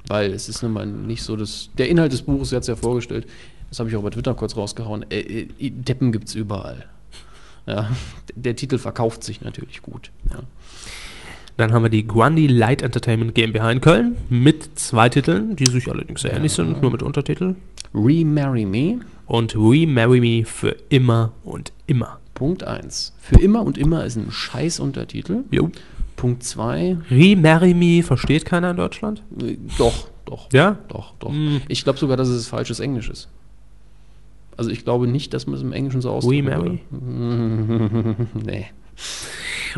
Weil 0.06 0.32
es 0.32 0.48
ist 0.48 0.62
nun 0.62 0.72
mal 0.72 0.86
nicht 0.86 1.24
so, 1.24 1.34
dass. 1.34 1.68
Der 1.78 1.88
Inhalt 1.88 2.12
des 2.12 2.22
Buches, 2.22 2.50
sie 2.50 2.54
hat 2.56 2.62
es 2.62 2.68
ja 2.68 2.76
vorgestellt, 2.76 3.26
das 3.70 3.80
habe 3.80 3.90
ich 3.90 3.96
auch 3.96 4.02
bei 4.04 4.10
Twitter 4.10 4.34
kurz 4.34 4.56
rausgehauen. 4.56 5.04
Äh, 5.10 5.48
äh, 5.58 5.70
Deppen 5.70 6.12
gibt 6.12 6.28
es 6.28 6.36
überall. 6.36 6.86
Ja, 7.66 7.90
der 8.36 8.54
Titel 8.54 8.78
verkauft 8.78 9.24
sich 9.24 9.40
natürlich 9.40 9.82
gut. 9.82 10.12
Ja. 10.30 10.44
Dann 11.56 11.72
haben 11.72 11.84
wir 11.84 11.88
die 11.88 12.04
Guandi 12.06 12.46
Light 12.48 12.82
Entertainment 12.82 13.34
GmbH 13.34 13.70
in 13.70 13.80
Köln 13.80 14.16
mit 14.28 14.76
zwei 14.78 15.08
Titeln, 15.08 15.54
die 15.54 15.66
sich 15.66 15.88
allerdings 15.88 16.22
sehr 16.22 16.32
ähnlich 16.32 16.52
sind, 16.52 16.82
nur 16.82 16.90
mit 16.90 17.02
Untertitel. 17.02 17.54
Remarry 17.94 18.64
Me, 18.66 18.98
Und 19.26 19.54
We 19.54 19.86
Marry 19.86 20.20
Me 20.20 20.44
für 20.44 20.76
immer 20.88 21.32
und 21.44 21.72
immer. 21.86 22.18
Punkt 22.34 22.64
1. 22.64 23.12
Für 23.20 23.38
immer 23.38 23.62
und 23.62 23.78
immer 23.78 24.04
ist 24.04 24.16
ein 24.16 24.32
scheiß 24.32 24.80
Untertitel. 24.80 25.44
Jo. 25.52 25.70
Punkt 26.16 26.42
2, 26.42 26.96
Remarry 27.10 27.72
Me 27.74 28.02
versteht 28.02 28.44
keiner 28.44 28.70
in 28.72 28.76
Deutschland? 28.76 29.22
äh, 29.40 29.56
doch, 29.78 30.08
doch. 30.24 30.48
Ja? 30.52 30.78
Doch, 30.88 31.14
doch. 31.20 31.30
Mm. 31.30 31.58
Ich 31.68 31.84
glaube 31.84 31.98
sogar, 32.00 32.16
dass 32.16 32.28
es 32.28 32.48
falsches 32.48 32.80
Englisch 32.80 33.08
ist. 33.10 33.28
Also 34.56 34.70
ich 34.70 34.84
glaube 34.84 35.06
nicht, 35.06 35.32
dass 35.34 35.46
man 35.46 35.54
es 35.56 35.62
im 35.62 35.72
Englischen 35.72 36.00
so 36.00 36.10
ausdrücken 36.10 36.44
Marry? 36.46 36.80
würde. 36.90 38.16
nee. 38.44 38.66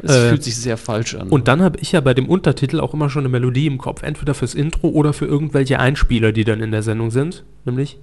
Es 0.02 0.14
Äh, 0.16 0.28
fühlt 0.30 0.42
sich 0.44 0.56
sehr 0.56 0.76
falsch 0.76 1.14
an. 1.14 1.28
Und 1.28 1.48
dann 1.48 1.62
habe 1.62 1.78
ich 1.80 1.92
ja 1.92 2.00
bei 2.00 2.14
dem 2.14 2.28
Untertitel 2.28 2.80
auch 2.80 2.94
immer 2.94 3.10
schon 3.10 3.22
eine 3.22 3.28
Melodie 3.28 3.66
im 3.66 3.78
Kopf. 3.78 4.02
Entweder 4.02 4.34
fürs 4.34 4.54
Intro 4.54 4.88
oder 4.88 5.12
für 5.12 5.26
irgendwelche 5.26 5.78
Einspieler, 5.78 6.32
die 6.32 6.44
dann 6.44 6.60
in 6.60 6.70
der 6.70 6.82
Sendung 6.82 7.10
sind. 7.10 7.44
Nämlich 7.64 7.98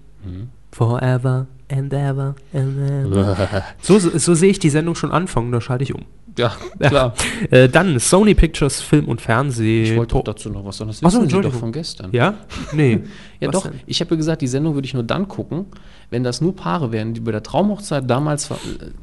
Forever 0.72 1.48
and 1.70 1.94
ever 1.94 2.36
and 2.54 2.78
ever. 2.90 3.36
so, 3.82 4.00
so, 4.00 4.18
so 4.18 4.34
sehe 4.34 4.50
ich 4.52 4.60
die 4.60 4.70
Sendung 4.70 4.96
schon 4.96 5.12
anfangen, 5.12 5.52
da 5.52 5.60
schalte 5.62 5.84
ich 5.84 5.94
um. 5.94 6.04
Ja, 6.38 6.52
klar. 6.80 7.14
Äh, 7.52 7.70
dann 7.70 8.00
Sony 8.00 8.34
Pictures 8.34 8.82
Film 8.82 9.06
und 9.08 9.22
Fernseh. 9.22 9.84
Ich 9.84 9.96
wollte 9.96 10.16
auch 10.16 10.24
dazu 10.24 10.50
noch 10.50 10.66
was 10.66 10.78
sagen. 10.78 10.90
Das 10.90 11.02
Ach 11.04 11.12
so, 11.12 11.22
wissen 11.24 11.30
Sie 11.30 11.42
doch 11.42 11.54
von 11.54 11.72
gestern. 11.72 12.12
Ja? 12.12 12.36
Nee. 12.72 13.00
Ja, 13.44 13.50
Was 13.50 13.64
doch. 13.64 13.72
denn? 13.72 13.82
Ich 13.88 14.00
habe 14.00 14.12
ja 14.12 14.16
gesagt, 14.16 14.42
die 14.42 14.48
Sendung 14.48 14.74
würde 14.74 14.86
ich 14.86 14.94
nur 14.94 15.04
dann 15.04 15.28
gucken, 15.28 15.66
wenn 16.10 16.24
das 16.24 16.40
nur 16.40 16.56
Paare 16.56 16.94
wären, 16.94 17.14
die 17.14 17.20
bei 17.20 17.34
der 17.34 17.44
Traumhochzeit 17.44 18.10
damals 18.10 18.50
äh, 18.52 18.56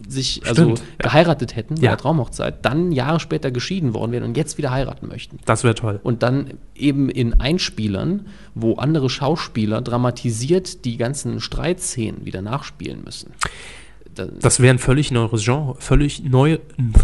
sich 0.08 0.40
also 0.46 0.70
ja. 0.70 0.74
geheiratet 0.96 1.56
hätten, 1.56 1.74
bei 1.74 1.82
Ja. 1.82 1.90
der 1.90 1.98
Traumhochzeit, 1.98 2.64
dann 2.64 2.90
Jahre 2.90 3.20
später 3.20 3.50
geschieden 3.50 3.92
worden 3.92 4.12
wären 4.12 4.22
und 4.24 4.38
jetzt 4.38 4.56
wieder 4.56 4.70
heiraten 4.70 5.08
möchten. 5.08 5.36
Das 5.44 5.62
wäre 5.62 5.74
toll. 5.74 6.00
Und 6.04 6.22
dann 6.22 6.54
eben 6.74 7.10
in 7.10 7.38
Einspielern, 7.38 8.28
wo 8.54 8.76
andere 8.76 9.10
Schauspieler 9.10 9.82
dramatisiert 9.82 10.86
die 10.86 10.96
ganzen 10.96 11.40
Streitszenen 11.40 12.24
wieder 12.24 12.40
nachspielen 12.40 13.04
müssen. 13.04 13.32
Da, 14.14 14.26
Das 14.26 14.60
wäre 14.60 14.74
ein 14.74 14.78
völlig 14.78 15.10
neues 15.12 15.44
Genre. 15.44 15.76
Völlig 15.78 16.24
neu, 16.24 16.58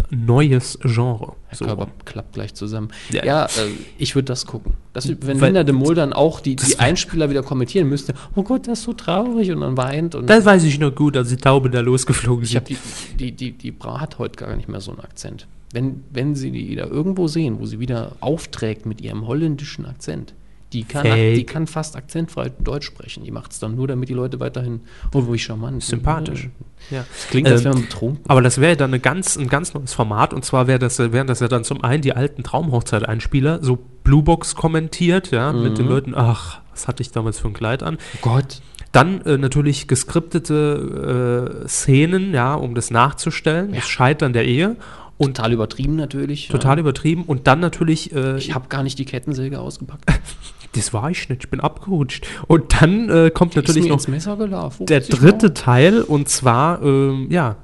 neues 0.09 0.77
Genre. 0.83 1.33
der 1.49 1.57
So. 1.57 1.65
Körper 1.65 1.87
klappt 2.05 2.33
gleich 2.33 2.53
zusammen. 2.53 2.89
Ja. 3.11 3.23
Ja, 3.25 3.45
äh, 3.45 3.49
ich 3.97 4.15
würde 4.15 4.25
das 4.25 4.45
gucken. 4.45 4.73
Das, 4.93 5.07
wenn 5.07 5.39
Weil- 5.39 5.47
Linda 5.49 5.63
de 5.63 5.73
Mol 5.73 5.95
dann 5.95 6.11
auch 6.13 6.39
die, 6.39 6.55
Das 6.55 6.69
die 6.69 6.79
Einspieler 6.79 7.29
wieder 7.29 7.43
kommentieren 7.43 7.87
müsste, 7.87 8.13
oh 8.35 8.43
Gott, 8.43 8.67
das 8.67 8.79
ist 8.79 8.85
so 8.85 8.93
traurig 8.93 9.51
und 9.51 9.61
dann 9.61 9.77
weint 9.77 10.15
und 10.15 10.29
Das 10.29 10.43
weiß 10.45 10.63
ich 10.65 10.79
noch 10.79 10.93
gut, 10.93 11.15
als 11.15 11.29
die 11.29 11.37
Taube 11.37 11.69
da 11.69 11.79
losgeflogen 11.79 12.43
ich 12.43 12.55
habe 12.55 12.65
die, 12.65 12.77
die, 13.17 13.31
die, 13.31 13.51
die 13.53 13.71
Bra 13.71 13.99
hat 14.01 14.19
heute 14.19 14.35
gar 14.35 14.55
nicht 14.55 14.67
mehr 14.67 14.81
so 14.81 14.91
einen 14.91 14.99
Akzent. 15.01 15.47
Wenn, 15.73 16.03
wenn 16.11 16.33
Sie 16.35 16.51
die 16.51 16.75
da 16.75 16.85
irgendwo 16.87 17.27
sehen, 17.27 17.59
wo 17.59 17.65
sie 17.65 17.79
wieder 17.79 18.13
aufträgt 18.21 18.85
mit 18.85 19.01
ihrem 19.01 19.27
holländischen 19.27 19.85
Akzent, 19.85 20.33
die 20.73 20.83
kann, 20.83 21.05
die 21.05 21.45
kann 21.45 21.65
fast 21.65 21.95
akzentfrei 21.95 22.49
Deutsch 22.59 22.85
sprechen. 22.87 23.23
Die 23.23 23.31
macht 23.31 23.51
es 23.53 23.59
dann 23.59 23.75
nur, 23.75 23.87
damit 23.87 24.09
die 24.09 24.13
Leute 24.13 24.39
weiterhin, 24.39 24.81
oh, 25.13 25.31
wie 25.31 25.39
charmant. 25.39 25.81
Sympathisch. 25.83 26.49
Ja. 26.91 27.05
Das 27.09 27.27
klingt, 27.29 27.47
als 27.47 27.61
Ähm, 27.61 27.65
wäre 27.65 27.73
man 27.75 27.83
betrunken. 27.83 28.23
Aber 28.27 28.41
das 28.41 28.59
wäre 28.59 28.75
dann 28.75 28.89
eine 28.91 28.99
ganz, 28.99 29.37
ein 29.37 29.47
ganz 29.47 29.73
neues 29.73 29.93
Format 29.93 30.33
und 30.33 30.43
zwar 30.45 30.67
wäre 30.67 30.79
das, 30.79 30.99
wären 30.99 31.27
das 31.27 31.39
ja 31.39 31.47
dann 31.47 31.63
zum 31.63 31.83
einen 31.83 32.01
die 32.01 32.13
alten 32.13 32.43
Traumhochzeit-Einspieler, 32.43 33.59
so 33.63 33.77
Bluebox 34.03 34.55
kommentiert, 34.55 35.31
ja, 35.31 35.51
mit 35.53 35.71
Mhm. 35.71 35.75
den 35.75 35.87
Leuten, 35.87 36.13
ach, 36.15 36.59
was 36.71 36.87
hatte 36.87 37.01
ich 37.01 37.11
damals 37.11 37.39
für 37.39 37.47
ein 37.47 37.53
Kleid 37.53 37.81
an? 37.83 37.97
Oh 38.15 38.17
Gott. 38.21 38.61
Dann 38.91 39.21
äh, 39.21 39.37
natürlich 39.37 39.87
geskriptete 39.87 41.61
äh, 41.65 41.67
Szenen, 41.67 42.33
ja, 42.33 42.53
um 42.55 42.75
das 42.75 42.91
nachzustellen, 42.91 43.73
das 43.73 43.87
Scheitern 43.87 44.33
der 44.33 44.45
Ehe 44.45 44.75
und 45.17 45.37
Total 45.37 45.51
übertrieben 45.51 45.95
natürlich. 45.95 46.47
total 46.47 46.77
übertrieben 46.79 47.23
und 47.23 47.47
dann 47.47 47.59
natürlich, 47.59 48.13
äh, 48.15 48.37
Ich 48.37 48.53
habe 48.53 48.67
gar 48.69 48.83
nicht 48.83 48.99
die 48.99 49.05
Kettensäge 49.05 49.59
ausgepackt. 49.59 50.03
das 50.73 50.93
war 50.93 51.09
ich 51.09 51.29
nicht, 51.29 51.45
ich 51.45 51.49
bin 51.49 51.59
abgerutscht. 51.59 52.25
Und 52.47 52.81
dann 52.81 53.09
äh, 53.09 53.31
kommt 53.31 53.55
natürlich 53.55 53.87
Ist 53.89 54.07
mir 54.07 54.17
noch 54.19 54.73
der 54.79 54.99
dritte 55.01 55.53
Teil 55.53 56.01
und 56.01 56.29
zwar, 56.29 56.81
ähm, 56.81 57.27
ja, 57.29 57.55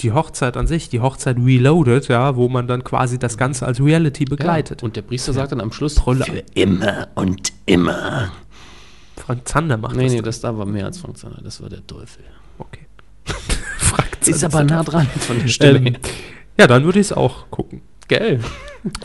die 0.00 0.12
Hochzeit 0.12 0.56
an 0.56 0.66
sich, 0.66 0.88
die 0.88 1.00
Hochzeit 1.00 1.36
Reloaded, 1.38 2.08
ja, 2.08 2.36
wo 2.36 2.48
man 2.48 2.66
dann 2.66 2.84
quasi 2.84 3.18
das 3.18 3.36
Ganze 3.36 3.66
als 3.66 3.82
Reality 3.82 4.24
begleitet. 4.24 4.80
Ja, 4.80 4.86
und 4.86 4.96
der 4.96 5.02
Priester 5.02 5.32
sagt 5.32 5.52
dann 5.52 5.60
am 5.60 5.72
Schluss, 5.72 5.96
Trolle. 5.96 6.24
für 6.24 6.42
immer 6.54 7.08
und 7.14 7.52
immer. 7.66 8.30
Frank 9.16 9.46
Zander 9.46 9.76
macht 9.76 9.96
Nee, 9.96 10.04
das. 10.04 10.10
nee, 10.12 10.16
dann. 10.18 10.24
das 10.24 10.40
da 10.40 10.56
war 10.56 10.66
mehr 10.66 10.86
als 10.86 10.98
Frank 10.98 11.18
Zander, 11.18 11.40
das 11.42 11.60
war 11.62 11.68
der 11.68 11.86
Teufel. 11.86 12.24
Okay. 12.58 12.86
Frank 13.78 14.08
Ist 14.26 14.40
Zander 14.40 14.56
aber 14.56 14.64
ist 14.64 14.70
nah 14.70 14.82
der 14.82 14.92
dran 14.92 15.06
von 15.18 15.38
der 15.38 15.48
Stimme 15.48 15.88
Ähm, 15.88 15.96
ja, 16.58 16.66
dann 16.66 16.84
würde 16.84 16.98
ich 17.00 17.08
es 17.08 17.12
auch 17.12 17.50
gucken. 17.50 17.82
Gell. 18.10 18.40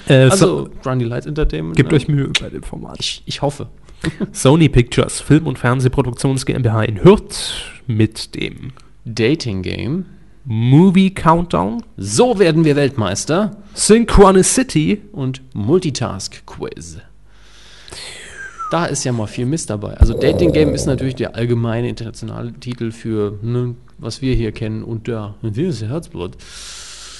Äh, 0.07 0.29
Also, 0.29 0.45
so, 0.65 0.69
Grundy 0.83 1.03
Light 1.03 1.25
Entertainment. 1.25 1.75
gebt 1.75 1.91
ne? 1.91 1.97
euch 1.97 2.07
Mühe 2.07 2.29
bei 2.39 2.49
dem 2.49 2.63
Format. 2.63 2.95
Ich, 2.99 3.21
ich 3.25 3.41
hoffe. 3.41 3.67
Sony 4.31 4.69
Pictures, 4.69 5.19
Film- 5.19 5.47
und 5.47 5.59
Fernsehproduktions 5.59 6.45
GmbH 6.45 6.83
in 6.83 7.03
Hürth 7.03 7.55
mit 7.85 8.35
dem 8.35 8.71
Dating 9.03 9.61
Game. 9.63 10.05
Movie 10.45 11.09
Countdown, 11.13 11.83
So 11.97 12.39
werden 12.39 12.63
wir 12.63 12.75
Weltmeister 12.77 13.57
Synchronicity, 13.73 15.01
und 15.11 15.41
Multitask 15.53 16.45
Quiz. 16.45 16.99
Da 18.71 18.85
ist 18.85 19.03
ja 19.03 19.11
mal 19.11 19.27
viel 19.27 19.45
Mist 19.45 19.69
dabei. 19.69 19.95
Also 19.97 20.13
Dating 20.13 20.53
Game 20.53 20.73
ist 20.73 20.85
natürlich 20.85 21.15
der 21.15 21.35
allgemeine 21.35 21.89
internationale 21.89 22.53
Titel 22.53 22.91
für, 22.91 23.37
ne, 23.41 23.75
was 23.97 24.21
wir 24.21 24.35
hier 24.35 24.51
kennen 24.53 24.83
und 24.83 25.07
der, 25.07 25.35
dieses 25.41 25.83
Herzblut. 25.83 26.37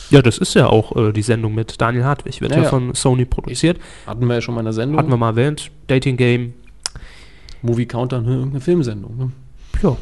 Ja, 0.09 0.21
das 0.21 0.37
ist 0.37 0.53
ja 0.53 0.67
auch 0.67 0.95
äh, 0.95 1.11
die 1.11 1.21
Sendung 1.21 1.55
mit 1.55 1.79
Daniel 1.81 2.03
Hartwig, 2.03 2.41
wird 2.41 2.51
Ja, 2.51 2.57
ja, 2.57 2.63
ja. 2.63 2.69
von 2.69 2.93
Sony 2.93 3.25
produziert. 3.25 3.79
Hatten 4.05 4.27
wir 4.27 4.35
ja 4.35 4.41
schon 4.41 4.55
mal 4.55 4.61
in 4.61 4.65
der 4.65 4.73
Sendung. 4.73 4.97
Hatten 4.99 5.09
wir 5.09 5.17
mal 5.17 5.29
erwähnt, 5.29 5.71
Dating 5.87 6.17
Game, 6.17 6.53
Movie 7.61 7.85
Counter, 7.85 8.21
ne, 8.21 8.33
irgendeine 8.33 8.61
Filmsendung. 8.61 9.17
Ne? 9.17 9.31
ja, 9.81 9.97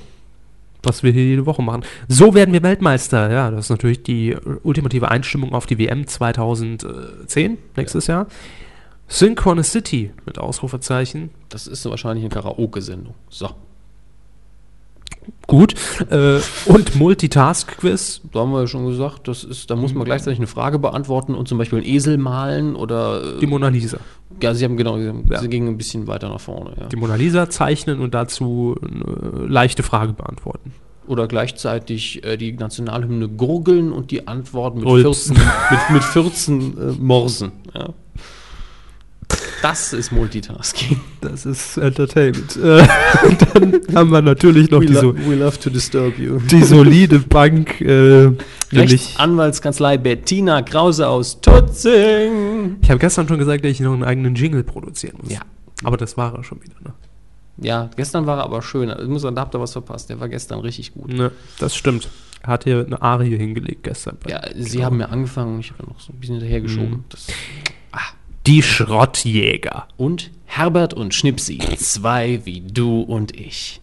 was 0.83 1.01
wir 1.01 1.11
hier 1.11 1.25
jede 1.25 1.45
Woche 1.45 1.61
machen. 1.61 1.83
So 2.07 2.33
werden 2.33 2.53
wir 2.53 2.61
Weltmeister. 2.61 3.31
Ja, 3.31 3.49
das 3.49 3.65
ist 3.65 3.69
natürlich 3.69 4.03
die 4.03 4.35
ultimative 4.63 5.09
Einstimmung 5.09 5.53
auf 5.53 5.65
die 5.65 5.79
WM 5.79 6.05
2010, 6.05 7.57
nächstes 7.77 8.07
Jahr. 8.07 8.27
Synchronicity 9.07 10.11
mit 10.25 10.39
Ausrufezeichen. 10.39 11.29
Das 11.49 11.67
ist 11.67 11.85
wahrscheinlich 11.85 12.25
eine 12.25 12.33
Karaoke-Sendung. 12.33 13.13
So. 13.29 13.49
Gut. 15.47 15.75
Äh, 16.09 16.39
und 16.65 16.95
Multitask-Quiz. 16.95 18.21
Da 18.31 18.39
haben 18.39 18.51
wir 18.51 18.61
ja 18.61 18.67
schon 18.67 18.85
gesagt, 18.87 19.27
das 19.27 19.43
ist, 19.43 19.69
da 19.69 19.75
muss 19.75 19.93
man 19.93 20.05
gleichzeitig 20.05 20.39
eine 20.39 20.47
Frage 20.47 20.79
beantworten 20.79 21.35
und 21.35 21.47
zum 21.47 21.57
Beispiel 21.57 21.79
einen 21.79 21.87
Esel 21.87 22.17
malen 22.17 22.75
oder. 22.75 23.37
Die 23.39 23.47
Mona 23.47 23.67
Lisa. 23.67 23.97
ja, 24.41 24.53
sie 24.53 24.63
haben 24.65 24.77
genau, 24.77 24.97
sie, 24.97 25.07
haben, 25.09 25.25
Ja. 25.29 25.39
sie 25.39 25.49
gingen 25.49 25.67
ein 25.69 25.77
bisschen 25.77 26.07
weiter 26.07 26.29
nach 26.29 26.39
vorne, 26.39 26.71
ja. 26.79 26.87
Die 26.87 26.95
Mona 26.95 27.15
Lisa 27.15 27.49
zeichnen 27.49 27.99
und 27.99 28.13
dazu 28.13 28.75
eine 28.81 29.47
leichte 29.47 29.83
Frage 29.83 30.13
beantworten. 30.13 30.73
Oder 31.05 31.27
gleichzeitig 31.27 32.23
äh, 32.23 32.37
die 32.37 32.53
Nationalhymne 32.53 33.27
gurgeln 33.27 33.91
und 33.91 34.09
die 34.11 34.27
Antwort 34.27 34.75
mit 34.75 34.85
Rülpsen. 34.85 35.35
14, 35.35 35.51
mit, 35.71 35.89
mit 35.91 36.03
14 36.03 36.61
äh, 36.61 36.91
Morsen. 36.99 37.51
Ja. 37.73 37.89
Das 39.63 39.93
ist 39.93 40.11
Multitasking. 40.11 40.99
Das 41.21 41.45
ist 41.47 41.77
Entertainment. 41.77 42.57
Äh, 42.63 42.85
dann 43.53 43.81
haben 43.95 44.11
wir 44.11 44.21
natürlich 44.21 44.69
noch 44.69 44.81
die, 44.81 44.93
so, 44.93 45.15
we 45.15 45.35
love 45.35 45.57
to 45.59 45.69
disturb 45.69 46.19
you. 46.19 46.37
die 46.39 46.61
solide 46.63 47.19
Bank, 47.29 47.79
äh, 47.81 48.25
nämlich. 48.25 48.37
Rechtsanwaltskanzlei 48.71 49.97
Bettina 49.97 50.61
Krause 50.61 51.07
aus 51.07 51.39
Tutzing. 51.41 52.77
Ich 52.81 52.89
habe 52.89 52.99
gestern 52.99 53.27
schon 53.27 53.39
gesagt, 53.39 53.63
dass 53.63 53.71
ich 53.71 53.79
noch 53.79 53.93
einen 53.93 54.03
eigenen 54.03 54.35
Jingle 54.35 54.63
produzieren 54.63 55.15
muss. 55.23 55.31
Ja. 55.31 55.39
Aber 55.83 55.97
das 55.97 56.17
war 56.17 56.35
er 56.35 56.43
schon 56.43 56.61
wieder, 56.61 56.75
ne? 56.83 56.93
Ja, 57.57 57.89
gestern 57.95 58.25
war 58.25 58.37
er 58.39 58.43
aber 58.43 58.61
schön. 58.61 58.89
Ich 58.99 59.07
muss 59.07 59.21
sagen, 59.21 59.35
da 59.35 59.41
habt 59.43 59.55
ihr 59.55 59.59
was 59.61 59.71
verpasst. 59.73 60.09
Der 60.09 60.19
war 60.19 60.27
gestern 60.27 60.59
richtig 60.59 60.93
gut. 60.93 61.13
ne 61.13 61.31
das 61.59 61.75
stimmt. 61.75 62.09
Er 62.41 62.49
hat 62.49 62.63
hier 62.65 62.83
eine 62.85 63.01
Arie 63.01 63.37
hingelegt 63.37 63.83
gestern. 63.83 64.17
bei- 64.21 64.31
Ja, 64.31 64.41
sie 64.57 64.83
haben 64.83 64.99
ja 64.99 65.05
angefangen 65.07 65.55
und 65.55 65.59
ich 65.61 65.71
habe 65.71 65.83
noch 65.87 65.99
so 65.99 66.11
ein 66.11 66.19
bisschen 66.19 66.35
hinterhergeschoben. 66.35 66.89
Mhm. 66.89 67.03
Das 67.09 67.27
Die 68.45 68.61
Schrottjäger. 68.61 69.87
Und 69.95 70.29
Herbert 70.45 70.93
und 70.93 71.13
Schnipsi, 71.13 71.59
zwei 71.77 72.41
wie 72.43 72.59
du 72.59 72.99
und 72.99 73.33
ich. 73.39 73.79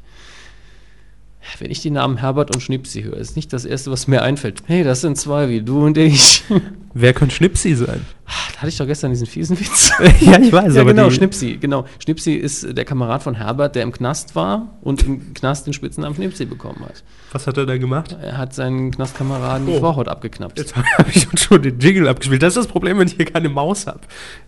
Wenn 1.59 1.71
ich 1.71 1.81
die 1.81 1.91
Namen 1.91 2.19
Herbert 2.19 2.55
und 2.55 2.61
Schnipsi 2.61 3.03
höre, 3.03 3.17
ist 3.17 3.35
nicht 3.37 3.53
das 3.53 3.65
Erste, 3.65 3.91
was 3.91 4.07
mir 4.07 4.23
einfällt. 4.23 4.62
Hey, 4.67 4.85
das 4.85 5.01
sind 5.01 5.17
zwei 5.17 5.49
wie 5.49 5.62
du 5.62 5.85
und 5.85 5.97
ich. 5.97 6.45
Wer 6.95 7.12
könnte 7.12 7.35
Schnipsi 7.35 7.75
sein? 7.75 8.05
Da 8.27 8.59
hatte 8.59 8.69
ich 8.69 8.77
doch 8.77 8.87
gestern 8.87 9.11
diesen 9.11 9.27
fiesen 9.27 9.59
Witz. 9.59 9.91
ja, 10.21 10.39
ich 10.39 10.53
weiß, 10.53 10.75
ja, 10.75 10.83
aber 10.83 10.93
genau, 10.93 11.09
die, 11.09 11.15
Schnipsi, 11.15 11.57
genau. 11.57 11.87
Schnipsi 11.99 12.35
ist 12.35 12.77
der 12.77 12.85
Kamerad 12.85 13.23
von 13.23 13.35
Herbert, 13.35 13.75
der 13.75 13.85
im 13.85 13.93
Knast 13.93 14.35
war 14.35 14.69
und 14.83 15.03
im 15.05 15.33
Knast 15.35 15.67
den 15.67 15.73
Spitznamen 15.73 16.15
Schnipsi 16.15 16.45
bekommen 16.45 16.81
hat. 16.85 17.03
Was 17.33 17.47
hat 17.47 17.57
er 17.57 17.67
da 17.67 17.79
gemacht? 17.79 18.17
Er 18.21 18.37
hat 18.37 18.55
seinen 18.55 18.91
Knastkameraden 18.91 19.67
die 19.67 19.73
Oh. 19.73 19.81
Vorhaut 19.81 20.09
abgeknappt. 20.09 20.59
Jetzt 20.59 20.75
habe 20.99 21.11
ich 21.12 21.27
schon 21.41 21.62
den 21.62 21.79
Jingle 21.79 22.09
abgespielt. 22.09 22.43
Das 22.43 22.51
ist 22.51 22.65
das 22.65 22.67
Problem, 22.67 22.99
wenn 22.99 23.07
ich 23.09 23.15
hier 23.15 23.27
keine 23.27 23.49
Maus 23.49 23.87
habe. 23.87 24.01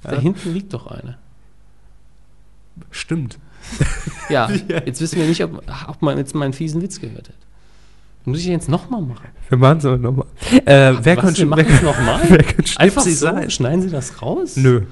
Da 0.03 0.19
hinten 0.19 0.53
liegt 0.53 0.75
doch 0.75 0.89
eine. 0.89 1.17
Stimmt. 2.91 3.39
Ja, 4.29 4.49
jetzt 4.87 5.01
wissen 5.01 5.19
wir 5.19 5.27
nicht, 5.27 5.43
ob, 5.45 5.63
ob 5.89 6.01
man 6.01 6.17
jetzt 6.17 6.35
meinen 6.35 6.55
fiesen 6.55 6.81
Witz 6.81 7.01
gehört 7.01 7.29
hat. 7.29 7.35
Muss 8.25 8.39
ich 8.39 8.47
jetzt 8.47 8.69
nochmal 8.69 9.03
machen? 9.03 9.29
Wir 9.49 9.59
machen 9.59 9.79
es 9.79 9.85
aber 9.85 9.99
nochmal. 9.99 10.27
Äh, 10.65 10.95
wer 11.03 11.17
Was, 11.17 11.25
könnte 11.25 11.39
wir 11.41 11.47
machen 11.47 11.67
es 11.69 11.83
nochmal? 11.83 12.21
Einfach 12.77 13.03
so? 13.03 13.11
sein? 13.11 13.51
Schneiden 13.51 13.83
Sie 13.83 13.91
das 13.91 14.23
raus? 14.23 14.57
Nö. 14.57 14.83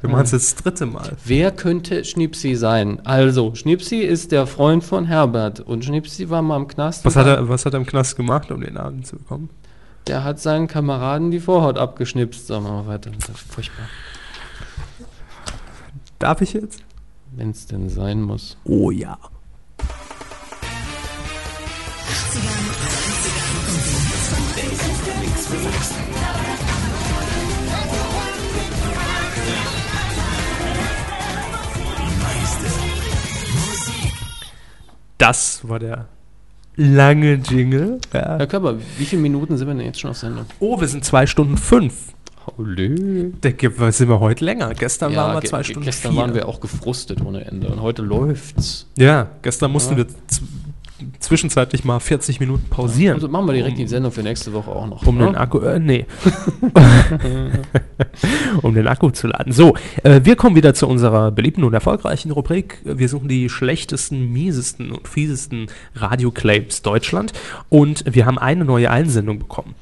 Wir 0.00 0.10
machen 0.10 0.24
es 0.24 0.32
jetzt 0.32 0.56
das 0.56 0.62
dritte 0.64 0.86
Mal. 0.86 1.16
Wer 1.24 1.52
könnte 1.52 2.04
Schnipsi 2.04 2.56
sein? 2.56 3.00
Also, 3.04 3.54
Schnipsi 3.54 3.98
ist 3.98 4.32
der 4.32 4.46
Freund 4.46 4.82
von 4.82 5.04
Herbert 5.04 5.60
und 5.60 5.84
Schnipsi 5.84 6.28
war 6.28 6.42
mal 6.42 6.56
im 6.56 6.66
Knast. 6.66 7.04
Was 7.04 7.14
hat, 7.14 7.26
er, 7.26 7.48
was 7.48 7.64
hat 7.66 7.74
er 7.74 7.80
im 7.80 7.86
Knast 7.86 8.16
gemacht, 8.16 8.50
um 8.50 8.60
den 8.60 8.74
Namen 8.74 9.04
zu 9.04 9.16
bekommen? 9.16 9.50
Der 10.08 10.24
hat 10.24 10.40
seinen 10.40 10.66
Kameraden 10.66 11.30
die 11.30 11.38
Vorhaut 11.38 11.78
abgeschnipst. 11.78 12.48
Sagen 12.48 12.64
wir 12.64 12.72
mal 12.72 12.86
weiter. 12.88 13.10
Das 13.20 13.28
ist 13.28 13.52
furchtbar. 13.52 13.86
Darf 16.18 16.40
ich 16.40 16.54
jetzt? 16.54 16.82
Wenn 17.34 17.50
es 17.50 17.66
denn 17.66 17.88
sein 17.88 18.20
muss. 18.20 18.58
Oh 18.64 18.90
ja. 18.90 19.18
Das 35.16 35.66
war 35.68 35.78
der 35.78 36.08
lange 36.76 37.34
Jingle. 37.34 38.00
Ja. 38.12 38.38
Herr 38.38 38.46
Körper, 38.46 38.76
wie 38.98 39.04
viele 39.04 39.22
Minuten 39.22 39.56
sind 39.56 39.68
wir 39.68 39.74
denn 39.74 39.86
jetzt 39.86 40.00
schon 40.00 40.10
auf 40.10 40.18
Sendung? 40.18 40.46
Oh, 40.58 40.80
wir 40.80 40.88
sind 40.88 41.04
zwei 41.04 41.26
Stunden 41.26 41.56
fünf. 41.56 42.12
Holy. 42.46 43.32
Denke, 43.42 43.92
sind 43.92 44.08
wir 44.08 44.20
heute 44.20 44.44
länger. 44.44 44.74
Gestern 44.74 45.14
waren 45.14 45.40
wir 45.40 45.48
zwei 45.48 45.62
Stunden 45.62 45.84
Gestern 45.84 46.12
vier. 46.12 46.20
waren 46.20 46.34
wir 46.34 46.48
auch 46.48 46.60
gefrustet 46.60 47.20
ohne 47.24 47.44
Ende 47.44 47.68
und 47.68 47.80
heute 47.80 48.02
läuft's. 48.02 48.86
Ja, 48.96 49.30
gestern 49.42 49.72
mussten 49.72 49.96
wir 49.96 50.06
zwischenzeitlich 51.20 51.84
mal 51.84 52.00
40 52.00 52.40
Minuten 52.40 52.68
pausieren. 52.68 53.14
Also 53.14 53.28
machen 53.28 53.46
wir 53.46 53.54
direkt 53.54 53.78
die 53.78 53.86
Sendung 53.86 54.12
für 54.12 54.22
nächste 54.22 54.52
Woche 54.52 54.70
auch 54.70 54.86
noch. 54.86 55.06
Um 55.06 55.18
den 55.18 55.28
oder? 55.28 55.40
Akku, 55.40 55.58
äh, 55.60 55.78
nee. 55.78 56.06
um 58.62 58.74
den 58.74 58.86
Akku 58.86 59.10
zu 59.10 59.28
laden. 59.28 59.52
So, 59.52 59.74
äh, 60.02 60.20
wir 60.24 60.36
kommen 60.36 60.56
wieder 60.56 60.74
zu 60.74 60.86
unserer 60.86 61.30
beliebten 61.30 61.64
und 61.64 61.74
erfolgreichen 61.74 62.30
Rubrik. 62.30 62.80
Wir 62.84 63.08
suchen 63.08 63.28
die 63.28 63.48
schlechtesten, 63.48 64.32
miesesten 64.32 64.92
und 64.92 65.08
fiesesten 65.08 65.66
Radioclaims 65.94 66.82
Deutschland. 66.82 67.32
Und 67.68 68.04
wir 68.06 68.26
haben 68.26 68.38
eine 68.38 68.64
neue 68.64 68.90
Einsendung 68.90 69.38
bekommen. 69.38 69.74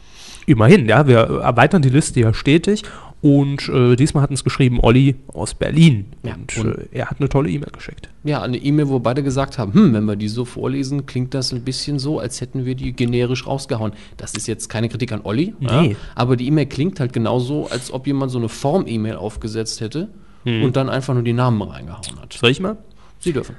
Immerhin, 0.46 0.86
ja, 0.88 1.06
wir 1.06 1.18
erweitern 1.18 1.82
die 1.82 1.88
Liste 1.90 2.20
ja 2.20 2.32
stetig. 2.34 2.82
Und 3.22 3.68
äh, 3.68 3.96
diesmal 3.96 4.22
hat 4.22 4.30
uns 4.30 4.44
geschrieben 4.44 4.78
Olli 4.80 5.14
aus 5.34 5.52
Berlin. 5.52 6.06
Ja, 6.22 6.34
und 6.36 6.56
und- 6.56 6.78
äh, 6.78 6.86
er 6.92 7.10
hat 7.10 7.20
eine 7.20 7.28
tolle 7.28 7.50
E-Mail 7.50 7.68
geschickt. 7.70 8.08
Ja, 8.24 8.40
eine 8.40 8.56
E-Mail, 8.56 8.88
wo 8.88 8.98
beide 8.98 9.22
gesagt 9.22 9.58
haben, 9.58 9.74
hm, 9.74 9.92
wenn 9.92 10.04
wir 10.06 10.16
die 10.16 10.28
so 10.28 10.46
vorlesen, 10.46 11.04
klingt 11.04 11.34
das 11.34 11.52
ein 11.52 11.60
bisschen 11.62 11.98
so, 11.98 12.18
als 12.18 12.40
hätten 12.40 12.64
wir 12.64 12.74
die 12.74 12.94
generisch 12.94 13.46
rausgehauen. 13.46 13.92
Das 14.16 14.32
ist 14.32 14.46
jetzt 14.48 14.68
keine 14.70 14.88
Kritik 14.88 15.12
an 15.12 15.20
Olli, 15.22 15.54
Nee. 15.60 15.66
ja, 15.90 15.96
aber 16.14 16.36
die 16.36 16.46
E-Mail 16.46 16.64
klingt 16.64 16.98
halt 16.98 17.12
genauso, 17.12 17.66
als 17.70 17.92
ob 17.92 18.06
jemand 18.06 18.32
so 18.32 18.38
eine 18.38 18.48
Form-E-Mail 18.48 19.16
aufgesetzt 19.16 19.82
hätte 19.82 20.08
Hm. 20.44 20.62
und 20.62 20.76
dann 20.76 20.88
einfach 20.88 21.12
nur 21.12 21.22
die 21.22 21.34
Namen 21.34 21.60
reingehauen 21.60 22.18
hat. 22.22 22.32
Soll 22.32 22.50
ich 22.52 22.60
mal? 22.60 22.78
Sie 23.18 23.34
dürfen. 23.34 23.54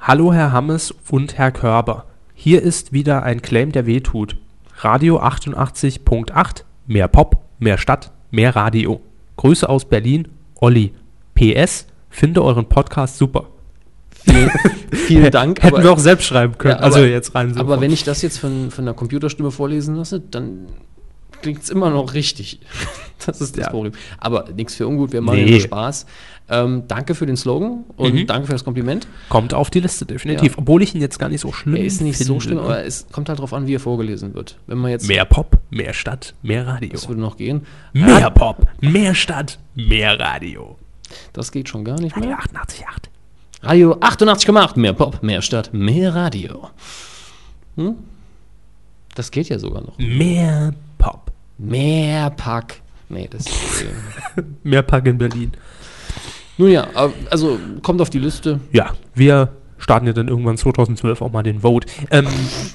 Hallo 0.00 0.34
Herr 0.34 0.52
Hammes 0.52 0.94
und 1.10 1.38
Herr 1.38 1.50
Körber. 1.50 2.04
Hier 2.34 2.60
ist 2.60 2.92
wieder 2.92 3.22
ein 3.22 3.40
Claim, 3.40 3.72
der 3.72 3.86
wehtut. 3.86 4.36
Radio 4.80 5.20
88.8, 5.20 6.62
mehr 6.86 7.08
Pop, 7.08 7.38
mehr 7.58 7.78
Stadt, 7.78 8.12
mehr 8.30 8.54
Radio. 8.54 9.00
Grüße 9.36 9.68
aus 9.68 9.84
Berlin, 9.84 10.28
Olli. 10.60 10.92
PS, 11.34 11.86
finde 12.10 12.42
euren 12.42 12.68
Podcast 12.68 13.18
super. 13.18 13.46
Vielen, 14.10 14.50
vielen 14.92 15.30
Dank. 15.30 15.62
Hätten 15.62 15.82
wir 15.82 15.92
auch 15.92 15.98
selbst 15.98 16.26
schreiben 16.26 16.58
können. 16.58 16.76
Ja, 16.76 16.80
also 16.80 16.98
aber- 16.98 17.08
jetzt 17.08 17.34
rein 17.34 17.54
so. 17.54 17.60
aber 17.60 17.80
wenn 17.80 17.92
ich 17.92 18.04
das 18.04 18.22
jetzt 18.22 18.38
von, 18.38 18.70
von 18.70 18.84
der 18.84 18.94
Computerstimme 18.94 19.50
vorlesen 19.50 19.94
lasse, 19.96 20.20
dann 20.20 20.66
klingt 21.42 21.62
es 21.62 21.70
immer 21.70 21.90
noch 21.90 22.14
richtig. 22.14 22.60
Das 23.26 23.40
ist 23.40 23.56
das 23.58 23.64
Ja. 23.66 23.70
Problem. 23.70 23.92
Aber 24.18 24.44
nichts 24.56 24.76
für 24.76 24.86
ungut, 24.86 25.12
wir 25.12 25.20
machen 25.20 25.38
Nee. 25.40 25.44
ja 25.46 25.50
nur 25.50 25.60
Spaß. 25.60 26.06
Ähm, 26.50 26.84
danke 26.88 27.14
für 27.14 27.26
den 27.26 27.36
Slogan 27.36 27.84
und 27.96 28.14
Mhm. 28.14 28.26
danke 28.26 28.46
für 28.46 28.52
das 28.54 28.64
Kompliment. 28.64 29.06
Kommt 29.28 29.52
auf 29.52 29.68
die 29.68 29.80
Liste, 29.80 30.06
definitiv. 30.06 30.52
Ja. 30.52 30.58
Obwohl 30.58 30.82
ich 30.82 30.94
ihn 30.94 31.00
jetzt 31.02 31.18
gar 31.18 31.28
nicht 31.28 31.40
so 31.42 31.52
schlimm 31.52 31.76
Er 31.76 31.84
ist 31.84 32.00
nicht 32.00 32.18
so 32.18 32.24
finde, 32.40 32.40
schlimm, 32.42 32.56
ne? 32.56 32.62
aber 32.62 32.84
es 32.84 33.06
kommt 33.12 33.28
halt 33.28 33.38
darauf 33.38 33.52
an, 33.52 33.66
wie 33.66 33.74
er 33.74 33.80
vorgelesen 33.80 34.32
wird. 34.34 34.56
Wenn 34.66 34.78
man 34.78 34.90
jetzt, 34.90 35.06
Mehr 35.08 35.24
Pop, 35.26 35.58
mehr 35.70 35.92
Stadt, 35.92 36.34
mehr 36.42 36.66
Radio. 36.66 36.90
das 36.92 37.06
würde 37.08 37.20
noch 37.20 37.36
gehen. 37.36 37.66
Mehr 37.92 38.30
Pop, 38.30 38.66
mehr 38.80 39.14
Stadt, 39.14 39.58
mehr 39.74 40.18
Radio. 40.18 40.76
Das 41.34 41.52
geht 41.52 41.68
schon 41.68 41.84
gar 41.84 42.00
nicht 42.00 42.16
Radio 42.16 42.30
mehr. 42.30 42.38
88.8. 42.38 43.10
Radio 43.62 43.92
88,8, 44.00 44.78
mehr 44.78 44.92
Pop, 44.94 45.22
mehr 45.22 45.42
Stadt, 45.42 45.70
mehr 45.74 46.14
Radio. 46.14 46.70
Hm? 47.76 47.94
Das 49.14 49.30
geht 49.30 49.48
ja 49.48 49.58
sogar 49.58 49.82
noch. 49.82 49.98
Mehr 49.98 50.72
Pop. 50.96 51.32
Mehr 51.58 52.30
Pack. 52.30 52.80
Nee, 53.08 53.26
das 53.30 53.46
ist. 53.46 53.86
Mehr 54.62 54.82
Pack 54.82 55.06
in 55.06 55.18
Berlin. 55.18 55.52
Nun 56.58 56.70
ja, 56.70 56.86
aber- 56.94 57.12
also 57.30 57.58
kommt 57.82 58.00
auf 58.00 58.10
die 58.10 58.18
Liste. 58.18 58.60
Ja, 58.72 58.92
wir 59.14 59.50
starten 59.78 60.06
ja 60.06 60.12
dann 60.12 60.28
irgendwann 60.28 60.56
2012 60.56 61.22
auch 61.22 61.32
mal 61.32 61.42
den 61.42 61.60
Vote. 61.60 61.86
Ähm, 62.10 62.26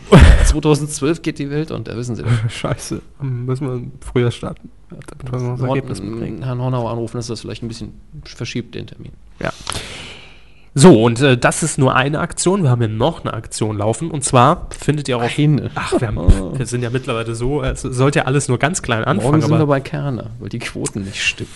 2012 0.46 1.22
geht 1.22 1.38
die 1.40 1.50
Welt 1.50 1.70
und 1.72 1.88
da 1.88 1.96
wissen 1.98 2.16
Sie 2.16 2.24
das. 2.24 2.32
scheiße, 2.54 3.02
müssen 3.22 3.68
wir 3.68 3.82
früher 4.00 4.32
starten. 4.32 4.70
Damit 4.90 5.32
wir 5.32 5.40
noch 5.50 5.58
das 5.60 5.68
Ergebnis 5.68 6.02
mitkriegen. 6.02 6.38
Horn, 6.40 6.44
Herrn 6.46 6.62
Hornauer 6.62 6.92
anrufen, 6.92 7.18
dass 7.18 7.28
das 7.28 7.42
vielleicht 7.42 7.64
ein 7.64 7.68
bisschen 7.68 8.00
verschiebt, 8.24 8.76
den 8.76 8.88
Termin. 8.88 9.12
So, 10.76 11.04
und 11.04 11.22
äh, 11.22 11.38
das 11.38 11.62
ist 11.62 11.78
nur 11.78 11.96
eine 11.96 12.20
Aktion. 12.20 12.64
Wir 12.64 12.72
haben 12.72 12.82
ja 12.82 12.88
noch 12.88 13.24
eine 13.24 13.34
Aktion 13.34 13.78
laufen. 13.78 14.10
Und 14.10 14.24
zwar 14.24 14.68
findet 14.72 15.08
ihr 15.08 15.18
auch 15.18 15.24
auf. 15.24 15.38
Eine. 15.38 15.70
Ach, 15.76 16.00
wir, 16.00 16.08
haben, 16.08 16.58
wir 16.58 16.66
sind 16.66 16.82
ja 16.82 16.90
mittlerweile 16.90 17.36
so, 17.36 17.62
es 17.62 17.82
sollte 17.84 18.20
ja 18.20 18.26
alles 18.26 18.48
nur 18.48 18.58
ganz 18.58 18.82
klein 18.82 19.04
anfangen. 19.04 19.22
Morgen 19.24 19.42
sind 19.42 19.52
wir 19.52 19.58
aber 19.58 19.68
bei 19.68 19.82
Kerner, 19.82 20.32
weil 20.40 20.50
die 20.50 20.60
Quoten 20.60 21.04
nicht 21.04 21.22
stimmen. 21.22 21.52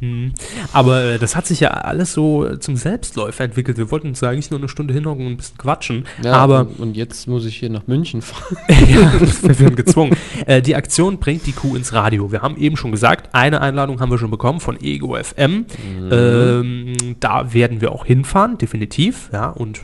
Hm. 0.00 0.32
Aber 0.72 1.04
äh, 1.04 1.18
das 1.18 1.36
hat 1.36 1.46
sich 1.46 1.60
ja 1.60 1.68
alles 1.68 2.12
so 2.12 2.56
zum 2.56 2.76
Selbstläufer 2.76 3.44
entwickelt. 3.44 3.78
Wir 3.78 3.90
wollten 3.90 4.08
uns 4.08 4.22
eigentlich 4.22 4.50
nur 4.50 4.58
eine 4.58 4.68
Stunde 4.68 4.94
hinhocken 4.94 5.26
und 5.26 5.32
ein 5.32 5.36
bisschen 5.36 5.58
quatschen. 5.58 6.06
aber 6.24 6.60
und, 6.60 6.80
und 6.80 6.96
jetzt 6.96 7.28
muss 7.28 7.44
ich 7.44 7.56
hier 7.56 7.70
nach 7.70 7.86
München 7.86 8.22
fahren. 8.22 8.56
ja, 8.68 9.12
wir 9.42 9.60
werden 9.60 9.76
gezwungen. 9.76 10.16
Äh, 10.46 10.62
die 10.62 10.74
Aktion 10.74 11.18
bringt 11.18 11.46
die 11.46 11.52
Kuh 11.52 11.76
ins 11.76 11.92
Radio. 11.92 12.32
Wir 12.32 12.42
haben 12.42 12.56
eben 12.56 12.76
schon 12.76 12.90
gesagt, 12.90 13.34
eine 13.34 13.60
Einladung 13.60 14.00
haben 14.00 14.10
wir 14.10 14.18
schon 14.18 14.30
bekommen 14.30 14.60
von 14.60 14.80
Ego 14.80 15.16
FM. 15.16 15.66
Ähm, 16.10 16.96
da 17.20 17.52
werden 17.52 17.80
wir 17.80 17.92
auch 17.92 18.04
hinfahren, 18.04 18.58
definitiv. 18.58 19.28
Ja, 19.32 19.50
und 19.50 19.80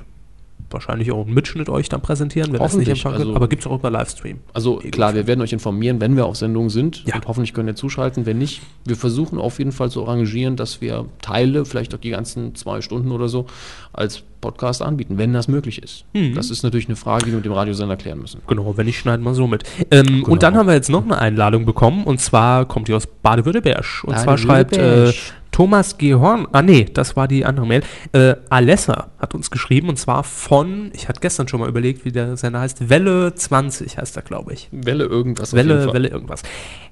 wahrscheinlich 0.76 1.10
auch 1.10 1.24
einen 1.24 1.34
Mitschnitt 1.34 1.68
euch 1.68 1.88
dann 1.88 2.00
präsentieren, 2.02 2.52
wenn 2.52 2.60
das 2.60 2.76
nicht 2.76 2.88
empfangen 2.88 3.18
wird. 3.18 3.26
also- 3.28 3.36
Aber 3.36 3.48
gibt 3.48 3.62
es 3.62 3.66
auch 3.66 3.78
über 3.78 3.90
Livestream. 3.90 4.38
Also 4.52 4.76
klar, 4.90 5.14
wir 5.14 5.26
werden 5.26 5.40
euch 5.40 5.52
informieren, 5.52 6.00
wenn 6.00 6.16
wir 6.16 6.26
auf 6.26 6.36
Sendung 6.36 6.70
sind 6.70 7.02
Ja. 7.06 7.16
und 7.16 7.26
hoffentlich 7.26 7.54
könnt 7.54 7.68
ihr 7.68 7.74
zuschalten. 7.74 8.26
Wenn 8.26 8.38
nicht, 8.38 8.62
wir 8.84 8.96
versuchen 8.96 9.38
auf 9.38 9.58
jeden 9.58 9.72
Fall 9.72 9.90
zu 9.90 10.02
arrangieren, 10.06 10.56
dass 10.56 10.80
wir 10.80 11.06
Teile, 11.22 11.64
vielleicht 11.64 11.94
auch 11.94 11.98
die 11.98 12.10
ganzen 12.10 12.54
zwei 12.54 12.80
Stunden 12.80 13.10
oder 13.10 13.28
so, 13.28 13.46
als 13.92 14.22
Podcast 14.40 14.82
anbieten, 14.82 15.16
wenn 15.18 15.32
das 15.32 15.48
möglich 15.48 15.82
ist. 15.82 16.04
Mhm. 16.12 16.34
Das 16.34 16.50
ist 16.50 16.62
natürlich 16.62 16.86
eine 16.86 16.94
Frage, 16.96 17.24
die 17.24 17.30
wir 17.32 17.36
mit 17.36 17.46
dem 17.46 17.52
Radiosender 17.52 17.96
klären 17.96 18.20
müssen. 18.20 18.40
Genau, 18.46 18.76
wenn 18.76 18.86
nicht, 18.86 18.98
schneiden 18.98 19.24
wir 19.24 19.34
so 19.34 19.46
mit. 19.46 19.64
Ähm, 19.90 20.22
Und 20.24 20.42
dann 20.42 20.54
haben 20.56 20.66
wir 20.68 20.74
jetzt 20.74 20.90
noch 20.90 21.02
eine 21.04 21.18
Einladung 21.18 21.64
bekommen 21.64 22.04
und 22.04 22.20
zwar 22.20 22.66
kommt 22.66 22.88
die 22.88 22.94
aus 22.94 23.06
Baden-Württemberg. 23.06 23.84
Und 24.04 24.18
zwar 24.18 24.36
schreibt 24.38 24.76
äh. 24.76 25.12
Thomas 25.56 25.96
G. 25.96 26.12
Horn, 26.12 26.46
ah 26.52 26.60
nee, 26.60 26.84
das 26.84 27.16
war 27.16 27.26
die 27.26 27.46
andere 27.46 27.66
Mail, 27.66 27.82
äh, 28.12 28.34
Alessa 28.50 29.06
hat 29.18 29.34
uns 29.34 29.50
geschrieben 29.50 29.88
und 29.88 29.98
zwar 29.98 30.22
von, 30.22 30.90
ich 30.92 31.08
hatte 31.08 31.20
gestern 31.20 31.48
schon 31.48 31.60
mal 31.60 31.68
überlegt, 31.70 32.04
wie 32.04 32.12
der 32.12 32.36
Sender 32.36 32.60
heißt, 32.60 32.90
Welle 32.90 33.34
20 33.34 33.96
heißt 33.96 34.16
er, 34.16 34.22
glaube 34.22 34.52
ich. 34.52 34.68
Welle 34.70 35.04
irgendwas. 35.04 35.54
Welle. 35.54 35.94
Welle 35.94 36.08
irgendwas. 36.08 36.42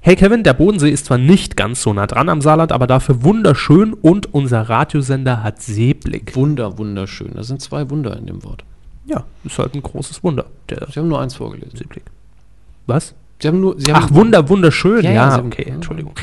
Hey 0.00 0.16
Kevin, 0.16 0.44
der 0.44 0.54
Bodensee 0.54 0.88
ist 0.88 1.04
zwar 1.04 1.18
nicht 1.18 1.58
ganz 1.58 1.82
so 1.82 1.92
nah 1.92 2.06
dran 2.06 2.30
am 2.30 2.40
Saarland, 2.40 2.72
aber 2.72 2.86
dafür 2.86 3.22
wunderschön 3.22 3.92
und 3.92 4.32
unser 4.32 4.62
Radiosender 4.62 5.42
hat 5.42 5.60
Seeblick. 5.60 6.34
Wunder, 6.34 6.78
wunderschön. 6.78 7.32
Das 7.34 7.48
sind 7.48 7.60
zwei 7.60 7.90
Wunder 7.90 8.16
in 8.16 8.24
dem 8.24 8.44
Wort. 8.44 8.64
Ja, 9.04 9.24
ist 9.44 9.58
halt 9.58 9.74
ein 9.74 9.82
großes 9.82 10.24
Wunder, 10.24 10.46
der 10.70 10.86
Sie 10.90 10.98
haben 11.00 11.08
nur 11.08 11.20
eins 11.20 11.34
vorgelesen. 11.34 11.76
Seeblick. 11.76 12.04
Was? 12.86 13.14
Sie 13.42 13.48
haben 13.48 13.60
nur. 13.60 13.78
Sie 13.78 13.92
haben 13.92 14.06
Ach, 14.06 14.14
wunder, 14.14 14.48
wunderschön. 14.48 15.04
Ja, 15.04 15.12
Ja, 15.12 15.36
ja, 15.36 15.44
okay. 15.44 15.64
Entschuldigung. 15.64 16.14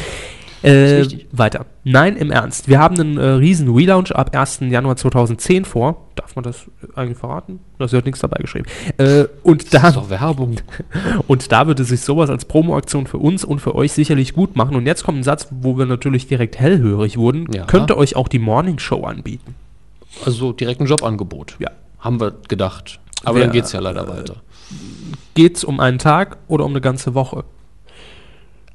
Äh, 0.64 1.08
weiter. 1.32 1.66
Nein, 1.84 2.18
im 2.18 2.32
Ernst. 2.32 2.68
Wir 2.68 2.80
haben 2.80 3.00
einen 3.00 3.18
äh, 3.18 3.24
riesen 3.24 3.74
Relaunch 3.74 4.12
ab 4.12 4.36
1. 4.36 4.60
Januar 4.70 4.96
2010 4.96 5.66
vor. 5.66 6.08
Darf 6.16 6.36
man 6.36 6.44
das 6.44 6.66
eigentlich 6.96 7.18
verraten? 7.18 7.60
Da 7.80 7.92
wird 7.92 8.06
nichts 8.06 8.22
dabei 8.22 8.40
geschrieben. 8.42 8.68
Äh, 8.98 9.26
und, 9.44 9.74
Das 9.74 9.82
da, 9.82 9.88
ist 9.90 9.98
doch 9.98 10.10
Werbung. 10.10 10.58
und 11.28 11.52
da 11.52 11.66
würde 11.66 11.84
sich 11.84 12.02
sowas 12.02 12.30
als 12.30 12.46
Promoaktion 12.46 13.08
für 13.08 13.18
uns 13.18 13.44
und 13.44 13.60
für 13.60 13.74
euch 13.74 13.94
sicherlich 13.94 14.34
gut 14.34 14.56
machen. 14.56 14.76
Und 14.76 14.86
jetzt 14.86 15.04
kommt 15.04 15.20
ein 15.20 15.24
Satz, 15.24 15.48
wo 15.50 15.78
wir 15.78 15.86
natürlich 15.86 16.28
direkt 16.28 16.60
hellhörig 16.60 17.18
wurden. 17.18 17.48
Ja. 17.54 17.66
Könnte 17.66 17.98
euch 17.98 18.16
auch 18.16 18.28
die 18.28 18.40
Morning 18.40 18.78
Show 18.78 19.04
anbieten. 19.04 19.56
Also 20.26 20.54
direkt 20.54 20.82
ein 20.82 20.88
Jobangebot. 20.88 21.56
Ja. 21.60 21.72
Haben 22.00 22.20
wir 22.20 22.34
gedacht. 22.48 23.00
Aber 23.24 23.38
Wer, 23.38 23.46
dann 23.46 23.54
geht 23.54 23.66
es 23.66 23.72
ja 23.72 23.80
leider 23.80 24.08
weiter. 24.08 24.36
Geht's 25.34 25.64
um 25.64 25.80
einen 25.80 26.00
Tag 26.00 26.38
oder 26.48 26.66
um 26.66 26.72
eine 26.72 26.82
ganze 26.82 27.14
Woche? 27.14 27.46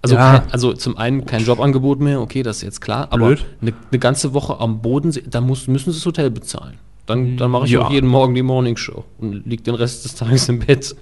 Also, 0.06 0.14
ja. 0.16 0.38
kein, 0.40 0.50
also 0.52 0.72
zum 0.72 0.96
einen 0.96 1.26
kein 1.26 1.44
Jobangebot 1.44 2.00
mehr, 2.00 2.20
okay, 2.20 2.42
das 2.42 2.58
ist 2.58 2.62
jetzt 2.62 2.80
klar. 2.80 3.08
Aber 3.10 3.26
Blöd. 3.28 3.44
eine, 3.60 3.72
eine 3.90 3.98
ganze 3.98 4.34
Woche 4.34 4.58
am 4.60 4.80
Bodensee, 4.82 5.22
da 5.28 5.40
muss, 5.40 5.66
müssen 5.68 5.90
sie 5.92 5.98
das 5.98 6.06
Hotel 6.06 6.30
bezahlen. 6.30 6.74
Dann, 7.06 7.36
dann 7.36 7.50
mache 7.52 7.66
ich 7.66 7.70
Ja. 7.72 7.82
auch 7.82 7.90
jeden 7.90 8.08
Morgen 8.08 8.34
die 8.34 8.42
Morning 8.42 8.76
Show 8.76 9.04
und 9.18 9.46
liege 9.46 9.62
den 9.62 9.74
Rest 9.76 10.04
des 10.04 10.14
Tages 10.16 10.48
im 10.48 10.58
Bett. 10.58 10.94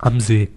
Am 0.00 0.20
See. 0.20 0.48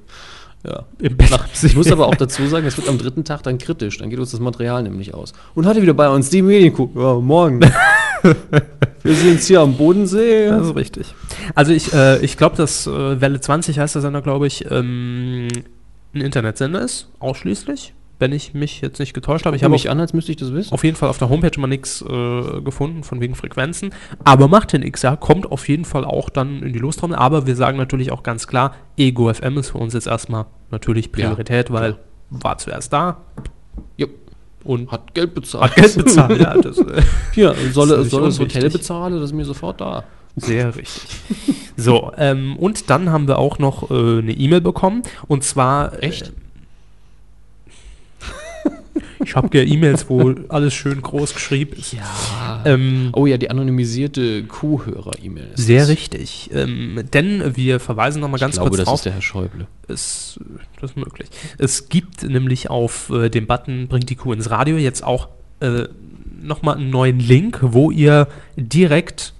Ja. 0.63 0.83
Im 0.99 1.17
Bett. 1.17 1.31
Nach, 1.31 1.47
ich 1.63 1.75
muss 1.75 1.91
aber 1.91 2.05
auch 2.07 2.13
dazu 2.13 2.45
sagen, 2.47 2.67
es 2.67 2.77
wird 2.77 2.87
am 2.87 2.99
dritten 2.99 3.23
Tag 3.23 3.41
dann 3.41 3.57
kritisch. 3.57 3.97
Dann 3.97 4.11
geht 4.11 4.19
uns 4.19 4.29
das 4.29 4.39
Material 4.39 4.83
nämlich 4.83 5.13
aus. 5.15 5.33
Und 5.55 5.65
heute 5.65 5.81
wieder 5.81 5.95
bei 5.95 6.07
uns 6.09 6.29
die 6.29 6.43
Medienkuh. 6.43 6.89
Ja, 6.95 7.15
morgen. 7.15 7.61
Wir 9.03 9.15
sind 9.15 9.33
jetzt 9.33 9.47
hier 9.47 9.61
am 9.61 9.73
Bodensee. 9.75 10.49
Das 10.49 10.67
ist 10.67 10.75
richtig. 10.75 11.15
Also 11.55 11.71
ich, 11.73 11.91
äh, 11.93 12.23
ich 12.23 12.37
glaube, 12.37 12.55
dass 12.55 12.85
äh, 12.85 13.19
Welle 13.19 13.41
20 13.41 13.79
heißt 13.79 13.95
der 13.95 14.03
Sender, 14.03 14.21
glaube 14.21 14.45
ich, 14.45 14.69
ähm, 14.69 15.47
ein 16.13 16.21
Internetsender 16.21 16.81
ist, 16.81 17.09
ausschließlich, 17.19 17.93
wenn 18.19 18.33
ich 18.33 18.53
mich 18.53 18.81
jetzt 18.81 18.99
nicht 18.99 19.13
getäuscht 19.13 19.45
habe. 19.45 19.55
Ich 19.55 19.63
habe 19.63 19.71
mich 19.71 19.89
an, 19.89 19.99
als 19.99 20.13
müsste 20.13 20.31
ich 20.31 20.37
das 20.37 20.53
wissen. 20.53 20.73
auf 20.73 20.83
jeden 20.83 20.95
Fall 20.97 21.09
auf 21.09 21.17
der 21.17 21.29
Homepage 21.29 21.59
mal 21.59 21.67
nichts 21.67 22.01
äh, 22.01 22.61
gefunden, 22.61 23.03
von 23.03 23.19
wegen 23.21 23.33
Frequenzen. 23.35 23.91
Aber 24.23 24.47
macht 24.47 24.73
den 24.73 24.83
X, 24.83 25.01
ja, 25.03 25.15
kommt 25.15 25.51
auf 25.51 25.67
jeden 25.69 25.85
Fall 25.85 26.05
auch 26.05 26.29
dann 26.29 26.61
in 26.63 26.73
die 26.73 26.79
Lostrommel. 26.79 27.15
Aber 27.17 27.47
wir 27.47 27.55
sagen 27.55 27.77
natürlich 27.77 28.11
auch 28.11 28.23
ganz 28.23 28.45
klar, 28.47 28.75
Ego 28.97 29.33
FM 29.33 29.57
ist 29.57 29.69
für 29.71 29.77
uns 29.79 29.93
jetzt 29.93 30.07
erstmal 30.07 30.45
natürlich 30.69 31.11
Priorität, 31.11 31.71
weil 31.71 31.97
war 32.29 32.57
zuerst 32.57 32.93
da 32.93 33.17
Ja. 33.97 34.07
und 34.63 34.91
Hat 34.91 35.13
Geld 35.13 35.33
bezahlt. 35.33 35.63
hat 35.71 35.75
Geld 35.75 35.95
bezahlt. 35.97 36.39
ja, 36.39 36.53
das, 36.57 36.77
äh, 36.77 37.01
Hier, 37.33 37.55
soll, 37.73 37.87
Das 37.89 38.09
soll 38.09 38.23
das. 38.23 38.39
Hotel 38.39 38.69
bezahlen, 38.69 39.13
das 39.15 39.23
ist 39.23 39.33
mir 39.33 39.45
sofort 39.45 39.81
da. 39.81 40.03
Sehr 40.35 40.75
richtig. 40.75 41.03
So, 41.77 42.11
ähm, 42.17 42.57
und 42.57 42.89
dann 42.89 43.09
haben 43.09 43.27
wir 43.27 43.37
auch 43.39 43.59
noch 43.59 43.89
äh, 43.91 44.19
eine 44.19 44.33
E-Mail 44.33 44.61
bekommen. 44.61 45.03
Und 45.27 45.43
zwar. 45.43 46.01
Echt? 46.03 46.27
Äh, 46.27 46.31
ich 49.25 49.35
habe 49.35 49.57
ja 49.57 49.63
E-Mails, 49.63 50.09
wo 50.09 50.33
alles 50.49 50.73
schön 50.73 51.01
groß 51.01 51.33
geschrieben 51.33 51.77
ist. 51.79 51.93
Ja. 51.93 52.61
Ähm, 52.65 53.09
Oh 53.13 53.25
ja, 53.25 53.37
die 53.37 53.49
anonymisierte 53.49 54.43
Kuhhörer-E-Mail. 54.43 55.51
sehr 55.55 55.81
das. 55.81 55.89
richtig. 55.89 56.49
Ähm, 56.53 57.03
denn 57.13 57.55
wir 57.55 57.79
verweisen 57.79 58.21
nochmal 58.21 58.39
ganz 58.39 58.55
ich 58.55 58.59
glaube, 58.59 58.69
kurz 58.69 58.77
das 58.79 58.85
drauf. 58.85 58.95
ist 58.99 59.05
der 59.05 59.13
Herr 59.13 59.21
Schäuble. 59.21 59.67
Es, 59.87 60.39
das 60.79 60.91
ist 60.91 60.97
möglich. 60.97 61.29
Es 61.57 61.89
gibt 61.89 62.23
nämlich 62.23 62.69
auf 62.69 63.09
äh, 63.09 63.29
dem 63.29 63.47
Button 63.47 63.87
Bringt 63.87 64.09
die 64.09 64.15
Kuh 64.15 64.33
ins 64.33 64.49
Radio 64.49 64.77
jetzt 64.77 65.03
auch 65.03 65.29
äh, 65.61 65.85
nochmal 66.41 66.77
einen 66.77 66.89
neuen 66.89 67.19
Link, 67.19 67.59
wo 67.61 67.91
ihr 67.91 68.27
direkt 68.55 69.33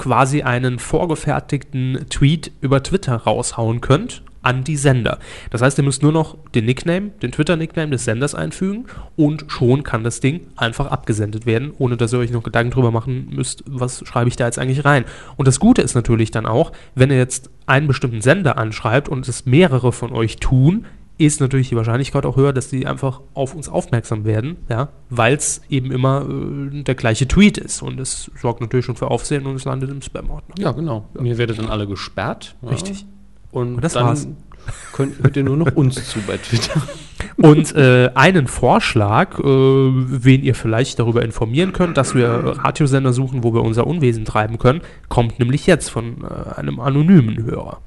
quasi 0.00 0.40
einen 0.40 0.78
vorgefertigten 0.78 2.06
Tweet 2.08 2.52
über 2.62 2.82
Twitter 2.82 3.16
raushauen 3.16 3.82
könnt 3.82 4.22
an 4.40 4.64
die 4.64 4.78
Sender. 4.78 5.18
Das 5.50 5.60
heißt, 5.60 5.76
ihr 5.76 5.84
müsst 5.84 6.02
nur 6.02 6.10
noch 6.10 6.38
den 6.54 6.64
Nickname, 6.64 7.10
den 7.22 7.32
Twitter-Nickname 7.32 7.90
des 7.90 8.06
Senders 8.06 8.34
einfügen 8.34 8.86
und 9.14 9.44
schon 9.48 9.82
kann 9.82 10.02
das 10.02 10.20
Ding 10.20 10.46
einfach 10.56 10.86
abgesendet 10.86 11.44
werden, 11.44 11.74
ohne 11.76 11.98
dass 11.98 12.14
ihr 12.14 12.18
euch 12.18 12.30
noch 12.30 12.42
Gedanken 12.42 12.70
drüber 12.70 12.90
machen 12.90 13.28
müsst, 13.30 13.62
was 13.66 14.02
schreibe 14.06 14.30
ich 14.30 14.36
da 14.36 14.46
jetzt 14.46 14.58
eigentlich 14.58 14.86
rein. 14.86 15.04
Und 15.36 15.46
das 15.46 15.60
Gute 15.60 15.82
ist 15.82 15.94
natürlich 15.94 16.30
dann 16.30 16.46
auch, 16.46 16.72
wenn 16.94 17.10
ihr 17.10 17.18
jetzt 17.18 17.50
einen 17.66 17.86
bestimmten 17.86 18.22
Sender 18.22 18.56
anschreibt 18.56 19.10
und 19.10 19.28
es 19.28 19.44
mehrere 19.44 19.92
von 19.92 20.12
euch 20.12 20.38
tun, 20.38 20.86
ist 21.20 21.40
natürlich 21.40 21.68
die 21.68 21.76
Wahrscheinlichkeit 21.76 22.24
auch 22.24 22.36
höher, 22.36 22.52
dass 22.52 22.68
die 22.68 22.86
einfach 22.86 23.20
auf 23.34 23.54
uns 23.54 23.68
aufmerksam 23.68 24.24
werden, 24.24 24.56
ja, 24.68 24.88
weil 25.10 25.34
es 25.36 25.60
eben 25.68 25.92
immer 25.92 26.26
äh, 26.26 26.82
der 26.82 26.94
gleiche 26.94 27.28
Tweet 27.28 27.58
ist. 27.58 27.82
Und 27.82 28.00
es 28.00 28.30
sorgt 28.40 28.60
natürlich 28.62 28.86
schon 28.86 28.96
für 28.96 29.10
Aufsehen 29.10 29.44
und 29.46 29.54
es 29.56 29.64
landet 29.64 29.90
im 29.90 30.00
Spam-Ordner. 30.00 30.54
Ja, 30.58 30.72
genau. 30.72 31.06
Mir 31.18 31.36
werdet 31.36 31.58
dann 31.58 31.68
alle 31.68 31.86
gesperrt. 31.86 32.56
Ja. 32.62 32.70
Richtig. 32.70 33.04
Und, 33.50 33.76
Und 33.76 33.84
das 33.84 33.92
dann 33.92 34.06
war's. 34.06 34.28
Könnt, 34.92 35.22
hört 35.22 35.36
ihr 35.36 35.42
nur 35.42 35.56
noch 35.56 35.74
uns 35.74 36.08
zu 36.08 36.20
bei 36.20 36.36
Twitter. 36.36 36.82
Und 37.36 37.74
äh, 37.74 38.10
einen 38.14 38.46
Vorschlag, 38.46 39.38
äh, 39.38 39.42
wen 39.42 40.42
ihr 40.42 40.54
vielleicht 40.54 40.98
darüber 40.98 41.22
informieren 41.22 41.72
könnt, 41.72 41.96
dass 41.96 42.14
wir 42.14 42.28
Radiosender 42.28 43.12
suchen, 43.12 43.42
wo 43.42 43.54
wir 43.54 43.62
unser 43.62 43.86
Unwesen 43.86 44.24
treiben 44.24 44.58
können, 44.58 44.82
kommt 45.08 45.38
nämlich 45.38 45.66
jetzt 45.66 45.88
von 45.90 46.22
äh, 46.22 46.58
einem 46.58 46.80
anonymen 46.80 47.42
Hörer. 47.42 47.80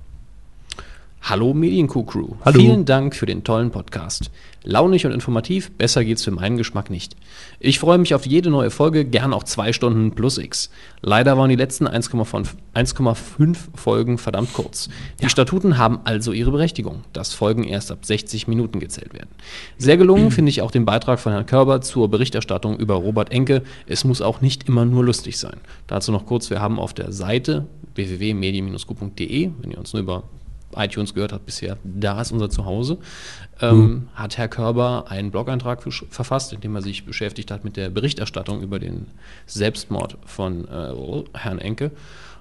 Hallo 1.26 1.54
Medienkuh-Crew. 1.54 2.36
Hallo. 2.44 2.60
Vielen 2.60 2.84
Dank 2.84 3.16
für 3.16 3.26
den 3.26 3.46
tollen 3.46 3.72
Podcast. 3.72 4.30
Launig 4.64 5.06
und 5.06 5.14
informativ, 5.14 5.72
besser 5.72 6.04
geht's 6.04 6.26
für 6.26 6.32
meinen 6.32 6.58
Geschmack 6.58 6.90
nicht. 6.90 7.16
Ich 7.62 7.80
freue 7.80 7.98
mich 7.98 8.14
auf 8.14 8.26
jede 8.26 8.50
neue 8.50 8.70
Folge, 8.70 9.06
gern 9.06 9.34
auch 9.34 9.46
zwei 9.46 9.72
Stunden 9.72 10.12
plus 10.16 10.38
X. 10.38 10.70
Leider 11.02 11.38
waren 11.38 11.50
die 11.50 11.56
letzten 11.56 11.88
1,5 11.88 12.50
1,5 12.76 13.56
Folgen 13.74 14.18
verdammt 14.18 14.52
kurz. 14.52 14.90
Die 15.22 15.30
Statuten 15.30 15.78
haben 15.78 16.02
also 16.04 16.34
ihre 16.34 16.52
Berechtigung, 16.52 17.04
dass 17.14 17.34
Folgen 17.34 17.64
erst 17.64 17.90
ab 17.90 18.00
60 18.06 18.50
Minuten 18.50 18.82
gezählt 18.82 19.14
werden. 19.14 19.30
Sehr 19.78 19.96
gelungen 19.96 20.30
finde 20.30 20.50
ich 20.50 20.62
auch 20.62 20.72
den 20.72 20.84
Beitrag 20.84 21.22
von 21.22 21.32
Herrn 21.32 21.46
Körber 21.46 21.80
zur 21.80 22.10
Berichterstattung 22.10 22.78
über 22.78 22.96
Robert 22.96 23.32
Enke. 23.32 23.64
Es 23.88 24.04
muss 24.04 24.22
auch 24.22 24.42
nicht 24.42 24.68
immer 24.68 24.84
nur 24.84 25.06
lustig 25.06 25.38
sein. 25.38 25.62
Dazu 25.88 26.12
noch 26.12 26.26
kurz, 26.26 26.50
wir 26.50 26.60
haben 26.60 26.80
auf 26.80 26.94
der 26.94 27.14
Seite 27.14 27.66
www.medien-q.de, 27.96 29.52
wenn 29.62 29.72
ihr 29.72 29.78
uns 29.78 29.94
nur 29.94 30.02
über 30.02 30.24
iTunes 30.78 31.14
gehört 31.14 31.34
habt 31.34 31.46
bisher, 31.46 31.78
da 31.84 32.22
ist 32.22 32.32
unser 32.32 32.50
Zuhause, 32.50 32.98
ähm, 33.62 34.10
hat 34.16 34.38
Herr 34.38 34.48
Körber 34.48 35.06
einen 35.08 35.32
Blog-Eintrag 35.32 35.84
verfasst, 36.10 36.54
in 36.54 36.62
dem 36.62 36.76
er 36.76 36.82
sich 36.82 37.06
beschäftigt 37.06 37.52
hat 37.52 37.64
mit 37.64 37.78
der 37.78 37.90
Berichterstattung 37.90 38.62
über 38.62 38.80
den 38.80 39.08
Selbstmord 39.46 40.18
von 40.26 40.68
äh, 40.68 40.94
Herrn 41.38 41.60
Enke. 41.60 41.92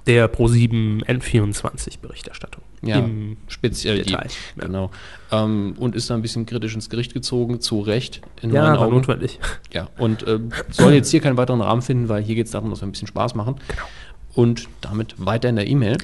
Der 0.06 0.32
Pro7 0.32 1.04
N24 1.04 2.00
Berichterstattung. 2.00 2.64
Ja, 2.82 2.98
Im 2.98 3.36
speziell 3.46 3.98
die, 3.98 4.10
Detail, 4.10 4.26
ja. 4.56 4.66
genau. 4.66 4.90
Ähm, 5.30 5.74
und 5.78 5.94
ist 5.94 6.10
da 6.10 6.14
ein 6.14 6.22
bisschen 6.22 6.44
kritisch 6.44 6.74
ins 6.74 6.90
Gericht 6.90 7.14
gezogen, 7.14 7.60
zu 7.60 7.80
Recht, 7.80 8.20
in 8.40 8.52
ja, 8.52 8.62
meinen 8.62 8.78
war 8.78 8.86
Augen. 8.86 8.96
notwendig. 8.96 9.38
Ja, 9.72 9.88
und 9.98 10.26
ähm, 10.26 10.50
soll 10.70 10.92
jetzt 10.92 11.10
hier 11.10 11.20
keinen 11.20 11.36
weiteren 11.36 11.60
Rahmen 11.60 11.82
finden, 11.82 12.08
weil 12.08 12.22
hier 12.22 12.34
geht 12.34 12.46
es 12.46 12.52
darum, 12.52 12.70
dass 12.70 12.80
wir 12.80 12.88
ein 12.88 12.92
bisschen 12.92 13.06
Spaß 13.06 13.36
machen. 13.36 13.56
Und 14.34 14.68
damit 14.80 15.14
weiter 15.24 15.48
in 15.48 15.56
der 15.56 15.68
E-Mail. 15.68 15.98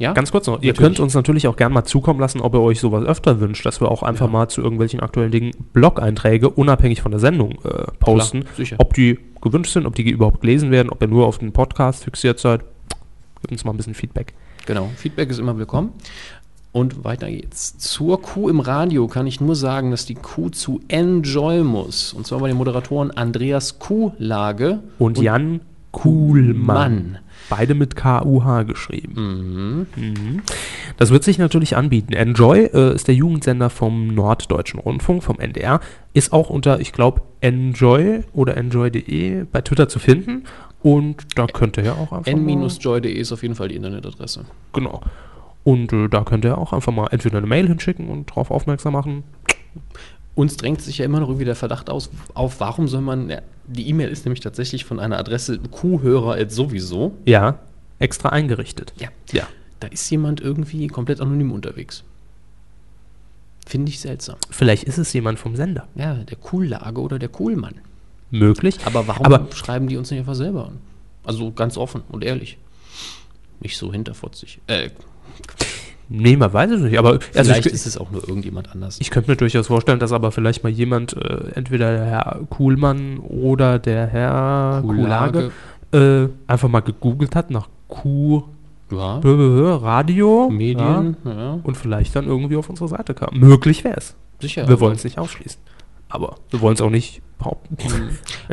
Ja? 0.00 0.14
Ganz 0.14 0.32
kurz 0.32 0.46
noch, 0.46 0.54
ihr 0.54 0.68
Natürlich. 0.72 0.78
könnt 0.78 1.00
uns 1.00 1.14
natürlich 1.14 1.46
auch 1.46 1.56
gerne 1.56 1.74
mal 1.74 1.84
zukommen 1.84 2.20
lassen, 2.20 2.40
ob 2.40 2.54
ihr 2.54 2.60
euch 2.60 2.80
sowas 2.80 3.04
öfter 3.04 3.38
wünscht, 3.38 3.66
dass 3.66 3.80
wir 3.82 3.90
auch 3.90 4.02
einfach 4.02 4.26
Ja. 4.26 4.32
mal 4.32 4.48
zu 4.48 4.62
irgendwelchen 4.62 5.00
aktuellen 5.00 5.30
Dingen 5.30 5.52
Blog-Einträge 5.74 6.48
unabhängig 6.48 7.02
von 7.02 7.10
der 7.12 7.20
Sendung 7.20 7.58
äh, 7.64 7.84
posten. 8.00 8.40
Klar, 8.40 8.54
sicher. 8.56 8.76
Ob 8.78 8.94
die 8.94 9.18
gewünscht 9.42 9.74
sind, 9.74 9.84
ob 9.84 9.94
die 9.94 10.08
überhaupt 10.10 10.40
gelesen 10.40 10.70
werden, 10.70 10.88
ob 10.88 11.02
ihr 11.02 11.08
nur 11.08 11.26
auf 11.26 11.36
den 11.38 11.52
Podcast 11.52 12.04
fixiert 12.04 12.38
seid. 12.40 12.62
Gebt 13.42 13.52
uns 13.52 13.64
mal 13.64 13.72
ein 13.72 13.76
bisschen 13.76 13.94
Feedback. 13.94 14.32
Genau, 14.66 14.88
Feedback 14.96 15.28
ist 15.30 15.38
immer 15.38 15.58
willkommen. 15.58 15.92
Und 16.72 17.04
weiter 17.04 17.28
geht's. 17.28 17.76
Zur 17.78 18.22
Kuh 18.22 18.48
im 18.48 18.60
Radio 18.60 19.06
kann 19.08 19.26
ich 19.26 19.40
nur 19.40 19.56
sagen, 19.56 19.90
dass 19.90 20.06
die 20.06 20.14
Kuh 20.14 20.50
zu 20.50 20.80
Enjoy 20.88 21.62
muss. 21.64 22.12
Und 22.12 22.26
zwar 22.26 22.38
bei 22.38 22.48
den 22.48 22.56
Moderatoren 22.56 23.10
Andreas 23.10 23.78
Kuhlage 23.80 24.78
Und, 24.98 25.18
Jan 25.18 25.60
Kuhlmann. 25.92 26.56
Mann. 26.66 27.18
Beide 27.48 27.74
mit 27.74 27.96
K-U-H 27.96 28.62
geschrieben. 28.62 29.86
Mhm. 29.96 30.42
Das 30.98 31.10
wird 31.10 31.24
sich 31.24 31.38
natürlich 31.38 31.76
anbieten. 31.76 32.12
Enjoy 32.12 32.66
äh, 32.72 32.94
ist 32.94 33.08
der 33.08 33.14
Jugendsender 33.14 33.70
vom 33.70 34.08
Norddeutschen 34.14 34.78
Rundfunk, 34.78 35.24
vom 35.24 35.40
NDR. 35.40 35.80
Ist 36.12 36.32
auch 36.32 36.48
unter, 36.50 36.78
ich 36.80 36.92
glaube, 36.92 37.22
Enjoy 37.40 38.22
oder 38.32 38.56
enjoy.de 38.56 39.44
bei 39.50 39.60
Twitter 39.62 39.88
zu 39.88 39.98
finden. 39.98 40.44
Und 40.82 41.26
da 41.36 41.46
könnt 41.46 41.76
ihr 41.76 41.84
ja 41.84 41.92
auch 41.92 42.12
einfach. 42.12 42.32
mal- 42.32 42.52
n-joy.de 42.52 43.12
ist 43.12 43.32
auf 43.32 43.42
jeden 43.42 43.54
Fall 43.54 43.68
die 43.68 43.76
Internetadresse. 43.76 44.44
Genau. 44.72 45.00
Und 45.64 45.92
äh, 45.92 46.08
da 46.08 46.22
könnt 46.22 46.44
ihr 46.44 46.56
auch 46.56 46.72
einfach 46.72 46.92
mal 46.92 47.08
entweder 47.10 47.38
eine 47.38 47.46
Mail 47.46 47.66
hinschicken 47.68 48.08
und 48.08 48.30
darauf 48.30 48.50
aufmerksam 48.50 48.92
machen. 48.94 49.24
Uns 50.34 50.56
drängt 50.56 50.80
sich 50.80 50.98
ja 50.98 51.04
immer 51.04 51.20
noch 51.20 51.28
irgendwie 51.28 51.44
der 51.44 51.56
Verdacht 51.56 51.90
aus, 51.90 52.10
auf 52.34 52.60
warum 52.60 52.88
soll 52.88 53.02
man, 53.02 53.28
ja, 53.28 53.40
die 53.70 53.88
E-Mail 53.88 54.08
ist 54.08 54.24
nämlich 54.24 54.40
tatsächlich 54.40 54.84
von 54.84 54.98
einer 54.98 55.18
Adresse 55.18 55.58
Kuhhörer 55.58 56.48
sowieso. 56.50 57.16
Ja, 57.24 57.58
extra 57.98 58.30
eingerichtet. 58.30 58.92
Ja. 58.98 59.08
Ja. 59.32 59.46
Da 59.78 59.88
ist 59.88 60.10
jemand 60.10 60.40
irgendwie 60.40 60.88
komplett 60.88 61.20
anonym 61.20 61.52
unterwegs. 61.52 62.04
Finde 63.66 63.90
ich 63.90 64.00
seltsam. 64.00 64.36
Vielleicht 64.50 64.84
ist 64.84 64.98
es 64.98 65.12
jemand 65.12 65.38
vom 65.38 65.54
Sender. 65.54 65.86
Ja, 65.94 66.14
der 66.14 66.36
Kuhlage 66.36 67.00
oder 67.00 67.18
der 67.18 67.28
Kuhlmann. 67.28 67.76
Möglich. 68.30 68.78
Aber 68.84 69.06
warum 69.06 69.26
Aber 69.26 69.52
schreiben 69.54 69.86
die 69.88 69.96
uns 69.96 70.10
nicht 70.10 70.20
einfach 70.20 70.34
selber 70.34 70.66
an? 70.66 70.78
Also 71.24 71.52
ganz 71.52 71.76
offen 71.76 72.02
und 72.08 72.24
ehrlich. 72.24 72.58
Nicht 73.60 73.76
so 73.76 73.92
hinterfotzig. 73.92 74.60
Äh, 74.66 74.90
nee, 76.10 76.36
man 76.36 76.52
weiß 76.52 76.70
es 76.72 76.80
nicht. 76.82 76.98
Aber 76.98 77.12
also 77.12 77.22
vielleicht 77.32 77.66
ich, 77.66 77.72
ist 77.72 77.86
es 77.86 77.96
auch 77.96 78.10
nur 78.10 78.28
irgendjemand 78.28 78.70
anders. 78.72 78.98
Ich 79.00 79.10
könnte 79.10 79.30
mir 79.30 79.36
durchaus 79.36 79.68
vorstellen, 79.68 79.98
dass 79.98 80.12
aber 80.12 80.32
vielleicht 80.32 80.62
mal 80.62 80.70
jemand, 80.70 81.16
äh, 81.16 81.52
entweder 81.54 81.92
der 81.92 82.04
Herr 82.04 82.40
Kuhlmann 82.50 83.18
oder 83.18 83.78
der 83.78 84.06
Herr 84.06 84.82
Kuhlage, 84.82 85.52
äh, 85.92 86.28
einfach 86.46 86.68
mal 86.68 86.80
gegoogelt 86.80 87.34
hat 87.34 87.50
nach 87.50 87.68
Kuh 87.88 88.42
ja, 88.90 89.20
Radio 89.20 90.50
Medien, 90.50 91.16
ja, 91.24 91.32
ja, 91.32 91.60
und 91.62 91.76
vielleicht 91.76 92.16
dann 92.16 92.26
irgendwie 92.26 92.56
auf 92.56 92.68
unsere 92.68 92.88
Seite 92.88 93.14
kam. 93.14 93.38
Möglich 93.38 93.84
wäre 93.84 93.96
es. 93.96 94.16
sicher. 94.40 94.68
wir 94.68 94.80
wollen 94.80 94.96
es 94.96 95.04
nicht 95.04 95.18
ausschließen. 95.18 95.60
Aber 96.08 96.36
wir 96.50 96.60
wollen 96.60 96.74
es 96.74 96.80
auch 96.80 96.90
nicht 96.90 97.22
behaupten. 97.38 97.76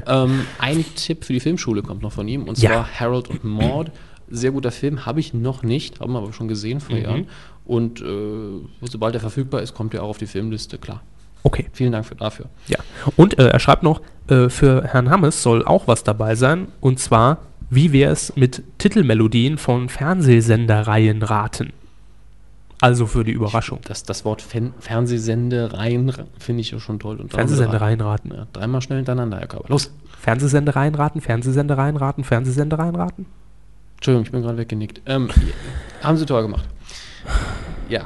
ähm, 0.05 0.41
ein 0.59 0.85
Tipp 0.95 1.25
für 1.25 1.33
die 1.33 1.39
Filmschule 1.39 1.81
kommt 1.81 2.03
noch 2.03 2.11
von 2.11 2.27
ihm, 2.27 2.43
und 2.43 2.57
zwar 2.57 2.87
Harold 2.99 3.29
und 3.29 3.43
Maud. 3.43 3.91
Sehr 4.29 4.51
guter 4.51 4.71
Film, 4.71 5.05
habe 5.05 5.19
ich 5.19 5.33
noch 5.33 5.63
nicht, 5.63 5.99
haben 5.99 6.13
wir 6.13 6.19
aber 6.19 6.33
schon 6.33 6.47
gesehen 6.47 6.77
Mhm. 6.77 6.81
vor 6.81 6.97
Jahren. 6.97 7.27
Und 7.65 8.01
äh, 8.01 8.85
sobald 8.89 9.13
er 9.15 9.19
verfügbar 9.21 9.61
ist, 9.61 9.73
kommt 9.73 9.93
er 9.93 10.03
auch 10.03 10.09
auf 10.09 10.17
die 10.17 10.27
Filmliste, 10.27 10.77
klar. 10.77 11.01
Okay. 11.43 11.67
Vielen 11.71 11.91
Dank 11.91 12.05
für, 12.05 12.15
dafür. 12.15 12.47
Ja. 12.67 12.77
Und 13.15 13.37
äh, 13.39 13.47
er 13.49 13.59
schreibt 13.59 13.83
noch, 13.83 14.01
äh, 14.27 14.49
für 14.49 14.83
Herrn 14.83 15.09
Hammes 15.09 15.43
soll 15.43 15.63
auch 15.65 15.87
was 15.87 16.03
dabei 16.03 16.35
sein. 16.35 16.67
Und 16.81 16.99
zwar, 16.99 17.37
wie 17.69 17.93
wäre 17.93 18.11
es 18.11 18.35
mit 18.35 18.63
Titelmelodien 18.79 19.57
von 19.57 19.87
Fernsehsendereien 19.89 21.23
raten? 21.23 21.73
Also 22.79 23.07
für 23.07 23.23
die 23.23 23.31
Überraschung. 23.31 23.79
Das, 23.85 24.03
das 24.03 24.23
Wort 24.23 24.41
Fen 24.41 24.73
Fernsehsendereien 24.79 26.13
finde 26.37 26.61
ich 26.61 26.71
ja 26.71 26.79
schon 26.79 26.99
toll. 26.99 27.17
Und 27.19 27.31
Fernsehsendereien 27.33 28.01
raten. 28.01 28.31
Ja, 28.33 28.47
dreimal 28.53 28.81
schnell 28.81 28.97
hintereinander, 28.99 29.39
Herr 29.39 29.47
Körber. 29.47 29.69
Los! 29.69 29.91
Fernsehsendereien 30.19 30.95
raten, 30.95 31.21
Fernsehsendereien 31.21 31.95
raten, 31.95 32.23
Fernsehsendereien 32.23 32.95
raten. 32.95 33.25
Entschuldigung, 33.97 34.25
ich 34.25 34.31
bin 34.31 34.41
gerade 34.41 34.57
weggenickt. 34.57 35.01
Ähm, 35.05 35.29
haben 36.03 36.17
Sie 36.17 36.25
toll 36.25 36.41
gemacht. 36.43 36.65
Ja. 37.89 38.05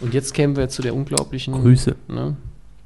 Und 0.00 0.14
jetzt 0.14 0.32
kämen 0.34 0.56
wir 0.56 0.68
zu 0.68 0.82
der 0.82 0.94
unglaublichen. 0.94 1.52
Grüße. 1.54 1.94
Ne? 2.08 2.36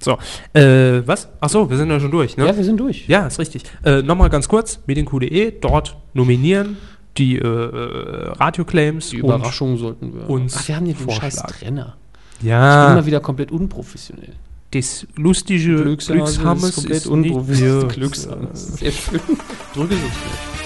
So, 0.00 0.18
äh, 0.52 1.06
was? 1.06 1.28
Achso, 1.40 1.70
wir 1.70 1.76
sind 1.76 1.90
ja 1.90 1.98
schon 2.00 2.10
durch, 2.10 2.36
ne? 2.36 2.46
Ja, 2.46 2.56
wir 2.56 2.64
sind 2.64 2.78
durch. 2.78 3.06
Ja, 3.08 3.26
ist 3.26 3.38
richtig. 3.38 3.62
Äh, 3.84 4.02
Nochmal 4.02 4.28
ganz 4.30 4.48
kurz, 4.48 4.80
medienq.de, 4.86 5.52
dort 5.60 5.96
nominieren 6.12 6.76
die 7.16 7.36
äh, 7.38 7.40
äh, 7.46 8.28
Radioclaims. 8.32 9.10
Die 9.10 9.18
Überraschung 9.18 9.78
sollten 9.78 10.12
wir. 10.14 10.28
uns 10.28 10.56
Ach, 10.58 10.68
wir 10.68 10.76
haben 10.76 10.86
den 10.86 10.96
scheiß. 11.10 11.36
Trenner. 11.58 11.96
Ja. 12.42 12.86
ja, 12.86 12.92
Immer 12.92 13.06
wieder 13.06 13.20
komplett 13.20 13.52
unprofessionell. 13.52 14.32
das 14.72 15.06
lustige 15.14 15.76
Glückshammes 15.96 16.78
ist, 16.84 17.08
nicht 17.08 17.48
mehr- 17.48 17.84
Glückshammes. 17.84 18.66
Sehr 18.78 18.90
schön. 18.92 19.20
Drücke 19.72 19.94
so 19.94 20.63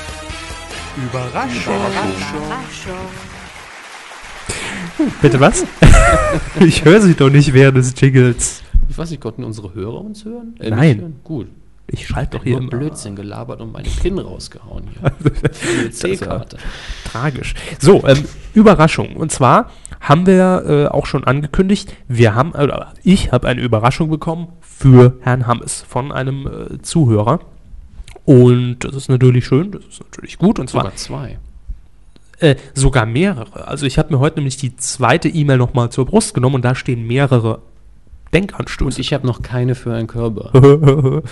Bitte 5.23 5.39
was? 5.41 5.65
ich 6.61 6.85
höre 6.85 7.01
sie 7.01 7.15
doch 7.15 7.31
nicht 7.31 7.53
während 7.53 7.77
des 7.77 7.95
Jingles. 7.99 8.63
Ich 8.89 8.99
weiß 8.99 9.11
nicht, 9.11 9.21
konnten 9.21 9.45
unsere 9.45 9.75
Hörer 9.75 10.01
uns 10.01 10.25
hören? 10.25 10.57
Äh, 10.59 10.71
Nein. 10.71 11.01
hören? 11.01 11.17
Gut. 11.23 11.47
Ich 11.91 12.07
schalte 12.07 12.37
doch 12.37 12.45
hier 12.45 12.53
Nur 12.53 12.63
immer. 12.63 12.71
Blödsinn 12.71 13.17
gelabert 13.17 13.61
und 13.61 13.73
meine 13.73 13.89
PIN 13.89 14.19
rausgehauen 14.19 14.85
hier. 14.89 15.91
C-Karte. 15.91 16.59
Tragisch. 17.05 17.55
So, 17.79 18.05
ähm, 18.07 18.25
Überraschung. 18.53 19.17
Und 19.17 19.33
zwar 19.33 19.71
haben 20.01 20.27
wir 20.27 20.65
äh, 20.67 20.87
auch 20.89 21.07
schon 21.07 21.25
angekündigt, 21.25 21.95
wir 22.07 22.35
haben, 22.35 22.53
oder 22.53 22.93
ich 23.05 23.33
habe 23.33 23.49
eine 23.49 23.63
Überraschung 23.63 24.11
bekommen 24.11 24.49
für 24.61 25.17
Herrn 25.21 25.47
Hammes 25.47 25.85
von 25.89 26.13
einem 26.13 26.47
äh, 26.47 26.83
Zuhörer. 26.83 27.41
Und 28.29 28.81
das 28.81 28.95
ist 28.95 29.09
natürlich 29.09 29.47
schön, 29.47 29.71
das 29.71 29.87
ist 29.87 30.01
natürlich 30.01 30.37
gut. 30.37 30.59
Und 30.59 30.69
zwar 30.69 30.83
Sogar 30.83 30.97
zwei. 30.97 31.39
äh, 32.41 32.57
sogar 32.75 33.07
mehrere. 33.07 33.67
Also 33.67 33.87
ich 33.87 33.99
habe 33.99 34.13
mir 34.13 34.21
heute 34.21 34.37
nämlich 34.37 34.59
die 34.59 34.77
zweite 34.77 35.31
E-Mail 35.31 35.57
nochmal 35.57 35.89
zur 35.91 36.05
Brust 36.05 36.35
genommen 36.35 36.57
und 36.57 36.63
da 36.63 36.75
stehen 36.75 37.07
mehrere 37.07 37.57
Und 37.57 37.63
Denkanstöße. 38.35 39.01
ich 39.01 39.15
habe 39.15 39.27
noch 39.27 39.41
keine 39.41 39.75
für 39.75 39.95
einen 39.95 40.09
Körper. 40.09 40.53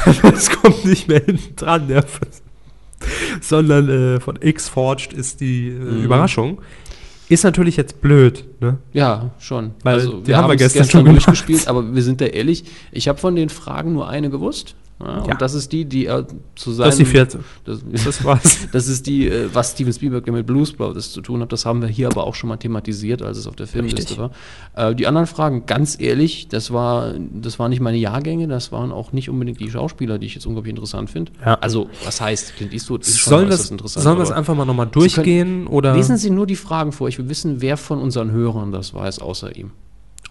das 0.22 0.50
kommt 0.50 0.84
nicht 0.84 1.08
mehr 1.08 1.22
hinten 1.24 1.56
dran, 1.56 1.88
ja. 1.88 2.02
sondern 3.40 3.88
äh, 3.88 4.20
von 4.20 4.38
X-Forged 4.40 5.12
ist 5.12 5.40
die 5.40 5.68
äh, 5.68 5.72
Mhm. 5.72 6.04
Überraschung. 6.04 6.60
Ist 7.28 7.44
natürlich 7.44 7.76
jetzt 7.76 8.00
blöd, 8.00 8.44
ne? 8.60 8.78
Ja, 8.92 9.30
schon. 9.38 9.70
Also, 9.84 10.14
Weil 10.14 10.22
die 10.24 10.34
haben 10.34 10.48
wir 10.48 10.54
es 10.54 10.72
gestern 10.72 10.90
schon 10.90 11.04
durchgespielt, 11.04 11.68
aber 11.68 11.94
wir 11.94 12.02
sind 12.02 12.20
da 12.20 12.24
ehrlich. 12.26 12.64
Ich 12.90 13.06
habe 13.06 13.18
von 13.20 13.36
den 13.36 13.50
Fragen 13.50 13.92
nur 13.92 14.08
eine 14.08 14.30
gewusst. 14.30 14.74
Ja, 15.00 15.06
Ja. 15.18 15.22
Und 15.32 15.40
das 15.42 15.54
ist 15.54 15.72
die, 15.72 15.84
die 15.84 16.06
er 16.06 16.26
zu 16.54 16.72
seinem... 16.72 16.86
Das 16.86 16.94
ist 16.94 16.98
die 17.00 17.04
vierte. 17.06 17.40
Das, 17.64 17.80
Das 18.04 18.24
war's. 18.24 18.58
das 18.72 18.88
ist 18.88 19.06
die, 19.06 19.28
äh, 19.28 19.48
was 19.52 19.72
Steven 19.72 19.92
Spielberg 19.92 20.26
mit 20.30 20.46
Blues 20.46 20.72
Brothers 20.72 21.12
zu 21.12 21.20
tun 21.22 21.40
hat. 21.40 21.52
Das 21.52 21.64
haben 21.66 21.80
wir 21.80 21.88
hier 21.88 22.08
aber 22.08 22.24
auch 22.26 22.34
schon 22.34 22.48
mal 22.48 22.56
thematisiert, 22.58 23.22
als 23.22 23.38
es 23.38 23.46
auf 23.46 23.56
der 23.56 23.66
Filmliste 23.66 24.00
Richtig. 24.00 24.18
war. 24.18 24.30
Äh, 24.74 24.94
die 24.94 25.06
anderen 25.06 25.26
Fragen, 25.26 25.66
ganz 25.66 25.98
ehrlich, 25.98 26.48
das 26.48 26.70
war, 26.72 27.14
das 27.32 27.58
waren 27.58 27.70
nicht 27.70 27.80
meine 27.80 27.96
Jahrgänge, 27.96 28.46
das 28.48 28.72
waren 28.72 28.92
auch 28.92 29.12
nicht 29.12 29.30
unbedingt 29.30 29.58
die 29.60 29.70
Schauspieler, 29.70 30.18
die 30.18 30.26
ich 30.26 30.34
jetzt 30.34 30.46
unglaublich 30.46 30.70
interessant 30.70 31.10
finde. 31.10 31.32
Ja. 31.44 31.54
Also, 31.60 31.88
was 32.04 32.20
heißt, 32.20 32.56
Clint 32.56 32.72
Eastwood 32.72 33.02
ist 33.02 33.18
schon 33.18 33.30
Sollen 33.30 33.48
wir 33.48 33.54
äußerst 33.54 33.72
es 33.84 33.94
sollen 33.94 34.18
wir 34.18 34.22
es 34.22 34.30
aber- 34.30 34.38
einfach 34.38 34.54
mal 34.54 34.64
nochmal 34.64 34.86
durchgehen? 34.86 35.66
Oder? 35.66 35.94
Lesen 35.94 36.16
Sie 36.16 36.30
nur 36.30 36.46
die 36.46 36.56
Fragen 36.56 36.92
vor. 36.92 37.08
Ich 37.08 37.18
will 37.18 37.28
wissen, 37.28 37.60
wer 37.60 37.76
von 37.76 38.00
unseren 38.00 38.30
Hörern 38.32 38.72
das 38.72 38.94
weiß, 38.94 39.20
außer 39.20 39.56
ihm. 39.56 39.70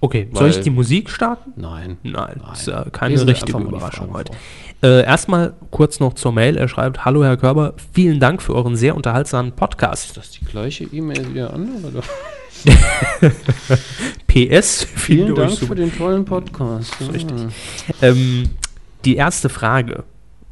Okay, 0.02 0.30
soll 0.34 0.50
ich 0.50 0.56
weil- 0.58 0.64
die 0.64 0.70
Musik 0.70 1.10
starten? 1.10 1.54
Nein. 1.56 1.98
Nein, 2.04 2.42
das 2.48 2.62
ist 2.62 2.68
ja 2.68 2.86
keine 2.92 3.16
Lesen 3.16 3.30
richtige 3.30 3.58
Überraschung 3.58 4.14
heute. 4.14 4.34
Äh, 4.82 5.04
erstmal 5.04 5.54
kurz 5.72 6.00
noch 6.00 6.14
zur 6.14 6.32
Mail. 6.32 6.56
Er 6.56 6.68
schreibt: 6.68 7.04
Hallo 7.04 7.24
Herr 7.24 7.36
Körber, 7.38 7.74
vielen 7.94 8.20
Dank 8.20 8.42
für 8.42 8.56
euren 8.56 8.76
sehr 8.76 8.96
unterhaltsamen 8.96 9.52
Podcast. 9.52 10.06
Ist 10.08 10.18
das 10.18 10.32
die 10.32 10.46
gleiche 10.46 10.86
E-Mail 10.86 11.30
wie 11.30 11.34
der 11.34 11.54
andere? 11.54 11.88
Oder? 11.88 12.04
PS, 14.28 14.84
Vielen 14.84 15.28
finde 15.28 15.42
Dank 15.42 15.58
für 15.58 15.76
den 15.76 15.96
tollen 15.96 16.26
Podcast. 16.26 16.94
Ja. 17.00 17.08
richtig. 17.08 17.38
Ähm, 18.02 18.50
die 19.06 19.16
erste 19.16 19.50
Frage 19.50 20.04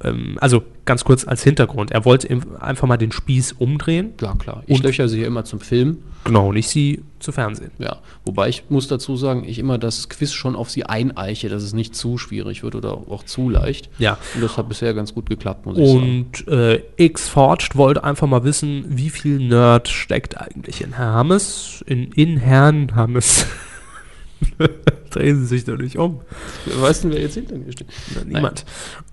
ähm, 0.03 0.37
also 0.39 0.63
ganz 0.85 1.03
kurz 1.03 1.27
als 1.27 1.43
Hintergrund, 1.43 1.91
er 1.91 2.05
wollte 2.05 2.29
einfach 2.59 2.87
mal 2.87 2.97
den 2.97 3.11
Spieß 3.11 3.53
umdrehen. 3.53 4.13
Ja, 4.21 4.35
klar. 4.35 4.63
Ich 4.67 4.77
Und- 4.77 4.83
löcher 4.83 5.07
sie 5.09 5.17
hier 5.17 5.27
immer 5.27 5.43
zum 5.43 5.59
Film. 5.59 5.97
Genau, 6.23 6.51
nicht 6.51 6.67
sie 6.67 7.03
zu 7.19 7.31
Fernsehen. 7.31 7.71
Ja, 7.79 7.97
wobei 8.25 8.49
ich 8.49 8.63
muss 8.69 8.87
dazu 8.89 9.15
sagen, 9.15 9.45
ich 9.47 9.59
immer 9.59 9.77
das 9.77 10.09
Quiz 10.09 10.33
schon 10.33 10.57
auf 10.57 10.69
sie 10.69 10.85
eineiche, 10.85 11.47
dass 11.47 11.63
es 11.63 11.73
nicht 11.73 11.95
zu 11.95 12.17
schwierig 12.17 12.63
wird 12.63 12.75
oder 12.75 12.91
auch 12.93 13.23
zu 13.23 13.49
leicht. 13.49 13.89
Ja. 13.97 14.17
Und 14.35 14.41
das 14.43 14.57
hat 14.57 14.67
bisher 14.67 14.93
ganz 14.93 15.13
gut 15.13 15.29
geklappt, 15.29 15.65
muss 15.65 15.77
ich 15.77 15.87
sagen. 15.87 16.01
Und 16.01 16.47
äh, 16.49 16.83
X-Forged 16.97 17.77
wollte 17.77 18.03
einfach 18.03 18.27
mal 18.27 18.43
wissen, 18.43 18.85
wie 18.89 19.09
viel 19.09 19.39
Nerd 19.39 19.87
steckt 19.87 20.37
eigentlich 20.37 20.81
in 20.81 20.93
Herr 20.93 21.13
Hammes, 21.13 21.81
in, 21.87 22.11
in 22.11 22.37
Herrn 22.37 22.93
Hammes. 22.93 23.45
Drehen 25.09 25.39
Sie 25.39 25.45
sich 25.47 25.63
doch 25.63 25.77
nicht 25.77 25.97
um. 25.97 26.21
Weißt 26.65 27.03
du, 27.05 27.09
wer 27.09 27.21
jetzt 27.21 27.35
hinter 27.35 27.57
mir 27.57 27.71
steht? 27.71 27.87
Niemand. 28.25 28.65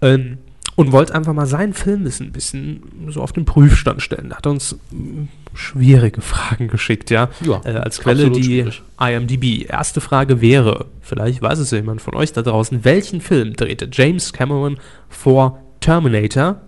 Ähm, 0.02 0.38
und 0.76 0.92
wollte 0.92 1.14
einfach 1.14 1.32
mal 1.32 1.46
sein 1.46 1.72
Filmwissen 1.72 2.26
ein 2.26 2.32
bisschen 2.32 2.82
so 3.08 3.22
auf 3.22 3.32
den 3.32 3.44
Prüfstand 3.44 4.02
stellen. 4.02 4.30
Da 4.30 4.36
hat 4.36 4.46
er 4.46 4.52
uns 4.52 4.76
mm, 4.90 5.24
schwierige 5.54 6.20
Fragen 6.20 6.68
geschickt, 6.68 7.10
ja. 7.10 7.28
Ja, 7.44 7.60
äh, 7.64 7.76
als 7.76 8.00
Quelle 8.00 8.30
die 8.30 8.42
schwierig. 8.42 8.82
IMDb. 9.00 9.68
Erste 9.68 10.00
Frage 10.00 10.40
wäre, 10.40 10.86
vielleicht 11.00 11.42
weiß 11.42 11.58
es 11.58 11.70
ja 11.70 11.78
jemand 11.78 12.02
von 12.02 12.14
euch 12.14 12.32
da 12.32 12.42
draußen, 12.42 12.84
welchen 12.84 13.20
Film 13.20 13.54
drehte 13.54 13.88
James 13.90 14.32
Cameron 14.32 14.78
vor 15.08 15.60
Terminator? 15.80 16.60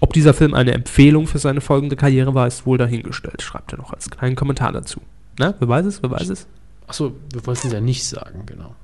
Ob 0.00 0.14
dieser 0.14 0.32
Film 0.32 0.54
eine 0.54 0.72
Empfehlung 0.72 1.26
für 1.26 1.38
seine 1.38 1.60
folgende 1.60 1.96
Karriere 1.96 2.34
war, 2.34 2.46
ist 2.46 2.64
wohl 2.64 2.78
dahingestellt. 2.78 3.42
Schreibt 3.42 3.72
er 3.72 3.78
noch 3.78 3.92
als 3.92 4.10
kleinen 4.10 4.34
Kommentar 4.34 4.72
dazu. 4.72 5.00
Na, 5.38 5.54
wer 5.58 5.68
weiß 5.68 5.84
es? 5.86 6.02
Wer 6.02 6.10
weiß 6.10 6.30
es? 6.30 6.46
Achso, 6.86 7.12
wir 7.32 7.46
wollten 7.46 7.66
es 7.66 7.72
ja 7.72 7.80
nicht 7.80 8.04
sagen, 8.04 8.44
genau. 8.46 8.74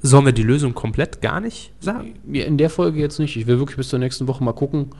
Sollen 0.00 0.26
wir 0.26 0.32
die 0.32 0.44
Lösung 0.44 0.74
komplett 0.74 1.20
gar 1.22 1.40
nicht 1.40 1.72
sagen? 1.80 2.14
In 2.32 2.56
der 2.58 2.70
Folge 2.70 3.00
jetzt 3.00 3.18
nicht. 3.18 3.36
Ich 3.36 3.46
will 3.46 3.58
wirklich 3.58 3.76
bis 3.76 3.88
zur 3.88 3.98
nächsten 3.98 4.28
Woche 4.28 4.44
mal 4.44 4.52
gucken. 4.52 4.90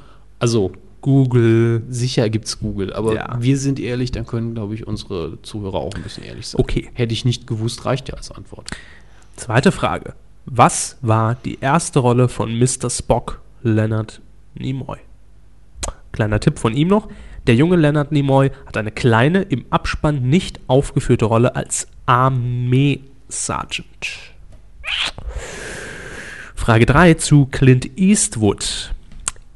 Also, 0.41 0.73
Google. 1.01 1.83
sicher 1.89 2.29
gibt 2.29 2.47
es 2.47 2.59
Google, 2.59 2.93
aber 2.93 3.15
Ja. 3.15 3.37
wir 3.41 3.57
sind 3.57 3.79
ehrlich, 3.79 4.11
dann 4.11 4.27
können, 4.27 4.55
glaube 4.55 4.75
ich, 4.75 4.85
unsere 4.87 5.41
Zuhörer 5.43 5.77
auch 5.77 5.95
ein 5.95 6.03
bisschen 6.03 6.25
ehrlich 6.25 6.49
sein. 6.49 6.61
Okay. 6.61 6.91
Hätte 6.95 7.13
ich 7.13 7.25
nicht 7.25 7.47
gewusst, 7.47 7.85
reicht 7.85 8.09
ja 8.09 8.17
als 8.17 8.33
Antwort. 8.33 8.71
Zweite 9.37 9.71
Frage. 9.71 10.15
Was 10.47 10.97
war 11.03 11.37
die 11.45 11.59
erste 11.61 12.01
Rolle 12.01 12.29
von 12.29 12.59
Mr. 12.59 12.91
Spock, 12.91 13.41
Leonard 13.63 14.21
Nimoy? 14.57 14.99
Kleiner 16.11 16.41
Tipp 16.41 16.59
von 16.59 16.75
ihm 16.75 16.89
noch. 16.89 17.07
Der 17.47 17.55
junge 17.55 17.77
Leonard 17.77 18.11
Nimoy 18.11 18.51
hat 18.67 18.77
eine 18.77 18.91
kleine, 18.91 19.43
im 19.43 19.67
Abspann 19.71 20.29
nicht 20.29 20.59
aufgeführte 20.67 21.27
Rolle 21.27 21.55
als 21.55 21.87
Armee-Sergeant. 22.07 24.28
Frage 26.55 26.87
3 26.87 27.15
zu 27.15 27.47
Clint 27.47 27.99
Eastwood. 27.99 28.93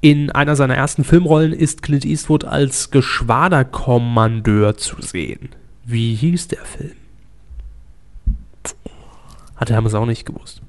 In 0.00 0.30
einer 0.30 0.56
seiner 0.56 0.74
ersten 0.74 1.04
Filmrollen 1.04 1.52
ist 1.52 1.82
Clint 1.82 2.04
Eastwood 2.04 2.44
als 2.44 2.90
Geschwaderkommandeur 2.90 4.76
zu 4.76 5.00
sehen. 5.02 5.50
Wie 5.84 6.14
hieß 6.14 6.48
der 6.48 6.64
Film? 6.64 6.96
Hat 9.56 9.68
der 9.68 9.76
Hermes 9.76 9.94
auch 9.94 10.06
nicht 10.06 10.24
gewusst. 10.24 10.62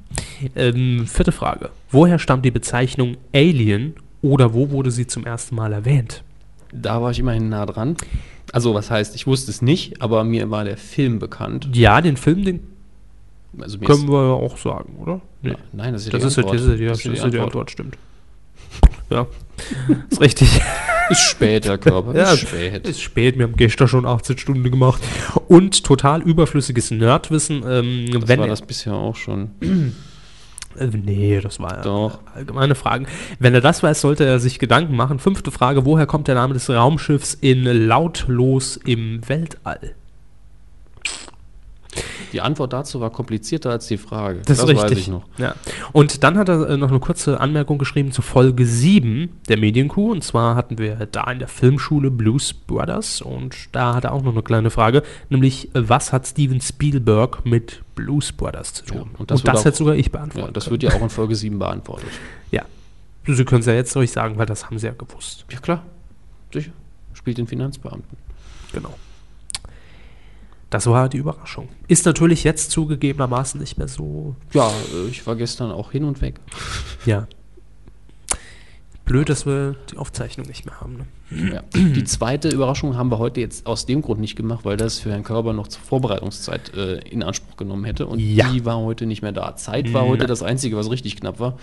Ähm, 0.55 1.07
vierte 1.07 1.31
Frage. 1.31 1.69
Woher 1.89 2.19
stammt 2.19 2.45
die 2.45 2.51
Bezeichnung 2.51 3.17
Alien 3.33 3.95
oder 4.21 4.53
wo 4.53 4.69
wurde 4.69 4.91
sie 4.91 5.07
zum 5.07 5.25
ersten 5.25 5.55
Mal 5.55 5.73
erwähnt? 5.73 6.23
Da 6.73 7.01
war 7.01 7.11
ich 7.11 7.19
immerhin 7.19 7.49
nah 7.49 7.65
dran. 7.65 7.95
Also, 8.51 8.73
was 8.73 8.91
heißt, 8.91 9.15
ich 9.15 9.25
wusste 9.25 9.49
es 9.49 9.61
nicht, 9.61 10.01
aber 10.01 10.23
mir 10.23 10.51
war 10.51 10.63
der 10.63 10.77
Film 10.77 11.19
bekannt. 11.19 11.69
Ja, 11.73 12.01
den 12.01 12.17
Film, 12.17 12.43
den 12.43 12.59
Also 13.59 13.77
können 13.79 14.07
wir 14.09 14.23
ja 14.27 14.33
auch 14.33 14.57
sagen, 14.57 14.95
oder? 14.99 15.21
Nee. 15.41 15.55
Nein, 15.73 15.93
das 15.93 16.05
ist 16.05 16.13
ja 16.13 16.19
Das 16.19 16.21
die 16.21 16.27
ist, 16.27 16.37
ja- 16.37 16.43
Antwort. 16.43 16.55
das 16.55 16.61
ist, 16.63 16.69
ja 16.69 16.75
die, 16.77 16.85
Das 16.85 16.97
das 17.03 17.05
ist 17.13 17.23
ja 17.23 17.29
die 17.29 17.37
Antwort. 17.37 17.43
Antwort, 17.45 17.71
stimmt. 17.71 17.97
Ja, 19.09 19.27
ist 20.09 20.21
richtig. 20.21 20.61
Ist 21.09 21.19
spät, 21.21 21.65
Herr 21.65 21.77
Körper. 21.77 22.15
Ja, 22.15 22.31
ist 22.31 22.39
spät. 22.39 22.87
Ist 22.87 23.01
spät, 23.01 23.37
wir 23.37 23.43
haben 23.45 23.55
gestern 23.55 23.87
schon 23.87 24.05
18 24.05 24.37
Stunden 24.37 24.63
gemacht. 24.71 25.03
Und 25.47 25.83
total 25.83 26.21
überflüssiges 26.23 26.89
Nerdwissen. 26.91 27.61
Ähm, 27.67 28.05
Das 28.11 28.27
wenn 28.27 28.39
war 28.39 28.47
das 28.47 28.61
bisher 28.61 28.93
auch 28.93 29.15
schon. 29.15 29.51
Äh, 30.75 30.87
nee, 30.87 31.39
das 31.39 31.59
war 31.59 31.83
Doch. 31.83 32.17
allgemeine 32.33 32.73
Fragen. 32.73 33.05
Wenn 33.37 33.53
er 33.53 33.61
das 33.61 33.83
weiß, 33.83 34.01
sollte 34.01 34.25
er 34.25 34.39
sich 34.39 34.57
Gedanken 34.57 34.95
machen. 34.95 35.19
Fünfte 35.19 35.51
Frage: 35.51 35.85
Woher 35.85 36.07
kommt 36.07 36.27
der 36.27 36.33
Name 36.33 36.55
des 36.55 36.67
Raumschiffs 36.67 37.35
in 37.35 37.63
Lautlos 37.63 38.77
im 38.77 39.21
Weltall? 39.29 39.93
Die 42.33 42.41
Antwort 42.41 42.73
dazu 42.73 42.99
war 42.99 43.11
komplizierter 43.11 43.69
als 43.69 43.87
die 43.87 43.97
Frage. 43.97 44.41
Das, 44.45 44.57
ist 44.57 44.67
richtig. 44.67 44.83
weiß 44.91 44.97
ich 44.97 45.07
noch. 45.07 45.23
Ja. 45.37 45.55
Und 45.91 46.23
dann 46.23 46.37
hat 46.37 46.49
er 46.49 46.67
äh, 46.67 46.77
noch 46.77 46.89
eine 46.89 46.99
kurze 46.99 47.39
Anmerkung 47.39 47.77
geschrieben 47.77 48.11
zu 48.11 48.21
Folge 48.23 48.65
7 48.65 49.29
der 49.47 49.57
Medienkuh. 49.59 50.11
Und 50.11 50.23
zwar 50.23 50.55
hatten 50.55 50.77
wir 50.79 50.95
da 51.11 51.29
in 51.31 51.37
der 51.39 51.47
Filmschule 51.47 52.09
Blues 52.09 52.53
Brothers. 52.53 53.21
Und 53.21 53.55
da 53.71 53.93
hat 53.95 54.03
er 54.03 54.13
auch 54.13 54.23
noch 54.23 54.31
eine 54.33 54.41
kleine 54.41 54.71
Frage, 54.71 55.03
nämlich 55.29 55.73
äh, 55.75 55.87
was 55.87 56.11
hat 56.11 56.27
Steven 56.27 56.59
Spielberg 56.59 57.45
mit 57.45 57.81
Blues 57.95 58.31
Brothers 58.31 58.73
zu 58.73 58.85
tun? 58.85 58.97
Ja, 58.97 59.03
und 59.03 59.19
und 59.19 59.31
das, 59.31 59.41
das 59.41 59.45
wird 59.47 59.57
auch- 59.57 59.65
hätte 59.65 59.77
sogar 59.77 59.95
ich 59.95 60.11
beantwortet. 60.11 60.47
Ja, 60.49 60.53
das 60.53 60.69
wird 60.71 60.83
ja 60.83 60.91
auch 60.93 61.01
in 61.01 61.09
Folge 61.09 61.35
7 61.35 61.57
beantwortet. 61.59 62.09
Ja. 62.51 62.63
Sie 63.25 63.45
können 63.45 63.61
es 63.61 63.67
ja 63.67 63.73
jetzt 63.73 63.95
euch 63.95 64.11
sagen, 64.11 64.37
weil 64.37 64.45
das 64.47 64.65
haben 64.65 64.77
sie 64.79 64.87
ja 64.87 64.93
gewusst. 64.93 65.45
Ja, 65.51 65.59
klar. 65.59 65.83
Sicher. 66.51 66.71
Spielt 67.13 67.37
den 67.37 67.47
Finanzbeamten. 67.47 68.17
Genau. 68.73 68.93
Das 70.73 70.87
war 70.87 71.07
die 71.07 71.17
Überraschung. 71.17 71.69
Ist 71.87 72.03
natürlich 72.07 72.43
jetzt 72.43 72.71
zugegebenermaßen 72.71 73.59
nicht 73.61 73.77
mehr 73.77 73.87
so. 73.87 74.35
Ja, 74.53 74.71
äh, 74.91 75.07
ich 75.07 75.27
war 75.27 75.35
gestern 75.35 75.69
auch 75.71 75.91
hin 75.91 76.03
und 76.03 76.19
weg. 76.21 76.39
Ja. 77.05 77.27
Blöd, 79.05 79.29
dass 79.29 79.45
wir 79.45 79.75
die 79.91 79.97
Aufzeichnung 79.97 80.47
nicht 80.47 80.65
mehr 80.65 80.81
haben. 80.81 81.05
Ne? 81.29 81.53
Ja. 81.53 81.61
Die 81.75 82.03
zweite 82.05 82.49
Überraschung 82.49 82.97
haben 82.97 83.11
wir 83.11 83.19
heute 83.19 83.39
jetzt 83.39 83.67
aus 83.67 83.85
dem 83.85 84.01
Grund 84.01 84.19
nicht 84.19 84.35
gemacht, 84.35 84.65
weil 84.65 84.75
das 84.75 84.97
für 84.97 85.11
Herrn 85.11 85.23
Körber 85.23 85.53
noch 85.53 85.67
zur 85.67 85.83
Vorbereitungszeit 85.83 86.73
äh, 86.73 86.95
in 87.07 87.21
Anspruch 87.21 87.55
genommen 87.55 87.83
hätte. 87.83 88.07
Und 88.07 88.19
Ja. 88.19 88.49
die 88.49 88.65
war 88.65 88.77
heute 88.79 89.05
nicht 89.05 89.21
mehr 89.21 89.31
da. 89.31 89.55
Zeit 89.55 89.93
war 89.93 90.05
heute 90.07 90.21
Nein. 90.23 90.27
das 90.29 90.41
Einzige, 90.41 90.75
was 90.75 90.89
richtig 90.89 91.17
knapp 91.17 91.39
war. 91.39 91.59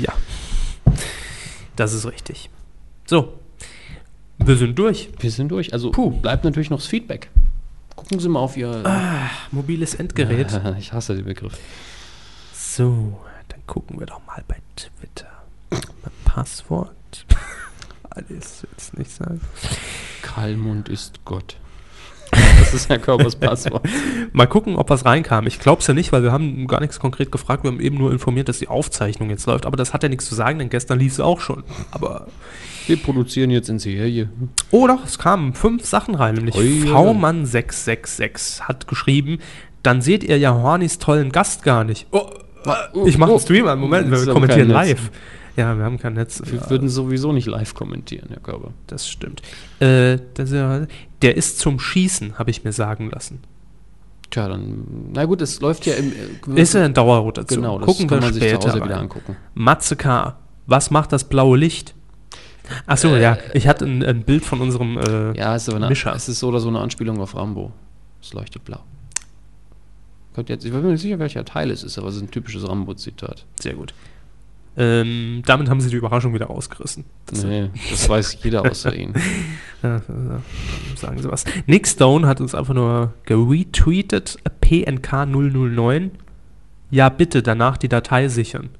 Ja. 0.00 0.14
Das 1.76 1.92
ist 1.92 2.06
richtig. 2.06 2.48
So. 3.04 3.34
Wir 4.38 4.56
sind 4.56 4.78
durch. 4.78 5.10
Wir 5.18 5.30
sind 5.30 5.48
durch. 5.50 5.74
Also 5.74 5.90
Puh. 5.90 6.12
bleibt 6.12 6.44
natürlich 6.44 6.70
noch 6.70 6.78
das 6.78 6.86
Feedback. 6.86 7.28
Gucken 7.96 8.18
Sie 8.18 8.28
mal 8.28 8.40
auf 8.40 8.56
Ihr. 8.56 8.82
Mobiles 9.50 9.94
Endgerät. 9.94 10.60
ich 10.78 10.92
hasse 10.92 11.14
den 11.14 11.24
Begriff. 11.24 11.58
So, 12.52 13.18
dann 13.48 13.60
gucken 13.66 13.98
wir 13.98 14.06
doch 14.06 14.20
mal 14.26 14.42
bei 14.46 14.56
Twitter. 14.76 15.30
Mein 15.70 16.12
Passwort. 16.24 17.26
Alles 18.10 18.66
jetzt 18.70 18.96
nicht 18.98 19.10
sagen. 19.10 19.40
Kalmund 20.22 20.88
ist 20.88 21.24
Gott. 21.24 21.56
Das 22.30 22.74
ist 22.74 22.88
Herr 22.88 22.98
Körbers 22.98 23.36
Passwort. 23.36 23.86
Mal 24.32 24.46
gucken, 24.46 24.76
ob 24.76 24.90
was 24.90 25.04
reinkam. 25.04 25.46
Ich 25.46 25.60
glaube 25.60 25.80
es 25.80 25.86
ja 25.86 25.94
nicht, 25.94 26.12
weil 26.12 26.22
wir 26.22 26.32
haben 26.32 26.66
gar 26.66 26.80
nichts 26.80 26.98
konkret 26.98 27.30
gefragt. 27.30 27.64
Wir 27.64 27.70
haben 27.70 27.80
eben 27.80 27.96
nur 27.96 28.12
informiert, 28.12 28.48
dass 28.48 28.58
die 28.58 28.68
Aufzeichnung 28.68 29.30
jetzt 29.30 29.46
läuft. 29.46 29.66
Aber 29.66 29.76
das 29.76 29.92
hat 29.92 30.02
ja 30.02 30.08
nichts 30.08 30.26
zu 30.26 30.34
sagen, 30.34 30.58
denn 30.58 30.70
gestern 30.70 30.98
lief 30.98 31.12
es 31.12 31.20
auch 31.20 31.40
schon. 31.40 31.64
Aber. 31.90 32.26
Wir 32.86 32.96
produzieren 32.96 33.50
jetzt 33.50 33.68
in 33.68 33.78
Serie. 33.78 34.28
Oh 34.70 34.86
doch, 34.86 35.04
es 35.04 35.18
kamen 35.18 35.54
fünf 35.54 35.84
Sachen 35.84 36.14
rein. 36.14 36.34
Nämlich 36.34 36.56
Ui, 36.56 36.62
ui, 36.62 36.82
ui. 36.84 36.88
V-Mann666 36.88 38.62
hat 38.62 38.86
geschrieben, 38.86 39.38
dann 39.82 40.02
seht 40.02 40.24
ihr 40.24 40.38
ja 40.38 40.54
Hornys 40.54 40.98
tollen 40.98 41.32
Gast 41.32 41.62
gar 41.62 41.84
nicht. 41.84 42.06
Oh, 42.10 42.28
ich 43.06 43.18
mache 43.18 43.30
oh. 43.30 43.34
einen 43.34 43.42
Stream 43.42 43.66
an. 43.66 43.78
Moment, 43.78 44.10
wir 44.10 44.32
kommentieren 44.32 44.68
live. 44.68 45.10
Ja, 45.56 45.76
wir 45.76 45.84
haben 45.84 45.98
kein 45.98 46.14
Netz. 46.14 46.42
Wir 46.44 46.68
würden 46.68 46.88
sowieso 46.88 47.32
nicht 47.32 47.46
live 47.46 47.74
kommentieren, 47.74 48.28
Herr 48.28 48.40
Körber. 48.40 48.72
Das 48.88 49.08
stimmt. 49.08 49.42
Äh, 49.78 50.18
das, 50.34 50.50
ja- 50.50 50.86
der 51.22 51.36
ist 51.36 51.60
zum 51.60 51.78
Schießen, 51.78 52.38
habe 52.38 52.50
ich 52.50 52.64
mir 52.64 52.72
sagen 52.72 53.10
lassen. 53.10 53.40
Tja, 54.30 54.48
dann. 54.48 55.10
Na 55.12 55.26
gut, 55.26 55.40
es 55.42 55.60
läuft 55.60 55.86
ja 55.86 55.94
im. 55.94 56.12
äh, 56.56 56.60
Ist 56.60 56.74
er 56.74 56.86
in 56.86 56.94
Dauerrotation? 56.94 57.60
Genau, 57.60 57.78
das 57.78 57.86
Gucken 57.86 58.08
kann 58.08 58.18
wir 58.18 58.26
man 58.26 58.34
sich 58.34 58.42
zu 58.42 58.48
später 58.48 58.72
Hause 58.72 58.84
wieder 58.84 58.98
angucken. 58.98 59.36
Matze 59.54 59.94
K., 59.94 60.36
was 60.66 60.90
macht 60.90 61.12
das 61.12 61.24
blaue 61.24 61.56
Licht? 61.56 61.94
Achso, 62.86 63.16
ja, 63.16 63.36
ich 63.52 63.66
hatte 63.68 63.84
ein, 63.84 64.02
ein 64.02 64.22
Bild 64.22 64.44
von 64.44 64.60
unserem. 64.60 64.96
Äh, 64.98 65.36
Ja, 65.38 65.54
es 65.54 65.68
ist, 65.68 65.74
eine, 65.74 65.88
Mischer. 65.88 66.14
es 66.14 66.28
ist 66.28 66.38
so 66.40 66.48
oder 66.48 66.60
so 66.60 66.68
eine 66.68 66.80
Anspielung 66.80 67.20
auf 67.20 67.34
Rambo. 67.36 67.72
Es 68.22 68.32
leuchtet 68.32 68.64
blau. 68.64 68.80
Kommt 70.34 70.48
jetzt, 70.48 70.64
ich 70.64 70.72
bin 70.72 70.82
mir 70.82 70.92
nicht 70.92 71.00
sicher, 71.02 71.18
welcher 71.18 71.44
Teil 71.44 71.70
es 71.70 71.82
ist, 71.84 71.98
aber 71.98 72.08
es 72.08 72.16
ist 72.16 72.22
ein 72.22 72.30
typisches 72.30 72.66
Rambo-Zitat. 72.68 73.44
Sehr 73.60 73.74
gut. 73.74 73.94
Ähm, 74.76 75.42
damit 75.46 75.68
haben 75.68 75.80
sie 75.80 75.88
die 75.90 75.94
Überraschung 75.96 76.34
wieder 76.34 76.50
ausgerissen. 76.50 77.04
Das, 77.26 77.44
Nee, 77.44 77.70
das 77.90 78.08
weiß 78.08 78.38
jeder 78.42 78.68
außer 78.68 78.92
Ihnen. 78.96 79.14
ja, 79.84 80.00
sagen 80.96 81.22
sie 81.22 81.30
was. 81.30 81.44
Nick 81.66 81.86
Stone 81.86 82.26
hat 82.26 82.40
uns 82.40 82.56
einfach 82.56 82.74
nur 82.74 83.12
geretweetet, 83.24 84.38
PNK009. 84.62 86.10
Ja, 86.90 87.08
bitte, 87.08 87.42
danach 87.44 87.76
die 87.76 87.88
Datei 87.88 88.26
sichern. 88.26 88.70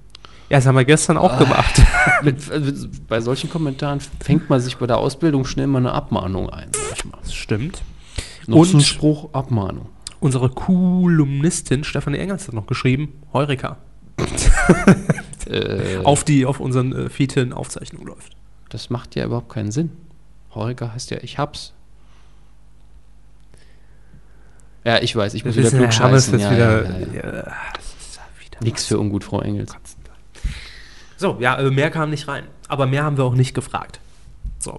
Ja, 0.55 0.59
das 0.59 0.67
haben 0.67 0.77
wir 0.77 0.85
gestern 0.85 1.17
auch 1.17 1.37
gemacht. 1.37 1.83
mit, 2.23 3.09
bei 3.09 3.21
solchen 3.21 3.51
Kommentaren 3.51 3.99
fängt 4.21 4.49
man 4.49 4.61
sich 4.61 4.77
bei 4.77 4.87
der 4.87 4.99
Ausbildung 4.99 5.47
schnell 5.47 5.67
mal 5.67 5.81
eine 5.81 5.91
Abmahnung 5.91 6.49
ein. 6.49 6.69
sag 6.73 6.99
ich 6.99 7.05
mal. 7.05 7.19
Das 7.21 7.35
stimmt. 7.35 7.83
Nutzenspruch, 8.47 9.35
Abmahnung. 9.35 9.89
Unsere 10.21 10.51
Kolumnistin 10.51 11.83
Stefanie 11.83 12.19
Engels 12.19 12.47
hat 12.47 12.55
noch 12.55 12.69
geschrieben, 12.69 13.15
Heureka. 13.33 13.79
Äh, 15.47 15.99
auf, 16.05 16.25
die, 16.25 16.47
auf 16.47 16.59
unseren 16.59 16.93
äh, 16.93 17.11
hin 17.11 17.53
Aufzeichnung 17.53 18.07
läuft. 18.07 18.35
Das 18.71 18.89
macht 18.89 19.15
ja 19.15 19.27
überhaupt 19.27 19.51
keinen 19.51 19.71
Sinn. 19.71 19.91
Heuriger 20.55 20.95
heißt 20.95 21.11
ja, 21.11 21.19
ich 21.21 21.37
hab's. 21.37 21.75
Ja, 24.85 25.03
ich 25.03 25.15
weiß, 25.15 25.35
ich 25.35 25.45
muss 25.45 25.55
wieder 25.55 25.69
klug 25.69 25.93
scheißen. 25.93 26.39
Ja, 26.39 26.53
ja, 26.55 26.83
ja. 26.83 27.13
ja 27.13 27.53
Nix 28.63 28.87
für 28.87 28.99
ungut, 28.99 29.23
Frau 29.23 29.43
Engels. 29.43 29.77
So, 31.17 31.37
ja, 31.41 31.59
äh, 31.59 31.71
mehr 31.71 31.91
kam 31.91 32.11
nicht 32.11 32.29
rein. 32.29 32.45
Aber 32.69 32.87
mehr 32.87 33.05
haben 33.05 33.17
wir 33.17 33.25
auch 33.25 33.35
nicht 33.35 33.55
gefragt. 33.55 34.01
So. 34.59 34.73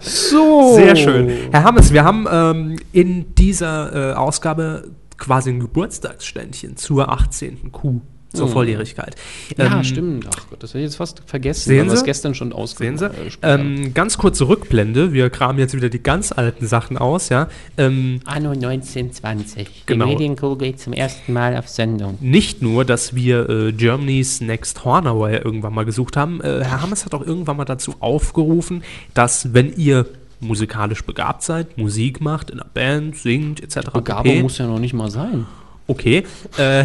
so. 0.00 0.74
Sehr 0.76 0.94
schön. 0.94 1.50
Herr 1.50 1.64
Hammes, 1.64 1.92
wir 1.92 2.04
haben 2.04 2.26
ähm, 2.30 2.78
in 2.92 3.34
dieser 3.34 4.12
äh, 4.12 4.14
Ausgabe 4.14 4.92
quasi 5.18 5.50
ein 5.50 5.60
Geburtstagsständchen 5.60 6.76
zur 6.76 7.08
18. 7.08 7.72
Kuh 7.72 8.00
zur 8.32 8.46
hm. 8.46 8.52
Volljährigkeit. 8.52 9.16
Ja, 9.56 9.76
ähm, 9.76 9.84
stimmt. 9.84 10.26
Ach 10.28 10.46
Gott, 10.50 10.62
das 10.62 10.70
hätte 10.70 10.80
ich 10.80 10.84
jetzt 10.84 10.96
fast 10.96 11.22
vergessen, 11.26 11.68
sehen 11.68 11.88
weil 11.88 11.96
Sie? 11.96 12.04
gestern 12.04 12.34
schon 12.34 12.52
ausgesehen. 12.52 12.98
Sehen 12.98 13.10
Sie? 13.18 13.46
Äh, 13.46 13.54
ähm, 13.54 13.94
ganz 13.94 14.18
kurze 14.18 14.48
Rückblende. 14.48 15.12
Wir 15.12 15.30
kramen 15.30 15.58
jetzt 15.58 15.74
wieder 15.74 15.88
die 15.88 16.02
ganz 16.02 16.32
alten 16.32 16.66
Sachen 16.66 16.98
aus. 16.98 17.28
Ja. 17.28 17.48
Ähm, 17.76 18.20
Anno 18.24 18.50
1920. 18.50 19.84
Genau. 19.86 20.06
Die 20.06 20.12
Medienkuh 20.12 20.56
geht 20.56 20.80
zum 20.80 20.92
ersten 20.92 21.32
Mal 21.32 21.56
auf 21.56 21.68
Sendung. 21.68 22.18
Nicht 22.20 22.62
nur, 22.62 22.84
dass 22.84 23.14
wir 23.14 23.48
äh, 23.48 23.72
Germany's 23.72 24.40
Next 24.40 24.84
Hornauer 24.84 25.30
irgendwann 25.30 25.74
mal 25.74 25.84
gesucht 25.84 26.16
haben. 26.16 26.40
Äh, 26.40 26.64
Herr 26.64 26.82
Hammes 26.82 27.04
hat 27.04 27.14
auch 27.14 27.24
irgendwann 27.24 27.56
mal 27.56 27.64
dazu 27.64 27.94
aufgerufen, 28.00 28.82
dass 29.14 29.54
wenn 29.54 29.74
ihr 29.76 30.06
musikalisch 30.42 31.04
begabt 31.04 31.42
seid, 31.42 31.78
Musik 31.78 32.20
macht, 32.20 32.50
in 32.50 32.60
einer 32.60 32.68
Band, 32.68 33.16
singt, 33.16 33.62
etc. 33.62 33.90
Begabung 33.92 34.42
muss 34.42 34.58
ja 34.58 34.66
noch 34.66 34.78
nicht 34.78 34.92
mal 34.92 35.10
sein. 35.10 35.46
Okay, 35.92 36.24
äh, 36.56 36.84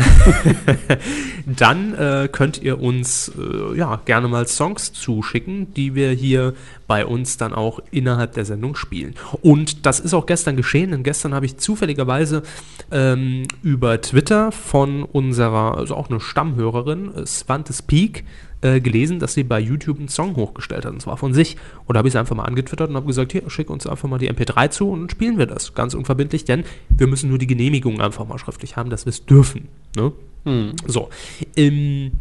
dann 1.46 1.94
äh, 1.94 2.28
könnt 2.30 2.62
ihr 2.62 2.82
uns 2.82 3.32
äh, 3.40 3.78
ja 3.78 4.02
gerne 4.04 4.28
mal 4.28 4.46
Songs 4.50 4.92
zuschicken, 4.92 5.74
die 5.74 5.96
wir 5.96 6.12
hier 6.12 6.54
bei 6.88 7.06
uns 7.06 7.38
dann 7.38 7.54
auch 7.54 7.80
innerhalb 7.90 8.34
der 8.34 8.44
Sendung 8.44 8.76
spielen. 8.76 9.16
Und 9.42 9.86
das 9.86 10.02
ist 10.02 10.14
auch 10.14 10.26
gestern 10.26 10.58
geschehen, 10.58 10.92
denn 10.92 11.04
gestern 11.04 11.34
habe 11.34 11.46
ich 11.46 11.56
zufälligerweise 11.56 12.44
ähm, 12.92 13.48
über 13.64 14.02
Twitter 14.02 14.52
von 14.52 15.04
unserer, 15.04 15.78
also 15.78 15.96
auch 15.96 16.10
eine 16.10 16.20
Stammhörerin, 16.20 17.26
Svantes 17.26 17.82
Peak, 17.82 18.26
äh, 18.62 18.80
gelesen, 18.80 19.20
dass 19.20 19.34
sie 19.34 19.44
bei 19.44 19.60
YouTube 19.60 20.00
einen 20.00 20.08
Song 20.08 20.36
hochgestellt 20.36 20.86
hat, 20.86 20.94
und 20.94 21.02
zwar 21.02 21.18
von 21.18 21.34
sich. 21.34 21.58
Und 21.86 21.94
da 21.94 22.00
habe 22.00 22.08
ich 22.08 22.14
sie 22.14 22.20
einfach 22.20 22.36
mal 22.36 22.46
angetwittert 22.46 22.90
und 22.90 22.96
habe 22.96 23.06
gesagt, 23.06 23.32
hier, 23.32 23.50
schick 23.50 23.70
uns 23.70 23.86
einfach 23.86 24.10
mal 24.10 24.18
die 24.18 24.32
MP3 24.32 24.70
zu 24.70 24.90
und 24.90 25.02
dann 25.02 25.10
spielen 25.10 25.38
wir 25.38 25.46
das. 25.46 25.74
Ganz 25.74 25.94
unverbindlich, 25.94 26.46
denn 26.46 26.64
wir 26.90 27.08
müssen 27.08 27.30
nur 27.30 27.38
die 27.38 27.48
Genehmigung 27.48 28.02
einfach 28.02 28.28
mal 28.28 28.38
schriftlich 28.38 28.76
haben, 28.76 28.90
dass 28.90 29.06
wir 29.06 29.12
es 29.12 29.26
dürfen. 29.26 29.68
Ne? 29.96 30.12
Hm. 30.46 30.74
So. 30.88 31.10
Ähm, 31.56 32.12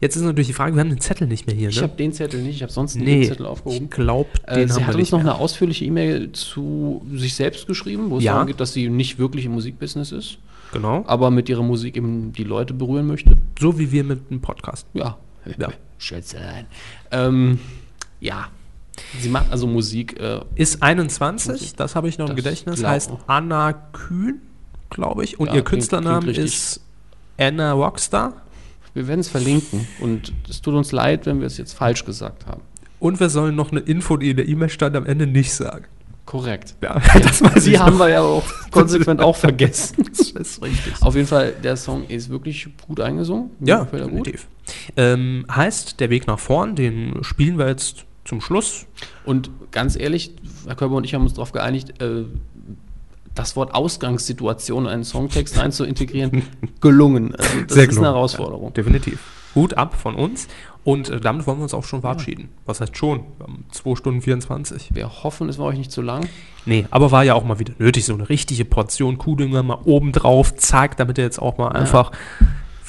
Jetzt 0.00 0.16
ist 0.16 0.22
natürlich 0.22 0.46
die 0.46 0.54
Frage, 0.54 0.74
wir 0.74 0.80
haben 0.80 0.88
den 0.88 1.00
Zettel 1.00 1.28
nicht 1.28 1.46
mehr 1.46 1.54
hier. 1.54 1.68
Ne? 1.68 1.74
Ich 1.74 1.82
habe 1.82 1.94
den 1.94 2.12
Zettel 2.14 2.40
nicht, 2.40 2.56
ich 2.56 2.62
habe 2.62 2.72
sonst 2.72 2.96
nee, 2.96 3.20
den 3.20 3.24
Zettel 3.24 3.44
aufgehoben. 3.44 3.84
Ich 3.84 3.90
glaube, 3.90 4.30
den 4.48 4.56
äh, 4.64 4.68
Sie 4.68 4.74
haben 4.74 4.86
hat 4.86 4.94
uns 4.94 5.10
noch 5.10 5.22
mehr. 5.22 5.34
eine 5.34 5.40
ausführliche 5.40 5.84
E-Mail 5.84 6.32
zu 6.32 7.02
sich 7.12 7.34
selbst 7.34 7.66
geschrieben, 7.66 8.08
wo 8.08 8.16
es 8.16 8.24
ja. 8.24 8.32
darum 8.32 8.46
geht, 8.46 8.60
dass 8.60 8.72
sie 8.72 8.88
nicht 8.88 9.18
wirklich 9.18 9.44
im 9.44 9.52
Musikbusiness 9.52 10.12
ist. 10.12 10.38
Genau. 10.72 11.04
Aber 11.06 11.30
mit 11.30 11.50
ihrer 11.50 11.62
Musik 11.62 11.98
eben 11.98 12.32
die 12.32 12.44
Leute 12.44 12.72
berühren 12.72 13.06
möchte. 13.06 13.36
So 13.58 13.78
wie 13.78 13.92
wir 13.92 14.04
mit 14.04 14.20
einem 14.30 14.40
Podcast. 14.40 14.86
Ja, 14.94 15.18
ja. 15.58 15.68
Schätzelein. 15.98 16.66
Ähm, 17.10 17.60
ja. 18.20 18.48
Sie 19.18 19.28
macht 19.28 19.50
also 19.50 19.66
Musik. 19.66 20.18
Äh, 20.20 20.40
ist 20.54 20.82
21, 20.82 21.52
Musik. 21.52 21.76
das 21.76 21.94
habe 21.94 22.08
ich 22.08 22.18
noch 22.18 22.30
im 22.30 22.36
Gedächtnis. 22.36 22.80
Glaub. 22.80 22.90
Heißt 22.90 23.10
Anna 23.26 23.72
Kühn, 23.72 24.40
glaube 24.90 25.24
ich. 25.24 25.40
Und 25.40 25.48
ja, 25.48 25.54
ihr 25.56 25.64
Künstlername 25.64 26.30
ist 26.32 26.80
Anna 27.38 27.72
Rockstar. 27.72 28.34
Wir 28.92 29.06
werden 29.06 29.20
es 29.20 29.28
verlinken. 29.28 29.86
Und 30.00 30.32
es 30.48 30.60
tut 30.60 30.74
uns 30.74 30.92
leid, 30.92 31.26
wenn 31.26 31.40
wir 31.40 31.46
es 31.46 31.56
jetzt 31.56 31.72
falsch 31.74 32.04
gesagt 32.04 32.46
haben. 32.46 32.62
Und 32.98 33.20
wir 33.20 33.30
sollen 33.30 33.54
noch 33.54 33.70
eine 33.70 33.80
Info, 33.80 34.16
die 34.16 34.30
in 34.30 34.36
der 34.36 34.48
E-Mail 34.48 34.68
stand, 34.68 34.96
am 34.96 35.06
Ende 35.06 35.26
nicht 35.26 35.52
sagen. 35.54 35.86
Korrekt. 36.30 36.76
Ja, 36.80 37.00
das 37.20 37.42
weiß 37.42 37.64
Die 37.64 37.76
haben 37.76 37.94
noch. 37.94 38.06
wir 38.06 38.08
ja 38.10 38.20
auch 38.20 38.44
konsequent 38.70 39.20
auch 39.20 39.34
vergessen. 39.34 40.04
Das 40.10 40.28
ist 40.30 40.62
richtig. 40.62 40.92
Auf 41.00 41.16
jeden 41.16 41.26
Fall, 41.26 41.52
der 41.64 41.76
Song 41.76 42.06
ist 42.06 42.30
wirklich 42.30 42.68
gut 42.86 43.00
eingesungen. 43.00 43.50
Ja, 43.58 43.84
definitiv. 43.84 44.46
Ähm, 44.96 45.44
heißt 45.52 45.98
Der 45.98 46.08
Weg 46.08 46.28
nach 46.28 46.38
vorn, 46.38 46.76
den 46.76 47.18
spielen 47.22 47.58
wir 47.58 47.66
jetzt 47.66 48.04
zum 48.24 48.40
Schluss. 48.40 48.86
Und 49.24 49.50
ganz 49.72 49.96
ehrlich, 49.96 50.36
Herr 50.66 50.76
Körber 50.76 50.94
und 50.96 51.04
ich 51.04 51.14
haben 51.14 51.22
uns 51.22 51.34
darauf 51.34 51.50
geeinigt, 51.50 52.00
äh, 52.00 52.26
das 53.34 53.56
Wort 53.56 53.74
Ausgangssituation 53.74 54.84
in 54.84 54.90
einen 54.90 55.04
Songtext 55.04 55.58
einzuintegrieren, 55.58 56.44
gelungen. 56.80 57.34
Also 57.34 57.60
das 57.66 57.74
Sehr 57.74 57.82
ist 57.84 57.88
gelungen. 57.90 58.06
eine 58.06 58.14
Herausforderung. 58.14 58.66
Ja, 58.66 58.70
definitiv. 58.70 59.18
Hut 59.56 59.74
ab 59.74 59.94
von 59.94 60.14
uns. 60.14 60.46
Und 60.84 61.10
äh, 61.10 61.20
damit 61.20 61.46
wollen 61.46 61.58
wir 61.58 61.64
uns 61.64 61.74
auch 61.74 61.84
schon 61.84 62.00
verabschieden. 62.00 62.48
Was 62.64 62.80
heißt 62.80 62.96
schon? 62.96 63.20
Wir 63.38 63.46
haben 63.46 63.64
2 63.70 63.96
Stunden 63.96 64.22
24. 64.22 64.90
Wir 64.94 65.22
hoffen, 65.22 65.48
es 65.48 65.58
war 65.58 65.66
euch 65.66 65.78
nicht 65.78 65.92
zu 65.92 66.02
lang. 66.02 66.26
Nee, 66.66 66.86
aber 66.90 67.10
war 67.10 67.24
ja 67.24 67.34
auch 67.34 67.44
mal 67.44 67.58
wieder 67.58 67.74
nötig, 67.78 68.04
so 68.04 68.14
eine 68.14 68.28
richtige 68.28 68.64
Portion 68.64 69.18
Kuhdünger 69.18 69.62
mal 69.62 69.78
oben 69.84 70.12
drauf, 70.12 70.54
zack, 70.56 70.96
damit 70.96 71.18
ihr 71.18 71.24
jetzt 71.24 71.40
auch 71.40 71.58
mal 71.58 71.72
ja. 71.72 71.80
einfach 71.80 72.12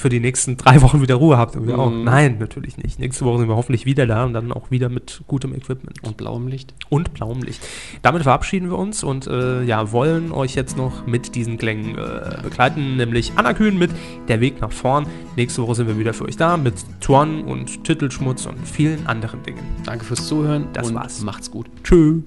für 0.02 0.08
die 0.08 0.20
nächsten 0.20 0.56
drei 0.56 0.82
Wochen 0.82 1.00
wieder 1.00 1.14
Ruhe 1.14 1.38
habt. 1.38 1.56
Und 1.56 1.66
wir 1.66 1.74
mhm. 1.74 1.80
auch. 1.80 1.90
Nein, 1.90 2.36
natürlich 2.38 2.76
nicht. 2.76 2.98
Nächste 2.98 3.24
Woche 3.24 3.38
sind 3.38 3.48
wir 3.48 3.56
hoffentlich 3.56 3.86
wieder 3.86 4.06
da 4.06 4.24
und 4.24 4.34
dann 4.34 4.52
auch 4.52 4.70
wieder 4.70 4.88
mit 4.88 5.22
gutem 5.28 5.54
Equipment. 5.54 6.02
Und 6.02 6.16
blauem 6.16 6.48
Licht. 6.48 6.74
Und 6.88 7.14
blauem 7.14 7.40
Licht. 7.40 7.66
Damit 8.02 8.24
verabschieden 8.24 8.68
wir 8.68 8.78
uns 8.78 9.04
und 9.04 9.28
äh, 9.28 9.62
ja, 9.62 9.92
wollen 9.92 10.32
euch 10.32 10.56
jetzt 10.56 10.76
noch 10.76 11.06
mit 11.06 11.36
diesen 11.36 11.56
Klängen 11.56 11.96
äh, 11.96 12.42
begleiten, 12.42 12.96
nämlich 12.96 13.32
Anna 13.36 13.54
Kühn 13.54 13.78
mit 13.78 13.92
Der 14.28 14.40
Weg 14.40 14.60
nach 14.60 14.72
vorn. 14.72 15.06
Nächste 15.36 15.62
Woche 15.62 15.76
sind 15.76 15.86
wir 15.86 15.98
wieder 15.98 16.12
für 16.12 16.24
euch 16.24 16.36
da 16.36 16.56
mit 16.56 16.74
Tuan 17.00 17.44
und 17.44 17.84
Titelschmutz 17.84 18.46
und 18.46 18.58
vielen 18.66 19.06
anderen 19.06 19.42
Dingen. 19.44 19.62
Danke 19.86 20.04
fürs 20.04 20.26
Zuhören. 20.26 20.66
Das 20.72 20.88
und 20.88 20.96
war's. 20.96 21.22
Macht's 21.22 21.50
gut. 21.50 21.66
Tschö. 21.84 22.22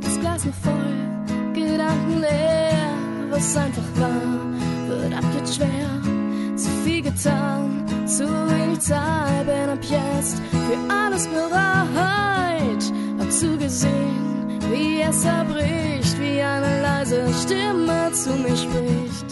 Das 0.00 0.20
Glas 0.20 0.46
noch 0.46 0.54
voll, 0.54 1.52
Gedanken 1.52 2.20
leer, 2.20 2.94
was 3.30 3.56
einfach 3.56 3.82
war, 3.96 5.00
wird 5.00 5.12
ab 5.12 5.24
jetzt 5.36 5.56
schwer 5.56 5.87
getan, 7.08 7.84
zu 8.06 8.24
wenig 8.24 8.80
Zeit, 8.80 9.46
bin 9.46 9.70
ab 9.70 9.78
jetzt 9.82 10.36
für 10.50 10.94
alles 10.94 11.26
bereit. 11.26 12.82
Hab 13.18 13.32
zugesehen, 13.32 14.58
wie 14.70 15.00
es 15.00 15.24
erbricht, 15.24 16.18
wie 16.20 16.42
eine 16.42 16.82
leise 16.82 17.22
Stimme 17.42 18.10
zu 18.12 18.30
mir 18.30 18.56
spricht. 18.56 19.28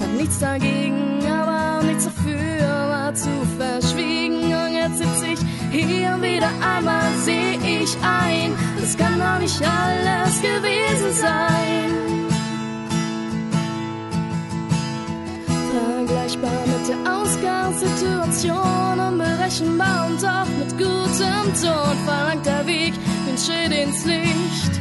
Hab 0.00 0.12
nichts 0.16 0.38
dagegen, 0.38 1.20
aber 1.26 1.84
nichts 1.86 2.04
dafür, 2.04 2.68
war 2.92 3.14
zu 3.14 3.30
verschwiegen. 3.58 4.44
Und 4.44 4.74
jetzt 4.74 4.98
sitz 4.98 5.22
ich 5.32 5.40
hier 5.70 6.16
wieder 6.20 6.50
einmal, 6.74 7.10
seh 7.24 7.54
ich 7.56 7.96
ein, 8.02 8.52
das 8.80 8.96
kann 8.96 9.18
doch 9.18 9.38
nicht 9.40 9.60
alles 9.62 10.40
gewesen 10.42 11.12
sein. 11.12 12.35
Vergleichbar 15.76 16.62
mit 16.66 16.88
der 16.88 16.98
Ausgangssituation, 17.12 18.98
unberechenbar 19.08 20.06
und 20.08 20.22
doch 20.22 20.48
mit 20.58 20.70
gutem 20.78 21.54
Ton 21.60 21.96
verlangt 22.04 22.46
der 22.46 22.66
Weg 22.66 22.94
den 23.26 23.36
Schritt 23.38 23.72
ins 23.72 24.04
Licht. 24.04 24.80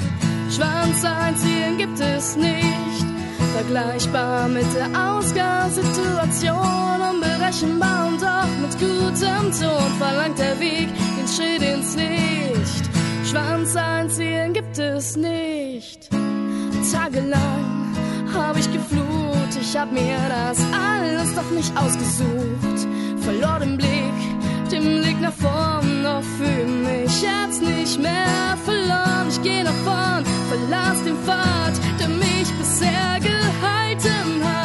Schwanz 0.55 1.03
einziehen 1.03 1.77
gibt 1.77 1.99
es 1.99 2.35
nicht, 2.37 3.05
vergleichbar 3.53 4.47
mit 4.47 4.67
der 4.73 4.87
Ausgangssituation, 5.11 7.01
unberechenbar 7.11 8.07
und 8.07 8.21
doch 8.21 8.47
mit 8.61 8.79
gutem 8.79 9.51
Ton 9.51 9.91
verlangt 9.97 10.39
der 10.39 10.59
Weg 10.59 10.87
den 11.17 11.27
Schritt 11.27 11.61
ins 11.61 11.95
Licht. 11.95 12.89
Schwanz 13.29 13.75
einziehen 13.75 14.53
gibt 14.53 14.77
es 14.77 15.17
nicht. 15.17 16.09
Tagelang 16.91 17.75
hab 18.33 18.57
ich 18.57 18.71
geflucht, 18.71 19.04
ich 19.59 19.77
hab 19.77 19.91
mir 19.91 20.17
das 20.29 20.59
alles 20.73 21.33
doch 21.35 21.49
nicht 21.51 21.75
ausgesucht. 21.77 22.87
Verlor 23.21 23.59
den 23.59 23.77
Blick, 23.77 24.71
den 24.71 25.01
Blick 25.01 25.19
nach 25.21 25.33
vorn, 25.33 26.03
doch 26.03 26.23
fühl 26.37 26.65
mich 26.65 27.21
jetzt 27.21 27.61
nicht 27.61 27.99
mehr 27.99 28.57
verloren. 28.63 29.27
Ich 29.29 29.41
geh 29.41 29.63
nach 29.63 29.79
vorn, 29.83 30.23
verlass 30.49 31.03
den 31.03 31.17
Pfad, 31.17 31.73
der 31.99 32.09
mich 32.09 32.49
bisher 32.59 33.19
gehalten 33.19 34.43
hat. 34.43 34.64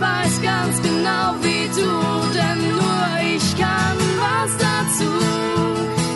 ich 0.00 0.06
weiß 0.06 0.40
ganz 0.40 0.80
genau 0.80 1.34
wie 1.42 1.68
du, 1.76 1.90
denn 2.32 2.70
nur 2.70 3.04
ich 3.34 3.54
kann 3.58 3.98
was 4.18 4.56
dazu. 4.56 5.12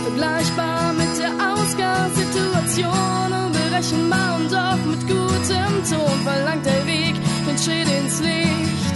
Vergleichbar 0.04 0.94
mit 0.94 1.18
der 1.18 1.32
Ausgangssituation, 1.52 3.30
unberechenbar 3.44 4.36
und 4.36 4.50
doch 4.50 4.78
mit 4.86 5.06
gutem 5.06 5.84
Ton 5.90 6.18
verlangt 6.24 6.64
der 6.64 6.86
Weg 6.86 7.14
den 7.46 7.58
Schritt 7.58 7.86
ins 8.00 8.20
Licht. 8.20 8.94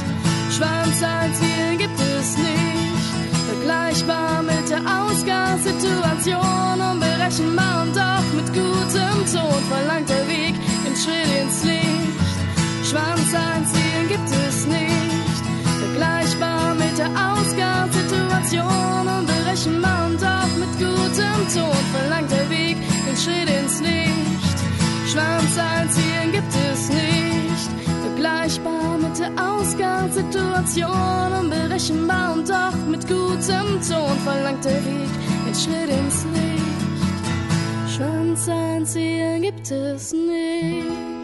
Schwanz 0.57 1.03
ein 1.03 1.35
Ziel 1.35 1.77
gibt 1.77 2.01
es 2.01 2.39
nicht. 2.39 3.13
Vergleichbar 3.47 4.43
mit 4.43 4.71
der 4.71 4.81
Ausgangssituation, 4.81 6.81
unberechenbar 6.93 7.83
und 7.83 7.95
doch 7.95 8.25
mit 8.35 8.55
gutem 8.55 9.27
Ton 9.33 9.63
verlangt 9.69 10.09
der 10.09 10.27
Weg 10.29 10.55
den 10.87 10.97
Schritt 10.97 11.29
ins 11.43 11.63
Licht. 11.65 11.89
Schwanz 12.89 13.35
ein 13.35 13.67
Ziel 13.67 13.88
gibt 14.09 14.31
es 14.49 14.67
nicht, 14.67 15.45
vergleichbar 15.81 16.75
mit 16.75 16.97
der 16.97 17.11
Ausgangssituation 17.11 19.07
unberechenbar 19.19 20.07
und 20.07 20.21
doch 20.21 20.57
mit 20.57 20.73
gutem 20.79 21.41
Ton 21.53 21.85
verlangt 21.93 22.31
der 22.31 22.49
Weg 22.49 22.77
den 23.07 23.17
Schritt 23.17 23.51
ins 23.51 23.81
Licht. 23.81 24.59
Schwanz 25.13 25.59
einziehen 25.59 26.33
gibt 26.33 26.55
es 26.73 26.89
nicht, 26.89 27.71
vergleichbar 28.03 28.97
mit 28.99 29.19
der 29.19 29.31
Ausgangssituation 29.37 31.33
unberechenbar 31.41 32.33
und 32.33 32.49
doch 32.49 32.77
mit 32.89 33.07
gutem 33.07 33.81
Ton 33.89 34.19
verlangt 34.25 34.65
der 34.65 34.85
Weg 34.87 35.11
den 35.47 35.55
Schritt 35.55 35.91
ins 35.91 36.25
Licht. 36.35 36.81
Schwanz 37.95 38.49
einziehen 38.49 39.43
gibt 39.43 39.71
es 39.71 40.13
nicht. 40.13 41.18